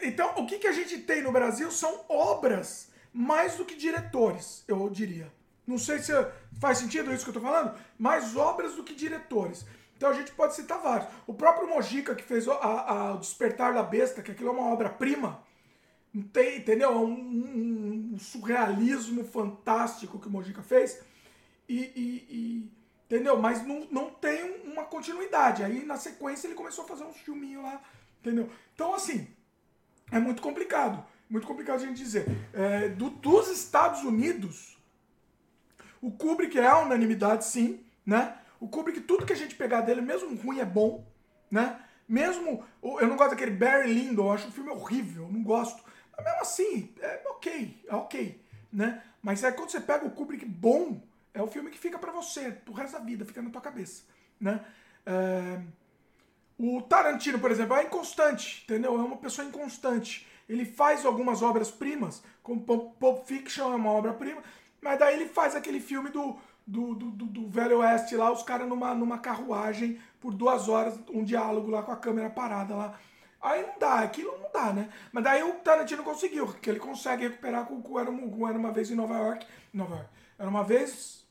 [0.04, 4.64] Então, o que, que a gente tem no Brasil são obras mais do que diretores,
[4.68, 5.32] eu diria.
[5.68, 6.12] Não sei se
[6.60, 9.66] faz sentido isso que eu tô falando, mais obras do que diretores.
[9.96, 11.08] Então a gente pode citar vários.
[11.28, 14.52] O próprio Mojica, que fez o- a- a- o Despertar da Besta, que aquilo é
[14.52, 15.42] uma obra-prima,
[16.14, 16.90] entendeu?
[16.92, 21.00] É um, um- um surrealismo fantástico que o Mojica fez.
[21.74, 22.72] E, e- e-
[23.06, 23.38] entendeu?
[23.40, 25.64] Mas não, não tem um- uma continuidade.
[25.64, 27.82] Aí na sequência ele começou a fazer uns filminhos lá,
[28.22, 28.50] entendeu?
[28.76, 29.28] Então assim,
[30.12, 31.04] é muito complicado.
[31.30, 32.26] Muito complicado a gente dizer.
[32.54, 34.72] É, do- dos Estados Unidos,
[36.02, 38.38] O Kubrick é a unanimidade, sim, né?
[38.60, 41.08] O Kubrick, tudo que a gente pegar dele, mesmo ruim, é bom,
[41.50, 41.80] né?
[42.08, 42.62] Mesmo.
[42.84, 45.82] Eu não gosto daquele Barry Lyndon, eu acho o filme horrível, não gosto.
[46.16, 48.42] Mas mesmo assim, é ok, é ok,
[48.72, 49.02] né?
[49.22, 51.02] Mas é quando você pega o Kubrick bom,
[51.34, 54.04] é o filme que fica para você, pro resto da vida, fica na tua cabeça,
[54.40, 54.64] né?
[55.06, 55.62] É...
[56.58, 58.96] O Tarantino, por exemplo, é inconstante, entendeu?
[58.96, 60.28] É uma pessoa inconstante.
[60.48, 64.42] Ele faz algumas obras-primas, como Pulp Fiction é uma obra-prima,
[64.80, 68.68] mas daí ele faz aquele filme do, do, do, do, Velho Oeste lá, os caras
[68.68, 73.00] numa, numa carruagem por duas horas, um diálogo lá com a câmera parada lá.
[73.42, 74.90] Aí não dá, aquilo não dá, né?
[75.12, 78.90] Mas daí o Tarantino conseguiu, que ele consegue recuperar com o Era, Era Uma Vez
[78.90, 79.46] em Nova York.
[79.74, 80.10] Nova York.
[80.40, 81.23] Era uma vez.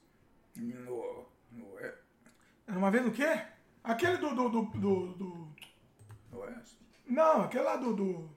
[0.56, 1.94] No, no, é,
[2.67, 3.40] Era uma vez no quê?
[3.83, 4.35] Aquele do.
[4.35, 5.52] do, do, do, do-
[6.31, 6.78] no Oeste.
[7.06, 8.31] Não, aquele lá do, do,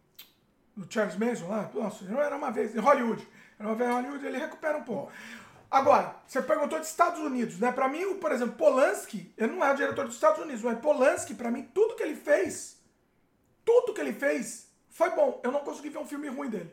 [0.75, 1.69] do Charles Manson lá.
[1.73, 2.75] Nossa, não era uma vez.
[2.75, 3.27] Em Hollywood.
[3.59, 5.11] Era uma vez em Hollywood, ele recupera um pouco.
[5.71, 7.71] Agora, você perguntou de Estados Unidos, né?
[7.71, 10.79] Pra mim, o, por exemplo, Polanski, ele não é o diretor dos Estados Unidos, mas
[10.79, 12.81] Polanski, pra mim, tudo que ele fez,
[13.63, 15.41] tudo que ele fez foi bom.
[15.43, 16.71] Eu não consegui ver um filme ruim dele.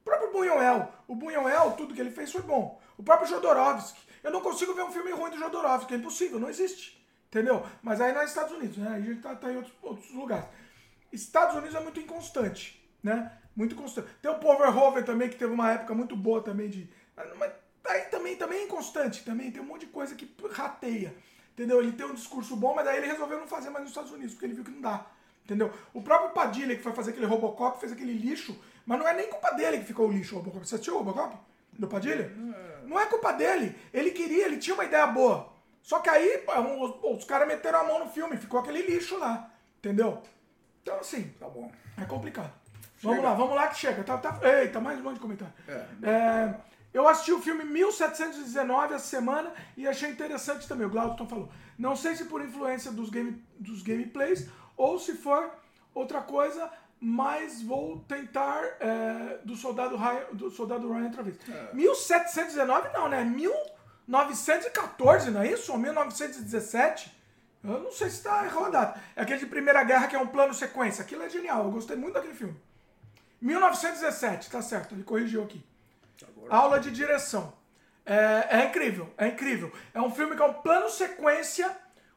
[0.00, 2.80] O próprio Buñuel, o Buñuel, tudo que ele fez foi bom.
[2.96, 6.48] O próprio Jodorowsky, eu não consigo ver um filme ruim do Jodorowsky, é impossível, não
[6.48, 7.00] existe.
[7.28, 7.64] Entendeu?
[7.80, 8.90] Mas aí não é Estados Unidos, né?
[8.92, 10.46] Aí a gente tá, tá em outros, outros lugares.
[11.12, 13.32] Estados Unidos é muito inconstante, né?
[13.54, 14.08] Muito constante.
[14.20, 16.90] Tem o Paul Verhoeven também, que teve uma época muito boa também de...
[17.38, 17.52] Mas
[17.86, 21.14] aí também, também é inconstante, também tem um monte de coisa que rateia,
[21.52, 21.80] entendeu?
[21.80, 24.32] Ele tem um discurso bom, mas daí ele resolveu não fazer mais nos Estados Unidos,
[24.32, 25.06] porque ele viu que não dá,
[25.44, 25.72] entendeu?
[25.92, 29.28] O próprio Padilha, que foi fazer aquele Robocop, fez aquele lixo, mas não é nem
[29.28, 30.66] culpa dele que ficou o lixo, o Robocop.
[30.66, 31.36] Você assistiu o Robocop?
[31.72, 32.32] Do Padilha?
[32.84, 33.74] Não é culpa dele.
[33.92, 35.50] Ele queria, ele tinha uma ideia boa.
[35.82, 36.44] Só que aí
[36.80, 40.22] os, os caras meteram a mão no filme, ficou aquele lixo lá, entendeu?
[40.82, 41.70] Então, assim, Tá bom.
[42.00, 42.52] é complicado.
[43.02, 43.28] Vamos Chega.
[43.30, 44.04] lá, vamos lá que chega.
[44.04, 44.38] Tá, tá...
[44.42, 45.54] Eita, mais um monte de comentário.
[45.66, 45.84] É.
[46.02, 46.54] É,
[46.92, 50.86] eu assisti o filme 1719 essa semana e achei interessante também.
[50.86, 51.48] O Glauton falou.
[51.78, 55.50] Não sei se por influência dos, game, dos gameplays ou se for
[55.94, 61.38] outra coisa, mas vou tentar é, do, soldado Ryan, do Soldado Ryan outra vez.
[61.72, 63.24] 1719 não, né?
[63.24, 65.72] 1914, não é isso?
[65.72, 67.18] Ou 1917?
[67.64, 69.00] Eu não sei se está errado a data.
[69.16, 71.02] É aquele de Primeira Guerra que é um plano sequência.
[71.02, 71.64] Aquilo é genial.
[71.64, 72.54] Eu gostei muito daquele filme.
[73.40, 74.94] 1917, tá certo.
[74.94, 75.64] Ele corrigiu aqui.
[76.22, 76.54] Agora.
[76.54, 77.58] Aula de direção.
[78.04, 79.72] É, é incrível, é incrível.
[79.94, 81.70] É um filme que é um plano sequência,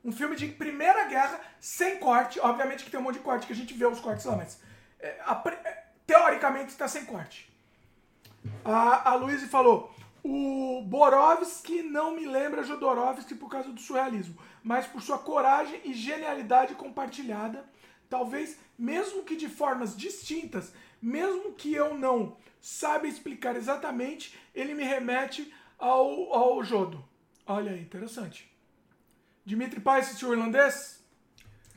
[0.04, 2.40] um filme de Primeira Guerra, sem corte.
[2.40, 4.60] Obviamente que tem um monte de corte, que a gente vê os cortes lá, mas
[5.04, 7.52] é, a é, teoricamente está sem corte.
[8.64, 14.88] A, a Luísa falou: o Borovski não me lembra Jodorowsky por causa do surrealismo, mas
[14.88, 17.66] por sua coragem e genialidade compartilhada,
[18.10, 24.86] talvez mesmo que de formas distintas, mesmo que eu não saiba explicar exatamente, ele me
[24.86, 27.04] remete ao, ao Jodo.
[27.46, 28.50] Olha interessante.
[29.44, 31.03] Dimitri Pai assistiu o irlandês?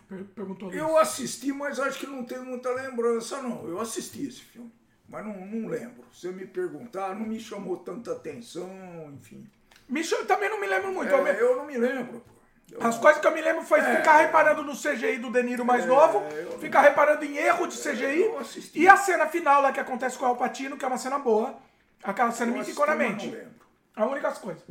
[0.08, 0.72] Per- perguntou.
[0.72, 3.66] Eu assisti, mas acho que não tenho muita lembrança, não.
[3.68, 4.72] Eu assisti esse filme,
[5.08, 6.04] mas não, não lembro.
[6.12, 8.70] Se eu me perguntar, não me chamou tanta atenção,
[9.12, 9.48] enfim.
[9.88, 11.12] Me chama- também não me lembro muito.
[11.12, 12.36] É, eu me- eu não me lembro, pô.
[12.72, 13.96] Eu As não- coisas que eu me lembro foi É.
[13.96, 16.22] ficar reparando no CGI do De Niro mais É, novo,
[16.58, 18.80] ficar reparando em erro de CGI eu assisti.
[18.80, 21.56] e a cena final lá que acontece com o Alpatino, que é uma cena boa.
[22.02, 23.26] Aquela cena eu me ficou na mente.
[23.28, 23.54] Não lembro.
[23.94, 24.62] A única coisa.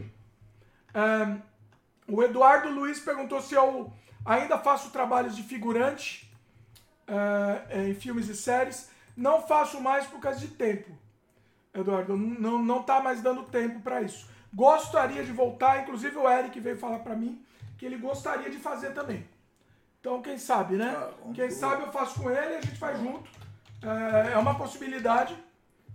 [0.94, 1.40] Ahn,
[2.08, 3.92] o Eduardo Luiz perguntou se eu
[4.26, 6.30] ainda faço trabalhos de figurante
[7.08, 8.90] ah, em filmes e séries.
[9.16, 10.92] Não faço mais por causa de tempo.
[11.74, 14.28] Eduardo, não, não tá mais dando tempo para isso.
[14.54, 17.46] Gostaria de voltar, inclusive o Eric veio falar para mim
[17.78, 19.28] que ele gostaria de fazer também.
[20.00, 20.96] Então, quem sabe, né?
[20.96, 23.30] Ah, quem sabe eu faço com ele e a gente faz junto.
[23.82, 25.36] É, é uma possibilidade.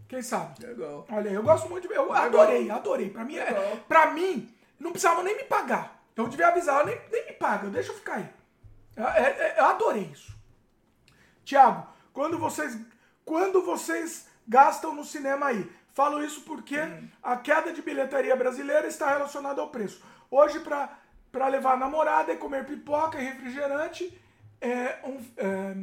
[0.09, 0.67] Quem sabe?
[0.67, 1.07] Legal.
[1.11, 1.95] Olha, eu gosto muito de.
[1.95, 3.09] Eu adorei, adorei.
[3.09, 6.00] Pra mim, é, pra mim, não precisavam nem me pagar.
[6.17, 8.29] Eu devia avisar, nem, nem me paga, deixa eu ficar aí.
[8.97, 10.33] É- é- é- eu adorei isso.
[11.45, 12.77] Tiago, quando vocês,
[13.25, 15.71] quando vocês gastam no cinema aí?
[15.95, 16.79] Falo isso porque
[17.23, 20.03] a queda de bilheteria brasileira está relacionada ao preço.
[20.31, 24.21] Hoje, pra levar a namorada e comer pipoca e refrigerante,
[24.61, 25.75] é, um, é,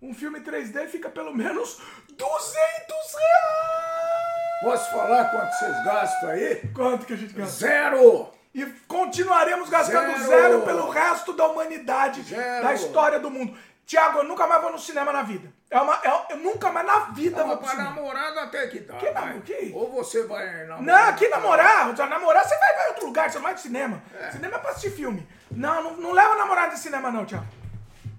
[0.00, 4.62] um filme 3D fica pelo menos 200 reais!
[4.62, 6.68] Posso falar quanto vocês gastam aí?
[6.74, 7.54] Quanto que a gente gasta?
[7.54, 8.32] Zero!
[8.54, 10.62] E continuaremos gastando zero, Zero.
[10.62, 12.62] pelo resto da humanidade, Zero.
[12.64, 13.56] da história do mundo.
[13.86, 15.52] Tiago, eu nunca mais vou no cinema na vida.
[15.70, 17.90] É uma, é- eu nunca mais na vida vou pro pra cinema.
[17.90, 18.94] namorada até que dá.
[18.96, 19.32] Que vai.
[19.32, 19.72] nam- que?
[19.74, 20.82] Ou você vai namorar.
[20.82, 24.02] Não, aqui namorar, já namorar você vai pra outro lugar, você não vai pro cinema.
[24.20, 24.30] É.
[24.30, 25.26] Cinema é pra assistir filme.
[25.50, 27.46] Não, não, não leva namorada de cinema não, Tiago.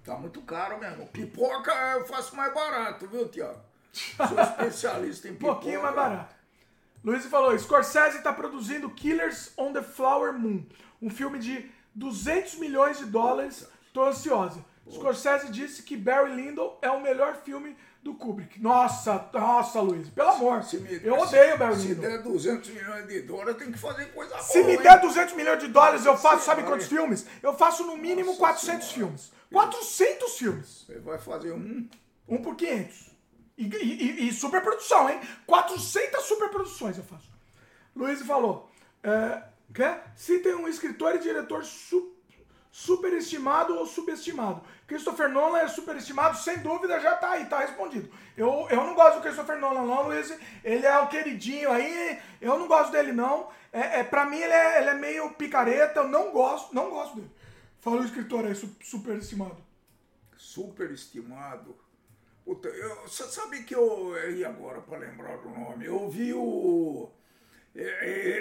[0.03, 1.07] Tá muito caro mesmo.
[1.07, 3.59] Pipoca eu faço mais barato, viu, Tiago?
[3.93, 5.53] Sou especialista em Um pipoca.
[5.53, 6.35] pouquinho mais barato.
[7.03, 10.63] Luiz falou: Scorsese está produzindo Killers on the Flower Moon,
[11.01, 13.67] um filme de 200 milhões de dólares.
[13.93, 14.63] Tô ansiosa.
[14.89, 18.61] Scorsese disse que Barry Lyndon é o melhor filme do Kubrick.
[18.61, 20.61] Nossa, nossa, Luiz, pelo amor.
[20.63, 22.01] Se me- eu odeio Barry Se Lyndon.
[22.01, 24.43] der 200 milhões de dólares, tem que fazer coisa boa.
[24.43, 24.81] Se me hein?
[24.81, 27.25] der 200 milhões de dólares, eu faço, Sim, sabe quantos filmes?
[27.41, 28.93] Eu faço no mínimo Nossa 400 Senhora.
[28.93, 29.31] filmes.
[29.53, 30.83] 400 filmes.
[30.85, 31.87] Você vai fazer um.
[32.27, 33.12] Um por 500.
[33.57, 35.19] E, e, e- superprodução, hein?
[35.45, 37.31] 400 superproduções eu faço.
[37.95, 38.71] Luiz falou.
[39.03, 40.11] É, quer?
[40.15, 42.15] Se tem um escritor e diretor su,
[42.71, 44.63] superestimado ou subestimado.
[44.87, 48.09] Christopher Nolan é superestimado, sem dúvida, já tá aí, tá respondido.
[48.35, 50.35] Eu, eu não gosto do Christopher Nolan, não, Luiz.
[50.63, 52.19] Ele é o queridinho aí.
[52.41, 53.49] Eu não gosto dele, não.
[53.71, 55.99] É, é, pra mim, ele é, ele é meio picareta.
[55.99, 57.29] Eu não gosto, não gosto dele.
[57.79, 59.57] Fala o escritor aí, su- superestimado.
[60.35, 61.75] superestimado.
[62.45, 64.13] Puta, eu- Você sabe que eu.
[64.31, 65.85] E agora, para lembrar do nome?
[65.85, 67.09] Eu vi o.
[67.76, 67.81] é,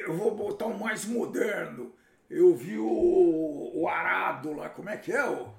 [0.00, 1.92] é, Eu vou botar um mais moderno.
[2.28, 4.70] Eu vi o, o Arado lá.
[4.70, 5.24] Como é que é?
[5.28, 5.52] O...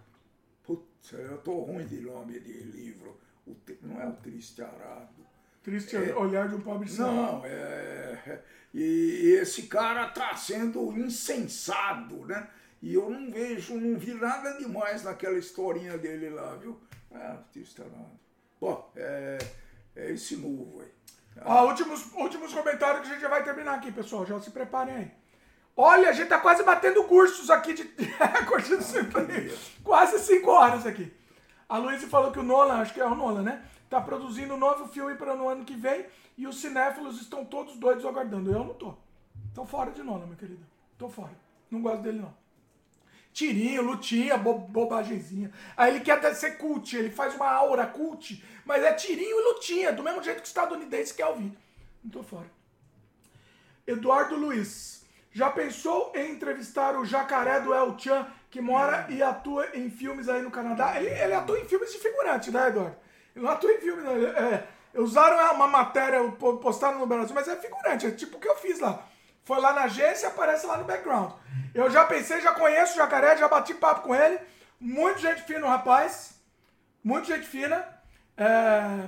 [0.63, 3.17] Putz, eu tô ruim de nome de livro.
[3.45, 5.24] O Não é o Triste Arado.
[5.61, 6.92] Triste olhar de um pobre.
[6.97, 8.42] Não, é.
[8.74, 12.49] E esse cara tá sendo insensado, né?
[12.81, 16.77] E eu não vejo, não vi nada demais naquela historinha dele lá, viu?
[17.11, 18.22] Ah, triste nada.
[18.63, 19.38] Bom, é,
[19.94, 20.88] é esse novo aí.
[21.44, 24.26] Ó, últimos, últimos comentários que a gente já vai terminar aqui, pessoal.
[24.26, 25.12] Já se preparem aí.
[25.76, 27.83] Olha, a gente tá quase batendo cursos aqui de
[28.17, 29.83] recorde disso aqui.
[29.83, 31.13] Quase 5 horas aqui.
[31.67, 33.65] A Luísa falou que o Nolan, acho que é o Nolan, né?
[33.90, 36.06] Tá produzindo um novo filme para no ano que vem
[36.38, 38.49] e os cinéfilos estão todos doidos aguardando.
[38.49, 38.94] Eu não tô.
[39.53, 40.65] Tô fora de Nolan, minha querida.
[40.97, 41.33] Tô fora.
[41.69, 42.33] Não gosto dele, não.
[43.33, 45.51] Tirinho, lutinha, bo bobagemzinha.
[45.75, 49.43] Aí ele quer até ser cult, ele faz uma aura cult, mas é tirinho e
[49.53, 51.51] lutinha, do mesmo jeito que o estadunidense quer ouvir.
[52.03, 52.45] Não tô fora.
[53.85, 55.03] Eduardo Luiz.
[55.31, 60.29] Já pensou em entrevistar o jacaré do El Chan, que mora e atua em filmes
[60.29, 60.93] aí no Canadá?
[61.01, 62.95] Ele, ele atua em filmes de figurante, né, Eduardo?
[63.35, 64.11] Ele não atua em filmes, não.
[64.15, 68.39] Ele- É, usaram uma matéria, po- postaram no Brasil, mas é figurante, é tipo o
[68.39, 69.07] que eu fiz lá.
[69.43, 71.33] Foi lá na agência e aparece lá no background.
[71.74, 74.40] Eu já pensei, já conheço o jacaré, já bati papo com ele.
[74.79, 76.40] Muito gente fina, o rapaz.
[77.03, 77.85] Muito gente fina.
[78.38, 79.08] É,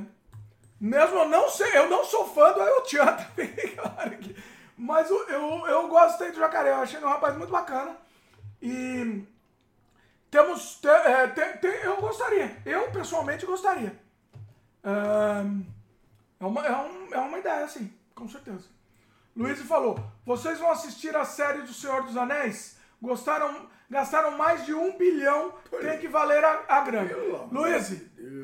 [0.80, 2.62] mesmo eu não sei, eu não sou fã do
[3.16, 4.18] tá bem claro.
[4.78, 7.96] Mas eu, eu, eu gostei do Jacaré, eu achei ele um rapaz muito bacana.
[8.62, 9.24] E
[10.30, 10.76] temos.
[10.82, 13.98] te- é, te- te- eu gostaria, eu pessoalmente gostaria.
[14.84, 18.66] É, é, uma, é, um- é uma ideia, sim, com certeza.
[19.36, 22.76] Luiz falou: vocês vão assistir a série do Senhor dos Anéis?
[23.02, 27.12] Gostaram, gastaram mais de um bilhão, tem que valer a, a grana.
[27.52, 27.94] Luiz,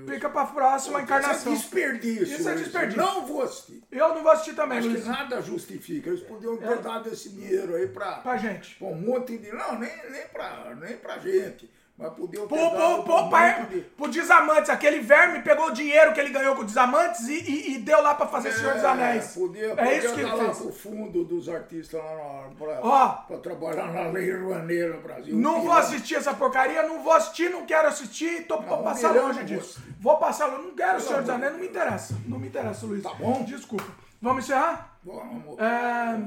[0.07, 1.53] fica pra próxima encarnação.
[1.53, 2.23] Isso é desperdício.
[2.39, 3.01] Isso é desperdício.
[3.01, 3.81] Não vou assistir.
[3.91, 5.07] Eu não vou assistir também, Acho que Luiz.
[5.07, 6.09] nada justifica.
[6.09, 8.75] Eles podiam ter dado esse dinheiro aí pra, Pra gente.
[8.75, 9.51] pra um monte de.
[9.51, 11.71] Não, nem, nem, pra, nem pra gente.
[12.01, 14.69] Mas podiam ter Pô, dado de- pro Desamantes.
[14.71, 18.01] Aquele verme pegou o dinheiro que ele ganhou com o Desamantes e, e- e deu
[18.01, 19.27] lá pra fazer Senhor dos Anéis.
[19.35, 20.57] Podia, é isso que ele fez.
[20.57, 23.07] pro fundo dos artistas lá na, pra, Ó.
[23.27, 25.35] pra trabalhar na Lei Rouanet no Brasil.
[25.35, 29.43] Não vou assistir essa porcaria, não vou assistir, não quero assistir, tô, um passar longe
[29.43, 29.79] disso.
[29.99, 32.17] vou Vou passar longe, não quero Pelo Senhor dos Anéis, não me interessa.
[32.25, 33.03] Não me interessa, Luiz.
[33.03, 33.43] Tá bom.
[33.43, 33.85] Desculpa.
[34.19, 34.97] Vamos encerrar?
[35.03, 35.59] Vamos.
[35.59, 36.19] É...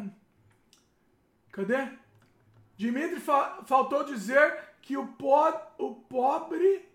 [1.52, 1.88] Cadê?
[2.76, 4.52] Dimitri fa- faltou dizer
[4.84, 6.86] que o, po- o pobre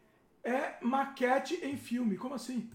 [0.44, 2.16] é maquete em filme.
[2.18, 2.70] Como assim?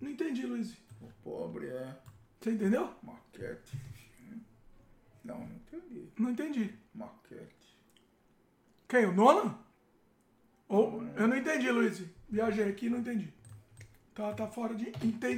[0.00, 0.72] Não entendi, Luiz.
[1.00, 1.96] O pobre é
[2.40, 2.88] Você entendeu?
[3.02, 3.76] maquete.
[5.24, 6.08] Não, não entendi.
[6.16, 6.74] Não entendi.
[6.94, 7.76] Maquete.
[8.88, 9.06] Quem?
[9.06, 9.58] O Nolan?
[10.68, 12.00] Ou, eu não entendi, Luiz.
[12.28, 13.32] Viajei aqui e não entendi.
[14.14, 14.92] Tá, tá fora de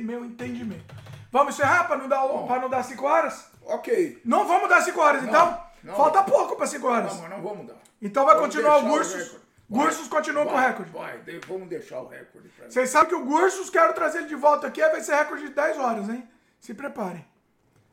[0.05, 0.95] meu entendimento.
[1.33, 3.51] Vamos encerrar para não dar para não dar 5 horas?
[3.63, 4.21] Ok.
[4.25, 5.65] Não vamos dar 5 horas, então?
[5.83, 5.97] não.
[5.97, 7.15] Falta pouco para 5 horas.
[7.15, 7.84] Não, mas não vamos dar.
[8.05, 9.15] Então vai Vamos continuar o deixar Gursus.
[9.15, 9.45] recorde.
[9.67, 10.91] Vai, continua com o recorde.
[10.91, 14.35] Vai, vamos deixar o recorde pra Vocês sabem que o Gursus, quero trazer ele de
[14.35, 16.29] volta aqui, vai ser recorde de 10 horas, hein?
[16.61, 17.27] Se preparem.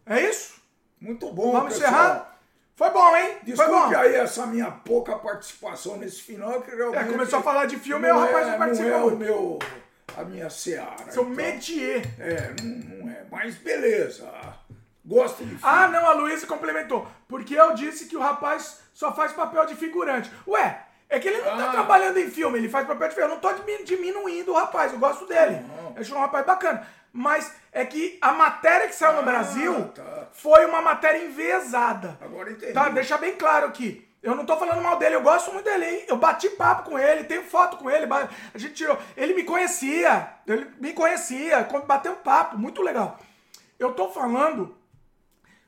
[0.06, 0.62] É isso?
[1.00, 1.90] Muito bom, Vamos pessoal.
[1.90, 2.40] encerrar?
[2.76, 3.38] Foi bom, hein?
[3.38, 3.98] Foi Desculpe bom.
[3.98, 7.04] aí essa minha pouca participação nesse final, que realmente...
[7.04, 9.16] É, começou a falar de filme e o rapaz não é, participa Não é o
[9.16, 9.60] meu...
[10.18, 11.10] A minha seara.
[11.10, 12.02] Seu então, métier.
[12.20, 13.26] É, não, não é.
[13.32, 14.30] Mas beleza.
[15.06, 15.62] Gosto de filme.
[15.64, 17.08] Ah, não, a Luísa complementou.
[17.30, 20.32] Porque eu disse que o rapaz só faz papel de figurante.
[20.48, 21.72] Ué, é que ele não tá Ah.
[21.72, 23.36] trabalhando em filme, ele faz papel de figurante.
[23.44, 25.66] Eu não tô dimi- diminuindo o rapaz, eu gosto dele.
[25.68, 25.94] Não.
[25.96, 26.88] Eu acho um rapaz bacana.
[27.14, 30.28] Mas é que a matéria que saiu no Ah, Brasil tá.
[30.32, 32.18] foi uma matéria enviesada.
[32.22, 32.72] Agora entendi.
[32.74, 34.08] Tá, deixa bem claro aqui.
[34.24, 36.06] Eu não tô falando mal dele, eu gosto muito dele, hein?
[36.08, 38.06] Eu bati papo com ele, tenho foto com ele,
[38.54, 38.96] a gente tirou.
[39.18, 43.18] Ele me conhecia, ele me conhecia, bateu um papo, muito legal.
[43.80, 44.78] Eu tô falando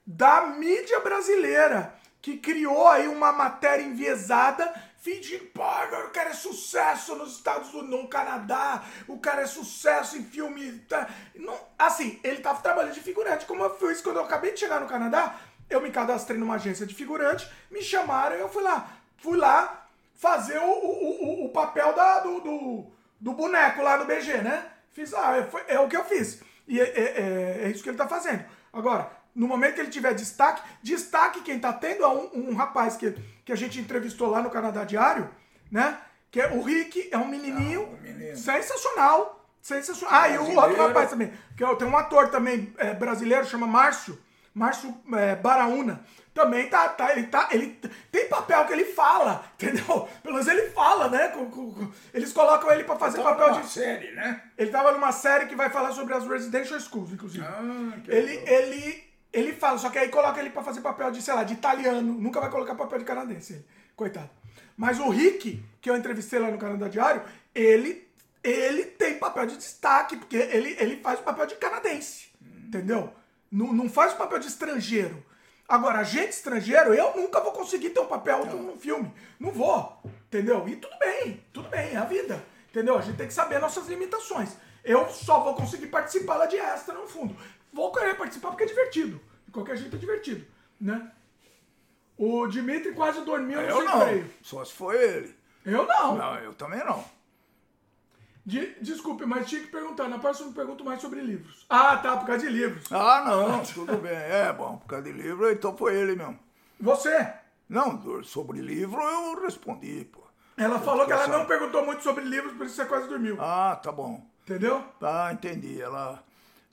[0.05, 7.15] da mídia brasileira, que criou aí uma matéria enviesada, fingindo, pô, o cara é sucesso
[7.15, 10.71] nos Estados Unidos, no Canadá, o cara é sucesso em filme.
[10.87, 11.09] Tá?
[11.35, 14.79] Não, assim, ele tava trabalhando de figurante, como eu fiz quando eu acabei de chegar
[14.79, 15.35] no Canadá,
[15.69, 18.89] eu me cadastrei numa agência de figurante, me chamaram e eu fui lá.
[19.17, 24.05] Fui lá fazer o, o, o, o papel da, do, do, do boneco lá no
[24.05, 24.69] BG, né?
[24.93, 26.41] Fiz lá, é, foi, é o que eu fiz.
[26.69, 28.45] E é, é, é, é isso que ele tá fazendo.
[28.71, 32.95] Agora, no momento que ele tiver destaque, destaque quem tá tendo é um, um rapaz
[32.95, 35.29] que, que a gente entrevistou lá no Canadá Diário,
[35.71, 35.97] né?
[36.29, 38.37] Que é o Rick, é um menininho Ah, um menino.
[38.37, 39.39] sensacional.
[39.61, 40.19] Sensacional.
[40.21, 41.31] Ah, e o outro rapaz também.
[41.55, 44.19] Que é- tem um ator também é, brasileiro, chama Márcio.
[44.53, 46.03] Márcio é, Baraúna.
[46.33, 47.47] Também tá, tá, ele tá.
[47.51, 47.79] Ele
[48.11, 50.07] tem papel que ele fala, entendeu?
[50.21, 51.27] Pelo menos ele fala, né?
[51.29, 53.69] Com- com- com- eles colocam ele pra fazer Tava papel numa de.
[53.69, 54.41] série, né?
[54.57, 57.45] Ele tava numa série que vai falar sobre as residential schools, inclusive.
[57.45, 58.47] Ah, que ele, legal.
[58.55, 61.53] ele, ele fala, só que aí coloca ele pra fazer papel de, sei lá, de
[61.53, 62.13] italiano.
[62.13, 63.65] Nunca vai colocar papel de canadense, ele.
[63.95, 64.29] coitado.
[64.77, 68.07] Mas o Rick, que eu entrevistei lá no Canadá Diário, ele,
[68.43, 72.27] ele tem papel de destaque, porque ele, ele faz o papel de canadense.
[72.67, 73.11] Entendeu?
[73.51, 75.23] Não, não faz o papel de estrangeiro.
[75.67, 79.11] Agora, agente estrangeiro, eu nunca vou conseguir ter um papel num filme.
[79.39, 80.01] Não vou.
[80.27, 80.67] Entendeu?
[80.67, 82.43] E tudo bem, tudo bem, é a vida.
[82.69, 82.97] Entendeu?
[82.97, 84.49] A gente tem que saber nossas limitações.
[84.83, 87.35] Eu só vou conseguir participar lá de extra, no fundo.
[87.73, 89.19] Vou querer participar porque é divertido.
[89.45, 90.45] De qualquer jeito é divertido,
[90.79, 91.11] né?
[92.17, 94.01] O Dimitri quase dormiu no Eu não.
[94.01, 94.29] freio.
[94.41, 95.35] Só se foi ele.
[95.65, 96.15] Eu não.
[96.15, 97.03] Não, eu também não.
[98.45, 100.07] De- desculpe, mas tinha que perguntar.
[100.09, 101.65] Na próxima eu pergunto mais sobre livros.
[101.69, 102.91] Ah, tá, por causa de livros.
[102.91, 104.11] Ah, não, tudo bem.
[104.11, 106.37] É, bom, por causa de livro, então foi ele mesmo.
[106.79, 107.33] Você?
[107.69, 110.21] Não, sobre livro eu respondi, pô.
[110.57, 113.37] Ela falou que ela não perguntou muito sobre livros, por isso você quase dormiu.
[113.39, 114.23] Ah, tá bom.
[114.43, 114.83] Entendeu?
[114.99, 115.81] Tá, entendi.
[115.81, 116.21] Ela,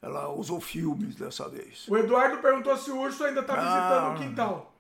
[0.02, 1.86] ela usou filmes dessa vez.
[1.88, 4.10] O Eduardo perguntou se o urso ainda tá visitando Ah.
[4.10, 4.74] o quintal.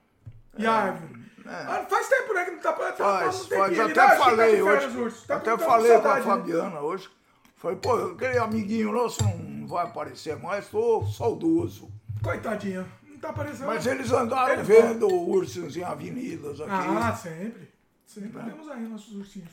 [0.58, 1.20] E a árvore.
[1.46, 2.72] Ah, faz tempo, né, que não tá...
[2.72, 3.78] tá- tá Faz, um faz.
[3.78, 3.94] Até né?
[3.94, 5.26] Tá falei hoje.
[5.26, 6.22] Tá até com- tá falei com a né?
[6.22, 7.08] Fabiana hoje.
[7.56, 11.90] Falei, pô, aquele amiguinho nosso não vai aparecer mais, tô saudoso.
[12.22, 12.86] Coitadinho.
[13.06, 13.66] Não tá aparecendo.
[13.66, 16.70] Mas eles andaram vendo ursos em avenidas aqui.
[16.72, 17.70] Ah, sempre.
[18.06, 19.50] Sempre temos aí nossos ursinhos.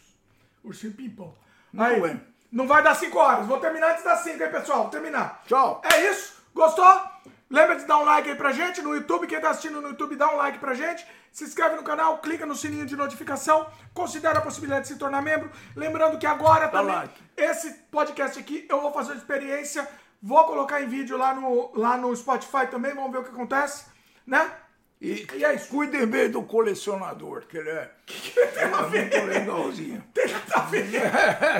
[0.63, 1.33] Ursinho pimpão.
[1.73, 2.21] Muito aí, bem.
[2.51, 3.45] Não vai dar 5 horas.
[3.45, 4.81] Vou terminar antes das 5, hein, pessoal?
[4.83, 5.43] Vou terminar.
[5.45, 5.81] Tchau.
[5.83, 6.37] É isso.
[6.53, 7.01] Gostou?
[7.49, 9.27] Lembra de dar um like aí pra gente no YouTube.
[9.27, 11.05] Quem tá assistindo no YouTube, dá um like pra gente.
[11.31, 13.67] Se inscreve no canal, clica no sininho de notificação.
[13.93, 15.49] Considera a possibilidade de se tornar membro.
[15.75, 17.23] Lembrando que agora também, like.
[17.37, 19.87] esse podcast aqui, eu vou fazer uma experiência.
[20.21, 22.93] Vou colocar em vídeo lá no, lá no Spotify também.
[22.93, 23.85] Vamos ver o que acontece,
[24.25, 24.51] né?
[24.99, 25.69] E, E é isso.
[25.69, 29.09] cuidem bem do colecionador, que ele é, Tem a é ver.
[29.11, 30.03] muito legalzinho.
[30.13, 30.85] Tem a ver.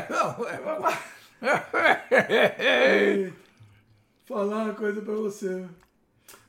[0.09, 0.57] Não, é.
[4.25, 5.65] Falar uma coisa pra você.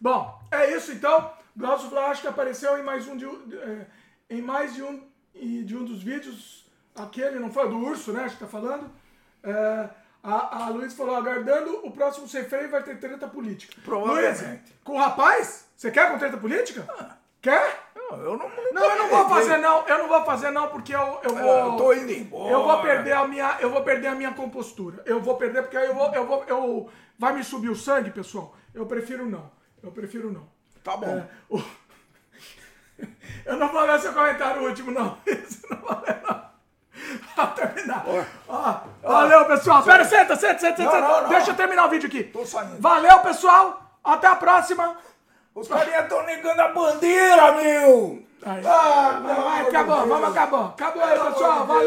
[0.01, 1.33] Bom, é isso então.
[1.56, 3.87] Glaucio Flash que apareceu em mais um de, é,
[4.31, 6.67] em mais de um de um dos vídeos.
[6.94, 8.24] Aquele, não foi do urso, né?
[8.24, 8.90] Acho que tá falando.
[9.42, 9.88] É,
[10.22, 13.74] a, a Luiz falou, aguardando o próximo sem freio vai ter treta política.
[13.84, 14.44] Provavelmente.
[14.44, 15.67] Luiz, com o rapaz?
[15.76, 16.86] Você quer com treta política?
[17.40, 17.88] Quer?
[17.94, 19.86] Não, eu não, Não, eu não vou fazer não.
[19.86, 21.58] Eu não vou fazer não porque eu, eu vou.
[21.72, 22.51] Eu tô indo embora.
[22.52, 25.02] Eu vou perder a minha, eu vou perder a minha compostura.
[25.06, 28.10] Eu vou perder porque aí eu vou, eu vou, eu vai me subir o sangue,
[28.10, 28.56] pessoal.
[28.74, 29.51] Eu prefiro não.
[29.83, 30.49] Eu prefiro não.
[30.83, 31.06] Tá bom.
[31.06, 31.62] É, o-
[33.47, 35.17] Eu não vou ler seu comentário último não.
[35.26, 36.48] Isso não vou ler não.
[37.37, 38.05] Vou terminar.
[38.49, 39.83] Ó, valeu, pessoal.
[39.83, 41.08] Pera, senta, senta, senta, Não, senta.
[41.08, 41.28] não, não.
[41.28, 42.24] Deixa eu terminar o vídeo aqui.
[42.24, 42.81] Tô saindo.
[42.81, 43.83] Valeu, pessoal.
[44.05, 44.97] Até a próxima.
[45.55, 48.23] Os carinhas estão negando a bandeira, meu!
[48.47, 48.62] Aí.
[48.65, 50.65] Ah, acabou, vamos, acabou.
[50.67, 51.67] Acabou aí, pessoal.
[51.67, 51.83] Valeu.